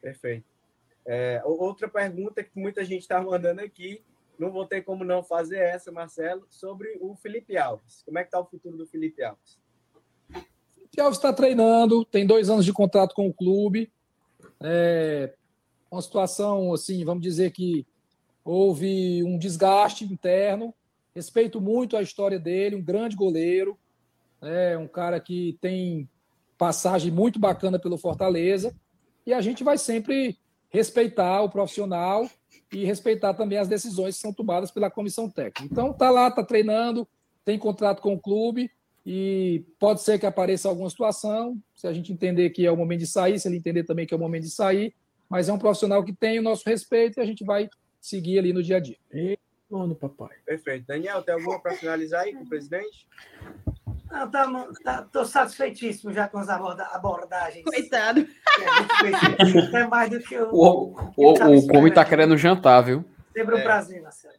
Perfeito. 0.00 0.44
É, 1.04 1.42
outra 1.44 1.88
pergunta 1.88 2.42
que 2.42 2.58
muita 2.58 2.84
gente 2.84 3.02
está 3.02 3.20
mandando 3.20 3.60
aqui, 3.60 4.02
não 4.38 4.50
vou 4.50 4.64
ter 4.64 4.82
como 4.82 5.04
não 5.04 5.22
fazer 5.22 5.58
essa, 5.58 5.90
Marcelo, 5.90 6.46
sobre 6.48 6.96
o 7.00 7.14
Felipe 7.16 7.56
Alves. 7.56 8.02
Como 8.04 8.18
é 8.18 8.22
que 8.22 8.28
está 8.28 8.38
o 8.38 8.46
futuro 8.46 8.76
do 8.76 8.86
Felipe 8.86 9.22
Alves? 9.22 9.58
Felipe 10.28 11.00
Alves 11.00 11.18
está 11.18 11.32
treinando, 11.32 12.04
tem 12.04 12.26
dois 12.26 12.48
anos 12.48 12.64
de 12.64 12.72
contrato 12.72 13.14
com 13.14 13.26
o 13.26 13.34
clube. 13.34 13.92
É 14.62 15.32
uma 15.90 16.02
situação, 16.02 16.72
assim, 16.72 17.04
vamos 17.04 17.22
dizer 17.22 17.50
que 17.50 17.86
houve 18.44 19.22
um 19.24 19.38
desgaste 19.38 20.04
interno. 20.04 20.74
Respeito 21.14 21.60
muito 21.60 21.96
a 21.96 22.02
história 22.02 22.38
dele, 22.38 22.76
um 22.76 22.82
grande 22.82 23.16
goleiro, 23.16 23.76
é 24.40 24.78
um 24.78 24.86
cara 24.86 25.18
que 25.18 25.58
tem 25.60 26.08
passagem 26.56 27.10
muito 27.10 27.38
bacana 27.38 27.78
pelo 27.78 27.98
Fortaleza. 27.98 28.74
E 29.26 29.32
a 29.32 29.40
gente 29.40 29.64
vai 29.64 29.76
sempre 29.76 30.38
respeitar 30.68 31.42
o 31.42 31.50
profissional 31.50 32.28
e 32.72 32.84
respeitar 32.84 33.34
também 33.34 33.58
as 33.58 33.66
decisões 33.66 34.14
que 34.14 34.22
são 34.22 34.32
tomadas 34.32 34.70
pela 34.70 34.90
comissão 34.90 35.28
técnica. 35.28 35.64
Então, 35.64 35.92
tá 35.92 36.10
lá, 36.10 36.30
tá 36.30 36.44
treinando, 36.44 37.06
tem 37.44 37.58
contrato 37.58 38.00
com 38.00 38.14
o 38.14 38.20
clube 38.20 38.70
e 39.04 39.64
pode 39.78 40.02
ser 40.02 40.18
que 40.18 40.26
apareça 40.26 40.68
alguma 40.68 40.90
situação, 40.90 41.56
se 41.74 41.86
a 41.86 41.92
gente 41.92 42.12
entender 42.12 42.50
que 42.50 42.66
é 42.66 42.70
o 42.70 42.76
momento 42.76 43.00
de 43.00 43.06
sair, 43.06 43.38
se 43.38 43.48
ele 43.48 43.56
entender 43.56 43.84
também 43.84 44.06
que 44.06 44.12
é 44.12 44.16
o 44.16 44.20
momento 44.20 44.42
de 44.42 44.50
sair, 44.50 44.94
mas 45.28 45.48
é 45.48 45.52
um 45.52 45.58
profissional 45.58 46.04
que 46.04 46.12
tem 46.12 46.38
o 46.38 46.42
nosso 46.42 46.68
respeito 46.68 47.18
e 47.18 47.22
a 47.22 47.26
gente 47.26 47.44
vai 47.44 47.68
seguir 48.00 48.38
ali 48.38 48.52
no 48.52 48.62
dia 48.62 48.76
a 48.76 48.80
dia. 48.80 48.96
E... 49.12 49.38
no 49.70 49.94
papai. 49.94 50.36
Perfeito. 50.44 50.86
Daniel, 50.86 51.22
tem 51.22 51.34
alguma 51.34 51.60
para 51.60 51.72
finalizar 51.72 52.22
aí 52.22 52.34
com 52.34 52.42
o 52.42 52.48
presidente? 52.48 53.06
Não, 54.10 54.28
tá, 54.28 54.68
tá, 54.82 55.02
tô 55.10 55.24
satisfeitíssimo 55.24 56.12
já 56.12 56.26
com 56.26 56.38
as 56.38 56.48
abordagens. 56.48 57.64
Coitado. 57.64 58.26
É 59.72 59.86
mais 59.86 60.10
do 60.10 60.20
que 60.20 60.36
o. 60.36 60.50
O, 60.52 60.96
o, 61.16 61.32
o 61.32 61.66
Come 61.66 61.90
tá 61.90 62.04
querendo 62.04 62.36
jantar, 62.36 62.82
viu? 62.82 63.04
Sempre 63.32 63.54
um 63.54 63.58
é. 63.58 63.62
prazer, 63.62 64.02
Marcelo. 64.02 64.34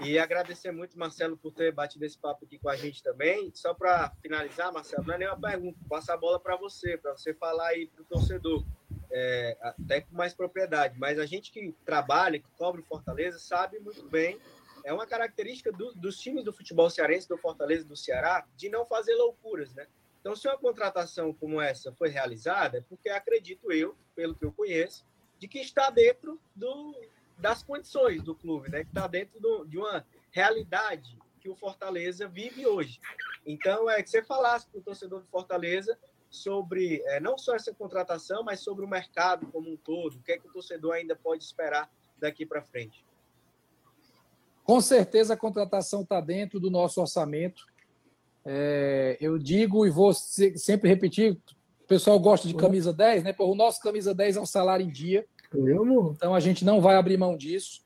E 0.00 0.18
agradecer 0.18 0.70
muito, 0.70 0.98
Marcelo, 0.98 1.36
por 1.36 1.52
ter 1.52 1.72
batido 1.72 2.04
esse 2.04 2.16
papo 2.16 2.44
aqui 2.44 2.58
com 2.58 2.68
a 2.68 2.76
gente 2.76 3.02
também. 3.02 3.50
Só 3.54 3.74
para 3.74 4.12
finalizar, 4.22 4.72
Marcelo, 4.72 5.04
não 5.04 5.14
é 5.14 5.18
nenhuma 5.18 5.40
pergunta, 5.40 5.78
passa 5.88 6.14
a 6.14 6.16
bola 6.16 6.38
para 6.38 6.56
você, 6.56 6.96
para 6.96 7.12
você 7.12 7.34
falar 7.34 7.68
aí 7.68 7.88
para 7.88 8.02
o 8.02 8.04
torcedor, 8.04 8.64
é, 9.10 9.56
até 9.60 10.02
com 10.02 10.14
mais 10.14 10.32
propriedade. 10.32 10.96
Mas 10.98 11.18
a 11.18 11.26
gente 11.26 11.50
que 11.50 11.74
trabalha, 11.84 12.38
que 12.38 12.50
cobre 12.52 12.82
Fortaleza, 12.82 13.38
sabe 13.38 13.80
muito 13.80 14.08
bem 14.08 14.38
é 14.84 14.92
uma 14.92 15.06
característica 15.06 15.70
do, 15.70 15.92
dos 15.92 16.18
times 16.18 16.42
do 16.42 16.52
futebol 16.52 16.88
cearense, 16.88 17.28
do 17.28 17.36
Fortaleza 17.36 17.84
do 17.84 17.94
Ceará, 17.94 18.46
de 18.56 18.70
não 18.70 18.86
fazer 18.86 19.14
loucuras, 19.14 19.74
né? 19.74 19.86
Então, 20.20 20.34
se 20.34 20.48
uma 20.48 20.56
contratação 20.56 21.32
como 21.32 21.60
essa 21.60 21.92
foi 21.92 22.08
realizada, 22.08 22.78
é 22.78 22.80
porque 22.80 23.10
acredito 23.10 23.70
eu, 23.70 23.94
pelo 24.16 24.34
que 24.34 24.44
eu 24.44 24.52
conheço, 24.52 25.06
de 25.38 25.46
que 25.46 25.58
está 25.58 25.90
dentro 25.90 26.40
do, 26.54 26.94
das 27.38 27.62
condições 27.62 28.22
do 28.22 28.34
clube, 28.34 28.70
né? 28.70 28.82
Que 28.82 28.90
está 28.90 29.06
dentro 29.06 29.40
do, 29.40 29.64
de 29.64 29.78
uma 29.78 30.04
realidade 30.30 31.16
que 31.40 31.48
o 31.48 31.56
Fortaleza 31.56 32.28
vive 32.28 32.66
hoje. 32.66 33.00
Então, 33.46 33.88
é 33.88 34.02
que 34.02 34.10
você 34.10 34.22
falasse 34.22 34.66
para 34.68 34.78
o 34.78 34.82
torcedor 34.82 35.20
do 35.20 35.26
Fortaleza 35.28 35.98
sobre 36.30 37.02
é, 37.06 37.20
não 37.20 37.38
só 37.38 37.54
essa 37.54 37.72
contratação, 37.72 38.42
mas 38.42 38.60
sobre 38.60 38.84
o 38.84 38.88
mercado 38.88 39.46
como 39.46 39.70
um 39.70 39.76
todo, 39.76 40.16
o 40.16 40.22
que 40.22 40.32
é 40.32 40.38
que 40.38 40.46
o 40.46 40.52
torcedor 40.52 40.94
ainda 40.94 41.16
pode 41.16 41.42
esperar 41.42 41.90
daqui 42.18 42.44
para 42.44 42.62
frente. 42.62 43.04
Com 44.64 44.80
certeza 44.80 45.32
a 45.32 45.36
contratação 45.36 46.02
está 46.02 46.20
dentro 46.20 46.60
do 46.60 46.70
nosso 46.70 47.00
orçamento. 47.00 47.64
É, 48.44 49.16
eu 49.20 49.38
digo 49.38 49.86
e 49.86 49.90
vou 49.90 50.12
sempre 50.12 50.88
repetir: 50.88 51.40
o 51.82 51.86
pessoal 51.86 52.18
gosta 52.20 52.46
de 52.46 52.54
camisa 52.54 52.92
10, 52.92 53.24
né? 53.24 53.34
o 53.38 53.54
nosso 53.54 53.80
camisa 53.80 54.14
10 54.14 54.36
é 54.36 54.40
um 54.40 54.46
salário 54.46 54.84
em 54.84 54.90
dia. 54.90 55.26
Então 56.16 56.34
a 56.34 56.40
gente 56.40 56.64
não 56.64 56.80
vai 56.80 56.96
abrir 56.96 57.16
mão 57.16 57.36
disso. 57.36 57.82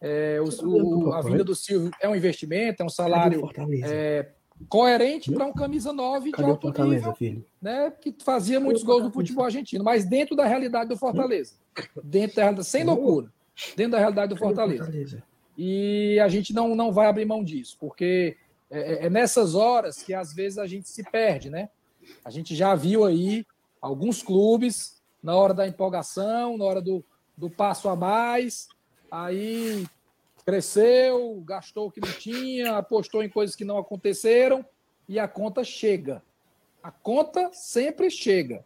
É, 0.00 0.38
o, 0.40 0.66
o, 0.66 1.12
a 1.12 1.20
vinda 1.20 1.44
do 1.44 1.54
Silvio 1.54 1.90
é 2.00 2.08
um 2.08 2.16
investimento, 2.16 2.82
é 2.82 2.86
um 2.86 2.90
salário 2.90 3.50
é, 3.84 4.30
coerente 4.66 5.30
para 5.30 5.44
um 5.44 5.52
camisa 5.52 5.92
9 5.92 6.32
de 6.32 6.42
alto 6.42 6.84
nível, 6.84 7.14
né, 7.60 7.92
que 8.00 8.14
fazia 8.24 8.58
muitos 8.58 8.82
gols 8.82 9.02
no 9.02 9.12
futebol 9.12 9.44
argentino, 9.44 9.84
mas 9.84 10.06
dentro 10.06 10.34
da 10.34 10.46
realidade 10.46 10.88
do 10.88 10.96
Fortaleza. 10.96 11.54
Dentro 12.02 12.36
da, 12.36 12.62
sem 12.62 12.82
loucura. 12.82 13.30
Dentro 13.76 13.92
da 13.92 13.98
realidade 13.98 14.32
do 14.32 14.38
Fortaleza. 14.38 15.22
E 15.56 16.18
a 16.20 16.28
gente 16.28 16.54
não, 16.54 16.74
não 16.74 16.90
vai 16.90 17.06
abrir 17.06 17.26
mão 17.26 17.44
disso, 17.44 17.76
porque 17.78 18.38
é, 18.70 18.78
é, 18.80 19.06
é 19.06 19.10
nessas 19.10 19.54
horas 19.54 20.02
que 20.02 20.14
às 20.14 20.32
vezes 20.32 20.56
a 20.56 20.66
gente 20.66 20.88
se 20.88 21.02
perde, 21.10 21.50
né? 21.50 21.68
A 22.24 22.30
gente 22.30 22.56
já 22.56 22.74
viu 22.74 23.04
aí 23.04 23.44
alguns 23.82 24.22
clubes, 24.22 24.99
na 25.22 25.36
hora 25.36 25.54
da 25.54 25.66
empolgação, 25.66 26.56
na 26.56 26.64
hora 26.64 26.80
do, 26.80 27.04
do 27.36 27.50
passo 27.50 27.88
a 27.88 27.96
mais, 27.96 28.68
aí 29.10 29.86
cresceu, 30.44 31.42
gastou 31.44 31.88
o 31.88 31.90
que 31.90 32.00
não 32.00 32.12
tinha, 32.12 32.76
apostou 32.76 33.22
em 33.22 33.28
coisas 33.28 33.54
que 33.54 33.64
não 33.64 33.78
aconteceram 33.78 34.64
e 35.08 35.18
a 35.18 35.28
conta 35.28 35.62
chega. 35.62 36.22
A 36.82 36.90
conta 36.90 37.50
sempre 37.52 38.10
chega. 38.10 38.64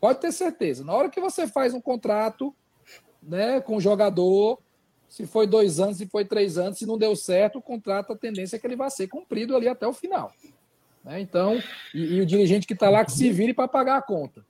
Pode 0.00 0.20
ter 0.20 0.32
certeza. 0.32 0.82
Na 0.82 0.94
hora 0.94 1.10
que 1.10 1.20
você 1.20 1.46
faz 1.46 1.74
um 1.74 1.80
contrato 1.80 2.54
né, 3.22 3.60
com 3.60 3.76
o 3.76 3.80
jogador, 3.80 4.58
se 5.08 5.26
foi 5.26 5.46
dois 5.46 5.78
anos, 5.78 5.98
se 5.98 6.06
foi 6.06 6.24
três 6.24 6.56
anos, 6.56 6.78
se 6.78 6.86
não 6.86 6.96
deu 6.96 7.14
certo, 7.14 7.58
o 7.58 7.62
contrato, 7.62 8.12
a 8.12 8.16
tendência 8.16 8.56
é 8.56 8.58
que 8.58 8.66
ele 8.66 8.76
vai 8.76 8.90
ser 8.90 9.08
cumprido 9.08 9.54
ali 9.54 9.68
até 9.68 9.86
o 9.86 9.92
final. 9.92 10.32
Né? 11.04 11.20
Então, 11.20 11.60
e, 11.94 12.14
e, 12.14 12.20
o 12.20 12.26
dirigente 12.26 12.66
que 12.66 12.72
está 12.72 12.88
lá 12.88 13.04
que 13.04 13.12
se 13.12 13.30
vire 13.30 13.52
para 13.52 13.68
pagar 13.68 13.96
a 13.96 14.02
conta. 14.02 14.44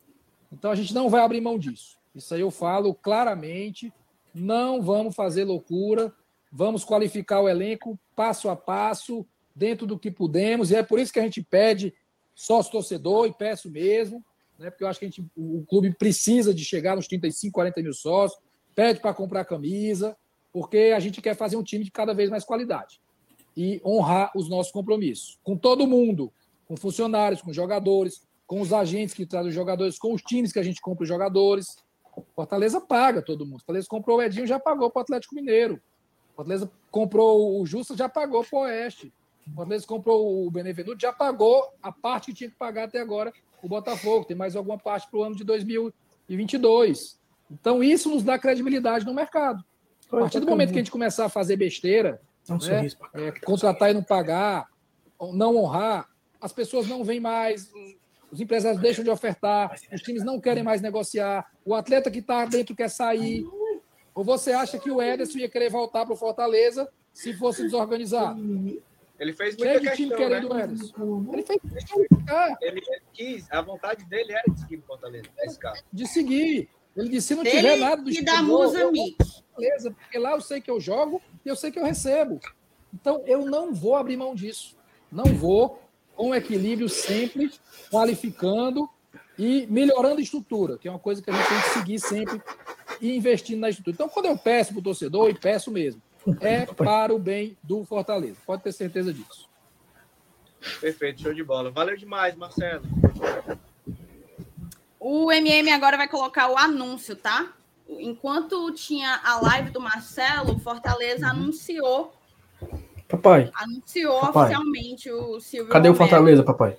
Então 0.52 0.70
a 0.70 0.74
gente 0.74 0.94
não 0.94 1.08
vai 1.08 1.22
abrir 1.22 1.40
mão 1.40 1.58
disso. 1.58 1.98
Isso 2.14 2.34
aí 2.34 2.40
eu 2.40 2.50
falo 2.50 2.94
claramente. 2.94 3.92
Não 4.34 4.82
vamos 4.82 5.14
fazer 5.14 5.44
loucura. 5.44 6.12
Vamos 6.52 6.84
qualificar 6.84 7.40
o 7.40 7.48
elenco 7.48 7.98
passo 8.16 8.48
a 8.48 8.56
passo, 8.56 9.24
dentro 9.54 9.86
do 9.86 9.98
que 9.98 10.10
pudemos. 10.10 10.70
E 10.70 10.76
é 10.76 10.82
por 10.82 10.98
isso 10.98 11.12
que 11.12 11.20
a 11.20 11.22
gente 11.22 11.42
pede 11.42 11.94
sócio 12.34 12.72
torcedor, 12.72 13.26
e 13.26 13.32
peço 13.32 13.70
mesmo, 13.70 14.24
né? 14.58 14.70
porque 14.70 14.82
eu 14.82 14.88
acho 14.88 14.98
que 14.98 15.04
a 15.04 15.08
gente, 15.08 15.24
o 15.36 15.64
clube 15.68 15.94
precisa 15.94 16.54
de 16.54 16.64
chegar 16.64 16.96
nos 16.96 17.06
35, 17.06 17.52
40 17.52 17.82
mil 17.82 17.92
sócios, 17.92 18.40
pede 18.74 18.98
para 18.98 19.12
comprar 19.12 19.44
camisa 19.44 20.16
porque 20.52 20.92
a 20.96 21.00
gente 21.00 21.20
quer 21.20 21.36
fazer 21.36 21.56
um 21.56 21.62
time 21.62 21.84
de 21.84 21.90
cada 21.90 22.12
vez 22.12 22.28
mais 22.28 22.44
qualidade 22.44 23.00
e 23.56 23.80
honrar 23.84 24.30
os 24.34 24.48
nossos 24.48 24.72
compromissos 24.72 25.38
com 25.42 25.56
todo 25.56 25.86
mundo, 25.86 26.32
com 26.66 26.76
funcionários, 26.76 27.42
com 27.42 27.52
jogadores, 27.52 28.22
com 28.50 28.60
os 28.60 28.72
agentes 28.72 29.14
que 29.14 29.24
trazem 29.24 29.50
os 29.50 29.54
jogadores, 29.54 29.96
com 29.96 30.12
os 30.12 30.20
times 30.22 30.52
que 30.52 30.58
a 30.58 30.62
gente 30.64 30.80
compra 30.80 31.04
os 31.04 31.08
jogadores. 31.08 31.76
Fortaleza 32.34 32.80
paga 32.80 33.22
todo 33.22 33.46
mundo. 33.46 33.60
Fortaleza 33.60 33.86
comprou 33.88 34.18
o 34.18 34.22
Edinho, 34.22 34.44
já 34.44 34.58
pagou 34.58 34.90
para 34.90 34.98
o 34.98 35.02
Atlético 35.02 35.36
Mineiro. 35.36 35.80
Fortaleza 36.34 36.68
comprou 36.90 37.60
o 37.60 37.64
Justa, 37.64 37.96
já 37.96 38.08
pagou 38.08 38.42
para 38.42 38.58
o 38.58 38.62
Oeste. 38.62 39.14
Fortaleza 39.54 39.86
comprou 39.86 40.44
o 40.44 40.50
Benevenuto, 40.50 41.00
já 41.00 41.12
pagou 41.12 41.62
a 41.80 41.92
parte 41.92 42.26
que 42.26 42.34
tinha 42.34 42.50
que 42.50 42.56
pagar 42.56 42.88
até 42.88 42.98
agora 42.98 43.32
o 43.62 43.68
Botafogo. 43.68 44.24
Tem 44.24 44.36
mais 44.36 44.56
alguma 44.56 44.76
parte 44.76 45.08
para 45.08 45.20
o 45.20 45.22
ano 45.22 45.36
de 45.36 45.44
2022. 45.44 47.20
Então, 47.52 47.84
isso 47.84 48.10
nos 48.10 48.24
dá 48.24 48.36
credibilidade 48.36 49.06
no 49.06 49.14
mercado. 49.14 49.64
A 50.10 50.16
partir 50.16 50.40
do 50.40 50.46
momento 50.46 50.72
que 50.72 50.78
a 50.78 50.82
gente 50.82 50.90
começar 50.90 51.26
a 51.26 51.28
fazer 51.28 51.54
besteira, 51.54 52.20
né, 52.48 52.88
é, 53.14 53.30
contratar 53.44 53.92
e 53.92 53.94
não 53.94 54.02
pagar, 54.02 54.66
não 55.34 55.56
honrar, 55.56 56.08
as 56.40 56.52
pessoas 56.52 56.88
não 56.88 57.04
vêm 57.04 57.20
mais, 57.20 57.70
os 58.30 58.40
empresários 58.40 58.80
deixam 58.80 59.04
de 59.04 59.10
ofertar, 59.10 59.76
os 59.92 60.00
times 60.02 60.24
não 60.24 60.40
querem 60.40 60.62
mais 60.62 60.80
negociar, 60.80 61.50
o 61.64 61.74
atleta 61.74 62.10
que 62.10 62.20
está 62.20 62.44
dentro 62.44 62.74
quer 62.76 62.88
sair. 62.88 63.44
Ou 64.14 64.24
você 64.24 64.52
acha 64.52 64.78
que 64.78 64.90
o 64.90 65.00
Ederson 65.00 65.38
ia 65.38 65.48
querer 65.48 65.70
voltar 65.70 66.04
para 66.04 66.14
o 66.14 66.16
Fortaleza 66.16 66.88
se 67.12 67.32
fosse 67.34 67.62
desorganizar? 67.62 68.36
Ele 69.18 69.32
fez 69.32 69.54
Cheio 69.54 69.80
muita 69.80 69.94
time 69.94 70.08
questão, 70.08 70.28
querendo 70.28 70.50
o 70.50 70.54
né? 70.54 70.64
Ederson. 70.64 71.26
Ele 71.32 71.42
fez 71.42 71.60
ficar, 72.08 72.58
Ele 72.60 72.80
ele 72.86 73.02
quis, 73.12 73.50
a 73.50 73.60
vontade 73.60 74.04
dele 74.06 74.32
era 74.32 74.44
de 74.48 74.60
seguir 74.60 74.76
no 74.78 74.82
Fortaleza, 74.82 75.28
nesse 75.36 75.58
caso. 75.58 75.82
de 75.92 76.06
seguir. 76.06 76.68
Ele 76.96 77.08
disse: 77.08 77.28
se 77.28 77.34
não 77.34 77.42
Dele 77.42 77.56
tiver 77.56 77.76
nada 77.76 78.02
do 78.02 78.10
e 78.10 78.22
da 78.22 78.42
Fortaleza, 78.42 79.90
porque 79.90 80.18
lá 80.18 80.32
eu 80.32 80.40
sei 80.40 80.60
que 80.60 80.70
eu 80.70 80.80
jogo 80.80 81.20
e 81.44 81.48
eu 81.48 81.56
sei 81.56 81.70
que 81.70 81.78
eu 81.78 81.84
recebo. 81.84 82.40
Então, 82.92 83.22
eu 83.26 83.44
não 83.46 83.72
vou 83.72 83.94
abrir 83.94 84.16
mão 84.16 84.34
disso. 84.34 84.76
Não 85.12 85.24
vou, 85.24 85.80
com 86.20 86.34
equilíbrio 86.34 86.86
sempre, 86.86 87.50
qualificando 87.90 88.86
e 89.38 89.66
melhorando 89.70 90.18
a 90.18 90.22
estrutura, 90.22 90.76
que 90.76 90.86
é 90.86 90.90
uma 90.90 90.98
coisa 90.98 91.22
que 91.22 91.30
a 91.30 91.32
gente 91.32 91.48
tem 91.48 91.62
que 91.62 91.68
seguir 91.70 91.98
sempre 91.98 92.42
e 93.00 93.16
investindo 93.16 93.58
na 93.58 93.70
estrutura. 93.70 93.94
Então, 93.94 94.08
quando 94.10 94.26
eu 94.26 94.36
peço 94.36 94.74
para 94.74 94.80
o 94.80 94.82
torcedor, 94.82 95.30
e 95.30 95.34
peço 95.34 95.70
mesmo, 95.70 96.02
é 96.42 96.66
para 96.66 97.14
o 97.14 97.18
bem 97.18 97.56
do 97.62 97.86
Fortaleza. 97.86 98.36
Pode 98.44 98.62
ter 98.62 98.70
certeza 98.72 99.14
disso. 99.14 99.48
Perfeito, 100.78 101.22
show 101.22 101.32
de 101.32 101.42
bola. 101.42 101.70
Valeu 101.70 101.96
demais, 101.96 102.36
Marcelo. 102.36 102.84
O 104.98 105.32
MM 105.32 105.70
agora 105.70 105.96
vai 105.96 106.06
colocar 106.06 106.50
o 106.50 106.58
anúncio, 106.58 107.16
tá? 107.16 107.50
Enquanto 107.88 108.70
tinha 108.74 109.22
a 109.24 109.40
live 109.40 109.70
do 109.70 109.80
Marcelo, 109.80 110.52
o 110.56 110.58
Fortaleza 110.58 111.24
Uhum. 111.24 111.32
anunciou, 111.32 112.12
Papai, 113.10 113.50
anunciou 113.54 114.20
Papai. 114.20 114.44
oficialmente 114.44 115.10
o 115.10 115.40
Silvio 115.40 115.72
cadê 115.72 115.88
o 115.88 115.92
Romero. 115.92 116.08
Fortaleza, 116.08 116.44
papai? 116.44 116.76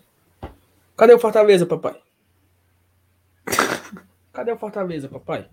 Cadê 0.96 1.14
o 1.14 1.20
Fortaleza, 1.20 1.66
papai? 1.66 2.02
Cadê 4.32 4.52
o 4.52 4.58
Fortaleza, 4.58 5.10
papai? 5.10 5.50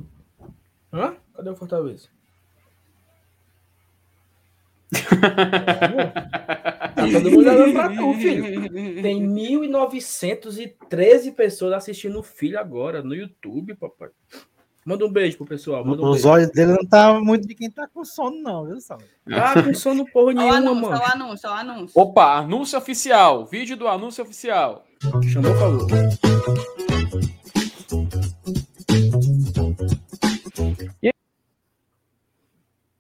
Hã? 0.93 1.17
Cadê 1.35 1.51
o 1.51 1.57
Fortaleza? 1.57 2.09
Tá 6.95 7.07
todo 7.13 7.31
mundo 7.31 7.51
olhando 7.51 7.73
pra 7.73 7.89
tu, 7.89 8.15
filho. 8.15 8.71
Tem 9.03 9.27
1.913 9.27 11.35
pessoas 11.35 11.73
assistindo 11.73 12.21
o 12.21 12.23
filho 12.23 12.59
agora 12.59 13.03
no 13.03 13.15
YouTube, 13.15 13.75
papai. 13.75 14.11
Manda 14.89 15.05
um 15.05 15.13
beijo 15.13 15.37
pro 15.37 15.45
pessoal. 15.45 15.85
Manda 15.85 16.01
um 16.03 16.07
Os 16.07 16.13
beijo. 16.23 16.29
olhos 16.31 16.51
dele 16.51 16.73
não 16.73 16.89
tá 16.89 17.21
muito 17.21 17.47
de 17.47 17.55
quem 17.55 17.71
tá 17.71 17.87
com 17.87 18.03
sono, 18.07 18.41
não, 18.41 18.65
viu, 18.65 18.81
Sal? 18.81 18.97
Ah, 19.31 19.63
com 19.63 19.75
sono 19.75 20.07
porra 20.11 20.33
nenhuma, 20.35 20.57
anúncio, 20.57 20.81
mano. 20.81 20.97
ó 20.97 20.99
o 20.99 21.13
anúncio, 21.13 21.49
ó 21.51 21.53
o 21.53 21.57
anúncio. 21.57 22.01
Opa, 22.01 22.39
anúncio 22.39 22.79
oficial. 22.79 23.45
Vídeo 23.45 23.77
do 23.77 23.87
anúncio 23.87 24.25
oficial. 24.25 24.87
Chamou, 25.31 25.55
falou. 25.57 25.87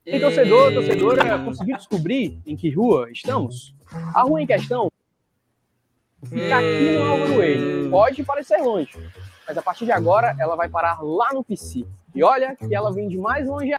E 0.04 0.20
torcedor, 0.20 0.72
torcedora, 0.74 1.38
conseguiu 1.38 1.76
descobrir 1.76 2.38
em 2.46 2.54
que 2.56 2.70
rua 2.70 3.10
estamos? 3.10 3.74
A 4.14 4.22
rua 4.22 4.42
em 4.42 4.46
questão 4.46 4.90
fica 6.24 6.58
aqui 6.58 6.98
no 6.98 7.04
Álvaro. 7.04 7.90
Pode 7.90 8.24
parecer 8.24 8.58
longe, 8.58 8.90
mas 9.48 9.56
a 9.56 9.62
partir 9.62 9.86
de 9.86 9.92
agora 9.92 10.36
ela 10.38 10.54
vai 10.54 10.68
parar 10.68 11.00
lá 11.02 11.32
no 11.32 11.42
PC. 11.42 11.86
E 12.14 12.22
olha 12.22 12.54
que 12.54 12.74
ela 12.74 12.92
vem 12.92 13.08
de 13.08 13.16
mais 13.16 13.48
longe 13.48 13.74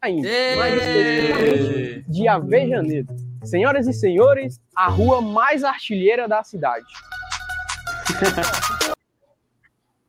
ainda, 0.00 0.28
mais 0.56 0.74
especificamente 0.74 2.04
de 2.08 2.28
Avejaneiro. 2.28 3.08
Senhoras 3.44 3.88
e 3.88 3.92
senhores, 3.92 4.60
a 4.74 4.88
rua 4.88 5.20
mais 5.20 5.64
artilheira 5.64 6.28
da 6.28 6.44
cidade. 6.44 6.86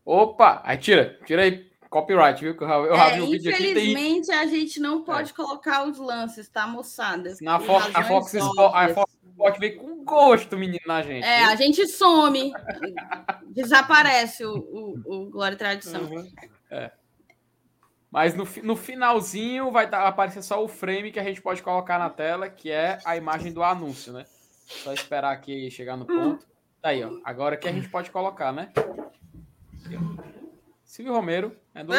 Opa, 0.06 0.62
aí 0.64 0.78
tira, 0.78 1.18
tira 1.26 1.42
aí. 1.42 1.68
Copyright, 1.90 2.40
viu? 2.40 2.56
Que 2.56 2.64
eu 2.64 2.68
já 2.68 3.10
É, 3.10 3.20
vídeo 3.20 3.52
aqui. 3.52 3.64
Tem, 3.64 3.72
infelizmente, 3.72 4.32
a 4.32 4.46
gente 4.46 4.80
não 4.80 5.04
pode 5.04 5.34
colocar 5.34 5.88
os 5.88 5.98
lances, 5.98 6.48
tá, 6.48 6.68
moçada? 6.68 7.34
na 7.42 7.60
Fox, 7.60 7.90
a 7.96 8.04
Fox 8.04 8.34
Sport, 8.36 9.10
Sport 9.40 9.58
veio 9.58 9.78
com 9.78 10.04
gosto, 10.04 10.58
menino, 10.58 10.82
na 10.86 11.02
gente. 11.02 11.24
É, 11.24 11.46
a 11.46 11.56
gente 11.56 11.88
some, 11.88 12.52
desaparece 13.48 14.44
o, 14.46 14.58
o, 14.58 15.04
o 15.06 15.30
Glória 15.30 15.56
e 15.56 15.58
Tradição. 15.58 16.02
Uhum. 16.04 16.30
É. 16.70 16.92
Mas 18.12 18.36
no, 18.36 18.46
no 18.64 18.76
finalzinho 18.76 19.72
vai 19.72 19.90
tá- 19.90 20.08
aparecer 20.08 20.42
só 20.42 20.62
o 20.62 20.68
frame 20.68 21.12
que 21.12 21.20
a 21.20 21.24
gente 21.24 21.42
pode 21.42 21.64
colocar 21.64 21.98
na 21.98 22.10
tela, 22.10 22.50
que 22.50 22.70
é 22.70 22.98
a 23.06 23.16
imagem 23.16 23.54
do 23.54 23.64
anúncio, 23.64 24.12
né? 24.12 24.26
Só 24.66 24.92
esperar 24.94 25.32
aqui 25.32 25.72
chegar 25.72 25.96
no 25.96 26.06
ponto. 26.06 26.46
Tá 26.82 26.90
aí, 26.90 27.04
ó. 27.04 27.12
Agora 27.24 27.56
que 27.56 27.68
a 27.68 27.72
gente 27.72 27.88
pode 27.88 28.12
colocar, 28.12 28.52
né? 28.52 28.72
Silvio 30.84 31.14
Romero. 31.14 31.56
É 31.74 31.84
do... 31.84 31.94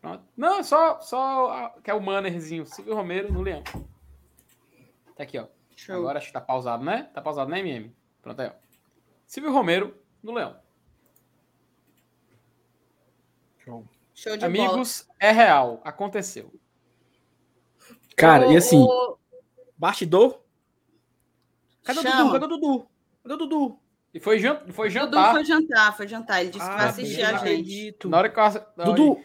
Pronto. 0.00 0.24
Não, 0.36 0.62
só, 0.62 1.00
só 1.00 1.74
que 1.82 1.90
é 1.90 1.94
o 1.94 2.00
mannerzinho. 2.00 2.66
Silvio 2.66 2.94
Romero 2.94 3.32
no 3.32 3.42
Leão. 3.42 3.62
Tá 5.16 5.22
aqui, 5.22 5.38
ó. 5.38 5.46
Agora 5.88 6.18
acho 6.18 6.28
que 6.28 6.32
tá 6.32 6.40
pausado, 6.40 6.84
né? 6.84 7.10
Tá 7.14 7.20
pausado, 7.20 7.50
né, 7.50 7.60
MM? 7.60 7.94
Pronto 8.22 8.40
aí, 8.40 8.48
ó. 8.48 8.52
Silvio 9.26 9.52
Romero 9.52 9.96
no 10.22 10.32
Leão. 10.32 10.56
Show 14.14 14.36
de 14.36 14.44
Amigos, 14.44 15.08
é 15.18 15.32
real. 15.32 15.80
Aconteceu. 15.84 16.52
Cara, 18.16 18.46
e 18.46 18.54
Ô, 18.54 18.58
assim, 18.58 18.78
ô, 18.78 19.18
bastidor. 19.76 20.40
Cadê 21.82 21.98
o 21.98 22.02
Dudu? 22.02 22.16
Chama. 22.16 22.32
Cadê 22.32 22.44
o 22.44 22.48
Dudu? 22.48 22.88
Cadê 23.22 23.34
o 23.34 23.36
Dudu? 23.36 23.78
E 24.12 24.20
foi, 24.20 24.38
jan 24.38 24.60
foi 24.70 24.88
Dudu 24.88 25.00
jantar. 25.00 25.32
foi 25.32 25.44
jantar, 25.44 25.96
foi 25.96 26.08
jantar. 26.08 26.40
Ele 26.40 26.50
disse 26.50 26.64
que 26.64 26.74
vai 26.76 26.86
Ah, 26.86 26.88
assistir 26.88 27.22
a 27.22 27.26
gente. 27.32 27.36
acredito. 27.36 28.08
Na 28.08 28.18
hora 28.18 28.30
que 28.30 28.38
eu... 28.38 28.84
Dudu! 28.84 29.24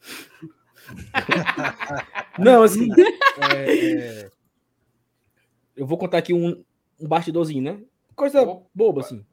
Não, 2.38 2.62
assim. 2.62 2.88
é, 3.54 4.24
é, 4.24 4.30
Eu 5.76 5.86
vou 5.86 5.98
contar 5.98 6.18
aqui 6.18 6.32
um, 6.32 6.64
um 6.98 7.08
bastidorzinho, 7.08 7.62
né? 7.62 7.82
Coisa 8.14 8.44
boba, 8.74 9.02
assim. 9.02 9.24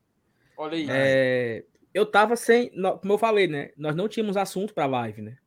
Olha 0.57 0.75
aí. 0.75 0.88
É, 0.89 1.65
eu 1.93 2.05
tava 2.05 2.35
sem. 2.35 2.69
Como 2.69 3.13
eu 3.13 3.17
falei, 3.17 3.47
né? 3.47 3.72
Nós 3.77 3.95
não 3.95 4.07
tínhamos 4.07 4.35
assunto 4.35 4.73
pra 4.73 4.85
live, 4.85 5.22
né? 5.22 5.38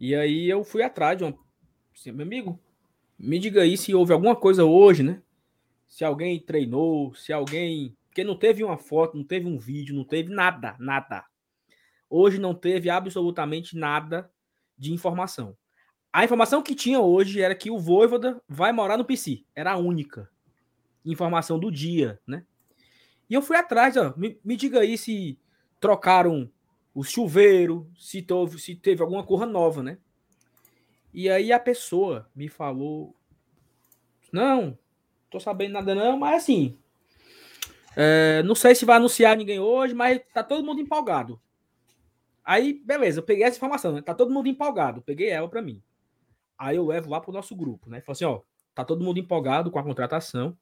E 0.00 0.14
aí 0.14 0.48
eu 0.48 0.64
fui 0.64 0.82
atrás 0.82 1.16
de 1.16 1.24
uma. 1.24 1.38
assim, 1.94 2.12
meu 2.12 2.26
amigo, 2.26 2.58
me 3.18 3.38
diga 3.38 3.62
aí 3.62 3.76
se 3.76 3.94
houve 3.94 4.12
alguma 4.12 4.34
coisa 4.34 4.64
hoje, 4.64 5.02
né? 5.02 5.22
Se 5.86 6.04
alguém 6.04 6.40
treinou, 6.40 7.14
se 7.14 7.32
alguém. 7.32 7.96
Porque 8.08 8.24
não 8.24 8.36
teve 8.36 8.64
uma 8.64 8.78
foto, 8.78 9.16
não 9.16 9.24
teve 9.24 9.46
um 9.46 9.58
vídeo, 9.58 9.94
não 9.94 10.04
teve 10.04 10.32
nada, 10.32 10.74
nada. 10.78 11.24
Hoje 12.08 12.38
não 12.38 12.54
teve 12.54 12.90
absolutamente 12.90 13.76
nada 13.76 14.30
de 14.76 14.92
informação. 14.92 15.56
A 16.16 16.24
informação 16.24 16.62
que 16.62 16.74
tinha 16.74 16.98
hoje 16.98 17.42
era 17.42 17.54
que 17.54 17.70
o 17.70 17.78
Voivoda 17.78 18.40
vai 18.48 18.72
morar 18.72 18.96
no 18.96 19.04
PC. 19.04 19.44
Era 19.54 19.72
a 19.72 19.76
única 19.76 20.30
informação 21.04 21.58
do 21.58 21.70
dia, 21.70 22.18
né? 22.26 22.42
E 23.28 23.34
eu 23.34 23.42
fui 23.42 23.54
atrás, 23.54 23.98
ó. 23.98 24.14
Me, 24.16 24.40
me 24.42 24.56
diga 24.56 24.80
aí 24.80 24.96
se 24.96 25.38
trocaram 25.78 26.50
o 26.94 27.04
chuveiro, 27.04 27.86
se 27.98 28.22
teve, 28.22 28.58
se 28.58 28.74
teve 28.74 29.02
alguma 29.02 29.24
coisa 29.24 29.44
nova, 29.44 29.82
né? 29.82 29.98
E 31.12 31.28
aí 31.28 31.52
a 31.52 31.60
pessoa 31.60 32.26
me 32.34 32.48
falou: 32.48 33.14
Não, 34.32 34.78
tô 35.28 35.38
sabendo 35.38 35.72
nada, 35.72 35.94
não, 35.94 36.18
mas 36.18 36.44
assim. 36.44 36.78
é, 37.94 38.42
não 38.42 38.54
sei 38.54 38.74
se 38.74 38.86
vai 38.86 38.96
anunciar 38.96 39.36
ninguém 39.36 39.60
hoje, 39.60 39.92
mas 39.92 40.22
tá 40.32 40.42
todo 40.42 40.64
mundo 40.64 40.80
empolgado. 40.80 41.38
Aí, 42.42 42.72
beleza, 42.72 43.18
eu 43.20 43.22
peguei 43.22 43.44
essa 43.44 43.58
informação, 43.58 43.92
né? 43.92 44.00
Tá 44.00 44.14
todo 44.14 44.32
mundo 44.32 44.48
empolgado. 44.48 45.02
Peguei 45.02 45.28
ela 45.28 45.46
pra 45.46 45.60
mim. 45.60 45.82
Aí 46.58 46.76
eu 46.76 46.86
levo 46.86 47.10
lá 47.10 47.20
pro 47.20 47.32
nosso 47.32 47.54
grupo, 47.54 47.88
né? 47.90 48.00
Falei 48.00 48.12
assim, 48.14 48.24
ó, 48.24 48.40
tá 48.74 48.84
todo 48.84 49.04
mundo 49.04 49.18
empolgado 49.18 49.70
com 49.70 49.78
a 49.78 49.82
contratação. 49.84 50.56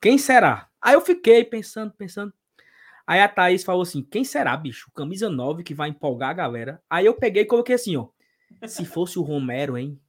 Quem 0.00 0.18
será? 0.18 0.68
Aí 0.80 0.94
eu 0.94 1.00
fiquei 1.00 1.44
pensando, 1.44 1.92
pensando. 1.92 2.32
Aí 3.06 3.20
a 3.20 3.28
Thaís 3.28 3.62
falou 3.64 3.82
assim: 3.82 4.02
quem 4.02 4.24
será, 4.24 4.56
bicho? 4.56 4.90
Camisa 4.92 5.30
9 5.30 5.62
que 5.62 5.72
vai 5.74 5.88
empolgar 5.88 6.30
a 6.30 6.34
galera. 6.34 6.82
Aí 6.90 7.06
eu 7.06 7.14
peguei 7.14 7.42
e 7.44 7.46
coloquei 7.46 7.74
assim, 7.76 7.96
ó. 7.96 8.08
Se 8.66 8.84
fosse 8.86 9.18
o 9.18 9.22
Romero, 9.22 9.78
hein? 9.78 10.00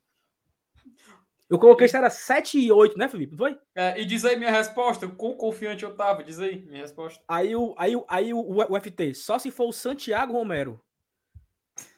Eu 1.49 1.57
coloquei 1.57 1.88
se 1.88 1.95
era 1.95 2.09
7 2.09 2.59
e 2.59 2.69
8, 2.72 2.98
né, 2.98 3.07
Felipe? 3.07 3.32
Não 3.32 3.38
foi? 3.38 3.57
É, 3.74 4.01
e 4.01 4.06
diz 4.06 4.25
aí 4.25 4.35
minha 4.35 4.51
resposta. 4.51 5.07
Quão 5.07 5.33
confiante 5.38 5.83
eu 5.83 5.95
tava? 5.95 6.22
Diz 6.24 6.40
aí 6.40 6.59
minha 6.66 6.82
resposta. 6.82 7.24
Aí 7.25 7.56
o, 7.56 7.74
aí, 7.77 7.95
o- 7.95 8.06
aí 8.09 8.33
o, 8.33 8.40
o 8.40 8.75
FT, 8.77 9.14
só 9.14 9.40
se 9.40 9.49
for 9.49 9.69
o 9.69 9.72
Santiago 9.72 10.33
Romero. 10.33 10.82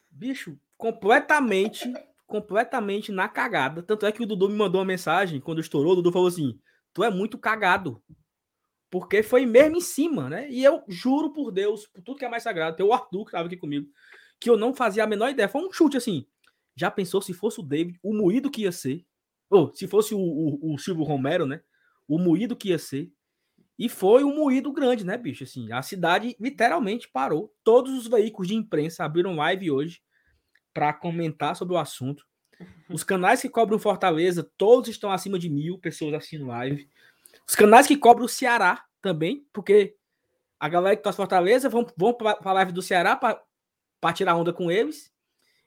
Bicho, 0.08 0.56
completamente, 0.76 1.92
completamente 2.30 3.10
na 3.10 3.28
cagada. 3.28 3.82
Tanto 3.82 4.06
é 4.06 4.12
que 4.12 4.22
o 4.22 4.26
Dudu 4.26 4.48
me 4.48 4.56
mandou 4.56 4.80
uma 4.80 4.86
mensagem 4.86 5.40
quando 5.40 5.60
estourou. 5.60 5.92
O 5.92 5.96
Dudu 5.96 6.12
falou 6.12 6.28
assim: 6.28 6.58
Tu 6.94 7.02
é 7.02 7.10
muito 7.10 7.36
cagado. 7.36 8.02
Porque 8.88 9.22
foi 9.22 9.44
mesmo 9.44 9.76
em 9.76 9.80
cima, 9.80 10.30
né? 10.30 10.48
E 10.50 10.64
eu 10.64 10.82
juro 10.88 11.32
por 11.32 11.50
Deus, 11.50 11.86
por 11.86 12.02
tudo 12.02 12.18
que 12.18 12.24
é 12.24 12.28
mais 12.28 12.42
sagrado, 12.42 12.76
tem 12.76 12.86
o 12.86 12.92
Arthur 12.92 13.24
que 13.24 13.32
tava 13.32 13.46
aqui 13.46 13.56
comigo, 13.56 13.86
que 14.40 14.48
eu 14.50 14.56
não 14.56 14.74
fazia 14.74 15.04
a 15.04 15.06
menor 15.06 15.30
ideia. 15.30 15.48
Foi 15.48 15.62
um 15.62 15.72
chute 15.72 15.96
assim. 15.96 16.26
Já 16.74 16.90
pensou 16.90 17.20
se 17.20 17.34
fosse 17.34 17.60
o 17.60 17.62
David, 17.62 17.98
o 18.02 18.14
moído 18.14 18.50
que 18.50 18.62
ia 18.62 18.72
ser? 18.72 19.04
Ou 19.50 19.74
se 19.74 19.86
fosse 19.86 20.14
o, 20.14 20.20
o, 20.20 20.74
o 20.74 20.78
Silvio 20.78 21.04
Romero, 21.04 21.46
né? 21.46 21.60
O 22.08 22.18
moído 22.18 22.56
que 22.56 22.70
ia 22.70 22.78
ser. 22.78 23.12
E 23.78 23.88
foi 23.88 24.24
um 24.24 24.34
moído 24.34 24.72
grande, 24.72 25.04
né, 25.04 25.16
bicho? 25.16 25.44
Assim, 25.44 25.72
a 25.72 25.82
cidade 25.82 26.36
literalmente 26.38 27.08
parou. 27.08 27.52
Todos 27.64 27.92
os 27.92 28.06
veículos 28.06 28.48
de 28.48 28.54
imprensa 28.54 29.04
abriram 29.04 29.36
live 29.36 29.70
hoje 29.70 30.00
para 30.72 30.92
comentar 30.92 31.56
sobre 31.56 31.74
o 31.74 31.78
assunto. 31.78 32.26
Os 32.88 33.02
canais 33.04 33.40
que 33.40 33.48
cobram 33.48 33.78
Fortaleza, 33.78 34.48
todos 34.56 34.88
estão 34.88 35.10
acima 35.10 35.38
de 35.38 35.48
mil 35.48 35.78
pessoas 35.78 36.14
assistindo 36.14 36.46
live. 36.46 36.88
Os 37.46 37.54
canais 37.54 37.86
que 37.86 37.96
cobram 37.96 38.26
o 38.26 38.28
Ceará 38.28 38.84
também, 39.00 39.46
porque 39.52 39.96
a 40.58 40.68
galera 40.68 40.96
que 40.96 41.02
tá 41.02 41.12
Fortaleza 41.12 41.68
vão, 41.68 41.86
vão 41.96 42.12
para 42.12 42.38
a 42.42 42.52
live 42.52 42.72
do 42.72 42.82
Ceará 42.82 43.16
para 43.16 44.12
tirar 44.12 44.36
onda 44.36 44.52
com 44.52 44.70
eles. 44.70 45.12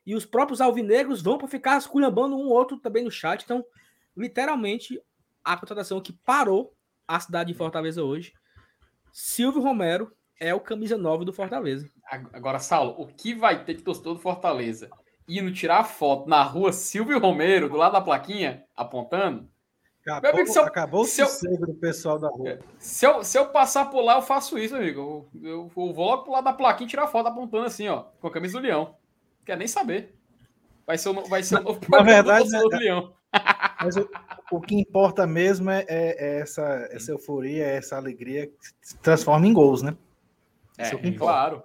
E 0.06 0.16
os 0.16 0.26
próprios 0.26 0.62
alvinegros 0.62 1.22
vão 1.22 1.38
para 1.38 1.48
ficar 1.48 1.78
esculhambando 1.78 2.36
um 2.36 2.50
outro 2.50 2.78
também 2.78 3.04
no 3.04 3.12
chat. 3.12 3.44
Então, 3.44 3.66
literalmente, 4.16 5.02
a 5.44 5.58
contratação 5.58 6.02
que 6.02 6.14
parou 6.14 6.76
a 7.08 7.20
cidade 7.20 7.52
de 7.52 7.58
Fortaleza 7.58 8.04
hoje. 8.04 8.34
Silvio 9.12 9.62
Romero 9.62 10.16
é 10.40 10.54
o 10.54 10.60
camisa 10.60 10.98
9 10.98 11.26
do 11.26 11.34
Fortaleza. 11.34 11.90
Agora, 12.34 12.60
Saulo, 12.60 12.96
o 12.98 13.08
que 13.08 13.34
vai 13.34 13.64
ter 13.64 13.76
de 13.76 13.84
torcedor 13.84 14.16
do 14.16 14.20
Fortaleza 14.20 14.90
indo 15.28 15.54
tirar 15.54 15.84
foto 15.86 16.28
na 16.28 16.44
rua 16.44 16.74
Silvio 16.74 17.20
Romero, 17.20 17.70
do 17.70 17.78
lado 17.78 17.94
da 17.94 18.02
plaquinha, 18.02 18.64
apontando? 18.76 19.50
Acabou, 20.06 20.32
amigo, 20.32 20.52
se 20.52 20.60
eu, 20.60 20.64
acabou 20.66 21.06
se 21.06 21.24
o 21.24 21.26
sossego 21.26 21.66
do 21.66 21.74
pessoal 21.76 22.20
da 22.20 22.28
rua. 22.28 22.60
Se 22.78 23.06
eu, 23.06 23.24
se 23.24 23.38
eu 23.38 23.48
passar 23.48 23.86
por 23.86 24.02
lá, 24.02 24.16
eu 24.16 24.22
faço 24.22 24.58
isso, 24.58 24.76
amigo. 24.76 25.30
Eu, 25.34 25.42
eu, 25.42 25.72
eu 25.78 25.94
vou 25.94 26.10
logo 26.10 26.24
pro 26.24 26.34
lado 26.34 26.44
da 26.44 26.54
plaquinha 26.54 26.88
e 26.88 26.90
tirar 26.90 27.08
foto 27.08 27.28
apontando 27.28 27.68
assim, 27.68 27.88
ó, 27.88 28.04
com 28.20 28.28
a 28.28 28.32
camisa 28.32 28.60
do 28.60 28.64
Leão. 28.64 28.98
Quer 29.46 29.58
nem 29.58 29.68
saber. 29.68 30.14
Vai 30.86 30.98
ser 30.98 31.10
o, 31.10 31.14
vai 31.24 31.42
ser 31.42 31.60
o 31.60 31.64
novo 31.64 31.80
Na 31.90 32.04
verdade, 32.04 32.50
do, 32.50 32.70
do 32.70 32.78
Leão. 32.78 33.14
Mas 33.82 33.96
o, 33.96 34.10
o, 34.52 34.60
que 34.60 34.76
importa 34.76 35.26
mesmo 35.26 35.70
é, 35.70 35.86
é, 35.88 36.16
é 36.18 36.40
essa, 36.42 36.88
essa 36.92 37.12
euforia, 37.12 37.66
essa 37.66 37.96
alegria 37.96 38.48
que 38.48 38.56
se 38.82 38.98
transforma 38.98 39.48
em 39.48 39.54
gols, 39.54 39.82
né? 39.82 39.96
É, 40.78 40.88
é 40.88 41.12
claro. 41.12 41.64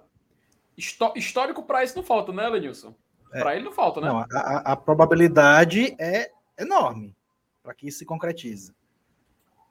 Histó 0.77 1.13
histórico 1.15 1.63
para 1.63 1.83
isso 1.83 1.95
não 1.95 2.03
falta, 2.03 2.31
né, 2.31 2.47
Lenilson? 2.47 2.95
É. 3.33 3.39
Para 3.41 3.55
ele 3.55 3.65
não 3.65 3.71
falta, 3.71 4.01
né? 4.01 4.07
Não, 4.07 4.19
a, 4.19 4.71
a, 4.71 4.75
probabilidade 4.75 5.95
é 5.99 6.31
enorme 6.57 7.15
para 7.61 7.73
que 7.73 7.87
isso 7.87 7.99
se 7.99 8.05
concretize. 8.05 8.73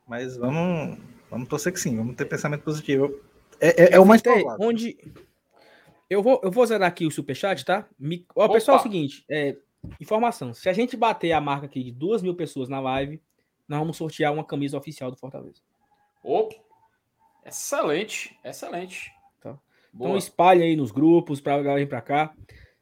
Mas 0.06 0.36
vamos, 0.36 0.98
vamos 1.30 1.48
torcer 1.48 1.72
que 1.72 1.80
sim, 1.80 1.96
vamos 1.96 2.14
ter 2.14 2.24
pensamento 2.26 2.62
positivo. 2.62 3.20
É, 3.60 3.84
é, 3.84 3.94
é 3.94 4.00
o 4.00 4.06
mais 4.06 4.22
provável. 4.22 4.56
Onde... 4.60 4.96
Eu 6.08 6.22
vou, 6.22 6.40
eu 6.42 6.50
vou 6.50 6.64
zerar 6.64 6.88
aqui 6.88 7.04
o 7.06 7.10
superchat, 7.10 7.64
tá? 7.64 7.86
Me... 7.98 8.24
Ó, 8.34 8.48
pessoal, 8.48 8.78
é 8.78 8.80
o 8.80 8.82
seguinte: 8.82 9.24
é, 9.28 9.56
informação. 10.00 10.54
Se 10.54 10.68
a 10.68 10.72
gente 10.72 10.96
bater 10.96 11.32
a 11.32 11.40
marca 11.40 11.66
aqui 11.66 11.82
de 11.82 11.92
duas 11.92 12.22
mil 12.22 12.34
pessoas 12.34 12.68
na 12.68 12.80
live, 12.80 13.20
nós 13.66 13.78
vamos 13.78 13.96
sortear 13.96 14.32
uma 14.32 14.44
camisa 14.44 14.78
oficial 14.78 15.10
do 15.10 15.18
Fortaleza. 15.18 15.60
Opa! 16.22 16.54
Excelente, 17.44 18.38
excelente. 18.44 19.12
Então 19.94 20.16
espalhe 20.16 20.62
aí 20.62 20.76
nos 20.76 20.90
grupos 20.90 21.40
para 21.40 21.54
a 21.54 21.62
galera 21.62 21.80
vir 21.80 21.88
para 21.88 22.00
cá. 22.00 22.34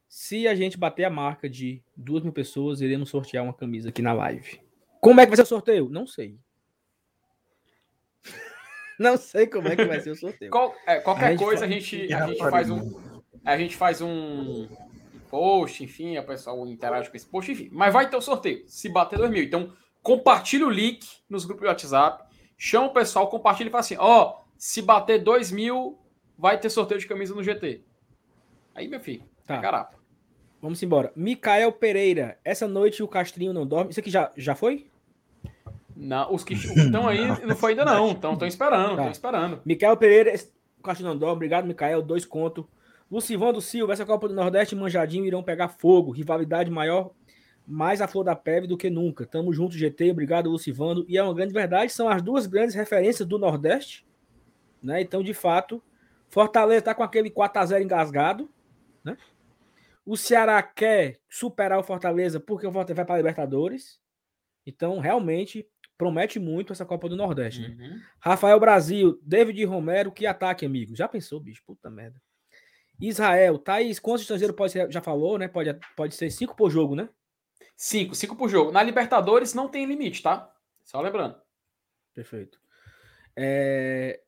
Se 0.08 0.46
a 0.46 0.54
gente 0.54 0.78
bater 0.78 1.04
a 1.04 1.10
marca 1.10 1.48
de 1.48 1.82
duas 1.96 2.22
mil 2.22 2.32
pessoas, 2.32 2.80
iremos 2.80 3.10
sortear 3.10 3.44
uma 3.44 3.52
camisa 3.52 3.88
aqui 3.88 4.02
na 4.02 4.12
live. 4.12 4.60
Como 5.00 5.20
é 5.20 5.24
que 5.24 5.30
vai 5.30 5.36
ser 5.36 5.42
o 5.42 5.46
sorteio? 5.46 5.88
Não 5.88 6.06
sei. 6.06 6.38
Não 8.98 9.16
sei 9.16 9.46
como 9.46 9.68
é 9.68 9.76
que 9.76 9.84
vai 9.84 10.00
ser 10.00 10.10
o 10.10 10.16
sorteio. 10.16 10.50
Qual, 10.50 10.74
é, 10.86 11.00
qualquer 11.00 11.34
a 11.34 11.38
coisa 11.38 11.64
a 11.64 11.68
gente, 11.68 12.12
a 12.12 12.26
gente 12.26 12.38
faz 12.38 12.70
um. 12.70 13.20
A 13.44 13.56
gente 13.56 13.76
faz 13.76 14.00
um 14.00 14.68
post, 15.30 15.84
enfim, 15.84 16.16
a 16.16 16.22
pessoa 16.22 16.68
interage 16.68 17.10
com 17.10 17.16
esse 17.16 17.26
post, 17.26 17.52
enfim. 17.52 17.68
Mas 17.72 17.92
vai 17.92 18.08
ter 18.08 18.16
o 18.16 18.20
sorteio, 18.20 18.64
se 18.66 18.88
bater 18.88 19.18
2 19.18 19.30
mil. 19.30 19.42
Então, 19.42 19.72
compartilha 20.02 20.66
o 20.66 20.70
link 20.70 21.06
nos 21.28 21.44
grupos 21.44 21.62
de 21.62 21.68
WhatsApp, 21.68 22.24
chama 22.56 22.86
o 22.86 22.92
pessoal, 22.92 23.28
compartilha 23.28 23.68
e 23.68 23.70
fala 23.70 23.80
assim: 23.80 23.96
ó, 23.98 24.22
oh, 24.22 24.44
se 24.56 24.80
bater 24.80 25.22
2 25.22 25.52
mil, 25.52 25.98
vai 26.38 26.58
ter 26.58 26.70
sorteio 26.70 27.00
de 27.00 27.06
camisa 27.06 27.34
no 27.34 27.42
GT. 27.42 27.82
Aí, 28.74 28.88
meu 28.88 29.00
filho, 29.00 29.24
tá. 29.46 29.60
Carapa. 29.60 29.96
Vamos 30.60 30.82
embora. 30.82 31.12
Micael 31.14 31.70
Pereira, 31.72 32.38
essa 32.44 32.66
noite 32.66 33.02
o 33.02 33.08
Castrinho 33.08 33.52
não 33.52 33.66
dorme. 33.66 33.90
Isso 33.90 34.00
aqui 34.00 34.10
já, 34.10 34.32
já 34.36 34.54
foi? 34.54 34.86
Não, 35.94 36.32
os 36.34 36.44
que 36.44 36.54
estão 36.54 37.08
aí 37.08 37.26
não 37.46 37.56
foi 37.56 37.70
ainda 37.70 37.84
não. 37.84 38.12
Estão 38.12 38.46
esperando, 38.46 38.90
estão 38.90 39.04
tá. 39.04 39.10
esperando. 39.10 39.60
Micael 39.64 39.96
Pereira, 39.96 40.34
o 40.78 40.82
Castrinho 40.82 41.10
não 41.10 41.18
dorme. 41.18 41.36
Obrigado, 41.36 41.66
Micael. 41.66 42.02
Dois 42.02 42.24
contos. 42.24 42.64
Lucivão 43.10 43.52
do 43.52 43.60
Silva, 43.60 43.92
essa 43.92 44.04
Copa 44.04 44.28
do 44.28 44.34
Nordeste 44.34 44.74
e 44.74 44.78
Manjadinho 44.78 45.24
irão 45.24 45.42
pegar 45.42 45.68
fogo. 45.68 46.10
Rivalidade 46.10 46.70
maior, 46.70 47.12
mais 47.66 48.00
a 48.00 48.08
flor 48.08 48.24
da 48.24 48.34
pele 48.34 48.66
do 48.66 48.76
que 48.76 48.90
nunca. 48.90 49.24
Tamo 49.24 49.52
junto, 49.52 49.76
GT. 49.76 50.10
Obrigado, 50.10 50.50
Lucivando. 50.50 51.04
E 51.08 51.16
é 51.16 51.22
uma 51.22 51.34
grande 51.34 51.52
verdade, 51.52 51.92
são 51.92 52.08
as 52.08 52.20
duas 52.20 52.46
grandes 52.46 52.74
referências 52.74 53.26
do 53.26 53.38
Nordeste. 53.38 54.04
Né? 54.82 55.00
Então, 55.00 55.22
de 55.22 55.32
fato, 55.32 55.82
Fortaleza 56.28 56.82
tá 56.82 56.94
com 56.94 57.02
aquele 57.02 57.30
4x0 57.30 57.82
engasgado. 57.82 58.50
Né? 59.04 59.16
O 60.04 60.16
Ceará 60.16 60.62
quer 60.62 61.18
superar 61.28 61.78
o 61.78 61.82
Fortaleza 61.82 62.38
porque 62.38 62.66
o 62.66 62.72
Fortaleza 62.72 62.94
vai 62.94 63.04
para 63.04 63.14
a 63.14 63.18
Libertadores. 63.18 64.00
Então, 64.66 64.98
realmente, 64.98 65.68
promete 65.96 66.38
muito 66.38 66.72
essa 66.72 66.84
Copa 66.84 67.08
do 67.08 67.16
Nordeste. 67.16 67.62
Né? 67.62 67.76
Uhum. 67.78 68.00
Rafael 68.20 68.58
Brasil, 68.58 69.18
David 69.22 69.64
Romero, 69.64 70.12
que 70.12 70.26
ataque, 70.26 70.66
amigo. 70.66 70.94
Já 70.94 71.08
pensou, 71.08 71.40
bicho? 71.40 71.62
Puta 71.66 71.90
merda. 71.90 72.20
Israel, 73.00 73.58
Thaís, 73.58 73.98
quantos 73.98 74.22
estrangeiros 74.22 74.56
pode 74.56 74.72
ser? 74.72 74.90
Já 74.90 75.02
falou, 75.02 75.38
né? 75.38 75.48
Pode, 75.48 75.78
pode 75.94 76.14
ser 76.14 76.30
cinco 76.30 76.56
por 76.56 76.70
jogo, 76.70 76.94
né? 76.94 77.08
Cinco, 77.76 78.14
cinco 78.14 78.34
por 78.34 78.48
jogo. 78.48 78.72
Na 78.72 78.82
Libertadores 78.82 79.52
não 79.52 79.68
tem 79.68 79.84
limite, 79.84 80.22
tá? 80.22 80.50
Só 80.82 81.00
lembrando. 81.00 81.36
Perfeito. 82.14 82.58
É... 83.36 84.22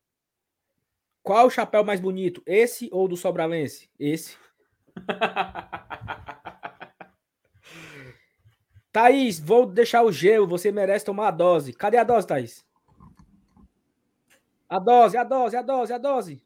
Qual 1.28 1.46
o 1.46 1.50
chapéu 1.50 1.84
mais 1.84 2.00
bonito? 2.00 2.42
Esse 2.46 2.88
ou 2.90 3.06
do 3.06 3.14
Sobralense? 3.14 3.90
Esse. 4.00 4.34
Thaís, 8.90 9.38
vou 9.38 9.66
deixar 9.66 10.02
o 10.04 10.10
gelo. 10.10 10.48
Você 10.48 10.72
merece 10.72 11.04
tomar 11.04 11.28
a 11.28 11.30
dose. 11.30 11.74
Cadê 11.74 11.98
a 11.98 12.02
dose, 12.02 12.26
Thaís? 12.26 12.64
A 14.70 14.78
dose, 14.78 15.18
a 15.18 15.22
dose, 15.22 15.54
a 15.54 15.60
dose, 15.60 15.92
a 15.92 15.98
dose. 15.98 16.42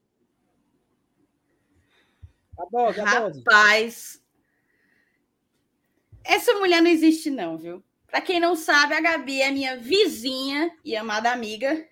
A 2.58 2.64
dose, 2.68 3.00
a 3.00 3.20
dose. 3.20 3.38
Rapaz, 3.38 4.20
essa 6.24 6.54
mulher 6.54 6.82
não 6.82 6.90
existe 6.90 7.30
não, 7.30 7.56
viu? 7.56 7.84
Para 8.08 8.20
quem 8.20 8.40
não 8.40 8.56
sabe, 8.56 8.94
a 8.94 9.00
Gabi 9.00 9.42
é 9.42 9.52
minha 9.52 9.76
vizinha 9.76 10.76
e 10.84 10.96
amada 10.96 11.30
amiga. 11.30 11.88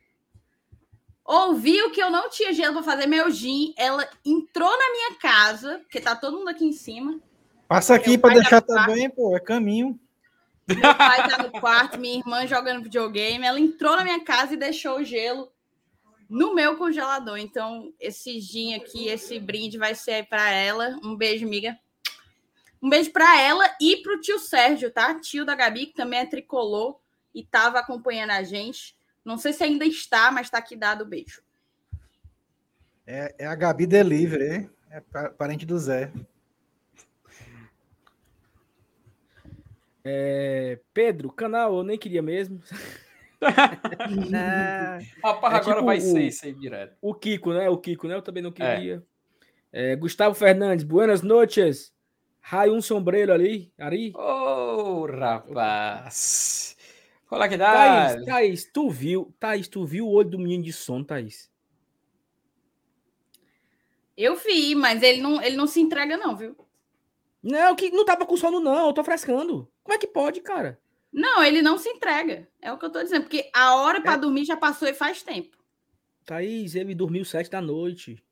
Ouviu 1.32 1.92
que 1.92 2.02
eu 2.02 2.10
não 2.10 2.28
tinha 2.28 2.52
gelo 2.52 2.74
para 2.74 2.82
fazer 2.82 3.06
meu 3.06 3.30
gin, 3.30 3.72
ela 3.76 4.04
entrou 4.24 4.68
na 4.68 4.90
minha 4.90 5.14
casa, 5.14 5.78
porque 5.78 6.00
tá 6.00 6.16
todo 6.16 6.36
mundo 6.36 6.48
aqui 6.48 6.64
em 6.64 6.72
cima. 6.72 7.20
Passa 7.68 7.94
aqui 7.94 8.18
para 8.18 8.34
deixar 8.34 8.60
também, 8.60 9.08
pô, 9.08 9.36
é 9.36 9.38
caminho. 9.38 9.96
Meu 10.66 10.92
pai 10.92 11.28
tá 11.28 11.40
no 11.40 11.52
quarto, 11.52 12.00
minha 12.00 12.18
irmã 12.18 12.48
jogando 12.48 12.82
videogame, 12.82 13.46
ela 13.46 13.60
entrou 13.60 13.94
na 13.94 14.02
minha 14.02 14.24
casa 14.24 14.54
e 14.54 14.56
deixou 14.56 14.98
o 14.98 15.04
gelo 15.04 15.52
no 16.28 16.52
meu 16.52 16.76
congelador. 16.76 17.38
Então, 17.38 17.94
esse 18.00 18.40
gin 18.40 18.74
aqui, 18.74 19.06
esse 19.06 19.38
brinde 19.38 19.78
vai 19.78 19.94
ser 19.94 20.26
para 20.26 20.50
ela. 20.50 20.98
Um 21.00 21.14
beijo, 21.14 21.46
amiga. 21.46 21.78
Um 22.82 22.90
beijo 22.90 23.12
para 23.12 23.40
ela 23.40 23.72
e 23.80 23.98
para 23.98 24.14
o 24.14 24.20
tio 24.20 24.40
Sérgio, 24.40 24.90
tá? 24.90 25.14
Tio 25.20 25.44
da 25.44 25.54
Gabi, 25.54 25.86
que 25.86 25.94
também 25.94 26.18
é 26.18 26.26
tricolor 26.26 26.98
e 27.32 27.42
estava 27.42 27.78
acompanhando 27.78 28.30
a 28.30 28.42
gente. 28.42 28.98
Não 29.24 29.38
sei 29.38 29.52
se 29.52 29.62
ainda 29.62 29.84
está, 29.84 30.30
mas 30.30 30.46
está 30.46 30.58
aqui 30.58 30.76
dado 30.76 31.02
o 31.02 31.06
beijo. 31.06 31.42
É, 33.06 33.34
é 33.38 33.46
a 33.46 33.54
Gabi 33.54 33.86
Delivery, 33.86 34.54
hein? 34.54 34.70
É 34.90 35.00
parente 35.30 35.64
do 35.64 35.78
Zé. 35.78 36.12
É, 40.04 40.78
Pedro, 40.92 41.30
canal, 41.30 41.76
eu 41.76 41.82
nem 41.82 41.98
queria 41.98 42.22
mesmo. 42.22 42.60
Rapaz, 45.22 45.54
é 45.54 45.56
agora 45.56 45.76
tipo 45.76 45.86
vai 45.86 45.98
o, 45.98 46.00
ser 46.00 46.22
isso 46.22 46.44
aí 46.44 46.52
direto. 46.52 46.96
O 47.00 47.14
Kiko, 47.14 47.52
né? 47.52 47.68
O 47.68 47.78
Kiko, 47.78 48.08
né? 48.08 48.14
Eu 48.14 48.22
também 48.22 48.42
não 48.42 48.52
queria. 48.52 49.02
É. 49.72 49.92
É, 49.92 49.96
Gustavo 49.96 50.34
Fernandes, 50.34 50.84
buenas 50.84 51.22
noches. 51.22 51.94
Rai 52.40 52.70
um 52.70 52.80
sombreiro 52.80 53.32
ali. 53.32 53.72
Ari. 53.78 54.12
Ô, 54.16 54.20
oh, 54.20 55.06
rapaz. 55.06 56.76
Olha 57.30 57.48
que 57.48 57.56
dá. 57.56 57.72
Thaís, 57.72 58.24
Thaís, 58.24 58.64
tu 58.72 58.90
viu? 58.90 59.34
Thaís, 59.38 59.68
tu 59.68 59.84
viu 59.84 60.06
o 60.06 60.12
olho 60.12 60.30
do 60.30 60.38
menino 60.38 60.64
de 60.64 60.72
sono, 60.72 61.04
Thaís? 61.04 61.50
Eu 64.16 64.36
vi, 64.36 64.74
mas 64.74 65.02
ele 65.02 65.22
não, 65.22 65.40
ele 65.40 65.56
não 65.56 65.66
se 65.66 65.80
entrega, 65.80 66.16
não, 66.16 66.36
viu? 66.36 66.56
Não, 67.42 67.74
que 67.74 67.90
não 67.90 68.04
tava 68.04 68.26
com 68.26 68.36
sono, 68.36 68.60
não. 68.60 68.88
Eu 68.88 68.92
tô 68.92 69.04
frescando. 69.04 69.70
Como 69.82 69.94
é 69.94 69.98
que 69.98 70.06
pode, 70.06 70.40
cara? 70.40 70.78
Não, 71.12 71.42
ele 71.42 71.62
não 71.62 71.78
se 71.78 71.88
entrega. 71.88 72.48
É 72.60 72.72
o 72.72 72.78
que 72.78 72.84
eu 72.84 72.90
tô 72.90 73.02
dizendo. 73.02 73.22
Porque 73.22 73.48
a 73.54 73.76
hora 73.76 74.00
para 74.00 74.14
é... 74.14 74.18
dormir 74.18 74.44
já 74.44 74.56
passou 74.56 74.88
e 74.88 74.94
faz 74.94 75.22
tempo. 75.22 75.56
Thaís, 76.26 76.74
ele 76.74 76.94
dormiu 76.94 77.24
sete 77.24 77.50
da 77.50 77.60
noite. 77.60 78.22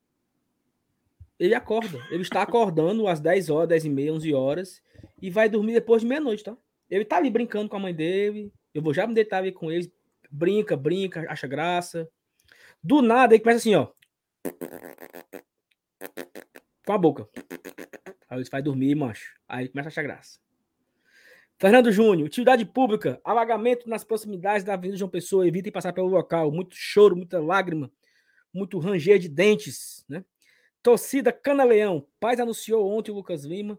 Ele 1.39 1.55
acorda. 1.55 1.99
Ele 2.11 2.23
está 2.23 2.43
acordando 2.43 3.07
às 3.07 3.21
10 3.21 3.49
horas, 3.49 3.69
10 3.69 3.85
e 3.85 3.91
meia, 3.91 4.13
11 4.13 4.35
horas. 4.35 4.83
E 5.23 5.31
vai 5.31 5.49
dormir 5.49 5.73
depois 5.73 6.03
de 6.03 6.09
meia-noite, 6.09 6.43
tá? 6.43 6.57
Ele 6.91 7.05
tá 7.05 7.17
ali 7.17 7.31
brincando 7.31 7.69
com 7.69 7.77
a 7.77 7.81
mãe 7.81 7.95
dele. 7.95 8.53
Eu 8.79 8.83
vou 8.83 8.95
já 8.95 9.07
me 9.07 9.15
deitar 9.15 9.39
ali 9.39 9.53
com 9.53 9.71
ele. 9.71 9.93
Brinca, 10.31 10.77
brinca, 10.77 11.27
acha 11.29 11.47
graça. 11.47 12.09
Do 12.83 13.03
nada, 13.03 13.35
ele 13.35 13.43
começa 13.43 13.59
assim, 13.59 13.75
ó. 13.75 13.89
Com 16.87 16.93
a 16.93 16.99
boca. 16.99 17.29
Aí 18.31 18.39
ele 18.39 18.49
vai 18.51 18.63
dormir, 18.63 18.95
mancho. 18.95 19.35
Aí 19.49 19.69
começa 19.69 19.89
a 19.89 19.91
achar 19.91 20.03
graça. 20.03 20.39
Fernando 21.59 21.91
Júnior, 21.91 22.27
utilidade 22.27 22.65
pública, 22.65 23.21
alagamento 23.25 23.89
nas 23.89 24.05
proximidades 24.05 24.63
da 24.63 24.75
Avenida 24.75 24.97
João 24.97 25.11
Pessoa, 25.11 25.47
evitem 25.47 25.73
passar 25.73 25.93
pelo 25.93 26.07
local, 26.07 26.53
muito 26.53 26.77
choro, 26.77 27.17
muita 27.17 27.41
lágrima, 27.41 27.91
muito 28.55 28.79
ranger 28.79 29.19
de 29.19 29.29
dentes, 29.29 30.05
né? 30.09 30.25
Torcida 30.81 31.33
Cana-Leão, 31.33 32.07
Paz 32.21 32.39
anunciou 32.39 32.89
ontem 32.89 33.11
o 33.11 33.15
Lucas 33.15 33.45
Lima 33.45 33.77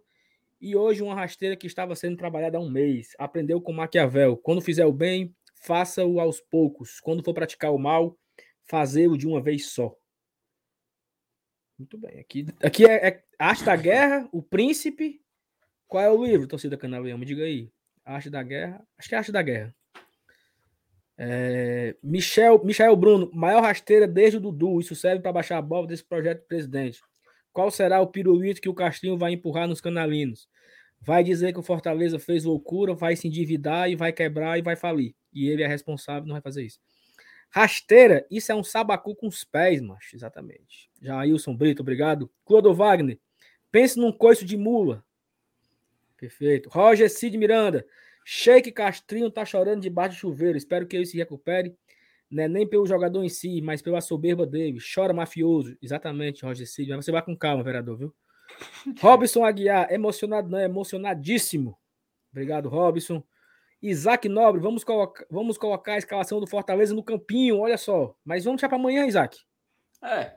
e 0.59 0.75
hoje 0.75 1.01
uma 1.01 1.15
rasteira 1.15 1.55
que 1.55 1.67
estava 1.67 1.95
sendo 1.95 2.17
trabalhada 2.17 2.57
há 2.57 2.61
um 2.61 2.69
mês. 2.69 3.15
Aprendeu 3.17 3.61
com 3.61 3.71
Maquiavel, 3.71 4.37
quando 4.37 4.61
fizer 4.61 4.85
o 4.85 4.93
bem, 4.93 5.33
faça-o 5.55 6.19
aos 6.19 6.41
poucos. 6.41 6.99
Quando 6.99 7.23
for 7.23 7.33
praticar 7.33 7.73
o 7.73 7.79
mal, 7.79 8.17
fazê-lo 8.63 9.17
de 9.17 9.27
uma 9.27 9.41
vez 9.41 9.67
só. 9.67 9.95
Muito 11.77 11.97
bem. 11.97 12.19
Aqui, 12.19 12.45
aqui 12.61 12.85
é, 12.85 13.07
é 13.07 13.23
Arte 13.39 13.63
da 13.63 13.75
Guerra, 13.75 14.27
O 14.31 14.43
Príncipe. 14.43 15.21
Qual 15.87 16.03
é 16.03 16.09
o 16.09 16.23
livro, 16.23 16.47
torcida 16.47 16.77
Canaleão? 16.77 17.17
Me 17.17 17.25
diga 17.25 17.43
aí. 17.43 17.71
Arte 18.03 18.29
da 18.29 18.43
Guerra. 18.43 18.85
Acho 18.97 19.09
que 19.09 19.15
é 19.15 19.17
Arte 19.17 19.31
da 19.31 19.41
Guerra. 19.41 19.73
É, 21.17 21.95
Michel, 22.03 22.63
Michel 22.63 22.95
Bruno, 22.95 23.29
maior 23.33 23.61
rasteira 23.61 24.07
desde 24.07 24.37
o 24.37 24.39
Dudu. 24.41 24.79
Isso 24.79 24.95
serve 24.95 25.21
para 25.21 25.33
baixar 25.33 25.57
a 25.57 25.61
bola 25.61 25.87
desse 25.87 26.03
projeto 26.03 26.41
de 26.41 26.47
presidente. 26.47 27.01
Qual 27.51 27.71
será 27.71 27.99
o 28.01 28.07
pirulito 28.07 28.61
que 28.61 28.69
o 28.69 28.73
Castrinho 28.73 29.17
vai 29.17 29.33
empurrar 29.33 29.67
nos 29.67 29.81
canalinos? 29.81 30.47
Vai 31.01 31.23
dizer 31.23 31.53
que 31.53 31.59
o 31.59 31.63
Fortaleza 31.63 32.19
fez 32.19 32.43
loucura, 32.43 32.93
vai 32.93 33.15
se 33.15 33.27
endividar 33.27 33.89
e 33.89 33.95
vai 33.95 34.11
quebrar 34.11 34.57
e 34.57 34.61
vai 34.61 34.75
falir. 34.75 35.15
E 35.33 35.47
ele 35.47 35.63
é 35.63 35.67
responsável, 35.67 36.27
não 36.27 36.33
vai 36.33 36.41
fazer 36.41 36.63
isso. 36.63 36.79
Rasteira, 37.49 38.27
isso 38.29 38.51
é 38.51 38.55
um 38.55 38.63
sabacu 38.63 39.15
com 39.15 39.27
os 39.27 39.43
pés, 39.43 39.81
macho. 39.81 40.15
Exatamente. 40.15 40.89
Jailson 41.01 41.55
Brito, 41.55 41.81
obrigado. 41.81 42.29
Clodo 42.45 42.73
Wagner, 42.73 43.19
pense 43.71 43.97
num 43.97 44.11
coice 44.11 44.45
de 44.45 44.55
mula. 44.57 45.03
Perfeito. 46.17 46.69
Roger 46.69 47.09
Cid 47.09 47.37
Miranda, 47.37 47.85
Sheik 48.25 48.71
Castrinho 48.71 49.31
tá 49.31 49.45
chorando 49.45 49.81
debaixo 49.81 50.15
de 50.15 50.21
chuveiro. 50.21 50.57
Espero 50.57 50.85
que 50.85 50.95
ele 50.95 51.05
se 51.05 51.17
recupere. 51.17 51.75
Não 52.29 52.43
é 52.43 52.47
nem 52.47 52.67
pelo 52.67 52.85
jogador 52.85 53.23
em 53.23 53.29
si, 53.29 53.61
mas 53.61 53.81
pela 53.81 54.01
soberba 54.01 54.45
dele. 54.45 54.79
Chora 54.93 55.13
mafioso. 55.13 55.75
Exatamente, 55.81 56.45
Roger 56.45 56.67
Cid. 56.67 56.91
Mas 56.91 57.05
você 57.05 57.11
vai 57.11 57.21
com 57.23 57.35
calma, 57.35 57.63
vereador, 57.63 57.97
viu? 57.97 58.15
Robson 59.01 59.43
Aguiar, 59.43 59.91
emocionado 59.91 60.49
não, 60.49 60.59
é 60.59 60.65
emocionadíssimo. 60.65 61.77
Obrigado, 62.31 62.69
Robson. 62.69 63.23
Isaac 63.81 64.27
Nobre, 64.27 64.61
vamos 64.61 64.83
colocar, 64.83 65.25
vamos 65.29 65.57
colocar 65.57 65.93
a 65.93 65.97
escalação 65.97 66.39
do 66.39 66.47
Fortaleza 66.47 66.93
no 66.93 67.03
campinho, 67.03 67.59
olha 67.59 67.77
só. 67.77 68.13
Mas 68.25 68.43
vamos 68.43 68.57
deixar 68.57 68.67
para 68.67 68.77
amanhã, 68.77 69.05
Isaac. 69.05 69.39
É. 70.03 70.35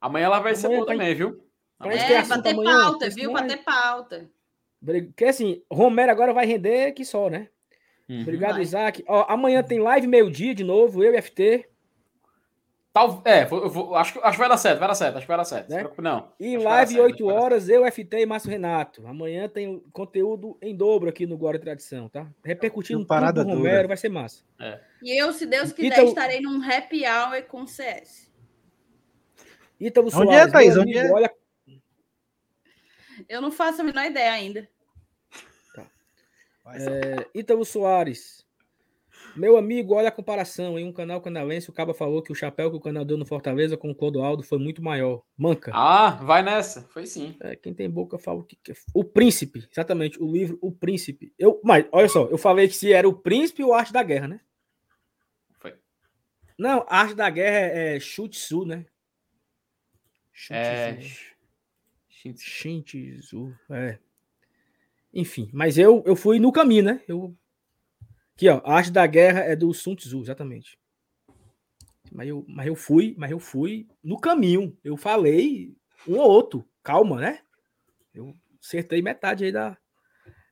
Amanhã 0.00 0.26
ela 0.26 0.38
vai 0.38 0.52
amanhã 0.52 0.54
ser 0.54 0.68
boa 0.68 0.86
tá 0.86 0.92
também, 0.92 1.14
viu? 1.14 1.44
É, 1.82 2.22
pra 2.22 2.40
ter 2.40 2.50
amanhã, 2.50 2.84
pauta, 2.84 3.10
viu? 3.10 3.32
Pra 3.32 3.46
ter 3.46 3.56
pauta. 3.58 4.30
Porque 4.84 5.24
assim, 5.24 5.62
Romero 5.70 6.12
agora 6.12 6.32
vai 6.32 6.46
render 6.46 6.92
que 6.92 7.04
só, 7.04 7.28
né? 7.28 7.48
Uhum, 8.10 8.22
Obrigado, 8.22 8.54
vai. 8.54 8.62
Isaac. 8.62 9.04
Ó, 9.06 9.24
amanhã 9.28 9.62
tem 9.62 9.78
live 9.78 10.08
meio-dia 10.08 10.52
de 10.52 10.64
novo, 10.64 11.04
eu 11.04 11.14
e 11.14 11.22
FT. 11.22 11.68
Tal, 12.92 13.22
é, 13.24 13.44
eu 13.44 13.70
vou, 13.70 13.94
acho, 13.94 14.18
acho 14.18 14.32
que 14.32 14.38
vai 14.40 14.48
dar 14.48 14.56
certo, 14.56 14.80
vai 14.80 14.88
dar 14.88 14.96
certo, 14.96 15.16
acho 15.16 15.24
que 15.24 15.28
vai 15.28 15.36
dar 15.36 15.44
certo. 15.44 15.70
Né? 15.70 15.88
Não. 15.98 16.32
E 16.40 16.56
live 16.56 16.94
certo, 16.94 17.04
8 17.04 17.26
horas, 17.28 17.68
eu, 17.68 17.86
FT 17.86 18.18
e 18.18 18.26
Márcio 18.26 18.50
Renato. 18.50 19.06
Amanhã 19.06 19.48
tem 19.48 19.78
conteúdo 19.92 20.58
em 20.60 20.74
dobro 20.74 21.08
aqui 21.08 21.24
no 21.24 21.38
Glória 21.38 21.56
e 21.56 21.60
Tradição, 21.60 22.08
tá? 22.08 22.26
Repercutindo 22.44 23.04
tudo 23.04 23.32
do 23.32 23.42
Romero, 23.44 23.86
vai 23.86 23.96
ser 23.96 24.08
massa. 24.08 24.42
É. 24.58 24.80
E 25.00 25.16
eu, 25.16 25.32
se 25.32 25.46
Deus 25.46 25.72
quiser, 25.72 25.92
Ítalo... 25.92 26.08
estarei 26.08 26.40
num 26.40 26.60
happy 26.60 27.04
hour 27.06 27.44
com 27.44 27.64
CS. 27.64 28.28
Ítalo 29.78 30.08
Onde 30.08 30.16
Soares, 30.16 30.48
é, 30.48 30.50
Thaís? 30.50 30.76
Onde 30.76 30.98
é? 30.98 31.12
Olha... 31.12 31.32
Eu 33.28 33.40
não 33.40 33.52
faço 33.52 33.82
a 33.82 33.84
menor 33.84 34.04
ideia 34.04 34.32
ainda. 34.32 34.68
É, 36.74 37.26
Ítalo 37.34 37.64
Soares. 37.64 38.46
Meu 39.36 39.56
amigo, 39.56 39.94
olha 39.94 40.08
a 40.08 40.12
comparação. 40.12 40.78
Em 40.78 40.84
um 40.84 40.92
canal 40.92 41.20
canalense, 41.20 41.70
o 41.70 41.72
Caba 41.72 41.94
falou 41.94 42.22
que 42.22 42.32
o 42.32 42.34
chapéu 42.34 42.70
que 42.70 42.76
o 42.76 42.80
canal 42.80 43.04
deu 43.04 43.16
no 43.16 43.26
Fortaleza 43.26 43.76
com 43.76 43.90
o 43.90 43.94
Clodoaldo 43.94 44.42
foi 44.42 44.58
muito 44.58 44.82
maior. 44.82 45.22
Manca. 45.36 45.70
Ah, 45.74 46.10
vai 46.22 46.42
nessa. 46.42 46.82
Foi 46.90 47.06
sim. 47.06 47.36
É, 47.40 47.54
quem 47.54 47.72
tem 47.72 47.88
boca 47.88 48.18
fala 48.18 48.40
o 48.40 48.44
que 48.44 48.56
quer. 48.56 48.76
O 48.94 49.04
Príncipe, 49.04 49.66
exatamente. 49.70 50.20
O 50.22 50.30
livro 50.30 50.58
O 50.60 50.72
Príncipe. 50.72 51.32
Eu, 51.38 51.60
mas, 51.62 51.86
olha 51.92 52.08
só, 52.08 52.26
eu 52.26 52.38
falei 52.38 52.68
que 52.68 52.74
se 52.74 52.92
era 52.92 53.08
o 53.08 53.14
Príncipe 53.14 53.62
ou 53.62 53.72
a 53.72 53.78
Arte 53.78 53.92
da 53.92 54.02
Guerra, 54.02 54.28
né? 54.28 54.40
Foi. 55.58 55.74
Não, 56.58 56.84
a 56.88 57.00
Arte 57.00 57.14
da 57.14 57.30
Guerra 57.30 57.58
é, 57.58 57.96
é 57.96 58.00
Shutsu, 58.00 58.64
né? 58.64 58.86
Shutsu. 60.32 60.54
É. 60.54 60.98
Shintsu. 62.08 63.56
É. 63.70 63.98
Enfim, 65.12 65.50
mas 65.52 65.76
eu, 65.76 66.02
eu 66.06 66.14
fui 66.14 66.38
no 66.38 66.52
caminho, 66.52 66.84
né? 66.84 67.02
Eu 67.08 67.36
Aqui, 68.40 68.48
ó, 68.48 68.62
a 68.64 68.76
arte 68.76 68.90
da 68.90 69.06
guerra 69.06 69.40
é 69.40 69.54
do 69.54 69.70
Sun 69.74 69.94
Tzu, 69.94 70.22
exatamente. 70.22 70.78
Mas 72.10 72.26
eu, 72.26 72.42
mas 72.48 72.66
eu 72.66 72.74
fui, 72.74 73.14
mas 73.18 73.30
eu 73.30 73.38
fui 73.38 73.86
no 74.02 74.18
caminho. 74.18 74.74
Eu 74.82 74.96
falei 74.96 75.76
um 76.08 76.16
ou 76.16 76.30
outro. 76.30 76.66
Calma, 76.82 77.20
né? 77.20 77.40
Eu 78.14 78.34
acertei 78.58 79.02
metade 79.02 79.44
aí 79.44 79.52
da, 79.52 79.76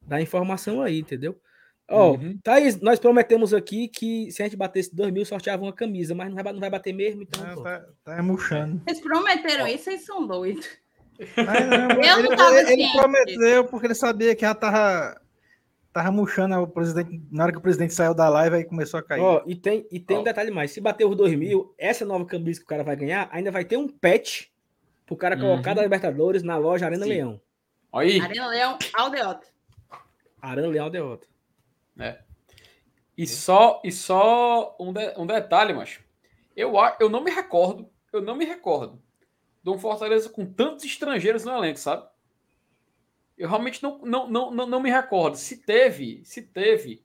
da 0.03 0.21
informação 0.21 0.83
aí, 0.83 0.99
entendeu? 0.99 1.41
Ó, 1.89 2.13
uhum. 2.13 2.39
Thaís, 2.45 2.79
nós 2.79 2.99
prometemos 2.99 3.55
aqui 3.55 3.89
que 3.89 4.31
se 4.31 4.43
a 4.43 4.45
gente 4.45 4.59
batesse 4.59 4.95
2 4.95 5.11
mil, 5.11 5.25
sorteava 5.25 5.63
uma 5.63 5.73
camisa, 5.73 6.15
mas 6.15 6.29
não 6.29 6.45
vai, 6.45 6.53
não 6.53 6.61
vai 6.61 6.69
bater 6.69 6.93
mesmo, 6.93 7.23
então. 7.23 7.43
Ah, 7.43 7.57
tá, 7.57 7.89
tá 8.05 8.23
murchando. 8.23 8.83
Vocês 8.85 9.01
prometeram 9.01 9.67
isso, 9.67 9.85
vocês 9.85 10.05
são 10.05 10.27
doidos. 10.27 10.69
Não, 11.19 12.03
eu 12.03 12.19
ele, 12.19 12.29
não 12.29 12.37
tava 12.37 12.61
ele, 12.61 12.73
ele 12.73 12.93
prometeu 12.93 13.65
porque 13.65 13.87
ele 13.87 13.95
sabia 13.95 14.35
que 14.35 14.43
já 14.43 14.55
tava 14.55 15.21
Tava 15.93 16.13
murchando 16.13 16.55
o 16.63 16.69
presidente. 16.69 17.21
Na 17.29 17.45
hora 17.45 17.53
que 17.53 17.59
o 17.59 17.63
presidente 17.63 17.95
saiu 17.95 18.15
da 18.15 18.29
live, 18.29 18.57
aí 18.57 18.65
começou 18.65 19.01
a 19.01 19.03
cair. 19.03 19.21
Ó, 19.21 19.43
e 19.47 19.57
tem, 19.57 19.87
e 19.91 19.99
tem 19.99 20.19
um 20.19 20.23
detalhe 20.23 20.51
mais: 20.51 20.71
se 20.71 20.81
bater 20.81 21.05
os 21.05 21.17
2 21.17 21.35
mil, 21.35 21.75
essa 21.79 22.05
nova 22.05 22.25
camisa 22.25 22.61
que 22.61 22.65
o 22.67 22.69
cara 22.69 22.85
vai 22.85 22.95
ganhar, 22.95 23.29
ainda 23.33 23.51
vai 23.51 23.65
ter 23.65 23.77
um 23.77 23.89
patch 23.89 24.47
pro 25.07 25.17
cara 25.17 25.35
uhum. 25.35 25.41
colocar 25.41 25.75
da 25.75 25.83
Libertadores 25.83 26.43
na 26.43 26.57
loja 26.57 26.87
Arena 26.87 27.05
Sim. 27.05 27.11
Leão. 27.11 27.41
Aí. 27.93 28.21
Arena 28.21 28.47
Leão 28.47 28.79
Aldeota. 28.95 29.47
Arena 30.41 30.69
Leão 30.69 30.85
Aldeota. 30.85 31.27
É. 31.99 32.19
E 33.17 33.27
só, 33.27 33.81
e 33.83 33.91
só 33.91 34.77
um, 34.79 34.93
de, 34.93 35.15
um 35.17 35.27
detalhe, 35.27 35.73
macho. 35.73 36.01
Eu, 36.55 36.75
eu 37.01 37.09
não 37.09 37.25
me 37.25 37.31
recordo, 37.31 37.89
eu 38.13 38.21
não 38.21 38.37
me 38.37 38.45
recordo 38.45 39.03
de 39.63 39.71
um 39.71 39.79
Fortaleza 39.79 40.29
com 40.29 40.47
tantos 40.47 40.85
estrangeiros 40.85 41.45
no 41.45 41.53
elenco, 41.53 41.79
sabe? 41.79 42.07
Eu 43.37 43.49
realmente 43.49 43.83
não, 43.83 43.99
não, 44.01 44.29
não, 44.29 44.51
não, 44.51 44.67
não 44.67 44.81
me 44.81 44.91
recordo. 44.91 45.37
Se 45.37 45.59
teve, 45.59 46.23
se 46.25 46.43
teve, 46.43 47.05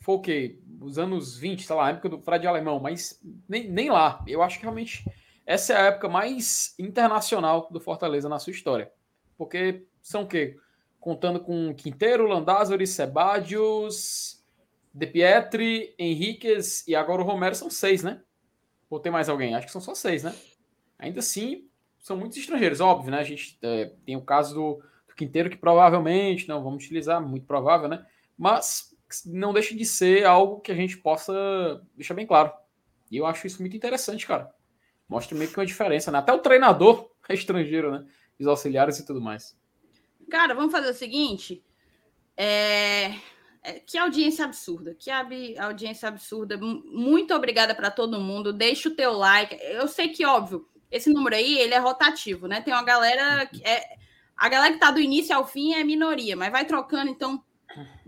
foi 0.00 0.14
o 0.14 0.20
quê? 0.20 0.58
Os 0.80 0.98
anos 0.98 1.36
20, 1.36 1.66
sei 1.66 1.76
lá, 1.76 1.86
a 1.86 1.90
época 1.90 2.08
do 2.08 2.18
Fred 2.18 2.46
Alemão, 2.46 2.80
mas 2.80 3.20
nem, 3.48 3.68
nem 3.68 3.90
lá. 3.90 4.24
Eu 4.26 4.42
acho 4.42 4.56
que 4.56 4.62
realmente 4.62 5.04
essa 5.44 5.72
é 5.72 5.76
a 5.76 5.86
época 5.86 6.08
mais 6.08 6.74
internacional 6.78 7.68
do 7.70 7.80
Fortaleza 7.80 8.28
na 8.28 8.38
sua 8.38 8.50
história. 8.50 8.92
Porque 9.36 9.86
são 10.00 10.22
o 10.22 10.26
quê? 10.26 10.56
Contando 11.00 11.40
com 11.40 11.74
Quinteiro, 11.74 12.26
Landázuri, 12.26 12.86
Sebadios, 12.86 14.44
De 14.92 15.06
Pietri, 15.06 15.94
Henriquez 15.98 16.86
e 16.86 16.94
agora 16.94 17.22
o 17.22 17.24
Romero 17.24 17.54
são 17.54 17.70
seis, 17.70 18.02
né? 18.02 18.22
Ou 18.90 19.00
tem 19.00 19.12
mais 19.12 19.28
alguém? 19.28 19.54
Acho 19.54 19.66
que 19.66 19.72
são 19.72 19.80
só 19.80 19.94
seis, 19.94 20.22
né? 20.22 20.34
Ainda 20.98 21.20
assim, 21.20 21.68
são 21.98 22.16
muitos 22.16 22.38
estrangeiros, 22.38 22.80
óbvio, 22.80 23.10
né? 23.10 23.18
A 23.18 23.24
gente 23.24 23.58
é, 23.62 23.92
tem 24.04 24.16
o 24.16 24.22
caso 24.22 24.54
do 24.54 24.82
Quinteiro 25.18 25.50
que 25.50 25.56
provavelmente 25.56 26.48
não 26.48 26.62
vamos 26.62 26.84
utilizar, 26.84 27.20
muito 27.20 27.44
provável, 27.44 27.88
né? 27.88 28.06
Mas 28.36 28.96
não 29.26 29.52
deixa 29.52 29.74
de 29.74 29.84
ser 29.84 30.24
algo 30.24 30.60
que 30.60 30.70
a 30.70 30.74
gente 30.74 30.96
possa 30.96 31.32
deixar 31.96 32.14
bem 32.14 32.26
claro. 32.26 32.52
E 33.10 33.16
eu 33.16 33.26
acho 33.26 33.46
isso 33.46 33.60
muito 33.60 33.76
interessante, 33.76 34.26
cara. 34.26 34.50
Mostra 35.08 35.36
meio 35.36 35.50
que 35.50 35.58
uma 35.58 35.66
diferença, 35.66 36.12
né? 36.12 36.18
Até 36.18 36.32
o 36.32 36.38
treinador 36.38 37.10
é 37.28 37.34
estrangeiro, 37.34 37.90
né? 37.90 38.06
Os 38.38 38.46
auxiliares 38.46 38.98
e 38.98 39.06
tudo 39.06 39.20
mais. 39.20 39.58
Cara, 40.30 40.54
vamos 40.54 40.70
fazer 40.70 40.90
o 40.90 40.94
seguinte. 40.94 41.64
É... 42.36 43.14
é 43.62 43.80
que 43.84 43.98
audiência 43.98 44.44
absurda, 44.44 44.94
que 44.94 45.10
audiência 45.58 46.08
absurda. 46.08 46.56
Muito 46.58 47.34
obrigada 47.34 47.74
para 47.74 47.90
todo 47.90 48.20
mundo. 48.20 48.52
Deixa 48.52 48.88
o 48.88 48.94
teu 48.94 49.12
like. 49.14 49.58
Eu 49.62 49.88
sei 49.88 50.10
que, 50.10 50.24
óbvio, 50.24 50.68
esse 50.90 51.12
número 51.12 51.36
aí, 51.36 51.58
ele 51.58 51.74
é 51.74 51.78
rotativo, 51.78 52.46
né? 52.46 52.60
Tem 52.60 52.72
uma 52.72 52.82
galera 52.82 53.46
que 53.46 53.62
é 53.64 53.98
a 54.36 54.48
galera 54.48 54.72
que 54.72 54.78
tá 54.78 54.92
do 54.92 55.00
início 55.00 55.34
ao 55.34 55.44
fim 55.44 55.74
é 55.74 55.82
minoria, 55.82 56.36
mas 56.36 56.52
vai 56.52 56.64
trocando, 56.64 57.10
então 57.10 57.42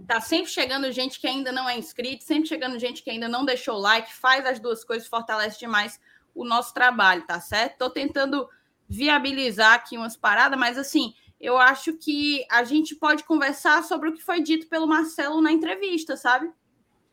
tá 0.07 0.21
sempre 0.21 0.51
chegando 0.51 0.91
gente 0.93 1.21
que 1.21 1.27
ainda 1.27 1.51
não 1.51 1.69
é 1.69 1.77
inscrito, 1.77 2.23
sempre 2.23 2.49
chegando 2.49 2.79
gente 2.79 3.03
que 3.03 3.11
ainda 3.11 3.29
não 3.29 3.45
deixou 3.45 3.77
o 3.77 3.81
like, 3.81 4.15
faz 4.15 4.47
as 4.47 4.61
duas 4.61 4.85
coisas, 4.85 5.09
fortalece 5.09 5.59
demais 5.59 6.01
o 6.33 6.45
nosso 6.45 6.73
trabalho, 6.73 7.27
tá 7.27 7.41
certo? 7.41 7.79
Tô 7.79 7.91
tentando 7.91 8.49
viabilizar 8.89 9.75
aqui 9.75 9.97
umas 9.97 10.17
paradas, 10.17 10.59
mas 10.59 10.79
assim, 10.79 11.15
eu 11.41 11.59
acho 11.59 11.95
que 11.95 12.47
a 12.51 12.63
gente 12.63 12.95
pode 12.95 13.25
conversar 13.25 13.83
sobre 13.83 14.11
o 14.11 14.13
que 14.13 14.23
foi 14.23 14.41
dito 14.41 14.69
pelo 14.69 14.87
Marcelo 14.87 15.41
na 15.41 15.51
entrevista, 15.51 16.17
sabe? 16.17 16.51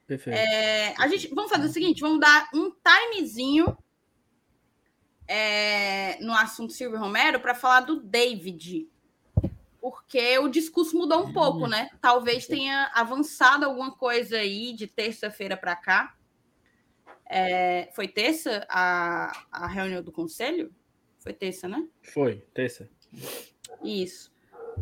Perfeito. 0.05 0.37
É, 0.37 0.93
a 0.97 1.07
gente, 1.07 1.27
vamos 1.33 1.51
fazer 1.51 1.65
o 1.65 1.71
seguinte, 1.71 2.01
vamos 2.01 2.19
dar 2.19 2.49
um 2.53 2.71
timezinho 2.71 3.75
é, 5.27 6.17
no 6.23 6.33
assunto 6.33 6.73
Silvio 6.73 6.99
Romero 6.99 7.39
para 7.39 7.53
falar 7.53 7.81
do 7.81 8.01
David. 8.01 8.89
Porque 9.79 10.37
o 10.39 10.49
discurso 10.49 10.97
mudou 10.97 11.23
um 11.25 11.33
pouco, 11.33 11.67
né? 11.67 11.89
Talvez 12.01 12.45
tenha 12.47 12.91
avançado 12.93 13.65
alguma 13.65 13.91
coisa 13.91 14.37
aí 14.37 14.73
de 14.73 14.87
terça-feira 14.87 15.55
para 15.55 15.75
cá. 15.75 16.15
É, 17.29 17.89
foi 17.93 18.07
terça 18.07 18.65
a, 18.69 19.45
a 19.51 19.67
reunião 19.67 20.01
do 20.01 20.11
conselho? 20.11 20.73
Foi 21.19 21.33
terça, 21.33 21.67
né? 21.67 21.85
Foi, 22.01 22.43
terça. 22.53 22.89
Isso. 23.83 24.31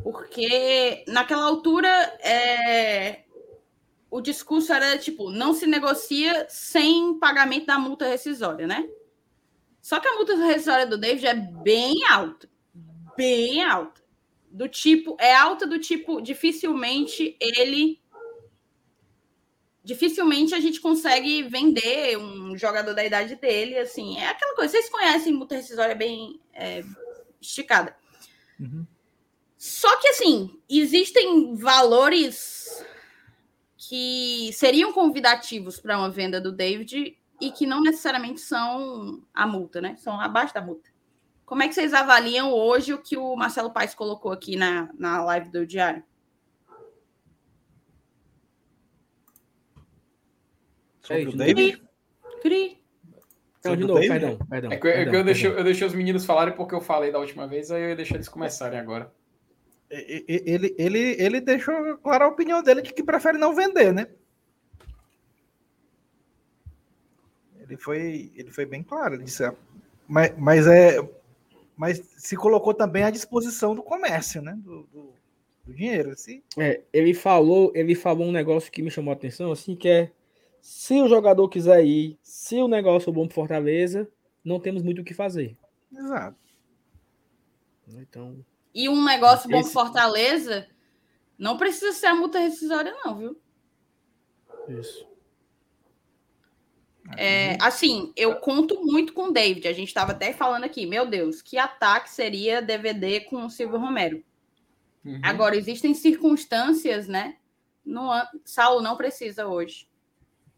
Porque 0.04 1.04
naquela 1.08 1.44
altura 1.44 1.90
é, 2.20 3.24
o 4.10 4.22
discurso 4.22 4.72
era 4.72 4.98
tipo, 4.98 5.30
não 5.30 5.54
se 5.54 5.66
negocia 5.66 6.46
sem 6.50 7.18
pagamento 7.20 7.66
da 7.66 7.78
multa 7.78 8.08
rescisória, 8.08 8.68
né? 8.68 8.88
Só 9.86 10.00
que 10.00 10.08
a 10.08 10.16
multa 10.16 10.36
rescisória 10.36 10.88
do 10.88 10.98
David 10.98 11.28
é 11.28 11.36
bem 11.36 11.94
alta. 12.10 12.50
Bem 13.16 13.64
alta. 13.64 14.02
Do 14.50 14.68
tipo, 14.68 15.16
é 15.20 15.36
alta 15.36 15.68
do 15.68 15.78
tipo, 15.78 16.20
dificilmente 16.22 17.38
ele. 17.40 18.02
Dificilmente 19.84 20.56
a 20.56 20.60
gente 20.60 20.82
consegue 20.82 21.44
vender 21.44 22.18
um 22.18 22.58
jogador 22.58 22.96
da 22.96 23.06
idade 23.06 23.36
dele, 23.36 23.78
assim. 23.78 24.18
É 24.18 24.30
aquela 24.30 24.56
coisa. 24.56 24.72
Vocês 24.72 24.90
conhecem 24.90 25.32
multa 25.32 25.58
rescisória 25.58 25.94
bem 25.94 26.42
é, 26.52 26.84
esticada. 27.40 27.96
Uhum. 28.60 28.88
Só 29.56 29.98
que, 29.98 30.08
assim, 30.08 30.60
existem 30.68 31.56
valores 31.58 32.84
que 33.78 34.50
seriam 34.52 34.92
convidativos 34.92 35.80
para 35.80 35.96
uma 35.96 36.10
venda 36.10 36.42
do 36.42 36.52
David 36.52 37.16
e 37.42 37.52
que 37.52 37.66
não 37.66 37.82
necessariamente 37.82 38.40
são 38.42 39.22
a 39.34 39.46
multa, 39.48 39.82
né? 39.82 39.96
São 39.98 40.20
abaixo 40.20 40.54
da 40.54 40.62
multa. 40.62 40.90
Como 41.46 41.62
é 41.62 41.68
que 41.68 41.76
vocês 41.76 41.94
avaliam 41.94 42.52
hoje 42.52 42.94
o 42.94 43.02
que 43.02 43.18
o 43.18 43.36
Marcelo 43.36 43.72
Paes 43.72 43.94
colocou 43.94 44.32
aqui 44.32 44.56
na, 44.56 44.90
na 44.98 45.24
live 45.24 45.50
do 45.50 45.66
Diário? 45.66 46.04
Sobre 51.02 51.28
o 51.28 51.38
David? 51.38 51.84
Cri. 52.42 52.84
Não, 53.64 53.76
de 53.76 53.84
novo, 53.84 54.00
perdão, 54.00 54.38
perdão. 54.50 54.72
É 54.72 54.78
que, 54.78 54.86
eu- 54.88 54.92
é 54.92 54.96
perdão, 54.96 55.14
eu, 55.16 55.24
deixei, 55.24 55.50
eu 55.50 55.64
deixei 55.64 55.88
os 55.88 55.94
meninos 55.96 56.26
falarem 56.26 56.56
porque 56.56 56.76
eu 56.76 56.82
falei 56.82 57.12
da 57.12 57.20
última 57.20 57.48
vez, 57.48 57.72
aí 57.72 57.82
eu 57.82 57.90
ia 57.90 57.96
deixar 57.96 58.16
eles 58.16 58.30
começarem 58.30 58.80
agora. 58.80 59.12
Ele, 59.90 60.76
ele, 60.78 61.00
ele 61.20 61.42
deixou 61.42 61.98
clara 61.98 62.26
a 62.26 62.28
opinião 62.28 62.62
dele 62.62 62.82
de 62.82 62.94
que 62.94 63.04
prefere 63.04 63.38
não 63.38 63.56
vender, 63.56 63.94
né? 63.94 64.08
Ele 67.68 67.78
foi, 67.78 68.32
ele 68.36 68.52
foi 68.52 68.66
bem 68.66 68.84
claro. 68.84 69.16
Ele 69.16 69.24
disse, 69.24 69.44
ah, 69.44 69.54
mas, 70.08 70.38
mas 70.38 70.68
é, 70.68 70.98
mas 71.76 72.00
se 72.18 72.36
colocou 72.38 72.74
também 72.74 73.04
à 73.04 73.10
disposição 73.10 73.76
do 73.76 73.84
comércio, 73.84 74.42
né? 74.42 74.54
Do, 74.64 74.84
do- 74.84 75.14
do 75.66 75.74
dinheiro. 75.74 76.16
Se, 76.16 76.44
É, 76.58 76.82
ele 76.94 77.14
falou, 77.14 77.72
ele 77.76 77.96
falou 77.96 78.28
um 78.28 78.32
negócio 78.32 78.72
que 78.72 78.82
me 78.84 78.92
chamou 78.92 79.12
a 79.12 79.16
atenção, 79.16 79.52
assim, 79.52 79.76
que 79.76 79.88
é 79.90 80.12
se 80.62 81.02
o 81.02 81.08
jogador 81.08 81.48
quiser 81.50 81.84
ir, 81.86 82.18
se 82.22 82.56
o 82.58 82.68
negócio 82.68 83.10
é 83.10 83.14
bom 83.14 83.26
pro 83.28 83.36
Fortaleza, 83.36 84.08
não 84.44 84.60
temos 84.60 84.84
muito 84.84 85.02
o 85.02 85.04
que 85.04 85.14
fazer. 85.14 85.58
exato. 85.92 86.38
Então, 87.88 88.44
E 88.74 88.90
um 88.90 89.04
negócio 89.06 89.50
bom 89.50 89.62
pro 89.62 89.72
Fortaleza 89.72 90.68
não 91.38 91.58
precisa 91.58 91.92
ser 91.94 92.08
a 92.08 92.16
multa 92.16 92.40
rescisória, 92.40 92.94
não, 93.04 93.18
viu? 93.18 93.38
isso. 94.70 95.08
É, 97.18 97.56
assim, 97.62 98.12
eu 98.16 98.36
conto 98.38 98.84
muito 98.84 99.14
com 99.14 99.26
o 99.26 99.32
David. 99.32 99.68
A 99.68 99.74
gente 99.74 99.88
estava 99.90 100.12
até 100.12 100.34
falando 100.34 100.64
aqui, 100.64 100.86
meu 100.86 101.06
Deus, 101.06 101.42
que 101.42 101.58
ataque 101.58 102.10
seria 102.10 102.62
DVD 102.62 103.22
com 103.22 103.46
o 103.46 103.50
Silvio 103.50 103.78
Romero. 103.78 104.24
Uhum. 105.04 105.22
Agora, 105.24 105.56
existem 105.56 105.94
circunstâncias, 105.94 107.08
né? 107.08 107.38
No, 107.86 108.10
Saulo 108.44 108.82
não 108.82 108.98
precisa 108.98 109.46
hoje. 109.48 109.88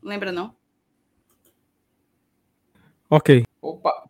Lembra, 0.02 0.32
não? 0.32 0.56
Ok. 3.10 3.44
Opa! 3.62 4.08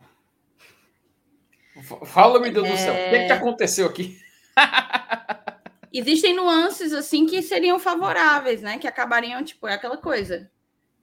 Fala, 2.06 2.40
meu 2.40 2.52
Deus 2.52 2.68
do 2.68 2.76
céu. 2.76 2.92
O 2.92 2.96
que, 2.96 3.16
é 3.16 3.26
que 3.26 3.32
É. 3.32 3.36
aconteceu 3.36 3.86
aqui? 3.86 4.18
Existem 5.92 6.34
nuances, 6.34 6.92
assim, 6.92 7.26
que 7.26 7.40
seriam 7.40 7.78
favoráveis, 7.78 8.60
né? 8.60 8.78
Que 8.78 8.86
acabariam, 8.86 9.42
tipo, 9.42 9.66
é 9.66 9.74
aquela 9.74 9.96
coisa. 9.96 10.50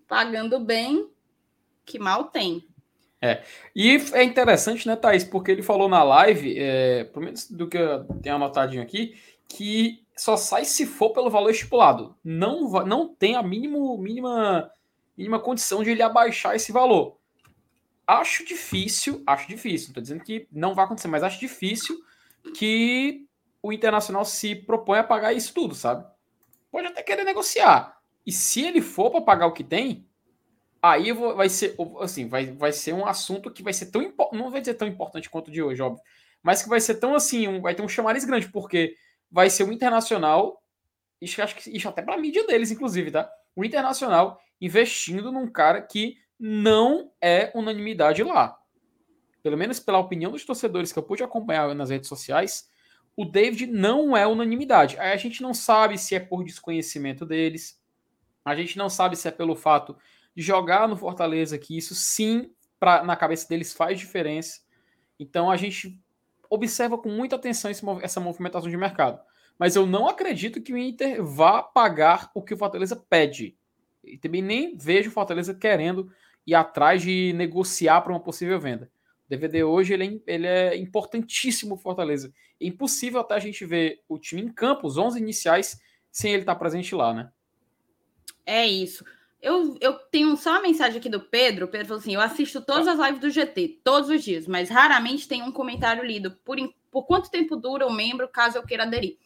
Pagando 0.08 0.60
bem, 0.60 1.10
que 1.86 2.00
mal 2.00 2.26
tem. 2.26 2.68
É. 3.22 3.44
E 3.76 3.98
é 4.14 4.24
interessante, 4.24 4.88
né, 4.88 4.96
Thaís? 4.96 5.24
Porque 5.24 5.52
ele 5.52 5.64
falou 5.64 5.88
na 5.88 6.04
live, 6.04 6.56
é, 6.58 7.06
pelo 7.06 7.26
menos 7.26 7.50
do 7.50 7.68
que 7.68 7.78
eu 7.78 8.04
tenho 8.22 8.36
anotadinho 8.36 8.84
aqui, 8.84 9.16
que 9.48 10.06
só 10.16 10.38
sai 10.38 10.66
se 10.66 10.86
for 10.86 11.12
pelo 11.12 11.30
valor 11.30 11.50
estipulado. 11.50 12.16
Não, 12.24 12.70
não 12.86 13.08
tem 13.08 13.36
a 13.36 13.44
mínimo, 13.44 13.98
mínima, 13.98 14.72
mínima 15.18 15.40
condição 15.40 15.84
de 15.84 15.92
ele 15.92 16.02
abaixar 16.02 16.56
esse 16.56 16.72
valor. 16.72 17.18
Acho 18.06 18.46
difícil, 18.46 19.24
acho 19.26 19.48
difícil, 19.48 19.88
não 19.88 19.96
tô 19.96 20.02
dizendo 20.02 20.24
que 20.24 20.48
não 20.52 20.76
vai 20.76 20.86
acontecer, 20.86 21.08
mas 21.08 21.24
acho 21.24 21.40
difícil 21.40 22.00
que 22.56 23.26
o 23.64 23.74
Internacional 23.74 24.24
se 24.24 24.54
propõe 24.56 25.00
a 25.00 25.04
pagar 25.04 25.34
isso 25.34 25.52
tudo, 25.54 25.74
sabe? 25.74 26.06
Pode 26.72 26.86
até 26.88 27.02
querer 27.02 27.24
negociar. 27.24 27.98
E 28.24 28.32
se 28.32 28.62
ele 28.62 28.82
for 28.82 29.10
para 29.10 29.22
pagar 29.22 29.48
o 29.48 29.54
que 29.54 29.64
tem, 29.64 30.06
aí 30.92 31.12
vai 31.12 31.50
ser 31.50 31.76
assim, 32.00 32.28
vai, 32.28 32.48
vai 32.48 32.72
ser 32.72 32.94
um 32.94 33.06
assunto 33.06 33.52
que 33.52 33.64
vai 33.64 33.74
ser 33.74 33.88
tão 33.88 34.02
impo- 34.02 34.30
não 34.34 34.52
vai 34.52 34.64
ser 34.64 34.74
tão 34.74 34.88
importante 34.88 35.30
quanto 35.30 35.48
o 35.48 35.52
de 35.52 35.62
hoje, 35.62 35.82
óbvio, 35.82 36.04
mas 36.44 36.62
que 36.62 36.70
vai 36.70 36.80
ser 36.80 36.96
tão 36.96 37.16
assim, 37.16 37.48
um- 37.48 37.62
vai 37.62 37.74
ter 37.74 37.82
um 37.82 37.88
chamariz 37.88 38.26
grande, 38.26 38.50
porque 38.50 38.96
vai 39.32 39.50
ser 39.50 39.64
o 39.64 39.72
Internacional, 39.72 40.62
isso 41.22 41.42
acho 41.42 41.56
que 41.56 41.76
isso 41.76 41.88
até 41.88 42.02
para 42.02 42.18
mídia 42.18 42.46
deles 42.46 42.72
inclusive, 42.72 43.12
tá? 43.12 43.30
O 43.56 43.64
Internacional 43.64 44.40
investindo 44.60 45.32
num 45.32 45.50
cara 45.50 45.82
que 45.82 46.18
não 46.40 47.12
é 47.22 47.52
unanimidade 47.56 48.24
lá. 48.24 48.58
Pelo 49.42 49.58
menos 49.58 49.80
pela 49.80 50.00
opinião 50.00 50.32
dos 50.32 50.44
torcedores 50.44 50.92
que 50.92 51.00
eu 51.00 51.04
pude 51.04 51.24
acompanhar 51.24 51.74
nas 51.76 51.90
redes 51.90 52.10
sociais, 52.10 52.70
o 53.16 53.24
David 53.24 53.68
não 53.68 54.16
é 54.16 54.28
unanimidade. 54.28 54.98
Aí 55.00 55.12
a 55.12 55.18
gente 55.18 55.42
não 55.42 55.54
sabe 55.54 55.98
se 55.98 56.16
é 56.16 56.20
por 56.20 56.44
desconhecimento 56.44 57.26
deles, 57.26 57.80
a 58.44 58.56
gente 58.56 58.78
não 58.78 58.90
sabe 58.90 59.16
se 59.16 59.28
é 59.28 59.32
pelo 59.32 59.56
fato 59.56 59.98
de 60.36 60.42
jogar 60.42 60.88
no 60.88 60.98
Fortaleza, 60.98 61.58
que 61.58 61.78
isso 61.78 61.96
sim, 61.96 62.52
pra, 62.80 63.04
na 63.04 63.16
cabeça 63.16 63.48
deles 63.48 63.74
faz 63.74 64.00
diferença. 64.00 64.62
Então 65.20 65.50
a 65.50 65.56
gente 65.56 66.00
observa 66.50 66.98
com 66.98 67.10
muita 67.10 67.36
atenção 67.36 67.72
esse 67.72 67.84
essa 68.02 68.20
movimentação 68.20 68.70
de 68.70 68.78
mercado. 68.78 69.20
Mas 69.58 69.76
eu 69.76 69.86
não 69.86 70.08
acredito 70.08 70.62
que 70.62 70.74
o 70.74 70.78
Inter 70.78 71.24
vá 71.24 71.64
pagar 71.64 72.30
o 72.36 72.42
que 72.42 72.54
o 72.54 72.58
Fortaleza 72.58 72.96
pede. 73.10 73.58
E 74.04 74.18
também 74.18 74.42
nem 74.42 74.78
vejo 74.78 75.10
o 75.10 75.14
Fortaleza 75.14 75.54
querendo 75.54 76.12
ir 76.46 76.54
atrás 76.54 77.02
de 77.02 77.34
negociar 77.34 78.02
para 78.02 78.12
uma 78.12 78.20
possível 78.20 78.60
venda. 78.60 78.92
O 79.26 79.30
DVD 79.30 79.64
hoje 79.64 79.94
ele 79.94 80.22
é, 80.28 80.34
ele 80.34 80.48
é 80.48 80.78
importantíssimo 80.78 81.76
para 81.76 81.84
Fortaleza. 81.84 82.32
É 82.60 82.66
impossível 82.68 83.22
até 83.22 83.36
a 83.36 83.40
gente 83.40 83.66
ver 83.66 84.04
o 84.08 84.20
time 84.20 84.42
em 84.42 84.50
campo, 84.50 84.86
os 84.86 84.98
11 84.98 85.20
iniciais, 85.20 85.80
sem 86.12 86.32
ele 86.32 86.42
estar 86.42 86.56
presente 86.56 86.94
lá, 86.94 87.14
né? 87.14 87.32
É 88.46 88.68
isso. 88.68 89.04
Eu, 89.46 89.78
eu 89.80 89.94
tenho 89.94 90.36
só 90.36 90.54
uma 90.54 90.64
mensagem 90.64 90.98
aqui 90.98 91.08
do 91.08 91.20
Pedro. 91.20 91.66
O 91.66 91.68
Pedro 91.68 91.88
falou 91.90 92.02
assim: 92.02 92.16
eu 92.16 92.20
assisto 92.20 92.62
todas 92.62 92.88
as 92.88 92.98
lives 92.98 93.22
do 93.22 93.30
GT, 93.30 93.82
todos 93.84 94.10
os 94.10 94.24
dias, 94.24 94.48
mas 94.48 94.70
raramente 94.70 95.28
tem 95.28 95.44
um 95.44 95.52
comentário 95.52 96.04
lido. 96.04 96.32
Por, 96.44 96.58
por 96.90 97.06
quanto 97.06 97.30
tempo 97.30 97.56
dura 97.56 97.86
o 97.86 97.94
membro, 97.94 98.28
caso 98.28 98.58
eu 98.58 98.66
queira 98.66 98.86
aderir? 98.86 99.20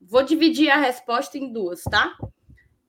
Vou 0.00 0.22
dividir 0.22 0.70
a 0.70 0.78
resposta 0.78 1.36
em 1.36 1.52
duas, 1.52 1.82
tá? 1.82 2.16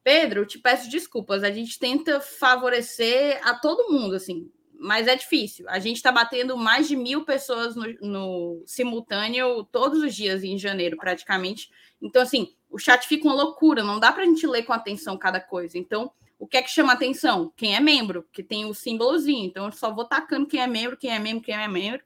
Pedro, 0.02 0.46
te 0.46 0.60
peço 0.60 0.90
desculpas. 0.90 1.44
A 1.44 1.52
gente 1.52 1.78
tenta 1.78 2.22
favorecer 2.22 3.42
a 3.44 3.54
todo 3.54 3.92
mundo, 3.92 4.16
assim, 4.16 4.50
mas 4.80 5.10
é 5.10 5.16
difícil. 5.18 5.66
A 5.68 5.78
gente 5.78 5.98
está 5.98 6.10
batendo 6.10 6.56
mais 6.56 6.88
de 6.88 6.96
mil 6.96 7.26
pessoas 7.26 7.76
no, 7.76 7.86
no 8.02 8.64
simultâneo 8.66 9.66
todos 9.66 10.02
os 10.02 10.16
dias 10.16 10.42
em 10.42 10.58
janeiro, 10.58 10.96
praticamente. 10.96 11.70
Então, 12.02 12.22
assim, 12.22 12.56
o 12.70 12.80
chat 12.80 13.06
fica 13.10 13.28
uma 13.28 13.36
loucura, 13.36 13.84
não 13.84 14.00
dá 14.00 14.10
para 14.14 14.24
a 14.24 14.26
gente 14.26 14.48
ler 14.48 14.64
com 14.64 14.72
atenção 14.72 15.18
cada 15.18 15.42
coisa. 15.42 15.78
Então, 15.78 16.10
o 16.42 16.48
que 16.48 16.58
é 16.58 16.62
que 16.64 16.72
chama 16.72 16.94
atenção? 16.94 17.54
Quem 17.56 17.76
é 17.76 17.80
membro, 17.80 18.28
que 18.34 18.42
tem 18.42 18.66
o 18.66 18.74
símbolozinho. 18.74 19.46
Então, 19.46 19.66
eu 19.66 19.72
só 19.72 19.94
vou 19.94 20.06
tacando 20.06 20.48
quem 20.48 20.60
é 20.60 20.66
membro, 20.66 20.98
quem 20.98 21.12
é 21.12 21.20
membro, 21.20 21.44
quem 21.44 21.54
é 21.54 21.68
membro. 21.68 22.02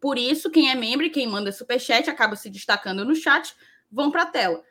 Por 0.00 0.16
isso, 0.16 0.48
quem 0.48 0.70
é 0.70 0.76
membro 0.76 1.04
e 1.04 1.10
quem 1.10 1.26
manda 1.26 1.50
superchat 1.50 2.08
acaba 2.08 2.36
se 2.36 2.48
destacando 2.48 3.04
no 3.04 3.16
chat, 3.16 3.52
vão 3.90 4.12
para 4.12 4.22
a 4.22 4.26
tela. 4.26 4.62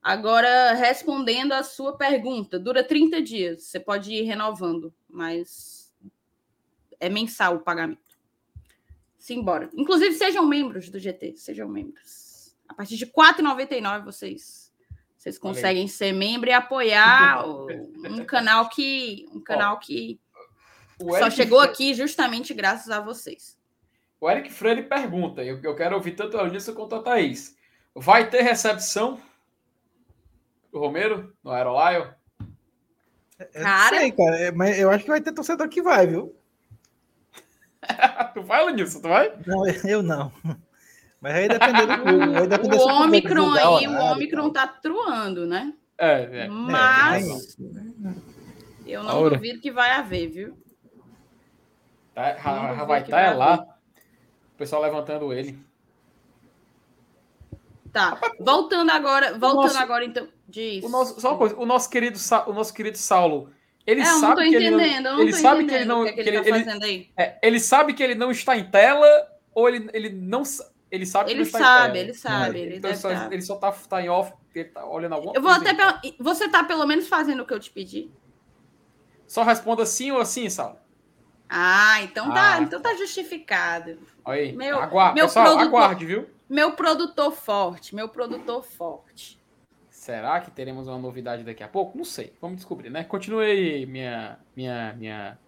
Agora, 0.00 0.74
respondendo 0.74 1.50
a 1.54 1.64
sua 1.64 1.96
pergunta, 1.96 2.56
dura 2.56 2.84
30 2.84 3.20
dias. 3.20 3.64
Você 3.64 3.80
pode 3.80 4.12
ir 4.12 4.22
renovando, 4.22 4.94
mas 5.08 5.92
é 7.00 7.08
mensal 7.08 7.56
o 7.56 7.60
pagamento. 7.60 8.16
Simbora. 9.18 9.68
Inclusive, 9.74 10.14
sejam 10.14 10.46
membros 10.46 10.88
do 10.88 11.00
GT, 11.00 11.36
sejam 11.36 11.68
membros. 11.68 12.54
A 12.68 12.74
partir 12.74 12.96
de 12.96 13.06
R$ 13.06 13.10
4,99 13.12 14.04
vocês, 14.04 14.63
vocês 15.24 15.38
conseguem 15.38 15.88
ser 15.88 16.12
membro 16.12 16.50
e 16.50 16.52
apoiar 16.52 17.42
um 17.48 18.24
canal 18.26 18.68
que 18.68 19.26
um 19.32 19.40
canal 19.40 19.78
que 19.78 20.20
O 21.00 21.16
só 21.16 21.30
chegou 21.30 21.62
Fe- 21.62 21.68
aqui 21.68 21.94
justamente 21.94 22.52
graças 22.52 22.90
a 22.90 23.00
vocês. 23.00 23.58
o 24.20 24.30
Eric 24.30 24.52
Freire 24.52 24.82
pergunta, 24.82 25.42
eu, 25.42 25.58
eu 25.62 25.74
quero 25.74 25.96
ouvir 25.96 26.12
tanto 26.12 26.36
a 26.38 26.42
Eunice 26.42 26.74
quanto 26.74 26.94
a 26.94 27.02
Thaís. 27.02 27.56
Vai 27.94 28.28
ter 28.28 28.42
recepção 28.42 29.18
do 30.70 30.78
Romero 30.78 31.32
no 31.42 31.50
Aerolaio? 31.52 32.14
Eu 33.54 33.62
não 33.62 33.88
sei, 33.88 34.12
cara, 34.12 34.38
é, 34.38 34.52
mas 34.52 34.78
eu 34.78 34.90
acho 34.90 35.04
que 35.04 35.10
vai 35.10 35.22
ter 35.22 35.32
torcedor 35.32 35.68
que 35.70 35.80
vai, 35.80 36.06
viu? 36.06 36.36
tu 38.34 38.42
vai, 38.42 38.64
Lenilson, 38.66 39.00
tu 39.00 39.08
vai? 39.08 39.32
Não, 39.46 39.66
eu 39.66 40.02
não. 40.02 40.30
Mas 41.24 41.34
aí 41.36 41.48
depender 41.48 41.86
do 41.86 42.02
clube. 42.02 42.26
Vai 42.34 42.46
depender 42.46 42.76
O 42.76 42.86
Omicron 42.86 43.52
aí, 43.54 43.64
o 43.64 43.70
horário 43.70 43.82
e 43.82 44.12
Omicron 44.12 44.50
tá 44.50 44.66
truando, 44.68 45.46
né? 45.46 45.72
É, 45.96 46.44
é. 46.44 46.48
Mas 46.48 47.56
eu 48.84 49.02
não 49.02 49.10
Aura. 49.10 49.36
duvido 49.36 49.58
que 49.58 49.70
vai 49.70 49.90
haver, 49.92 50.28
viu? 50.28 50.58
Tá, 52.14 52.36
já 52.36 52.60
duvido 52.68 52.86
vai 52.86 53.00
estar 53.00 53.10
vai 53.16 53.26
é 53.26 53.34
lá. 53.34 53.66
O 54.54 54.56
pessoal 54.58 54.82
levantando 54.82 55.32
ele. 55.32 55.58
Tá. 57.90 58.20
Voltando 58.38 58.90
agora, 58.90 59.38
voltando 59.38 59.62
nosso- 59.62 59.78
agora 59.78 60.04
então. 60.04 60.28
Diz. 60.46 60.84
O 60.84 60.90
nosso, 60.90 61.18
só 61.22 61.30
uma 61.30 61.38
coisa, 61.38 61.56
o 61.56 61.64
nosso 61.64 61.88
querido, 61.88 62.18
Sa- 62.18 62.46
o 62.46 62.52
nosso 62.52 62.74
querido 62.74 62.98
Saulo, 62.98 63.48
ele 63.86 64.02
É, 64.02 64.04
eu 64.04 64.12
não 64.12 64.20
sabe 64.20 64.34
tô 64.44 64.50
que 64.50 64.56
ele 64.56 64.70
não, 64.70 64.78
entendendo, 64.80 65.06
eu 65.06 65.12
não 65.14 65.20
ele 65.22 65.30
tô 65.32 65.38
sabe 65.38 65.64
que 65.64 65.74
ele 65.74 65.84
não, 65.86 66.00
o 66.02 66.04
que 66.04 66.10
é 66.10 66.12
que 66.12 66.20
ele 66.20 66.30
que 66.42 66.50
tá 66.50 66.56
ele- 66.56 66.68
ele- 66.70 66.84
aí. 66.84 67.10
é, 67.16 67.38
ele 67.42 67.58
sabe 67.58 67.94
que 67.94 68.02
ele 68.02 68.14
não 68.14 68.30
está 68.30 68.54
em 68.58 68.70
tela 68.70 69.06
ou 69.54 69.66
ele, 69.70 69.88
ele 69.94 70.10
não 70.10 70.42
ele 70.94 71.06
sabe 71.06 71.26
que 71.26 71.32
Ele 71.32 71.42
está 71.42 71.58
sabe, 71.58 71.92
tela. 71.92 71.98
ele 71.98 72.14
sabe, 72.14 72.58
ele 72.60 72.76
então 72.76 72.94
só, 72.94 73.08
tá. 73.10 73.28
ele 73.32 73.42
só 73.42 73.56
tá, 73.56 73.72
tá 73.72 74.02
em 74.02 74.08
off, 74.08 74.32
ele 74.54 74.64
tá 74.68 74.86
olhando 74.86 75.14
alguma 75.14 75.32
Eu 75.34 75.42
vou 75.42 75.54
coisa. 75.54 75.70
até 75.70 75.74
pelo- 76.00 76.14
Você 76.20 76.48
tá 76.48 76.62
pelo 76.64 76.86
menos 76.86 77.08
fazendo 77.08 77.42
o 77.42 77.46
que 77.46 77.52
eu 77.54 77.60
te 77.60 77.70
pedi? 77.70 78.10
Só 79.26 79.42
responda 79.42 79.84
sim 79.86 80.10
ou 80.12 80.20
assim, 80.20 80.48
Saulo. 80.48 80.76
Ah, 81.48 82.00
então 82.02 82.32
tá, 82.32 82.54
Ah, 82.54 82.60
então 82.62 82.80
tá 82.80 82.94
justificado. 82.94 83.98
Aí, 84.24 84.52
Meu, 84.52 84.78
aguarde, 84.80 85.14
meu 85.16 85.26
pessoal, 85.26 85.44
produtor- 85.46 85.66
aguarde, 85.68 86.06
viu? 86.06 86.30
Meu 86.48 86.72
produtor 86.72 87.32
forte, 87.32 87.94
meu 87.94 88.08
produtor 88.08 88.62
forte. 88.64 89.40
Será 89.90 90.40
que 90.40 90.50
teremos 90.50 90.86
uma 90.88 90.98
novidade 90.98 91.42
daqui 91.42 91.62
a 91.62 91.68
pouco? 91.68 91.96
Não 91.96 92.04
sei, 92.04 92.32
vamos 92.40 92.56
descobrir, 92.58 92.90
né? 92.90 93.04
Continue 93.04 93.44
aí, 93.46 93.86
minha, 93.86 94.38
minha, 94.54 94.92
minha, 94.98 95.38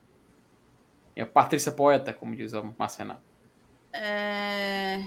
minha 1.15 1.27
Patrícia 1.27 1.71
Poeta, 1.73 2.13
como 2.13 2.35
diz 2.35 2.53
o 2.55 2.75
Marcenato. 2.79 3.21
É... 3.93 5.05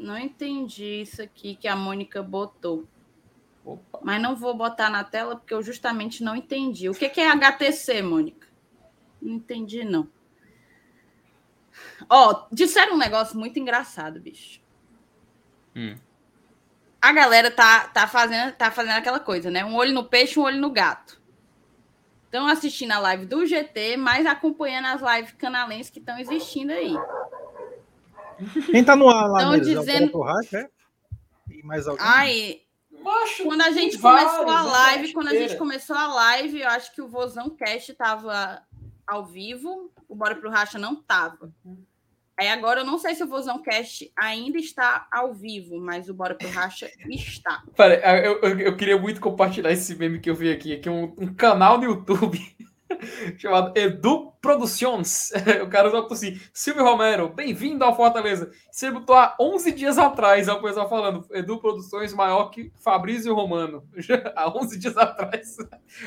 Não 0.00 0.16
entendi 0.16 1.02
isso 1.02 1.20
aqui 1.20 1.54
que 1.54 1.68
a 1.68 1.76
Mônica 1.76 2.22
botou. 2.22 2.88
Mas 4.02 4.20
não 4.20 4.34
vou 4.34 4.54
botar 4.54 4.88
na 4.88 5.04
tela 5.04 5.36
porque 5.36 5.52
eu 5.52 5.62
justamente 5.62 6.24
não 6.24 6.34
entendi. 6.34 6.88
O 6.88 6.94
que 6.94 7.08
que 7.08 7.20
é 7.20 7.30
HTC, 7.30 8.00
Mônica? 8.00 8.48
Não 9.20 9.34
entendi, 9.34 9.84
não. 9.84 10.08
Ó, 12.08 12.46
disseram 12.50 12.94
um 12.94 12.98
negócio 12.98 13.38
muito 13.38 13.58
engraçado, 13.58 14.18
bicho. 14.18 14.60
Hum. 15.76 15.96
A 17.00 17.12
galera 17.12 17.50
tá, 17.50 17.88
tá, 17.88 18.06
fazendo, 18.06 18.52
tá 18.52 18.70
fazendo 18.70 18.96
aquela 18.96 19.20
coisa, 19.20 19.50
né? 19.50 19.64
Um 19.64 19.76
olho 19.76 19.92
no 19.92 20.04
peixe, 20.04 20.40
um 20.40 20.44
olho 20.44 20.60
no 20.60 20.70
gato. 20.70 21.20
Estão 22.24 22.46
assistindo 22.46 22.92
a 22.92 22.98
live 22.98 23.26
do 23.26 23.44
GT, 23.44 23.96
mas 23.98 24.24
acompanhando 24.24 24.86
as 24.86 25.02
lives 25.02 25.32
canalenses 25.32 25.90
que 25.90 25.98
estão 25.98 26.18
existindo 26.18 26.72
aí. 26.72 26.94
Quem 28.66 28.84
tá 28.84 28.96
no 28.96 29.08
ar 29.08 29.28
lá 29.28 29.40
Tão 29.40 29.50
neles? 29.52 29.68
É 29.68 29.74
dizendo- 29.78 30.12
Porto 30.12 30.26
Racha, 30.26 30.58
é? 30.58 30.68
E 31.50 31.62
mais 31.62 31.86
alguém? 31.86 32.04
Ai, 32.06 32.60
quando 33.42 33.62
a 33.62 33.70
gente 33.70 33.96
vários, 33.96 34.30
começou 34.32 34.50
a 34.54 34.64
né? 34.64 34.70
live, 34.70 35.12
quando 35.12 35.28
a 35.28 35.34
gente 35.34 35.56
começou 35.56 35.96
a 35.96 36.06
live, 36.14 36.60
eu 36.60 36.68
acho 36.68 36.94
que 36.94 37.02
o 37.02 37.08
Vozão 37.08 37.50
Cast 37.50 37.92
tava 37.94 38.62
ao 39.06 39.26
vivo, 39.26 39.90
o 40.08 40.14
Bora 40.14 40.36
pro 40.36 40.50
Racha 40.50 40.78
não 40.78 40.96
tava. 40.96 41.52
Aí 42.38 42.48
agora 42.48 42.80
eu 42.80 42.84
não 42.86 42.98
sei 42.98 43.14
se 43.14 43.22
o 43.22 43.26
Vozão 43.26 43.60
Cast 43.62 44.10
ainda 44.16 44.58
está 44.58 45.06
ao 45.12 45.34
vivo, 45.34 45.78
mas 45.78 46.08
o 46.08 46.14
Bora 46.14 46.34
pro 46.34 46.48
Racha 46.48 46.90
está. 47.08 47.62
Pera, 47.76 47.96
eu, 48.24 48.40
eu, 48.40 48.58
eu 48.60 48.76
queria 48.76 48.98
muito 48.98 49.20
compartilhar 49.20 49.72
esse 49.72 49.94
meme 49.94 50.20
que 50.20 50.30
eu 50.30 50.34
vi 50.34 50.50
aqui, 50.50 50.78
que 50.78 50.88
é 50.88 50.92
um, 50.92 51.14
um 51.18 51.34
canal 51.34 51.76
no 51.78 51.84
YouTube 51.84 52.40
chamado 53.38 53.72
Edu 53.78 54.32
Produções. 54.40 55.30
O 55.62 55.68
cara 55.68 55.90
botou 55.90 56.14
assim, 56.14 56.40
Silvio 56.52 56.84
Romero, 56.84 57.28
bem-vindo 57.28 57.84
ao 57.84 57.94
Fortaleza. 57.94 58.50
Você 58.70 58.90
botou 58.90 59.14
há 59.14 59.36
11 59.40 59.72
dias 59.72 59.98
atrás, 59.98 60.48
é 60.48 60.52
o 60.52 60.62
pessoal 60.62 60.88
falando, 60.88 61.26
Edu 61.30 61.58
Produções 61.58 62.12
maior 62.14 62.50
que 62.50 62.72
Fabrício 62.82 63.34
Romano. 63.34 63.86
Há 64.34 64.48
11 64.48 64.78
dias 64.78 64.96
atrás, 64.96 65.56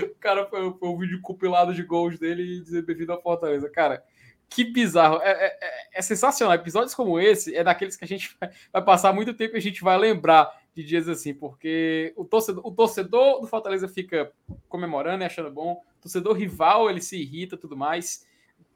o 0.02 0.16
cara 0.20 0.46
foi, 0.48 0.74
foi 0.74 0.90
um 0.90 0.98
vídeo 0.98 1.22
compilado 1.22 1.74
de 1.74 1.84
gols 1.84 2.18
dele 2.18 2.44
e 2.44 2.62
dizer 2.62 2.84
bem-vindo 2.84 3.12
ao 3.12 3.22
Fortaleza. 3.22 3.70
Cara, 3.70 4.04
que 4.50 4.64
bizarro. 4.64 5.20
É, 5.22 5.32
é- 5.32 5.58
é- 5.62 5.90
é 5.96 6.02
sensacional. 6.02 6.56
Episódios 6.56 6.94
como 6.96 7.20
esse 7.20 7.56
é 7.56 7.64
daqueles 7.64 7.96
que 7.96 8.06
a 8.06 8.08
gente 8.08 8.36
vai, 8.40 8.50
vai 8.72 8.84
passar 8.84 9.14
muito 9.14 9.34
tempo 9.34 9.56
e 9.56 9.58
a 9.58 9.62
gente 9.62 9.82
vai 9.84 9.98
lembrar 9.98 10.50
de 10.76 10.84
dias 10.84 11.08
assim, 11.08 11.34
porque 11.34 12.14
o 12.16 12.26
torcedor, 12.26 12.66
o 12.66 12.72
torcedor 12.72 13.42
do 13.42 13.48
Fortaleza 13.48 13.88
fica 13.88 14.32
comemorando 14.68 15.24
e 15.24 15.26
achando 15.26 15.52
bom, 15.52 15.82
o 15.93 15.93
torcedor 16.04 16.36
rival 16.36 16.90
ele 16.90 17.02
se 17.02 17.18
irrita 17.18 17.58
tudo 17.58 17.76
mais. 17.76 18.28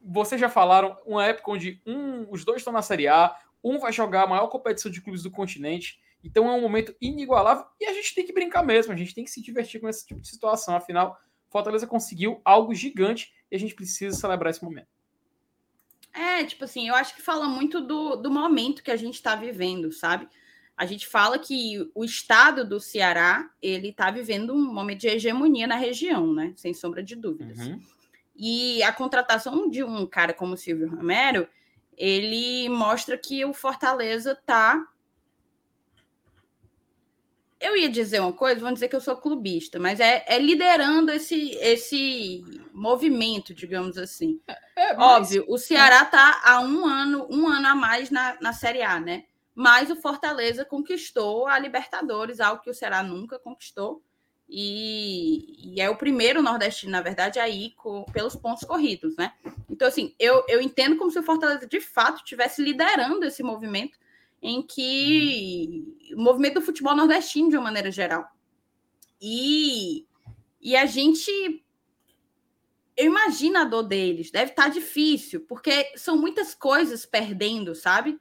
Vocês 0.02 0.40
já 0.40 0.48
falaram 0.48 0.96
uma 1.06 1.24
época 1.24 1.50
onde 1.50 1.80
um, 1.86 2.26
os 2.30 2.44
dois 2.44 2.58
estão 2.58 2.72
na 2.72 2.82
Série 2.82 3.06
A, 3.06 3.36
um 3.62 3.78
vai 3.78 3.92
jogar 3.92 4.24
a 4.24 4.26
maior 4.26 4.48
competição 4.48 4.90
de 4.90 5.00
clubes 5.00 5.22
do 5.22 5.30
continente, 5.30 6.00
então 6.24 6.48
é 6.48 6.52
um 6.52 6.60
momento 6.60 6.94
inigualável 7.00 7.64
e 7.80 7.86
a 7.86 7.92
gente 7.92 8.14
tem 8.14 8.26
que 8.26 8.32
brincar 8.32 8.64
mesmo, 8.64 8.92
a 8.92 8.96
gente 8.96 9.14
tem 9.14 9.24
que 9.24 9.30
se 9.30 9.42
divertir 9.42 9.80
com 9.80 9.88
esse 9.88 10.06
tipo 10.06 10.20
de 10.20 10.28
situação. 10.28 10.74
Afinal, 10.74 11.18
Fortaleza 11.50 11.86
conseguiu 11.86 12.40
algo 12.44 12.74
gigante 12.74 13.32
e 13.50 13.56
a 13.56 13.58
gente 13.58 13.74
precisa 13.74 14.16
celebrar 14.16 14.50
esse 14.50 14.64
momento. 14.64 14.88
É, 16.12 16.44
tipo 16.44 16.64
assim, 16.64 16.88
eu 16.88 16.94
acho 16.94 17.14
que 17.14 17.22
fala 17.22 17.46
muito 17.46 17.80
do, 17.80 18.16
do 18.16 18.30
momento 18.30 18.82
que 18.82 18.90
a 18.90 18.96
gente 18.96 19.14
está 19.14 19.36
vivendo, 19.36 19.92
sabe? 19.92 20.28
A 20.78 20.86
gente 20.86 21.08
fala 21.08 21.38
que 21.40 21.90
o 21.92 22.04
estado 22.04 22.64
do 22.64 22.78
Ceará, 22.78 23.50
ele 23.60 23.88
está 23.88 24.10
vivendo 24.12 24.54
um 24.54 24.72
momento 24.72 25.00
de 25.00 25.08
hegemonia 25.08 25.66
na 25.66 25.74
região, 25.74 26.32
né? 26.32 26.52
Sem 26.56 26.72
sombra 26.72 27.02
de 27.02 27.16
dúvidas. 27.16 27.58
E 28.36 28.80
a 28.84 28.92
contratação 28.92 29.68
de 29.68 29.82
um 29.82 30.06
cara 30.06 30.32
como 30.32 30.54
o 30.54 30.56
Silvio 30.56 30.88
Romero, 30.88 31.48
ele 31.96 32.68
mostra 32.68 33.18
que 33.18 33.44
o 33.44 33.52
Fortaleza 33.52 34.36
tá. 34.46 34.86
Eu 37.60 37.76
ia 37.76 37.88
dizer 37.88 38.20
uma 38.20 38.32
coisa, 38.32 38.60
vão 38.60 38.72
dizer 38.72 38.86
que 38.86 38.94
eu 38.94 39.00
sou 39.00 39.16
clubista, 39.16 39.80
mas 39.80 39.98
é, 39.98 40.24
é 40.28 40.38
liderando 40.38 41.10
esse, 41.10 41.50
esse 41.56 42.44
movimento, 42.72 43.52
digamos 43.52 43.98
assim. 43.98 44.40
mas- 44.96 44.96
Óbvio, 44.96 45.44
o 45.48 45.58
Ceará 45.58 46.04
tá 46.04 46.40
há 46.44 46.60
um 46.60 46.86
ano, 46.86 47.26
um 47.28 47.48
ano 47.48 47.66
a 47.66 47.74
mais 47.74 48.10
na, 48.10 48.38
na 48.40 48.52
Série 48.52 48.82
A, 48.82 49.00
né? 49.00 49.24
Mas 49.60 49.90
o 49.90 49.96
Fortaleza 49.96 50.64
conquistou 50.64 51.48
a 51.48 51.58
Libertadores, 51.58 52.38
algo 52.38 52.62
que 52.62 52.70
o 52.70 52.74
Ceará 52.74 53.02
nunca 53.02 53.40
conquistou. 53.40 54.00
E, 54.48 55.74
e 55.74 55.80
é 55.80 55.90
o 55.90 55.96
primeiro 55.96 56.40
nordestino, 56.40 56.92
na 56.92 57.02
verdade, 57.02 57.40
a 57.40 57.48
ir 57.48 57.70
co- 57.70 58.06
pelos 58.12 58.36
pontos 58.36 58.62
corridos, 58.62 59.16
né? 59.16 59.32
Então, 59.68 59.88
assim, 59.88 60.14
eu, 60.16 60.44
eu 60.46 60.60
entendo 60.60 60.96
como 60.96 61.10
se 61.10 61.18
o 61.18 61.24
Fortaleza 61.24 61.66
de 61.66 61.80
fato 61.80 62.18
estivesse 62.18 62.62
liderando 62.62 63.24
esse 63.26 63.42
movimento 63.42 63.98
em 64.40 64.62
que 64.62 65.84
o 66.14 66.22
movimento 66.22 66.60
do 66.60 66.62
futebol 66.62 66.94
nordestino 66.94 67.50
de 67.50 67.56
uma 67.56 67.64
maneira 67.64 67.90
geral. 67.90 68.30
E, 69.20 70.06
e 70.60 70.76
a 70.76 70.86
gente 70.86 71.64
eu 72.96 73.06
imagino 73.06 73.58
a 73.58 73.64
dor 73.64 73.82
deles, 73.82 74.30
deve 74.30 74.52
estar 74.52 74.68
difícil, 74.68 75.40
porque 75.48 75.92
são 75.96 76.16
muitas 76.16 76.54
coisas 76.54 77.04
perdendo, 77.04 77.74
sabe? 77.74 78.20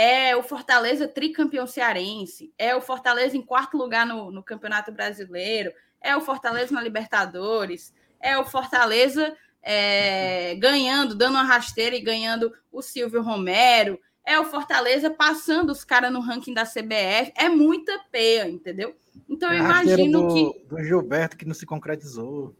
É 0.00 0.36
o 0.36 0.44
Fortaleza 0.44 1.08
tricampeão 1.08 1.66
cearense, 1.66 2.52
é 2.56 2.72
o 2.76 2.80
Fortaleza 2.80 3.36
em 3.36 3.42
quarto 3.42 3.76
lugar 3.76 4.06
no, 4.06 4.30
no 4.30 4.44
Campeonato 4.44 4.92
Brasileiro, 4.92 5.72
é 6.00 6.16
o 6.16 6.20
Fortaleza 6.20 6.72
na 6.72 6.80
Libertadores, 6.80 7.92
é 8.20 8.38
o 8.38 8.44
Fortaleza 8.44 9.36
é, 9.60 10.54
ganhando, 10.54 11.16
dando 11.16 11.32
uma 11.32 11.42
rasteira 11.42 11.96
e 11.96 12.00
ganhando 12.00 12.52
o 12.70 12.80
Silvio 12.80 13.22
Romero, 13.22 13.98
é 14.24 14.38
o 14.38 14.44
Fortaleza 14.44 15.10
passando 15.10 15.70
os 15.70 15.82
caras 15.82 16.12
no 16.12 16.20
ranking 16.20 16.54
da 16.54 16.64
CBF, 16.64 17.32
é 17.36 17.48
muita 17.48 17.98
peia, 18.12 18.48
entendeu? 18.48 18.94
Então 19.28 19.52
eu 19.52 19.56
É 19.56 19.64
imagino 19.64 20.28
do, 20.28 20.34
que 20.34 20.64
do 20.68 20.84
Gilberto 20.84 21.36
que 21.36 21.44
não 21.44 21.54
se 21.54 21.66
concretizou. 21.66 22.54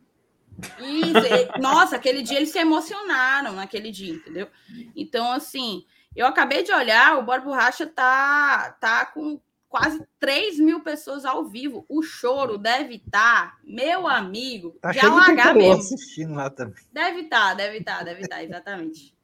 isso, 0.80 1.60
nossa, 1.60 1.94
aquele 1.94 2.20
dia 2.20 2.38
eles 2.38 2.48
se 2.48 2.58
emocionaram 2.58 3.52
naquele 3.52 3.92
dia, 3.92 4.12
entendeu? 4.12 4.48
Então, 4.96 5.30
assim, 5.30 5.84
eu 6.18 6.26
acabei 6.26 6.62
de 6.62 6.72
olhar, 6.72 7.18
o 7.18 7.22
Bora 7.22 7.40
Borracha 7.40 7.86
tá, 7.86 8.76
tá 8.80 9.06
com 9.06 9.40
quase 9.68 10.02
3 10.18 10.58
mil 10.58 10.80
pessoas 10.80 11.24
ao 11.24 11.44
vivo. 11.44 11.84
O 11.88 12.02
choro 12.02 12.56
deve 12.58 12.96
estar, 12.96 13.58
meu 13.62 14.06
amigo, 14.08 14.76
Tá 14.80 14.90
de 14.92 15.00
alagar 15.00 15.54
mesmo. 15.54 15.74
assistindo 15.74 16.34
lá 16.34 16.48
também. 16.50 16.82
Deve 16.92 17.20
estar, 17.20 17.54
deve 17.54 17.78
estar, 17.78 18.02
deve 18.04 18.22
estar, 18.22 18.42
exatamente. 18.42 19.14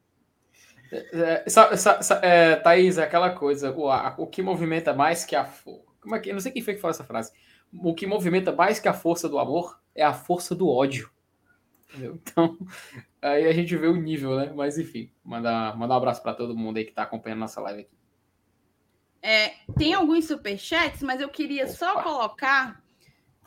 É, 0.91 1.49
sa- 1.49 1.75
sa- 1.75 2.01
sa- 2.01 2.19
é, 2.23 2.55
Thaís, 2.57 2.97
é 2.97 3.03
aquela 3.03 3.31
coisa, 3.31 3.71
o, 3.75 3.89
a- 3.89 4.13
o 4.17 4.27
que 4.27 4.41
movimenta 4.41 4.93
mais 4.93 5.25
que 5.25 5.35
a 5.35 5.43
força. 5.43 5.83
Como 5.99 6.15
é 6.15 6.19
que, 6.19 6.29
eu 6.29 6.33
não 6.33 6.39
sei 6.39 6.51
quem 6.51 6.61
foi 6.61 6.75
que 6.75 6.79
falou 6.81 6.91
essa 6.93 7.03
frase. 7.03 7.31
O 7.83 7.95
que 7.95 8.05
movimenta 8.05 8.51
mais 8.51 8.79
que 8.79 8.87
a 8.87 8.93
força 8.93 9.27
do 9.27 9.39
amor 9.39 9.79
é 9.95 10.03
a 10.03 10.13
força 10.13 10.53
do 10.53 10.69
ódio. 10.69 11.09
Entendeu? 11.89 12.19
Então, 12.21 12.57
Aí 13.25 13.47
a 13.47 13.53
gente 13.53 13.75
vê 13.75 13.87
o 13.87 13.95
nível, 13.95 14.35
né? 14.35 14.53
Mas 14.55 14.77
enfim, 14.77 15.09
mandar, 15.23 15.75
mandar 15.75 15.95
um 15.95 15.97
abraço 15.97 16.21
para 16.21 16.35
todo 16.35 16.55
mundo 16.55 16.77
aí 16.77 16.85
que 16.85 16.91
tá 16.91 17.01
acompanhando 17.01 17.39
nossa 17.39 17.59
live 17.59 17.81
aqui. 17.81 17.97
É, 19.19 19.53
tem 19.75 19.95
alguns 19.95 20.25
superchats, 20.25 21.01
mas 21.01 21.19
eu 21.19 21.27
queria 21.27 21.67
só 21.67 22.03
colocar. 22.03 22.83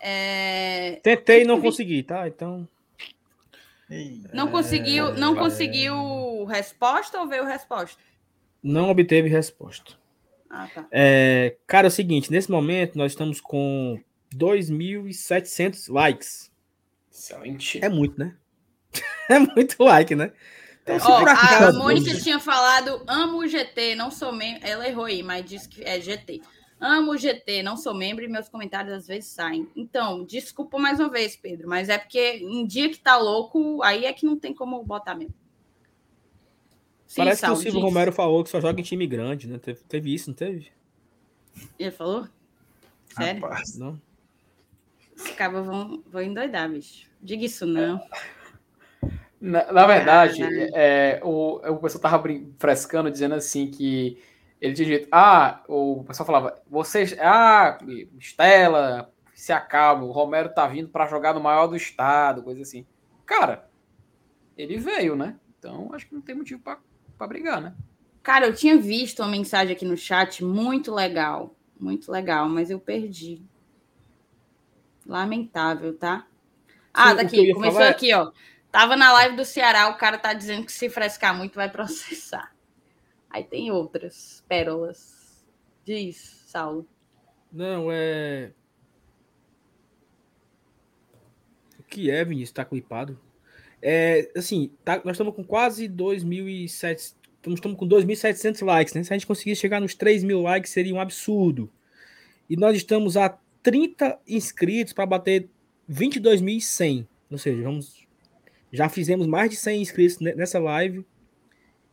é, 0.00 0.98
Tentei 1.00 1.42
e 1.42 1.44
não 1.44 1.60
consegui, 1.60 2.02
tá? 2.02 2.26
Então. 2.26 2.68
Não 4.34 4.50
conseguiu, 4.50 5.14
não 5.14 5.36
conseguiu 5.36 6.44
resposta 6.46 7.20
ou 7.20 7.28
veio 7.28 7.44
resposta? 7.44 8.02
Não 8.60 8.90
obteve 8.90 9.28
resposta. 9.28 9.92
Ah, 10.50 10.68
tá. 10.74 10.88
É, 10.90 11.56
cara, 11.68 11.86
é 11.86 11.88
o 11.88 11.92
seguinte, 11.92 12.32
nesse 12.32 12.50
momento 12.50 12.98
nós 12.98 13.12
estamos 13.12 13.40
com 13.40 14.02
2.700 14.34 15.88
likes. 15.88 16.50
Excelente. 17.12 17.78
É 17.82 17.88
muito, 17.88 18.18
né? 18.18 18.34
é 19.28 19.38
muito 19.38 19.82
like, 19.82 20.14
né? 20.14 20.32
Então, 20.82 20.98
por 20.98 21.28
a 21.28 21.32
acaso- 21.32 21.78
Mônica 21.78 22.18
tinha 22.20 22.40
falado, 22.40 23.02
amo 23.06 23.38
o 23.38 23.46
GT, 23.46 23.94
não 23.94 24.10
sou 24.10 24.32
membro. 24.32 24.66
Ela 24.66 24.88
errou 24.88 25.04
aí, 25.04 25.22
mas 25.22 25.44
disse 25.44 25.68
que 25.68 25.82
é 25.84 26.00
GT. 26.00 26.40
Amo 26.80 27.12
o 27.12 27.16
GT, 27.18 27.62
não 27.62 27.76
sou 27.76 27.92
membro 27.92 28.24
e 28.24 28.28
meus 28.28 28.48
comentários 28.48 28.94
às 28.94 29.06
vezes 29.06 29.28
saem. 29.28 29.68
Então, 29.74 30.24
desculpa 30.24 30.78
mais 30.78 30.98
uma 31.00 31.10
vez, 31.10 31.36
Pedro, 31.36 31.68
mas 31.68 31.88
é 31.88 31.98
porque 31.98 32.36
em 32.36 32.64
dia 32.64 32.88
que 32.88 32.98
tá 32.98 33.16
louco, 33.18 33.82
aí 33.82 34.04
é 34.06 34.12
que 34.12 34.24
não 34.24 34.38
tem 34.38 34.54
como 34.54 34.82
botar 34.84 35.14
mesmo. 35.14 35.34
Sim, 37.06 37.22
Parece 37.22 37.44
que 37.44 37.50
o 37.50 37.56
Silvio 37.56 37.72
diz. 37.72 37.82
Romero 37.82 38.12
falou 38.12 38.44
que 38.44 38.50
só 38.50 38.60
joga 38.60 38.80
em 38.80 38.84
time 38.84 39.06
grande, 39.06 39.48
né? 39.48 39.58
Teve, 39.58 39.80
teve 39.88 40.14
isso, 40.14 40.30
não 40.30 40.34
teve? 40.36 40.70
Ele 41.78 41.90
falou? 41.90 42.28
Sério? 43.16 43.42
Não. 43.76 44.00
Esse 45.16 45.32
cara 45.32 45.60
vão, 45.60 46.02
vão 46.06 46.22
endoidar, 46.22 46.70
bicho. 46.70 47.08
Diga 47.20 47.44
isso 47.44 47.66
não. 47.66 48.00
Na, 49.40 49.70
na 49.72 49.86
verdade, 49.86 50.42
é, 50.74 51.20
o, 51.22 51.56
o 51.56 51.78
pessoal 51.78 52.02
tava 52.02 52.24
frescando, 52.58 53.10
dizendo 53.10 53.34
assim 53.34 53.70
que 53.70 54.20
ele 54.60 54.74
tinha 54.74 54.98
dito, 54.98 55.08
ah, 55.12 55.62
o 55.68 56.02
pessoal 56.04 56.26
falava, 56.26 56.60
vocês, 56.68 57.16
ah, 57.20 57.78
Estela, 58.18 59.12
se 59.32 59.52
acalma, 59.52 60.04
o 60.04 60.10
Romero 60.10 60.52
tá 60.52 60.66
vindo 60.66 60.88
para 60.88 61.06
jogar 61.06 61.32
no 61.32 61.40
maior 61.40 61.68
do 61.68 61.76
estado, 61.76 62.42
coisa 62.42 62.62
assim. 62.62 62.84
Cara, 63.24 63.68
ele 64.56 64.78
veio, 64.78 65.14
né? 65.14 65.36
Então 65.58 65.90
acho 65.92 66.08
que 66.08 66.14
não 66.14 66.20
tem 66.20 66.34
motivo 66.34 66.60
pra 66.60 67.26
brigar, 67.26 67.60
né? 67.60 67.74
Cara, 68.22 68.46
eu 68.46 68.54
tinha 68.54 68.76
visto 68.76 69.20
uma 69.20 69.28
mensagem 69.28 69.74
aqui 69.74 69.84
no 69.84 69.96
chat 69.96 70.44
muito 70.44 70.92
legal. 70.92 71.54
Muito 71.78 72.10
legal, 72.10 72.48
mas 72.48 72.70
eu 72.70 72.80
perdi. 72.80 73.40
Lamentável, 75.06 75.96
tá? 75.96 76.26
Ah, 76.92 77.14
daqui, 77.14 77.54
começou 77.54 77.72
falar 77.72 77.86
é- 77.86 77.90
aqui, 77.90 78.12
ó. 78.12 78.32
Tava 78.70 78.96
na 78.96 79.12
live 79.12 79.36
do 79.36 79.44
Ceará, 79.44 79.88
o 79.88 79.96
cara 79.96 80.18
tá 80.18 80.32
dizendo 80.34 80.66
que 80.66 80.72
se 80.72 80.90
frescar 80.90 81.36
muito 81.36 81.54
vai 81.54 81.70
processar. 81.70 82.54
Aí 83.30 83.44
tem 83.44 83.70
outras 83.70 84.44
pérolas. 84.48 85.46
Diz, 85.84 86.42
Saulo. 86.46 86.86
Não, 87.52 87.88
é. 87.90 88.52
O 91.78 91.82
que 91.82 92.10
é, 92.10 92.24
Vinícius? 92.24 92.52
Tá 92.52 92.64
clipado? 92.64 93.18
É, 93.80 94.30
assim, 94.36 94.70
tá- 94.84 95.00
nós 95.04 95.14
estamos 95.14 95.34
com 95.34 95.44
quase 95.44 95.88
2.700. 95.88 97.16
Estamos, 97.36 97.60
com 97.60 97.86
2.700 97.88 98.62
likes, 98.62 98.94
né? 98.94 99.02
Se 99.04 99.12
a 99.12 99.16
gente 99.16 99.26
conseguisse 99.26 99.60
chegar 99.60 99.80
nos 99.80 99.94
3 99.94 100.24
mil 100.24 100.42
likes, 100.42 100.72
seria 100.72 100.94
um 100.94 101.00
absurdo. 101.00 101.70
E 102.50 102.56
nós 102.56 102.76
estamos 102.76 103.16
a 103.16 103.38
30 103.62 104.18
inscritos 104.26 104.92
para 104.92 105.06
bater 105.06 105.48
22.100. 105.88 107.06
Ou 107.30 107.38
seja, 107.38 107.62
vamos. 107.62 107.97
Já 108.72 108.88
fizemos 108.88 109.26
mais 109.26 109.50
de 109.50 109.56
100 109.56 109.80
inscritos 109.82 110.18
ne- 110.20 110.34
nessa 110.34 110.58
live. 110.58 111.04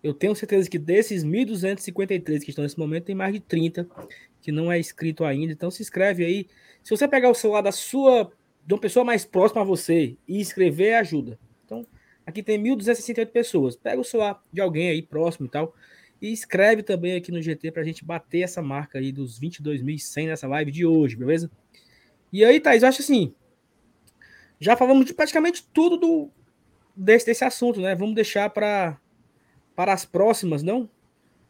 Eu 0.03 0.13
tenho 0.13 0.35
certeza 0.35 0.69
que 0.69 0.77
desses 0.77 1.23
1.253 1.23 2.43
que 2.43 2.49
estão 2.51 2.63
nesse 2.63 2.77
momento, 2.77 3.05
tem 3.05 3.15
mais 3.15 3.33
de 3.33 3.39
30 3.39 3.87
que 4.41 4.51
não 4.51 4.71
é 4.71 4.79
inscrito 4.79 5.23
ainda. 5.23 5.51
Então 5.51 5.71
se 5.71 5.81
inscreve 5.81 6.23
aí. 6.23 6.47
Se 6.83 6.91
você 6.91 7.07
pegar 7.07 7.29
o 7.29 7.33
celular 7.33 7.61
da 7.61 7.71
sua, 7.71 8.31
de 8.65 8.73
uma 8.73 8.79
pessoa 8.79 9.03
mais 9.03 9.25
próxima 9.25 9.61
a 9.61 9.65
você 9.65 10.15
e 10.27 10.39
escrever, 10.39 10.93
ajuda. 10.95 11.39
Então, 11.65 11.85
aqui 12.25 12.43
tem 12.43 12.61
1.268 12.61 13.31
pessoas. 13.31 13.75
Pega 13.75 13.99
o 13.99 14.03
celular 14.03 14.39
de 14.53 14.61
alguém 14.61 14.89
aí 14.89 15.01
próximo 15.01 15.47
e 15.47 15.49
tal. 15.49 15.73
E 16.21 16.31
escreve 16.31 16.83
também 16.83 17.15
aqui 17.15 17.31
no 17.31 17.41
GT 17.41 17.71
pra 17.71 17.83
gente 17.83 18.05
bater 18.05 18.41
essa 18.41 18.61
marca 18.61 18.99
aí 18.99 19.11
dos 19.11 19.39
22.100 19.39 20.27
nessa 20.27 20.47
live 20.47 20.71
de 20.71 20.85
hoje, 20.85 21.15
beleza? 21.15 21.49
E 22.31 22.45
aí, 22.45 22.59
Thaís, 22.59 22.83
eu 22.83 22.89
acho 22.89 23.01
assim. 23.01 23.33
Já 24.59 24.77
falamos 24.77 25.05
de 25.05 25.13
praticamente 25.13 25.67
tudo 25.73 25.97
do, 25.97 26.31
desse, 26.95 27.25
desse 27.25 27.43
assunto, 27.43 27.81
né? 27.81 27.95
Vamos 27.95 28.15
deixar 28.15 28.49
para 28.49 28.97
para 29.75 29.91
as 29.91 30.05
próximas, 30.05 30.63
não? 30.63 30.89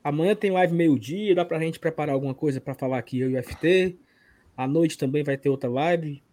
Amanhã 0.04 0.36
tem 0.36 0.52
live 0.52 0.74
meio-dia, 0.74 1.36
dá 1.36 1.46
pra 1.46 1.60
gente 1.60 1.80
preparar 1.80 2.14
alguma 2.14 2.34
coisa 2.34 2.60
para 2.60 2.74
falar 2.74 2.98
aqui, 2.98 3.20
eu 3.20 3.30
e 3.30 3.38
o 3.38 3.44
FT. 3.44 3.98
À 4.58 4.68
noite 4.68 4.98
também 4.98 5.24
vai 5.24 5.38
ter 5.38 5.50
outra 5.50 5.70
live. 5.70 6.24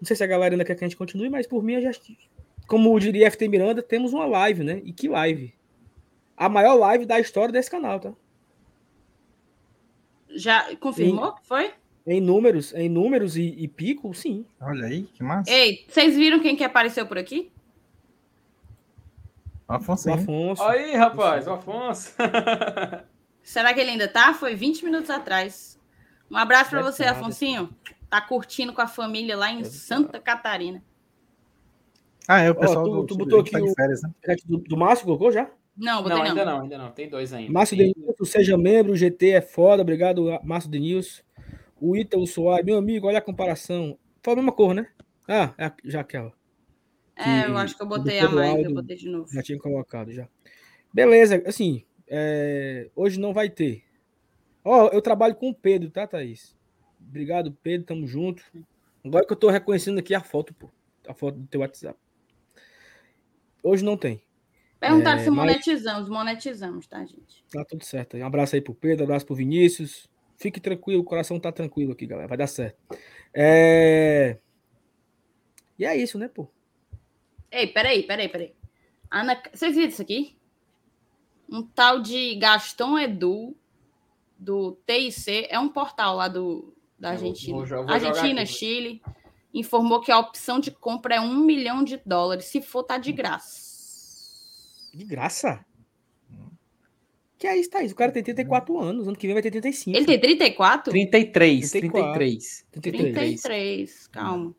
Não 0.00 0.06
sei 0.06 0.16
se 0.16 0.24
a 0.24 0.26
galera 0.26 0.54
ainda 0.54 0.64
quer 0.64 0.74
que 0.74 0.84
a 0.84 0.88
gente 0.88 0.96
continue, 0.96 1.28
mas 1.28 1.46
por 1.46 1.62
mim, 1.62 1.74
eu 1.74 1.82
já, 1.82 1.90
como 2.66 2.98
diria 2.98 3.30
FT 3.30 3.48
Miranda, 3.48 3.82
temos 3.82 4.12
uma 4.12 4.26
live, 4.26 4.64
né? 4.64 4.80
E 4.84 4.92
que 4.92 5.08
live? 5.08 5.54
A 6.36 6.48
maior 6.48 6.74
live 6.74 7.06
da 7.06 7.20
história 7.20 7.52
desse 7.52 7.70
canal, 7.70 8.00
tá? 8.00 8.12
Já 10.34 10.74
confirmou 10.76 11.34
que 11.34 11.46
foi? 11.46 11.70
Em 12.06 12.20
números, 12.20 12.74
em 12.74 12.88
números 12.88 13.36
e, 13.36 13.54
e 13.56 13.66
pico, 13.66 14.12
sim. 14.12 14.44
Olha 14.60 14.86
aí, 14.86 15.04
que 15.04 15.22
massa. 15.22 15.50
Ei, 15.50 15.86
vocês 15.88 16.16
viram 16.16 16.40
quem 16.40 16.54
que 16.54 16.64
apareceu 16.64 17.06
por 17.06 17.16
aqui? 17.16 17.50
Afonso. 19.68 20.08
O 20.08 20.12
Afonso. 20.12 20.62
Aí, 20.62 20.94
rapaz, 20.94 21.46
o 21.46 21.52
Afonso. 21.52 22.14
Será 23.42 23.72
que 23.74 23.80
ele 23.80 23.90
ainda 23.90 24.08
tá? 24.08 24.34
Foi 24.34 24.54
20 24.54 24.84
minutos 24.84 25.10
atrás. 25.10 25.78
Um 26.30 26.36
abraço 26.36 26.70
para 26.70 26.82
você, 26.82 27.04
Afonsinho. 27.04 27.70
Tá 28.08 28.20
curtindo 28.20 28.72
com 28.72 28.80
a 28.80 28.86
família 28.86 29.36
lá 29.36 29.50
em 29.50 29.64
Santa 29.64 30.18
Catarina. 30.20 30.82
Ah, 32.26 32.40
é 32.40 32.50
o 32.50 32.54
pessoal 32.54 32.84
tu, 32.84 32.90
do, 32.90 33.06
tu 33.06 33.16
botou 33.18 33.42
tá 33.44 33.58
aqui 33.58 33.66
de 33.66 33.72
o 33.72 33.74
férias, 33.74 34.02
né? 34.02 34.10
chat 34.24 34.46
do, 34.46 34.58
do 34.58 34.76
Márcio, 34.76 35.04
colocou 35.04 35.30
já? 35.30 35.50
Não, 35.76 36.02
botei 36.02 36.16
Não, 36.18 36.24
não. 36.24 36.30
ainda 36.30 36.44
não, 36.44 36.60
ainda 36.62 36.78
não. 36.78 36.90
Tem 36.90 37.08
dois 37.08 37.32
ainda. 37.32 37.52
Márcio 37.52 37.76
Tem- 37.76 37.92
Denilson, 37.92 38.24
seja 38.24 38.56
membro, 38.56 38.92
o 38.92 38.96
GT 38.96 39.30
é 39.30 39.40
foda, 39.42 39.82
obrigado, 39.82 40.26
Márcio 40.42 40.70
Denilson. 40.70 41.22
O 41.80 41.94
Ítalo 41.96 42.26
Soares, 42.26 42.64
meu 42.64 42.78
amigo, 42.78 43.06
olha 43.08 43.18
a 43.18 43.22
comparação. 43.22 43.98
Foi 44.22 44.32
a 44.32 44.36
mesma 44.36 44.52
cor, 44.52 44.72
né? 44.74 44.86
Ah, 45.28 45.52
é 45.58 45.66
a- 45.66 45.74
já 45.84 46.00
aquela. 46.00 46.32
É, 47.16 47.46
eu 47.46 47.56
acho 47.56 47.76
que 47.76 47.82
eu 47.82 47.86
botei 47.86 48.18
a 48.18 48.28
mais, 48.28 48.64
eu 48.64 48.74
botei 48.74 48.96
de 48.96 49.08
novo. 49.08 49.32
Já 49.32 49.42
tinha 49.42 49.58
colocado, 49.58 50.12
já. 50.12 50.28
Beleza, 50.92 51.42
assim, 51.46 51.84
é, 52.08 52.90
hoje 52.94 53.18
não 53.20 53.32
vai 53.32 53.48
ter. 53.48 53.82
Ó, 54.64 54.88
eu 54.88 55.00
trabalho 55.02 55.34
com 55.34 55.50
o 55.50 55.54
Pedro, 55.54 55.90
tá, 55.90 56.06
Thaís? 56.06 56.56
Obrigado, 57.00 57.52
Pedro, 57.62 57.86
tamo 57.86 58.06
junto. 58.06 58.42
Agora 59.04 59.26
que 59.26 59.32
eu 59.32 59.36
tô 59.36 59.50
reconhecendo 59.50 59.98
aqui 59.98 60.14
a 60.14 60.20
foto, 60.20 60.54
pô. 60.54 60.70
A 61.06 61.12
foto 61.12 61.38
do 61.38 61.46
teu 61.46 61.60
WhatsApp. 61.60 61.98
Hoje 63.62 63.84
não 63.84 63.96
tem. 63.96 64.22
Perguntaram 64.80 65.20
É, 65.20 65.24
se 65.24 65.30
mas- 65.30 65.36
monetizamos. 65.36 66.08
Monetizamos, 66.08 66.86
tá, 66.86 67.00
gente? 67.04 67.44
Tá 67.52 67.64
tudo 67.64 67.84
certo. 67.84 68.16
Um 68.16 68.24
abraço 68.26 68.54
aí 68.54 68.60
pro 68.62 68.74
Pedro, 68.74 69.02
um 69.04 69.06
abraço 69.06 69.26
pro 69.26 69.34
Vinícius. 69.34 70.08
Fique 70.38 70.60
tranquilo, 70.60 71.02
o 71.02 71.04
coração 71.04 71.38
tá 71.38 71.52
tranquilo 71.52 71.92
aqui, 71.92 72.06
galera. 72.06 72.28
Vai 72.28 72.38
dar 72.38 72.46
certo. 72.46 72.76
É... 73.32 74.38
E 75.78 75.84
é 75.84 75.96
isso, 75.96 76.18
né, 76.18 76.28
pô? 76.28 76.48
Ei, 77.54 77.68
peraí, 77.68 78.02
peraí, 78.02 78.28
peraí. 78.28 78.52
Ana, 79.08 79.40
vocês 79.52 79.76
viram 79.76 79.88
isso 79.88 80.02
aqui? 80.02 80.36
Um 81.48 81.62
tal 81.62 82.00
de 82.00 82.34
Gaston 82.34 82.98
Edu, 82.98 83.56
do 84.36 84.76
TIC, 84.84 85.46
é 85.48 85.58
um 85.58 85.68
portal 85.68 86.16
lá 86.16 86.26
do, 86.26 86.74
da 86.98 87.10
Argentina. 87.10 87.56
vou 87.56 87.64
vou 87.64 87.88
Argentina, 87.88 88.42
aqui. 88.42 88.52
Chile, 88.52 89.02
informou 89.52 90.00
que 90.00 90.10
a 90.10 90.18
opção 90.18 90.58
de 90.58 90.72
compra 90.72 91.14
é 91.14 91.20
um 91.20 91.36
milhão 91.36 91.84
de 91.84 92.00
dólares. 92.04 92.46
Se 92.46 92.60
for, 92.60 92.82
tá 92.82 92.98
de 92.98 93.12
graça. 93.12 94.90
De 94.92 95.04
graça? 95.04 95.64
Que 97.38 97.46
é 97.46 97.56
isso, 97.56 97.70
Thaís? 97.70 97.92
O 97.92 97.94
cara 97.94 98.10
tem 98.10 98.22
34 98.22 98.80
anos, 98.80 99.06
ano 99.06 99.16
que 99.16 99.26
vem 99.26 99.34
vai 99.34 99.42
ter 99.42 99.50
35. 99.52 99.96
Ele 99.96 100.06
tem 100.06 100.18
34? 100.18 100.90
33, 100.90 101.70
34. 101.70 102.12
33. 102.12 102.66
33. 102.72 103.42
33, 103.42 104.06
calma. 104.08 104.56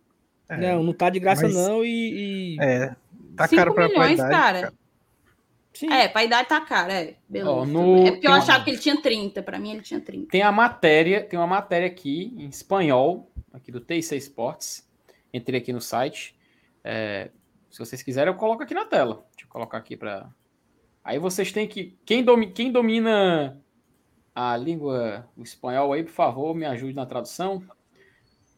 Não, 0.49 0.83
não 0.83 0.93
tá 0.93 1.09
de 1.09 1.19
graça 1.19 1.43
mas- 1.43 1.55
não 1.55 1.83
e... 1.83 2.55
e- 2.55 2.57
É, 2.61 2.95
tá 3.35 3.47
5 3.47 3.55
caro 3.59 3.73
pra 3.73 3.87
pra 3.89 3.93
milhões, 4.05 4.19
idade, 4.19 4.31
cara. 4.31 4.73
Sim. 5.73 5.91
É, 5.91 6.07
pra 6.07 6.23
idade 6.23 6.47
tá 6.47 6.61
cara, 6.61 6.93
é. 6.93 7.15
Beleza. 7.27 7.51
Ó, 7.51 7.65
no- 7.65 8.07
É 8.07 8.11
porque 8.11 8.27
eu 8.27 8.31
tem- 8.31 8.39
achava 8.39 8.63
que 8.63 8.69
ele 8.69 8.77
tinha 8.79 9.01
30. 9.01 9.43
Pra 9.43 9.59
mim, 9.59 9.71
ele 9.71 9.81
tinha 9.81 9.99
30. 9.99 10.29
Tem 10.29 10.41
a 10.41 10.51
matéria, 10.51 11.21
tem 11.23 11.37
uma 11.37 11.47
matéria 11.47 11.87
aqui 11.87 12.33
em 12.37 12.47
espanhol, 12.47 13.29
aqui 13.51 13.71
do 13.71 13.79
TIC 13.81 14.15
Sports. 14.17 14.87
Entrei 15.33 15.59
aqui 15.59 15.73
no 15.73 15.81
site. 15.81 16.33
É, 16.81 17.29
se 17.69 17.77
vocês 17.79 18.01
quiserem, 18.01 18.31
eu 18.31 18.37
coloco 18.39 18.63
aqui 18.63 18.73
na 18.73 18.85
tela. 18.85 19.25
Deixa 19.31 19.45
eu 19.45 19.49
colocar 19.49 19.77
aqui 19.77 19.97
para. 19.97 20.29
Aí 21.03 21.19
vocês 21.19 21.51
têm 21.51 21.67
que. 21.67 21.97
Quem, 22.05 22.23
domi... 22.23 22.47
Quem 22.51 22.71
domina 22.71 23.61
a 24.33 24.55
língua, 24.55 25.27
o 25.35 25.43
espanhol 25.43 25.91
aí, 25.91 26.03
por 26.03 26.11
favor, 26.13 26.55
me 26.55 26.65
ajude 26.65 26.93
na 26.93 27.05
tradução. 27.05 27.61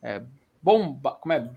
É, 0.04 0.22
bomba... 0.62 1.12
Como 1.14 1.34
é? 1.34 1.50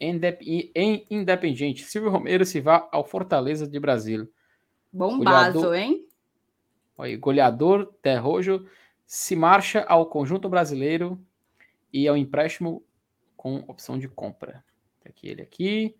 Indep- 0.00 0.42
em 0.74 1.06
Independente. 1.10 1.84
Silvio 1.84 2.10
Romero 2.10 2.44
se 2.44 2.60
vá 2.60 2.88
ao 2.92 3.04
Fortaleza 3.04 3.66
de 3.66 3.78
Brasília. 3.78 4.28
Bombazo, 4.92 5.60
Goleador- 5.60 5.74
hein? 5.74 6.06
Aí, 6.98 7.16
goleador 7.16 7.92
Terrojo 8.00 8.66
se 9.06 9.34
marcha 9.34 9.82
ao 9.88 10.06
conjunto 10.06 10.48
brasileiro 10.48 11.20
e 11.92 12.06
ao 12.06 12.16
empréstimo 12.16 12.82
com 13.36 13.56
opção 13.68 13.98
de 13.98 14.08
compra. 14.08 14.64
Tá 15.00 15.08
aqui 15.10 15.28
ele 15.28 15.42
aqui. 15.42 15.96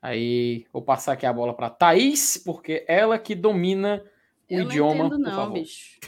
Aí 0.00 0.66
vou 0.72 0.82
passar 0.82 1.12
aqui 1.12 1.24
a 1.24 1.32
bola 1.32 1.54
para 1.54 1.70
Thaís, 1.70 2.36
porque 2.36 2.84
ela 2.88 3.18
que 3.18 3.34
domina 3.36 4.04
o 4.50 4.54
Eu 4.54 4.58
não 4.64 4.66
idioma. 4.66 4.94
entendo 5.06 5.10
por 5.10 5.18
não, 5.20 5.30
favor. 5.36 5.52
bicho. 5.54 6.00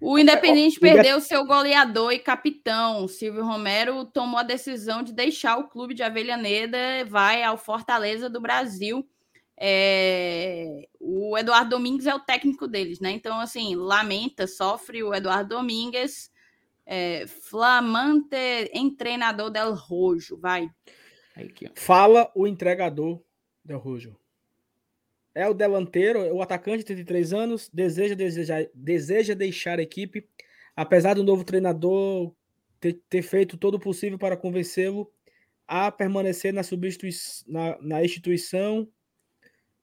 O 0.00 0.18
Independente 0.18 0.80
perdeu 0.80 1.20
seu 1.20 1.44
goleador 1.44 2.12
e 2.12 2.18
capitão. 2.18 3.06
Silvio 3.08 3.44
Romero 3.44 4.04
tomou 4.04 4.38
a 4.38 4.42
decisão 4.42 5.02
de 5.02 5.12
deixar 5.12 5.58
o 5.58 5.68
clube 5.68 5.94
de 5.94 6.02
Avellaneda, 6.02 7.04
vai 7.06 7.42
ao 7.42 7.56
Fortaleza 7.56 8.28
do 8.28 8.40
Brasil. 8.40 9.06
É, 9.58 10.86
O 11.00 11.36
Eduardo 11.36 11.70
Domingues 11.70 12.06
é 12.06 12.14
o 12.14 12.20
técnico 12.20 12.68
deles, 12.68 13.00
né? 13.00 13.10
Então, 13.10 13.40
assim, 13.40 13.74
lamenta, 13.74 14.46
sofre 14.46 15.02
o 15.02 15.14
Eduardo 15.14 15.56
Domingues, 15.56 16.30
é, 16.84 17.26
flamante 17.26 18.36
treinador 18.96 19.50
del 19.50 19.74
Rojo, 19.74 20.38
vai. 20.38 20.68
Fala 21.74 22.30
o 22.34 22.46
entregador 22.46 23.22
Del 23.64 23.78
Rojo. 23.78 24.16
É 25.36 25.46
o 25.46 25.52
delanteiro, 25.52 26.20
é 26.20 26.32
o 26.32 26.40
atacante 26.40 26.78
de 26.78 26.84
33 26.84 27.32
anos, 27.34 27.68
deseja, 27.70 28.14
deseja, 28.14 28.66
deseja 28.74 29.34
deixar 29.34 29.78
a 29.78 29.82
equipe, 29.82 30.26
apesar 30.74 31.12
do 31.12 31.22
novo 31.22 31.44
treinador 31.44 32.34
ter, 32.80 33.00
ter 33.08 33.20
feito 33.20 33.58
todo 33.58 33.74
o 33.74 33.80
possível 33.80 34.18
para 34.18 34.36
convencê-lo 34.36 35.12
a 35.66 35.90
permanecer 35.90 36.54
na, 36.54 36.62
substitui 36.62 37.10
na, 37.46 37.76
na 37.82 38.02
instituição, 38.02 38.88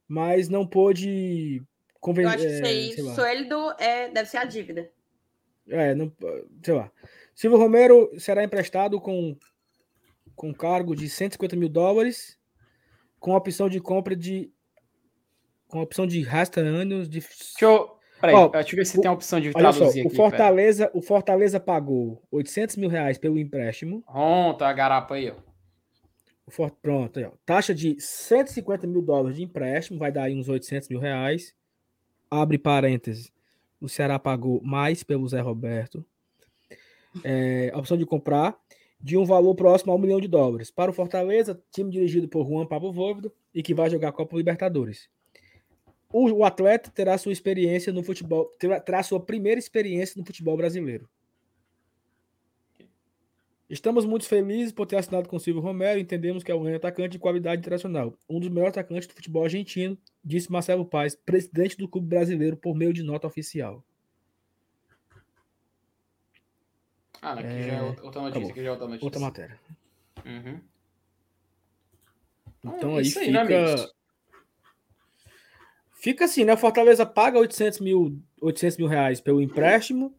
mas 0.08 0.50
não 0.50 0.66
pôde 0.66 1.58
Eu 1.58 1.66
convencer. 2.00 2.34
acho 2.34 2.48
que 2.48 2.54
isso 2.54 2.66
aí, 2.66 3.16
sueldo 3.16 3.76
é, 3.78 4.10
deve 4.10 4.30
ser 4.30 4.38
a 4.38 4.46
dívida. 4.46 4.92
É, 5.68 5.94
não, 5.94 6.12
sei 6.64 6.74
lá. 6.74 6.92
Silvio 7.36 7.60
Romero 7.60 8.12
será 8.18 8.44
emprestado 8.44 9.00
com, 9.00 9.38
com 10.36 10.54
cargo 10.54 10.96
de 10.96 11.10
150 11.10 11.56
mil 11.56 11.70
dólares, 11.70 12.40
com 13.20 13.36
opção 13.36 13.70
de 13.70 13.80
compra 13.80 14.16
de. 14.16 14.52
Com 15.74 15.82
opção 15.82 16.06
de 16.06 16.22
rasta 16.22 16.62
anos 16.62 17.10
de. 17.10 17.20
Deixa 17.20 17.66
eu. 17.66 17.90
Peraí, 18.22 18.36
Ó, 18.36 18.48
deixa 18.48 18.72
eu 18.74 18.78
ver 18.78 18.86
se 18.86 18.98
o- 18.98 19.02
tem 19.02 19.10
a 19.10 19.14
opção 19.14 19.40
de 19.42 19.52
olha 19.56 19.74
só, 19.74 19.86
o 19.86 19.90
aqui. 19.90 20.10
Fortaleza, 20.16 20.92
o 20.94 21.02
Fortaleza 21.02 21.60
pagou 21.60 22.22
800 22.32 22.76
mil 22.78 22.88
reais 22.90 23.18
pelo 23.18 23.40
empréstimo. 23.40 24.02
Pronto, 24.04 24.62
a 24.64 24.72
garapa 24.72 25.16
aí, 25.16 25.32
ó. 25.32 25.36
O 26.46 26.52
For- 26.52 26.72
Pronto, 26.82 27.18
aí, 27.18 27.26
ó. 27.26 27.32
Taxa 27.46 27.74
de 27.74 28.00
150 28.00 28.86
mil 28.86 29.02
dólares 29.02 29.36
de 29.38 29.44
empréstimo, 29.44 29.98
vai 29.98 30.12
dar 30.12 30.24
aí 30.26 30.36
uns 30.40 30.48
800 30.48 30.88
mil 30.90 31.00
reais. 31.00 31.56
Abre 32.30 32.58
parênteses. 32.60 33.32
O 33.82 33.90
Ceará 33.90 34.18
pagou 34.20 34.62
mais 34.64 35.04
pelo 35.04 35.28
Zé 35.28 35.42
Roberto. 35.42 36.06
É, 37.24 37.72
a 37.74 37.78
opção 37.80 37.98
de 37.98 38.06
comprar 38.06 38.56
de 39.02 39.18
um 39.18 39.26
valor 39.26 39.54
próximo 39.56 39.92
a 39.92 39.96
um 39.96 40.00
milhão 40.00 40.22
de 40.22 40.28
dólares. 40.30 40.72
Para 40.72 40.90
o 40.90 40.94
Fortaleza, 40.94 41.62
time 41.72 41.92
dirigido 41.92 42.28
por 42.28 42.48
Juan 42.48 42.66
Pablo 42.66 42.94
Vôvoda 42.94 43.32
e 43.54 43.62
que 43.62 43.74
vai 43.74 43.90
jogar 43.90 44.10
a 44.10 44.14
Copa 44.14 44.38
Libertadores. 44.38 45.10
O, 46.14 46.30
o 46.32 46.46
atleta 46.46 46.92
terá 46.92 47.18
sua 47.18 47.32
experiência 47.32 47.92
no 47.92 48.04
futebol, 48.04 48.46
terá, 48.60 48.80
terá 48.80 49.02
sua 49.02 49.20
primeira 49.20 49.60
experiência 49.60 50.18
no 50.18 50.26
futebol 50.26 50.56
brasileiro. 50.56 51.10
Estamos 53.68 54.06
muito 54.06 54.28
felizes 54.28 54.72
por 54.72 54.86
ter 54.86 54.98
assinado 54.98 55.28
com 55.28 55.40
Silvio 55.40 55.62
Romero. 55.62 56.00
Entendemos 56.00 56.44
que 56.44 56.52
é 56.52 56.56
um 56.56 56.62
grande 56.62 56.78
atacante 56.78 57.14
de 57.14 57.20
qualidade 57.20 57.60
internacional. 57.60 58.14
Um 58.30 58.40
dos 58.40 58.50
melhores 58.50 58.78
atacantes 58.78 59.08
do 59.08 59.16
futebol 59.16 59.44
argentino, 59.44 59.98
disse 60.24 60.52
Marcelo 60.52 60.86
Paes, 60.86 61.16
presidente 61.16 61.76
do 61.78 61.88
clube 61.88 62.08
brasileiro, 62.08 62.56
por 62.56 62.76
meio 62.76 62.94
de 62.94 63.02
nota 63.02 63.26
oficial. 63.26 63.84
Ah, 67.20 67.34
aqui 67.34 67.48
É, 67.48 67.64
já 67.64 67.74
é 67.74 67.82
outra 67.82 68.06
outra 68.06 68.22
notícia. 68.22 68.52
Aqui 68.52 68.62
já 68.62 68.68
é 68.68 68.72
outra 68.72 68.86
notícia. 68.86 69.06
Outra 69.06 69.20
matéria. 69.20 69.60
Uhum. 70.24 70.60
Então 72.64 72.92
é 72.92 73.00
aí 73.00 73.02
isso 73.02 73.18
aí, 73.18 73.32
né, 73.32 73.44
fica. 76.04 76.26
assim, 76.26 76.44
né? 76.44 76.54
O 76.54 76.58
Fortaleza 76.58 77.06
paga 77.06 77.40
800 77.40 77.80
mil, 77.80 78.22
800 78.42 78.78
mil 78.78 78.88
reais 78.88 79.22
pelo 79.22 79.42
empréstimo. 79.42 80.16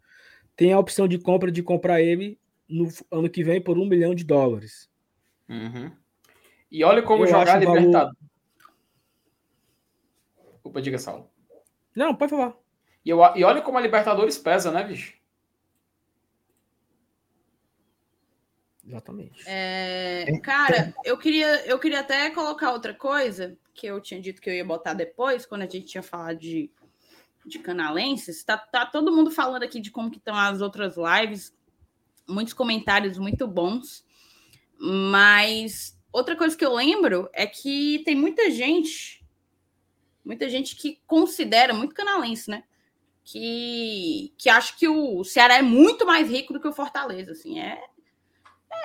Tem 0.57 0.73
a 0.73 0.79
opção 0.79 1.07
de 1.07 1.19
compra 1.19 1.51
de 1.53 1.63
comprar 1.63 2.01
ele 2.01 2.39
no 2.69 2.89
ano 3.11 3.29
que 3.29 3.45
vem 3.45 3.61
por 3.61 3.79
um 3.79 3.87
milhão 3.87 4.15
de 4.15 4.25
dólares. 4.25 4.91
Uhum. 5.49 5.93
E 6.71 6.83
olha 6.83 7.03
como 7.03 7.25
Eu 7.25 7.29
jogar 7.29 7.59
o 7.59 7.65
valor- 7.65 7.77
Libertadores. 7.79 8.19
Opa, 10.63 10.81
diga, 10.81 10.99
Saulo. 10.99 11.31
Não, 11.95 12.15
pode 12.15 12.31
falar. 12.31 12.57
E, 13.05 13.11
eu, 13.11 13.21
e 13.37 13.45
olha 13.45 13.61
como 13.61 13.77
a 13.77 13.81
Libertadores 13.81 14.39
pesa, 14.39 14.73
né, 14.73 14.83
bicho? 14.83 15.15
Exatamente. 18.87 19.43
É, 19.47 20.27
cara, 20.43 20.95
eu 21.05 21.17
queria, 21.17 21.67
eu 21.67 21.79
queria 21.79 22.01
até 22.01 22.31
colocar 22.31 22.73
outra 22.73 22.93
coisa 22.95 23.57
que 23.75 23.87
eu 23.87 24.01
tinha 24.01 24.21
dito 24.21 24.41
que 24.41 24.49
eu 24.49 24.55
ia 24.55 24.65
botar 24.65 24.95
depois, 24.95 25.45
quando 25.45 25.63
a 25.63 25.69
gente 25.69 25.87
tinha 25.87 26.03
falado 26.03 26.39
de, 26.39 26.71
de 27.45 27.59
canalenses. 27.59 28.43
Tá, 28.45 28.57
tá 28.57 28.87
todo 28.87 29.15
mundo 29.15 29.31
falando 29.31 29.65
aqui 29.65 29.81
de 29.81 29.91
como 29.91 30.11
que 30.11 30.19
estão 30.19 30.37
as 30.37 30.61
outras 30.61 30.95
lives, 30.97 31.55
muitos 32.27 32.55
comentários 32.55 33.19
muito 33.19 33.47
bons. 33.47 34.05
Mas 34.79 35.99
outra 36.13 36.37
coisa 36.37 36.57
que 36.57 36.65
eu 36.65 36.75
lembro 36.75 37.29
é 37.33 37.47
que 37.47 38.03
tem 38.05 38.15
muita 38.15 38.51
gente, 38.51 39.25
muita 40.25 40.49
gente 40.49 40.77
que 40.77 41.01
considera, 41.07 41.75
muito 41.75 41.95
canalense, 41.95 42.51
né? 42.51 42.65
Que, 43.25 44.35
que 44.37 44.51
acha 44.51 44.77
que 44.77 44.87
o 44.87 45.25
Ceará 45.25 45.57
é 45.57 45.63
muito 45.63 46.05
mais 46.05 46.29
rico 46.29 46.53
do 46.53 46.61
que 46.61 46.69
o 46.69 46.73
Fortaleza, 46.73 47.33
assim, 47.33 47.59
é, 47.59 47.83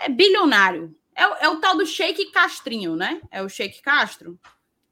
é 0.01 0.09
bilionário. 0.09 0.95
É, 1.15 1.45
é 1.45 1.49
o 1.49 1.59
tal 1.59 1.75
do 1.75 1.85
Sheik 1.85 2.31
Castrinho, 2.31 2.95
né? 2.95 3.21
É 3.29 3.43
o 3.43 3.49
Sheik 3.49 3.81
Castro. 3.81 4.39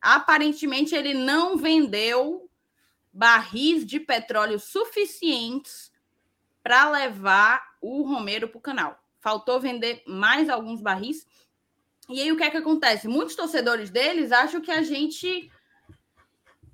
Aparentemente, 0.01 0.95
ele 0.95 1.13
não 1.13 1.57
vendeu 1.57 2.49
barris 3.11 3.85
de 3.85 3.99
petróleo 3.99 4.59
suficientes 4.59 5.91
para 6.61 6.89
levar 6.89 7.77
o 7.81 8.03
Romero 8.03 8.47
para 8.47 8.57
o 8.57 8.61
canal. 8.61 9.03
Faltou 9.19 9.59
vender 9.59 10.03
mais 10.05 10.49
alguns 10.49 10.81
barris. 10.81 11.25
E 12.09 12.21
aí, 12.21 12.31
o 12.31 12.37
que 12.37 12.43
é 12.43 12.49
que 12.49 12.57
acontece? 12.57 13.07
Muitos 13.07 13.35
torcedores 13.35 13.89
deles 13.89 14.31
acham 14.31 14.61
que 14.61 14.71
a 14.71 14.81
gente 14.81 15.51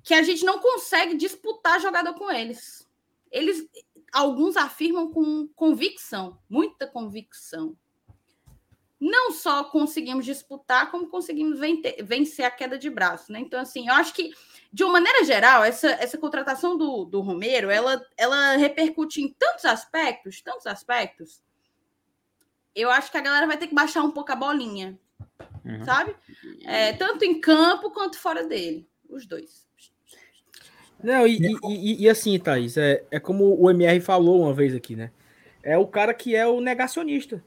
que 0.02 0.12
a 0.12 0.22
gente 0.22 0.44
não 0.44 0.58
consegue 0.58 1.16
disputar 1.16 1.80
jogador 1.80 2.12
com 2.12 2.30
eles. 2.30 2.86
Eles 3.30 3.66
alguns 4.12 4.54
afirmam 4.54 5.10
com 5.10 5.48
convicção, 5.56 6.38
muita 6.48 6.86
convicção 6.86 7.74
não 9.04 9.32
só 9.32 9.64
conseguimos 9.64 10.24
disputar, 10.24 10.90
como 10.90 11.08
conseguimos 11.08 11.60
vencer 12.02 12.42
a 12.46 12.50
queda 12.50 12.78
de 12.78 12.88
braço, 12.88 13.30
né? 13.30 13.38
Então, 13.38 13.60
assim, 13.60 13.86
eu 13.86 13.92
acho 13.92 14.14
que, 14.14 14.32
de 14.72 14.82
uma 14.82 14.94
maneira 14.94 15.22
geral, 15.24 15.62
essa, 15.62 15.88
essa 15.90 16.16
contratação 16.16 16.74
do, 16.78 17.04
do 17.04 17.20
Romero, 17.20 17.68
ela, 17.70 18.02
ela 18.16 18.56
repercute 18.56 19.20
em 19.20 19.28
tantos 19.38 19.66
aspectos, 19.66 20.40
tantos 20.40 20.66
aspectos, 20.66 21.42
eu 22.74 22.90
acho 22.90 23.10
que 23.10 23.18
a 23.18 23.20
galera 23.20 23.46
vai 23.46 23.58
ter 23.58 23.66
que 23.66 23.74
baixar 23.74 24.02
um 24.02 24.10
pouco 24.10 24.32
a 24.32 24.36
bolinha, 24.36 24.98
sabe? 25.84 26.16
É, 26.64 26.94
tanto 26.94 27.26
em 27.26 27.38
campo 27.38 27.90
quanto 27.90 28.18
fora 28.18 28.46
dele, 28.46 28.88
os 29.08 29.26
dois. 29.26 29.66
Não, 31.02 31.26
e, 31.26 31.36
e- 31.36 31.58
e- 31.68 32.02
e 32.04 32.08
assim, 32.08 32.38
Thaís, 32.38 32.78
é, 32.78 33.04
é 33.10 33.20
como 33.20 33.54
o 33.60 33.68
MR 33.70 34.00
falou 34.00 34.40
uma 34.40 34.54
vez 34.54 34.74
aqui, 34.74 34.96
né? 34.96 35.10
É 35.62 35.76
o 35.76 35.86
cara 35.86 36.14
que 36.14 36.34
é 36.34 36.46
o 36.46 36.58
negacionista. 36.60 37.44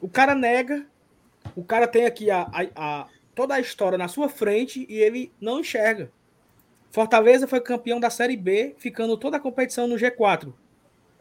O 0.00 0.08
cara 0.08 0.34
nega, 0.34 0.86
o 1.54 1.64
cara 1.64 1.86
tem 1.86 2.06
aqui 2.06 2.30
a, 2.30 2.42
a- 2.42 2.68
a- 2.76 3.06
toda 3.34 3.54
a 3.54 3.60
história 3.60 3.98
na 3.98 4.08
sua 4.08 4.28
frente 4.28 4.86
e 4.88 4.94
ele 4.98 5.32
não 5.40 5.60
enxerga. 5.60 6.10
Fortaleza 6.90 7.46
foi 7.46 7.60
campeão 7.60 8.00
da 8.00 8.08
Série 8.10 8.36
B, 8.36 8.74
ficando 8.78 9.16
toda 9.16 9.36
a 9.36 9.40
competição 9.40 9.86
no 9.86 9.96
G4. 9.96 10.52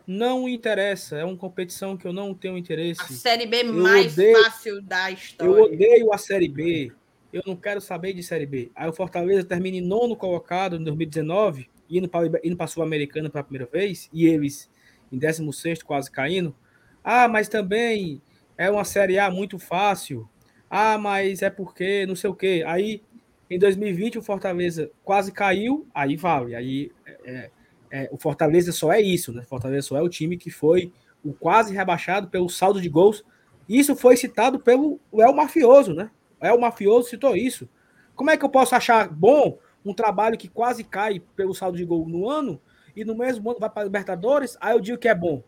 Não 0.07 0.47
interessa, 0.47 1.17
é 1.17 1.25
uma 1.25 1.35
competição 1.35 1.97
que 1.97 2.05
eu 2.07 2.13
não 2.13 2.33
tenho 2.33 2.57
interesse. 2.57 3.01
A 3.01 3.07
Série 3.07 3.47
B 3.47 3.61
Eu 3.63 3.73
mais 3.73 4.13
odeio- 4.13 4.43
fácil 4.43 4.81
da 4.81 5.09
história. 5.11 5.51
Eu 5.51 5.63
odeio 5.63 6.13
a 6.13 6.17
Série 6.17 6.47
B. 6.47 6.91
Eu 7.33 7.41
não 7.45 7.55
quero 7.55 7.81
saber 7.81 8.13
de 8.13 8.23
Série 8.23 8.45
B. 8.45 8.71
Aí 8.75 8.87
o 8.87 8.93
Fortaleza 8.93 9.43
termina 9.43 9.77
em 9.77 9.81
nono 9.81 10.15
colocado 10.15 10.75
em 10.77 10.83
2019, 10.83 11.67
indo 11.89 12.07
para 12.07 12.29
indo 12.43 12.61
a 12.61 12.67
Sul-Americana 12.67 13.29
pela 13.29 13.43
primeira 13.43 13.65
vez, 13.69 14.09
e 14.13 14.25
eles 14.27 14.69
em 15.11 15.17
16 15.17 15.81
quase 15.83 16.09
caindo. 16.09 16.55
Ah, 17.03 17.27
mas 17.27 17.49
também 17.49 18.21
é 18.57 18.69
uma 18.69 18.83
Série 18.85 19.19
A 19.19 19.29
muito 19.29 19.59
fácil. 19.59 20.27
Ah, 20.69 20.97
mas 20.97 21.41
é 21.41 21.49
porque 21.49 22.05
não 22.05 22.15
sei 22.15 22.29
o 22.29 22.35
quê. 22.35 22.63
Aí 22.65 23.01
em 23.49 23.59
2020 23.59 24.17
o 24.17 24.21
Fortaleza 24.21 24.89
quase 25.03 25.31
caiu, 25.31 25.87
aí 25.93 26.15
vale. 26.15 26.55
Aí 26.55 26.91
é- 27.25 27.49
é, 27.91 28.09
o 28.11 28.17
Fortaleza 28.17 28.71
só 28.71 28.91
é 28.91 28.99
isso, 29.01 29.31
né? 29.31 29.43
O 29.43 29.47
Fortaleza 29.47 29.87
só 29.87 29.97
é 29.97 30.01
o 30.01 30.09
time 30.09 30.37
que 30.37 30.49
foi 30.49 30.91
o 31.23 31.33
quase 31.33 31.73
rebaixado 31.73 32.27
pelo 32.27 32.49
saldo 32.49 32.81
de 32.81 32.89
gols. 32.89 33.23
Isso 33.69 33.95
foi 33.95 34.17
citado 34.17 34.59
pelo 34.59 34.99
El 35.13 35.33
Mafioso, 35.33 35.93
né? 35.93 36.09
É 36.41 36.51
o 36.51 36.59
mafioso 36.59 37.09
citou 37.09 37.35
isso. 37.35 37.67
Como 38.15 38.29
é 38.29 38.37
que 38.37 38.45
eu 38.45 38.49
posso 38.49 38.75
achar 38.75 39.09
bom 39.09 39.57
um 39.83 39.93
trabalho 39.93 40.37
que 40.37 40.47
quase 40.47 40.83
cai 40.83 41.21
pelo 41.35 41.53
saldo 41.53 41.77
de 41.77 41.85
gol 41.85 42.07
no 42.07 42.29
ano 42.29 42.61
e 42.95 43.03
no 43.03 43.15
mesmo 43.15 43.49
ano 43.49 43.59
vai 43.59 43.69
para 43.69 43.81
a 43.81 43.85
Libertadores? 43.85 44.57
Aí 44.61 44.73
eu 44.75 44.81
digo 44.81 44.97
que 44.97 45.07
é 45.07 45.15
bom? 45.15 45.41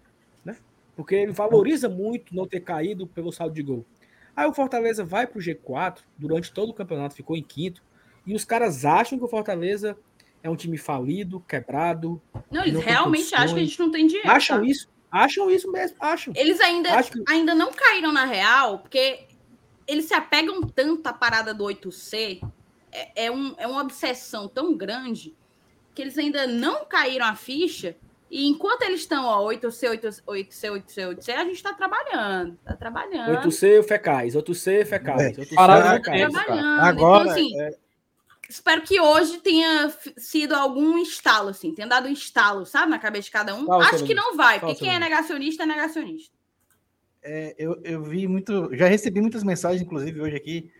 Porque 0.97 1.13
ele 1.13 1.31
valoriza 1.31 1.87
muito 1.87 2.35
não 2.35 2.47
ter 2.47 2.59
caído 2.59 3.05
pelo 3.05 3.31
saldo 3.31 3.53
de 3.53 3.61
gol. 3.61 3.85
Aí 4.35 4.47
o 4.47 4.53
Fortaleza 4.53 5.05
vai 5.05 5.27
para 5.27 5.37
o 5.37 5.41
G4 5.41 5.99
durante 6.17 6.51
todo 6.51 6.69
o 6.69 6.73
campeonato, 6.73 7.13
ficou 7.13 7.37
em 7.37 7.43
quinto. 7.43 7.83
E 8.25 8.33
os 8.33 8.43
caras 8.43 8.83
acham 8.83 9.17
que 9.17 9.23
o 9.23 9.27
Fortaleza 9.27 9.95
é 10.41 10.49
um 10.49 10.55
time 10.55 10.75
falido, 10.75 11.39
quebrado. 11.41 12.19
Não, 12.51 12.63
eles 12.63 12.73
não 12.73 12.81
realmente 12.81 13.33
acham 13.35 13.53
que 13.53 13.61
a 13.61 13.63
gente 13.63 13.79
não 13.79 13.91
tem 13.91 14.07
dinheiro. 14.07 14.29
Acham 14.29 14.59
tá? 14.59 14.65
isso, 14.65 14.89
acham 15.11 15.51
isso 15.51 15.71
mesmo, 15.71 15.97
acham. 15.99 16.33
Eles 16.35 16.59
ainda, 16.59 17.03
que- 17.03 17.23
ainda 17.27 17.53
não 17.53 17.71
caíram 17.71 18.11
na 18.11 18.25
real, 18.25 18.79
porque 18.79 19.27
eles 19.87 20.05
se 20.05 20.15
apegam 20.15 20.61
tanto 20.63 21.05
à 21.05 21.13
parada 21.13 21.53
do 21.53 21.63
8C, 21.63 22.41
é, 22.91 23.25
é, 23.25 23.31
um, 23.31 23.53
é 23.59 23.67
uma 23.67 23.81
obsessão 23.83 24.47
tão 24.47 24.75
grande, 24.75 25.35
que 25.93 26.01
eles 26.01 26.17
ainda 26.17 26.47
não 26.47 26.85
caíram 26.85 27.27
a 27.27 27.35
ficha. 27.35 27.95
E 28.29 28.47
enquanto 28.47 28.81
eles 28.83 29.01
estão, 29.01 29.25
ó, 29.25 29.45
8C, 29.51 29.89
8C, 30.01 30.21
8C, 30.27 30.69
8C, 30.71 31.17
8C, 31.17 31.33
a 31.33 31.43
gente 31.45 31.63
tá 31.63 31.73
trabalhando. 31.73 32.57
Tá 32.65 32.75
trabalhando. 32.75 33.41
8C 33.47 33.83
fecais, 33.83 34.35
8C 34.35 34.85
fecais, 34.85 35.37
8C 35.37 35.55
Tá 35.55 35.93
fecais. 35.93 36.31
trabalhando. 36.33 36.81
Agora, 36.81 37.23
então, 37.23 37.31
assim, 37.33 37.61
é, 37.61 37.77
espero 38.49 38.81
que 38.81 38.99
hoje 38.99 39.37
tenha 39.39 39.93
sido 40.17 40.53
algum 40.55 40.97
estalo, 40.97 41.49
assim, 41.49 41.73
tenha 41.73 41.87
dado 41.87 42.07
um 42.07 42.11
estalo, 42.11 42.65
sabe, 42.65 42.91
na 42.91 42.99
cabeça 42.99 43.23
de 43.25 43.31
cada 43.31 43.55
um. 43.55 43.65
Fala, 43.65 43.85
Acho 43.85 44.03
que 44.03 44.13
não 44.13 44.35
vai, 44.35 44.59
Fala, 44.59 44.73
porque 44.73 44.85
quem 44.85 44.93
é 44.93 44.99
negacionista 44.99 45.63
é 45.63 45.65
negacionista. 45.65 46.35
é, 47.23 47.55
eu, 47.57 47.79
eu 47.83 48.03
vi 48.03 48.27
muito, 48.27 48.69
já 48.75 48.87
recebi 48.87 49.19
muitas 49.21 49.43
mensagens, 49.43 49.81
inclusive 49.81 50.19
hoje 50.21 50.35
aqui, 50.35 50.71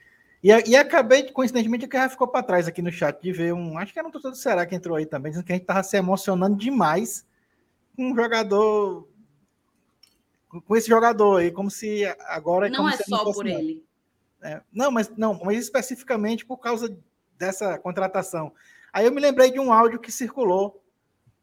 e, 0.43 0.50
e 0.69 0.76
acabei, 0.76 1.24
de, 1.24 1.32
coincidentemente, 1.34 1.88
que 1.88 1.98
já 1.98 2.08
ficou 2.09 2.27
para 2.27 2.43
trás 2.43 2.67
aqui 2.67 2.82
no 2.82 2.92
chat 2.92 3.19
de 3.22 3.32
ver 3.32 3.53
um, 3.53 3.77
acho 3.77 3.92
que 3.92 4.00
era 4.00 4.08
um 4.08 4.11
torcedor 4.11 4.32
do 4.32 4.38
Ceará 4.38 4.66
que 4.66 4.76
entrou 4.76 4.95
aí 4.95 5.06
também, 5.06 5.32
dizendo 5.32 5.45
que 5.45 5.51
a 5.51 5.56
gente 5.56 5.66
tava 5.66 5.82
se 5.84 5.98
emocionando 5.98 6.56
demais 6.56 7.26
um 7.98 8.16
jogador, 8.16 9.08
com, 10.48 10.61
com 10.61 10.76
esse 10.76 10.88
jogador 10.88 11.38
aí, 11.38 11.51
como 11.51 11.72
se 11.72 12.06
agora... 12.27 12.69
Não 12.69 12.77
como 12.77 12.90
é 12.90 12.98
se 12.98 13.03
só 13.03 13.24
fosse 13.24 13.34
por 13.34 13.45
nada. 13.45 13.59
ele. 13.59 13.85
É, 14.42 14.61
não, 14.72 14.92
mas 14.92 15.09
não, 15.17 15.40
mas 15.43 15.58
especificamente 15.58 16.45
por 16.45 16.58
causa 16.58 16.95
dessa 17.38 17.77
contratação. 17.80 18.53
Aí 18.93 19.06
eu 19.06 19.11
me 19.11 19.19
lembrei 19.22 19.51
de 19.51 19.59
um 19.59 19.74
áudio 19.74 20.00
que 20.00 20.11
circulou 20.11 20.84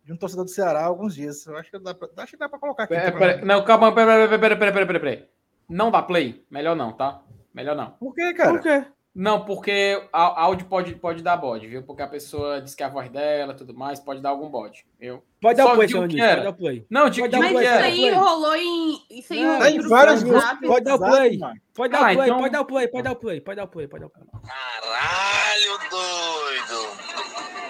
de 0.04 0.12
um 0.12 0.16
torcedor 0.16 0.44
do 0.44 0.50
Ceará 0.50 0.80
há 0.80 0.86
alguns 0.86 1.14
dias. 1.14 1.46
Eu 1.46 1.56
acho 1.56 1.70
que 1.70 1.78
dá 1.78 1.94
pra, 1.94 2.08
acho 2.18 2.32
que 2.32 2.38
dá 2.38 2.48
pra 2.48 2.58
colocar 2.58 2.84
aqui. 2.84 2.94
Pera, 2.94 3.18
pera, 3.18 3.44
não, 3.44 3.64
calma, 3.64 3.92
pera, 3.94 4.28
pera, 4.28 4.38
pera, 4.38 4.56
pera, 4.56 4.72
pera, 4.72 4.86
pera, 4.86 5.00
pera. 5.00 5.28
Não 5.68 5.90
dá 5.90 6.02
play? 6.02 6.44
Melhor 6.50 6.76
não, 6.76 6.92
tá? 6.92 7.22
Melhor 7.52 7.74
não. 7.74 7.92
Por 7.92 8.14
quê, 8.14 8.34
cara? 8.34 8.52
Por 8.52 8.62
quê? 8.62 8.86
Não, 9.14 9.44
porque 9.44 10.02
á- 10.12 10.42
áudio 10.42 10.66
pode, 10.66 10.92
pode 10.96 11.22
dar 11.22 11.36
bode, 11.36 11.68
viu? 11.68 11.84
Porque 11.84 12.02
a 12.02 12.06
pessoa 12.08 12.60
diz 12.60 12.74
que 12.74 12.82
é 12.82 12.86
a 12.86 12.88
voz 12.88 13.08
dela 13.08 13.52
e 13.52 13.56
tudo 13.56 13.72
mais, 13.72 14.00
pode 14.00 14.20
dar 14.20 14.30
algum 14.30 14.48
bode. 14.48 14.84
Eu 14.98 15.22
Pode 15.40 15.56
dar 15.56 15.64
Só 15.64 15.72
o 15.72 15.76
play, 15.76 15.88
seu 15.88 16.00
pode 16.00 16.16
dar 16.16 16.48
o 16.48 16.54
play. 16.54 16.86
Não, 16.90 17.02
Pode 17.02 17.20
que 17.20 17.28
play, 17.28 17.50
Isso 17.52 17.58
era. 17.74 17.84
aí 17.84 18.10
rolou 18.10 18.56
em. 18.56 19.06
Isso 19.10 19.32
aí 19.32 19.44
Não, 19.44 19.52
rolou 19.52 19.66
em 19.68 19.72
grupos, 19.76 19.90
WhatsApp. 19.92 20.66
Pode 20.66 20.84
dar 20.84 20.94
o 20.94 20.98
play. 20.98 21.38
mano. 21.38 21.60
Pode 21.74 21.92
dar 21.92 21.98
Ah, 21.98 22.00
o 22.00 22.04
play, 22.14 22.26
então- 22.28 22.38
pode 22.40 22.52
dar 22.52 22.60
o 22.60 22.64
play, 22.64 22.88
pode 22.88 23.02
dar 23.04 23.12
o 23.12 23.16
play, 23.16 23.40
pode 23.40 23.56
dar 23.56 23.64
o 23.64 23.68
play, 23.68 23.86
pode 23.88 24.00
dar 24.00 24.06
o 24.06 24.10
play. 24.10 24.24
Caralho, 24.42 25.78
doido! 25.90 26.88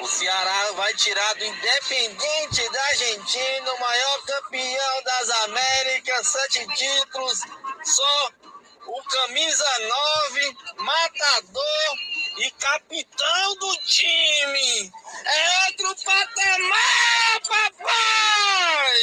O 0.02 0.06
Ceará 0.06 0.72
vai 0.76 0.94
tirar 0.94 1.34
do 1.34 1.44
Independente 1.44 2.72
da 2.72 2.82
Argentina, 2.84 3.72
o 3.76 3.80
maior 3.80 4.18
campeão 4.26 5.02
das 5.04 5.30
Américas, 5.44 6.26
sete 6.26 6.66
títulos, 6.74 7.40
só 7.82 8.30
o 8.86 9.02
camisa 9.02 9.64
9, 9.78 10.56
matador 10.78 11.96
e 12.38 12.50
capitão 12.52 13.54
do 13.60 13.76
time. 13.86 14.90
É 15.24 15.66
outro 15.68 15.94
patamar, 16.04 17.40
papai! 17.48 18.94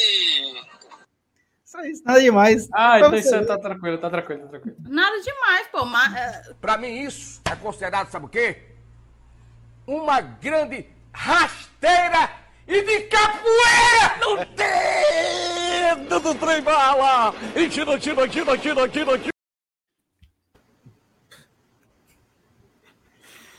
Só 1.65 1.81
isso, 1.85 2.03
nada 2.05 2.19
demais. 2.21 2.67
Ah, 2.73 2.99
então 2.99 3.15
isso 3.15 3.33
aí 3.33 3.45
tá 3.45 3.57
tranquilo, 3.57 3.97
tá 3.97 4.09
tranquilo, 4.09 4.41
tá 4.43 4.47
tranquilo. 4.49 4.75
Nada 4.81 5.21
demais, 5.21 5.67
pô. 5.67 5.85
ma- 5.85 6.19
é, 6.19 6.53
Pra 6.59 6.77
mim 6.77 7.03
isso 7.05 7.41
é 7.49 7.55
considerado, 7.55 8.11
sabe 8.11 8.25
o 8.25 8.29
quê? 8.29 8.61
Uma 9.87 10.19
grande 10.21 10.85
rasteira 11.13 12.29
e 12.67 12.81
de 12.83 13.01
capoeira 13.07 14.17
no 14.19 14.45
dedo 14.45 16.19
do 16.19 16.35
trem 16.35 16.61
bala! 16.61 17.33
E 17.55 17.69
tira, 17.69 17.97
tira, 17.97 18.27
tira, 18.27 18.57
tira, 18.57 18.87
tira, 18.89 19.17
tira. 19.17 19.30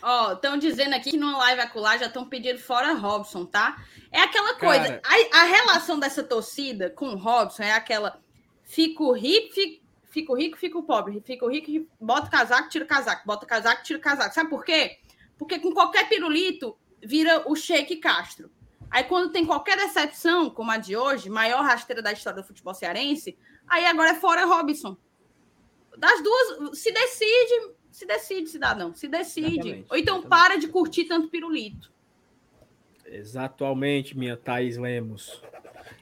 Ó, 0.02 0.32
estão 0.32 0.58
dizendo 0.58 0.94
aqui 0.94 1.12
que 1.12 1.16
numa 1.16 1.38
live 1.38 1.60
acular 1.60 1.96
já 1.96 2.06
estão 2.06 2.28
pedindo 2.28 2.58
fora 2.58 2.92
Robson, 2.92 3.46
tá? 3.46 3.80
É 4.10 4.20
aquela 4.20 4.54
coisa. 4.54 4.98
Cara. 4.98 5.28
A, 5.32 5.42
a 5.42 5.44
relação 5.44 5.98
dessa 5.98 6.24
torcida 6.24 6.90
com 6.90 7.10
o 7.10 7.16
Robson 7.16 7.62
é 7.62 7.72
aquela. 7.72 8.20
Fico 8.64 9.12
rico, 9.12 9.54
fico, 9.54 9.84
fico 10.10 10.34
rico, 10.34 10.58
fico 10.58 10.82
pobre. 10.82 11.22
Fico 11.24 11.48
rico, 11.48 11.88
bota 12.00 12.26
o 12.26 12.30
casaco, 12.30 12.68
tira 12.68 12.84
casaco. 12.84 13.24
Bota 13.24 13.46
casaco, 13.46 13.84
tira 13.84 14.00
casaco. 14.00 14.34
Sabe 14.34 14.50
por 14.50 14.64
quê? 14.64 14.98
Porque 15.38 15.60
com 15.60 15.72
qualquer 15.72 16.08
pirulito 16.08 16.76
vira 17.00 17.48
o 17.48 17.54
Sheik 17.54 17.96
Castro. 17.96 18.50
Aí 18.90 19.04
quando 19.04 19.30
tem 19.30 19.46
qualquer 19.46 19.76
decepção, 19.76 20.50
como 20.50 20.70
a 20.70 20.78
de 20.78 20.96
hoje, 20.96 21.30
maior 21.30 21.62
rasteira 21.62 22.02
da 22.02 22.12
história 22.12 22.42
do 22.42 22.46
futebol 22.46 22.74
cearense, 22.74 23.38
aí 23.66 23.86
agora 23.86 24.10
é 24.10 24.14
fora 24.14 24.44
Robson. 24.44 24.96
Das 25.96 26.22
duas, 26.22 26.78
se 26.78 26.90
decide, 26.92 27.72
se 27.92 28.06
decide, 28.06 28.48
cidadão, 28.48 28.94
se 28.94 29.06
decide. 29.06 29.48
Exatamente, 29.50 29.86
Ou 29.90 29.96
então 29.96 30.22
para 30.22 30.56
de 30.56 30.66
curtir 30.66 31.04
tanto 31.04 31.28
pirulito. 31.28 31.92
Exatamente, 33.06 34.16
minha 34.16 34.36
Thaís 34.36 34.78
Lemos. 34.78 35.42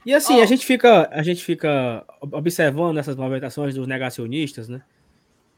E 0.06 0.14
assim, 0.14 0.40
a 0.40 0.46
gente 0.46 0.64
fica, 0.64 1.08
a 1.10 1.22
gente 1.22 1.44
fica 1.44 2.04
observando 2.20 2.98
essas 2.98 3.16
movimentações 3.16 3.74
dos 3.74 3.86
negacionistas, 3.86 4.68
né? 4.68 4.82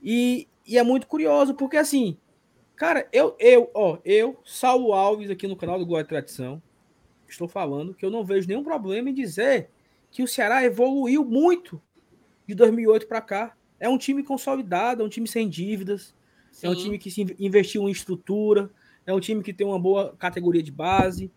E, 0.03 0.49
e 0.67 0.79
é 0.79 0.83
muito 0.83 1.07
curioso, 1.07 1.55
porque 1.55 1.77
assim, 1.77 2.17
cara, 2.75 3.07
eu, 3.13 3.37
eu, 3.39 3.71
ó, 3.75 3.99
eu, 4.05 4.41
Saulo 4.45 4.93
Alves, 4.93 5.31
aqui 5.31 5.47
no 5.47 5.55
canal 5.55 5.79
do 5.79 5.87
Glória 5.87 6.05
e 6.05 6.09
Tradição, 6.09 6.61
estou 7.29 7.47
falando 7.47 7.95
que 7.95 8.05
eu 8.05 8.11
não 8.11 8.25
vejo 8.25 8.49
nenhum 8.49 8.65
problema 8.65 9.11
em 9.11 9.15
dizer 9.15 9.69
que 10.11 10.23
o 10.23 10.29
Ceará 10.29 10.65
evoluiu 10.65 11.25
muito 11.25 11.81
de 12.47 12.55
2008 12.55 13.07
para 13.07 13.21
cá. 13.21 13.57
É 13.79 13.89
um 13.89 13.99
time 13.99 14.23
consolidado, 14.23 15.03
é 15.03 15.05
um 15.05 15.09
time 15.09 15.27
sem 15.27 15.49
dívidas, 15.49 16.15
é 16.63 16.69
um 16.69 16.75
Sim. 16.75 16.83
time 16.85 16.99
que 16.99 17.11
se 17.11 17.23
in- 17.23 17.37
investiu 17.39 17.89
em 17.89 17.93
estrutura, 17.93 18.71
é 19.07 19.13
um 19.15 19.21
time 19.21 19.43
que 19.43 19.53
tem 19.53 19.67
uma 19.67 19.79
boa 19.79 20.15
categoria 20.19 20.63
de 20.63 20.71
base, 20.73 21.31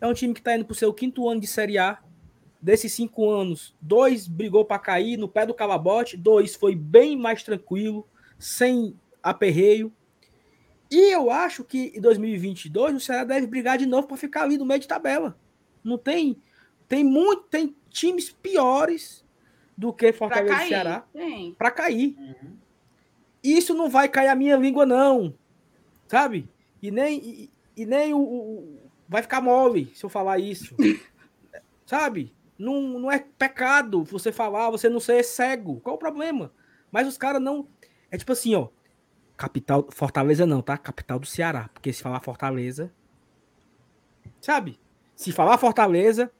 é 0.00 0.06
um 0.06 0.14
time 0.14 0.32
que 0.34 0.40
está 0.40 0.54
indo 0.56 0.64
para 0.64 0.72
o 0.72 0.76
seu 0.76 0.92
quinto 0.92 1.28
ano 1.28 1.40
de 1.40 1.46
Série 1.46 1.78
A. 1.78 1.98
Desses 2.60 2.92
cinco 2.92 3.28
anos, 3.28 3.74
dois 3.80 4.28
brigou 4.28 4.64
para 4.64 4.78
cair 4.78 5.16
no 5.16 5.28
pé 5.28 5.44
do 5.44 5.52
calabote, 5.52 6.16
dois 6.16 6.54
foi 6.54 6.76
bem 6.76 7.16
mais 7.16 7.42
tranquilo, 7.42 8.06
sem 8.38 8.94
aperreio. 9.20 9.92
E 10.88 11.12
eu 11.12 11.28
acho 11.30 11.64
que 11.64 11.92
em 11.96 12.00
2022 12.00 12.94
o 12.94 13.00
Ceará 13.00 13.24
deve 13.24 13.46
brigar 13.48 13.78
de 13.78 13.86
novo 13.86 14.06
para 14.06 14.16
ficar 14.16 14.42
ali 14.44 14.58
no 14.58 14.64
meio 14.64 14.78
de 14.80 14.86
tabela. 14.86 15.36
Não 15.82 15.98
tem, 15.98 16.36
tem 16.86 17.02
muito, 17.02 17.42
tem 17.50 17.74
times 17.90 18.30
piores 18.30 19.24
do 19.76 19.92
que 19.92 20.12
Fortaleza 20.12 20.64
e. 20.64 20.68
Ceará 20.68 21.04
Tem. 21.12 21.54
para 21.54 21.70
cair. 21.70 22.16
Isso 23.42 23.74
não 23.74 23.88
vai 23.90 24.08
cair 24.08 24.28
a 24.28 24.34
minha 24.34 24.56
língua, 24.56 24.86
não. 24.86 25.34
Sabe? 26.08 26.48
E 26.82 26.90
nem, 26.90 27.18
e, 27.18 27.50
e 27.76 27.86
nem 27.86 28.12
o, 28.14 28.18
o- 28.20 28.82
Vai 29.08 29.20
ficar 29.22 29.40
mole 29.42 29.90
se 29.94 30.04
eu 30.04 30.08
falar 30.08 30.38
isso. 30.38 30.74
Sabe? 31.84 32.32
Não, 32.58 32.80
não 32.80 33.10
é 33.10 33.18
pecado 33.18 34.04
você 34.04 34.30
falar, 34.32 34.70
você 34.70 34.88
não 34.88 35.00
ser 35.00 35.22
cego. 35.24 35.80
Qual 35.80 35.96
o 35.96 35.98
problema? 35.98 36.52
Mas 36.90 37.06
os 37.08 37.18
caras 37.18 37.42
não. 37.42 37.66
É 38.10 38.16
tipo 38.16 38.32
assim, 38.32 38.54
ó. 38.54 38.68
Capital. 39.36 39.86
Fortaleza 39.90 40.46
não, 40.46 40.62
tá? 40.62 40.78
Capital 40.78 41.18
do 41.18 41.26
Ceará. 41.26 41.68
Porque 41.74 41.92
se 41.92 42.02
falar 42.02 42.20
Fortaleza. 42.20 42.92
Sabe? 44.40 44.78
Se 45.16 45.32
falar 45.32 45.58
Fortaleza. 45.58 46.30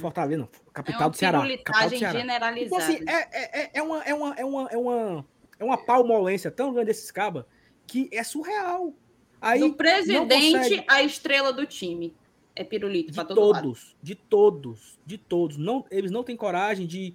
Fortaleza 0.00 0.38
não. 0.40 0.48
Capital 0.72 1.00
É 1.00 1.04
uma 1.04 1.10
do 1.10 1.16
Ceará. 1.16 1.40
Capital 1.40 1.90
do 1.90 1.98
Ceará. 1.98 2.18
generalizada. 2.18 2.66
Então, 2.66 2.78
assim, 2.78 3.04
é, 3.08 3.12
é, 3.14 3.60
é- 3.64 3.70
é 3.74 3.82
uma, 3.82 4.02
é, 4.04 4.14
uma, 4.14 4.34
é, 4.34 4.44
uma, 4.44 4.68
é, 4.70 4.76
uma, 4.76 5.26
é 5.58 5.64
uma 5.64 5.76
palmolência 5.76 6.50
tão 6.50 6.72
grande 6.72 6.86
desses 6.88 7.10
cabas 7.10 7.44
que 7.86 8.08
é 8.12 8.22
surreal. 8.22 8.92
Aí 9.40 9.60
do 9.60 9.74
presidente 9.74 10.84
à 10.88 11.02
estrela 11.02 11.52
do 11.52 11.66
time. 11.66 12.14
É 12.54 12.64
pirulito 12.64 13.12
pra 13.12 13.24
todo 13.24 13.50
lado. 13.50 13.62
todos, 13.64 13.96
de 14.02 14.14
todos, 14.14 14.98
de 15.04 15.18
todos. 15.18 15.58
Não, 15.58 15.84
eles 15.90 16.10
não 16.10 16.24
têm 16.24 16.34
coragem 16.36 16.86
de. 16.86 17.14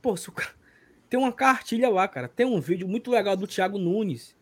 Pô, 0.00 0.16
se 0.16 0.30
o 0.30 0.32
cara- 0.32 0.54
tem 1.10 1.20
uma 1.20 1.30
cartilha 1.30 1.90
lá, 1.90 2.08
cara. 2.08 2.26
Tem 2.26 2.46
um 2.46 2.58
vídeo 2.58 2.88
muito 2.88 3.10
legal 3.10 3.36
do 3.36 3.46
Thiago 3.46 3.78
Nunes. 3.78 4.34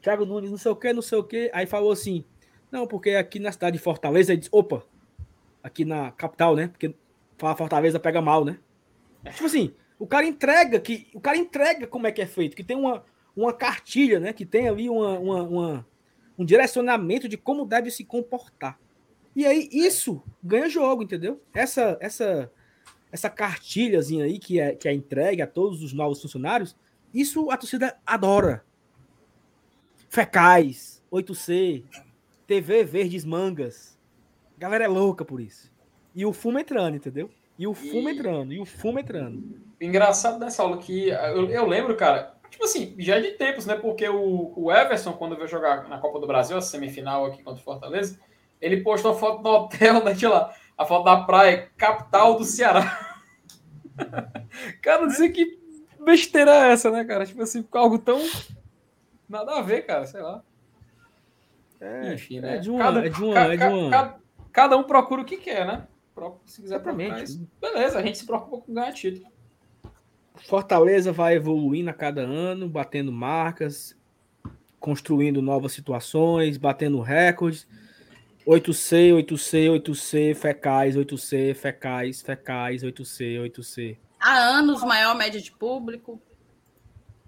Thiago 0.00 0.24
Nunes, 0.24 0.50
não 0.50 0.56
sei 0.56 0.70
o 0.72 0.76
que, 0.76 0.92
não 0.94 1.02
sei 1.02 1.18
o 1.18 1.24
que. 1.24 1.50
Aí 1.52 1.66
falou 1.66 1.92
assim: 1.92 2.24
não, 2.70 2.86
porque 2.86 3.10
aqui 3.10 3.38
na 3.38 3.52
cidade 3.52 3.76
de 3.76 3.82
Fortaleza, 3.82 4.32
ele 4.32 4.38
disse, 4.40 4.50
opa, 4.50 4.82
aqui 5.62 5.84
na 5.84 6.10
capital, 6.12 6.56
né? 6.56 6.68
Porque 6.68 6.94
falar 7.36 7.54
Fortaleza 7.54 8.00
pega 8.00 8.22
mal, 8.22 8.46
né? 8.46 8.58
Tipo 9.30 9.44
assim, 9.44 9.74
o 10.02 10.06
cara 10.06 10.26
entrega 10.26 10.80
que. 10.80 11.08
O 11.14 11.20
cara 11.20 11.36
entrega 11.36 11.86
como 11.86 12.06
é 12.06 12.12
que 12.12 12.20
é 12.20 12.26
feito, 12.26 12.56
que 12.56 12.64
tem 12.64 12.76
uma, 12.76 13.04
uma 13.36 13.52
cartilha, 13.52 14.18
né? 14.18 14.32
Que 14.32 14.44
tem 14.44 14.68
ali 14.68 14.88
uma, 14.90 15.18
uma, 15.18 15.42
uma- 15.42 15.86
um 16.38 16.44
direcionamento 16.44 17.28
de 17.28 17.36
como 17.36 17.64
deve 17.64 17.90
se 17.90 18.04
comportar. 18.04 18.78
E 19.36 19.46
aí 19.46 19.68
isso 19.72 20.22
ganha 20.42 20.68
jogo, 20.68 21.02
entendeu? 21.02 21.40
Essa 21.54 21.96
essa 22.00 22.50
essa 23.10 23.30
cartilhazinha 23.30 24.24
aí 24.24 24.38
que 24.38 24.58
é, 24.58 24.74
que 24.74 24.88
é 24.88 24.92
entregue 24.92 25.42
a 25.42 25.46
todos 25.46 25.82
os 25.82 25.92
novos 25.92 26.20
funcionários, 26.20 26.74
isso 27.12 27.50
a 27.50 27.56
torcida 27.56 27.96
adora. 28.06 28.64
Fecais, 30.08 31.02
8C, 31.12 31.84
TV 32.46 32.84
Verdes 32.84 33.24
Mangas. 33.24 33.98
A 34.56 34.60
galera 34.60 34.84
é 34.84 34.88
louca 34.88 35.24
por 35.24 35.40
isso. 35.40 35.70
E 36.14 36.24
o 36.26 36.32
fumo 36.32 36.58
entrando, 36.58 36.96
entendeu? 36.96 37.30
E 37.58 37.66
o 37.66 37.74
fumo 37.74 38.08
entrando, 38.08 38.52
e 38.52 38.60
o 38.60 38.64
fumo 38.64 38.98
entrando. 38.98 39.60
Engraçado 39.80 40.38
nessa 40.38 40.62
aula 40.62 40.78
que 40.78 41.08
eu, 41.08 41.48
eu 41.50 41.66
lembro, 41.66 41.94
cara, 41.96 42.34
tipo 42.50 42.64
assim, 42.64 42.94
já 42.98 43.16
é 43.16 43.20
de 43.20 43.32
tempos, 43.32 43.66
né? 43.66 43.74
Porque 43.76 44.08
o, 44.08 44.52
o 44.56 44.72
Everson, 44.72 45.12
quando 45.12 45.36
veio 45.36 45.48
jogar 45.48 45.88
na 45.88 45.98
Copa 45.98 46.18
do 46.18 46.26
Brasil, 46.26 46.56
a 46.56 46.60
semifinal 46.60 47.26
aqui 47.26 47.42
contra 47.42 47.60
o 47.60 47.64
Fortaleza, 47.64 48.18
ele 48.60 48.82
postou 48.82 49.12
a 49.12 49.14
foto 49.14 49.42
no 49.42 49.50
hotel, 49.50 50.02
né? 50.04 50.14
Tinha 50.14 50.30
lá, 50.30 50.54
a 50.78 50.84
foto 50.84 51.04
da 51.04 51.16
praia, 51.24 51.70
capital 51.76 52.36
do 52.36 52.44
Ceará. 52.44 53.16
cara, 54.80 55.02
não 55.02 55.10
sei 55.10 55.30
que 55.30 55.58
besteira 56.04 56.50
é 56.68 56.72
essa, 56.72 56.90
né, 56.90 57.04
cara? 57.04 57.26
Tipo 57.26 57.42
assim, 57.42 57.64
algo 57.72 57.98
tão. 57.98 58.20
Nada 59.28 59.58
a 59.58 59.62
ver, 59.62 59.82
cara, 59.82 60.06
sei 60.06 60.20
lá. 60.20 60.42
É, 61.80 62.14
Enfim, 62.14 62.38
é 62.38 62.40
né? 62.40 62.58
de 62.58 62.70
uma- 62.70 63.04
é 63.04 63.08
de 63.08 63.22
uma- 63.22 63.34
ca- 63.34 63.46
é 63.46 63.50
de 63.50 63.58
ca- 63.58 63.68
uma- 63.70 63.90
ca- 63.90 64.18
cada 64.52 64.76
um 64.76 64.84
procura 64.84 65.22
o 65.22 65.24
que 65.24 65.36
quer, 65.36 65.66
né? 65.66 65.86
Se 66.44 66.62
quiser 66.62 66.76
Exatamente. 66.76 67.08
procurar 67.08 67.24
isso, 67.24 67.48
beleza, 67.60 67.98
a 67.98 68.02
gente 68.02 68.18
se 68.18 68.26
preocupa 68.26 68.66
com 68.66 68.74
ganhar 68.74 68.92
título. 68.92 69.26
Fortaleza 70.46 71.12
vai 71.12 71.34
evoluindo 71.34 71.90
a 71.90 71.92
cada 71.92 72.22
ano, 72.22 72.68
batendo 72.68 73.12
marcas, 73.12 73.96
construindo 74.80 75.40
novas 75.40 75.72
situações, 75.72 76.56
batendo 76.56 77.00
recordes. 77.00 77.66
8C, 78.46 79.12
8C, 79.24 79.70
8C, 79.80 80.34
fecais, 80.34 80.96
8C, 80.96 81.54
fecais, 81.54 82.22
fecais, 82.22 82.82
8C, 82.82 83.40
8C. 83.40 83.96
Há 84.18 84.36
anos, 84.36 84.82
maior 84.82 85.14
média 85.14 85.40
de 85.40 85.52
público. 85.52 86.20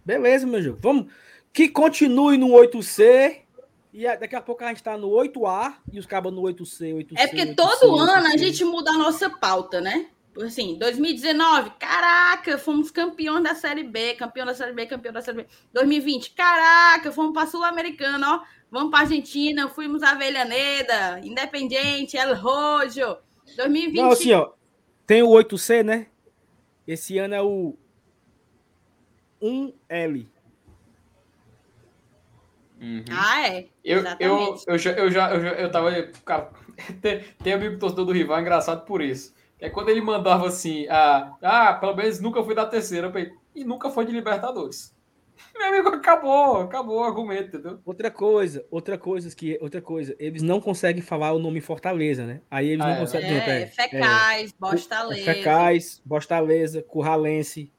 Beleza, 0.05 0.47
meu 0.47 0.61
jogo. 0.61 0.79
Vamos. 0.83 1.13
Que 1.53 1.69
continue 1.69 2.37
no 2.37 2.49
8C. 2.49 3.44
E 3.97 4.05
a- 4.09 4.17
daqui 4.17 4.35
a 4.35 4.41
pouco 4.43 4.65
a 4.65 4.69
gente 4.69 4.83
tá 4.83 4.99
no 4.99 5.09
8A 5.09 5.77
e 5.93 6.01
os 6.01 6.05
cabos 6.05 6.33
no 6.33 6.43
8C, 6.43 6.93
8C. 6.93 7.15
É 7.17 7.29
porque 7.29 7.43
8C, 7.43 7.55
todo 7.55 7.97
ano 7.97 8.11
a 8.27 8.31
8C. 8.33 8.39
gente 8.39 8.65
muda 8.65 8.91
a 8.91 8.99
nossa 8.99 9.31
pauta, 9.31 9.81
né? 9.81 10.09
Assim, 10.43 10.77
2019, 10.77 11.71
caraca, 11.79 12.59
fomos 12.59 12.91
campeão 12.91 13.41
da 13.41 13.55
Série 13.55 13.85
B, 13.85 14.15
campeão 14.15 14.45
da 14.45 14.53
Série 14.53 14.73
B, 14.73 14.85
campeão 14.87 15.13
da 15.13 15.23
Série 15.23 15.37
B. 15.37 15.47
2020, 15.73 16.31
caraca, 16.33 17.13
fomos 17.13 17.33
para 17.33 17.47
Sul-Americana, 17.47 18.35
ó. 18.35 18.45
Vamos 18.69 18.91
para 18.91 19.03
Argentina, 19.05 19.69
fomos 19.69 20.03
a 20.03 20.11
Avellaneda, 20.11 21.21
Independiente, 21.23 22.17
El 22.17 22.35
Rojo. 22.35 23.17
2020. 23.57 23.97
Não, 24.03 24.11
assim, 24.11 24.33
ó. 24.33 24.51
Tem 25.07 25.23
o 25.23 25.29
8C, 25.29 25.85
né? 25.85 26.09
Esse 26.85 27.17
ano 27.19 27.35
é 27.37 27.41
o 27.43 27.77
1L. 29.41 30.27
Ah, 33.11 33.49
é. 33.49 33.67
Eu, 33.85 33.99
eu, 33.99 34.01
Exatamente. 34.01 34.65
eu, 34.67 34.79
já, 34.79 34.91
eu 34.93 35.11
já, 35.11 35.35
eu 35.35 35.41
já, 35.41 35.49
eu 35.53 35.71
tava. 35.71 35.91
Cara, 36.25 36.51
tem, 37.01 37.21
tem 37.43 37.53
amigo 37.53 37.79
torcedor 37.79 38.05
do 38.07 38.13
rival 38.13 38.41
engraçado 38.41 38.85
por 38.85 39.01
isso. 39.03 39.35
É 39.61 39.71
quando 39.71 39.89
ele 39.89 40.01
mandava 40.01 40.47
assim, 40.47 40.87
ah, 40.89 41.33
ah, 41.43 41.73
pelo 41.75 41.97
menos 41.97 42.21
nunca 42.21 42.43
fui 42.43 42.55
da 42.55 42.67
terceira, 42.67 43.07
eu 43.07 43.13
falei, 43.13 43.33
e 43.55 43.65
nunca 43.65 43.89
foi 43.89 44.05
de 44.05 44.13
Libertadores. 44.13 44.95
Meu 45.57 45.69
amigo, 45.69 45.89
acabou, 45.89 46.61
acabou 46.63 47.01
o 47.01 47.05
argumento, 47.05 47.57
entendeu? 47.57 47.79
Outra 47.85 48.11
coisa, 48.11 48.65
outra 48.71 48.99
coisa 48.99 49.35
que 49.35 49.59
outra 49.61 49.81
coisa, 49.81 50.15
eles 50.19 50.43
não 50.43 50.61
conseguem 50.61 51.03
falar 51.03 51.33
o 51.33 51.39
nome 51.39 51.61
Fortaleza, 51.61 52.25
né? 52.25 52.41
Aí 52.51 52.69
eles 52.69 52.85
Ah, 52.85 52.89
não 52.89 52.95
é. 52.97 53.01
conseguem. 53.01 53.31
É, 53.31 53.57
exemplo, 53.57 53.75
Fecais, 53.75 54.53
Cu- 54.53 54.57
Bostaleza. 54.71 55.25
Fecais, 55.25 56.03
Bostaleza, 56.05 56.83
Curralense. 56.83 57.73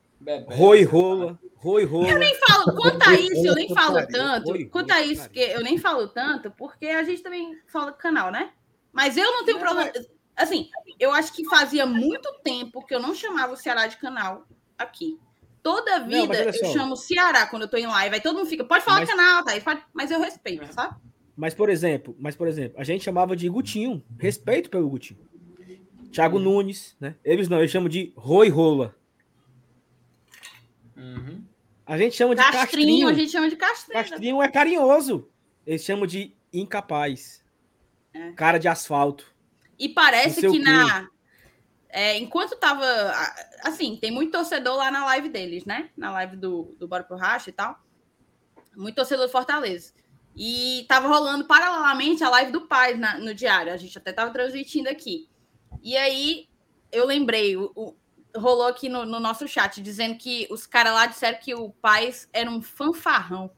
Roi 0.47 0.83
Rola, 0.83 1.39
Roi 1.65 1.83
Rola. 1.83 2.09
Eu 2.09 2.19
nem 2.19 2.35
falo, 2.35 2.75
quanto 2.75 3.09
a 3.09 3.13
isso, 3.15 3.43
eu 3.47 3.55
nem 3.55 3.73
falo 3.73 4.05
tanto. 4.05 4.69
Quanto 4.69 4.91
a 4.91 5.01
isso, 5.01 5.27
que 5.31 5.39
eu 5.39 5.63
nem 5.63 5.79
falo 5.79 6.07
tanto, 6.07 6.51
porque 6.51 6.85
a 6.85 7.03
gente 7.03 7.23
também 7.23 7.57
fala 7.65 7.91
do 7.91 7.97
canal, 7.97 8.31
né? 8.31 8.51
Mas 8.93 9.17
eu 9.17 9.31
não 9.31 9.43
tenho 9.43 9.57
problema. 9.57 9.91
Assim, 10.35 10.69
eu 10.99 11.11
acho 11.11 11.33
que 11.33 11.43
fazia 11.45 11.83
muito 11.87 12.31
tempo 12.43 12.85
que 12.85 12.93
eu 12.93 12.99
não 12.99 13.15
chamava 13.15 13.53
o 13.53 13.57
Ceará 13.57 13.87
de 13.87 13.97
canal 13.97 14.45
aqui. 14.77 15.19
Toda 15.63 15.97
Não, 15.97 16.07
vida 16.07 16.37
olha 16.37 16.43
eu 16.55 16.65
chamo 16.71 16.95
Ceará 16.95 17.47
quando 17.47 17.63
eu 17.63 17.67
tô 17.67 17.77
em 17.77 17.87
live. 17.87 18.13
Aí 18.13 18.21
todo 18.21 18.37
mundo 18.37 18.47
fica, 18.47 18.63
pode 18.63 18.85
falar 18.85 18.99
Mas- 18.99 19.09
canal, 19.09 19.43
Thaís, 19.43 19.63
pode... 19.63 19.81
mas 19.91 20.11
eu 20.11 20.19
respeito, 20.21 20.71
sabe? 20.71 20.95
Mas 21.35 21.55
por 21.55 21.67
exemplo, 21.71 22.15
mas 22.19 22.35
por 22.35 22.47
exemplo, 22.47 22.79
a 22.79 22.83
gente 22.83 23.03
chamava 23.03 23.35
de 23.35 23.49
Gutinho, 23.49 24.03
respeito 24.19 24.69
pelo 24.69 24.87
Gutinho. 24.87 25.19
Thiago 26.11 26.37
Nunes, 26.37 26.95
né? 26.99 27.15
Eles 27.25 27.49
não, 27.49 27.57
eles 27.57 27.71
chamam 27.71 27.89
de 27.89 28.13
Roi 28.15 28.49
Rola. 28.49 28.95
A 31.85 31.97
gente 31.97 32.15
chama 32.15 32.33
de 32.35 32.41
Castrinho, 32.41 32.61
Castrinho. 32.61 33.07
a 33.09 33.13
gente 33.13 33.31
chama 33.31 33.49
de 33.49 33.55
Castrinho. 33.55 34.03
Castrinho 34.03 34.41
é 34.41 34.47
carinhoso. 34.49 35.29
Eles 35.65 35.83
chamam 35.83 36.05
de 36.07 36.35
incapaz. 36.51 37.43
Cara 38.35 38.57
de 38.57 38.67
asfalto. 38.67 39.25
E 39.77 39.89
parece 39.89 40.41
que 40.41 40.51
quê. 40.51 40.59
na. 40.59 41.07
é, 41.89 42.17
enquanto 42.17 42.55
tava. 42.55 42.85
Assim, 43.63 43.97
tem 43.97 44.09
muito 44.09 44.31
torcedor 44.31 44.75
lá 44.77 44.89
na 44.89 45.05
live 45.05 45.29
deles, 45.29 45.65
né? 45.65 45.89
Na 45.97 46.11
live 46.11 46.37
do, 46.37 46.75
do 46.79 46.87
Bora 46.87 47.03
pro 47.03 47.17
Racha 47.17 47.49
e 47.49 47.53
tal. 47.53 47.77
Muito 48.75 48.95
torcedor 48.95 49.25
do 49.27 49.31
Fortaleza. 49.31 49.93
E 50.35 50.85
tava 50.87 51.07
rolando 51.07 51.45
paralelamente 51.45 52.23
a 52.23 52.29
live 52.29 52.51
do 52.51 52.67
Paz 52.67 52.97
na- 52.97 53.17
no 53.17 53.33
diário. 53.33 53.71
A 53.73 53.77
gente 53.77 53.97
até 53.97 54.11
tava 54.11 54.31
transmitindo 54.31 54.89
aqui. 54.89 55.29
E 55.83 55.95
aí 55.97 56.47
eu 56.91 57.05
lembrei, 57.05 57.55
o, 57.57 57.71
o- 57.75 57.95
rolou 58.35 58.67
aqui 58.67 58.89
no, 58.89 59.05
no 59.05 59.19
nosso 59.19 59.47
chat, 59.47 59.81
dizendo 59.81 60.17
que 60.17 60.47
os 60.49 60.65
caras 60.65 60.93
lá 60.93 61.05
disseram 61.05 61.39
que 61.39 61.53
o 61.53 61.69
Paz 61.69 62.29
era 62.33 62.49
um 62.49 62.61
fanfarrão. 62.61 63.51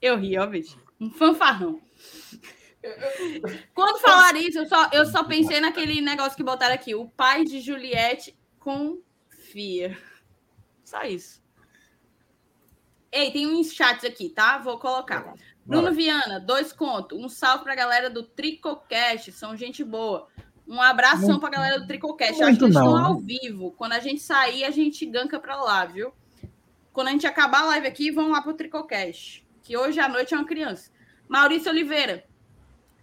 Eu 0.00 0.18
ri, 0.18 0.38
ó, 0.38 0.46
bicho. 0.46 0.78
Um 1.00 1.10
fanfarrão. 1.10 1.80
Quando 3.74 4.00
falaram 4.00 4.38
isso, 4.38 4.58
eu 4.58 4.66
só, 4.66 4.90
eu 4.92 5.06
só 5.06 5.24
pensei 5.24 5.60
naquele 5.60 6.00
negócio 6.00 6.36
que 6.36 6.42
botaram 6.42 6.74
aqui. 6.74 6.94
O 6.94 7.08
pai 7.08 7.44
de 7.44 7.60
Juliette 7.60 8.36
confia. 8.58 9.96
Só 10.84 11.02
isso. 11.04 11.40
Ei, 13.10 13.30
tem 13.30 13.46
uns 13.46 13.72
chats 13.72 14.04
aqui, 14.04 14.28
tá? 14.28 14.58
Vou 14.58 14.78
colocar. 14.78 15.34
Bruno 15.64 15.92
Viana, 15.92 16.40
dois 16.40 16.72
contos. 16.72 17.18
Um 17.18 17.28
salve 17.28 17.62
pra 17.62 17.74
galera 17.74 18.10
do 18.10 18.24
Tricocast. 18.24 19.30
São 19.32 19.56
gente 19.56 19.84
boa. 19.84 20.28
Um 20.66 20.80
abração 20.80 21.28
Muito- 21.28 21.40
pra 21.40 21.50
galera 21.50 21.80
do 21.80 21.86
Tricocast. 21.86 22.42
Acho 22.42 22.58
que 22.58 22.64
eles 22.64 22.76
estão 22.76 22.94
não, 22.94 23.04
ao 23.04 23.18
vivo. 23.18 23.72
Quando 23.72 23.92
a 23.92 24.00
gente 24.00 24.20
sair, 24.20 24.64
a 24.64 24.70
gente 24.70 25.04
ganca 25.06 25.38
pra 25.38 25.56
lá, 25.56 25.84
viu? 25.84 26.12
Quando 26.92 27.08
a 27.08 27.10
gente 27.10 27.26
acabar 27.26 27.62
a 27.62 27.66
live 27.66 27.86
aqui, 27.86 28.10
vão 28.10 28.30
lá 28.30 28.40
pro 28.40 28.54
Tricocast. 28.54 29.46
Que 29.62 29.76
hoje 29.76 29.98
à 30.00 30.08
noite 30.08 30.34
é 30.34 30.36
uma 30.36 30.46
criança. 30.46 30.90
Maurício 31.28 31.70
Oliveira, 31.70 32.24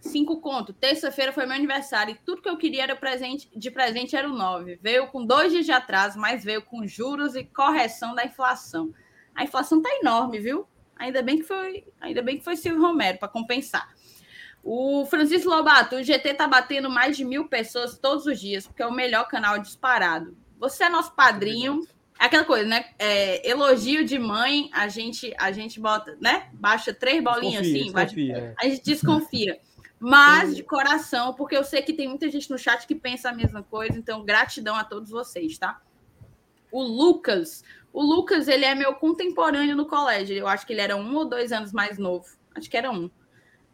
cinco 0.00 0.40
conto. 0.40 0.72
Terça-feira 0.72 1.32
foi 1.32 1.46
meu 1.46 1.56
aniversário 1.56 2.12
e 2.12 2.18
tudo 2.24 2.42
que 2.42 2.48
eu 2.48 2.56
queria 2.56 2.84
era 2.84 2.96
presente, 2.96 3.48
de 3.54 3.70
presente 3.70 4.16
era 4.16 4.28
o 4.28 4.32
9. 4.32 4.78
Veio 4.82 5.08
com 5.08 5.24
dois 5.24 5.52
dias 5.52 5.66
de 5.66 5.72
atraso, 5.72 6.18
mas 6.18 6.44
veio 6.44 6.62
com 6.62 6.86
juros 6.86 7.34
e 7.34 7.44
correção 7.44 8.14
da 8.14 8.24
inflação. 8.24 8.92
A 9.34 9.44
inflação 9.44 9.80
tá 9.82 9.88
enorme, 10.00 10.38
viu? 10.38 10.66
Ainda 10.96 11.22
bem 11.22 11.38
que 11.38 11.44
foi, 11.44 11.84
ainda 12.00 12.22
bem 12.22 12.38
que 12.38 12.44
foi 12.44 12.56
Silvio 12.56 12.80
Romero 12.82 13.18
para 13.18 13.28
compensar. 13.28 13.88
O 14.62 15.06
Francisco 15.06 15.48
Lobato, 15.48 15.96
o 15.96 16.02
GT 16.02 16.34
tá 16.34 16.46
batendo 16.46 16.90
mais 16.90 17.16
de 17.16 17.24
mil 17.24 17.48
pessoas 17.48 17.98
todos 17.98 18.26
os 18.26 18.38
dias, 18.38 18.66
porque 18.66 18.82
é 18.82 18.86
o 18.86 18.92
melhor 18.92 19.26
canal 19.26 19.58
disparado. 19.58 20.36
Você 20.58 20.84
é 20.84 20.88
nosso 20.88 21.14
padrinho. 21.14 21.86
É 22.18 22.26
aquela 22.26 22.44
coisa, 22.44 22.66
né? 22.66 22.84
É, 22.98 23.48
elogio 23.48 24.04
de 24.04 24.18
mãe, 24.18 24.68
a 24.74 24.88
gente, 24.88 25.34
a 25.38 25.50
gente 25.50 25.80
bota, 25.80 26.18
né? 26.20 26.50
Baixa 26.52 26.92
três 26.92 27.24
bolinhas 27.24 27.66
Desconfia, 27.66 27.80
assim, 27.80 27.92
desconfia, 27.92 28.36
é. 28.36 28.54
a 28.58 28.68
gente 28.68 28.84
desconfia. 28.84 29.60
Mas 29.98 30.56
de 30.56 30.62
coração, 30.62 31.34
porque 31.34 31.56
eu 31.56 31.64
sei 31.64 31.80
que 31.80 31.94
tem 31.94 32.08
muita 32.08 32.28
gente 32.30 32.50
no 32.50 32.58
chat 32.58 32.86
que 32.86 32.94
pensa 32.94 33.30
a 33.30 33.32
mesma 33.32 33.62
coisa, 33.62 33.98
então 33.98 34.24
gratidão 34.24 34.76
a 34.76 34.84
todos 34.84 35.10
vocês, 35.10 35.58
tá? 35.58 35.80
O 36.70 36.82
Lucas, 36.82 37.62
o 37.92 38.02
Lucas, 38.02 38.48
ele 38.48 38.64
é 38.64 38.74
meu 38.74 38.94
contemporâneo 38.94 39.74
no 39.74 39.86
colégio. 39.86 40.36
Eu 40.36 40.46
acho 40.46 40.66
que 40.66 40.72
ele 40.72 40.80
era 40.80 40.96
um 40.96 41.14
ou 41.14 41.24
dois 41.24 41.52
anos 41.52 41.72
mais 41.72 41.98
novo. 41.98 42.26
Acho 42.54 42.70
que 42.70 42.76
era 42.76 42.90
um. 42.90 43.10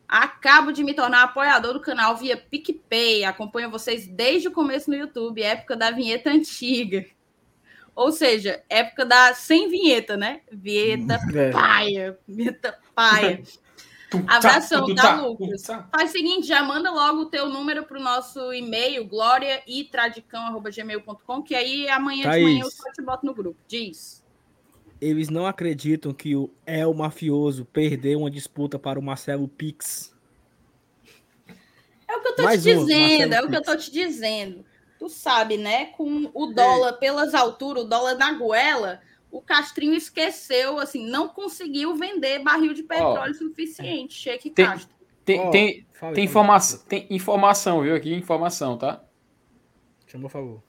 Acabo 0.09 0.71
de 0.73 0.83
me 0.85 0.95
tornar 0.95 1.23
apoiador 1.25 1.73
do 1.75 1.81
canal 1.81 2.17
via 2.17 2.37
PicPay. 2.37 3.25
Acompanho 3.25 3.71
vocês 3.71 4.07
desde 4.07 4.49
o 4.49 4.53
começo 4.53 4.89
no 4.91 4.97
YouTube, 4.97 5.43
época 5.43 5.77
da 5.77 5.91
vinheta 5.91 6.31
antiga. 6.31 7.05
Ou 7.95 8.13
seja, 8.13 8.63
época 8.69 9.05
da 9.07 9.33
sem 9.35 9.69
vinheta, 9.71 10.17
né? 10.17 10.41
Vinheta 10.53 11.19
É. 11.35 11.51
paia, 11.51 12.19
vinheta 12.29 12.79
paia. 12.95 13.43
Abração, 14.29 14.95
tá, 14.95 15.21
Lucas? 15.21 15.67
Faz 15.67 16.11
o 16.11 16.13
seguinte, 16.13 16.47
já 16.47 16.63
manda 16.63 16.91
logo 16.93 17.23
o 17.23 17.27
teu 17.27 17.49
número 17.49 17.83
para 17.85 17.99
o 17.99 18.03
nosso 18.03 18.53
e-mail, 18.53 19.05
gloriaitradicão.gmail.com, 19.07 21.43
que 21.43 21.55
aí 21.55 21.89
amanhã 21.89 22.31
de 22.31 22.43
manhã 22.43 22.61
eu 22.61 22.69
Thaís. 22.69 22.75
só 22.75 22.93
te 22.93 23.03
boto 23.03 23.25
no 23.27 23.35
grupo. 23.35 23.59
Diz. 23.67 24.23
Eles 25.01 25.29
não 25.29 25.47
acreditam 25.47 26.13
que 26.13 26.35
o 26.35 26.51
El 26.65 26.95
Mafioso 26.95 27.65
perdeu 27.65 28.21
uma 28.21 28.31
disputa 28.31 28.79
para 28.79 28.99
o 28.99 29.03
Marcelo 29.03 29.47
Pix. 29.49 30.15
É 32.09 32.17
o 32.17 32.21
que 32.23 32.29
eu 32.29 32.37
tô 32.37 32.43
Mais 32.45 32.63
te 32.63 32.73
uma, 32.73 32.81
dizendo, 32.85 33.01
Marcelo 33.01 33.35
é 33.35 33.43
o 33.43 33.49
que 33.49 33.57
eu 33.57 33.63
Pix. 33.63 33.73
tô 33.73 33.77
te 33.77 33.93
dizendo. 33.93 34.65
Tu 34.99 35.09
sabe, 35.09 35.57
né? 35.59 35.87
Com 35.87 36.31
o 36.33 36.47
dólar 36.47 36.95
pelas 36.95 37.35
alturas, 37.35 37.85
o 37.85 37.87
dólar 37.89 38.15
na 38.15 38.33
goela, 38.33 39.01
o 39.31 39.43
Castrinho 39.43 39.95
esqueceu, 39.95 40.79
assim, 40.79 41.07
não 41.07 41.29
conseguiu 41.29 41.95
vender 41.97 42.39
barril 42.43 42.73
de 42.73 42.83
petróleo 42.83 43.35
suficiente. 43.35 44.15
Cheque 44.15 44.51
Tem, 44.51 44.65
Castro. 44.65 44.95
tem, 45.25 45.41
Ó, 45.41 45.51
tem, 45.51 45.87
tem, 46.15 46.25
informação, 46.25 46.87
tem 46.87 47.07
informação, 47.11 47.83
viu? 47.83 47.95
Aqui, 47.95 48.15
informação, 48.15 48.79
tá? 48.79 49.05
Chama, 50.07 50.23
por 50.25 50.31
favor. 50.31 50.66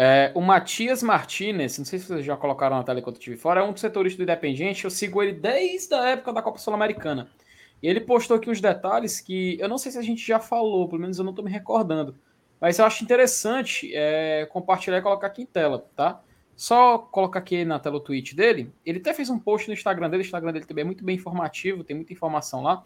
É, 0.00 0.30
o 0.32 0.40
Matias 0.40 1.02
Martinez, 1.02 1.76
não 1.76 1.84
sei 1.84 1.98
se 1.98 2.06
vocês 2.06 2.24
já 2.24 2.36
colocaram 2.36 2.76
na 2.76 2.84
tela 2.84 3.00
enquanto 3.00 3.16
eu 3.16 3.18
estive 3.18 3.36
fora, 3.36 3.62
é 3.62 3.64
um 3.64 3.72
dos 3.72 3.82
do 3.82 4.22
Independente. 4.22 4.84
Eu 4.84 4.90
sigo 4.90 5.20
ele 5.20 5.32
desde 5.32 5.92
a 5.92 6.10
época 6.10 6.32
da 6.32 6.40
Copa 6.40 6.56
Sul-Americana. 6.56 7.28
E 7.82 7.88
ele 7.88 7.98
postou 8.02 8.36
aqui 8.36 8.48
uns 8.48 8.60
detalhes 8.60 9.20
que 9.20 9.58
eu 9.58 9.68
não 9.68 9.76
sei 9.76 9.90
se 9.90 9.98
a 9.98 10.02
gente 10.02 10.24
já 10.24 10.38
falou, 10.38 10.86
pelo 10.88 11.00
menos 11.00 11.18
eu 11.18 11.24
não 11.24 11.32
estou 11.32 11.44
me 11.44 11.50
recordando. 11.50 12.14
Mas 12.60 12.78
eu 12.78 12.84
acho 12.84 13.02
interessante 13.02 13.90
é, 13.92 14.46
compartilhar 14.52 14.98
e 14.98 15.02
colocar 15.02 15.26
aqui 15.26 15.42
em 15.42 15.46
tela, 15.46 15.84
tá? 15.96 16.20
Só 16.54 16.98
colocar 16.98 17.40
aqui 17.40 17.64
na 17.64 17.80
tela 17.80 17.96
o 17.96 18.00
tweet 18.00 18.36
dele. 18.36 18.72
Ele 18.86 19.00
até 19.00 19.12
fez 19.12 19.28
um 19.28 19.38
post 19.38 19.66
no 19.66 19.74
Instagram 19.74 20.08
dele. 20.08 20.22
O 20.22 20.26
Instagram 20.26 20.52
dele 20.52 20.64
também 20.64 20.82
é 20.82 20.84
muito 20.84 21.02
bem 21.02 21.16
informativo, 21.16 21.82
tem 21.82 21.96
muita 21.96 22.12
informação 22.12 22.62
lá. 22.62 22.84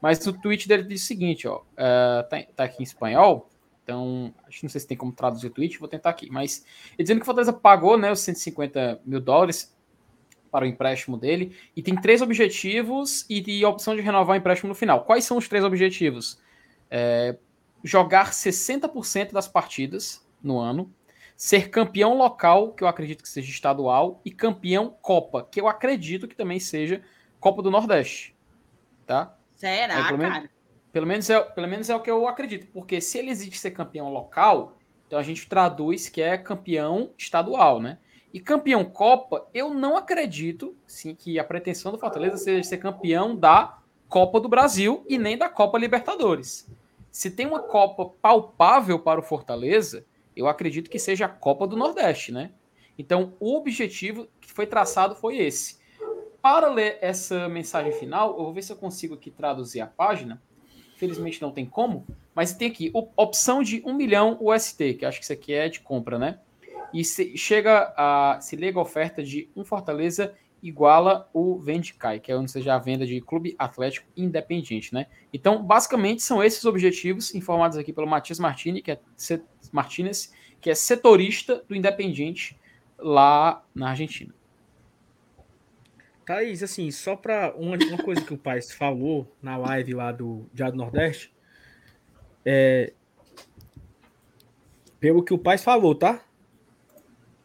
Mas 0.00 0.26
o 0.26 0.32
tweet 0.32 0.66
dele 0.66 0.84
diz 0.84 1.02
o 1.02 1.06
seguinte, 1.06 1.46
ó. 1.46 1.60
é, 1.76 2.22
tá, 2.22 2.42
tá 2.56 2.64
aqui 2.64 2.80
em 2.80 2.84
espanhol. 2.84 3.46
Então, 3.86 4.34
acho 4.48 4.58
que 4.58 4.64
não 4.64 4.70
sei 4.70 4.80
se 4.80 4.86
tem 4.88 4.96
como 4.96 5.12
traduzir 5.12 5.46
o 5.46 5.50
tweet, 5.50 5.78
vou 5.78 5.86
tentar 5.86 6.10
aqui. 6.10 6.28
Mas 6.28 6.66
ele 6.98 7.04
dizendo 7.04 7.18
que 7.18 7.22
o 7.22 7.24
Fortaleza 7.24 7.52
pagou 7.52 7.96
né, 7.96 8.10
os 8.10 8.18
150 8.18 9.00
mil 9.06 9.20
dólares 9.20 9.72
para 10.50 10.64
o 10.64 10.68
empréstimo 10.68 11.16
dele 11.16 11.56
e 11.76 11.80
tem 11.80 11.94
três 11.94 12.20
objetivos 12.20 13.24
e, 13.30 13.60
e 13.60 13.64
a 13.64 13.68
opção 13.68 13.94
de 13.94 14.02
renovar 14.02 14.34
o 14.34 14.38
empréstimo 14.40 14.68
no 14.70 14.74
final. 14.74 15.04
Quais 15.04 15.24
são 15.24 15.36
os 15.36 15.46
três 15.46 15.62
objetivos? 15.62 16.40
É, 16.90 17.36
jogar 17.84 18.32
60% 18.32 19.30
das 19.30 19.46
partidas 19.46 20.26
no 20.42 20.58
ano, 20.58 20.92
ser 21.36 21.70
campeão 21.70 22.16
local, 22.18 22.72
que 22.72 22.82
eu 22.82 22.88
acredito 22.88 23.22
que 23.22 23.28
seja 23.28 23.48
estadual, 23.48 24.20
e 24.24 24.32
campeão 24.32 24.96
Copa, 25.00 25.46
que 25.48 25.60
eu 25.60 25.68
acredito 25.68 26.26
que 26.26 26.34
também 26.34 26.58
seja 26.58 27.02
Copa 27.38 27.62
do 27.62 27.70
Nordeste. 27.70 28.34
Tá? 29.06 29.36
Será, 29.54 30.08
É, 30.08 30.12
menos- 30.16 30.34
cara? 30.34 30.55
Pelo 30.96 31.06
menos, 31.06 31.28
é, 31.28 31.38
pelo 31.38 31.68
menos 31.68 31.90
é 31.90 31.94
o 31.94 32.00
que 32.00 32.10
eu 32.10 32.26
acredito, 32.26 32.68
porque 32.72 33.02
se 33.02 33.18
ele 33.18 33.30
existe 33.30 33.58
ser 33.58 33.72
campeão 33.72 34.10
local, 34.10 34.78
então 35.06 35.18
a 35.18 35.22
gente 35.22 35.46
traduz 35.46 36.08
que 36.08 36.22
é 36.22 36.38
campeão 36.38 37.10
estadual, 37.18 37.78
né? 37.78 37.98
E 38.32 38.40
campeão 38.40 38.82
Copa, 38.82 39.46
eu 39.52 39.74
não 39.74 39.94
acredito, 39.94 40.74
sim, 40.86 41.14
que 41.14 41.38
a 41.38 41.44
pretensão 41.44 41.92
do 41.92 41.98
Fortaleza 41.98 42.38
seja 42.38 42.66
ser 42.66 42.78
campeão 42.78 43.36
da 43.36 43.78
Copa 44.08 44.40
do 44.40 44.48
Brasil 44.48 45.04
e 45.06 45.18
nem 45.18 45.36
da 45.36 45.50
Copa 45.50 45.76
Libertadores. 45.76 46.66
Se 47.10 47.30
tem 47.30 47.44
uma 47.44 47.60
Copa 47.60 48.14
palpável 48.22 48.98
para 48.98 49.20
o 49.20 49.22
Fortaleza, 49.22 50.02
eu 50.34 50.48
acredito 50.48 50.88
que 50.88 50.98
seja 50.98 51.26
a 51.26 51.28
Copa 51.28 51.66
do 51.66 51.76
Nordeste, 51.76 52.32
né? 52.32 52.52
Então, 52.98 53.34
o 53.38 53.54
objetivo 53.54 54.28
que 54.40 54.50
foi 54.50 54.66
traçado 54.66 55.14
foi 55.14 55.36
esse. 55.36 55.76
Para 56.40 56.70
ler 56.70 56.96
essa 57.02 57.50
mensagem 57.50 57.92
final, 57.92 58.30
eu 58.30 58.44
vou 58.44 58.54
ver 58.54 58.62
se 58.62 58.72
eu 58.72 58.76
consigo 58.76 59.12
aqui 59.12 59.30
traduzir 59.30 59.82
a 59.82 59.86
página. 59.86 60.40
Felizmente 60.96 61.40
não 61.42 61.52
tem 61.52 61.66
como, 61.66 62.06
mas 62.34 62.54
tem 62.54 62.68
aqui 62.68 62.90
op- 62.94 63.12
opção 63.16 63.62
de 63.62 63.82
1 63.84 63.94
milhão 63.94 64.38
UST, 64.40 64.94
que 64.94 65.04
acho 65.04 65.18
que 65.18 65.24
isso 65.24 65.32
aqui 65.32 65.52
é 65.52 65.68
de 65.68 65.80
compra, 65.80 66.18
né? 66.18 66.38
E 66.92 67.04
se, 67.04 67.36
chega 67.36 67.92
a 67.96 68.38
se 68.40 68.56
liga 68.56 68.78
a 68.78 68.82
oferta 68.82 69.22
de 69.22 69.48
um 69.54 69.64
Fortaleza 69.64 70.34
iguala 70.62 71.28
o 71.32 71.58
Vendicai, 71.58 72.18
que 72.18 72.32
é 72.32 72.36
onde 72.36 72.50
seja 72.50 72.74
a 72.74 72.78
venda 72.78 73.06
de 73.06 73.20
Clube 73.20 73.54
Atlético 73.58 74.06
Independente, 74.16 74.94
né? 74.94 75.06
Então, 75.32 75.62
basicamente 75.62 76.22
são 76.22 76.42
esses 76.42 76.64
objetivos 76.64 77.34
informados 77.34 77.76
aqui 77.76 77.92
pelo 77.92 78.06
Matias 78.06 78.38
Martini, 78.38 78.80
que 78.80 78.92
é 78.92 78.98
Martinez, 79.70 80.32
que 80.60 80.70
é 80.70 80.74
setorista 80.74 81.62
do 81.68 81.76
Independente 81.76 82.58
lá 82.98 83.62
na 83.74 83.90
Argentina. 83.90 84.34
Thaís, 86.26 86.60
assim, 86.60 86.90
só 86.90 87.14
para 87.14 87.54
uma, 87.56 87.76
uma 87.76 87.98
coisa 87.98 88.20
que 88.20 88.34
o 88.34 88.38
pai 88.38 88.60
falou 88.60 89.32
na 89.40 89.56
live 89.56 89.94
lá 89.94 90.10
do 90.10 90.50
Diário 90.52 90.74
do 90.74 90.78
Nordeste, 90.82 91.32
é, 92.44 92.92
pelo 94.98 95.22
que 95.22 95.32
o 95.32 95.38
pai 95.38 95.56
falou, 95.56 95.94
tá? 95.94 96.20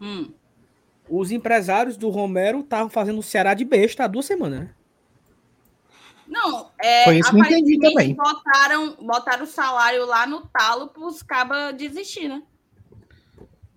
Hum. 0.02 0.34
Os 1.08 1.30
empresários 1.32 1.96
do 1.96 2.10
Romero 2.10 2.62
estavam 2.62 2.90
fazendo 2.90 3.20
o 3.20 3.24
Ceará 3.24 3.54
de 3.54 3.64
besta 3.64 4.04
há 4.04 4.08
duas 4.08 4.26
semanas, 4.26 4.62
né? 4.62 4.76
Não, 6.28 6.72
é, 6.82 7.04
Foi 7.04 7.20
isso 7.20 7.30
que 7.30 7.36
eu 7.36 7.40
entendi 7.42 7.76
aparentemente 7.76 8.16
também. 8.16 8.16
Botaram, 8.16 8.96
botaram 8.96 9.44
o 9.44 9.48
salário 9.48 10.06
lá 10.06 10.26
no 10.26 10.48
talo 10.48 10.88
para 10.88 11.06
os 11.06 11.22
cabas 11.22 11.76
desistir, 11.76 12.28
né? 12.30 12.42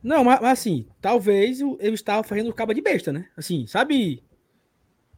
Não, 0.03 0.23
mas, 0.23 0.41
mas 0.41 0.59
assim, 0.61 0.87
talvez 1.01 1.61
o- 1.61 1.77
eles 1.81 2.01
estavam 2.01 2.23
fazendo 2.23 2.49
o 2.51 2.55
caba 2.55 2.75
de 2.75 2.81
besta, 2.81 3.13
né? 3.13 3.29
Assim, 3.37 3.67
sabe? 3.67 4.23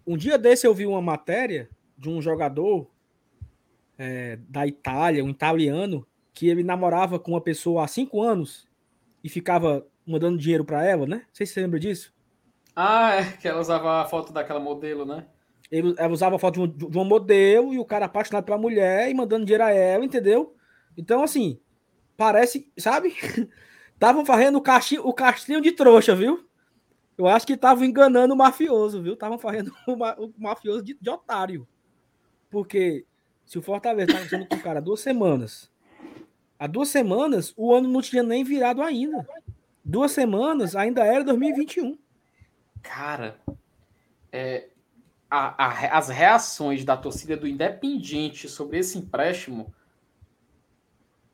Um 0.07 0.17
dia 0.17 0.39
desse 0.39 0.67
eu 0.67 0.75
vi 0.75 0.87
uma 0.87 1.03
matéria 1.03 1.69
de 1.99 2.09
um 2.09 2.21
jogador 2.23 2.89
é, 3.99 4.39
da 4.49 4.67
Itália, 4.67 5.25
um 5.25 5.31
italiano, 5.31 6.07
que 6.33 6.49
ele 6.49 6.63
namorava 6.63 7.19
com 7.19 7.33
uma 7.33 7.41
pessoa 7.41 7.85
há 7.85 7.89
cinco 7.89 8.23
anos 8.23 8.69
e 9.25 9.29
ficava 9.29 9.87
mandando 10.07 10.39
dinheiro 10.39 10.65
pra 10.65 10.85
ela, 10.85 11.07
né? 11.07 11.17
Não 11.17 11.35
sei 11.35 11.47
se 11.47 11.55
você 11.55 11.63
lembra 11.63 11.81
disso. 11.81 12.15
Ah, 12.75 13.15
é, 13.15 13.25
que 13.33 13.49
ela 13.49 13.61
usava 13.61 14.03
a 14.03 14.05
foto 14.05 14.33
daquela 14.33 14.61
modelo, 14.61 15.05
né? 15.05 15.27
Ele, 15.71 15.95
ela 15.99 16.13
usava 16.13 16.37
a 16.37 16.39
foto 16.39 16.67
de 16.67 16.85
um, 16.85 16.91
de 16.91 16.99
um 16.99 17.05
modelo 17.05 17.75
e 17.75 17.79
o 17.79 17.85
cara 17.85 18.05
apaixonado 18.05 18.45
pela 18.45 18.59
mulher 18.59 19.11
e 19.11 19.15
mandando 19.15 19.45
dinheiro 19.45 19.65
a 19.65 19.71
ela, 19.71 20.05
entendeu? 20.05 20.55
Então, 20.97 21.23
assim, 21.23 21.59
parece, 22.17 22.71
sabe? 22.79 23.15
Estavam 23.95 24.25
fazendo 24.25 24.59
o 24.59 24.61
castrinho, 24.61 25.07
o 25.07 25.13
castrinho 25.13 25.61
de 25.61 25.73
trouxa, 25.73 26.15
viu? 26.15 26.46
Eu 27.17 27.27
acho 27.27 27.47
que 27.47 27.55
estavam 27.55 27.85
enganando 27.85 28.35
o 28.35 28.37
mafioso, 28.37 29.03
viu? 29.03 29.15
Estavam 29.15 29.39
fazendo 29.39 29.73
o, 29.87 29.97
ma- 29.97 30.17
o 30.19 30.33
mafioso 30.37 30.83
de, 30.83 30.95
de 31.01 31.11
otário. 31.11 31.67
Porque 32.51 33.05
se 33.45 33.59
o 33.59 33.63
Fortaleza 33.63 34.09
tá 34.13 34.15
conversando 34.19 34.47
com 34.47 34.57
o 34.57 34.63
cara 34.63 34.79
há 34.79 34.83
duas 34.83 35.01
semanas, 35.01 35.71
há 36.59 36.67
duas 36.67 36.89
semanas 36.89 37.53
o 37.57 37.75
ano 37.75 37.89
não 37.89 38.03
tinha 38.03 38.23
nem 38.23 38.45
virado 38.45 38.83
ainda. 38.83 39.27
Duas 39.85 40.13
semanas 40.13 40.75
ainda 40.77 41.05
era 41.05 41.25
2021. 41.25 41.99
Cara, 42.83 43.41
é, 44.33 44.69
a- 45.31 45.65
a- 45.65 45.99
as 45.99 46.09
reações 46.09 46.85
da 46.85 46.97
torcida 46.97 47.37
do 47.37 47.47
Independiente 47.49 48.49
sobre 48.49 48.79
esse 48.79 48.99
empréstimo, 48.99 49.73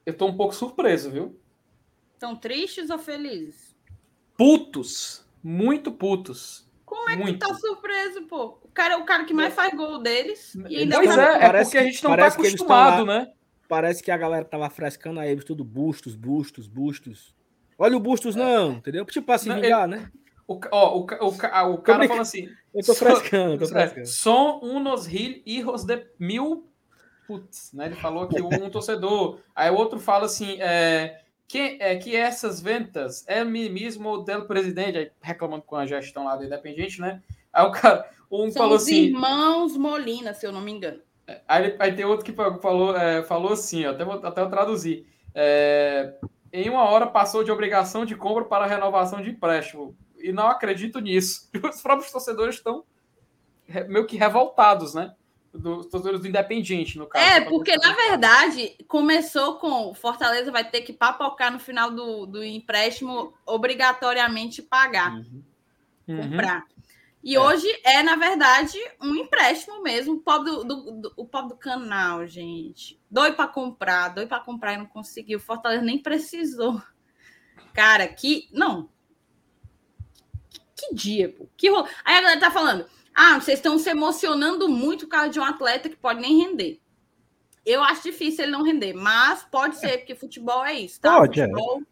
eu 0.05 0.15
tô 0.17 0.27
um 0.27 0.37
pouco 0.37 0.55
surpreso, 0.55 1.11
viu? 1.11 1.39
Estão 2.15 2.37
tristes 2.37 2.91
ou 2.91 2.99
felizes? 2.99 3.75
Putos, 4.37 5.22
muito 5.43 5.93
putos. 5.93 6.71
Como 6.85 7.09
é 7.09 7.17
que 7.17 7.23
Muito. 7.23 7.39
tu 7.39 7.49
tá 7.49 7.55
surpreso, 7.55 8.23
pô? 8.27 8.59
O 8.63 8.69
cara, 8.69 8.99
o 8.99 9.05
cara 9.05 9.25
que 9.25 9.33
mais 9.33 9.55
faz 9.55 9.75
gol 9.75 9.99
deles. 10.03 10.55
E 10.69 10.77
ainda 10.79 10.97
Pois 10.97 11.15
tá- 11.15 11.41
é, 11.41 11.45
é 11.47 11.63
porque 11.63 11.79
a 11.79 11.85
gente 11.85 12.05
não 12.05 12.11
tá 12.11 12.17
parece 12.19 12.37
que 12.37 12.47
acostumado, 12.47 13.05
lá- 13.05 13.19
né? 13.21 13.33
Parece 13.67 14.03
que 14.03 14.11
a 14.11 14.17
galera 14.19 14.45
tava 14.45 14.69
frescando 14.69 15.19
a 15.19 15.27
eles 15.27 15.45
tudo 15.45 15.65
bustos, 15.65 16.15
bustos, 16.15 16.67
bustos. 16.69 17.35
Olha 17.79 17.97
o 17.97 18.01
bustos 18.01 18.37
não, 18.37 18.73
entendeu? 18.73 19.05
Tipo 19.07 19.25
pra 19.27 19.39
se 19.39 19.49
Não, 19.49 19.57
vingar, 19.57 19.89
ele- 19.89 19.97
né? 20.03 20.11
O, 20.47 20.61
ó, 20.71 20.99
o, 20.99 21.01
o, 21.01 21.75
o 21.75 21.79
cara 21.79 22.07
fala 22.07 22.21
assim. 22.21 22.47
Eu 22.75 22.85
tô 22.85 22.93
"So- 22.93 23.05
frescando, 23.05 23.57
tô 23.59 23.65
é, 23.79 23.87
frescando. 23.89 24.07
Son 24.07 24.61
unos 24.63 25.07
hijos 25.07 25.85
de 25.85 26.07
mil. 26.19 26.69
Putz, 27.27 27.73
né? 27.73 27.87
Ele 27.87 27.95
falou 27.95 28.25
aqui 28.25 28.43
um 28.43 28.69
torcedor. 28.69 29.39
Aí 29.55 29.71
o 29.71 29.75
outro 29.75 29.99
fala 29.99 30.27
assim: 30.27 30.61
é, 30.61 31.22
que, 31.53 31.77
é, 31.81 31.97
que 31.97 32.17
essas 32.17 32.63
ventas 32.63 33.25
é 33.29 33.45
mesmo 33.45 34.25
del 34.25 34.47
presidente, 34.47 34.97
aí 34.97 35.11
reclamando 35.21 35.63
com 35.65 35.77
a 35.77 35.85
gestão 35.85 36.25
lá 36.25 36.35
do 36.35 36.45
Independente, 36.45 36.99
né? 36.99 37.23
Aí 37.53 37.67
o 37.67 37.71
cara, 37.71 38.09
um 38.31 38.51
São 38.51 38.63
falou 38.63 38.77
os 38.77 38.85
assim. 38.85 39.09
irmãos 39.09 39.77
Molina, 39.77 40.33
se 40.33 40.47
eu 40.47 40.51
não 40.53 40.63
me 40.63 40.73
engano. 40.73 41.01
Aí, 41.47 41.65
ele- 41.65 41.77
aí 41.79 41.95
tem 41.95 42.07
outro 42.07 42.25
que 42.25 42.33
falou, 42.33 42.97
é, 42.97 43.23
falou 43.25 43.53
assim, 43.53 43.85
ó, 43.85 43.91
até, 43.91 44.03
vou- 44.03 44.15
até 44.27 44.41
eu 44.41 44.49
traduzir. 44.49 45.07
É, 45.35 46.15
em 46.51 46.71
uma 46.71 46.85
hora 46.89 47.07
passou 47.07 47.45
de 47.45 47.51
obrigação 47.53 48.07
de 48.07 48.17
compra 48.17 48.47
para 48.47 48.65
renovação 48.67 49.21
de 49.21 49.29
empréstimo. 49.29 49.95
E 50.19 50.33
não 50.33 50.47
acredito 50.49 51.01
nisso. 51.01 51.51
Os 51.71 51.83
próprios 51.83 52.11
torcedores 52.11 52.55
estão 52.55 52.83
meio 53.89 54.07
que 54.07 54.17
revoltados, 54.17 54.95
né? 54.95 55.15
Dos 55.55 55.87
torcedores 55.87 56.21
do 56.21 56.29
Independente, 56.29 56.97
no 56.97 57.07
caso. 57.07 57.23
É, 57.25 57.43
porque 57.43 57.77
na 57.77 57.93
verdade 57.93 58.75
começou 58.89 59.57
com 59.57 59.91
o 59.91 59.95
Fortaleza 59.95 60.51
vai 60.51 60.69
ter 60.69 60.81
que 60.81 60.95
papocar 60.95 61.53
no 61.53 61.59
final 61.61 61.91
do, 61.91 62.25
do 62.25 62.43
empréstimo, 62.43 63.35
obrigatoriamente 63.45 64.63
pagar, 64.63 65.13
Uhum. 66.09 66.31
comprar. 66.31 66.65
E 67.23 67.35
É. 67.37 67.41
hoje 67.41 67.69
é, 67.85 68.03
na 68.03 68.17
verdade, 68.17 68.79
um 69.01 69.15
empréstimo 69.15 69.83
mesmo. 69.83 70.15
O 70.15 70.21
pobre 70.21 70.51
do, 70.51 70.65
do- 70.65 70.91
do- 71.03 71.13
o 71.19 71.25
pobre 71.27 71.51
do 71.51 71.57
canal, 71.59 72.27
gente. 72.27 72.99
Doido 73.11 73.37
para 73.37 73.47
comprar, 73.47 74.09
doido 74.09 74.29
para 74.29 74.41
comprar 74.41 74.73
e 74.73 74.79
não 74.79 74.87
conseguiu. 74.87 75.39
O 75.39 75.43
Fortaleza 75.43 75.85
nem 75.85 75.99
precisou. 76.03 76.83
Cara, 77.75 78.09
que. 78.09 78.49
Não. 78.53 78.89
que 80.75 80.95
dia, 80.95 81.29
pô. 81.29 81.47
Que 81.57 81.69
ro... 81.71 81.87
Aí 82.05 82.17
a 82.17 82.21
galera 82.23 82.41
tá 82.41 82.51
falando, 82.51 82.87
ah, 83.15 83.41
vocês 83.41 83.59
estão 83.59 83.79
se 83.79 83.91
emocionando 83.91 84.69
muito 84.69 85.07
por 85.07 85.13
causa 85.13 85.31
de 85.31 85.41
um 85.41 85.45
atleta 85.45 85.89
que 85.89 85.97
pode 85.97 86.21
nem 86.21 86.43
render. 86.43 86.81
Eu 87.65 87.83
acho 87.83 88.03
difícil 88.03 88.45
ele 88.45 88.53
não 88.53 88.65
render, 88.65 88.93
mas 88.93 89.45
pode 89.45 89.77
ser, 89.77 89.99
porque 89.99 90.15
futebol 90.15 90.65
é 90.65 90.75
isso, 90.75 91.01
tá? 91.01 91.19
Pode, 91.19 91.41
é. 91.41 91.47
futebol, 91.47 91.81
é. 91.81 91.85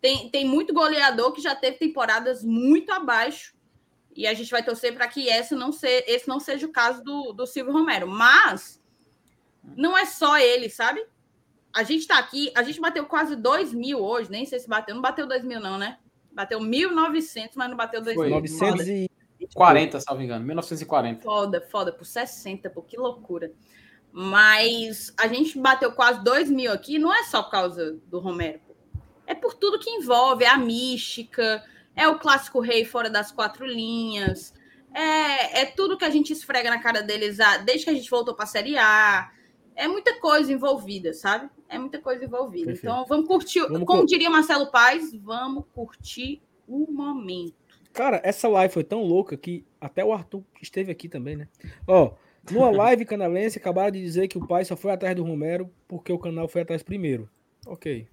Tem, 0.00 0.28
tem 0.30 0.44
muito 0.46 0.72
goleador 0.72 1.32
que 1.32 1.42
já 1.42 1.54
teve 1.54 1.76
temporadas 1.76 2.42
muito 2.42 2.90
abaixo, 2.92 3.54
e 4.14 4.26
a 4.26 4.34
gente 4.34 4.50
vai 4.50 4.62
torcer 4.62 4.94
para 4.94 5.08
que 5.08 5.28
esse 5.28 5.54
não, 5.54 5.72
ser, 5.72 6.04
esse 6.06 6.28
não 6.28 6.38
seja 6.38 6.66
o 6.66 6.72
caso 6.72 7.02
do, 7.02 7.32
do 7.32 7.46
Silvio 7.46 7.72
Romero. 7.72 8.06
Mas 8.06 8.80
não 9.76 9.96
é 9.96 10.04
só 10.04 10.38
ele, 10.38 10.68
sabe? 10.68 11.04
A 11.72 11.82
gente 11.82 12.00
está 12.00 12.18
aqui, 12.18 12.52
a 12.54 12.62
gente 12.62 12.80
bateu 12.80 13.06
quase 13.06 13.34
2 13.34 13.72
mil 13.72 13.98
hoje, 14.00 14.30
nem 14.30 14.44
sei 14.44 14.58
se 14.58 14.68
bateu, 14.68 14.94
não 14.94 15.00
bateu 15.00 15.26
2 15.26 15.44
mil 15.44 15.60
não, 15.60 15.78
né? 15.78 15.98
Bateu 16.30 16.60
1.900, 16.60 17.52
mas 17.54 17.70
não 17.70 17.76
bateu 17.76 18.02
2 18.02 18.16
mil. 18.16 18.28
900 18.28 18.88
e... 18.88 19.10
40, 19.54 20.00
salvo 20.00 20.22
engano, 20.22 20.44
1940. 20.44 21.22
Foda, 21.22 21.60
foda, 21.60 21.92
por 21.92 22.04
60, 22.04 22.70
pô, 22.70 22.82
que 22.82 22.96
loucura. 22.96 23.52
Mas 24.12 25.12
a 25.18 25.26
gente 25.26 25.58
bateu 25.58 25.92
quase 25.92 26.22
2 26.22 26.50
mil 26.50 26.72
aqui, 26.72 26.98
não 26.98 27.12
é 27.12 27.24
só 27.24 27.42
por 27.42 27.50
causa 27.50 27.98
do 28.06 28.18
Romero, 28.18 28.60
pô. 28.66 28.74
é 29.26 29.34
por 29.34 29.54
tudo 29.54 29.78
que 29.78 29.90
envolve, 29.90 30.44
é 30.44 30.48
a 30.48 30.58
mística, 30.58 31.64
é 31.96 32.06
o 32.08 32.18
clássico 32.18 32.60
rei 32.60 32.84
fora 32.84 33.08
das 33.08 33.32
quatro 33.32 33.66
linhas, 33.66 34.52
é, 34.94 35.62
é 35.62 35.66
tudo 35.66 35.96
que 35.96 36.04
a 36.04 36.10
gente 36.10 36.32
esfrega 36.32 36.68
na 36.68 36.82
cara 36.82 37.02
deles 37.02 37.38
desde 37.64 37.84
que 37.84 37.90
a 37.90 37.94
gente 37.94 38.10
voltou 38.10 38.34
para 38.34 38.44
a 38.44 38.48
Série 38.48 38.76
A, 38.76 39.30
é 39.74 39.88
muita 39.88 40.18
coisa 40.20 40.52
envolvida, 40.52 41.14
sabe? 41.14 41.48
É 41.68 41.78
muita 41.78 41.98
coisa 41.98 42.24
envolvida. 42.24 42.66
Perfeito. 42.66 42.92
Então 42.92 43.06
vamos 43.06 43.26
curtir, 43.26 43.60
vamos 43.60 43.86
como 43.86 44.04
diria 44.04 44.28
Marcelo 44.28 44.70
Paz 44.70 45.14
vamos 45.14 45.64
curtir 45.74 46.42
o 46.68 46.90
momento. 46.90 47.61
Cara, 47.92 48.20
essa 48.24 48.48
live 48.48 48.72
foi 48.72 48.84
tão 48.84 49.02
louca 49.02 49.36
que 49.36 49.64
até 49.80 50.04
o 50.04 50.12
Arthur 50.12 50.42
esteve 50.60 50.90
aqui 50.90 51.08
também, 51.08 51.36
né? 51.36 51.48
Ó, 51.86 52.12
numa 52.50 52.70
live 52.72 53.04
canalense, 53.04 53.58
acabaram 53.58 53.90
de 53.90 54.00
dizer 54.00 54.28
que 54.28 54.38
o 54.38 54.46
pai 54.46 54.64
só 54.64 54.76
foi 54.76 54.90
atrás 54.92 55.14
do 55.14 55.22
Romero 55.24 55.70
porque 55.86 56.12
o 56.12 56.18
canal 56.18 56.48
foi 56.48 56.62
atrás 56.62 56.82
primeiro. 56.82 57.28
Ok. 57.66 58.08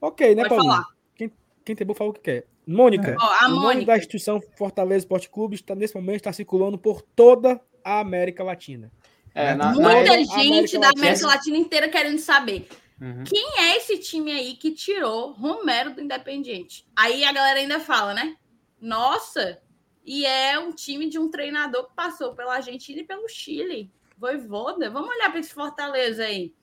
Ok, 0.00 0.34
né, 0.34 0.42
Pode 0.42 0.48
Paulinho? 0.50 0.72
falar. 0.72 0.86
Quem, 1.14 1.32
quem 1.64 1.74
tem 1.76 1.86
bom 1.86 1.94
fala 1.94 2.10
o 2.10 2.12
que 2.12 2.20
quer. 2.20 2.46
Mônica, 2.66 3.16
a 3.18 3.46
o 3.46 3.50
nome 3.50 3.62
Mônica. 3.64 3.86
da 3.86 3.96
instituição 3.96 4.40
Fortaleza 4.56 4.98
Esporte 4.98 5.30
Clube 5.30 5.54
está, 5.54 5.74
nesse 5.74 5.94
momento 5.94 6.16
está 6.16 6.32
circulando 6.32 6.76
por 6.78 7.00
toda 7.00 7.58
a 7.82 7.98
América 8.00 8.44
Latina. 8.44 8.92
É, 9.34 9.54
na, 9.54 9.72
Muita 9.72 9.88
na- 9.88 10.04
gente 10.18 10.32
América 10.34 10.78
da 10.78 10.86
Latina. 10.88 11.02
América 11.06 11.26
Latina 11.26 11.56
inteira 11.56 11.88
querendo 11.88 12.18
saber 12.18 12.68
Uhum. 13.00 13.22
quem 13.24 13.60
é 13.60 13.76
esse 13.76 13.98
time 13.98 14.32
aí 14.32 14.54
que 14.54 14.72
tirou 14.72 15.32
Romero 15.32 15.94
do 15.94 16.00
Independiente. 16.00 16.84
Aí 16.96 17.24
a 17.24 17.32
galera 17.32 17.60
ainda 17.60 17.78
fala, 17.78 18.12
né? 18.12 18.36
Nossa, 18.80 19.60
e 20.04 20.24
é 20.24 20.58
um 20.58 20.72
time 20.72 21.08
de 21.08 21.18
um 21.18 21.30
treinador 21.30 21.88
que 21.88 21.94
passou 21.94 22.34
pela 22.34 22.56
Argentina 22.56 23.00
e 23.00 23.04
pelo 23.04 23.28
Chile. 23.28 23.90
Voivoda. 24.16 24.90
Vamos 24.90 25.10
olhar 25.10 25.30
para 25.30 25.40
esse 25.40 25.52
Fortaleza 25.52 26.24
aí. 26.24 26.54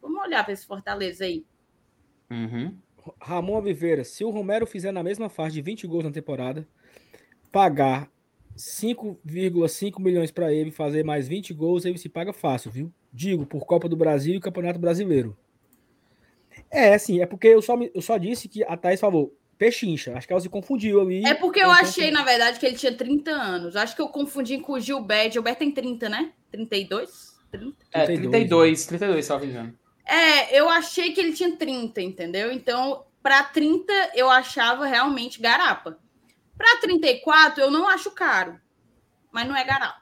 Vamos 0.00 0.22
olhar 0.22 0.44
para 0.44 0.52
esse 0.52 0.66
Fortaleza 0.66 1.24
aí. 1.24 1.44
Uhum. 2.30 2.76
Ramon 3.20 3.58
Oliveira, 3.58 4.04
se 4.04 4.24
o 4.24 4.30
Romero 4.30 4.66
fizer 4.66 4.92
na 4.92 5.02
mesma 5.02 5.28
faixa 5.28 5.54
de 5.54 5.62
20 5.62 5.86
gols 5.86 6.04
na 6.04 6.10
temporada, 6.10 6.66
pagar 7.52 8.10
5,5 8.56 10.00
milhões 10.00 10.30
para 10.30 10.52
ele 10.52 10.70
fazer 10.70 11.04
mais 11.04 11.28
20 11.28 11.52
gols, 11.52 11.84
ele 11.84 11.98
se 11.98 12.08
paga 12.08 12.32
fácil, 12.32 12.70
viu? 12.70 12.92
Digo, 13.12 13.46
por 13.46 13.66
Copa 13.66 13.88
do 13.88 13.96
Brasil 13.96 14.34
e 14.34 14.40
Campeonato 14.40 14.78
Brasileiro. 14.78 15.36
É, 16.70 16.94
assim, 16.94 17.20
é 17.20 17.26
porque 17.26 17.48
eu 17.48 17.62
só, 17.62 17.76
me- 17.76 17.90
eu 17.94 18.02
só 18.02 18.16
disse 18.18 18.48
que 18.48 18.62
a 18.64 18.76
Thaís 18.76 19.00
falou 19.00 19.32
pechincha. 19.58 20.16
Acho 20.16 20.26
que 20.26 20.32
ela 20.32 20.40
se 20.40 20.48
confundiu 20.48 21.00
ali. 21.00 21.24
É 21.24 21.34
porque 21.34 21.60
eu 21.60 21.70
Então, 21.70 21.72
achei, 21.82 22.10
na 22.10 22.22
verdade, 22.22 22.58
que 22.58 22.66
ele 22.66 22.76
tinha 22.76 22.94
30 22.94 23.30
anos. 23.30 23.76
Acho 23.76 23.94
que 23.96 24.02
eu 24.02 24.08
confundi 24.08 24.58
com 24.58 24.72
o 24.74 24.80
Gilberto. 24.80 25.34
Gilberto 25.34 25.60
tem 25.60 25.70
30, 25.70 26.08
né? 26.08 26.32
32? 26.50 27.36
30? 27.50 27.76
É, 27.92 28.04
32, 28.04 28.30
32, 28.30 28.86
32, 28.86 29.24
se 29.24 29.30
não 29.32 29.40
me 29.40 29.46
engano. 29.46 29.78
É, 30.04 30.58
eu 30.60 30.68
achei 30.68 31.12
que 31.12 31.20
ele 31.20 31.32
tinha 31.32 31.56
30, 31.56 32.00
entendeu? 32.02 32.52
Então, 32.52 33.06
para 33.22 33.42
30, 33.44 33.92
eu 34.14 34.30
achava 34.30 34.86
realmente 34.86 35.40
garapa. 35.40 35.98
Para 36.56 36.80
34, 36.80 37.62
eu 37.62 37.70
não 37.70 37.88
acho 37.88 38.10
caro. 38.10 38.60
Mas 39.32 39.48
não 39.48 39.56
é 39.56 39.64
garapa. 39.64 40.00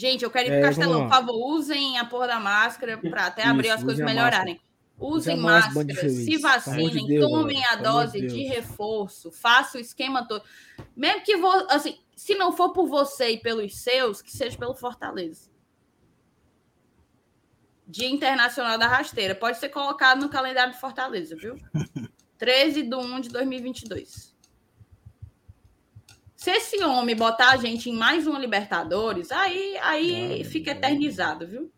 Gente, 0.00 0.24
eu 0.24 0.30
quero 0.30 0.48
ir 0.48 0.52
pro 0.52 0.58
É, 0.60 0.62
Castelão. 0.62 1.02
Por 1.02 1.10
favor, 1.10 1.34
usem 1.58 1.98
a 1.98 2.06
porra 2.06 2.26
da 2.26 2.40
máscara 2.40 2.96
para 2.96 3.26
até 3.26 3.42
Isso, 3.42 3.50
abrir 3.50 3.68
as 3.68 3.84
coisas 3.84 4.02
melhorarem. 4.02 4.58
Usem 4.98 5.36
máscara, 5.36 5.84
de 5.84 5.94
se 5.94 6.06
amor 6.06 6.24
de 6.24 6.38
vacinem, 6.38 7.06
Deus, 7.06 7.30
tomem 7.30 7.62
a 7.66 7.76
de 7.76 7.82
dose 7.82 8.20
de 8.20 8.26
Deus. 8.26 8.48
reforço, 8.48 9.30
faça 9.30 9.76
o 9.76 9.80
esquema 9.80 10.26
todo. 10.26 10.42
Mesmo 10.96 11.22
que, 11.22 11.36
vo 11.36 11.48
assim, 11.68 11.98
se 12.16 12.34
não 12.34 12.50
for 12.50 12.72
por 12.72 12.86
você 12.86 13.32
e 13.32 13.38
pelos 13.38 13.76
seus, 13.76 14.22
que 14.22 14.34
seja 14.34 14.56
pelo 14.56 14.74
Fortaleza. 14.74 15.50
Dia 17.86 18.08
Internacional 18.08 18.78
da 18.78 18.86
Rasteira. 18.86 19.34
Pode 19.34 19.58
ser 19.58 19.68
colocado 19.68 20.22
no 20.22 20.30
calendário 20.30 20.72
de 20.72 20.80
Fortaleza, 20.80 21.36
viu? 21.36 21.56
13 22.38 22.84
de 22.84 22.94
1 22.94 23.20
de 23.20 23.28
2022. 23.28 24.29
Se 26.40 26.50
esse 26.50 26.82
homem 26.82 27.14
botar 27.14 27.50
a 27.50 27.56
gente 27.58 27.90
em 27.90 27.92
mais 27.92 28.26
uma 28.26 28.38
Libertadores, 28.38 29.30
aí, 29.30 29.76
aí 29.82 30.42
fica 30.42 30.70
eternizado, 30.70 31.46
viu? 31.46 31.70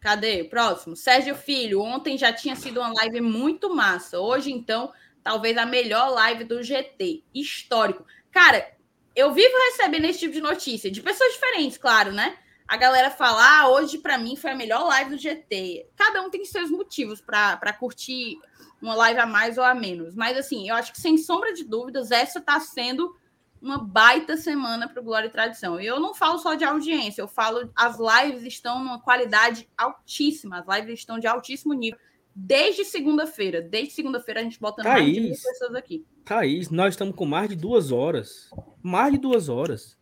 Cadê? 0.00 0.42
O 0.42 0.48
próximo. 0.50 0.96
Sérgio 0.96 1.36
Filho. 1.36 1.80
Ontem 1.80 2.18
já 2.18 2.32
tinha 2.32 2.56
sido 2.56 2.80
uma 2.80 2.92
live 2.92 3.20
muito 3.20 3.72
massa. 3.72 4.18
Hoje, 4.18 4.50
então, 4.50 4.92
talvez 5.22 5.56
a 5.56 5.64
melhor 5.64 6.10
live 6.10 6.42
do 6.42 6.64
GT. 6.64 7.22
Histórico. 7.32 8.04
Cara, 8.32 8.74
eu 9.14 9.32
vivo 9.32 9.54
recebendo 9.70 10.06
esse 10.06 10.18
tipo 10.18 10.32
de 10.32 10.40
notícia, 10.40 10.90
de 10.90 11.00
pessoas 11.00 11.32
diferentes, 11.34 11.78
claro, 11.78 12.10
né? 12.10 12.36
A 12.66 12.76
galera 12.76 13.10
fala, 13.10 13.60
ah, 13.60 13.68
hoje 13.68 13.98
para 13.98 14.16
mim 14.16 14.36
foi 14.36 14.50
a 14.50 14.56
melhor 14.56 14.84
live 14.84 15.10
do 15.10 15.18
GT. 15.18 15.86
Cada 15.94 16.22
um 16.22 16.30
tem 16.30 16.44
seus 16.44 16.70
motivos 16.70 17.20
para 17.20 17.72
curtir 17.72 18.38
uma 18.80 18.94
live 18.94 19.20
a 19.20 19.26
mais 19.26 19.58
ou 19.58 19.64
a 19.64 19.74
menos. 19.74 20.14
Mas, 20.14 20.36
assim, 20.36 20.68
eu 20.68 20.74
acho 20.74 20.92
que 20.92 21.00
sem 21.00 21.18
sombra 21.18 21.52
de 21.52 21.64
dúvidas, 21.64 22.10
essa 22.10 22.38
está 22.38 22.58
sendo 22.60 23.14
uma 23.60 23.78
baita 23.78 24.36
semana 24.36 24.86
para 24.86 25.00
o 25.00 25.04
Glória 25.04 25.26
e 25.26 25.30
Tradição. 25.30 25.80
E 25.80 25.86
eu 25.86 25.98
não 25.98 26.14
falo 26.14 26.38
só 26.38 26.54
de 26.54 26.64
audiência, 26.64 27.22
eu 27.22 27.28
falo 27.28 27.70
as 27.74 27.96
lives 27.98 28.44
estão 28.44 28.78
numa 28.78 29.00
qualidade 29.00 29.66
altíssima, 29.76 30.58
as 30.58 30.76
lives 30.76 31.00
estão 31.00 31.18
de 31.18 31.26
altíssimo 31.26 31.72
nível. 31.72 31.98
Desde 32.36 32.84
segunda-feira. 32.84 33.62
Desde 33.62 33.94
segunda-feira 33.94 34.40
a 34.40 34.42
gente 34.42 34.60
botando 34.60 34.86
mais 34.86 35.04
de 35.04 35.12
mil 35.12 35.30
Thaís. 35.30 35.42
pessoas 35.42 35.74
aqui. 35.76 36.04
Thaís, 36.24 36.68
nós 36.68 36.94
estamos 36.94 37.14
com 37.14 37.24
mais 37.24 37.48
de 37.48 37.56
duas 37.56 37.90
horas. 37.90 38.50
Mais 38.82 39.12
de 39.12 39.18
duas 39.18 39.48
horas. 39.48 39.96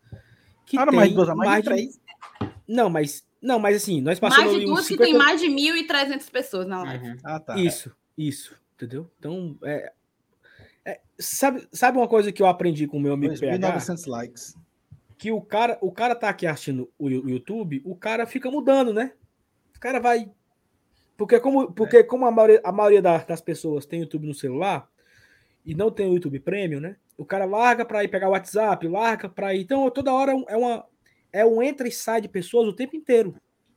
Que 0.66 0.76
Cara, 0.76 0.90
tem 0.90 0.96
mais 0.98 1.10
de 1.10 1.14
duas, 1.14 1.28
mais 1.36 1.62
de 1.62 1.70
três. 1.70 2.00
Não, 2.66 2.88
mas. 2.90 3.24
Não, 3.40 3.58
mas 3.58 3.76
assim, 3.76 4.00
nós 4.00 4.20
passamos 4.20 4.52
Mais 4.52 4.60
de 4.60 4.66
duas 4.66 4.82
que 4.86 4.94
50 4.94 5.04
tem 5.04 5.18
mais 5.18 5.40
de 5.40 5.48
1.300 5.48 6.30
pessoas 6.30 6.66
na 6.66 6.82
live. 6.84 7.16
Ah, 7.24 7.40
tá. 7.40 7.58
Isso, 7.58 7.94
isso, 8.16 8.56
entendeu? 8.76 9.10
Então, 9.18 9.58
é, 9.64 9.92
é, 10.84 11.00
sabe, 11.18 11.66
sabe 11.72 11.98
uma 11.98 12.06
coisa 12.06 12.30
que 12.30 12.40
eu 12.40 12.46
aprendi 12.46 12.86
com 12.86 12.98
o 12.98 13.00
meu 13.00 13.14
amigo 13.14 13.34
PH? 13.38 13.78
2.900 13.78 14.06
likes. 14.06 14.56
Que 15.18 15.32
o 15.32 15.40
cara, 15.40 15.76
o 15.80 15.90
cara 15.90 16.14
tá 16.14 16.28
aqui 16.28 16.46
assistindo 16.46 16.88
o 16.98 17.08
YouTube, 17.08 17.82
o 17.84 17.96
cara 17.96 18.26
fica 18.26 18.48
mudando, 18.50 18.92
né? 18.92 19.12
O 19.76 19.80
cara 19.80 19.98
vai. 19.98 20.30
Porque 21.16 21.38
como, 21.40 21.72
porque 21.72 22.02
como 22.04 22.26
a 22.26 22.30
maioria, 22.30 22.60
a 22.64 22.72
maioria 22.72 23.02
da- 23.02 23.18
das 23.18 23.40
pessoas 23.40 23.86
tem 23.86 24.00
YouTube 24.00 24.26
no 24.26 24.34
celular 24.34 24.88
e 25.64 25.74
não 25.74 25.90
tem 25.90 26.08
o 26.08 26.14
YouTube 26.14 26.38
Premium, 26.40 26.80
né? 26.80 26.96
O 27.16 27.24
cara 27.24 27.44
larga 27.44 27.84
para 27.84 28.02
ir 28.02 28.08
pegar 28.08 28.28
o 28.28 28.32
WhatsApp, 28.32 28.86
larga 28.88 29.28
para 29.28 29.54
ir. 29.54 29.62
Então, 29.62 29.88
toda 29.90 30.12
hora 30.12 30.32
é 30.48 30.56
uma 30.56 30.84
é 31.32 31.44
um 31.44 31.62
entra 31.62 31.88
e 31.88 31.92
sai 31.92 32.20
de 32.20 32.28
pessoas 32.28 32.68
o 32.68 32.72
tempo 32.72 32.96
inteiro. 32.96 33.34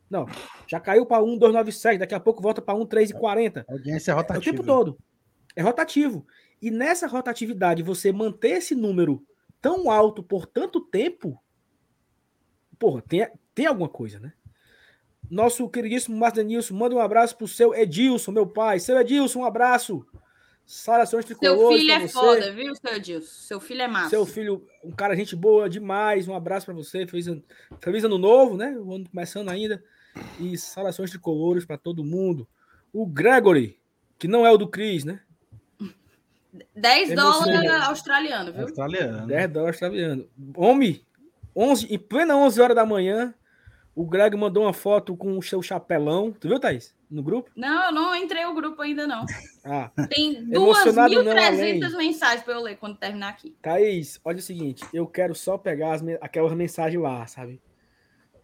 Não, 0.10 0.26
já 0.68 0.80
caiu 0.80 1.06
para 1.06 1.24
1,297, 1.24 1.98
daqui 1.98 2.14
a 2.14 2.20
pouco 2.20 2.42
volta 2.42 2.62
para 2.62 2.76
1,340. 2.78 3.66
A 3.68 3.74
audiência 3.74 4.12
é 4.12 4.14
É 4.14 4.16
o 4.16 4.18
rotativa. 4.18 4.44
tempo 4.56 4.64
todo. 4.64 4.98
É 5.56 5.62
rotativo. 5.62 6.26
E 6.62 6.70
nessa 6.70 7.08
rotatividade, 7.08 7.82
você 7.82 8.12
manter 8.12 8.58
esse 8.58 8.76
número 8.76 9.26
tão 9.62 9.90
alto 9.90 10.22
por 10.22 10.46
tanto 10.46 10.80
tempo, 10.82 11.42
porra, 12.78 13.02
tem, 13.02 13.28
tem 13.54 13.66
alguma 13.66 13.90
coisa, 13.90 14.20
né? 14.20 14.34
Nosso 15.30 15.68
queridíssimo 15.70 16.16
Márcio 16.18 16.44
Denilson, 16.44 16.76
manda 16.76 16.96
um 16.96 17.00
abraço 17.00 17.36
pro 17.36 17.48
seu 17.48 17.74
Edilson, 17.74 18.32
meu 18.32 18.46
pai. 18.46 18.80
Seu 18.80 19.00
Edilson, 19.00 19.40
um 19.40 19.46
abraço. 19.46 20.06
Saudações 20.66 21.26
Seu 21.26 21.36
tricolores 21.38 21.80
filho 21.80 21.94
pra 21.94 22.04
é 22.04 22.08
você. 22.08 22.14
foda, 22.14 22.52
viu, 22.52 22.76
seu 22.76 22.96
Edilson? 22.96 23.28
Seu 23.28 23.60
filho 23.60 23.82
é 23.84 23.88
massa. 23.88 24.10
Seu 24.10 24.26
filho, 24.26 24.66
um 24.84 24.92
cara, 24.92 25.16
gente 25.16 25.36
boa 25.36 25.70
demais. 25.70 26.28
Um 26.28 26.34
abraço 26.36 26.66
para 26.66 26.74
você. 26.76 27.06
Feliz, 27.06 27.28
ano- 27.28 27.44
feliz 27.80 28.04
ano 28.04 28.18
novo, 28.18 28.58
né? 28.58 28.76
O 28.78 28.96
ano 28.96 29.08
começando 29.10 29.50
ainda. 29.50 29.84
E 30.40 30.58
saudações 30.58 31.10
tricolores 31.12 31.66
para 31.66 31.78
todo 31.78 32.04
mundo. 32.04 32.48
O 32.92 33.06
Gregory, 33.06 33.80
que 34.18 34.28
não 34.28 34.46
é 34.46 34.52
o 34.52 34.58
do 34.58 34.68
Cris, 34.68 35.04
né? 35.04 35.20
10 36.76 37.12
Emocionante. 37.12 37.68
dólares 37.68 37.88
australiano, 37.88 38.54
viu? 38.54 38.62
Australiano. 38.64 39.28
10 39.28 39.52
dólares 39.52 39.76
australiano. 39.76 40.28
Homem, 40.56 41.06
11, 41.56 41.94
em 41.94 42.00
plena 42.00 42.36
11 42.38 42.62
horas 42.62 42.76
da 42.76 42.86
manhã, 42.86 43.34
O 43.96 44.06
Greg 44.06 44.36
mandou 44.36 44.64
uma 44.64 44.74
foto 44.74 45.16
com 45.16 45.38
o 45.38 45.42
seu 45.42 45.62
chapelão. 45.62 46.34
Tu 46.34 46.50
viu, 46.50 46.60
Thaís? 46.60 46.94
No 47.10 47.24
grupo? 47.24 47.50
Não, 47.56 47.86
eu 47.86 47.92
não 47.94 48.14
entrei 48.14 48.44
no 48.44 48.54
grupo 48.54 48.82
ainda, 48.82 49.08
não. 49.08 49.26
Ah. 49.64 49.90
Tem 50.10 50.36
Emocionado 50.54 51.24
não, 51.24 51.32
além. 51.32 51.80
2.300 51.80 51.98
mensagens 51.98 52.44
para 52.44 52.54
eu 52.56 52.62
ler 52.62 52.76
quando 52.76 52.98
terminar 52.98 53.30
aqui. 53.30 53.56
Thaís, 53.62 54.20
olha 54.26 54.40
o 54.40 54.42
seguinte, 54.42 54.84
eu 54.94 55.08
quero 55.08 55.34
só 55.34 55.58
pegar 55.58 55.94
as, 55.94 56.04
aquelas 56.20 56.54
mensagens 56.54 57.02
lá, 57.02 57.26
sabe? 57.26 57.62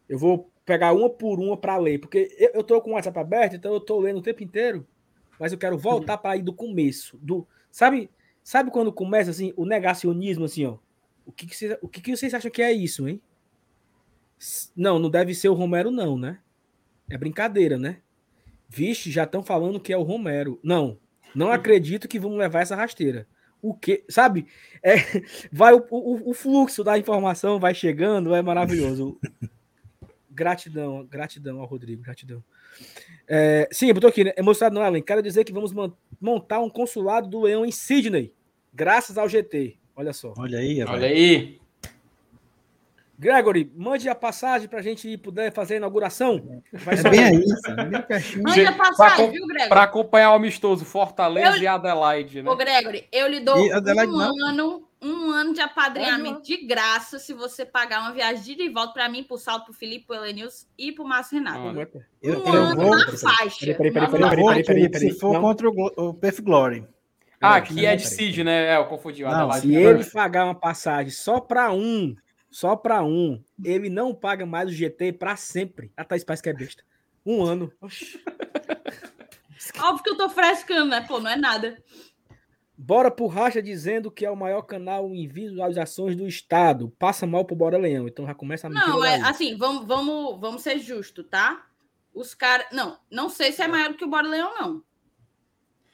Eu 0.08 0.18
vou 0.18 0.50
pegar 0.66 0.94
uma 0.94 1.10
por 1.10 1.38
uma 1.38 1.58
para 1.58 1.76
ler, 1.76 2.00
porque 2.00 2.34
eu, 2.40 2.52
eu 2.54 2.64
tô 2.64 2.80
com 2.82 2.92
o 2.92 2.94
WhatsApp 2.94 3.20
aberto, 3.20 3.58
então 3.58 3.74
eu 3.74 3.82
tô 3.82 4.00
lendo 4.00 4.20
o 4.20 4.24
tempo 4.24 4.42
inteiro, 4.42 4.88
mas 5.38 5.52
eu 5.52 5.58
quero 5.58 5.78
voltar 5.78 6.18
para 6.18 6.38
ir 6.38 6.44
do 6.44 6.54
começo, 6.54 7.18
do, 7.22 7.46
sabe? 7.70 8.10
Sabe 8.42 8.72
quando 8.72 8.94
começa 8.94 9.32
assim 9.32 9.54
o 9.58 9.66
negacionismo 9.66 10.46
assim, 10.46 10.66
ó? 10.66 10.78
O 11.26 11.32
que 11.32 11.46
que 11.46 11.56
vocês, 11.56 11.78
o 11.82 11.90
que 11.90 12.02
que 12.02 12.16
vocês 12.16 12.34
acham 12.34 12.50
que 12.50 12.62
é 12.62 12.72
isso, 12.72 13.08
hein? 13.08 13.22
Não, 14.76 14.98
não 14.98 15.10
deve 15.10 15.34
ser 15.36 15.50
o 15.50 15.53
Romero 15.53 15.92
não, 15.92 16.18
né? 16.18 16.40
É 17.10 17.18
brincadeira, 17.18 17.78
né? 17.78 17.98
Vixe, 18.68 19.11
já 19.11 19.24
estão 19.24 19.44
falando 19.44 19.80
que 19.80 19.92
é 19.92 19.98
o 19.98 20.03
Romero. 20.03 20.60
Não, 20.64 20.98
não 21.36 21.52
acredito 21.52 22.08
que 22.08 22.20
vamos 22.20 22.38
levar 22.38 22.61
essa 22.61 22.76
rasteira. 22.76 23.28
O 23.61 23.74
que, 23.76 24.03
sabe? 24.10 24.48
É, 24.82 24.95
vai 25.52 25.74
o, 25.74 25.86
o, 25.92 26.32
o 26.32 26.34
fluxo 26.34 26.84
da 26.84 26.98
informação 26.98 27.60
vai 27.60 27.76
chegando, 27.76 28.34
é 28.34 28.42
maravilhoso. 28.42 29.20
Gratidão, 30.34 31.06
gratidão 31.06 31.60
ao 31.60 31.66
Rodrigo, 31.66 32.02
gratidão. 32.02 32.42
É, 33.28 33.68
sim, 33.70 33.90
eu 33.90 34.00
tô 34.00 34.08
aqui, 34.08 34.24
né? 34.24 34.32
Emocionado 34.38 34.80
não. 34.80 35.02
Quero 35.02 35.22
dizer 35.22 35.44
que 35.44 35.52
vamos 35.52 35.74
montar 36.22 36.61
um 36.61 36.70
consulado 36.70 37.28
do 37.28 37.42
Leão 37.42 37.66
em 37.66 37.72
Sydney, 37.72 38.34
graças 38.74 39.18
ao 39.18 39.28
GT. 39.28 39.78
Olha 39.94 40.14
só. 40.14 40.34
Olha 40.38 40.58
aí, 40.58 40.82
Olha 40.86 41.08
aí. 41.08 41.60
Gregory, 43.22 43.72
mande 43.75 44.09
a 44.09 44.16
passagem 44.16 44.67
pra 44.67 44.82
gente 44.82 45.08
ir 45.08 45.17
poder 45.19 45.53
fazer 45.53 45.75
a 45.75 45.77
inauguração. 45.77 46.64
Vai 46.74 46.95
É 46.98 47.03
bem 47.03 47.24
aí, 47.24 47.45
é 47.67 47.85
bem 47.85 48.01
pertinho. 48.01 48.43
Mande 48.43 48.66
a 48.66 48.72
passagem, 48.72 49.16
Pra, 49.17 49.27
viu, 49.27 49.45
Gregory? 49.45 49.69
pra 49.69 49.83
acompanhar 49.83 50.32
o 50.32 50.35
amistoso 50.35 50.83
Fortaleza 50.83 51.58
Eu- 51.58 51.61
e 51.61 51.67
Adelaide, 51.67 52.41
né? 52.41 52.50
Ô, 52.50 52.56
Gregory, 52.56 53.08
eu 53.11 53.27
lhe 53.27 53.40
dou 53.40 53.56
Adelaide 53.74 54.11
um 54.11 54.17
não? 54.17 54.48
ano, 54.48 54.88
um 55.00 55.30
ano 55.30 55.53
de 55.53 55.61
apadrinhamento 55.61 56.41
de 56.41 56.66
graça 56.66 57.19
se 57.19 57.32
você 57.32 57.64
pagar 57.64 58.01
uma 58.01 58.11
viagem 58.11 58.43
de 58.43 58.51
ida 58.53 58.64
e 58.64 58.69
volta 58.69 58.93
para 58.93 59.08
mim, 59.08 59.24
pro 59.24 59.38
Salto, 59.38 59.66
pro 59.66 59.74
Felipe, 59.74 60.08
pro 60.08 60.16
Elenils 60.16 60.67
e 60.75 60.91
pro 60.91 61.06
Márcio 61.06 61.38
Renato. 61.38 61.59
Olha. 61.59 61.90
Eu, 62.24 62.43
um 62.43 62.48
eu 62.56 62.61
ano 62.64 62.82
vou. 62.82 62.98
na 62.98 63.06
faixa. 63.06 63.66
Peraí, 63.75 63.91
peraí, 63.91 64.09
peraí, 64.09 64.64
peraí, 64.64 64.90
peraí, 64.90 65.11
se 65.14 65.19
for 65.19 65.33
Não. 65.33 65.41
contra 65.41 65.69
o, 65.69 65.91
o 65.95 66.14
Perth 66.16 66.41
Glory. 66.41 66.88
Ah, 67.40 67.61
que 67.61 67.85
é 67.85 67.95
de. 67.95 68.08
Cid, 68.08 68.43
né? 68.43 68.74
É, 68.74 68.77
eu 68.77 68.85
confundi. 68.85 69.24
o 69.24 69.27
Não, 69.27 69.33
Adelaide. 69.50 69.67
Se 69.67 69.75
é 69.75 69.82
ele 69.82 70.03
pagar 70.06 70.45
uma 70.45 70.56
passagem 70.56 71.11
só 71.11 71.40
para 71.40 71.72
um, 71.72 72.16
só 72.52 72.76
para 72.76 73.02
um, 73.02 73.42
ele 73.64 73.90
não 73.90 74.14
paga 74.14 74.46
mais 74.46 74.70
o 74.70 74.74
GT 74.74 75.14
para 75.14 75.38
sempre. 75.38 75.92
A 75.96 76.04
Thaís 76.04 76.26
parece 76.26 76.44
que 76.44 76.50
é 76.50 76.54
besta. 76.54 76.84
Um 77.26 77.42
ano. 77.42 77.72
Óbvio 79.80 80.04
que 80.04 80.10
eu 80.10 80.18
tô 80.18 80.30
frescando, 80.30 80.90
né? 80.90 81.02
Pô, 81.08 81.20
não 81.20 81.32
é 81.32 81.38
nada. 81.38 81.82
Bora 82.78 83.10
pro 83.10 83.28
Racha 83.28 83.62
dizendo 83.62 84.12
que 84.12 84.26
é 84.26 84.32
o 84.32 84.36
maior 84.36 84.64
canal 84.64 85.14
em 85.14 85.28
visualizações 85.28 86.16
do 86.16 86.28
estado. 86.28 86.90
Passa 87.00 87.26
mal 87.26 87.46
pro 87.46 87.56
Bora 87.56 87.78
Leão. 87.78 88.08
Então 88.08 88.26
já 88.26 88.34
começa 88.34 88.68
a 88.68 88.70
Não, 88.70 89.06
é 89.06 89.22
assim, 89.22 89.56
vamos, 89.56 89.88
vamos, 89.88 90.40
vamos 90.42 90.62
ser 90.62 90.80
justos, 90.80 91.26
tá? 91.30 91.66
Os 92.14 92.34
caras. 92.34 92.66
Não, 92.74 93.00
não 93.10 93.30
sei 93.30 93.54
se 93.54 93.62
é 93.62 93.68
maior 93.68 93.90
do 93.90 93.96
que 93.96 94.04
o 94.04 94.10
Bora 94.10 94.28
Leão, 94.28 94.52
não. 94.60 94.84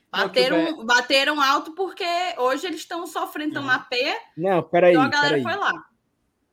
Bateram, 0.09 0.85
bateram 0.85 1.41
alto 1.41 1.75
porque 1.75 2.05
hoje 2.37 2.65
eles 2.65 2.79
estão 2.79 3.05
sofrendo, 3.05 3.49
estão 3.49 3.63
na 3.63 3.77
P, 3.77 4.17
Não, 4.35 4.63
peraí, 4.63 4.93
então 4.93 5.03
a 5.03 5.09
galera 5.09 5.37
peraí. 5.37 5.43
foi 5.43 5.55
lá. 5.55 5.85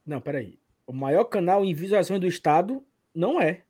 Não, 0.07 0.21
peraí. 0.21 0.59
O 0.87 0.93
maior 0.93 1.25
canal 1.25 1.65
em 1.65 1.73
visualizações 1.75 2.21
do 2.21 2.27
estado 2.27 2.85
não 3.15 3.41
é. 3.41 3.63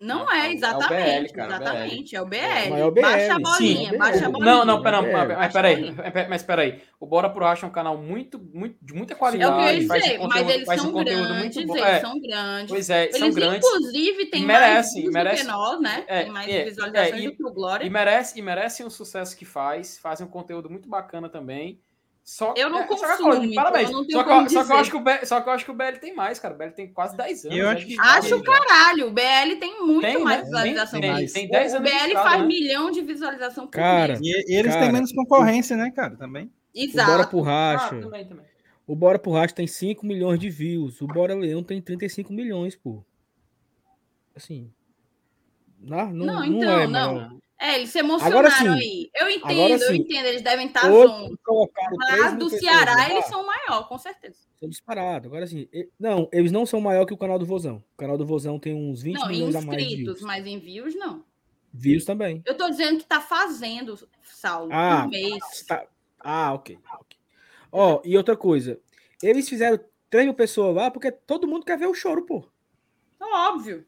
Não 0.00 0.22
É 0.22 0.24
o- 0.24 0.30
é 0.32 0.46
é, 0.46 0.48
o 0.48 0.52
exatamente. 0.54 1.22
BL, 1.28 1.32
cara, 1.32 1.54
exatamente, 1.54 2.16
é 2.16 2.20
o 2.20 2.22
É 2.22 2.26
o 2.26 2.28
BL. 2.28 2.70
maior 2.70 2.90
BL, 2.90 3.02
Baixa 3.02 3.32
a 3.32 3.36
sim, 3.36 3.42
bolinha, 3.42 3.90
é 3.90 3.94
o 3.94 3.98
baixa 3.98 4.16
a 4.18 4.20
BL. 4.22 4.32
bolinha. 4.32 4.52
Não, 4.52 4.64
não, 4.64 4.82
pera, 4.82 4.96
É, 4.96 5.36
mas, 5.36 5.52
peraí, 5.52 5.94
mas 6.28 6.42
peraí. 6.42 6.82
O 6.98 7.06
Bora 7.06 7.30
pro 7.30 7.44
Racha 7.44 7.64
é 7.64 7.68
um 7.68 7.72
canal 7.72 7.96
muito, 7.96 8.36
muito, 8.52 8.76
de 8.82 8.92
muita 8.94 9.12
É 9.12 9.14
o 9.14 9.18
qualidade. 9.20 9.52
que 9.54 9.60
eu 9.60 9.64
ia 9.64 9.76
um 9.76 9.78
dizer, 9.78 10.18
mas 10.26 10.48
eles 10.48 10.68
um 10.68 10.74
são 10.74 10.92
conteúdo 10.92 11.28
grandes, 11.28 11.56
eles 11.56 11.76
É, 11.76 12.00
são 12.00 12.20
grandes. 12.20 12.68
Pois 12.68 12.90
é, 12.90 13.12
são 13.12 13.20
Eles, 13.28 13.34
grandes. 13.36 13.58
inclusive, 13.68 14.26
têm 14.26 14.42
E 14.42 14.46
mais 14.46 14.60
merece, 14.60 15.08
merece. 15.08 15.42
que 15.42 15.48
nós, 15.48 15.80
né? 15.80 16.04
É, 16.08 16.22
Tem 16.24 16.32
mais 16.32 16.48
é, 16.48 16.64
visualizações 16.64 17.14
é, 17.14 17.18
e- 17.20 17.30
do 17.30 17.36
que 17.36 17.44
o 17.44 17.52
Glória. 17.52 17.86
E 17.86 17.90
merece, 17.90 18.36
e 18.40 18.42
merecem 18.42 18.84
o 18.84 18.90
sucesso 18.90 19.36
que 19.36 19.44
faz, 19.44 19.98
fazem 20.00 20.26
um 20.26 20.30
conteúdo 20.30 20.68
muito 20.68 20.88
bacana 20.88 21.28
também. 21.28 21.80
Só, 22.24 22.54
Eu 22.56 22.70
não 22.70 22.78
é, 22.78 22.86
só 22.86 22.94
que 22.94 23.00
consumo, 23.00 23.32
eu- 23.34 23.42
então 23.44 23.64
parabéns. 23.64 23.90
eu 23.90 23.96
não 23.96 24.04
só, 24.04 24.22
que, 24.44 24.52
só, 24.52 24.64
que 24.64 24.72
eu 24.72 24.76
acho 24.76 24.90
que 24.92 24.96
o 24.96 25.00
BL, 25.00 25.26
só 25.26 25.40
que 25.40 25.48
eu 25.48 25.52
acho 25.52 25.64
que 25.64 25.70
o 25.72 25.74
BL 25.74 25.98
tem 25.98 26.14
mais, 26.14 26.38
cara. 26.38 26.54
O 26.54 26.56
BL 26.56 26.70
tem 26.70 26.92
quase 26.92 27.16
10 27.16 27.44
anos. 27.44 27.58
Eu 27.58 27.64
né, 27.66 27.72
acho 27.72 27.86
que- 27.86 27.96
Acho 27.98 28.28
já. 28.38 28.42
caralho, 28.44 29.08
o 29.08 29.10
BL 29.10 29.56
tem 29.58 29.84
muito 29.84 30.02
Tem, 30.02 30.22
mais 30.22 30.38
né? 30.38 30.44
visualização 30.44 31.00
Tem, 31.00 31.10
que 31.10 31.16
tem, 31.16 31.24
isso. 31.24 31.34
tem 31.34 31.48
10 31.48 31.72
O 31.72 31.76
anos 31.78 31.90
BL 31.90 32.12
faz 32.14 32.40
né? 32.40 32.46
milhão 32.46 32.90
de 32.92 33.00
visualização 33.02 33.66
por 33.66 33.72
Cara, 33.72 34.18
mês. 34.20 34.20
E, 34.22 34.52
e 34.52 34.56
eles 34.56 34.72
Cara, 34.72 34.84
têm 34.84 34.92
menos 34.92 35.12
concorrência, 35.12 35.76
né, 35.76 35.90
cara? 35.90 36.16
Também. 36.16 36.44
O 36.44 36.48
Bora 36.48 36.84
Exato. 36.84 37.28
pro 37.28 37.44
Ah, 37.44 37.72
Racha. 37.76 38.00
também, 38.00 38.24
também. 38.24 38.46
O 38.86 38.94
Bora 38.94 39.18
pro 39.18 39.32
Racha 39.32 39.54
tem 39.54 39.66
5 39.66 40.06
milhões 40.06 40.38
de 40.38 40.48
views. 40.48 41.00
O 41.02 41.06
Bora 41.08 41.34
Leão 41.34 41.62
tem 41.62 41.82
35 41.82 42.32
milhões, 42.32 42.76
pô. 42.76 43.04
Assim. 44.34 44.70
Não, 45.80 46.06
não, 46.12 46.26
Não, 46.26 46.34
não 46.34 46.44
então, 46.46 46.80
é, 46.80 46.86
não. 46.86 47.41
É, 47.64 47.76
eles 47.76 47.90
se 47.90 48.00
Agora 48.00 48.48
emocionaram 48.48 48.50
sim. 48.50 48.68
aí. 48.68 49.10
Eu 49.14 49.30
entendo, 49.30 49.50
Agora 49.52 49.72
eu 49.74 49.78
sim. 49.78 49.94
entendo, 49.94 50.26
eles 50.26 50.42
devem 50.42 50.66
estar 50.66 50.80
3 50.80 50.92
Mas 51.96 52.36
do 52.36 52.50
Ceará, 52.50 53.08
eles 53.08 53.24
são 53.26 53.46
maior, 53.46 53.86
com 53.88 53.96
certeza. 53.96 54.38
São 54.58 54.68
disparados. 54.68 55.26
Agora 55.28 55.46
sim. 55.46 55.68
Não, 55.96 56.28
eles 56.32 56.50
não 56.50 56.66
são 56.66 56.80
maior 56.80 57.06
que 57.06 57.14
o 57.14 57.16
canal 57.16 57.38
do 57.38 57.46
Vozão. 57.46 57.76
O 57.94 57.96
canal 57.96 58.18
do 58.18 58.26
Vozão 58.26 58.58
tem 58.58 58.74
uns 58.74 59.00
20 59.02 59.14
Não, 59.14 59.28
milhões 59.28 59.54
a 59.54 59.60
mais 59.60 59.78
de 59.78 59.84
inscritos, 59.84 60.14
views. 60.14 60.22
mas 60.26 60.44
em 60.44 60.58
views, 60.58 60.94
não. 60.96 61.24
Views 61.72 62.04
também. 62.04 62.42
Eu 62.44 62.56
tô 62.56 62.68
dizendo 62.68 62.98
que 62.98 63.06
tá 63.06 63.20
fazendo, 63.20 63.96
Saulo, 64.24 64.68
Ah, 64.72 65.04
um 65.06 65.08
mês. 65.08 65.64
tá. 65.68 65.86
Ah, 66.18 66.52
ok. 66.54 66.76
ok. 67.00 67.16
Ó, 67.70 68.02
e 68.04 68.16
outra 68.16 68.36
coisa. 68.36 68.80
Eles 69.22 69.48
fizeram 69.48 69.78
3 70.10 70.24
mil 70.26 70.34
pessoas 70.34 70.74
lá 70.74 70.90
porque 70.90 71.12
todo 71.12 71.46
mundo 71.46 71.64
quer 71.64 71.78
ver 71.78 71.86
o 71.86 71.94
choro, 71.94 72.22
pô. 72.26 72.44
Então, 73.14 73.32
óbvio. 73.32 73.86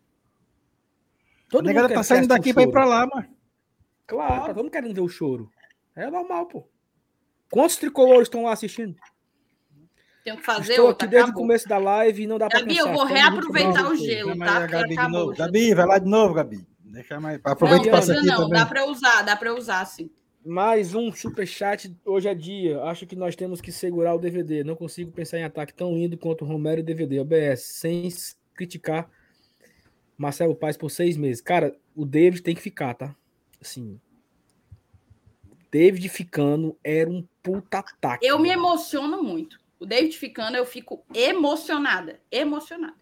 Todo 1.50 1.64
a 1.64 1.68
negada 1.68 1.88
quer- 1.88 1.94
tá 1.94 2.02
saindo 2.04 2.28
daqui 2.28 2.52
o 2.52 2.54
pra 2.54 2.62
ir 2.62 2.70
pra 2.70 2.84
lá, 2.84 3.04
mano. 3.12 3.33
Claro, 4.06 4.40
tá 4.42 4.54
todo 4.54 4.64
mundo 4.64 4.70
querendo 4.72 4.94
ver 4.94 5.00
o 5.00 5.08
choro. 5.08 5.50
É 5.96 6.10
normal, 6.10 6.46
pô. 6.46 6.68
Quantos 7.50 7.76
tricolores 7.76 8.22
estão 8.28 8.44
lá 8.44 8.52
assistindo? 8.52 8.94
Tenho 10.24 10.38
que 10.38 10.42
fazer 10.44 10.72
Estou 10.72 10.86
outra, 10.88 11.06
aqui 11.06 11.10
desde 11.12 11.28
o 11.28 11.32
acabou. 11.32 11.42
começo 11.42 11.68
da 11.68 11.78
live 11.78 12.22
e 12.22 12.26
não 12.26 12.38
dá 12.38 12.48
pra 12.48 12.60
Gabi, 12.60 12.76
cansar. 12.76 12.92
eu 12.92 12.96
vou 12.98 13.06
reaproveitar 13.06 13.90
o 13.90 13.94
gelo, 13.96 14.38
tá? 14.38 14.60
Porque 14.60 14.72
Gabi 14.72 14.92
acabou. 14.98 15.34
Gabi, 15.34 15.74
vai 15.74 15.86
lá 15.86 15.98
de 15.98 16.08
novo, 16.10 16.34
Gabi. 16.34 16.66
Deixa 16.82 17.20
mais. 17.20 17.40
Aproveita 17.44 17.82
Não, 17.82 17.88
e 17.88 17.90
passa 17.90 18.12
aqui 18.12 18.26
não, 18.26 18.36
também. 18.36 18.52
dá 18.54 18.66
pra 18.66 18.86
usar, 18.86 19.22
dá 19.22 19.36
pra 19.36 19.54
usar, 19.54 19.84
sim. 19.84 20.10
Mais 20.44 20.94
um 20.94 21.12
superchat. 21.12 21.94
Hoje 22.04 22.28
é 22.28 22.34
dia. 22.34 22.80
Acho 22.84 23.06
que 23.06 23.16
nós 23.16 23.34
temos 23.36 23.60
que 23.60 23.70
segurar 23.72 24.14
o 24.14 24.18
DVD. 24.18 24.62
Não 24.64 24.76
consigo 24.76 25.10
pensar 25.10 25.38
em 25.38 25.44
ataque 25.44 25.74
tão 25.74 25.92
lindo 25.94 26.16
quanto 26.18 26.44
o 26.44 26.48
Romero 26.48 26.80
e 26.80 26.84
DVD. 26.84 27.20
OBS, 27.20 27.62
sem 27.62 28.08
criticar 28.54 29.10
Marcelo 30.16 30.54
Paz 30.54 30.76
por 30.76 30.90
seis 30.90 31.16
meses. 31.16 31.40
Cara, 31.42 31.74
o 31.94 32.04
David 32.06 32.42
tem 32.42 32.54
que 32.54 32.60
ficar, 32.62 32.94
tá? 32.94 33.14
Assim. 33.64 33.98
David 35.72 36.08
ficando 36.08 36.76
era 36.84 37.08
um 37.10 37.26
puta 37.42 37.78
ataque. 37.78 38.24
Eu 38.26 38.38
me 38.38 38.50
emociono 38.50 39.22
muito. 39.22 39.58
O 39.80 39.86
David 39.86 40.16
ficando, 40.16 40.56
eu 40.56 40.64
fico 40.64 41.04
emocionada. 41.12 42.20
Emocionada. 42.30 42.94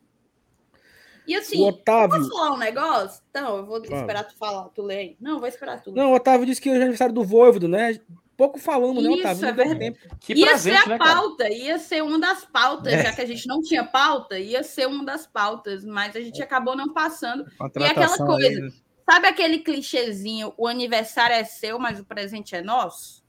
E 1.26 1.34
assim, 1.36 1.60
O 1.62 1.68
Otávio- 1.68 2.18
posso 2.18 2.30
falar 2.30 2.52
um 2.54 2.58
negócio? 2.58 3.22
Então, 3.30 3.58
eu 3.58 3.66
vou 3.66 3.84
Fala. 3.84 4.00
esperar 4.00 4.24
tu 4.24 4.34
falar, 4.36 4.68
tu 4.70 4.82
lê 4.82 4.96
aí. 4.96 5.16
Não, 5.20 5.38
vou 5.38 5.46
esperar 5.48 5.80
tu. 5.80 5.92
Não, 5.92 6.10
o 6.10 6.14
Otávio 6.16 6.46
disse 6.46 6.60
que 6.60 6.68
hoje 6.68 6.78
é 6.80 6.82
aniversário 6.82 7.14
do 7.14 7.22
Voivodo, 7.22 7.68
né? 7.68 8.00
Pouco 8.36 8.58
falamos, 8.58 9.04
né, 9.04 9.10
Isso, 9.10 9.20
Otávio? 9.20 9.44
é 9.44 9.48
Não 9.50 9.56
deu 9.56 9.68
verdade. 9.68 9.78
tempo. 9.98 10.38
ia 10.40 10.58
ser 10.58 10.74
a 10.74 10.98
pauta, 10.98 11.48
ia 11.52 11.78
ser 11.78 12.02
uma 12.02 12.18
das 12.18 12.44
pautas, 12.44 12.92
É. 12.92 13.02
já 13.04 13.12
que 13.12 13.20
a 13.20 13.26
gente 13.26 13.46
não 13.46 13.60
tinha 13.60 13.84
pauta, 13.84 14.38
ia 14.38 14.64
ser 14.64 14.88
uma 14.88 15.04
das 15.04 15.26
pautas, 15.26 15.84
mas 15.84 16.16
a 16.16 16.20
gente 16.20 16.42
acabou 16.42 16.74
não 16.74 16.92
passando. 16.92 17.44
E 17.44 17.44
aquela 17.64 17.68
Contratação 17.90 18.26
coisa, 18.26 18.48
aí, 18.48 18.56
né? 18.56 18.70
Sabe 19.08 19.26
aquele 19.26 19.60
clichêzinho, 19.60 20.52
o 20.56 20.66
aniversário 20.66 21.34
é 21.34 21.44
seu, 21.44 21.78
mas 21.78 22.00
o 22.00 22.04
presente 22.04 22.54
é 22.54 22.62
nosso? 22.62 23.24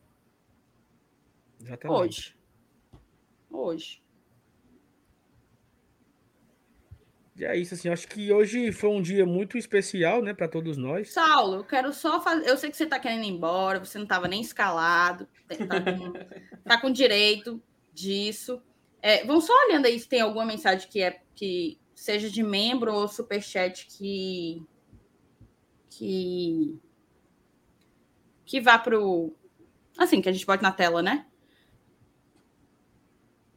Exatamente. 1.61 1.90
Hoje. 1.90 2.35
Hoje. 3.50 4.03
E 7.35 7.45
é 7.45 7.58
isso, 7.58 7.74
assim. 7.74 7.90
Acho 7.90 8.08
que 8.08 8.32
hoje 8.32 8.72
foi 8.72 8.90
um 8.90 9.02
dia 9.02 9.26
muito 9.26 9.58
especial, 9.58 10.22
né, 10.22 10.34
para 10.34 10.48
todos 10.48 10.77
nós. 10.77 11.11
Saulo, 11.11 11.56
eu 11.58 11.64
quero 11.64 11.92
só 11.92 12.22
fazer. 12.22 12.48
Eu 12.48 12.58
sei 12.58 12.69
que 12.69 12.77
você 12.77 12.85
tá 12.85 13.00
querendo 13.00 13.24
ir 13.24 13.30
embora, 13.30 13.80
você 13.80 13.98
não 13.98 14.06
estava 14.06 14.27
nem 14.27 14.42
escalado, 14.42 15.27
tá 15.48 15.82
com, 15.82 16.14
tá 16.64 16.82
com 16.82 16.92
direito 16.92 17.61
disso. 17.92 18.61
É, 19.02 19.26
vamos 19.26 19.45
só 19.45 19.53
olhando 19.68 19.85
aí 19.85 20.00
se 20.00 20.08
tem 20.08 20.22
alguma 20.22 20.45
mensagem 20.45 20.88
que 20.88 21.02
é 21.02 21.22
que 21.35 21.80
seja 21.95 22.30
de 22.30 22.43
membro 22.43 22.93
ou 22.93 23.08
superchat 23.08 23.88
que 23.88 24.64
que 25.98 26.80
que 28.46 28.60
vá 28.62 28.78
pro 28.78 29.34
assim 29.98 30.22
que 30.22 30.30
a 30.30 30.32
gente 30.32 30.46
bota 30.46 30.62
na 30.64 30.72
tela, 30.72 31.02
né? 31.02 31.26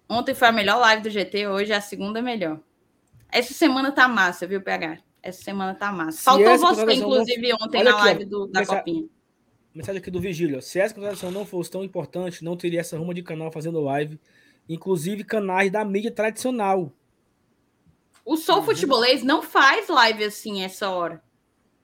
Ontem 0.09 0.35
foi 0.35 0.49
a 0.49 0.53
melhor 0.53 0.79
live 0.79 1.03
do 1.03 1.11
GT, 1.11 1.49
hoje 1.49 1.73
é 1.73 1.77
a 1.77 1.81
segunda 1.81 2.23
melhor. 2.23 2.61
Essa 3.31 3.53
semana 3.53 3.91
tá 3.91 4.07
massa, 4.07 4.47
viu, 4.47 4.63
PH? 4.63 4.99
Essa 5.23 5.43
semana 5.43 5.75
tá 5.75 5.91
massa. 5.91 6.23
Faltou 6.23 6.45
você, 6.47 6.59
contratação 6.59 6.87
não- 6.87 6.93
inclusive, 6.95 7.53
ontem 7.55 7.79
Olha 7.81 7.91
na 7.91 7.97
aqui, 7.97 8.05
live 8.07 8.25
do- 8.27 8.47
da 8.47 8.61
mensa- 8.61 8.77
Copinha. 8.77 9.09
Mensagem 9.75 10.01
aqui 10.01 10.11
do 10.11 10.21
Vigílio. 10.21 10.59
ó. 10.59 10.61
Se 10.61 10.79
essa 10.79 10.95
contratação 10.95 11.31
não 11.33 11.45
fosse 11.45 11.71
tão 11.71 11.83
importante, 11.85 12.45
não 12.45 12.57
teria 12.57 12.81
essa 12.81 12.97
ruma 12.97 13.13
de 13.13 13.23
canal 13.23 13.51
fazendo 13.51 13.81
live. 13.81 14.19
Inclusive 14.69 15.25
canais 15.25 15.71
da 15.71 15.85
mídia 15.85 16.11
tradicional. 16.11 16.93
O 18.25 18.37
Sou 18.37 18.63
Futebolês 18.63 19.23
não 19.23 19.43
faz 19.43 19.89
live 19.89 20.25
assim 20.25 20.63
essa 20.63 20.89
hora. 20.91 21.23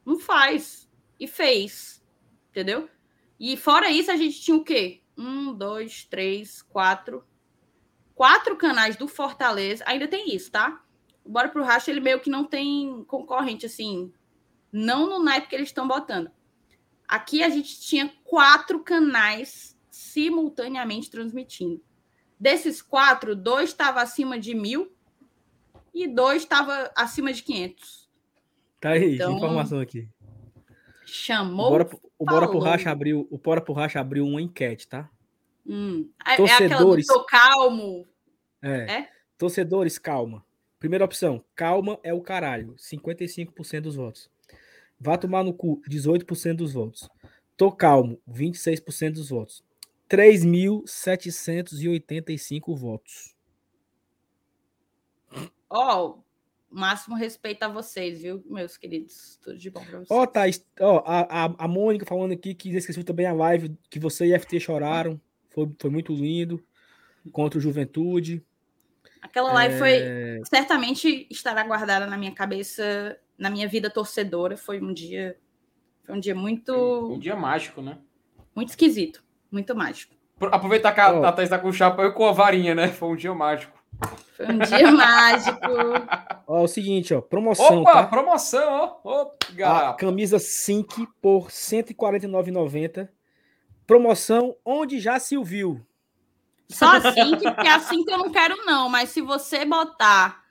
Não 0.04 0.18
faz. 0.18 0.88
E 1.18 1.26
fez. 1.26 2.02
Entendeu? 2.50 2.88
E 3.38 3.56
fora 3.56 3.90
isso, 3.90 4.10
a 4.10 4.16
gente 4.16 4.40
tinha 4.40 4.56
o 4.56 4.64
quê? 4.64 5.02
Um, 5.16 5.52
dois, 5.52 6.04
três, 6.04 6.62
quatro. 6.62 7.24
Quatro 8.14 8.56
canais 8.56 8.96
do 8.96 9.08
Fortaleza. 9.08 9.84
Ainda 9.86 10.06
tem 10.06 10.34
isso, 10.34 10.50
tá? 10.50 10.82
O 11.24 11.30
Bora 11.30 11.48
pro 11.48 11.64
Racha, 11.64 11.90
ele 11.90 12.00
meio 12.00 12.20
que 12.20 12.30
não 12.30 12.44
tem 12.44 13.04
concorrente, 13.04 13.66
assim. 13.66 14.12
Não 14.72 15.08
no 15.08 15.22
naipe 15.22 15.48
que 15.48 15.54
eles 15.54 15.68
estão 15.68 15.86
botando. 15.86 16.30
Aqui 17.06 17.42
a 17.42 17.48
gente 17.48 17.80
tinha 17.80 18.12
quatro 18.24 18.82
canais 18.82 19.78
simultaneamente 19.90 21.10
transmitindo. 21.10 21.82
Desses 22.40 22.80
quatro, 22.82 23.36
dois 23.36 23.70
estavam 23.70 24.02
acima 24.02 24.38
de 24.38 24.54
mil 24.54 24.92
e 25.94 26.08
dois 26.08 26.42
estavam 26.42 26.74
acima 26.96 27.32
de 27.32 27.42
500. 27.42 28.01
Tá 28.82 28.90
aí, 28.90 29.14
Então, 29.14 29.36
informação 29.36 29.78
aqui. 29.78 30.08
O 31.04 31.06
Chamou. 31.06 31.70
Bora, 31.70 31.88
o 32.18 32.24
Bora 32.24 32.48
falou. 32.48 32.62
Racha 32.62 32.90
abriu, 32.90 33.28
o 33.30 33.38
Bora 33.38 33.60
pro 33.60 33.72
Racha 33.72 34.00
abriu 34.00 34.26
uma 34.26 34.42
enquete, 34.42 34.88
tá? 34.88 35.08
Hum. 35.64 36.10
É, 36.26 36.30
é 36.30 36.32
aquela 36.32 36.46
do 36.46 36.48
Torcedores. 36.58 37.06
tô 37.06 37.24
calmo. 37.24 38.04
É. 38.60 38.92
É? 38.92 39.08
Torcedores, 39.38 39.98
calma. 39.98 40.44
Primeira 40.80 41.04
opção, 41.04 41.44
calma 41.54 41.96
é 42.02 42.12
o 42.12 42.20
caralho. 42.20 42.74
55% 42.74 43.82
dos 43.82 43.94
votos. 43.94 44.28
Vá 44.98 45.16
tomar 45.16 45.44
no 45.44 45.54
cu, 45.54 45.80
18% 45.88 46.56
dos 46.56 46.72
votos. 46.72 47.08
Tô 47.56 47.70
calmo, 47.70 48.20
26% 48.28 49.12
dos 49.12 49.28
votos. 49.28 49.62
3.785 50.10 52.76
votos. 52.76 53.36
Ó, 55.70 56.18
máximo 56.72 57.14
respeito 57.16 57.62
a 57.62 57.68
vocês, 57.68 58.22
viu, 58.22 58.42
meus 58.48 58.76
queridos? 58.76 59.38
Tudo 59.42 59.58
de 59.58 59.70
bom 59.70 59.80
pra 59.84 59.98
vocês. 59.98 60.10
Ó, 60.10 60.26
Thaís, 60.26 60.64
ó, 60.80 61.02
a, 61.06 61.44
a, 61.46 61.54
a 61.58 61.68
Mônica 61.68 62.06
falando 62.06 62.32
aqui 62.32 62.54
que 62.54 62.74
esqueceu 62.74 63.04
também 63.04 63.26
a 63.26 63.32
live 63.32 63.76
que 63.90 63.98
você 64.00 64.26
e 64.26 64.38
FT 64.38 64.58
choraram. 64.60 65.20
Foi, 65.50 65.70
foi 65.78 65.90
muito 65.90 66.12
lindo. 66.12 66.62
Contra 67.30 67.58
o 67.58 67.62
Juventude. 67.62 68.42
Aquela 69.20 69.52
live 69.52 69.74
É, 69.74 69.78
foi 69.78 70.44
certamente 70.44 71.26
estará 71.30 71.62
guardada 71.62 72.06
na 72.06 72.16
minha 72.18 72.32
cabeça, 72.34 73.16
na 73.38 73.48
minha 73.50 73.68
vida 73.68 73.88
torcedora. 73.88 74.56
Foi 74.56 74.80
um 74.80 74.92
dia, 74.92 75.36
foi 76.04 76.16
um 76.16 76.20
dia 76.20 76.34
muito, 76.34 76.72
Um 77.12 77.18
dia 77.18 77.36
mágico, 77.36 77.80
né? 77.80 77.98
muito 78.56 78.70
esquisito, 78.70 79.22
muito 79.50 79.74
mágico. 79.76 80.14
Pro- 80.38 80.52
Aproveitar 80.52 80.92
que 80.92 81.00
a, 81.00 81.12
Ó. 81.20 81.24
a 81.24 81.30
Thaís 81.32 81.48
tá 81.48 81.58
com 81.58 81.68
o 81.68 81.72
chapéu 81.72 82.06
e 82.08 82.12
com 82.12 82.26
a 82.26 82.32
varinha, 82.32 82.74
né? 82.74 82.88
Foi 82.88 83.08
um 83.08 83.16
dia 83.16 83.32
mágico. 83.32 83.80
Foi 84.46 84.54
um 84.54 84.58
dia 84.58 84.90
mágico. 84.92 85.60
Ó, 86.46 86.60
é 86.60 86.62
o 86.62 86.68
seguinte, 86.68 87.14
ó, 87.14 87.20
promoção, 87.20 87.82
Opa, 87.82 87.92
tá? 87.92 88.06
promoção, 88.06 89.00
ó. 89.04 89.22
Ô, 89.24 89.32
A 89.64 89.94
camisa 89.94 90.38
Sync 90.38 91.06
por 91.20 91.44
R$ 91.46 91.50
149,90. 91.50 93.08
Promoção 93.86 94.56
onde 94.64 94.98
já 95.00 95.18
se 95.18 95.36
ouviu. 95.36 95.84
Só 96.68 96.96
assim, 96.96 97.36
que, 97.36 97.50
porque 97.50 97.66
é 97.68 97.72
assim 97.72 98.04
que 98.04 98.12
eu 98.12 98.18
não 98.18 98.30
quero, 98.30 98.56
não. 98.64 98.88
Mas 98.88 99.10
se 99.10 99.20
você 99.20 99.64
botar 99.64 100.42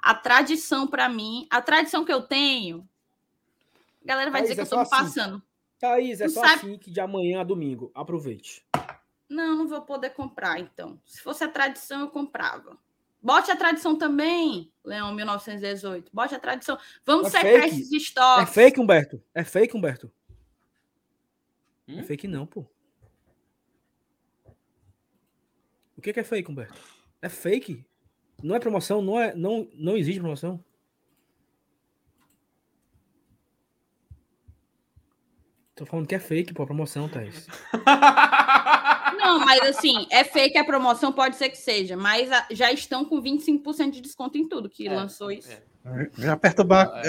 a 0.00 0.14
tradição 0.14 0.86
pra 0.86 1.08
mim, 1.08 1.46
a 1.50 1.60
tradição 1.62 2.04
que 2.04 2.12
eu 2.12 2.22
tenho, 2.22 2.88
a 4.02 4.06
galera 4.08 4.30
vai 4.30 4.40
Thaís, 4.42 4.50
dizer 4.50 4.54
que 4.56 4.60
é 4.60 4.64
eu 4.64 4.68
tô 4.70 4.76
me 4.76 4.82
assim. 4.82 4.90
passando. 4.90 5.42
Thaís, 5.78 6.20
é 6.20 6.24
Tu 6.26 6.30
só 6.32 6.40
sabe- 6.40 6.54
assim 6.54 6.78
que 6.78 6.90
de 6.90 7.00
amanhã 7.00 7.40
a 7.40 7.44
domingo. 7.44 7.90
Aproveite. 7.94 8.64
Não, 9.28 9.56
não 9.58 9.68
vou 9.68 9.82
poder 9.82 10.10
comprar, 10.10 10.58
então. 10.58 10.98
Se 11.06 11.22
fosse 11.22 11.44
a 11.44 11.48
tradição, 11.48 12.00
eu 12.00 12.08
comprava. 12.08 12.76
Bote 13.22 13.50
a 13.50 13.56
tradição 13.56 13.96
também, 13.96 14.72
Leão 14.84 15.14
1918. 15.14 16.10
Bote 16.12 16.34
a 16.34 16.38
tradição. 16.40 16.78
Vamos 17.04 17.26
É 17.28 17.30
secar 17.30 17.62
fake. 17.62 17.66
esses 17.80 17.92
É 17.92 17.96
estoques. 17.96 18.54
fake, 18.54 18.80
Humberto? 18.80 19.22
É 19.34 19.44
fake, 19.44 19.76
Humberto? 19.76 20.10
É 21.86 22.02
fake 22.02 22.26
não, 22.28 22.46
pô. 22.46 22.64
O 25.96 26.00
que 26.00 26.12
que 26.14 26.20
é 26.20 26.24
fake, 26.24 26.50
Humberto? 26.50 26.80
É 27.20 27.28
fake? 27.28 27.84
Não 28.42 28.54
é 28.56 28.60
promoção? 28.60 29.02
Não, 29.02 29.20
é, 29.20 29.34
não, 29.34 29.68
não 29.74 29.96
existe 29.98 30.18
promoção? 30.20 30.64
Tô 35.74 35.84
falando 35.86 36.06
que 36.06 36.14
é 36.14 36.18
fake, 36.20 36.52
pô, 36.54 36.62
a 36.62 36.66
promoção, 36.66 37.08
Thaís. 37.08 37.46
Não, 39.38 39.44
mas 39.44 39.60
assim, 39.62 40.06
é 40.10 40.24
fake 40.24 40.58
a 40.58 40.64
promoção, 40.64 41.12
pode 41.12 41.36
ser 41.36 41.48
que 41.50 41.58
seja. 41.58 41.96
Mas 41.96 42.30
a- 42.30 42.46
já 42.50 42.72
estão 42.72 43.04
com 43.04 43.20
25% 43.20 43.90
de 43.92 44.00
desconto 44.00 44.36
em 44.38 44.48
tudo 44.48 44.68
que 44.68 44.88
lançou 44.88 45.30
isso. 45.30 45.48
Já 46.18 46.36
perturbar 46.36 46.88
a, 46.88 47.00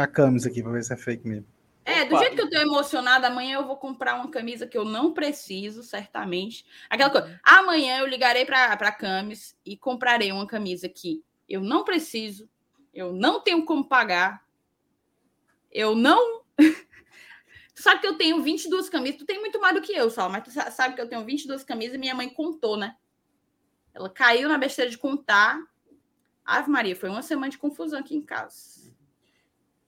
a, 0.00 0.02
a 0.04 0.06
camisa 0.06 0.48
aqui 0.48 0.62
pra 0.62 0.72
ver 0.72 0.82
se 0.84 0.92
é 0.92 0.96
fake 0.96 1.26
mesmo. 1.26 1.46
É, 1.84 2.06
do 2.06 2.16
jeito 2.16 2.34
que 2.36 2.40
eu 2.40 2.48
tô 2.48 2.56
emocionada, 2.56 3.26
amanhã 3.26 3.56
eu 3.58 3.66
vou 3.66 3.76
comprar 3.76 4.14
uma 4.14 4.30
camisa 4.30 4.66
que 4.66 4.78
eu 4.78 4.86
não 4.86 5.12
preciso, 5.12 5.82
certamente. 5.82 6.64
Aquela 6.88 7.10
coisa. 7.10 7.38
Amanhã 7.42 7.98
eu 7.98 8.06
ligarei 8.06 8.46
pra, 8.46 8.74
pra 8.76 8.90
Camis 8.90 9.54
e 9.66 9.76
comprarei 9.76 10.32
uma 10.32 10.46
camisa 10.46 10.88
que 10.88 11.22
eu 11.46 11.60
não 11.60 11.84
preciso, 11.84 12.48
eu 12.94 13.12
não 13.12 13.38
tenho 13.40 13.64
como 13.66 13.84
pagar, 13.84 14.42
eu 15.70 15.94
não. 15.94 16.40
Tu 17.74 17.82
sabe 17.82 18.00
que 18.00 18.06
eu 18.06 18.16
tenho 18.16 18.42
22 18.42 18.88
camisas, 18.88 19.18
tu 19.18 19.26
tem 19.26 19.40
muito 19.40 19.60
mais 19.60 19.74
do 19.74 19.82
que 19.82 19.92
eu, 19.92 20.10
só, 20.10 20.28
mas 20.28 20.44
tu 20.44 20.50
sa- 20.50 20.70
sabe 20.70 20.94
que 20.94 21.00
eu 21.00 21.08
tenho 21.08 21.24
22 21.24 21.64
camisas 21.64 21.94
e 21.94 21.98
minha 21.98 22.14
mãe 22.14 22.28
contou, 22.28 22.76
né? 22.76 22.96
Ela 23.92 24.08
caiu 24.10 24.48
na 24.48 24.58
besteira 24.58 24.90
de 24.90 24.98
contar. 24.98 25.60
Ave 26.44 26.70
Maria, 26.70 26.96
foi 26.96 27.08
uma 27.08 27.22
semana 27.22 27.50
de 27.50 27.58
confusão 27.58 27.98
aqui 28.00 28.14
em 28.16 28.22
casa. 28.22 28.92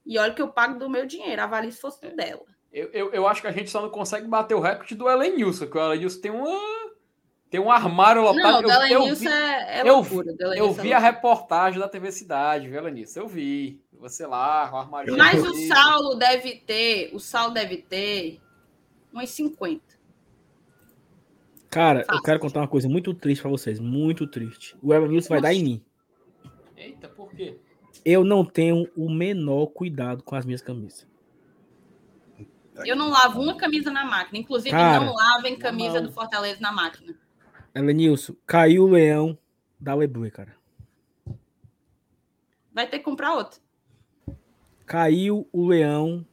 E 0.05 0.17
olha 0.19 0.33
que 0.33 0.41
eu 0.41 0.49
pago 0.49 0.79
do 0.79 0.89
meu 0.89 1.05
dinheiro, 1.07 1.43
avalie 1.43 1.73
se 1.73 1.81
fosse 1.81 2.01
do 2.01 2.15
dela. 2.15 2.45
Eu, 2.73 2.89
eu, 2.93 3.13
eu 3.13 3.27
acho 3.27 3.41
que 3.41 3.47
a 3.49 3.53
gente 3.53 3.71
só 3.71 3.83
não 3.83 3.91
consegue 3.91 4.27
bater 4.29 4.55
o 4.55 4.61
recorde 4.61 4.95
do 4.95 5.09
Elenilson, 5.09 5.67
que 5.67 5.77
o 5.77 5.81
Elenilson 5.81 6.21
tem 6.21 6.31
uma. 6.31 6.86
Tem 7.51 7.61
um 7.61 7.71
armário 7.71 8.23
lotado. 8.23 8.63
Não, 8.67 8.71
o 8.71 8.87
eu, 8.89 9.07
eu 9.09 9.15
vi, 9.15 9.29
é- 9.29 9.79
é 9.79 9.83
eu 9.83 9.95
loucura, 9.97 10.33
vi- 10.33 10.39
eu 10.41 10.51
é 10.51 10.55
vi 10.55 10.61
a 10.61 10.65
loucura. 10.65 10.99
reportagem 10.99 11.79
da 11.81 11.89
TV 11.89 12.11
Cidade, 12.11 12.69
viu, 12.69 12.79
Elenilson? 12.79 13.21
Eu 13.21 13.29
vi. 13.29 13.81
Você 13.99 14.27
lá, 14.27 14.71
o 14.73 14.77
armário. 14.77 15.17
Mas 15.17 15.43
o. 15.43 15.55
Saulo 15.69 16.17
deve 16.17 16.57
ter, 16.57 17.11
o 17.15 17.19
Saulo 17.21 17.55
deve 17.55 17.79
ter 17.79 18.41
uns 19.15 19.31
50. 19.31 19.81
Cara, 21.71 22.05
eu 22.11 22.23
quero 22.23 22.39
contar 22.41 22.61
uma 22.61 22.69
coisa 22.69 22.89
muito 22.89 23.13
triste 23.15 23.43
pra 23.43 23.51
vocês. 23.51 23.79
Muito 23.81 24.27
triste. 24.27 24.77
O 24.83 24.93
Evanilson 24.93 25.29
vai 25.29 25.41
dar 25.41 25.55
em 25.55 25.63
mim. 25.63 25.83
Eita, 26.77 27.09
por 27.09 27.31
quê? 27.33 27.57
Eu 28.05 28.25
não 28.25 28.45
tenho 28.45 28.89
o 28.97 29.09
menor 29.11 29.67
cuidado 29.69 30.23
com 30.23 30.35
as 30.37 30.45
minhas 30.45 30.63
camisas. 30.63 31.07
Eu 32.85 32.95
não 32.97 33.09
lavo 33.09 33.41
uma 33.41 33.57
camisa 33.57 33.91
na 33.91 34.05
máquina. 34.05 34.39
Inclusive, 34.39 34.71
Cara, 34.71 35.05
não 35.05 35.15
lavem 35.15 35.57
camisa 35.59 36.01
não. 36.01 36.09
do 36.09 36.13
Fortaleza 36.13 36.61
na 36.61 36.71
máquina. 36.71 37.15
Elenilson, 37.77 38.35
caiu 38.47 38.85
o 38.85 38.89
leão 38.89 39.39
da 39.79 39.95
Weblue, 39.95 40.31
cara. 40.31 40.57
Vai 42.73 42.89
ter 42.89 42.99
que 42.99 43.05
comprar 43.05 43.35
outra. 43.35 43.61
Caiu 44.87 45.47
o 45.53 45.67
leão. 45.67 46.27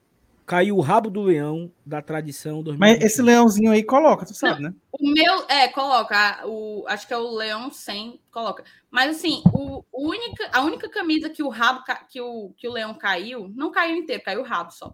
Caiu 0.45 0.77
o 0.77 0.81
rabo 0.81 1.09
do 1.09 1.21
leão 1.21 1.71
da 1.85 2.01
tradição 2.01 2.63
2020. 2.63 2.79
Mas 2.79 3.03
esse 3.03 3.21
leãozinho 3.21 3.71
aí 3.71 3.83
coloca, 3.83 4.25
tu 4.25 4.33
sabe, 4.33 4.61
né? 4.61 4.73
O 4.91 5.09
meu, 5.09 5.45
é, 5.49 5.67
coloca. 5.69 6.45
O, 6.45 6.85
acho 6.87 7.07
que 7.07 7.13
é 7.13 7.17
o 7.17 7.31
Leão 7.31 7.71
100, 7.71 8.21
coloca. 8.29 8.63
Mas 8.91 9.15
assim, 9.17 9.41
o, 9.53 9.83
o 9.91 10.09
única, 10.09 10.49
a 10.51 10.61
única 10.61 10.89
camisa 10.89 11.29
que 11.29 11.41
o 11.41 11.49
rabo 11.49 11.83
que 12.09 12.19
o, 12.19 12.53
que 12.57 12.67
o 12.67 12.73
Leão 12.73 12.93
caiu, 12.93 13.49
não 13.55 13.71
caiu 13.71 13.95
inteiro, 13.95 14.23
caiu 14.23 14.41
o 14.41 14.45
rabo 14.45 14.71
só. 14.71 14.93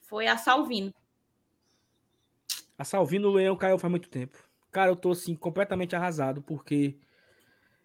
Foi 0.00 0.28
a 0.28 0.36
Salvino. 0.36 0.94
A 2.78 2.84
Salvino 2.84 3.30
Leão 3.30 3.56
caiu 3.56 3.78
faz 3.78 3.90
muito 3.90 4.08
tempo. 4.08 4.47
Cara, 4.70 4.90
eu 4.90 4.96
tô 4.96 5.10
assim 5.10 5.34
completamente 5.34 5.96
arrasado 5.96 6.42
porque 6.42 6.96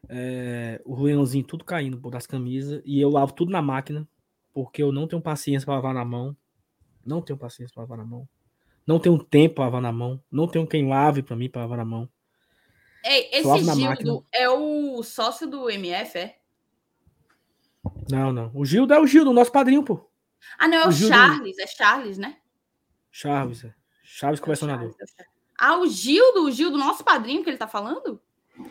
é, 0.09 0.81
o 0.85 1.01
leãozinho 1.01 1.45
tudo 1.45 1.63
caindo 1.63 1.97
pô, 1.97 2.09
das 2.09 2.27
camisas 2.27 2.81
e 2.85 2.99
eu 2.99 3.09
lavo 3.09 3.33
tudo 3.33 3.51
na 3.51 3.61
máquina 3.61 4.07
porque 4.53 4.83
eu 4.83 4.91
não 4.91 5.07
tenho 5.07 5.21
paciência 5.21 5.65
para 5.65 5.75
lavar 5.75 5.93
na 5.93 6.05
mão. 6.05 6.35
Não 7.05 7.21
tenho 7.21 7.37
paciência 7.37 7.73
para 7.73 7.83
lavar 7.83 7.97
na 7.97 8.05
mão. 8.05 8.27
Não 8.85 8.99
tenho 8.99 9.17
tempo 9.23 9.55
para 9.55 9.65
lavar 9.65 9.81
na 9.81 9.91
mão. 9.91 10.21
Não 10.31 10.47
tenho 10.47 10.67
quem 10.67 10.87
lave 10.87 11.23
para 11.23 11.35
mim 11.35 11.49
para 11.49 11.61
lavar 11.61 11.77
na 11.77 11.85
mão. 11.85 12.09
Ei, 13.03 13.29
esse 13.33 13.43
Gildo 13.59 14.25
é 14.31 14.49
o 14.49 15.03
sócio 15.03 15.49
do 15.49 15.69
MF, 15.69 16.17
é? 16.17 16.37
Não, 18.09 18.31
não. 18.31 18.51
O 18.53 18.65
Gildo 18.65 18.93
é 18.93 18.99
o 18.99 19.07
Gildo, 19.07 19.31
o 19.31 19.33
nosso 19.33 19.51
padrinho, 19.51 19.83
pô. 19.83 20.09
Ah, 20.57 20.67
não, 20.67 20.77
é 20.77 20.85
o, 20.85 20.89
O 20.89 20.91
Gildo- 20.91 21.13
Charles, 21.13 21.57
é 21.57 21.67
Charles, 21.67 22.17
né? 22.17 22.37
Chaves, 23.11 23.63
é. 23.65 23.73
Chaves 24.03 24.39
colecionador. 24.39 24.95
Ah, 25.57 25.77
o 25.79 25.87
Gildo, 25.87 26.43
o 26.45 26.51
Gildo, 26.51 26.77
nosso 26.77 27.03
padrinho 27.03 27.43
que 27.43 27.49
ele 27.49 27.57
tá 27.57 27.67
falando? 27.67 28.21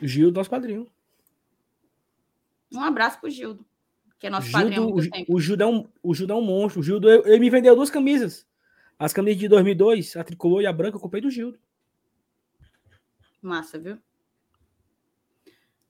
Gildo, 0.01 0.39
nosso 0.39 0.51
padrinho. 0.51 0.91
Um 2.73 2.81
abraço 2.83 3.20
pro 3.20 3.31
Gildo. 3.31 3.65
que 4.19 4.27
é 4.27 4.31
nosso 4.31 4.51
padrinho 4.52 4.83
Gildo, 4.83 4.94
muito 4.94 5.33
o, 5.33 5.35
o, 5.36 5.41
Gildo 5.41 5.62
é 5.62 5.67
um, 5.67 5.89
o 6.02 6.15
Gildo 6.15 6.33
é 6.33 6.36
um 6.36 6.43
monstro. 6.43 6.81
O 6.81 6.83
Gildo, 6.85 7.11
eu- 7.11 7.27
ele 7.27 7.41
me 7.41 7.51
vendeu 7.51 7.75
duas 7.75 7.91
camisas. 7.91 8.47
As 8.99 9.12
camisas 9.12 9.41
de 9.41 9.49
2002, 9.49 10.17
a 10.17 10.23
tricolor 10.25 10.62
e 10.62 10.67
a 10.67 10.73
branca, 10.73 10.97
eu 10.97 11.01
comprei 11.01 11.20
do 11.20 11.31
Gildo. 11.31 11.59
Massa, 13.41 13.78
viu? 13.78 13.99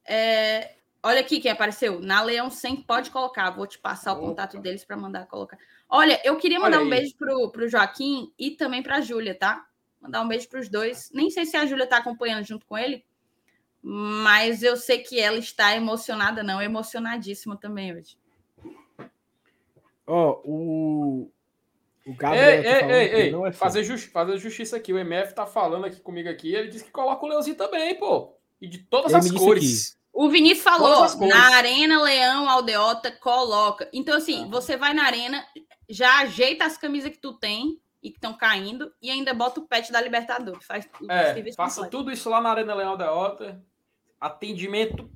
É, 0.05 0.77
olha 1.03 1.21
aqui 1.21 1.41
quem 1.41 1.51
apareceu. 1.51 2.01
Na 2.01 2.23
Leão 2.23 2.51
100, 2.51 2.83
pode 2.83 3.11
colocar. 3.11 3.51
Vou 3.51 3.67
te 3.67 3.79
passar 3.79 4.15
o 4.15 4.21
contato 4.21 4.59
deles 4.59 4.85
para 4.85 4.97
mandar 4.97 5.27
colocar. 5.27 5.59
Olha, 5.89 6.21
eu 6.25 6.37
queria 6.39 6.59
mandar 6.59 6.81
um 6.81 6.89
beijo 6.89 7.15
pro, 7.17 7.51
pro 7.51 7.69
Joaquim 7.69 8.33
e 8.39 8.53
também 8.53 8.83
pra 8.83 9.01
Júlia, 9.03 9.35
tá? 9.35 9.67
Mandar 10.03 10.21
um 10.21 10.29
beijo 10.29 10.49
pros 10.49 10.69
dois. 10.69 11.11
Nem 11.15 11.31
sei 11.31 11.47
se 11.47 11.57
a 11.57 11.65
Júlia 11.65 11.87
tá 11.87 11.99
acompanhando 11.99 12.45
junto 12.45 12.67
com 12.67 12.77
ele, 12.77 13.05
mas 13.81 14.63
eu 14.63 14.77
sei 14.77 14.99
que 14.99 15.19
ela 15.19 15.39
está 15.39 15.77
emocionada, 15.77 16.43
não, 16.43 16.61
emocionadíssima 16.61 17.57
também 17.57 17.95
hoje. 17.95 18.19
Ó, 20.07 20.41
o. 20.45 21.31
O 22.05 22.11
Ei, 22.11 22.17
Gabriel 22.17 22.59
aqui 22.59 22.67
ei, 22.67 22.75
falando 22.75 22.91
ei, 22.91 23.15
ei, 23.15 23.31
não 23.31 23.47
é 23.47 23.53
fazer, 23.53 23.85
justi 23.85 24.09
fazer 24.09 24.37
justiça 24.37 24.77
aqui. 24.77 24.93
O 24.93 24.99
MF 24.99 25.35
tá 25.37 25.47
falando 25.47 25.85
aqui 25.85 26.01
comigo 26.01 26.29
aqui. 26.29 26.53
Ele 26.53 26.67
disse 26.67 26.85
que 26.85 26.91
coloca 26.91 27.25
o 27.25 27.29
Leãozinho 27.29 27.55
também, 27.55 27.95
pô. 27.97 28.35
E 28.61 28.67
de 28.67 28.79
todas 28.79 29.13
Ele 29.13 29.21
as 29.21 29.31
cores. 29.31 29.97
O 30.13 30.29
Vinícius 30.29 30.65
falou, 30.65 31.07
na 31.27 31.55
Arena 31.55 32.03
Leão 32.03 32.49
Aldeota, 32.49 33.11
coloca. 33.13 33.89
Então, 33.93 34.17
assim, 34.17 34.51
você 34.51 34.77
vai 34.77 34.93
na 34.93 35.05
Arena, 35.05 35.47
já 35.89 36.19
ajeita 36.19 36.65
as 36.65 36.77
camisas 36.77 37.13
que 37.13 37.19
tu 37.19 37.35
tem 37.35 37.81
e 38.03 38.11
que 38.11 38.17
estão 38.17 38.35
caindo 38.35 38.93
e 39.01 39.11
ainda 39.11 39.33
bota 39.33 39.61
o 39.61 39.67
pet 39.67 39.93
da 39.93 40.01
Libertadores. 40.01 40.65
Faz 40.67 40.89
o 41.01 41.11
É, 41.11 41.53
faça 41.53 41.77
completo. 41.83 41.97
tudo 41.99 42.11
isso 42.11 42.29
lá 42.29 42.41
na 42.41 42.51
Arena 42.51 42.75
Leão 42.75 42.97
da 42.97 43.15
Ota. 43.15 43.63
Atendimento 44.21 45.11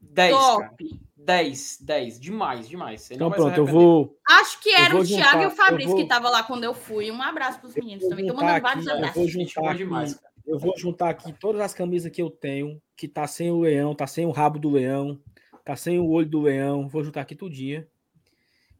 10, 0.00 0.34
Top. 0.34 0.60
cara. 0.88 1.00
10, 1.16 1.78
10. 1.80 2.20
Demais, 2.20 2.68
demais. 2.68 3.02
Você 3.02 3.14
Então 3.14 3.30
pronto, 3.30 3.56
eu 3.56 3.66
vou. 3.66 4.16
Acho 4.28 4.60
que 4.60 4.68
eu 4.70 4.76
era 4.76 4.92
vou 4.92 5.00
o 5.00 5.04
juntar- 5.04 5.22
Thiago 5.30 5.42
e 5.42 5.46
o 5.46 5.50
Fabrício 5.50 5.82
eu 5.84 5.88
vou- 5.88 5.96
que 5.96 6.02
estavam 6.02 6.30
lá 6.30 6.42
quando 6.44 6.64
eu 6.64 6.72
fui. 6.74 7.10
Um 7.10 7.20
abraço 7.22 7.58
para 7.58 7.68
os 7.68 7.74
meninos 7.74 8.06
também. 8.08 8.26
Juntar 8.28 8.42
mandando 8.42 8.62
vários 8.62 8.86
eu 8.86 8.94
abraços. 8.94 9.16
vou 9.16 9.28
Gente 9.28 9.54
juntar 9.54 9.68
aqui, 9.70 9.78
demais, 9.78 10.14
cara. 10.14 10.32
eu 10.46 10.58
vou 10.58 10.74
juntar 10.78 11.08
aqui 11.10 11.32
todas 11.32 11.60
as 11.60 11.74
camisas 11.74 12.12
que 12.12 12.22
eu 12.22 12.30
tenho, 12.30 12.80
que 12.96 13.08
tá 13.08 13.26
sem 13.26 13.50
o 13.50 13.60
leão, 13.60 13.94
tá 13.94 14.06
sem 14.06 14.24
o 14.24 14.30
rabo 14.30 14.58
do 14.58 14.70
leão, 14.70 15.20
tá 15.64 15.74
sem 15.74 15.98
o 15.98 16.08
olho 16.08 16.28
do 16.28 16.40
leão. 16.42 16.88
Vou 16.88 17.02
juntar 17.02 17.22
aqui 17.22 17.34
tudinho 17.34 17.84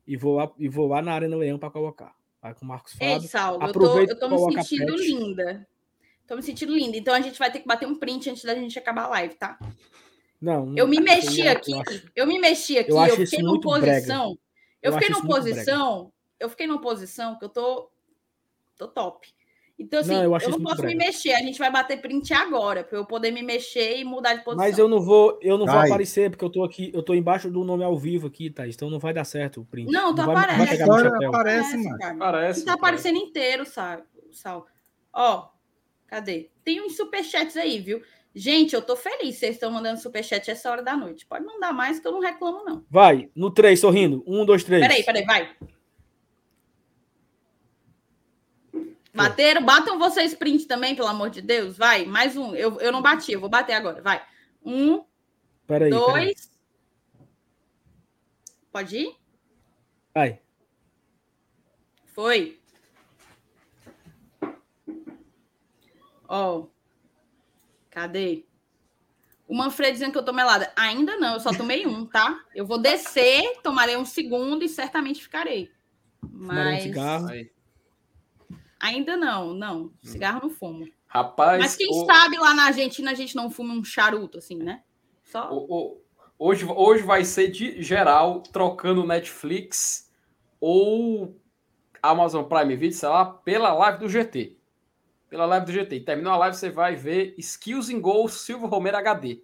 e 0.06 0.16
vou 0.16 0.36
lá, 0.36 0.50
e 0.58 0.68
vou 0.68 0.86
lá 0.86 1.02
na 1.02 1.12
Arena 1.12 1.36
Leão 1.36 1.58
para 1.58 1.70
colocar. 1.70 2.14
Vai 2.46 2.54
com 2.54 2.64
o 2.64 2.68
Marcos 2.68 2.94
Ei, 3.00 3.14
Fábio. 3.14 3.28
Saulo, 3.28 3.54
eu 3.54 3.72
tô, 3.72 3.78
Aproveita 3.80 4.12
eu 4.12 4.18
tô 4.20 4.28
me 4.28 4.38
sentindo 4.62 4.94
pet. 4.94 5.02
linda. 5.08 5.68
Tô 6.28 6.36
me 6.36 6.42
sentindo 6.44 6.74
linda. 6.76 6.96
Então 6.96 7.12
a 7.12 7.20
gente 7.20 7.36
vai 7.40 7.50
ter 7.50 7.58
que 7.58 7.66
bater 7.66 7.88
um 7.88 7.96
print 7.98 8.30
antes 8.30 8.44
da 8.44 8.54
gente 8.54 8.78
acabar 8.78 9.04
a 9.04 9.08
live, 9.08 9.34
tá? 9.34 9.58
Não, 10.40 10.66
não- 10.66 10.78
Eu 10.78 10.86
me 10.86 11.00
mexi 11.00 11.42
é- 11.42 11.50
aqui, 11.50 11.72
eu 11.72 11.80
acho- 11.80 12.10
eu 12.14 12.26
me 12.26 12.38
mexi 12.38 12.78
aqui, 12.78 12.90
eu 12.92 12.98
eu, 13.04 13.16
fiquei 13.16 13.42
numa 13.42 13.60
posição. 13.60 14.38
Eu, 14.80 14.92
Eu 14.92 14.92
fiquei 14.92 15.08
numa 15.08 15.26
posição, 15.26 16.12
eu 16.38 16.48
fiquei 16.48 16.66
numa 16.68 16.80
posição 16.80 17.36
que 17.36 17.44
eu 17.44 17.48
tô 17.48 17.90
tô 18.76 18.86
top. 18.86 19.34
Então 19.78 20.00
assim, 20.00 20.12
Não, 20.12 20.22
eu 20.22 20.38
eu, 20.38 20.48
não 20.50 20.62
posso 20.62 20.82
me 20.82 20.94
mexer, 20.94 21.32
a 21.34 21.38
gente 21.40 21.58
vai 21.58 21.70
bater 21.70 22.00
print 22.00 22.32
agora 22.32 22.82
para 22.82 22.96
eu 22.98 23.04
poder 23.04 23.30
me 23.30 23.42
mexer 23.42 23.98
e 23.98 24.04
mudar 24.04 24.34
de 24.34 24.42
posição. 24.42 24.64
Mas 24.66 24.78
eu 24.78 24.88
não 24.88 25.02
vou, 25.02 25.38
eu 25.42 25.58
não 25.58 25.66
vou 25.66 25.74
Vai. 25.74 25.86
aparecer 25.86 26.30
porque 26.30 26.44
eu 26.44 26.50
tô 26.50 26.64
aqui, 26.64 26.90
eu 26.94 27.02
tô 27.02 27.12
embaixo 27.14 27.50
do 27.50 27.62
nome 27.62 27.84
ao 27.84 27.98
vivo 27.98 28.26
aqui, 28.26 28.48
Thaís. 28.48 28.74
Então 28.74 28.88
não 28.88 28.98
vai 28.98 29.12
dar 29.12 29.24
certo 29.24 29.60
o 29.60 29.64
print. 29.66 29.92
Não, 29.92 30.14
tu 30.14 30.16
vai, 30.16 30.26
não 30.26 30.34
vai 30.34 30.44
aparece. 30.44 30.70
pegar 30.70 30.86
no 30.86 30.92
Agora 30.94 31.10
chapéu. 31.10 31.28
aparece, 31.28 31.76
mano. 31.76 31.98
cara. 31.98 32.16
Parece. 32.16 32.64
Tá 32.64 32.72
aparecendo 32.72 33.18
inteiro, 33.18 33.66
sabe, 33.66 34.02
Sal. 34.32 34.66
Ó, 35.12 35.48
cadê? 36.06 36.50
Tem 36.64 36.80
uns 36.80 36.96
superchats 36.96 37.56
aí, 37.56 37.78
viu? 37.78 38.00
Gente, 38.34 38.74
eu 38.74 38.82
tô 38.82 38.96
feliz. 38.96 39.36
Vocês 39.36 39.56
estão 39.56 39.70
mandando 39.70 40.00
superchat 40.00 40.50
essa 40.50 40.70
hora 40.70 40.82
da 40.82 40.96
noite. 40.96 41.24
Pode 41.26 41.44
mandar 41.44 41.72
mais 41.72 41.98
que 42.00 42.06
eu 42.06 42.12
não 42.12 42.20
reclamo, 42.20 42.64
não. 42.64 42.84
Vai, 42.90 43.30
no 43.34 43.50
3, 43.50 43.78
sorrindo. 43.80 44.22
Um, 44.26 44.44
dois, 44.44 44.62
três. 44.64 44.82
Peraí, 44.82 45.02
peraí, 45.02 45.24
vai. 45.24 45.50
Bateram? 49.16 49.64
Batam 49.64 49.98
vocês 49.98 50.34
print 50.34 50.66
também, 50.66 50.94
pelo 50.94 51.08
amor 51.08 51.30
de 51.30 51.40
Deus. 51.40 51.76
Vai, 51.76 52.04
mais 52.04 52.36
um. 52.36 52.54
Eu, 52.54 52.78
eu 52.80 52.92
não 52.92 53.00
bati, 53.00 53.32
eu 53.32 53.40
vou 53.40 53.48
bater 53.48 53.72
agora. 53.72 54.02
Vai. 54.02 54.22
Um, 54.64 55.04
Peraí, 55.66 55.90
dois. 55.90 56.12
peraí. 56.12 56.34
Pode 58.70 58.96
ir? 58.98 59.16
Vai. 60.14 60.40
Foi. 62.14 62.60
Ó. 66.28 66.66
Cadê? 67.90 68.44
O 69.48 69.54
Manfred 69.54 69.92
dizendo 69.92 70.12
que 70.12 70.18
eu 70.18 70.24
tô 70.24 70.32
melada. 70.32 70.72
Ainda 70.76 71.16
não, 71.16 71.34
eu 71.34 71.40
só 71.40 71.52
tomei 71.52 71.86
um, 71.86 72.04
tá? 72.04 72.38
Eu 72.54 72.66
vou 72.66 72.78
descer, 72.78 73.60
tomarei 73.62 73.96
um 73.96 74.04
segundo 74.04 74.62
e 74.64 74.68
certamente 74.68 75.22
ficarei. 75.22 75.70
Fumarei 76.20 76.62
um 76.62 76.74
Mas 76.74 76.82
cigarro. 76.82 77.28
Aí. 77.28 77.55
Ainda 78.86 79.16
não, 79.16 79.52
não. 79.54 79.90
Cigarro 80.02 80.40
não 80.42 80.50
fumo. 80.50 80.86
Rapaz, 81.06 81.58
Mas 81.60 81.76
quem 81.76 81.88
o- 81.90 82.04
sabe 82.06 82.36
lá 82.38 82.52
na 82.54 82.64
Argentina 82.64 83.10
a 83.10 83.14
gente 83.14 83.34
não 83.36 83.50
fuma 83.50 83.72
um 83.74 83.84
charuto, 83.84 84.38
assim, 84.38 84.56
né? 84.56 84.82
Só. 85.24 85.50
o- 85.52 85.66
o- 85.68 86.00
hoje, 86.38 86.64
hoje 86.64 87.02
vai 87.02 87.24
ser 87.24 87.48
de 87.48 87.82
geral 87.82 88.40
trocando 88.42 89.04
Netflix 89.06 90.10
ou 90.60 91.36
Amazon 92.02 92.44
Prime 92.44 92.76
Video, 92.76 92.96
sei 92.96 93.08
lá, 93.08 93.24
pela 93.24 93.72
live 93.74 93.98
do 93.98 94.08
GT. 94.08 94.56
Pela 95.28 95.44
live 95.46 95.66
do 95.66 95.72
GT. 95.72 96.00
Terminou 96.00 96.32
a 96.32 96.36
live, 96.36 96.56
você 96.56 96.70
vai 96.70 96.94
ver 96.94 97.34
Skills 97.38 97.90
in 97.90 98.00
Goal 98.00 98.28
Silvio 98.28 98.68
Romero 98.68 98.96
HD. 98.98 99.40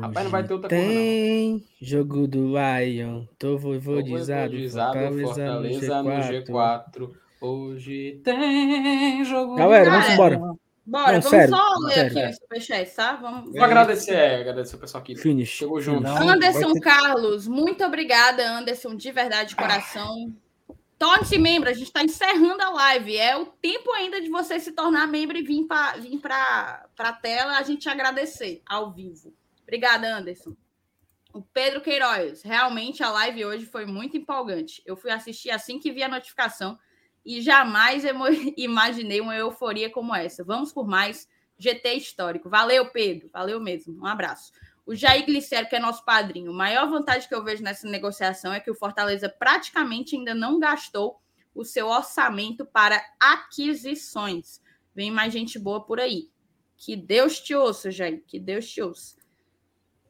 Rapaz, 0.00 0.24
não 0.24 0.30
vai 0.30 0.46
ter 0.46 0.54
outra 0.54 0.70
coisa, 0.70 0.82
não. 0.82 0.90
Tem 0.92 1.64
jogo 1.78 2.26
do 2.26 2.46
Lion. 2.48 3.26
Tô 3.38 3.58
voivodizado. 3.58 4.52
Voivodizado, 4.52 4.98
Fortaleza, 5.20 6.02
no 6.02 6.10
G4. 6.10 6.46
G4. 6.46 7.10
Hoje 7.44 8.20
tem 8.24 9.22
jogo. 9.24 9.54
Galera, 9.56 9.90
vamos 9.90 10.08
embora. 10.08 10.38
Bora, 10.86 11.12
Não, 11.12 11.20
vamos 11.20 11.26
sério, 11.26 11.54
só 11.56 11.74
ler 11.78 11.94
sério. 11.94 12.18
aqui 12.18 12.30
os 12.30 12.36
superchats, 12.36 12.94
tá? 12.94 13.16
Vamos. 13.16 13.52
Vou 13.52 13.62
agradecer, 13.64 14.14
é, 14.14 14.40
agradecer 14.40 14.76
o 14.76 14.78
pessoal 14.78 15.02
aqui. 15.02 15.14
Finish. 15.16 15.48
Chegou 15.50 15.80
junto. 15.80 16.02
Não, 16.02 16.28
Anderson 16.28 16.72
ter- 16.72 16.80
Carlos, 16.80 17.46
muito 17.46 17.84
obrigada, 17.84 18.46
Anderson, 18.50 18.94
de 18.94 19.10
verdade, 19.12 19.50
de 19.50 19.56
coração. 19.56 20.34
Torne-se 20.98 21.38
membro, 21.38 21.68
a 21.68 21.72
gente 21.74 21.86
está 21.86 22.02
encerrando 22.02 22.62
a 22.62 22.70
live. 22.70 23.16
É 23.16 23.36
o 23.36 23.46
tempo 23.46 23.90
ainda 23.92 24.20
de 24.22 24.28
você 24.30 24.58
se 24.58 24.72
tornar 24.72 25.06
membro 25.06 25.36
e 25.36 25.42
vir 25.42 25.66
para 25.66 25.96
vir 25.98 26.18
para 26.18 26.86
a 26.98 27.12
tela, 27.12 27.58
a 27.58 27.62
gente 27.62 27.88
agradecer 27.88 28.62
ao 28.66 28.90
vivo. 28.90 29.34
Obrigada, 29.62 30.16
Anderson. 30.16 30.54
O 31.32 31.42
Pedro 31.42 31.80
Queiroz, 31.80 32.42
realmente 32.42 33.02
a 33.02 33.10
live 33.10 33.44
hoje 33.44 33.66
foi 33.66 33.84
muito 33.84 34.16
empolgante. 34.16 34.82
Eu 34.86 34.96
fui 34.96 35.10
assistir 35.10 35.50
assim 35.50 35.78
que 35.78 35.90
vi 35.90 36.02
a 36.02 36.08
notificação 36.08 36.78
e 37.24 37.40
jamais 37.40 38.04
imaginei 38.56 39.20
uma 39.20 39.34
euforia 39.34 39.90
como 39.90 40.14
essa. 40.14 40.44
Vamos 40.44 40.72
por 40.72 40.86
mais 40.86 41.28
GT 41.58 41.94
histórico. 41.94 42.48
Valeu, 42.48 42.90
Pedro. 42.90 43.30
Valeu 43.32 43.60
mesmo. 43.60 43.98
Um 44.00 44.06
abraço. 44.06 44.52
O 44.86 44.94
Jair 44.94 45.24
Glicério, 45.24 45.68
que 45.68 45.76
é 45.76 45.80
nosso 45.80 46.04
padrinho, 46.04 46.50
a 46.50 46.54
maior 46.54 46.88
vantagem 46.90 47.26
que 47.26 47.34
eu 47.34 47.42
vejo 47.42 47.62
nessa 47.62 47.88
negociação 47.88 48.52
é 48.52 48.60
que 48.60 48.70
o 48.70 48.74
Fortaleza 48.74 49.28
praticamente 49.28 50.14
ainda 50.14 50.34
não 50.34 50.58
gastou 50.58 51.20
o 51.54 51.64
seu 51.64 51.86
orçamento 51.86 52.66
para 52.66 53.02
aquisições. 53.18 54.60
Vem 54.94 55.10
mais 55.10 55.32
gente 55.32 55.58
boa 55.58 55.84
por 55.84 55.98
aí. 55.98 56.28
Que 56.76 56.96
Deus 56.96 57.40
te 57.40 57.54
ouça, 57.54 57.90
Jair. 57.90 58.22
Que 58.26 58.38
Deus 58.38 58.68
te 58.68 58.82
ouça. 58.82 59.16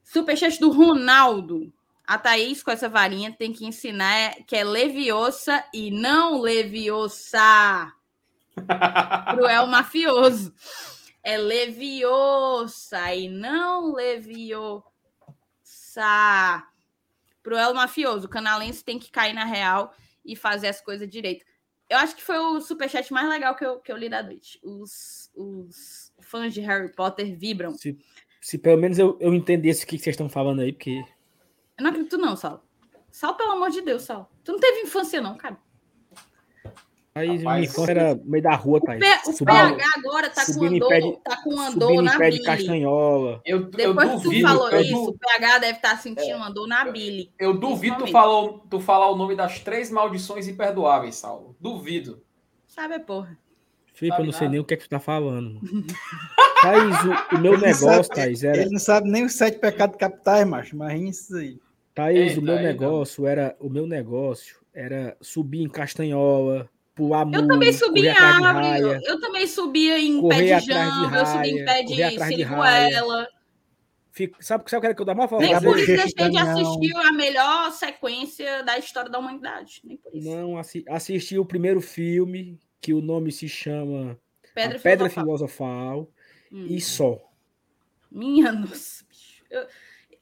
Superchat 0.02 0.58
do 0.58 0.70
Ronaldo. 0.70 1.72
A 2.06 2.18
Thaís, 2.18 2.62
com 2.62 2.70
essa 2.70 2.88
varinha, 2.88 3.32
tem 3.32 3.52
que 3.52 3.64
ensinar 3.64 4.34
que 4.46 4.54
é 4.54 4.62
leviosa 4.62 5.64
e 5.72 5.90
não 5.90 6.40
leviosa. 6.40 7.92
Cruel 9.34 9.66
mafioso. 9.66 10.54
É 11.22 11.38
leviosa 11.38 13.14
e 13.14 13.28
não 13.28 13.94
leviosa. 13.94 14.84
Pro 17.42 17.56
El 17.56 17.74
Mafioso, 17.74 18.26
o 18.26 18.30
canalense 18.30 18.82
tem 18.82 18.98
que 18.98 19.10
cair 19.10 19.34
na 19.34 19.44
real 19.44 19.94
e 20.24 20.34
fazer 20.34 20.68
as 20.68 20.80
coisas 20.80 21.08
direito. 21.08 21.44
Eu 21.88 21.98
acho 21.98 22.16
que 22.16 22.22
foi 22.22 22.38
o 22.38 22.60
superchat 22.60 23.12
mais 23.12 23.28
legal 23.28 23.54
que 23.54 23.64
eu, 23.64 23.78
que 23.78 23.92
eu 23.92 23.96
li 23.96 24.08
da 24.08 24.22
noite. 24.22 24.58
Os, 24.62 25.30
os 25.34 26.12
fãs 26.20 26.54
de 26.54 26.60
Harry 26.62 26.90
Potter 26.90 27.36
vibram. 27.38 27.74
Se, 27.74 27.98
se 28.40 28.58
pelo 28.58 28.80
menos 28.80 28.98
eu, 28.98 29.18
eu 29.20 29.34
entendesse 29.34 29.84
o 29.84 29.86
que 29.86 29.98
vocês 29.98 30.14
estão 30.14 30.28
falando 30.28 30.60
aí, 30.60 30.72
porque. 30.72 31.04
Eu 31.78 31.82
não 31.84 31.90
acredito, 31.90 32.16
não, 32.18 32.36
Sal. 32.36 32.64
Sal, 33.10 33.34
pelo 33.36 33.52
amor 33.52 33.70
de 33.70 33.80
Deus, 33.82 34.02
Sal. 34.02 34.30
Tu 34.42 34.52
não 34.52 34.58
teve 34.60 34.80
infância, 34.82 35.20
não, 35.20 35.36
cara. 35.36 35.56
Aí 37.16 37.28
infância 37.30 37.90
era 37.92 38.14
no 38.16 38.24
meio 38.24 38.42
da 38.42 38.56
rua, 38.56 38.80
Thaís. 38.80 38.98
P- 38.98 39.30
o 39.30 39.32
Subindo- 39.32 39.76
PH 39.76 39.84
agora 39.98 40.30
tá 40.30 40.44
com 40.46 40.64
andor, 40.64 40.88
pé 40.88 41.00
de- 41.00 41.16
tá 41.22 41.36
com 41.44 41.60
andor 41.60 42.02
na 42.02 42.18
pé 42.18 42.24
de 42.30 42.36
Billy. 42.38 42.44
castanhola. 42.44 43.40
Eu, 43.46 43.58
eu 43.60 43.66
Depois 43.70 44.10
que 44.10 44.22
tu 44.30 44.40
falou 44.42 44.68
eu, 44.70 44.80
isso, 44.80 45.10
o 45.10 45.18
PH 45.18 45.58
deve 45.58 45.76
estar 45.76 45.96
sentindo 45.98 46.42
andor 46.42 46.66
na 46.66 46.84
Billy. 46.90 47.30
eu 47.38 47.56
duvido 47.56 47.98
tu 48.04 48.10
falar, 48.10 48.52
tu 48.68 48.80
falar 48.80 49.10
o 49.12 49.16
nome 49.16 49.36
das 49.36 49.60
três 49.60 49.92
maldições 49.92 50.48
imperdoáveis, 50.48 51.14
Saulo. 51.14 51.54
Duvido. 51.60 52.20
Sabe, 52.66 52.98
porra. 52.98 53.38
Felipe, 53.92 54.18
eu 54.18 54.24
não 54.24 54.32
sei 54.32 54.40
nada. 54.40 54.50
nem 54.50 54.60
o 54.60 54.64
que 54.64 54.74
é 54.74 54.76
que 54.76 54.82
tu 54.82 54.90
tá 54.90 54.98
falando. 54.98 55.54
mano. 55.62 55.84
Thaís, 56.62 56.96
o, 57.32 57.36
o 57.36 57.38
meu 57.40 57.52
Ele 57.52 57.62
negócio, 57.62 58.02
sabe- 58.04 58.08
Thaís, 58.08 58.42
era. 58.42 58.56
Ele 58.60 58.70
não 58.70 58.80
sabe 58.80 59.08
nem 59.08 59.24
os 59.24 59.34
sete 59.34 59.60
pecados 59.60 59.96
capitais, 59.96 60.44
macho. 60.48 60.74
Imagina 60.74 61.10
isso 61.10 61.36
aí. 61.36 61.60
Thaís, 61.94 62.30
Eita, 62.30 62.40
o 62.40 62.42
meu 62.42 62.56
não. 62.56 62.62
negócio 62.62 63.26
era. 63.26 63.56
O 63.60 63.68
meu 63.70 63.86
negócio 63.86 64.56
era 64.74 65.16
subir 65.20 65.60
em 65.62 65.68
castanhola, 65.68 66.68
pular 66.94 67.24
muro, 67.24 67.38
Eu 67.42 67.46
também 67.48 67.72
subi 67.72 68.00
correr 68.00 68.08
em 68.08 68.10
atrás 68.10 68.36
de 68.38 68.44
árvore, 68.44 68.66
raia. 68.66 69.00
eu 69.04 69.20
também 69.20 69.46
subia 69.46 69.98
em 70.00 70.20
Correr 70.20 70.36
pé 70.36 70.44
de 70.44 70.52
atrás 70.52 70.64
de 70.94 71.00
jambo, 71.00 71.16
eu 71.16 71.26
subi 71.26 71.48
em 71.48 71.52
raia, 71.52 71.64
pé 71.64 71.82
correr 71.84 71.84
de 71.96 72.02
atrás 72.02 72.34
de 72.36 72.42
raia. 72.42 72.82
siriguela. 72.88 73.28
Fico- 74.10 74.36
sabe, 74.40 74.70
sabe 74.70 74.78
o 74.78 74.80
que 74.80 74.86
era 74.86 74.94
que 74.94 75.02
eu 75.02 75.06
dava 75.06 75.26
mais 75.28 75.40
Nem 75.40 75.60
por 75.60 75.76
isso 75.78 75.86
deixei 75.86 76.30
de 76.30 76.38
assistir 76.38 76.96
a 76.96 77.12
melhor 77.12 77.72
sequência 77.72 78.62
da 78.62 78.78
história 78.78 79.10
da 79.10 79.18
humanidade. 79.18 79.80
Nem 79.84 79.96
por 79.96 80.14
isso. 80.14 80.28
Não, 80.30 80.56
assi 80.56 80.84
assisti 80.88 81.36
o 81.38 81.44
primeiro 81.44 81.80
filme, 81.80 82.58
que 82.80 82.94
o 82.94 83.00
nome 83.00 83.32
se 83.32 83.48
chama 83.48 84.16
Pedra 84.54 84.78
Pedra 84.78 85.10
Filosofal. 85.10 86.08
Filosofal, 86.48 86.68
e 86.70 86.80
só. 86.80 87.20
Minha 88.10 88.52
nossa, 88.52 89.04
bicho. 89.08 89.42
Eu- 89.50 89.66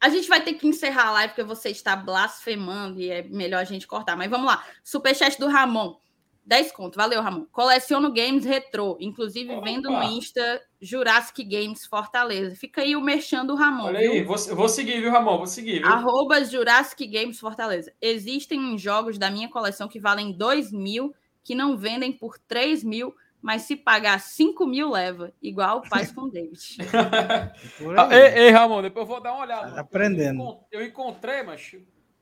A 0.03 0.09
gente 0.09 0.29
vai 0.29 0.43
ter 0.43 0.55
que 0.55 0.67
encerrar 0.67 1.07
a 1.07 1.13
live 1.13 1.29
porque 1.33 1.45
você 1.45 1.71
está 1.71 1.95
blasfemando 1.95 3.01
e 3.01 3.09
é 3.09 3.23
melhor 3.23 3.61
a 3.61 3.65
gente 3.65 3.87
cortar. 3.87 4.17
Mas 4.17 4.29
vamos 4.29 4.49
lá. 4.49 4.65
Superchat 4.83 5.39
do 5.39 5.47
Ramon. 5.47 5.97
10 6.45 6.73
conto. 6.73 6.97
Valeu, 6.97 7.23
Ramon. 7.23 7.47
Coleciono 7.53 8.13
games 8.13 8.45
retrô. 8.45 8.97
Inclusive, 9.01 9.61
vendo 9.61 9.89
no 9.89 10.03
Insta 10.03 10.61
Jurassic 10.81 11.45
Games 11.45 11.87
Fortaleza. 11.87 12.57
Fica 12.57 12.83
aí 12.83 12.97
o 12.97 13.01
merchan 13.01 13.47
do 13.47 13.55
Ramon. 13.55 13.85
Olha 13.85 14.01
viu? 14.01 14.13
aí, 14.13 14.25
vou, 14.25 14.37
vou 14.37 14.69
seguir, 14.69 15.01
viu, 15.01 15.13
Ramon? 15.13 15.39
Vou 15.39 15.47
seguir, 15.47 15.79
viu? 15.79 15.87
Arroba 15.87 16.45
Jurassic 16.45 17.07
Games 17.07 17.39
Fortaleza. 17.39 17.93
Existem 18.01 18.77
jogos 18.77 19.19
da 19.19 19.31
minha 19.31 19.49
coleção 19.49 19.87
que 19.87 20.01
valem 20.01 20.33
2 20.33 20.73
mil, 20.73 21.15
que 21.45 21.55
não 21.55 21.77
vendem 21.77 22.13
por 22.13 22.37
3 22.41 22.83
mil, 22.83 23.15
mas 23.43 23.63
se 23.63 23.75
pagar 23.75 24.21
5 24.21 24.65
mil, 24.67 24.91
leva. 24.91 25.33
Igual 25.43 25.85
faz 25.85 26.13
com 26.13 26.23
o 26.23 26.31
David. 26.31 26.79
Ah, 27.99 28.09
ei, 28.17 28.45
ei, 28.45 28.51
Ramon, 28.51 28.81
depois 28.81 29.03
eu 29.03 29.13
vou 29.13 29.21
dar 29.21 29.33
uma 29.33 29.43
olhada. 29.43 29.81
Aprendendo. 29.81 30.61
Eu 30.71 30.83
encontrei, 30.85 31.43
mas 31.43 31.73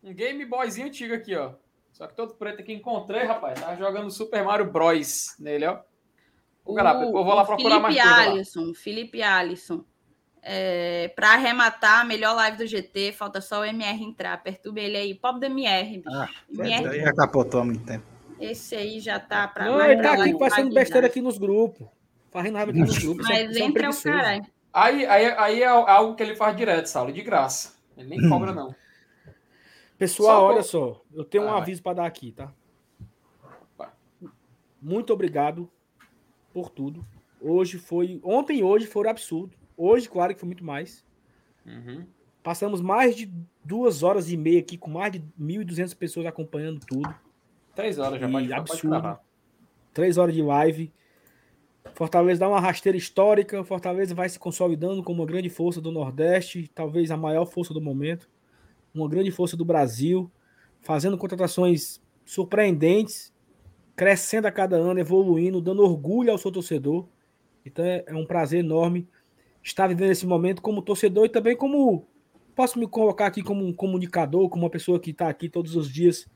um 0.03 0.15
Game 0.15 0.45
Boyzinho 0.47 0.87
antigo 0.87 1.15
aqui, 1.15 1.37
ó. 1.37 1.53
Só 1.93 2.07
que 2.07 2.17
todo 2.17 2.35
preto 2.35 2.61
aqui 2.61 2.73
encontrei, 2.73 3.25
rapaz. 3.25 3.61
Tava 3.61 3.77
jogando 3.77 4.11
Super 4.11 4.43
Mario 4.43 4.71
Bros. 4.71 5.37
nele, 5.39 5.67
ó. 5.67 5.79
Depois 6.67 7.03
eu 7.03 7.13
vou 7.13 7.35
lá 7.35 7.43
o 7.43 7.47
procurar 7.47 7.81
mais 7.81 7.95
Felipe 7.95 8.11
lá. 8.11 8.23
Alisson, 8.23 8.75
Felipe 8.75 9.23
Alisson. 9.23 9.85
É, 10.43 11.13
para 11.15 11.35
arrematar 11.35 12.01
a 12.01 12.05
melhor 12.05 12.35
live 12.35 12.57
do 12.57 12.67
GT, 12.67 13.13
falta 13.13 13.43
só 13.43 13.61
o 13.61 13.65
MR 13.65 14.03
entrar. 14.03 14.43
Perturba 14.43 14.81
ele 14.81 14.97
aí. 14.97 15.15
Pobre 15.15 15.41
do 15.41 15.47
MR, 15.53 15.99
bicho. 15.99 16.09
Ah, 16.11 16.29
MR, 16.51 17.01
já 17.01 17.13
capotou 17.13 17.61
há 17.61 17.65
muito 17.65 17.85
tempo. 17.85 18.07
Esse 18.41 18.75
aí 18.75 19.01
já 19.01 19.19
tá 19.21 19.47
pra. 19.49 19.67
Não, 19.67 19.77
vai 19.79 19.93
ele 19.93 20.03
tá 20.03 20.13
aqui 20.15 20.39
fazendo 20.39 20.75
besteira 20.75 21.07
aqui 21.07 21.21
nos 21.21 21.39
grupos. 21.39 21.87
Fazendo 22.31 22.55
raiva 22.57 22.71
aqui 22.71 22.81
nos 22.81 22.99
grupos. 22.99 23.29
é- 23.29 23.33
Mas 23.45 23.51
isso 23.51 23.61
é 23.61 23.65
um 23.65 23.69
entra 23.69 23.91
o 23.91 24.03
caralho. 24.03 24.47
Aí, 24.73 25.05
aí, 25.07 25.25
aí 25.37 25.63
é 25.63 25.67
algo 25.67 26.15
que 26.15 26.23
ele 26.23 26.37
faz 26.37 26.57
direto, 26.57 26.87
Saulo, 26.87 27.13
de 27.13 27.23
graça. 27.23 27.75
Ele 27.97 28.09
nem 28.09 28.29
cobra, 28.29 28.53
não. 28.53 28.75
Pessoal, 29.99 30.41
Só 30.41 30.47
olha 30.47 30.57
por- 30.59 30.63
só, 30.65 31.03
eu 31.13 31.25
tenho 31.25 31.45
um 31.45 31.49
Ah, 31.49 31.53
vai. 31.55 31.61
aviso 31.63 31.83
para 31.83 31.95
dar 31.97 32.07
aqui, 32.07 32.33
tá? 32.33 32.53
Muito 34.81 35.13
obrigado 35.13 35.71
por 36.53 36.71
tudo. 36.71 37.05
Hoje 37.41 37.79
foi, 37.79 38.21
ontem 38.25 38.59
e 38.61 38.63
hoje 38.63 38.87
foram 38.87 39.11
absurdo. 39.11 39.57
Hoje, 39.77 40.09
claro 40.09 40.33
que 40.35 40.41
foi 40.41 40.47
muito 40.47 40.65
mais. 40.65 41.05
Uhum. 41.67 42.07
Passamos 42.43 42.81
mais 42.81 43.15
de 43.15 43.31
duas 43.63 44.03
horas 44.03 44.31
e 44.31 44.37
meia 44.37 44.61
aqui 44.61 44.79
com 44.79 44.91
mais 44.91 45.13
de 45.13 45.23
1.200 45.39 45.93
pessoas 45.95 46.25
acompanhando 46.27 46.81
tudo. 46.87 47.15
Três 47.81 47.99
horas 47.99 48.21
já 48.21 48.29
E 48.29 48.33
pode, 48.33 48.49
pode 48.49 48.53
absurdo. 48.61 48.91
gravar. 48.91 49.21
Três 49.93 50.19
horas 50.19 50.35
de 50.35 50.43
live. 50.43 50.93
Fortaleza 51.95 52.41
dá 52.41 52.49
uma 52.49 52.61
rasteira 52.61 52.97
histórica. 52.97 53.65
Fortaleza 53.65 54.15
vai 54.15 54.29
se 54.29 54.39
consolidando 54.39 55.03
como 55.03 55.23
uma 55.23 55.27
grande 55.27 55.49
força 55.49 55.81
do 55.81 55.91
Nordeste, 55.91 56.71
talvez 56.75 57.11
a 57.11 57.17
maior 57.17 57.47
força 57.47 57.73
do 57.73 57.81
momento. 57.81 58.29
Uma 58.95 59.09
grande 59.09 59.31
força 59.31 59.57
do 59.57 59.65
Brasil, 59.65 60.31
fazendo 60.81 61.17
contratações 61.17 62.01
surpreendentes, 62.25 63.33
crescendo 63.97 64.47
a 64.47 64.53
cada 64.53 64.77
ano, 64.77 65.01
evoluindo, 65.01 65.61
dando 65.61 65.83
orgulho 65.83 66.31
ao 66.31 66.39
seu 66.39 66.53
torcedor. 66.53 67.09
Então 67.65 67.85
é, 67.85 68.05
é 68.07 68.15
um 68.15 68.27
prazer 68.27 68.61
enorme 68.61 69.09
estar 69.63 69.87
vivendo 69.87 70.11
esse 70.11 70.27
momento 70.27 70.63
como 70.63 70.83
torcedor 70.83 71.27
e 71.27 71.29
também 71.29 71.57
como 71.57 72.07
posso 72.55 72.79
me 72.79 72.87
colocar 72.87 73.27
aqui 73.27 73.43
como 73.43 73.65
um 73.65 73.73
comunicador, 73.73 74.49
como 74.49 74.65
uma 74.65 74.71
pessoa 74.71 74.99
que 74.99 75.11
está 75.11 75.29
aqui 75.29 75.49
todos 75.49 75.77
os 75.77 75.91
dias 75.91 76.27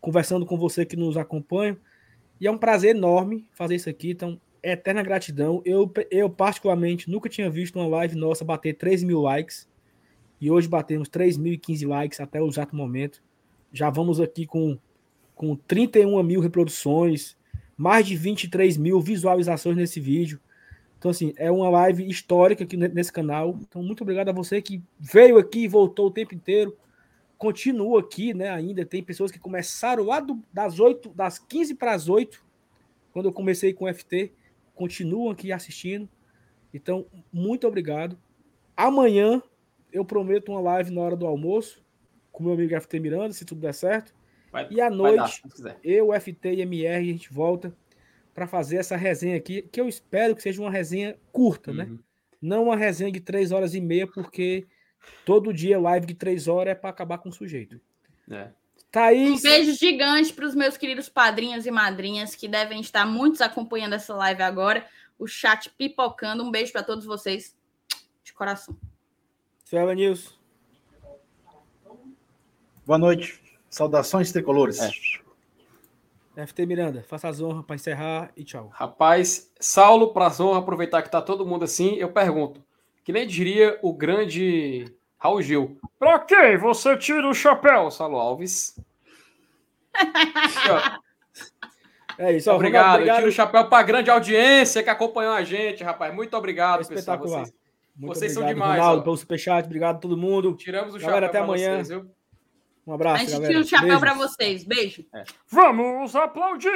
conversando 0.00 0.46
com 0.46 0.56
você 0.56 0.84
que 0.84 0.96
nos 0.96 1.16
acompanha. 1.16 1.76
E 2.40 2.46
é 2.46 2.50
um 2.50 2.58
prazer 2.58 2.96
enorme 2.96 3.46
fazer 3.52 3.74
isso 3.74 3.88
aqui. 3.88 4.10
Então, 4.10 4.40
eterna 4.62 5.02
gratidão. 5.02 5.62
Eu, 5.64 5.90
eu 6.10 6.30
particularmente, 6.30 7.10
nunca 7.10 7.28
tinha 7.28 7.50
visto 7.50 7.78
uma 7.78 7.86
live 7.86 8.16
nossa 8.16 8.44
bater 8.44 8.74
3 8.74 9.02
mil 9.02 9.20
likes. 9.20 9.68
E 10.40 10.50
hoje 10.50 10.66
batemos 10.68 11.08
3.015 11.08 11.86
likes 11.86 12.20
até 12.20 12.40
o 12.40 12.48
exato 12.48 12.74
momento. 12.74 13.22
Já 13.72 13.90
vamos 13.90 14.20
aqui 14.20 14.46
com, 14.46 14.78
com 15.34 15.54
31 15.54 16.22
mil 16.22 16.40
reproduções, 16.40 17.36
mais 17.76 18.06
de 18.06 18.16
23 18.16 18.76
mil 18.78 19.00
visualizações 19.00 19.76
nesse 19.76 20.00
vídeo. 20.00 20.40
Então, 20.98 21.10
assim, 21.10 21.32
é 21.36 21.50
uma 21.50 21.68
live 21.70 22.08
histórica 22.08 22.64
aqui 22.64 22.76
ne- 22.76 22.88
nesse 22.88 23.12
canal. 23.12 23.58
Então, 23.62 23.82
muito 23.82 24.02
obrigado 24.02 24.30
a 24.30 24.32
você 24.32 24.60
que 24.60 24.82
veio 24.98 25.38
aqui 25.38 25.60
e 25.60 25.68
voltou 25.68 26.06
o 26.06 26.10
tempo 26.10 26.34
inteiro. 26.34 26.76
Continua 27.40 28.00
aqui, 28.00 28.34
né? 28.34 28.50
Ainda 28.50 28.84
tem 28.84 29.02
pessoas 29.02 29.30
que 29.32 29.38
começaram 29.38 30.04
lá 30.04 30.20
do- 30.20 30.42
das 30.52 30.78
8, 30.78 31.08
das 31.08 31.38
15 31.38 31.74
para 31.74 31.94
as 31.94 32.06
8, 32.06 32.44
quando 33.12 33.30
eu 33.30 33.32
comecei 33.32 33.72
com 33.72 33.86
o 33.86 33.88
FT, 33.88 34.30
continuam 34.74 35.30
aqui 35.30 35.50
assistindo. 35.50 36.06
Então, 36.72 37.06
muito 37.32 37.66
obrigado. 37.66 38.18
Amanhã 38.76 39.42
eu 39.90 40.04
prometo 40.04 40.50
uma 40.52 40.60
live 40.60 40.90
na 40.90 41.00
hora 41.00 41.16
do 41.16 41.26
almoço 41.26 41.82
com 42.30 42.44
meu 42.44 42.52
amigo 42.52 42.74
FT 42.78 43.00
Miranda, 43.00 43.32
se 43.32 43.46
tudo 43.46 43.62
der 43.62 43.72
certo. 43.72 44.14
Vai- 44.52 44.68
e 44.70 44.78
à 44.78 44.90
noite, 44.90 45.16
dar, 45.16 45.24
eu, 45.82 46.12
FT 46.12 46.52
e 46.52 46.60
MR, 46.60 47.08
a 47.08 47.12
gente 47.12 47.32
volta 47.32 47.74
para 48.34 48.46
fazer 48.46 48.76
essa 48.76 48.96
resenha 48.96 49.36
aqui, 49.38 49.62
que 49.62 49.80
eu 49.80 49.88
espero 49.88 50.36
que 50.36 50.42
seja 50.42 50.60
uma 50.60 50.70
resenha 50.70 51.16
curta, 51.32 51.72
né? 51.72 51.84
Não 52.40 52.64
uma 52.64 52.76
resenha 52.76 53.10
de 53.10 53.20
três 53.20 53.50
horas 53.50 53.74
e 53.74 53.80
meia, 53.80 54.06
porque 54.06 54.66
todo 55.24 55.52
dia 55.52 55.78
live 55.78 56.06
de 56.06 56.14
três 56.14 56.48
horas 56.48 56.72
é 56.72 56.74
para 56.74 56.90
acabar 56.90 57.18
com 57.18 57.28
o 57.28 57.32
sujeito. 57.32 57.80
É. 58.30 58.48
Thaís. 58.90 59.38
Um 59.38 59.42
beijo 59.42 59.72
gigante 59.74 60.32
para 60.32 60.46
os 60.46 60.54
meus 60.54 60.76
queridos 60.76 61.08
padrinhos 61.08 61.66
e 61.66 61.70
madrinhas 61.70 62.34
que 62.34 62.48
devem 62.48 62.80
estar 62.80 63.06
muitos 63.06 63.40
acompanhando 63.40 63.94
essa 63.94 64.14
live 64.14 64.42
agora. 64.42 64.86
O 65.18 65.26
chat 65.26 65.70
pipocando. 65.70 66.42
Um 66.42 66.50
beijo 66.50 66.72
para 66.72 66.82
todos 66.82 67.04
vocês 67.04 67.56
de 68.24 68.32
coração. 68.32 68.76
Fala, 69.64 69.94
Nilson. 69.94 70.32
Boa 72.84 72.98
noite. 72.98 73.40
Saudações 73.68 74.32
tricolores. 74.32 74.80
FT 76.34 76.66
Miranda, 76.66 77.04
faça 77.06 77.28
as 77.28 77.40
honras 77.40 77.64
para 77.64 77.76
encerrar 77.76 78.32
e 78.36 78.44
tchau. 78.44 78.70
Rapaz, 78.72 79.52
Saulo, 79.60 80.12
pra 80.12 80.32
honra, 80.40 80.58
aproveitar 80.58 81.02
que 81.02 81.10
tá 81.10 81.20
todo 81.20 81.46
mundo 81.46 81.64
assim, 81.64 81.94
eu 81.96 82.10
pergunto, 82.10 82.64
que 83.04 83.12
nem 83.12 83.26
diria 83.26 83.78
o 83.82 83.92
grande 83.92 84.84
Raul 85.18 85.42
Gil, 85.42 85.78
pra 85.98 86.18
quem 86.18 86.56
você 86.56 86.96
tira 86.96 87.28
o 87.28 87.34
chapéu, 87.34 87.90
Saulo 87.90 88.16
Alves? 88.18 88.78
É 92.18 92.32
isso, 92.36 92.50
obrigado, 92.52 93.00
Ronaldo, 93.00 93.08
eu 93.08 93.14
tiro 93.16 93.28
o 93.28 93.32
chapéu 93.32 93.66
pra 93.68 93.82
grande 93.82 94.10
audiência 94.10 94.82
que 94.82 94.90
acompanhou 94.90 95.32
a 95.32 95.42
gente, 95.42 95.82
rapaz. 95.82 96.14
Muito 96.14 96.36
obrigado, 96.36 96.80
pessoal. 96.80 96.98
Espetacular. 96.98 97.44
Vocês, 97.44 97.54
Muito 97.96 98.14
vocês 98.14 98.32
são 98.32 98.42
obrigado, 98.42 98.62
demais. 98.62 98.80
Ronaldo, 98.80 99.00
ó. 99.00 99.04
pelo 99.04 99.16
superchat. 99.16 99.64
Obrigado 99.66 99.96
a 99.96 99.98
todo 100.00 100.16
mundo. 100.16 100.54
Tiramos 100.54 100.94
o 100.94 100.98
Galera, 100.98 101.26
chapéu 101.26 101.28
até 101.28 101.38
amanhã. 101.38 101.76
vocês, 101.76 101.88
viu? 101.88 102.10
Um 102.86 102.92
A 102.92 102.94
abraço, 102.94 103.20
gente 103.20 103.30
galera. 103.32 103.48
tira 103.48 103.60
o 103.60 103.66
chapéu 103.66 104.00
para 104.00 104.14
vocês. 104.14 104.64
Beijo. 104.64 105.04
Vamos 105.48 106.14
aplaudir! 106.16 106.70